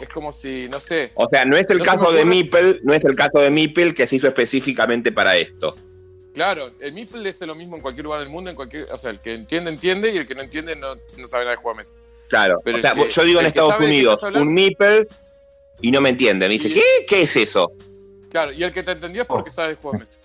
Es 0.00 0.08
como 0.08 0.32
si, 0.32 0.68
no 0.68 0.80
sé. 0.80 1.12
O 1.14 1.28
sea, 1.30 1.44
no 1.44 1.56
es 1.56 1.70
el 1.70 1.78
No 1.78 1.84
caso 1.84 2.10
de 2.10 2.24
Meeple, 2.24 2.80
no 2.82 2.92
es 2.94 3.04
el 3.04 3.14
caso 3.14 3.38
de 3.38 3.50
Meeple 3.50 3.94
que 3.94 4.06
se 4.06 4.16
hizo 4.16 4.26
específicamente 4.26 5.12
para 5.12 5.36
esto. 5.36 5.76
Claro, 6.34 6.72
el 6.80 6.92
Meeple 6.92 7.28
es 7.28 7.40
lo 7.42 7.54
mismo 7.54 7.76
en 7.76 7.82
cualquier 7.82 8.04
lugar 8.04 8.20
del 8.20 8.28
mundo, 8.28 8.50
en 8.50 8.56
cualquier, 8.56 8.90
o 8.92 8.98
sea, 8.98 9.10
el 9.10 9.20
que 9.20 9.34
entiende, 9.34 9.70
entiende, 9.70 10.10
y 10.12 10.18
el 10.18 10.26
que 10.26 10.34
no 10.34 10.42
entiende 10.42 10.74
no, 10.76 10.94
no 11.16 11.26
sabe 11.28 11.44
nada 11.44 11.52
de 11.52 11.56
juego 11.56 11.70
a 11.70 11.74
mesa. 11.78 11.94
Claro. 12.28 12.60
Pero 12.64 12.78
o 12.78 12.82
sea, 12.82 12.92
el 12.92 13.04
que- 13.04 13.10
yo 13.10 13.24
digo 13.24 13.40
en 13.40 13.46
Estados 13.46 13.78
Unidos, 13.80 14.22
hablando- 14.24 14.48
un 14.48 14.54
Meeple 14.54 15.06
y 15.80 15.90
no 15.90 16.00
me 16.00 16.08
entiende. 16.10 16.46
Me 16.48 16.54
dice, 16.54 16.72
¿qué? 16.72 16.82
¿Qué 17.06 17.22
es 17.22 17.36
eso? 17.36 17.72
Claro, 18.30 18.52
y 18.52 18.62
el 18.62 18.72
que 18.72 18.82
te 18.82 18.92
entendió 18.92 19.22
es 19.22 19.28
porque 19.28 19.50
sabe 19.50 19.70
de 19.70 19.74
juego 19.76 19.96
a 19.96 20.00
mesa. 20.00 20.18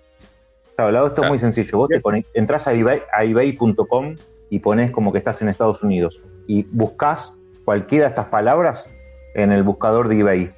Claro, 0.75 0.91
lado 0.91 1.07
esto 1.07 1.23
es 1.23 1.29
muy 1.29 1.39
sencillo. 1.39 1.77
Vos 1.77 1.89
te 1.89 2.01
conect- 2.01 2.27
entras 2.33 2.67
a 2.67 2.73
eBay- 2.73 3.03
a 3.13 3.23
ebay.com 3.23 4.15
y 4.49 4.59
pones 4.59 4.91
como 4.91 5.11
que 5.11 5.17
estás 5.19 5.41
en 5.41 5.49
Estados 5.49 5.83
Unidos 5.83 6.23
y 6.47 6.63
buscas 6.71 7.33
cualquiera 7.65 8.05
de 8.05 8.09
estas 8.09 8.25
palabras 8.27 8.85
en 9.35 9.51
el 9.51 9.63
buscador 9.63 10.07
de 10.09 10.19
eBay. 10.19 10.51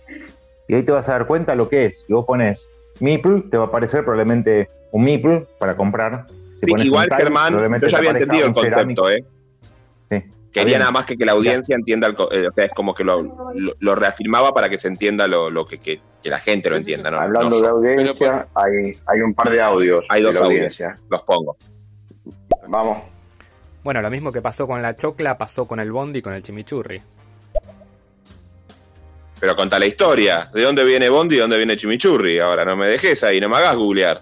Y 0.67 0.73
ahí 0.75 0.83
te 0.83 0.91
vas 0.91 1.07
a 1.09 1.13
dar 1.13 1.27
cuenta 1.27 1.53
lo 1.55 1.69
que 1.69 1.85
es. 1.85 2.05
Si 2.05 2.13
vos 2.13 2.25
pones 2.25 2.67
Meeple, 2.99 3.41
te 3.51 3.57
va 3.57 3.65
a 3.65 3.67
aparecer 3.67 4.03
probablemente 4.03 4.67
un 4.91 5.03
Meeple 5.03 5.45
para 5.59 5.75
comprar. 5.75 6.25
Si 6.61 6.71
Sí, 6.71 6.81
igual, 6.87 7.09
Germán, 7.15 7.53
yo 7.81 7.87
ya 7.87 7.97
había 7.97 8.11
entendido 8.11 8.47
el 8.47 8.53
cerámico. 8.55 9.01
concepto, 9.03 9.09
¿eh? 9.11 9.25
Sí. 10.23 10.29
Quería 10.61 10.79
nada 10.79 10.91
más 10.91 11.05
que, 11.05 11.17
que 11.17 11.25
la 11.25 11.33
audiencia 11.33 11.75
entienda, 11.75 12.07
el, 12.07 12.13
eh, 12.31 12.47
o 12.47 12.53
sea, 12.53 12.65
es 12.65 12.71
como 12.73 12.93
que 12.93 13.03
lo, 13.03 13.21
lo- 13.55 13.75
lo 13.77 13.95
reafirmaba 13.95 14.53
para 14.53 14.69
que 14.69 14.77
se 14.77 14.87
entienda 14.87 15.27
lo, 15.27 15.49
lo 15.49 15.65
que, 15.65 15.79
que- 15.79 15.99
que 16.23 16.29
la 16.29 16.39
gente 16.39 16.69
lo 16.69 16.77
entienda, 16.77 17.11
¿no? 17.11 17.17
Hablando 17.17 17.59
No 17.59 17.61
de 17.61 17.67
audiencia, 17.67 18.47
hay, 18.55 18.97
hay 19.05 19.21
un 19.21 19.33
par 19.33 19.49
de 19.51 19.61
audios 19.61 20.05
Hay 20.09 20.21
de 20.21 20.27
dos 20.27 20.33
la 20.35 20.45
audios, 20.45 20.57
audiencia. 20.79 20.95
los 21.09 21.21
pongo. 21.23 21.57
Vamos. 22.67 22.97
Bueno, 23.83 24.01
lo 24.01 24.09
mismo 24.09 24.31
que 24.31 24.41
pasó 24.41 24.65
con 24.65 24.81
la 24.81 24.95
chocla, 24.95 25.37
pasó 25.37 25.67
con 25.67 25.79
el 25.79 25.91
bondi 25.91 26.19
y 26.19 26.21
con 26.21 26.33
el 26.33 26.41
chimichurri. 26.41 27.01
Pero 29.39 29.55
conta 29.55 29.77
la 29.77 29.85
historia. 29.85 30.49
¿De 30.53 30.61
dónde 30.63 30.83
viene 30.83 31.09
Bondi 31.09 31.35
y 31.35 31.37
de 31.37 31.41
dónde 31.41 31.57
viene 31.57 31.75
Chimichurri? 31.75 32.39
Ahora 32.39 32.63
no 32.65 32.75
me 32.77 32.87
dejes 32.87 33.23
ahí, 33.23 33.39
no 33.41 33.49
me 33.49 33.57
hagas 33.57 33.75
googlear. 33.75 34.21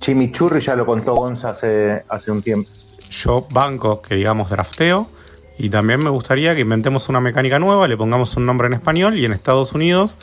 Chimichurri 0.00 0.60
ya 0.62 0.74
lo 0.74 0.86
contó 0.86 1.14
Gonza 1.14 1.50
hace, 1.50 2.02
hace 2.08 2.30
un 2.30 2.40
tiempo. 2.42 2.70
Yo 3.10 3.46
banco 3.50 4.00
que 4.02 4.14
digamos 4.14 4.50
drafteo 4.50 5.08
y 5.58 5.70
también 5.70 6.00
me 6.02 6.10
gustaría 6.10 6.54
que 6.54 6.60
inventemos 6.60 7.08
una 7.08 7.20
mecánica 7.20 7.58
nueva, 7.58 7.88
le 7.88 7.96
pongamos 7.96 8.36
un 8.36 8.46
nombre 8.46 8.68
en 8.68 8.74
español 8.74 9.18
y 9.18 9.24
en 9.24 9.32
Estados 9.32 9.72
Unidos 9.72 10.16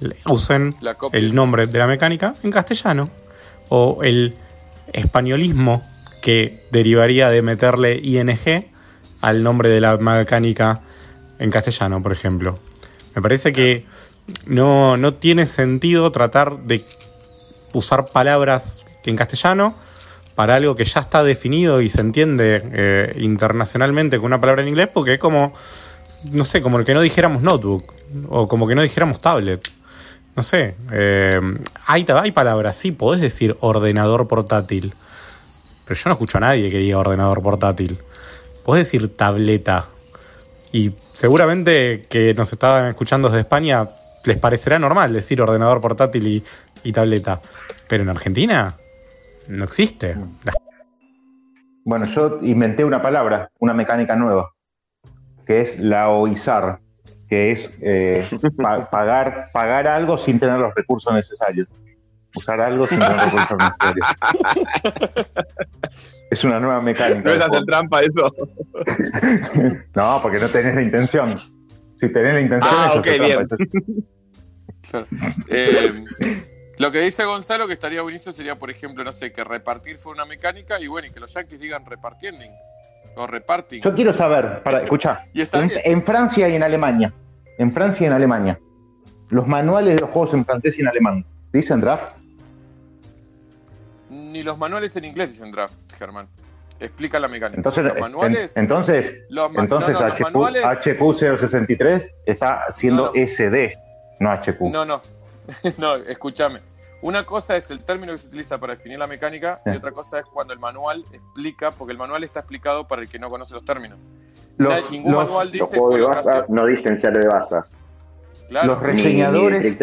le 0.00 0.16
usen 0.26 0.74
el 1.12 1.34
nombre 1.34 1.66
de 1.66 1.78
la 1.78 1.86
mecánica 1.86 2.34
en 2.42 2.50
castellano 2.50 3.08
o 3.68 4.02
el 4.02 4.34
españolismo 4.92 5.82
que 6.20 6.60
derivaría 6.70 7.30
de 7.30 7.40
meterle 7.40 7.98
ing 8.02 8.30
al 9.20 9.42
nombre 9.42 9.70
de 9.70 9.80
la 9.80 9.96
mecánica 9.96 10.80
en 11.38 11.50
castellano, 11.50 12.02
por 12.02 12.12
ejemplo. 12.12 12.58
Me 13.14 13.22
parece 13.22 13.52
que 13.52 13.86
no, 14.46 14.96
no 14.96 15.14
tiene 15.14 15.46
sentido 15.46 16.12
tratar 16.12 16.58
de 16.64 16.84
usar 17.72 18.04
palabras 18.12 18.84
en 19.04 19.16
castellano 19.16 19.74
para 20.34 20.56
algo 20.56 20.74
que 20.74 20.84
ya 20.84 21.00
está 21.00 21.22
definido 21.22 21.80
y 21.80 21.88
se 21.88 22.00
entiende 22.00 22.62
eh, 22.72 23.12
internacionalmente 23.18 24.18
con 24.18 24.26
una 24.26 24.40
palabra 24.40 24.62
en 24.62 24.68
inglés, 24.68 24.88
porque 24.92 25.14
es 25.14 25.20
como, 25.20 25.52
no 26.24 26.44
sé, 26.44 26.62
como 26.62 26.78
el 26.78 26.84
que 26.84 26.94
no 26.94 27.00
dijéramos 27.00 27.42
notebook 27.42 27.92
o 28.28 28.48
como 28.48 28.66
que 28.66 28.74
no 28.74 28.82
dijéramos 28.82 29.20
tablet. 29.20 29.60
No 30.34 30.42
sé, 30.42 30.74
eh, 30.90 31.40
hay, 31.86 32.06
hay 32.08 32.32
palabras, 32.32 32.76
sí, 32.76 32.90
podés 32.92 33.20
decir 33.20 33.56
ordenador 33.60 34.26
portátil, 34.26 34.94
pero 35.84 36.00
yo 36.00 36.08
no 36.08 36.14
escucho 36.14 36.38
a 36.38 36.40
nadie 36.40 36.70
que 36.70 36.78
diga 36.78 36.98
ordenador 36.98 37.42
portátil. 37.42 37.98
Podés 38.64 38.86
decir 38.86 39.14
tableta. 39.14 39.88
Y 40.72 40.92
seguramente 41.12 42.06
que 42.08 42.32
nos 42.32 42.50
estaban 42.50 42.88
escuchando 42.90 43.28
desde 43.28 43.40
España 43.40 43.88
les 44.24 44.38
parecerá 44.38 44.78
normal 44.78 45.12
decir 45.12 45.42
ordenador 45.42 45.80
portátil 45.80 46.26
y, 46.26 46.44
y 46.82 46.92
tableta. 46.92 47.40
Pero 47.88 48.04
en 48.04 48.08
Argentina 48.08 48.76
no 49.56 49.64
existe. 49.64 50.14
La- 50.44 50.52
Bueno, 51.84 52.06
yo 52.06 52.38
inventé 52.42 52.84
una 52.84 53.02
palabra, 53.02 53.50
una 53.58 53.74
mecánica 53.74 54.14
nueva, 54.16 54.50
que 55.46 55.60
es 55.62 55.78
laoizar, 55.80 56.78
que 57.28 57.50
es 57.52 57.70
eh, 57.80 58.22
pa- 58.56 58.88
pagar, 58.88 59.46
pagar 59.52 59.86
algo 59.88 60.16
sin 60.16 60.38
tener 60.38 60.58
los 60.60 60.74
recursos 60.74 61.12
necesarios. 61.12 61.68
Usar 62.34 62.60
algo 62.60 62.86
sin 62.86 62.98
tener 62.98 63.16
los 63.16 63.32
recursos 63.32 63.58
necesarios. 63.58 64.08
Es 66.30 66.44
una 66.44 66.58
nueva 66.60 66.80
mecánica. 66.80 67.20
¿No 67.20 67.30
es 67.30 67.40
hacer 67.42 67.64
trampa 67.66 68.00
eso? 68.00 68.32
No, 69.94 70.18
porque 70.22 70.38
no 70.40 70.48
tenés 70.48 70.74
la 70.74 70.82
intención. 70.82 71.36
Si 71.96 72.08
tenés 72.10 72.34
la 72.34 72.40
intención, 72.40 72.72
Ah, 72.74 72.92
es 73.04 73.18
bien. 73.20 73.46
trampa. 73.48 73.56
Eh, 75.48 76.04
lo 76.78 76.90
que 76.90 77.00
dice 77.00 77.24
Gonzalo 77.24 77.66
que 77.66 77.74
estaría 77.74 78.02
buenísimo 78.02 78.32
sería, 78.32 78.56
por 78.58 78.70
ejemplo, 78.70 79.04
no 79.04 79.12
sé, 79.12 79.32
que 79.32 79.44
repartir 79.44 79.98
fue 79.98 80.12
una 80.12 80.24
mecánica 80.24 80.80
y 80.80 80.86
bueno, 80.86 81.08
y 81.08 81.10
que 81.10 81.20
los 81.20 81.32
yankees 81.34 81.60
digan 81.60 81.84
repartiendo. 81.86 82.42
O 83.14 83.26
reparting. 83.26 83.82
Yo 83.82 83.94
quiero 83.94 84.12
saber, 84.12 84.62
para, 84.62 84.82
escucha, 84.84 85.26
Y 85.34 85.42
está 85.42 85.62
en, 85.62 85.70
en 85.84 86.02
Francia 86.02 86.48
y 86.48 86.56
en 86.56 86.62
Alemania, 86.62 87.12
en 87.58 87.70
Francia 87.72 88.04
y 88.04 88.06
en 88.06 88.12
Alemania, 88.14 88.58
los 89.28 89.46
manuales 89.46 89.96
de 89.96 90.00
los 90.00 90.10
juegos 90.10 90.32
en 90.34 90.44
francés 90.46 90.78
y 90.78 90.82
en 90.82 90.88
alemán, 90.88 91.26
¿dicen 91.52 91.80
draft? 91.80 92.08
Ni 94.10 94.42
los 94.42 94.56
manuales 94.58 94.94
en 94.96 95.04
inglés 95.04 95.28
dicen 95.30 95.50
draft, 95.50 95.74
Germán. 95.98 96.26
Explica 96.80 97.20
la 97.20 97.28
mecánica. 97.28 97.56
Entonces, 97.58 97.84
los 97.84 97.94
en- 97.94 98.00
manuales. 98.00 98.56
entonces, 98.56 99.20
los 99.28 99.52
ma- 99.52 99.60
entonces 99.62 99.94
no, 99.94 100.00
no, 100.00 100.14
HQ, 100.14 100.20
manuales- 100.22 100.64
HQ063 100.64 102.10
está 102.26 102.62
haciendo 102.66 103.12
SD, 103.14 103.76
no 104.20 104.30
HQ. 104.32 104.60
No, 104.70 104.84
no. 104.84 105.00
no, 105.78 105.96
escúchame. 105.96 106.60
Una 107.02 107.24
cosa 107.26 107.56
es 107.56 107.68
el 107.70 107.82
término 107.84 108.12
que 108.12 108.18
se 108.18 108.28
utiliza 108.28 108.58
para 108.58 108.74
definir 108.74 108.98
la 108.98 109.08
mecánica 109.08 109.60
y 109.66 109.70
otra 109.70 109.90
cosa 109.90 110.20
es 110.20 110.26
cuando 110.26 110.52
el 110.52 110.60
manual 110.60 111.04
explica, 111.12 111.70
porque 111.72 111.92
el 111.92 111.98
manual 111.98 112.22
está 112.22 112.40
explicado 112.40 112.86
para 112.86 113.02
el 113.02 113.08
que 113.08 113.18
no 113.18 113.28
conoce 113.28 113.54
los 113.54 113.64
términos. 113.64 113.98
Los- 114.56 114.90
ningún 114.92 115.12
los- 115.12 115.24
manual 115.24 115.50
dice 115.50 115.80
de 115.80 116.00
baza 116.02 116.44
no 116.48 116.66
dicen 116.66 117.00
ser 117.00 117.18
de 117.18 117.26
baza. 117.28 117.66
Claro. 118.48 118.66
los 118.74 118.82
Ni- 118.82 118.86
ni 118.88 118.92
reseñadores, 118.94 119.78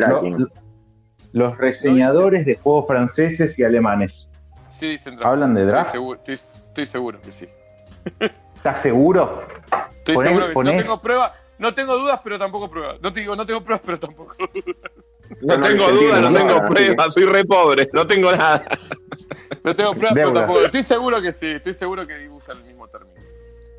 los 1.34 1.58
reseñadores 1.58 2.46
de 2.46 2.56
juegos 2.58 2.86
franceses 2.88 3.58
y 3.60 3.64
alemanes, 3.64 4.28
Sí, 4.70 4.88
dicen 4.92 5.16
draft. 5.18 5.32
¿Hablan 5.34 5.54
de 5.56 5.66
draft? 5.66 5.88
Estoy 5.88 6.00
seguro, 6.00 6.18
estoy, 6.20 6.34
estoy 6.36 6.86
seguro 6.86 7.22
que 7.22 7.32
sí. 7.32 7.50
¿estás 8.56 8.82
seguro? 8.82 9.42
Estoy 9.98 10.16
Ponés- 10.16 10.24
seguro 10.24 10.46
que 10.46 10.50
sí. 10.50 10.56
ponés- 10.56 10.76
No 10.78 10.82
tengo 10.84 11.02
pruebas, 11.02 11.32
no 11.58 11.74
tengo 11.74 11.98
dudas, 11.98 12.20
pero 12.24 12.40
tampoco 12.40 12.70
pruebas. 12.70 13.02
No 13.02 13.12
te 13.12 13.20
digo, 13.20 13.36
no 13.36 13.46
tengo 13.46 13.62
pruebas, 13.62 13.82
pero 13.86 14.00
tampoco 14.00 14.36
dudas. 14.54 15.19
No, 15.42 15.58
no 15.58 15.68
tengo 15.68 15.88
duda, 15.92 16.22
no 16.22 16.34
tengo 16.34 16.66
pruebas, 16.66 17.14
soy 17.14 17.26
re 17.26 17.46
pobre, 17.46 17.90
no 17.94 18.06
tengo 18.08 18.32
nada. 18.32 18.64
No 19.64 19.76
tengo 19.76 19.92
pruebas, 19.94 20.14
pero 20.14 20.34
tampoco. 20.34 20.62
Estoy 20.66 20.84
seguro 20.84 21.22
que 21.22 21.32
sí, 21.32 21.48
estoy 21.48 21.74
seguro 21.74 22.06
que 22.08 22.28
usan 22.30 22.58
el 22.58 22.64
mismo 22.66 22.88
término. 22.88 23.20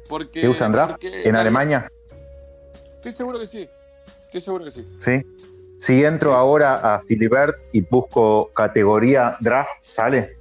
Porque, 0.08 0.40
¿Que 0.42 0.48
usan 0.48 0.72
draft 0.72 0.92
porque- 0.92 1.22
en 1.28 1.36
Alemania? 1.36 1.90
Estoy 2.96 3.12
seguro 3.12 3.38
que 3.38 3.46
sí. 3.46 3.68
Estoy 4.26 4.40
seguro 4.40 4.64
que 4.64 4.70
sí. 4.70 4.86
Sí. 4.98 5.24
Si 5.76 6.04
entro 6.04 6.34
ahora 6.34 6.74
a 6.94 7.00
Filibert 7.02 7.56
y 7.72 7.80
busco 7.80 8.50
categoría 8.52 9.36
draft, 9.40 9.70
¿sale? 9.82 10.36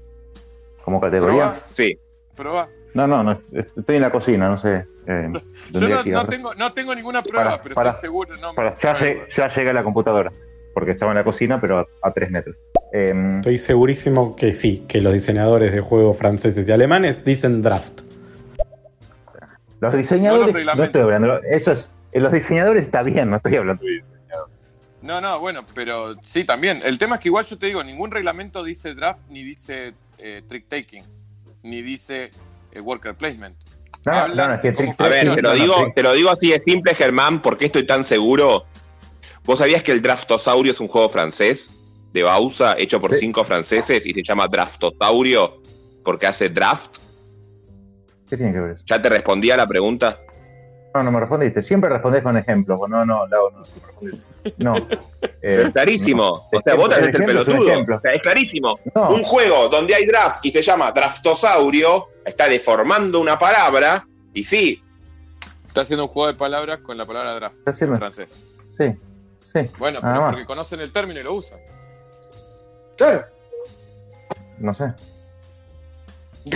¿Como 0.84 0.99
categoría? 0.99 1.52
Probá. 1.53 1.60
Sí. 1.73 1.98
Probá. 2.36 2.69
No, 2.94 3.07
no, 3.07 3.23
no, 3.23 3.31
estoy 3.53 3.95
en 3.98 4.02
la 4.02 4.11
cocina, 4.11 4.49
no 4.49 4.57
sé. 4.57 4.86
eh, 5.07 5.30
Yo 5.72 5.88
no, 5.88 6.03
no 6.03 6.26
tengo, 6.27 6.56
no 6.56 6.73
tengo 6.73 6.94
ninguna 6.95 7.22
prueba, 7.23 7.52
Para, 7.52 7.61
pero 7.64 7.76
para, 7.76 7.90
estoy 7.91 8.02
seguro. 8.02 8.36
No, 8.38 8.53
para, 8.56 8.77
ya, 8.80 8.95
lle- 8.95 9.27
ya 9.30 9.48
llega 9.48 9.72
la 9.73 9.84
computadora, 9.84 10.31
porque 10.74 10.91
estaba 10.91 11.12
en 11.12 11.18
la 11.18 11.24
cocina, 11.24 11.60
pero 11.60 11.80
a, 11.80 11.86
a 12.02 12.12
tres 12.12 12.32
metros. 12.32 12.56
Em, 12.94 13.38
Estoy 13.38 13.58
segurísimo 13.58 14.36
que 14.36 14.54
sí, 14.54 14.86
que 14.88 15.02
los 15.02 15.14
diseñadores 15.14 15.72
de 15.72 15.82
juegos 15.82 16.18
franceses 16.18 16.68
y 16.68 16.72
alemanes 16.72 17.24
dicen 17.26 17.62
draft. 17.62 18.02
los 19.80 19.91
No 19.94 19.98
diseñadores, 19.98 20.66
no, 20.76 20.84
estoy 20.84 21.02
hablando, 21.02 21.41
eso 21.44 21.72
es, 21.72 21.90
en 22.12 22.24
los 22.24 22.32
diseñadores 22.32 22.84
está 22.84 23.04
bien, 23.04 23.30
no 23.30 23.38
estoy 23.38 23.56
hablando 23.56 23.84
de 23.84 23.91
diseñadores. 23.91 24.56
No, 25.02 25.22
no, 25.22 25.40
bueno, 25.40 25.62
pero 25.74 26.16
sí 26.22 26.44
también. 26.44 26.82
El 26.84 26.98
tema 26.98 27.16
es 27.16 27.22
que 27.22 27.30
igual 27.30 27.46
yo 27.46 27.58
te 27.58 27.68
digo, 27.68 27.84
ningún 27.84 28.12
reglamento 28.12 28.64
dice 28.64 28.94
draft, 28.94 29.22
ni 29.30 29.44
dice 29.44 29.94
eh, 30.18 30.41
trick 30.48 30.68
taking, 30.68 31.04
ni 31.64 31.82
dice 31.82 32.32
eh, 32.74 32.82
worker 32.82 33.16
placement. 33.16 33.56
No, 34.06 34.28
no, 34.30 34.48
no, 34.48 34.54
es 34.56 34.60
que 34.62 34.74
trick- 34.74 34.96
A 35.00 35.08
ver, 35.08 35.36
te 35.36 35.41
lo 35.41 35.50
no, 35.50 35.54
digo, 35.54 35.76
te 35.96 36.04
lo 36.04 36.14
digo 36.14 36.30
así 36.30 36.50
de 36.52 36.60
simple, 36.62 36.94
Germán, 36.96 37.41
¿por 37.41 37.58
qué 37.58 37.66
estoy 37.66 37.86
tan 37.86 38.04
seguro? 38.04 38.66
¿Vos 39.49 39.57
sabías 39.57 39.81
que 39.81 39.91
el 39.91 39.99
Draftosaurio 40.03 40.71
es 40.73 40.80
un 40.80 40.88
juego 40.88 41.09
francés 41.09 41.71
de 42.13 42.21
Bausa 42.21 42.76
hecho 42.77 43.01
por 43.01 43.13
Sí. 43.13 43.21
cinco 43.21 43.43
franceses 43.43 44.05
y 44.05 44.13
se 44.13 44.21
llama 44.21 44.47
Draftosaurio 44.47 45.63
porque 46.05 46.27
hace 46.27 46.49
draft? 46.49 46.97
¿Qué 48.30 48.38
tiene 48.38 48.53
que 48.53 48.59
ver 48.59 48.71
eso? 48.73 48.84
¿Ya 48.85 49.01
te 49.01 49.09
respondí 49.09 49.49
a 49.49 49.57
la 49.57 49.65
pregunta? 49.65 50.19
No, 50.93 51.01
no 51.01 51.11
me 51.11 51.19
respondiste. 51.19 51.63
Siempre 51.63 51.89
respondés 51.89 52.21
con 52.21 52.38
ejemplos. 52.38 52.80
No, 52.88 53.03
no, 53.03 53.26
no, 53.26 53.49
no. 53.49 53.63
No. 54.57 54.73
Eh, 55.41 55.63
Es 55.65 55.71
clarísimo. 55.71 56.47
no. 56.51 56.59
O 56.59 56.61
sea, 56.63 56.76
vos 56.76 56.89
te 56.89 56.95
haces 56.95 57.09
el 57.15 57.21
es 57.21 57.26
pelotudo. 57.27 57.95
O 57.97 57.99
sea, 58.01 58.13
es 58.13 58.21
clarísimo. 58.21 58.76
No. 58.93 59.09
Un 59.09 59.23
juego 59.23 59.67
donde 59.67 59.95
hay 59.95 60.05
draft 60.05 60.45
y 60.45 60.51
se 60.51 60.61
llama 60.61 60.91
Draftosaurio 60.91 62.09
está 62.23 62.47
deformando 62.47 63.19
una 63.19 63.39
palabra 63.39 64.05
y 64.31 64.43
sí, 64.43 64.84
Está 65.65 65.81
haciendo 65.81 66.03
un 66.03 66.09
juego 66.09 66.27
de 66.27 66.35
palabras 66.35 66.81
con 66.81 66.97
la 66.97 67.05
palabra 67.05 67.34
draft 67.34 67.57
Está 67.57 67.71
haciendo- 67.71 67.95
en 67.95 67.99
francés. 67.99 68.35
Sí, 68.77 68.85
sí. 69.53 69.69
Bueno, 69.77 69.99
pero 70.01 70.21
más. 70.21 70.31
porque 70.31 70.45
conocen 70.45 70.80
el 70.81 70.91
término 70.91 71.19
y 71.19 71.23
lo 71.23 71.34
usan. 71.34 71.59
claro. 72.97 73.26
No 74.59 74.73
sé. 74.73 74.85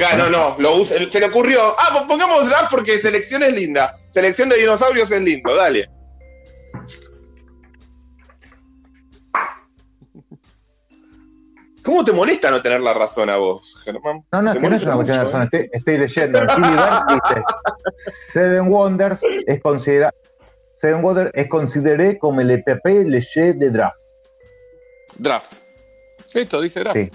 Ah, 0.05 0.17
no, 0.17 0.29
no, 0.29 0.55
lo 0.59 0.77
usa- 0.77 1.09
se 1.09 1.19
le 1.19 1.27
ocurrió. 1.27 1.75
Ah, 1.77 1.89
pues 1.93 2.03
pongamos 2.05 2.47
draft 2.49 2.71
porque 2.71 2.97
selección 2.97 3.43
es 3.43 3.53
linda. 3.53 3.93
Selección 4.09 4.49
de 4.49 4.57
dinosaurios 4.57 5.11
es 5.11 5.21
lindo, 5.21 5.55
dale. 5.55 5.89
¿Cómo 11.83 12.03
te 12.05 12.13
molesta 12.13 12.49
no 12.49 12.61
tener 12.61 12.79
la 12.79 12.93
razón 12.93 13.29
a 13.29 13.35
vos, 13.35 13.81
Germán? 13.83 14.23
No, 14.31 14.41
no, 14.41 14.53
que 14.53 14.59
no 14.69 14.75
es 14.75 14.83
una 14.83 14.95
cuestión 14.95 15.17
de 15.17 15.23
razón. 15.25 15.41
¿eh? 15.43 15.45
Estoy, 15.51 15.69
estoy 15.73 15.97
leyendo. 15.97 16.39
Seven 17.91 18.69
Wonders 18.71 19.19
es 19.45 19.61
considerado. 19.61 20.13
Seven 20.83 21.01
Wonders 21.01 21.31
es 21.33 21.47
consideré 21.47 22.19
como 22.19 22.41
el 22.41 22.51
EPP 22.51 22.85
léger 23.05 23.55
de 23.55 23.71
draft. 23.71 23.95
Draft. 25.17 25.59
Esto 26.33 26.59
dice 26.59 26.81
draft. 26.81 26.97
Sí. 26.97 27.09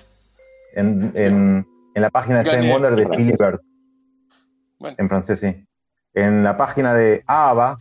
En, 0.73 1.13
en, 1.15 1.67
en 1.95 2.03
la 2.03 2.09
página 2.09 2.43
de. 2.43 2.73
Wonders 2.73 2.97
de 2.97 3.07
Philibert. 3.09 3.61
Bueno. 4.79 4.97
En 4.99 5.07
francés, 5.11 5.41
sí. 5.41 5.67
En 6.15 6.43
la 6.43 6.57
página 6.57 6.95
de 6.95 7.23
ABA. 7.27 7.79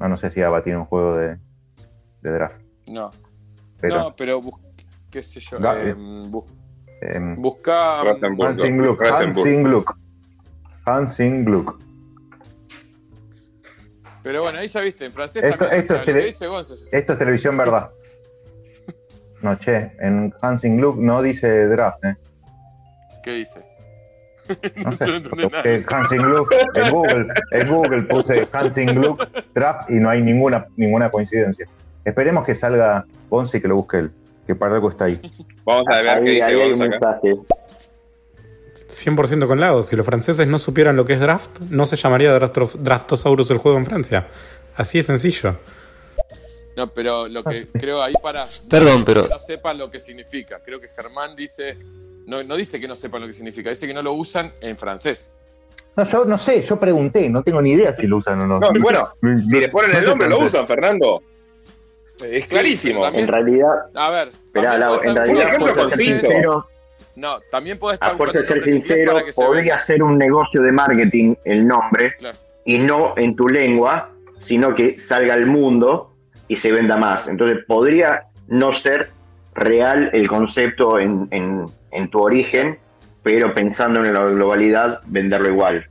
No, 0.00 0.08
no 0.08 0.16
sé 0.16 0.32
si 0.32 0.42
ABA 0.42 0.64
tiene 0.64 0.80
un 0.80 0.86
juego 0.86 1.16
de, 1.16 1.36
de 2.22 2.30
draft. 2.32 2.60
No. 2.88 3.12
Pero, 3.80 3.96
No, 3.96 4.16
pero 4.16 4.40
bus- 4.40 4.58
qué 5.08 5.22
sé 5.22 5.38
yo. 5.38 5.58
Eh, 5.58 5.94
bu- 5.94 6.46
em, 7.00 7.40
busca. 7.40 8.02
Rosenborg. 8.02 8.48
Hansing 8.50 8.76
Gluck. 8.78 9.00
Rosenborg. 9.02 9.96
Hansing 10.84 11.44
Gluck. 11.44 11.91
Pero 14.22 14.42
bueno, 14.42 14.58
ahí 14.58 14.68
ya 14.68 14.80
viste, 14.80 15.04
en 15.06 15.10
francés 15.10 15.42
Esto- 15.42 15.56
también. 15.66 15.80
es 15.80 15.90
lo 15.90 15.96
tele- 16.04 16.20
que 16.20 16.26
dice 16.26 16.46
Gonzo. 16.46 16.74
Esto 16.90 17.12
es 17.12 17.18
televisión 17.18 17.56
verdad. 17.56 17.90
No, 19.42 19.56
che, 19.58 19.90
en 19.98 20.32
Hansing 20.40 20.76
Gluck 20.78 20.96
no 20.98 21.20
dice 21.20 21.66
draft, 21.66 22.04
¿eh? 22.04 22.14
¿Qué 23.24 23.32
dice? 23.32 23.60
No 24.76 24.92
sé. 24.96 25.06
No 25.06 25.20
nada. 25.20 25.42
porque 25.42 25.84
Hansing 25.88 26.22
Gluck, 26.22 26.48
en 26.74 26.90
Google, 26.92 27.26
en 27.50 27.68
Google 27.68 28.02
puse 28.02 28.46
Hansing 28.52 28.94
Gluck 28.94 29.28
draft 29.52 29.90
y 29.90 29.94
no 29.94 30.10
hay 30.10 30.22
ninguna, 30.22 30.66
ninguna 30.76 31.10
coincidencia. 31.10 31.66
Esperemos 32.04 32.46
que 32.46 32.54
salga 32.54 33.04
Gonzi 33.28 33.56
y 33.58 33.60
que 33.60 33.66
lo 33.68 33.74
busque 33.76 33.98
él, 33.98 34.12
que 34.46 34.54
para 34.54 34.76
algo 34.76 34.90
está 34.90 35.06
ahí. 35.06 35.20
Vamos 35.64 35.86
a 35.88 35.96
ver 36.02 36.04
qué 36.04 36.10
Ahí, 36.10 36.24
dice 36.36 36.44
ahí 36.44 36.60
hay 36.60 36.72
un 36.72 36.78
Gonza 36.78 36.84
acá. 36.84 37.18
mensaje. 37.22 37.34
100% 38.92 39.46
con 39.46 39.60
Lago. 39.60 39.82
Si 39.82 39.96
los 39.96 40.04
franceses 40.06 40.46
no 40.46 40.58
supieran 40.58 40.96
lo 40.96 41.04
que 41.04 41.14
es 41.14 41.20
draft, 41.20 41.50
no 41.70 41.86
se 41.86 41.96
llamaría 41.96 42.30
Drafto- 42.38 42.72
Draftosaurus 42.78 43.50
el 43.50 43.58
juego 43.58 43.78
en 43.78 43.86
Francia. 43.86 44.28
Así 44.76 44.98
de 44.98 45.04
sencillo. 45.04 45.56
No, 46.76 46.86
pero 46.88 47.28
lo 47.28 47.42
que 47.44 47.66
creo 47.66 48.02
ahí 48.02 48.14
para. 48.22 48.46
Perdón, 48.68 49.04
pero- 49.04 49.24
Que 49.24 49.28
no 49.34 49.40
sepan 49.40 49.76
lo 49.78 49.90
que 49.90 50.00
significa. 50.00 50.60
Creo 50.64 50.80
que 50.80 50.88
Germán 50.88 51.36
dice. 51.36 51.76
No, 52.26 52.42
no 52.44 52.56
dice 52.56 52.80
que 52.80 52.86
no 52.88 52.94
sepan 52.94 53.20
lo 53.22 53.26
que 53.26 53.32
significa, 53.32 53.68
dice 53.70 53.86
que 53.86 53.92
no 53.94 54.00
lo 54.02 54.12
usan 54.14 54.52
en 54.60 54.76
francés. 54.76 55.30
No, 55.96 56.08
yo 56.08 56.24
no 56.24 56.38
sé, 56.38 56.64
yo 56.64 56.78
pregunté, 56.78 57.28
no 57.28 57.42
tengo 57.42 57.60
ni 57.60 57.72
idea 57.72 57.92
si 57.92 58.06
lo 58.06 58.16
usan 58.18 58.40
o 58.40 58.46
no. 58.46 58.60
No, 58.60 58.70
bueno, 58.80 59.08
si 59.48 59.60
le 59.60 59.68
ponen 59.68 59.94
el 59.96 60.06
nombre, 60.06 60.28
lo 60.28 60.38
usan, 60.38 60.66
Fernando. 60.66 61.20
Es 62.24 62.46
clarísimo. 62.48 63.00
pero 63.00 63.04
también- 63.06 63.24
En 63.26 63.32
realidad, 63.32 63.68
A 63.94 64.10
ver. 64.10 64.28
esperá, 64.28 64.74
en 64.74 64.80
realidad, 64.80 65.28
un 65.34 65.40
ejemplo 65.42 65.74
conciso. 65.74 66.66
No, 67.14 67.40
también 67.50 67.78
puede 67.78 67.92
a 67.92 67.94
estar 67.96 68.16
fuerza 68.16 68.38
de 68.40 68.46
ser 68.46 68.62
sincero, 68.62 69.20
se 69.26 69.32
podría 69.34 69.78
ser 69.78 70.02
un 70.02 70.16
negocio 70.16 70.62
de 70.62 70.72
marketing 70.72 71.34
el 71.44 71.66
nombre 71.66 72.16
Claro. 72.16 72.38
y 72.64 72.78
no 72.78 73.14
en 73.18 73.36
tu 73.36 73.48
lengua, 73.48 74.10
sino 74.40 74.74
que 74.74 74.98
salga 74.98 75.34
al 75.34 75.46
mundo 75.46 76.14
y 76.48 76.56
se 76.56 76.72
venda 76.72 76.96
más. 76.96 77.28
Entonces 77.28 77.58
podría 77.66 78.24
no 78.48 78.72
ser 78.72 79.10
real 79.54 80.10
el 80.14 80.26
concepto 80.28 80.98
en, 80.98 81.28
en- 81.30 81.66
en 81.90 82.10
tu 82.10 82.20
origen, 82.22 82.78
pero 83.22 83.52
pensando 83.52 84.02
en 84.04 84.14
la 84.14 84.24
globalidad, 84.24 85.00
venderlo 85.06 85.48
igual. 85.50 85.88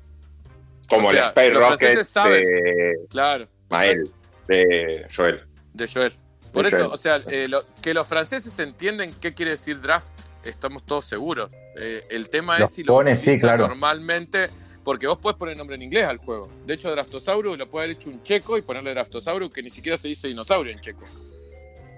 Como 0.90 1.08
O 1.08 1.12
sea, 1.12 1.22
el 1.22 1.28
Space 1.30 1.52
Rocket 1.52 2.04
saben. 2.04 2.44
de 2.44 2.94
Claro. 3.10 3.48
Mael, 3.70 4.10
de 4.48 5.06
Joel. 5.16 5.42
De 5.74 5.88
Joel. 5.88 6.14
Por 6.52 6.64
De 6.64 6.70
eso, 6.70 6.78
Joel. 6.80 6.92
o 6.92 6.98
sea, 6.98 7.18
eh, 7.30 7.48
lo- 7.48 7.64
que 7.82 7.94
los 7.94 8.06
franceses 8.08 8.58
entienden 8.60 9.14
qué 9.22 9.34
quiere 9.34 9.52
decir 9.52 9.80
draft, 9.80 10.12
estamos 10.46 10.84
todos 10.86 11.06
seguros. 11.06 11.52
Eh, 11.78 12.06
el 12.10 12.30
tema 12.30 12.58
Los 12.60 12.70
es 12.70 12.76
si 12.76 12.84
lo 12.84 12.94
pone, 12.94 13.16
sí, 13.18 13.40
claro. 13.40 13.68
normalmente, 13.68 14.50
porque 14.84 15.08
vos 15.08 15.18
podés 15.20 15.38
poner 15.38 15.58
nombre 15.58 15.76
en 15.76 15.84
inglés 15.84 16.08
al 16.08 16.18
juego. 16.18 16.50
De 16.66 16.74
hecho, 16.74 16.90
Draftosaurus 16.92 17.58
lo 17.58 17.70
puede 17.70 17.86
haber 17.86 17.98
hecho 17.98 18.10
un 18.10 18.24
checo 18.24 18.58
y 18.58 18.62
ponerle 18.62 18.92
Draftosaurus, 18.92 19.52
que 19.52 19.62
ni 19.64 19.70
siquiera 19.70 19.98
se 19.98 20.08
dice 20.08 20.28
dinosaurio 20.28 20.72
en 20.74 20.80
checo. 20.80 21.06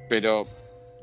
Pero 0.09 0.43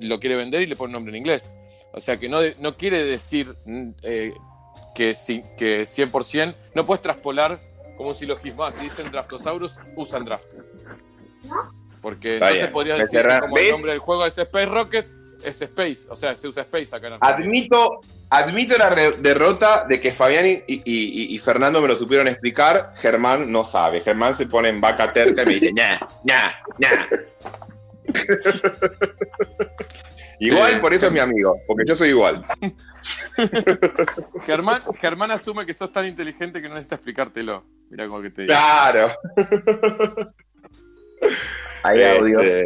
lo 0.01 0.21
quiere 0.21 0.37
vender 0.37 0.63
y 0.63 0.67
le 0.67 0.77
pone 0.77 0.93
nombre 0.93 1.11
en 1.13 1.17
inglés. 1.17 1.51
O 1.93 2.01
sea 2.01 2.17
que 2.17 2.29
no, 2.29 2.41
de- 2.41 2.55
no 2.61 2.77
quiere 2.77 3.05
decir 3.05 3.55
mm, 3.65 3.91
eh, 4.03 4.35
que, 4.95 5.15
sí- 5.15 5.43
que 5.59 5.83
100% 5.83 6.55
no 6.75 6.87
puedes 6.87 7.03
traspolar 7.03 7.59
como 7.97 8.11
un 8.11 8.15
silogismo. 8.15 8.71
Si 8.71 8.85
dicen 8.85 9.11
Draftosaurus, 9.11 9.75
usan 9.97 10.25
draft. 10.25 10.47
Porque 12.01 12.35
Está 12.35 12.51
entonces 12.53 12.73
Me 12.97 12.99
decir 12.99 13.41
como 13.41 13.59
el 13.59 13.71
nombre 13.73 13.91
del 13.93 14.01
juego 14.01 14.25
es 14.27 14.39
Space 14.39 14.67
Rocket, 14.67 15.07
es 15.45 15.63
Space. 15.63 16.01
O 16.09 16.17
sea, 16.17 16.35
se 16.37 16.49
usa 16.49 16.63
Space 16.63 16.95
acá 16.95 17.07
en 17.09 17.13
Argentina. 17.15 17.37
Admito, 17.49 18.01
admito 18.31 18.79
la 18.79 18.91
derrota 19.19 19.85
de 19.89 20.01
que 20.01 20.13
Fabián 20.13 20.47
y, 20.47 20.51
y- 20.67 20.83
y- 20.85 21.35
y 21.35 21.39
Fernando 21.39 21.81
me 21.83 21.89
lo 21.89 21.97
supieron 21.97 22.29
explicar. 22.29 22.93
Germán 22.97 23.51
no 23.51 23.65
sabe. 23.65 24.01
Germán 24.01 24.35
se 24.35 24.47
pone 24.47 24.69
en 24.69 24.81
vaca 24.81 25.13
terca 25.13 25.43
y 25.43 25.47
me 25.47 25.55
dice, 25.55 25.73
ña, 25.73 25.99
ña, 26.25 26.55
ña. 26.79 27.09
igual, 30.39 30.75
Eh, 30.75 30.81
por 30.81 30.93
eso 30.95 31.07
es 31.07 31.13
mi 31.13 31.19
amigo, 31.21 31.57
porque 31.67 31.85
yo 31.87 31.95
soy 31.95 32.09
igual. 32.11 32.45
Germán, 34.47 34.83
Germán 35.01 35.31
asume 35.31 35.65
que 35.67 35.75
sos 35.75 35.93
tan 35.93 36.07
inteligente 36.07 36.61
que 36.61 36.69
no 36.69 36.75
necesita 36.75 36.97
explicártelo. 36.97 37.65
Mira 37.91 38.07
cómo 38.09 38.23
que 38.23 38.31
te 38.31 38.43
digo. 38.43 38.53
Claro. 38.55 39.09
Hay 41.83 42.03
audio. 42.03 42.41
Este, 42.41 42.63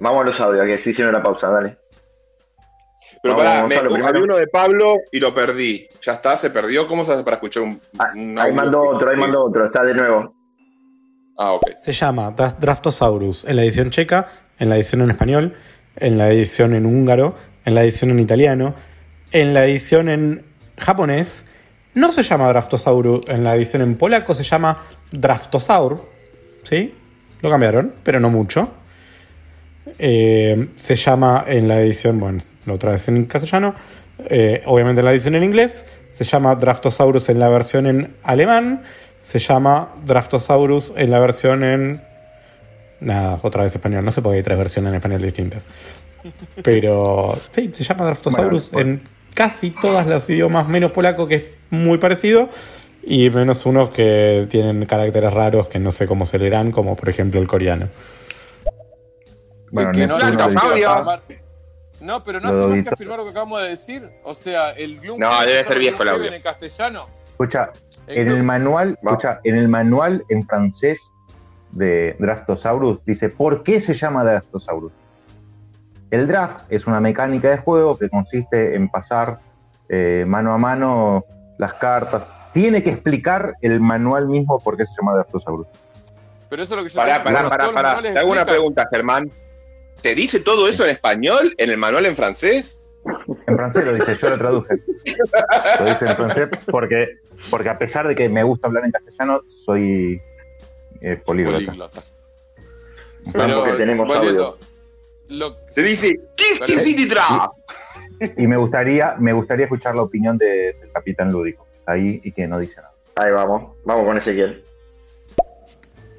Vamos 0.00 0.22
a 0.22 0.24
los 0.26 0.40
audios, 0.40 0.66
que 0.66 0.78
se 0.78 0.90
hicieron 0.90 1.12
la 1.14 1.22
pausa, 1.22 1.48
dale. 1.48 1.78
Pero 3.22 3.36
Vamos, 3.36 3.50
pará, 3.52 3.66
me, 3.66 3.74
Gonzalo, 3.76 3.94
primero. 3.94 4.24
uno 4.24 4.36
de 4.36 4.46
Pablo 4.48 4.96
y 5.10 5.20
lo 5.20 5.34
perdí. 5.34 5.88
Ya 6.02 6.12
está, 6.12 6.36
se 6.36 6.50
perdió. 6.50 6.86
¿Cómo 6.86 7.04
se 7.06 7.12
hace 7.14 7.24
para 7.24 7.36
escuchar 7.36 7.62
un, 7.62 7.80
un 8.16 8.38
Ahí 8.38 8.52
mandó 8.52 8.82
otro, 8.82 9.08
ahí 9.08 9.14
Sí. 9.16 9.20
mandó 9.20 9.44
otro, 9.44 9.64
está 9.66 9.82
de 9.82 9.94
nuevo. 9.94 10.34
Ah, 11.38 11.52
ok. 11.52 11.62
Se 11.78 11.92
llama 11.92 12.34
Dra- 12.36 12.54
Draftosaurus 12.58 13.44
en 13.46 13.56
la 13.56 13.62
edición 13.62 13.90
checa, 13.90 14.28
en 14.58 14.68
la 14.68 14.76
edición 14.76 15.00
en 15.02 15.10
español, 15.10 15.54
en 15.96 16.18
la 16.18 16.28
edición 16.30 16.74
en 16.74 16.84
húngaro, 16.86 17.34
en 17.64 17.74
la 17.74 17.82
edición 17.82 18.10
en 18.10 18.18
italiano, 18.20 18.74
en 19.32 19.54
la 19.54 19.64
edición 19.64 20.08
en 20.10 20.44
japonés. 20.78 21.46
No 21.94 22.12
se 22.12 22.22
llama 22.24 22.48
Draftosaurus 22.48 23.22
en 23.28 23.42
la 23.42 23.56
edición 23.56 23.80
en 23.82 23.96
polaco, 23.96 24.34
se 24.34 24.44
llama 24.44 24.82
Draftosaur. 25.12 26.10
¿Sí? 26.62 26.94
Lo 27.40 27.48
cambiaron, 27.50 27.94
pero 28.02 28.20
no 28.20 28.28
mucho. 28.28 28.70
Eh, 29.98 30.68
se 30.74 30.96
llama 30.96 31.44
en 31.46 31.68
la 31.68 31.80
edición, 31.80 32.18
bueno, 32.18 32.40
la 32.66 32.72
otra 32.72 32.92
vez 32.92 33.08
en 33.08 33.24
castellano, 33.26 33.74
eh, 34.26 34.62
obviamente 34.66 35.00
en 35.00 35.04
la 35.04 35.12
edición 35.12 35.34
en 35.34 35.44
inglés, 35.44 35.84
se 36.10 36.24
llama 36.24 36.54
Draftosaurus 36.54 37.28
en 37.28 37.38
la 37.38 37.48
versión 37.48 37.86
en 37.86 38.14
alemán, 38.22 38.82
se 39.20 39.38
llama 39.38 39.94
Draftosaurus 40.04 40.92
en 40.96 41.10
la 41.10 41.18
versión 41.18 41.64
en... 41.64 42.02
Nada, 43.00 43.38
otra 43.42 43.64
vez 43.64 43.74
español, 43.74 44.04
no 44.04 44.10
sé 44.10 44.22
por 44.22 44.32
qué 44.32 44.38
hay 44.38 44.42
tres 44.42 44.56
versiones 44.56 44.90
en 44.90 44.94
español 44.94 45.20
distintas. 45.20 45.66
Pero 46.62 47.36
sí, 47.50 47.70
se 47.74 47.84
llama 47.84 48.06
Draftosaurus 48.06 48.70
Bueno, 48.70 48.92
en 48.92 49.02
casi 49.34 49.70
todas 49.70 50.06
las 50.06 50.30
idiomas, 50.30 50.68
menos 50.68 50.92
polaco, 50.92 51.26
que 51.26 51.34
es 51.34 51.50
muy 51.70 51.98
parecido, 51.98 52.48
y 53.06 53.28
menos 53.30 53.66
unos 53.66 53.90
que 53.90 54.46
tienen 54.48 54.86
caracteres 54.86 55.32
raros 55.32 55.68
que 55.68 55.78
no 55.78 55.90
sé 55.90 56.06
cómo 56.06 56.24
se 56.24 56.38
leerán, 56.38 56.72
como 56.72 56.96
por 56.96 57.08
ejemplo 57.08 57.40
el 57.40 57.46
coreano. 57.46 57.88
Bueno, 59.74 59.90
que 59.90 60.06
no, 60.06 60.16
Neptuno 60.18 61.18
no, 62.00 62.22
pero 62.22 62.38
no 62.38 62.52
Lo 62.52 62.66
hacemos 62.66 62.84
que 62.84 62.90
afirmar 62.90 63.18
lo 63.18 63.24
que 63.24 63.30
acabamos 63.30 63.62
de 63.62 63.68
decir. 63.68 64.10
O 64.24 64.34
sea, 64.34 64.70
el 64.70 65.00
Gloom 65.00 65.18
No, 65.18 65.40
debe 65.40 65.64
se 65.64 65.70
ser 65.70 65.78
viejo 65.78 66.02
el 66.02 66.08
audio. 66.10 66.32
En 66.32 66.42
castellano. 66.42 67.06
Escucha, 67.30 67.70
El 68.06 68.28
en 68.28 68.28
el 68.28 68.42
manual, 68.42 68.98
escucha, 69.02 69.40
en 69.42 69.56
el 69.56 69.68
manual 69.68 70.24
en 70.28 70.46
francés 70.46 71.10
de 71.72 72.14
Draftosaurus 72.20 73.04
dice 73.04 73.30
¿por 73.30 73.64
qué 73.64 73.80
se 73.80 73.94
llama 73.94 74.22
Draftosaurus? 74.22 74.92
El 76.10 76.28
draft 76.28 76.70
es 76.70 76.86
una 76.86 77.00
mecánica 77.00 77.50
de 77.50 77.56
juego 77.56 77.98
que 77.98 78.08
consiste 78.08 78.76
en 78.76 78.88
pasar 78.88 79.38
eh, 79.88 80.24
mano 80.28 80.52
a 80.54 80.58
mano 80.58 81.24
las 81.58 81.74
cartas. 81.74 82.30
Tiene 82.52 82.84
que 82.84 82.90
explicar 82.90 83.54
el 83.62 83.80
manual 83.80 84.28
mismo 84.28 84.60
por 84.60 84.76
qué 84.76 84.86
se 84.86 84.92
llama 85.00 85.14
Draftosaurus. 85.14 85.66
Pero 86.48 86.62
eso 86.62 86.74
es 86.74 86.78
lo 86.78 86.84
que 86.84 86.90
yo 86.90 86.96
Pará, 87.00 87.24
pará, 87.24 87.48
pará, 87.48 87.72
pará. 87.72 88.02
Te 88.02 88.18
hago 88.18 88.30
una 88.30 88.44
pregunta, 88.44 88.86
Germán. 88.92 89.28
¿Te 90.04 90.14
dice 90.14 90.40
todo 90.40 90.68
eso 90.68 90.84
en 90.84 90.90
español? 90.90 91.54
¿En 91.56 91.70
el 91.70 91.78
manual 91.78 92.04
en 92.04 92.14
francés? 92.14 92.78
En 93.46 93.56
francés 93.56 93.86
lo 93.86 93.94
dice, 93.94 94.14
yo 94.20 94.28
lo 94.28 94.36
traduje. 94.36 94.74
Lo 95.80 95.86
dice 95.86 96.04
en 96.04 96.14
francés 96.14 96.48
porque, 96.70 97.20
porque 97.48 97.70
a 97.70 97.78
pesar 97.78 98.06
de 98.06 98.14
que 98.14 98.28
me 98.28 98.42
gusta 98.42 98.66
hablar 98.66 98.84
en 98.84 98.90
castellano, 98.92 99.40
soy 99.64 100.20
eh, 101.00 101.16
políglota. 101.24 101.72
Que 103.32 103.72
tenemos 103.78 104.06
volviendo, 104.06 104.58
lo- 105.28 105.56
Te 105.74 105.82
dice, 105.82 106.20
¿qué 106.36 106.44
es 106.74 106.82
City 106.82 107.06
Draft? 107.06 107.54
Y 108.36 108.46
me 108.46 108.58
gustaría, 108.58 109.14
me 109.18 109.32
gustaría 109.32 109.64
escuchar 109.64 109.96
la 109.96 110.02
opinión 110.02 110.36
de- 110.36 110.74
del 110.74 110.92
capitán 110.92 111.30
lúdico 111.30 111.66
ahí 111.86 112.20
y 112.22 112.30
que 112.30 112.46
no 112.46 112.58
dice 112.58 112.76
nada. 112.76 112.92
Ahí 113.16 113.32
vamos, 113.32 113.74
vamos 113.84 114.04
con 114.04 114.18
Ezequiel. 114.18 114.62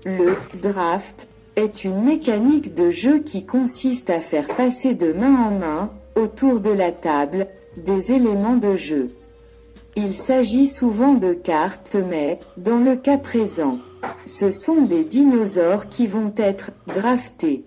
Le 0.04 0.36
draft 0.60 1.35
est 1.56 1.84
une 1.84 2.04
mécanique 2.04 2.74
de 2.74 2.92
jeu 2.92 3.20
qui 3.20 3.46
consiste 3.46 4.10
à 4.10 4.20
faire 4.20 4.56
passer 4.56 4.94
de 4.94 5.14
main 5.14 5.36
en 5.48 5.52
main, 5.52 5.92
autour 6.16 6.62
de 6.62 6.72
la 6.72 6.92
table, 6.92 7.48
des 7.78 8.12
éléments 8.12 8.58
de 8.58 8.76
jeu. 8.76 9.16
Il 9.96 10.14
s'agit 10.14 10.68
souvent 10.68 11.14
de 11.14 11.34
cartes 11.34 11.96
mais, 12.10 12.40
dans 12.58 12.80
le 12.80 12.96
cas 12.96 13.18
présent, 13.18 13.80
ce 14.26 14.52
sont 14.52 14.82
des 14.82 15.04
dinosaures 15.04 15.88
qui 15.88 16.08
vont 16.08 16.34
être 16.38 16.72
draftés. 16.88 17.66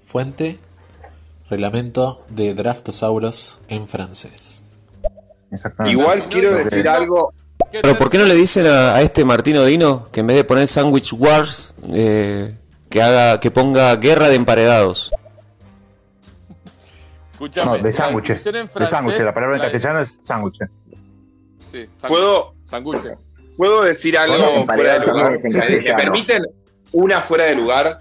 Fuente, 0.00 0.58
reglamento 1.50 2.20
de 2.30 2.52
Draftosaurus 2.52 3.58
en 3.70 3.86
francés. 3.86 4.60
Igual 5.86 6.28
quiero 6.28 6.54
decir 6.54 6.88
algo. 6.88 7.32
Pero 7.70 7.96
¿por 7.96 8.10
qué 8.10 8.18
no 8.18 8.24
le 8.24 8.34
dicen 8.34 8.66
a, 8.66 8.94
a 8.94 9.02
este 9.02 9.24
Martín 9.24 9.56
Odino 9.56 10.08
que 10.10 10.20
en 10.20 10.26
vez 10.26 10.36
de 10.36 10.44
poner 10.44 10.66
Sandwich 10.66 11.12
Wars, 11.12 11.74
eh, 11.92 12.54
que 12.92 13.02
haga, 13.02 13.40
que 13.40 13.50
ponga 13.50 13.96
Guerra 13.96 14.28
de 14.28 14.36
Emparedados? 14.36 15.10
Escuchame, 17.32 17.78
No, 17.78 17.82
de 17.84 17.92
sándwiches. 17.92 18.44
De 18.44 18.86
sándwiches. 18.86 19.24
La 19.24 19.32
palabra 19.34 19.56
en 19.56 19.62
la- 19.62 19.70
castellano 19.72 20.00
es 20.02 20.18
sándwiches. 20.22 20.68
Sí, 21.58 21.86
¿Puedo, 22.06 22.54
sanguche. 22.64 23.14
¿Puedo 23.56 23.82
decir 23.82 24.16
algo 24.18 24.64
fuera 24.66 24.98
de 24.98 25.06
lugar? 25.06 25.32
¿Me- 25.32 25.38
¿Me 25.38 25.58
castellano. 25.58 25.96
permiten 25.96 26.42
una 26.92 27.20
fuera 27.20 27.44
de 27.44 27.54
lugar? 27.54 27.98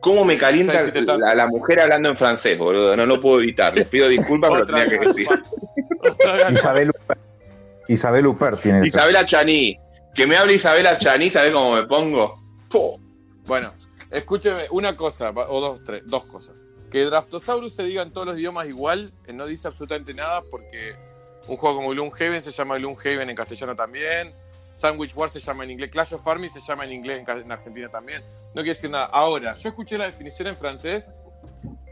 ¿Cómo 0.00 0.24
me 0.24 0.36
calienta 0.36 0.82
la, 1.18 1.34
la 1.34 1.46
mujer 1.46 1.80
hablando 1.80 2.08
en 2.10 2.16
francés, 2.16 2.58
boludo? 2.58 2.96
No 2.96 3.04
lo 3.06 3.20
puedo 3.20 3.40
evitar. 3.40 3.74
Les 3.76 3.88
pido 3.88 4.08
disculpas, 4.08 4.50
pero 4.52 4.66
tenía 4.66 4.88
que 4.88 4.98
decir. 4.98 5.26
Isabel 6.52 6.90
Huppert, 6.90 7.20
Isabel 7.88 8.26
Huppert 8.26 8.60
tiene 8.60 8.78
eso. 8.78 8.86
Isabela 8.86 9.24
Chaní. 9.24 9.78
Que 10.14 10.26
me 10.26 10.36
hable 10.36 10.54
Isabela 10.54 10.96
Chaní, 10.96 11.28
¿sabés 11.30 11.52
cómo 11.52 11.74
me 11.74 11.84
pongo? 11.84 12.36
Po. 12.70 13.00
Bueno, 13.46 13.74
escúcheme 14.10 14.66
una 14.70 14.96
cosa, 14.96 15.30
o 15.30 15.60
dos, 15.60 15.84
tres, 15.84 16.02
dos 16.06 16.24
cosas. 16.26 16.66
Que 16.90 17.04
Draftosaurus 17.04 17.74
se 17.74 17.82
diga 17.82 18.02
en 18.02 18.12
todos 18.12 18.26
los 18.26 18.38
idiomas 18.38 18.68
igual, 18.68 19.12
no 19.32 19.46
dice 19.46 19.68
absolutamente 19.68 20.14
nada 20.14 20.42
porque 20.50 20.96
un 21.46 21.56
juego 21.56 21.76
como 21.76 21.90
Gloomhaven 21.90 22.40
se 22.40 22.52
llama 22.52 22.78
Gloomhaven 22.78 23.28
en 23.28 23.36
castellano 23.36 23.76
también. 23.76 24.32
Sandwich 24.72 25.14
War 25.14 25.28
se 25.28 25.40
llama 25.40 25.64
en 25.64 25.70
inglés. 25.70 25.90
Clash 25.90 26.14
of 26.14 26.26
Armies 26.26 26.52
se 26.52 26.60
llama 26.60 26.84
en 26.84 26.92
inglés 26.92 27.24
en 27.26 27.52
Argentina 27.52 27.88
también. 27.88 28.22
No 28.48 28.62
quiere 28.62 28.70
decir 28.70 28.90
nada. 28.90 29.06
Ahora, 29.06 29.54
yo 29.54 29.68
escuché 29.68 29.98
la 29.98 30.06
definición 30.06 30.48
en 30.48 30.56
francés 30.56 31.12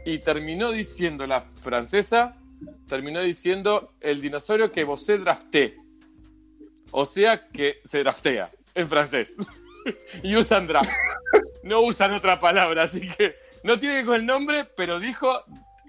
y 0.05 0.19
terminó 0.19 0.71
diciendo 0.71 1.25
la 1.25 1.41
francesa, 1.41 2.35
terminó 2.87 3.21
diciendo 3.21 3.93
el 4.01 4.21
dinosaurio 4.21 4.71
que 4.71 4.83
vos 4.83 5.05
drafté. 5.07 5.77
O 6.91 7.05
sea 7.05 7.47
que 7.49 7.79
se 7.83 7.99
draftea 7.99 8.49
en 8.75 8.89
francés. 8.89 9.35
y 10.23 10.35
usan 10.35 10.67
draft. 10.67 10.91
No 11.63 11.81
usan 11.81 12.13
otra 12.13 12.39
palabra, 12.39 12.83
así 12.83 13.07
que 13.07 13.35
no 13.63 13.79
tiene 13.79 13.95
que 13.95 13.99
ver 14.01 14.05
con 14.05 14.15
el 14.15 14.25
nombre, 14.25 14.65
pero 14.75 14.99
dijo 14.99 15.43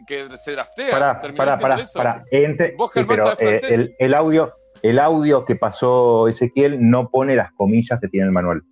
que 0.06 0.28
se 0.36 0.52
draftea. 0.52 0.90
Pará, 0.90 1.20
Terminó 1.20 1.38
pará, 1.38 1.52
diciendo 1.56 1.68
pará, 1.68 1.82
eso. 1.82 1.98
pará. 1.98 2.24
Entre- 2.30 2.74
Vos, 2.76 2.90
sí, 2.94 3.04
pero 3.06 3.32
eh, 3.40 3.60
el, 3.68 3.94
el 3.98 4.14
audio, 4.14 4.54
el 4.82 4.98
audio 4.98 5.44
que 5.44 5.56
pasó 5.56 6.28
Ezequiel 6.28 6.78
no 6.88 7.10
pone 7.10 7.34
las 7.36 7.52
comillas 7.52 7.98
que 8.00 8.08
tiene 8.08 8.26
el 8.26 8.32
manual. 8.32 8.62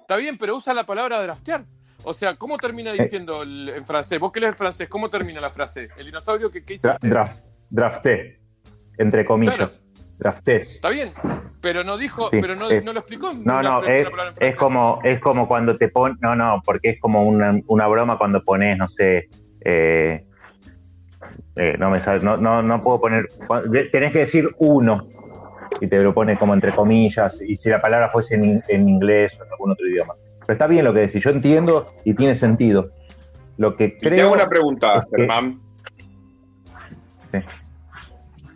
Está 0.00 0.16
bien, 0.16 0.36
pero 0.38 0.56
usa 0.56 0.74
la 0.74 0.84
palabra 0.84 1.22
draftear. 1.22 1.64
O 2.02 2.12
sea, 2.12 2.34
¿cómo 2.36 2.56
termina 2.58 2.92
diciendo 2.92 3.42
el- 3.42 3.68
en 3.68 3.86
francés? 3.86 4.18
Vos 4.18 4.32
que 4.32 4.40
lees 4.40 4.56
francés, 4.56 4.88
¿cómo 4.88 5.08
termina 5.08 5.40
la 5.40 5.50
frase? 5.50 5.88
El 5.98 6.06
dinosaurio 6.06 6.50
que, 6.50 6.64
que 6.64 6.74
hizo. 6.74 6.88
Dra- 6.88 6.98
draft, 7.00 7.44
drafté, 7.68 8.40
entre 8.98 9.24
comillas. 9.24 9.56
Claro. 9.56 9.72
Drafté. 10.20 10.56
Está 10.58 10.90
bien, 10.90 11.12
pero 11.62 11.82
no 11.82 11.96
dijo, 11.96 12.28
Sí, 12.30 12.38
pero 12.42 12.54
no, 12.54 12.68
no 12.68 12.92
lo 12.92 12.98
explicó. 12.98 13.32
No, 13.32 13.62
no, 13.62 13.82
es, 13.84 14.06
es 14.38 14.54
como, 14.54 15.00
es 15.02 15.18
como 15.18 15.48
cuando 15.48 15.78
te 15.78 15.88
pones, 15.88 16.18
no, 16.20 16.36
no, 16.36 16.60
porque 16.64 16.90
es 16.90 17.00
como 17.00 17.24
una, 17.24 17.58
una 17.66 17.86
broma 17.86 18.18
cuando 18.18 18.44
pones, 18.44 18.76
no 18.76 18.86
sé, 18.86 19.30
eh, 19.64 20.26
eh, 21.56 21.76
no 21.78 21.88
me 21.88 22.00
sale, 22.00 22.22
no, 22.22 22.36
no, 22.36 22.62
no 22.62 22.82
puedo 22.82 23.00
poner, 23.00 23.28
tenés 23.90 24.12
que 24.12 24.18
decir 24.20 24.50
uno 24.58 25.08
y 25.80 25.86
te 25.86 26.02
lo 26.02 26.12
pone 26.12 26.36
como 26.36 26.52
entre 26.52 26.72
comillas 26.72 27.40
y 27.40 27.56
si 27.56 27.70
la 27.70 27.80
palabra 27.80 28.10
fuese 28.10 28.34
en, 28.34 28.62
en 28.68 28.88
inglés 28.88 29.38
o 29.40 29.44
en 29.44 29.50
algún 29.52 29.70
otro 29.72 29.86
idioma. 29.88 30.14
Pero 30.40 30.52
está 30.52 30.66
bien 30.66 30.84
lo 30.84 30.92
que 30.92 31.00
decís, 31.00 31.24
yo 31.24 31.30
entiendo 31.30 31.86
y 32.04 32.12
tiene 32.12 32.34
sentido. 32.34 32.90
Lo 33.56 33.74
que 33.74 33.84
Y 33.84 33.90
te 33.92 34.08
creo 34.10 34.26
hago 34.26 34.34
una 34.34 34.46
pregunta, 34.48 35.06
que- 35.10 35.16
Germán. 35.16 35.60
Sí. 37.32 37.38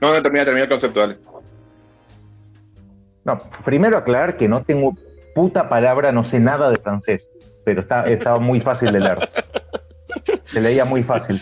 No, 0.01 0.13
no, 0.13 0.23
termina, 0.23 0.45
termina 0.45 0.65
el 0.65 0.69
concepto, 0.69 1.01
dale. 1.01 1.17
No, 3.25 3.39
primero 3.65 3.97
aclarar 3.97 4.37
que 4.37 4.49
no 4.49 4.63
tengo 4.63 4.95
puta 5.35 5.69
palabra, 5.69 6.13
no 6.13 6.25
sé 6.25 6.39
nada 6.41 6.71
de 6.71 6.77
francés, 6.77 7.29
pero 7.65 7.81
está, 7.83 8.05
estaba 8.05 8.39
muy 8.39 8.61
fácil 8.61 8.93
de 8.93 9.01
leer. 9.01 9.19
Se 10.45 10.61
leía 10.61 10.85
muy 10.85 11.03
fácil. 11.03 11.41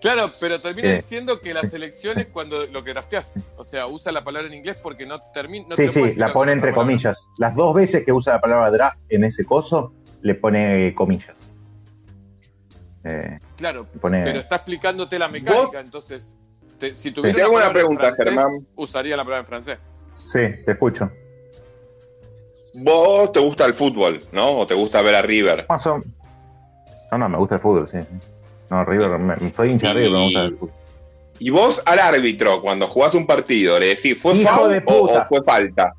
Claro, 0.00 0.26
pero 0.40 0.58
termina 0.58 0.88
Sí. 0.88 0.94
diciendo 0.96 1.40
que 1.40 1.54
las 1.54 1.72
elecciones 1.72 2.26
cuando 2.32 2.66
lo 2.66 2.82
que 2.82 2.90
drafteas, 2.92 3.34
o 3.56 3.64
sea, 3.64 3.86
usa 3.86 4.10
la 4.10 4.24
palabra 4.24 4.48
en 4.48 4.54
inglés 4.54 4.80
porque 4.82 5.06
no 5.06 5.20
termina. 5.32 5.66
No 5.68 5.76
sí, 5.76 5.86
te 5.86 5.92
sí, 5.92 6.14
la 6.16 6.32
pone 6.32 6.52
entre 6.52 6.72
palabra. 6.72 6.90
comillas. 6.92 7.28
Las 7.38 7.54
dos 7.54 7.72
veces 7.72 8.04
que 8.04 8.12
usa 8.12 8.34
la 8.34 8.40
palabra 8.40 8.68
draft 8.72 8.98
en 9.08 9.22
ese 9.22 9.44
coso, 9.44 9.94
le 10.22 10.34
pone 10.34 10.88
eh, 10.88 10.94
comillas. 10.94 11.36
Eh, 13.04 13.36
Claro, 13.56 13.86
pone- 14.00 14.24
pero 14.24 14.40
está 14.40 14.56
explicándote 14.56 15.18
la 15.20 15.28
mecánica, 15.28 15.78
entonces, 15.78 16.34
te- 16.78 16.94
si 16.94 17.12
tuviera 17.12 17.36
Te 17.36 17.42
hago 17.42 17.54
una 17.54 17.72
pregunta, 17.72 18.02
francés, 18.06 18.24
Germán. 18.24 18.66
Usaría 18.74 19.16
la 19.16 19.22
palabra 19.22 19.40
en 19.40 19.46
francés. 19.46 19.78
Sí, 20.32 20.40
te 20.64 20.72
escucho. 20.72 21.10
Vos 22.74 23.32
te 23.32 23.40
gusta 23.40 23.66
el 23.66 23.74
fútbol, 23.74 24.18
¿no? 24.32 24.58
O 24.60 24.66
te 24.66 24.74
gusta 24.74 25.02
ver 25.02 25.14
a 25.14 25.22
River. 25.22 25.66
No, 27.10 27.18
no, 27.18 27.28
me 27.28 27.36
gusta 27.38 27.56
el 27.56 27.60
fútbol, 27.60 27.88
sí. 27.90 27.98
No, 28.70 28.84
River, 28.84 29.18
me- 29.18 29.50
soy 29.50 29.70
hincha 29.70 29.88
de 29.88 29.94
River, 29.94 30.10
me 30.12 30.24
gusta 30.24 30.40
el 30.40 30.56
fútbol. 30.56 30.74
Y 31.38 31.50
vos 31.50 31.82
al 31.84 31.98
árbitro, 31.98 32.62
cuando 32.62 32.86
jugás 32.86 33.14
un 33.14 33.26
partido, 33.26 33.78
le 33.78 33.88
decís, 33.88 34.20
¿fue 34.20 34.34
foul 34.36 34.70
de 34.70 34.82
o, 34.86 35.24
fue 35.26 35.42
falta? 35.42 35.92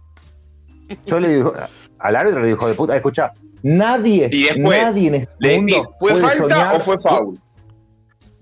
Yo 1.05 1.19
le 1.19 1.29
digo, 1.35 1.53
al 1.99 2.15
árbitro 2.15 2.41
le 2.41 2.47
dijo 2.49 2.67
de 2.67 2.73
puta, 2.73 2.95
escucha, 2.95 3.31
nadie, 3.61 4.29
Y 4.31 4.43
después, 4.43 4.83
nadie 4.83 5.07
en 5.09 5.15
este 5.15 5.33
le 5.39 5.55
mundo 5.57 5.75
decís, 5.75 5.89
¿fue 5.99 6.09
puede 6.11 6.21
falta 6.21 6.55
soñar- 6.55 6.75
o 6.75 6.79
fue 6.79 6.97
foul? 6.99 7.39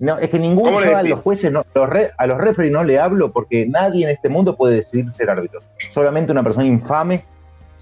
No, 0.02 0.18
es 0.18 0.30
que 0.32 0.40
ningún 0.40 0.65
¿Cómo 0.65 0.80
le 0.82 0.88
yo 0.88 0.94
a 0.94 0.98
decís? 0.98 1.11
los 1.11 1.19
jueces, 1.19 1.52
no, 1.52 1.64
los 1.76 1.88
re- 1.88 2.11
a 2.18 2.26
los 2.26 2.38
referees 2.40 2.73
no 2.73 2.84
le 2.84 2.98
hablo 2.99 3.32
porque 3.32 3.68
nadie 3.68 4.06
en 4.06 4.10
este 4.11 4.30
mundo 4.30 4.57
puede 4.57 4.78
decidir 4.78 5.11
ser 5.11 5.30
árbitro. 5.30 5.60
Solamente 5.91 6.32
una 6.32 6.41
persona 6.44 6.65
infame 6.65 7.23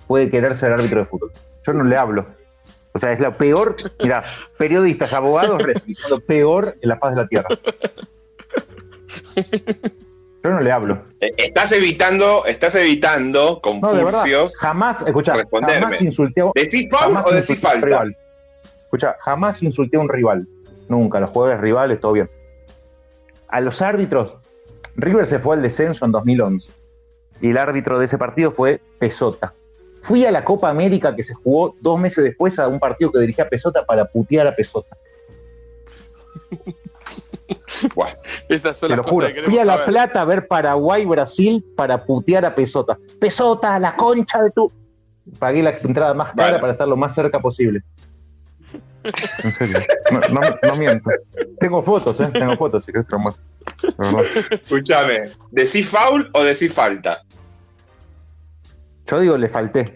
puede 0.05 0.29
querer 0.29 0.53
ser 0.55 0.73
árbitro 0.73 0.99
de 0.99 1.05
fútbol. 1.05 1.31
Yo 1.65 1.71
no 1.73 1.83
le 1.85 1.95
hablo. 1.95 2.25
O 2.91 2.99
sea, 2.99 3.13
es 3.13 3.19
lo 3.21 3.31
peor. 3.31 3.75
Mira, 4.03 4.23
periodistas, 4.57 5.13
abogados, 5.13 5.61
referees, 5.61 5.97
son 5.97 6.11
lo 6.11 6.19
peor 6.19 6.75
en 6.81 6.89
la 6.89 6.97
faz 6.97 7.15
de 7.15 7.21
la 7.21 7.27
tierra. 7.29 7.47
Yo 10.43 10.49
no 10.51 10.59
le 10.61 10.71
hablo. 10.71 11.03
Eh, 11.21 11.29
Estás 11.37 11.71
evitando, 11.73 12.45
estás 12.45 12.75
evitando 12.75 13.59
con 13.61 13.79
No, 13.79 13.89
furcios. 13.89 14.57
jamás, 14.57 15.01
escucha, 15.05 15.33
responderme. 15.33 15.81
jamás 15.85 16.01
insulté 16.01 16.41
a 16.41 16.51
¿Decís 16.55 16.87
foul 16.89 17.01
jamás 17.01 17.25
o 17.25 17.31
decís 17.31 17.49
un 17.51 17.55
falta? 17.57 17.85
rival. 17.85 18.17
Escucha, 18.83 19.15
jamás 19.21 19.61
insulté 19.63 19.97
a 19.97 19.99
un 19.99 20.09
rival. 20.09 20.47
Nunca, 20.89 21.19
los 21.19 21.29
jugadores 21.29 21.61
rivales, 21.61 21.99
todo 21.99 22.13
bien. 22.13 22.29
A 23.47 23.61
los 23.61 23.81
árbitros, 23.81 24.35
River 24.95 25.25
se 25.25 25.39
fue 25.39 25.55
al 25.55 25.61
descenso 25.61 26.03
en 26.05 26.11
2011 26.11 26.71
y 27.41 27.51
el 27.51 27.57
árbitro 27.57 27.97
de 27.99 28.05
ese 28.05 28.17
partido 28.17 28.51
fue 28.51 28.81
Pesota. 28.99 29.53
Fui 30.01 30.25
a 30.25 30.31
la 30.31 30.43
Copa 30.43 30.69
América 30.69 31.15
que 31.15 31.23
se 31.23 31.33
jugó 31.33 31.75
dos 31.81 31.99
meses 31.99 32.23
después 32.23 32.57
a 32.59 32.67
un 32.67 32.79
partido 32.79 33.11
que 33.11 33.19
dirigía 33.19 33.47
Pesota 33.47 33.85
para 33.85 34.05
putear 34.05 34.47
a 34.47 34.55
Pesota. 34.55 34.97
Esas 38.49 38.77
son 38.77 38.89
Te 38.89 38.95
las 38.95 38.97
lo 38.97 39.03
cosas 39.03 39.11
juro. 39.13 39.27
que 39.27 39.33
queremos 39.33 39.49
Fui 39.51 39.59
a 39.59 39.65
La 39.65 39.73
saber. 39.73 39.87
Plata 39.87 40.21
a 40.21 40.25
ver 40.25 40.47
Paraguay-Brasil 40.47 41.65
para 41.75 42.03
putear 42.05 42.45
a 42.45 42.53
Pesota. 42.55 42.97
Pesota, 43.19 43.77
la 43.79 43.95
concha 43.95 44.41
de 44.43 44.51
tu. 44.51 44.71
Pagué 45.37 45.61
la 45.63 45.71
entrada 45.71 46.13
más 46.13 46.29
cara 46.33 46.43
Vale. 46.51 46.59
para 46.59 46.71
estar 46.73 46.87
lo 46.87 46.97
más 46.97 47.13
cerca 47.13 47.39
posible. 47.39 47.83
En 49.43 49.51
serio. 49.51 49.79
No, 50.11 50.19
no- 50.41 50.55
no 50.63 50.75
miento. 50.75 51.09
Tengo 51.59 51.81
fotos, 51.81 52.19
¿eh? 52.19 52.29
Tengo 52.33 52.55
fotos, 52.57 52.85
si 52.85 52.91
querés 52.91 53.07
te. 53.07 53.35
Escúchame, 54.51 55.31
¿decís 55.51 55.87
foul 55.89 56.29
o 56.33 56.43
decís 56.43 56.73
falta? 56.73 57.23
Yo 59.07 59.19
digo, 59.19 59.37
le 59.37 59.49
falté. 59.49 59.95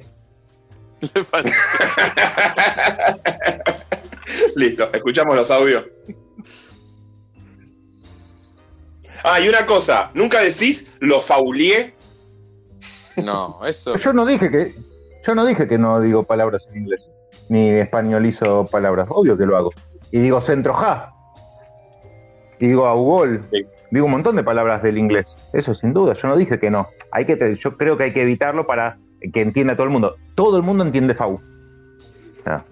Le 1.02 1.24
falta. 1.24 1.52
Listo, 4.56 4.90
escuchamos 4.94 5.36
los 5.36 5.52
audios. 5.52 5.86
Ah, 9.24 9.40
y 9.40 9.48
una 9.48 9.66
cosa, 9.66 10.10
nunca 10.14 10.42
decís 10.42 10.92
lo 11.00 11.22
faulié. 11.22 11.94
No, 13.24 13.66
eso. 13.66 13.96
Yo 13.96 14.12
no 14.14 14.26
dije 14.26 14.50
que. 14.50 14.74
Yo 15.26 15.36
no 15.36 15.46
dije 15.46 15.68
que 15.68 15.78
no 15.78 16.02
digo 16.02 16.24
palabras 16.24 16.68
en 16.72 16.78
inglés. 16.82 17.08
Ni 17.54 17.70
españolizo 17.70 18.66
palabras. 18.66 19.06
Obvio 19.12 19.38
que 19.38 19.46
lo 19.46 19.56
hago. 19.56 19.70
Y 20.10 20.18
digo 20.20 20.42
centro 20.42 20.74
ja. 20.74 21.14
Y 22.60 22.66
digo 22.66 22.88
augol. 22.88 23.48
Digo 23.92 24.08
un 24.08 24.12
montón 24.12 24.36
de 24.36 24.44
palabras 24.44 24.82
del 24.82 24.98
inglés. 24.98 25.36
Eso 25.54 25.76
sin 25.76 25.94
duda. 25.94 26.16
Yo 26.16 26.28
no 26.30 26.36
dije 26.36 26.58
que 26.60 26.72
no. 26.72 26.88
Hay 27.12 27.26
que, 27.28 27.56
yo 27.60 27.78
creo 27.78 27.96
que 27.96 28.06
hay 28.06 28.12
que 28.12 28.24
evitarlo 28.24 28.66
para 28.66 28.98
que 29.32 29.42
entienda 29.42 29.76
todo 29.76 29.84
el 29.84 29.92
mundo. 29.92 30.16
Todo 30.34 30.58
el 30.58 30.64
mundo 30.64 30.84
entiende 30.84 31.14
FAU. 31.14 31.40
Sea, 32.44 32.66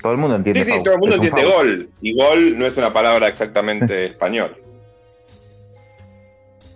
todo 0.00 0.12
el 0.12 0.18
mundo 0.18 0.36
entiende 0.36 0.60
Sí, 0.60 0.66
sí, 0.66 0.72
FAU. 0.76 0.84
todo 0.84 0.94
el 0.94 1.00
mundo 1.00 1.16
Es 1.16 1.22
entiende 1.28 1.50
FAU. 1.50 1.58
gol. 1.58 1.88
Y 2.00 2.16
gol 2.16 2.56
no 2.56 2.66
es 2.66 2.76
una 2.76 2.92
palabra 2.92 3.26
exactamente 3.26 4.04
español. 4.12 4.56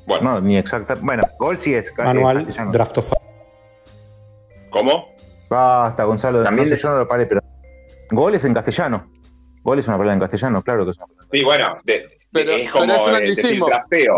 Bueno. 0.08 0.32
No, 0.32 0.40
ni 0.40 0.56
exacta. 0.56 0.96
Bueno, 1.00 1.22
gol 1.38 1.56
sí 1.56 1.72
es. 1.72 1.92
Manual, 1.96 2.48
eh, 2.48 2.54
draftosaurio. 2.72 3.28
¿Cómo? 4.70 5.16
Basta, 5.48 6.04
Gonzalo. 6.04 6.42
También 6.42 6.68
no 6.70 6.76
sé, 6.76 6.82
yo 6.82 6.90
no 6.90 6.98
lo 6.98 7.08
paré, 7.08 7.26
pero. 7.26 7.40
Gol 8.10 8.34
es 8.34 8.44
en 8.44 8.54
castellano. 8.54 9.10
Gol 9.62 9.78
es 9.78 9.86
una 9.88 9.96
palabra 9.96 10.14
en 10.14 10.20
castellano, 10.20 10.62
claro 10.62 10.84
que 10.84 10.92
es 10.92 10.96
una 10.96 11.06
palabra. 11.06 11.28
Sí, 11.32 11.44
bueno, 11.44 11.76
de- 11.84 12.08
Pero, 12.32 12.50
es 12.52 12.70
como 12.70 12.84
pero 12.86 12.94
es 12.94 13.00
un 13.00 13.06
decir 13.06 13.16
anglicismo. 13.16 13.68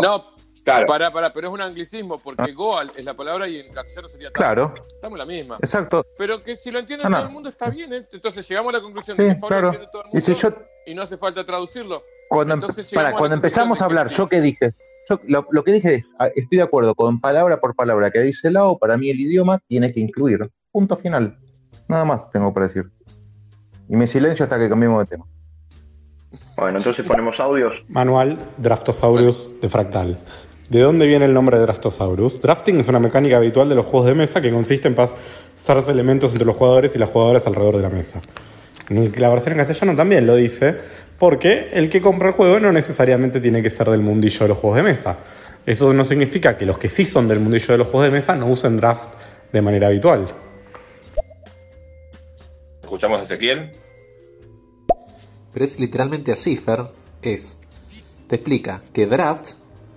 No, 0.01 0.31
Claro. 0.63 0.85
para, 0.85 1.11
para, 1.11 1.33
pero 1.33 1.47
es 1.47 1.53
un 1.55 1.61
anglicismo, 1.61 2.19
porque 2.19 2.51
goal 2.51 2.91
es 2.95 3.03
la 3.03 3.15
palabra 3.15 3.47
y 3.47 3.59
en 3.59 3.73
castellano 3.73 4.07
sería 4.07 4.27
tal. 4.31 4.33
Claro. 4.45 4.73
Estamos 4.93 5.17
la 5.17 5.25
misma. 5.25 5.57
Exacto. 5.59 6.05
Pero 6.19 6.41
que 6.43 6.55
si 6.55 6.69
lo 6.69 6.77
entiende 6.77 7.03
no. 7.09 7.17
todo 7.17 7.25
el 7.25 7.33
mundo 7.33 7.49
está 7.49 7.69
bien, 7.71 7.91
¿eh? 7.93 8.03
Entonces 8.13 8.47
llegamos 8.47 8.71
a 8.71 8.77
la 8.77 8.83
conclusión 8.83 9.17
Sí, 9.17 9.23
de 9.23 9.29
que 9.29 9.35
Fabio 9.35 9.47
claro. 9.47 9.67
entiende 9.69 9.89
todo 9.91 10.01
el 10.03 10.07
mundo 10.09 10.17
Y 10.19 10.21
si 10.21 10.35
yo- 10.35 10.53
y 10.85 10.93
no 10.93 11.01
hace 11.01 11.17
falta 11.17 11.43
traducirlo. 11.43 12.03
Cuando, 12.29 12.53
Entonces 12.53 12.91
para, 12.93 13.09
a 13.09 13.11
cuando 13.13 13.35
empezamos 13.35 13.77
a 13.77 13.79
que 13.79 13.83
hablar, 13.85 14.09
sí. 14.09 14.15
¿yo 14.15 14.27
qué 14.27 14.39
dije? 14.39 14.75
Yo, 15.09 15.19
lo, 15.27 15.47
lo 15.49 15.63
que 15.63 15.71
dije 15.71 15.95
es, 15.95 16.05
ah, 16.19 16.27
estoy 16.27 16.59
de 16.59 16.63
acuerdo 16.63 16.93
con 16.93 17.19
palabra 17.19 17.59
por 17.59 17.75
palabra 17.75 18.11
que 18.11 18.19
dice 18.19 18.51
Lao, 18.51 18.77
para 18.77 18.97
mí 18.97 19.09
el 19.09 19.19
idioma 19.19 19.59
tiene 19.67 19.91
que 19.91 19.99
incluir. 19.99 20.47
Punto 20.71 20.97
final. 20.97 21.37
Nada 21.87 22.05
más 22.05 22.31
tengo 22.31 22.53
para 22.53 22.67
decir. 22.67 22.89
Y 23.89 23.95
me 23.95 24.07
silencio 24.07 24.45
hasta 24.45 24.57
que 24.57 24.69
cambiemos 24.69 25.03
de 25.03 25.15
tema. 25.15 25.25
Bueno, 26.55 26.77
entonces 26.77 27.05
ponemos 27.05 27.39
audios. 27.39 27.83
Manual 27.89 28.37
Draftosaurus 28.57 29.59
de 29.61 29.67
Fractal. 29.67 30.17
¿De 30.69 30.79
dónde 30.79 31.05
viene 31.05 31.25
el 31.25 31.33
nombre 31.33 31.57
de 31.57 31.63
Draftosaurus? 31.63 32.41
Drafting 32.41 32.79
es 32.79 32.87
una 32.87 32.99
mecánica 32.99 33.35
habitual 33.35 33.67
de 33.67 33.75
los 33.75 33.85
juegos 33.85 34.07
de 34.07 34.15
mesa 34.15 34.39
que 34.39 34.51
consiste 34.51 34.87
en 34.87 34.95
pasarse 34.95 35.91
elementos 35.91 36.31
entre 36.31 36.45
los 36.45 36.55
jugadores 36.55 36.95
y 36.95 36.99
las 36.99 37.09
jugadoras 37.09 37.45
alrededor 37.47 37.75
de 37.75 37.81
la 37.81 37.89
mesa. 37.89 38.21
La 38.89 39.29
versión 39.29 39.53
en 39.53 39.57
castellano 39.57 39.95
también 39.95 40.25
lo 40.25 40.35
dice, 40.35 40.77
porque 41.17 41.69
el 41.73 41.89
que 41.89 41.99
compra 41.99 42.29
el 42.29 42.33
juego 42.33 42.59
no 42.59 42.71
necesariamente 42.71 43.41
tiene 43.41 43.61
que 43.61 43.69
ser 43.69 43.89
del 43.89 44.01
mundillo 44.01 44.39
de 44.39 44.47
los 44.47 44.57
juegos 44.57 44.77
de 44.77 44.83
mesa. 44.83 45.17
Eso 45.65 45.93
no 45.93 46.03
significa 46.03 46.57
que 46.57 46.65
los 46.65 46.77
que 46.77 46.89
sí 46.89 47.05
son 47.05 47.27
del 47.27 47.39
mundillo 47.39 47.67
de 47.73 47.77
los 47.77 47.87
juegos 47.87 48.05
de 48.05 48.11
mesa 48.11 48.35
no 48.35 48.47
usen 48.47 48.77
draft 48.77 49.09
de 49.51 49.61
manera 49.61 49.87
habitual. 49.87 50.25
Escuchamos 52.91 53.21
a 53.21 53.23
Ezequiel. 53.23 53.71
Pero 55.53 55.63
es 55.63 55.79
literalmente 55.79 56.33
así, 56.33 56.57
Fer. 56.57 56.91
Es. 57.21 57.57
Te 58.27 58.35
explica 58.35 58.83
que 58.91 59.07
draft 59.07 59.53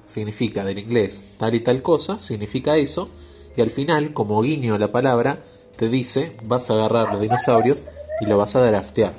significa 0.07 0.65
del 0.65 0.79
inglés 0.79 1.25
tal 1.37 1.57
y 1.57 1.61
tal 1.61 1.83
cosa, 1.83 2.21
significa 2.21 2.77
eso, 2.77 3.11
y 3.57 3.63
al 3.63 3.71
final, 3.71 4.13
como 4.13 4.41
guiño 4.43 4.77
a 4.77 4.79
la 4.79 4.93
palabra, 4.93 5.43
te 5.77 5.89
dice 5.89 6.37
vas 6.45 6.71
a 6.71 6.75
agarrar 6.75 7.11
los 7.11 7.21
dinosaurios 7.21 7.85
y 8.21 8.27
lo 8.27 8.39
vas 8.39 8.55
a 8.55 8.65
draftear. 8.65 9.15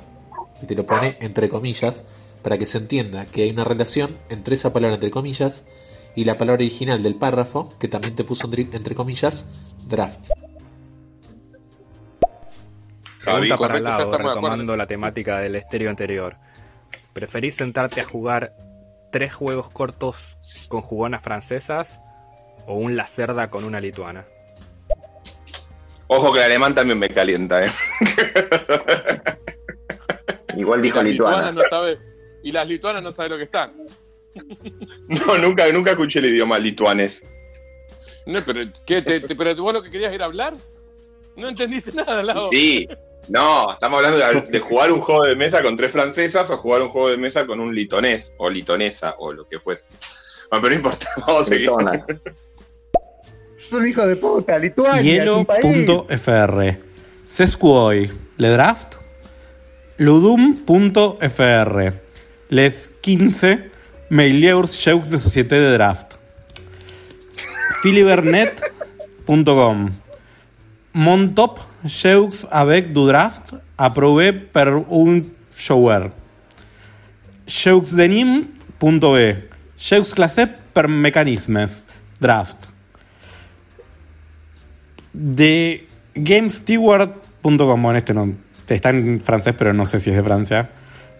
Y 0.62 0.64
te 0.64 0.74
lo 0.74 0.86
pone 0.86 1.18
entre 1.20 1.50
comillas 1.50 2.02
para 2.42 2.56
que 2.56 2.64
se 2.64 2.78
entienda 2.78 3.26
que 3.26 3.42
hay 3.42 3.50
una 3.50 3.64
relación 3.64 4.16
entre 4.30 4.54
esa 4.54 4.72
palabra 4.72 4.94
entre 4.94 5.10
comillas 5.10 5.64
y 6.14 6.24
la 6.24 6.38
palabra 6.38 6.64
original 6.64 7.02
del 7.02 7.16
párrafo, 7.16 7.68
que 7.78 7.88
también 7.88 8.16
te 8.16 8.24
puso 8.24 8.46
entre, 8.46 8.74
entre 8.74 8.94
comillas, 8.94 9.44
draft. 9.86 10.30
Javi, 13.26 13.48
Pregunta 13.48 13.56
para 13.58 13.80
Lau, 13.80 14.12
retomando 14.16 14.76
la 14.76 14.86
temática 14.86 15.38
del 15.40 15.56
estéreo 15.56 15.90
anterior. 15.90 16.36
¿Preferís 17.12 17.54
sentarte 17.56 18.00
a 18.00 18.04
jugar 18.04 18.52
tres 19.12 19.34
juegos 19.34 19.68
cortos 19.70 20.16
con 20.68 20.80
jugonas 20.80 21.22
francesas 21.22 22.00
o 22.66 22.74
un 22.74 22.96
La 22.96 23.06
Cerda 23.06 23.48
con 23.50 23.64
una 23.64 23.80
lituana? 23.80 24.26
Ojo 26.08 26.32
que 26.32 26.38
el 26.38 26.44
alemán 26.44 26.74
también 26.74 26.98
me 26.98 27.08
calienta, 27.08 27.64
¿eh? 27.64 27.70
Igual 30.56 30.80
dijo 30.82 30.96
las 30.96 31.04
lituana. 31.06 31.36
lituanas 31.36 31.54
no 31.54 31.62
sabe, 31.68 31.98
y 32.42 32.52
las 32.52 32.66
lituanas 32.66 33.02
no 33.02 33.10
saben 33.12 33.32
lo 33.32 33.38
que 33.38 33.44
están. 33.44 33.72
No, 35.08 35.38
nunca, 35.38 35.66
nunca 35.72 35.92
escuché 35.92 36.18
el 36.18 36.26
idioma 36.26 36.58
lituanés. 36.58 37.26
No, 38.26 38.40
pero, 38.44 38.60
¿qué, 38.86 39.00
te- 39.00 39.20
te- 39.20 39.34
pero 39.34 39.54
vos 39.56 39.72
lo 39.72 39.82
que 39.82 39.90
querías 39.90 40.12
era 40.12 40.26
hablar. 40.26 40.52
No 41.36 41.48
entendiste 41.48 41.92
nada, 41.92 42.22
Lau. 42.22 42.46
Sí, 42.50 42.86
no, 43.28 43.72
estamos 43.72 43.98
hablando 43.98 44.18
de, 44.18 44.50
de 44.50 44.60
jugar 44.60 44.92
un 44.92 45.00
juego 45.00 45.24
de 45.24 45.36
mesa 45.36 45.62
con 45.62 45.76
tres 45.76 45.92
francesas 45.92 46.50
o 46.50 46.56
jugar 46.56 46.82
un 46.82 46.88
juego 46.88 47.08
de 47.08 47.16
mesa 47.16 47.46
con 47.46 47.60
un 47.60 47.74
litonés 47.74 48.34
o 48.38 48.48
litonesa 48.48 49.16
o 49.18 49.32
lo 49.32 49.48
que 49.48 49.58
fuese. 49.58 49.86
Bueno, 50.50 50.62
pero 50.62 50.70
no 50.70 50.76
importa, 50.76 51.08
vamos 51.26 51.42
a 51.42 51.44
seguir. 51.44 51.70
Es 53.58 53.72
un 53.72 53.88
hijo 53.88 54.06
de 54.06 54.16
puta, 54.16 54.58
Lituania. 54.58 55.02
Hielo.fr. 55.02 56.78
Sesquoi. 57.26 58.10
Le 58.36 58.48
draft. 58.50 58.94
Ludum.fr. 59.96 61.92
Les 62.48 62.90
15 63.00 63.70
meilleurs 64.08 64.72
jeux 64.72 65.10
de 65.10 65.18
société 65.18 65.56
de 65.56 65.72
draft. 65.72 66.14
Filibernet.com. 67.82 69.90
Montop 70.92 71.58
jeux 71.84 72.46
avec 72.50 72.92
du 72.92 73.06
draft 73.06 73.54
approuvé 73.76 74.32
per 74.32 74.68
un 74.90 75.22
joueur. 75.56 76.10
Jeuxdenim.be. 77.46 79.36
Jeux 79.78 80.14
classés 80.14 80.48
per 80.72 80.88
mécanismes. 80.88 81.66
Draft. 82.20 82.68
De 85.12 85.86
GameSteward.com. 86.14 87.82
Bueno, 87.82 87.98
este 87.98 88.14
no. 88.14 88.34
Está 88.68 88.90
en 88.90 89.20
francés, 89.20 89.54
pero 89.56 89.72
no 89.72 89.86
sé 89.86 90.00
si 90.00 90.10
es 90.10 90.16
de 90.16 90.22
Francia. 90.22 90.70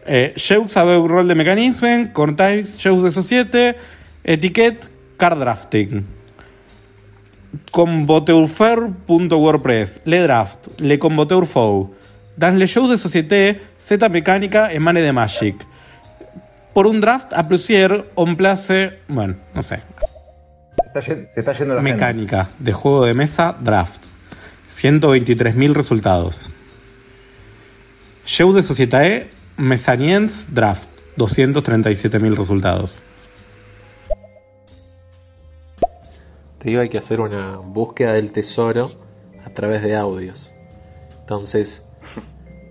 Eh, 0.06 0.32
Jeux 0.36 0.76
avec 0.76 0.98
rol 0.98 1.28
de 1.28 1.34
mécanisme. 1.34 2.12
Cortais 2.12 2.78
Jeux 2.78 3.02
de 3.02 3.10
société. 3.10 3.76
Etiquette. 4.24 4.90
Card 5.16 5.38
drafting. 5.38 6.15
Comboteurfer.wordpress. 7.72 10.02
Le 10.04 10.22
draft. 10.22 10.68
Le 10.80 10.96
comboteurfou. 10.98 11.94
Dans 12.36 12.54
les 12.58 12.66
jeux 12.66 12.86
de 12.88 12.96
société, 12.96 13.60
Z 13.80 14.08
mécánica 14.10 14.70
et 14.72 14.78
mane 14.78 15.00
de 15.00 15.10
Magic. 15.12 15.56
Por 16.74 16.86
un 16.86 17.00
draft 17.00 17.32
a 17.32 17.42
plusieurs, 17.48 18.04
on 18.16 18.34
place. 18.36 18.98
Bueno, 19.08 19.34
no 19.54 19.62
sé. 19.62 19.76
Se 20.76 20.86
está, 20.88 21.00
ye- 21.00 21.28
se 21.32 21.40
está 21.40 21.52
yendo 21.54 21.74
la 21.74 21.80
gente. 21.80 21.92
Mecánica 21.94 22.50
de 22.58 22.72
juego 22.72 23.06
de 23.06 23.14
mesa 23.14 23.56
draft. 23.58 24.04
123.000 24.70 25.72
resultados. 25.72 26.50
Show 28.26 28.52
de 28.52 28.62
Société 28.62 29.28
Mesaniens 29.56 30.48
Draft. 30.52 30.90
237.000 31.16 32.36
resultados. 32.36 32.98
Te 36.58 36.68
digo, 36.70 36.80
hay 36.80 36.88
que 36.88 36.98
hacer 36.98 37.20
una 37.20 37.56
búsqueda 37.58 38.12
del 38.14 38.32
tesoro 38.32 38.92
a 39.44 39.50
través 39.50 39.82
de 39.82 39.94
audios. 39.96 40.52
Entonces, 41.20 41.84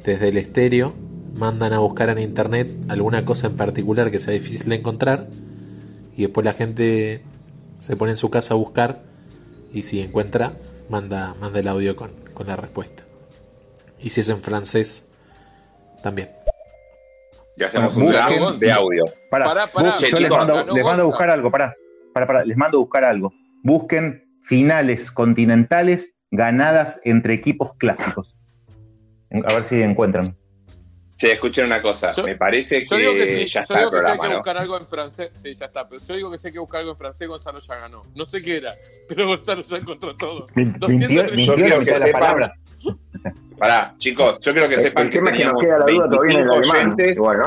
desde 0.04 0.30
el 0.30 0.38
estéreo, 0.38 0.94
mandan 1.38 1.74
a 1.74 1.80
buscar 1.80 2.10
en 2.10 2.20
internet 2.20 2.74
alguna 2.88 3.26
cosa 3.26 3.48
en 3.48 3.58
particular 3.58 4.12
que 4.12 4.20
sea 4.20 4.34
difícil 4.34 4.70
de 4.70 4.76
encontrar. 4.76 5.28
Y 6.18 6.24
después 6.24 6.46
la 6.46 6.54
gente 6.54 7.24
se 7.80 7.96
pone 7.96 8.12
en 8.12 8.18
su 8.18 8.30
casa 8.30 8.54
a 8.54 8.58
buscar. 8.58 9.04
Y 9.74 9.84
si 9.84 10.02
encuentra, 10.02 10.54
manda, 10.90 11.36
manda 11.40 11.60
el 11.60 11.68
audio 11.68 11.96
con, 11.96 12.12
con 12.34 12.48
la 12.48 12.56
respuesta. 12.56 13.04
Y 14.00 14.10
si 14.10 14.22
es 14.22 14.30
en 14.30 14.42
francés, 14.42 15.08
también. 16.02 16.30
Y 17.58 17.64
hacemos 17.64 17.96
Bueno, 17.96 18.10
un 18.10 18.16
busquen- 18.48 18.58
de 18.60 18.72
audio. 18.72 19.04
Pará, 19.30 19.46
Pará, 19.46 19.68
pará. 19.68 19.92
bus- 19.92 20.00
Che, 20.02 20.12
yo 20.12 20.20
les 20.20 20.30
mando, 20.30 20.54
ganó 20.56 20.74
les 20.74 20.84
mando 20.84 21.04
a 21.04 21.06
buscar 21.06 21.30
algo, 21.30 21.50
pará, 21.52 21.74
pará, 22.14 22.28
pará, 22.28 22.46
les 22.46 22.58
mando 22.58 22.78
a 22.78 22.82
buscar 22.82 23.04
algo. 23.06 23.32
Busquen 23.66 24.24
finales 24.44 25.10
continentales 25.10 26.14
ganadas 26.30 27.00
entre 27.03 27.34
equipos 27.34 27.74
clásicos. 27.77 28.35
A 29.32 29.53
ver 29.53 29.64
si 29.64 29.82
encuentran. 29.82 30.38
Che, 31.18 31.32
escuchen 31.32 31.66
una 31.66 31.82
cosa. 31.82 32.11
Yo- 32.11 32.24
Me 32.26 32.35
parece 32.35 32.85
Yo 32.85 32.95
que 32.95 33.02
digo 33.02 33.14
que 33.14 33.26
sí, 33.26 33.45
ya 33.48 33.61
yo 33.61 33.64
está 33.64 33.74
el 33.74 33.80
digo 33.80 33.92
que 33.92 33.98
sí 34.00 34.06
hay 34.06 34.18
programa, 34.18 34.24
que 34.24 34.30
¿no? 34.30 34.35
buscar 34.38 34.58
algo 34.58 34.77
en 34.77 34.88
francés. 34.88 35.30
Sí, 35.34 35.53
ya 35.56 35.66
está. 35.66 35.90
Pero 35.90 36.02
yo 36.06 36.16
digo 36.16 36.30
que 36.32 36.38
sí 36.38 36.48
hay 36.48 36.53
que 36.53 36.60
buscar 36.60 36.80
algo 36.82 36.92
en 36.92 36.98
francés. 36.98 37.27
Gonzalo 37.27 37.58
ya 37.60 37.76
ganó. 37.80 38.02
No 38.14 38.26
sé 38.26 38.42
qué 38.44 38.58
era, 38.58 38.76
pero 39.10 39.26
Gonzalo 39.27 39.64
ya 39.64 39.77
encontró 39.77 40.16
todo. 40.16 40.45
Min- 40.53 40.74
230. 40.77 41.35
mintió- 41.35 41.56
Yo 41.68 41.80
mitad 41.80 41.94
que 41.94 42.00
sepan. 42.02 42.52
Pará, 43.58 43.95
chicos, 43.98 44.40
yo 44.42 44.53
creo 44.53 44.69
que 44.69 44.77
sepan 44.77 45.06
el 45.06 45.10
que 45.10 45.18
tema 45.18 45.32
es 45.32 45.38
que 45.40 45.45
nos 45.45 45.53
teníamos 45.58 45.64
queda 45.64 45.80
la 45.80 45.85
duda 45.85 46.10
todavía 46.10 46.34
en 46.34 46.40
el 46.42 46.48
25 46.50 46.53
alemán. 46.76 46.94
oyentes, 46.94 47.18
Igual, 47.18 47.38
¿no? 47.40 47.44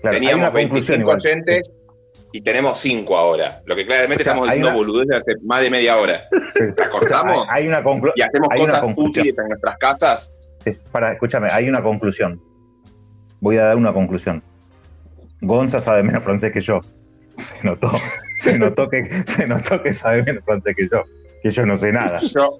Claro, 0.00 0.14
teníamos 0.16 0.38
una 0.40 0.52
conclusión 0.52 0.98
25 0.98 1.00
igual. 1.00 1.16
oyentes 1.22 1.72
y 2.36 2.40
tenemos 2.40 2.78
5 2.78 3.16
ahora. 3.16 3.62
Lo 3.64 3.76
que 3.76 3.86
claramente 3.86 4.22
O 4.22 4.24
sea, 4.24 4.32
estamos 4.32 4.48
diciendo 4.48 4.68
una- 4.70 4.76
boludeces 4.76 5.16
hace 5.18 5.32
más 5.44 5.60
de 5.62 5.70
media 5.70 5.96
hora. 5.98 6.24
¿La 6.76 6.88
cortamos? 6.90 7.46
Hay, 7.48 7.62
hay 7.62 7.68
una 7.68 7.80
conclu- 7.84 8.12
y 8.16 8.22
hacemos 8.22 8.48
hay 8.50 8.60
una 8.62 8.70
cosas 8.72 8.80
conclusión. 8.84 9.10
útiles 9.22 9.38
en 9.38 9.48
nuestras 9.48 9.78
casas. 9.78 10.34
Sí, 10.64 10.72
Para, 10.90 11.12
escúchame, 11.12 11.46
hay 11.52 11.68
una 11.68 11.80
conclusión. 11.80 12.42
Voy 13.40 13.56
a 13.58 13.66
dar 13.66 13.76
una 13.76 13.92
conclusión. 13.92 14.42
Gonza 15.42 15.80
sabe 15.80 16.02
menos 16.02 16.24
francés 16.24 16.50
que 16.52 16.60
yo. 16.60 16.80
Se 17.38 17.54
notó, 17.62 17.88
se 18.38 18.58
notó 18.58 18.88
que, 18.88 19.08
se 19.26 19.46
notó 19.46 19.80
que 19.80 19.92
sabe 19.92 20.24
menos 20.24 20.42
francés 20.44 20.74
que 20.76 20.88
yo. 20.90 21.02
Que 21.40 21.52
yo 21.52 21.64
no 21.64 21.76
sé 21.76 21.92
nada. 21.92 22.18
Yo, 22.18 22.58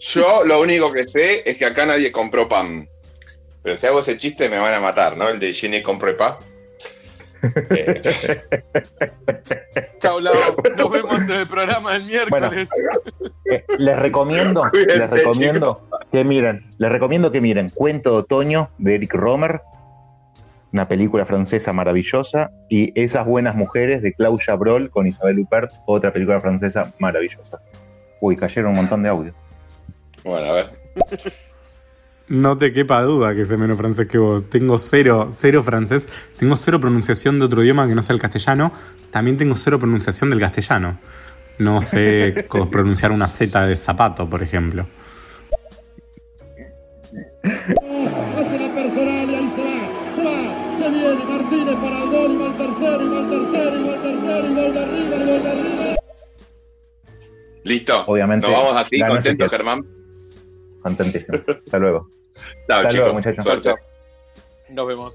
yo 0.00 0.44
lo 0.44 0.60
único 0.60 0.90
que 0.92 1.04
sé 1.04 1.48
es 1.48 1.56
que 1.56 1.64
acá 1.66 1.86
nadie 1.86 2.10
compró 2.10 2.48
pan. 2.48 2.88
Pero 3.62 3.76
si 3.76 3.86
hago 3.86 4.00
ese 4.00 4.18
chiste 4.18 4.48
me 4.48 4.58
van 4.58 4.74
a 4.74 4.80
matar, 4.80 5.16
¿no? 5.16 5.28
El 5.28 5.38
de 5.38 5.52
je 5.52 5.68
ne 5.68 5.80
compré 5.80 6.14
Chao, 10.00 10.20
Lau. 10.20 10.34
Nos 10.78 10.90
vemos 10.90 11.28
en 11.28 11.32
el 11.32 11.48
programa 11.48 11.94
del 11.94 12.04
miércoles. 12.04 12.68
Eh, 13.50 13.64
les 13.78 13.98
recomiendo, 13.98 14.62
Cuídense, 14.70 14.98
les 14.98 15.10
recomiendo 15.10 15.80
que 16.10 16.24
miren, 16.24 16.66
les 16.78 16.90
recomiendo 16.90 17.30
que 17.32 17.40
miren 17.40 17.70
Cuento 17.70 18.12
de 18.12 18.16
Otoño 18.18 18.70
de 18.78 18.94
Eric 18.94 19.14
Romer, 19.14 19.62
una 20.72 20.86
película 20.88 21.26
francesa 21.26 21.72
maravillosa, 21.72 22.50
y 22.68 22.92
Esas 23.00 23.26
buenas 23.26 23.56
mujeres 23.56 24.02
de 24.02 24.12
Claude 24.12 24.42
Chabrol 24.42 24.90
con 24.90 25.06
Isabel 25.06 25.38
Huppert, 25.40 25.72
otra 25.86 26.12
película 26.12 26.40
francesa 26.40 26.92
maravillosa. 26.98 27.60
Uy, 28.20 28.36
cayeron 28.36 28.70
un 28.70 28.76
montón 28.76 29.02
de 29.02 29.08
audio. 29.08 29.34
bueno, 30.24 30.46
a 30.46 30.52
ver. 30.52 30.66
No 32.32 32.56
te 32.56 32.72
quepa 32.72 33.02
duda 33.02 33.34
que 33.34 33.44
sé 33.44 33.58
menos 33.58 33.76
francés 33.76 34.08
que 34.08 34.16
vos. 34.16 34.48
Tengo 34.48 34.78
cero, 34.78 35.28
cero 35.30 35.62
francés. 35.62 36.08
Tengo 36.38 36.56
cero 36.56 36.80
pronunciación 36.80 37.38
de 37.38 37.44
otro 37.44 37.62
idioma 37.62 37.86
que 37.86 37.94
no 37.94 38.02
sea 38.02 38.14
el 38.14 38.22
castellano. 38.22 38.72
También 39.10 39.36
tengo 39.36 39.54
cero 39.54 39.78
pronunciación 39.78 40.30
del 40.30 40.40
castellano. 40.40 40.98
No 41.58 41.82
sé 41.82 42.46
pronunciar 42.70 43.12
una 43.12 43.26
Z 43.26 43.68
de 43.68 43.76
zapato, 43.76 44.30
por 44.30 44.42
ejemplo. 44.42 44.86
Hace 47.44 48.58
la 48.58 48.74
personal 48.74 49.28
y 49.28 49.34
ahí 49.34 49.48
se 49.50 49.62
va. 49.62 50.14
Se 50.14 50.24
va. 50.24 50.76
Se 50.78 50.88
viene 50.88 51.24
Martínez 51.26 51.76
para 51.76 52.02
el 52.02 52.08
gol. 52.08 52.32
Y 52.32 52.36
va 52.38 52.46
el 52.46 52.56
tercero. 52.56 53.04
Y 53.04 53.08
va 53.10 53.20
el 53.20 53.28
tercero. 53.28 53.76
Y 53.76 53.84
va 53.84 53.94
el 53.94 54.02
tercero. 54.02 54.48
Y 54.48 54.54
gol 54.54 54.72
de 54.72 54.80
arriba. 54.80 55.16
Y 55.16 55.26
gol 55.26 55.42
de 55.42 55.50
arriba. 55.50 55.96
Listo. 57.64 58.04
Obviamente, 58.06 58.46
Nos 58.46 58.56
vamos 58.56 58.80
así, 58.80 58.96
Ezequiel. 58.98 59.50
Germán. 59.50 59.86
Contentísimo. 60.80 61.38
Hasta 61.46 61.78
luego. 61.78 62.21
Chao, 62.34 62.78
Hasta 62.78 62.88
chicos. 62.88 62.94
luego, 62.94 63.14
muchachos. 63.14 63.44
Suerte. 63.44 63.74
Nos 64.68 64.86
vemos. 64.86 65.14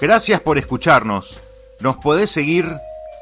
Gracias 0.00 0.40
por 0.40 0.56
escucharnos. 0.56 1.40
Nos 1.80 1.98
podés 1.98 2.30
seguir 2.30 2.66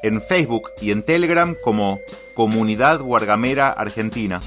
en 0.03 0.23
Facebook 0.23 0.73
y 0.81 0.91
en 0.91 1.03
Telegram 1.03 1.57
como 1.63 2.01
Comunidad 2.35 3.01
Guargamera 3.01 3.71
Argentina. 3.71 4.41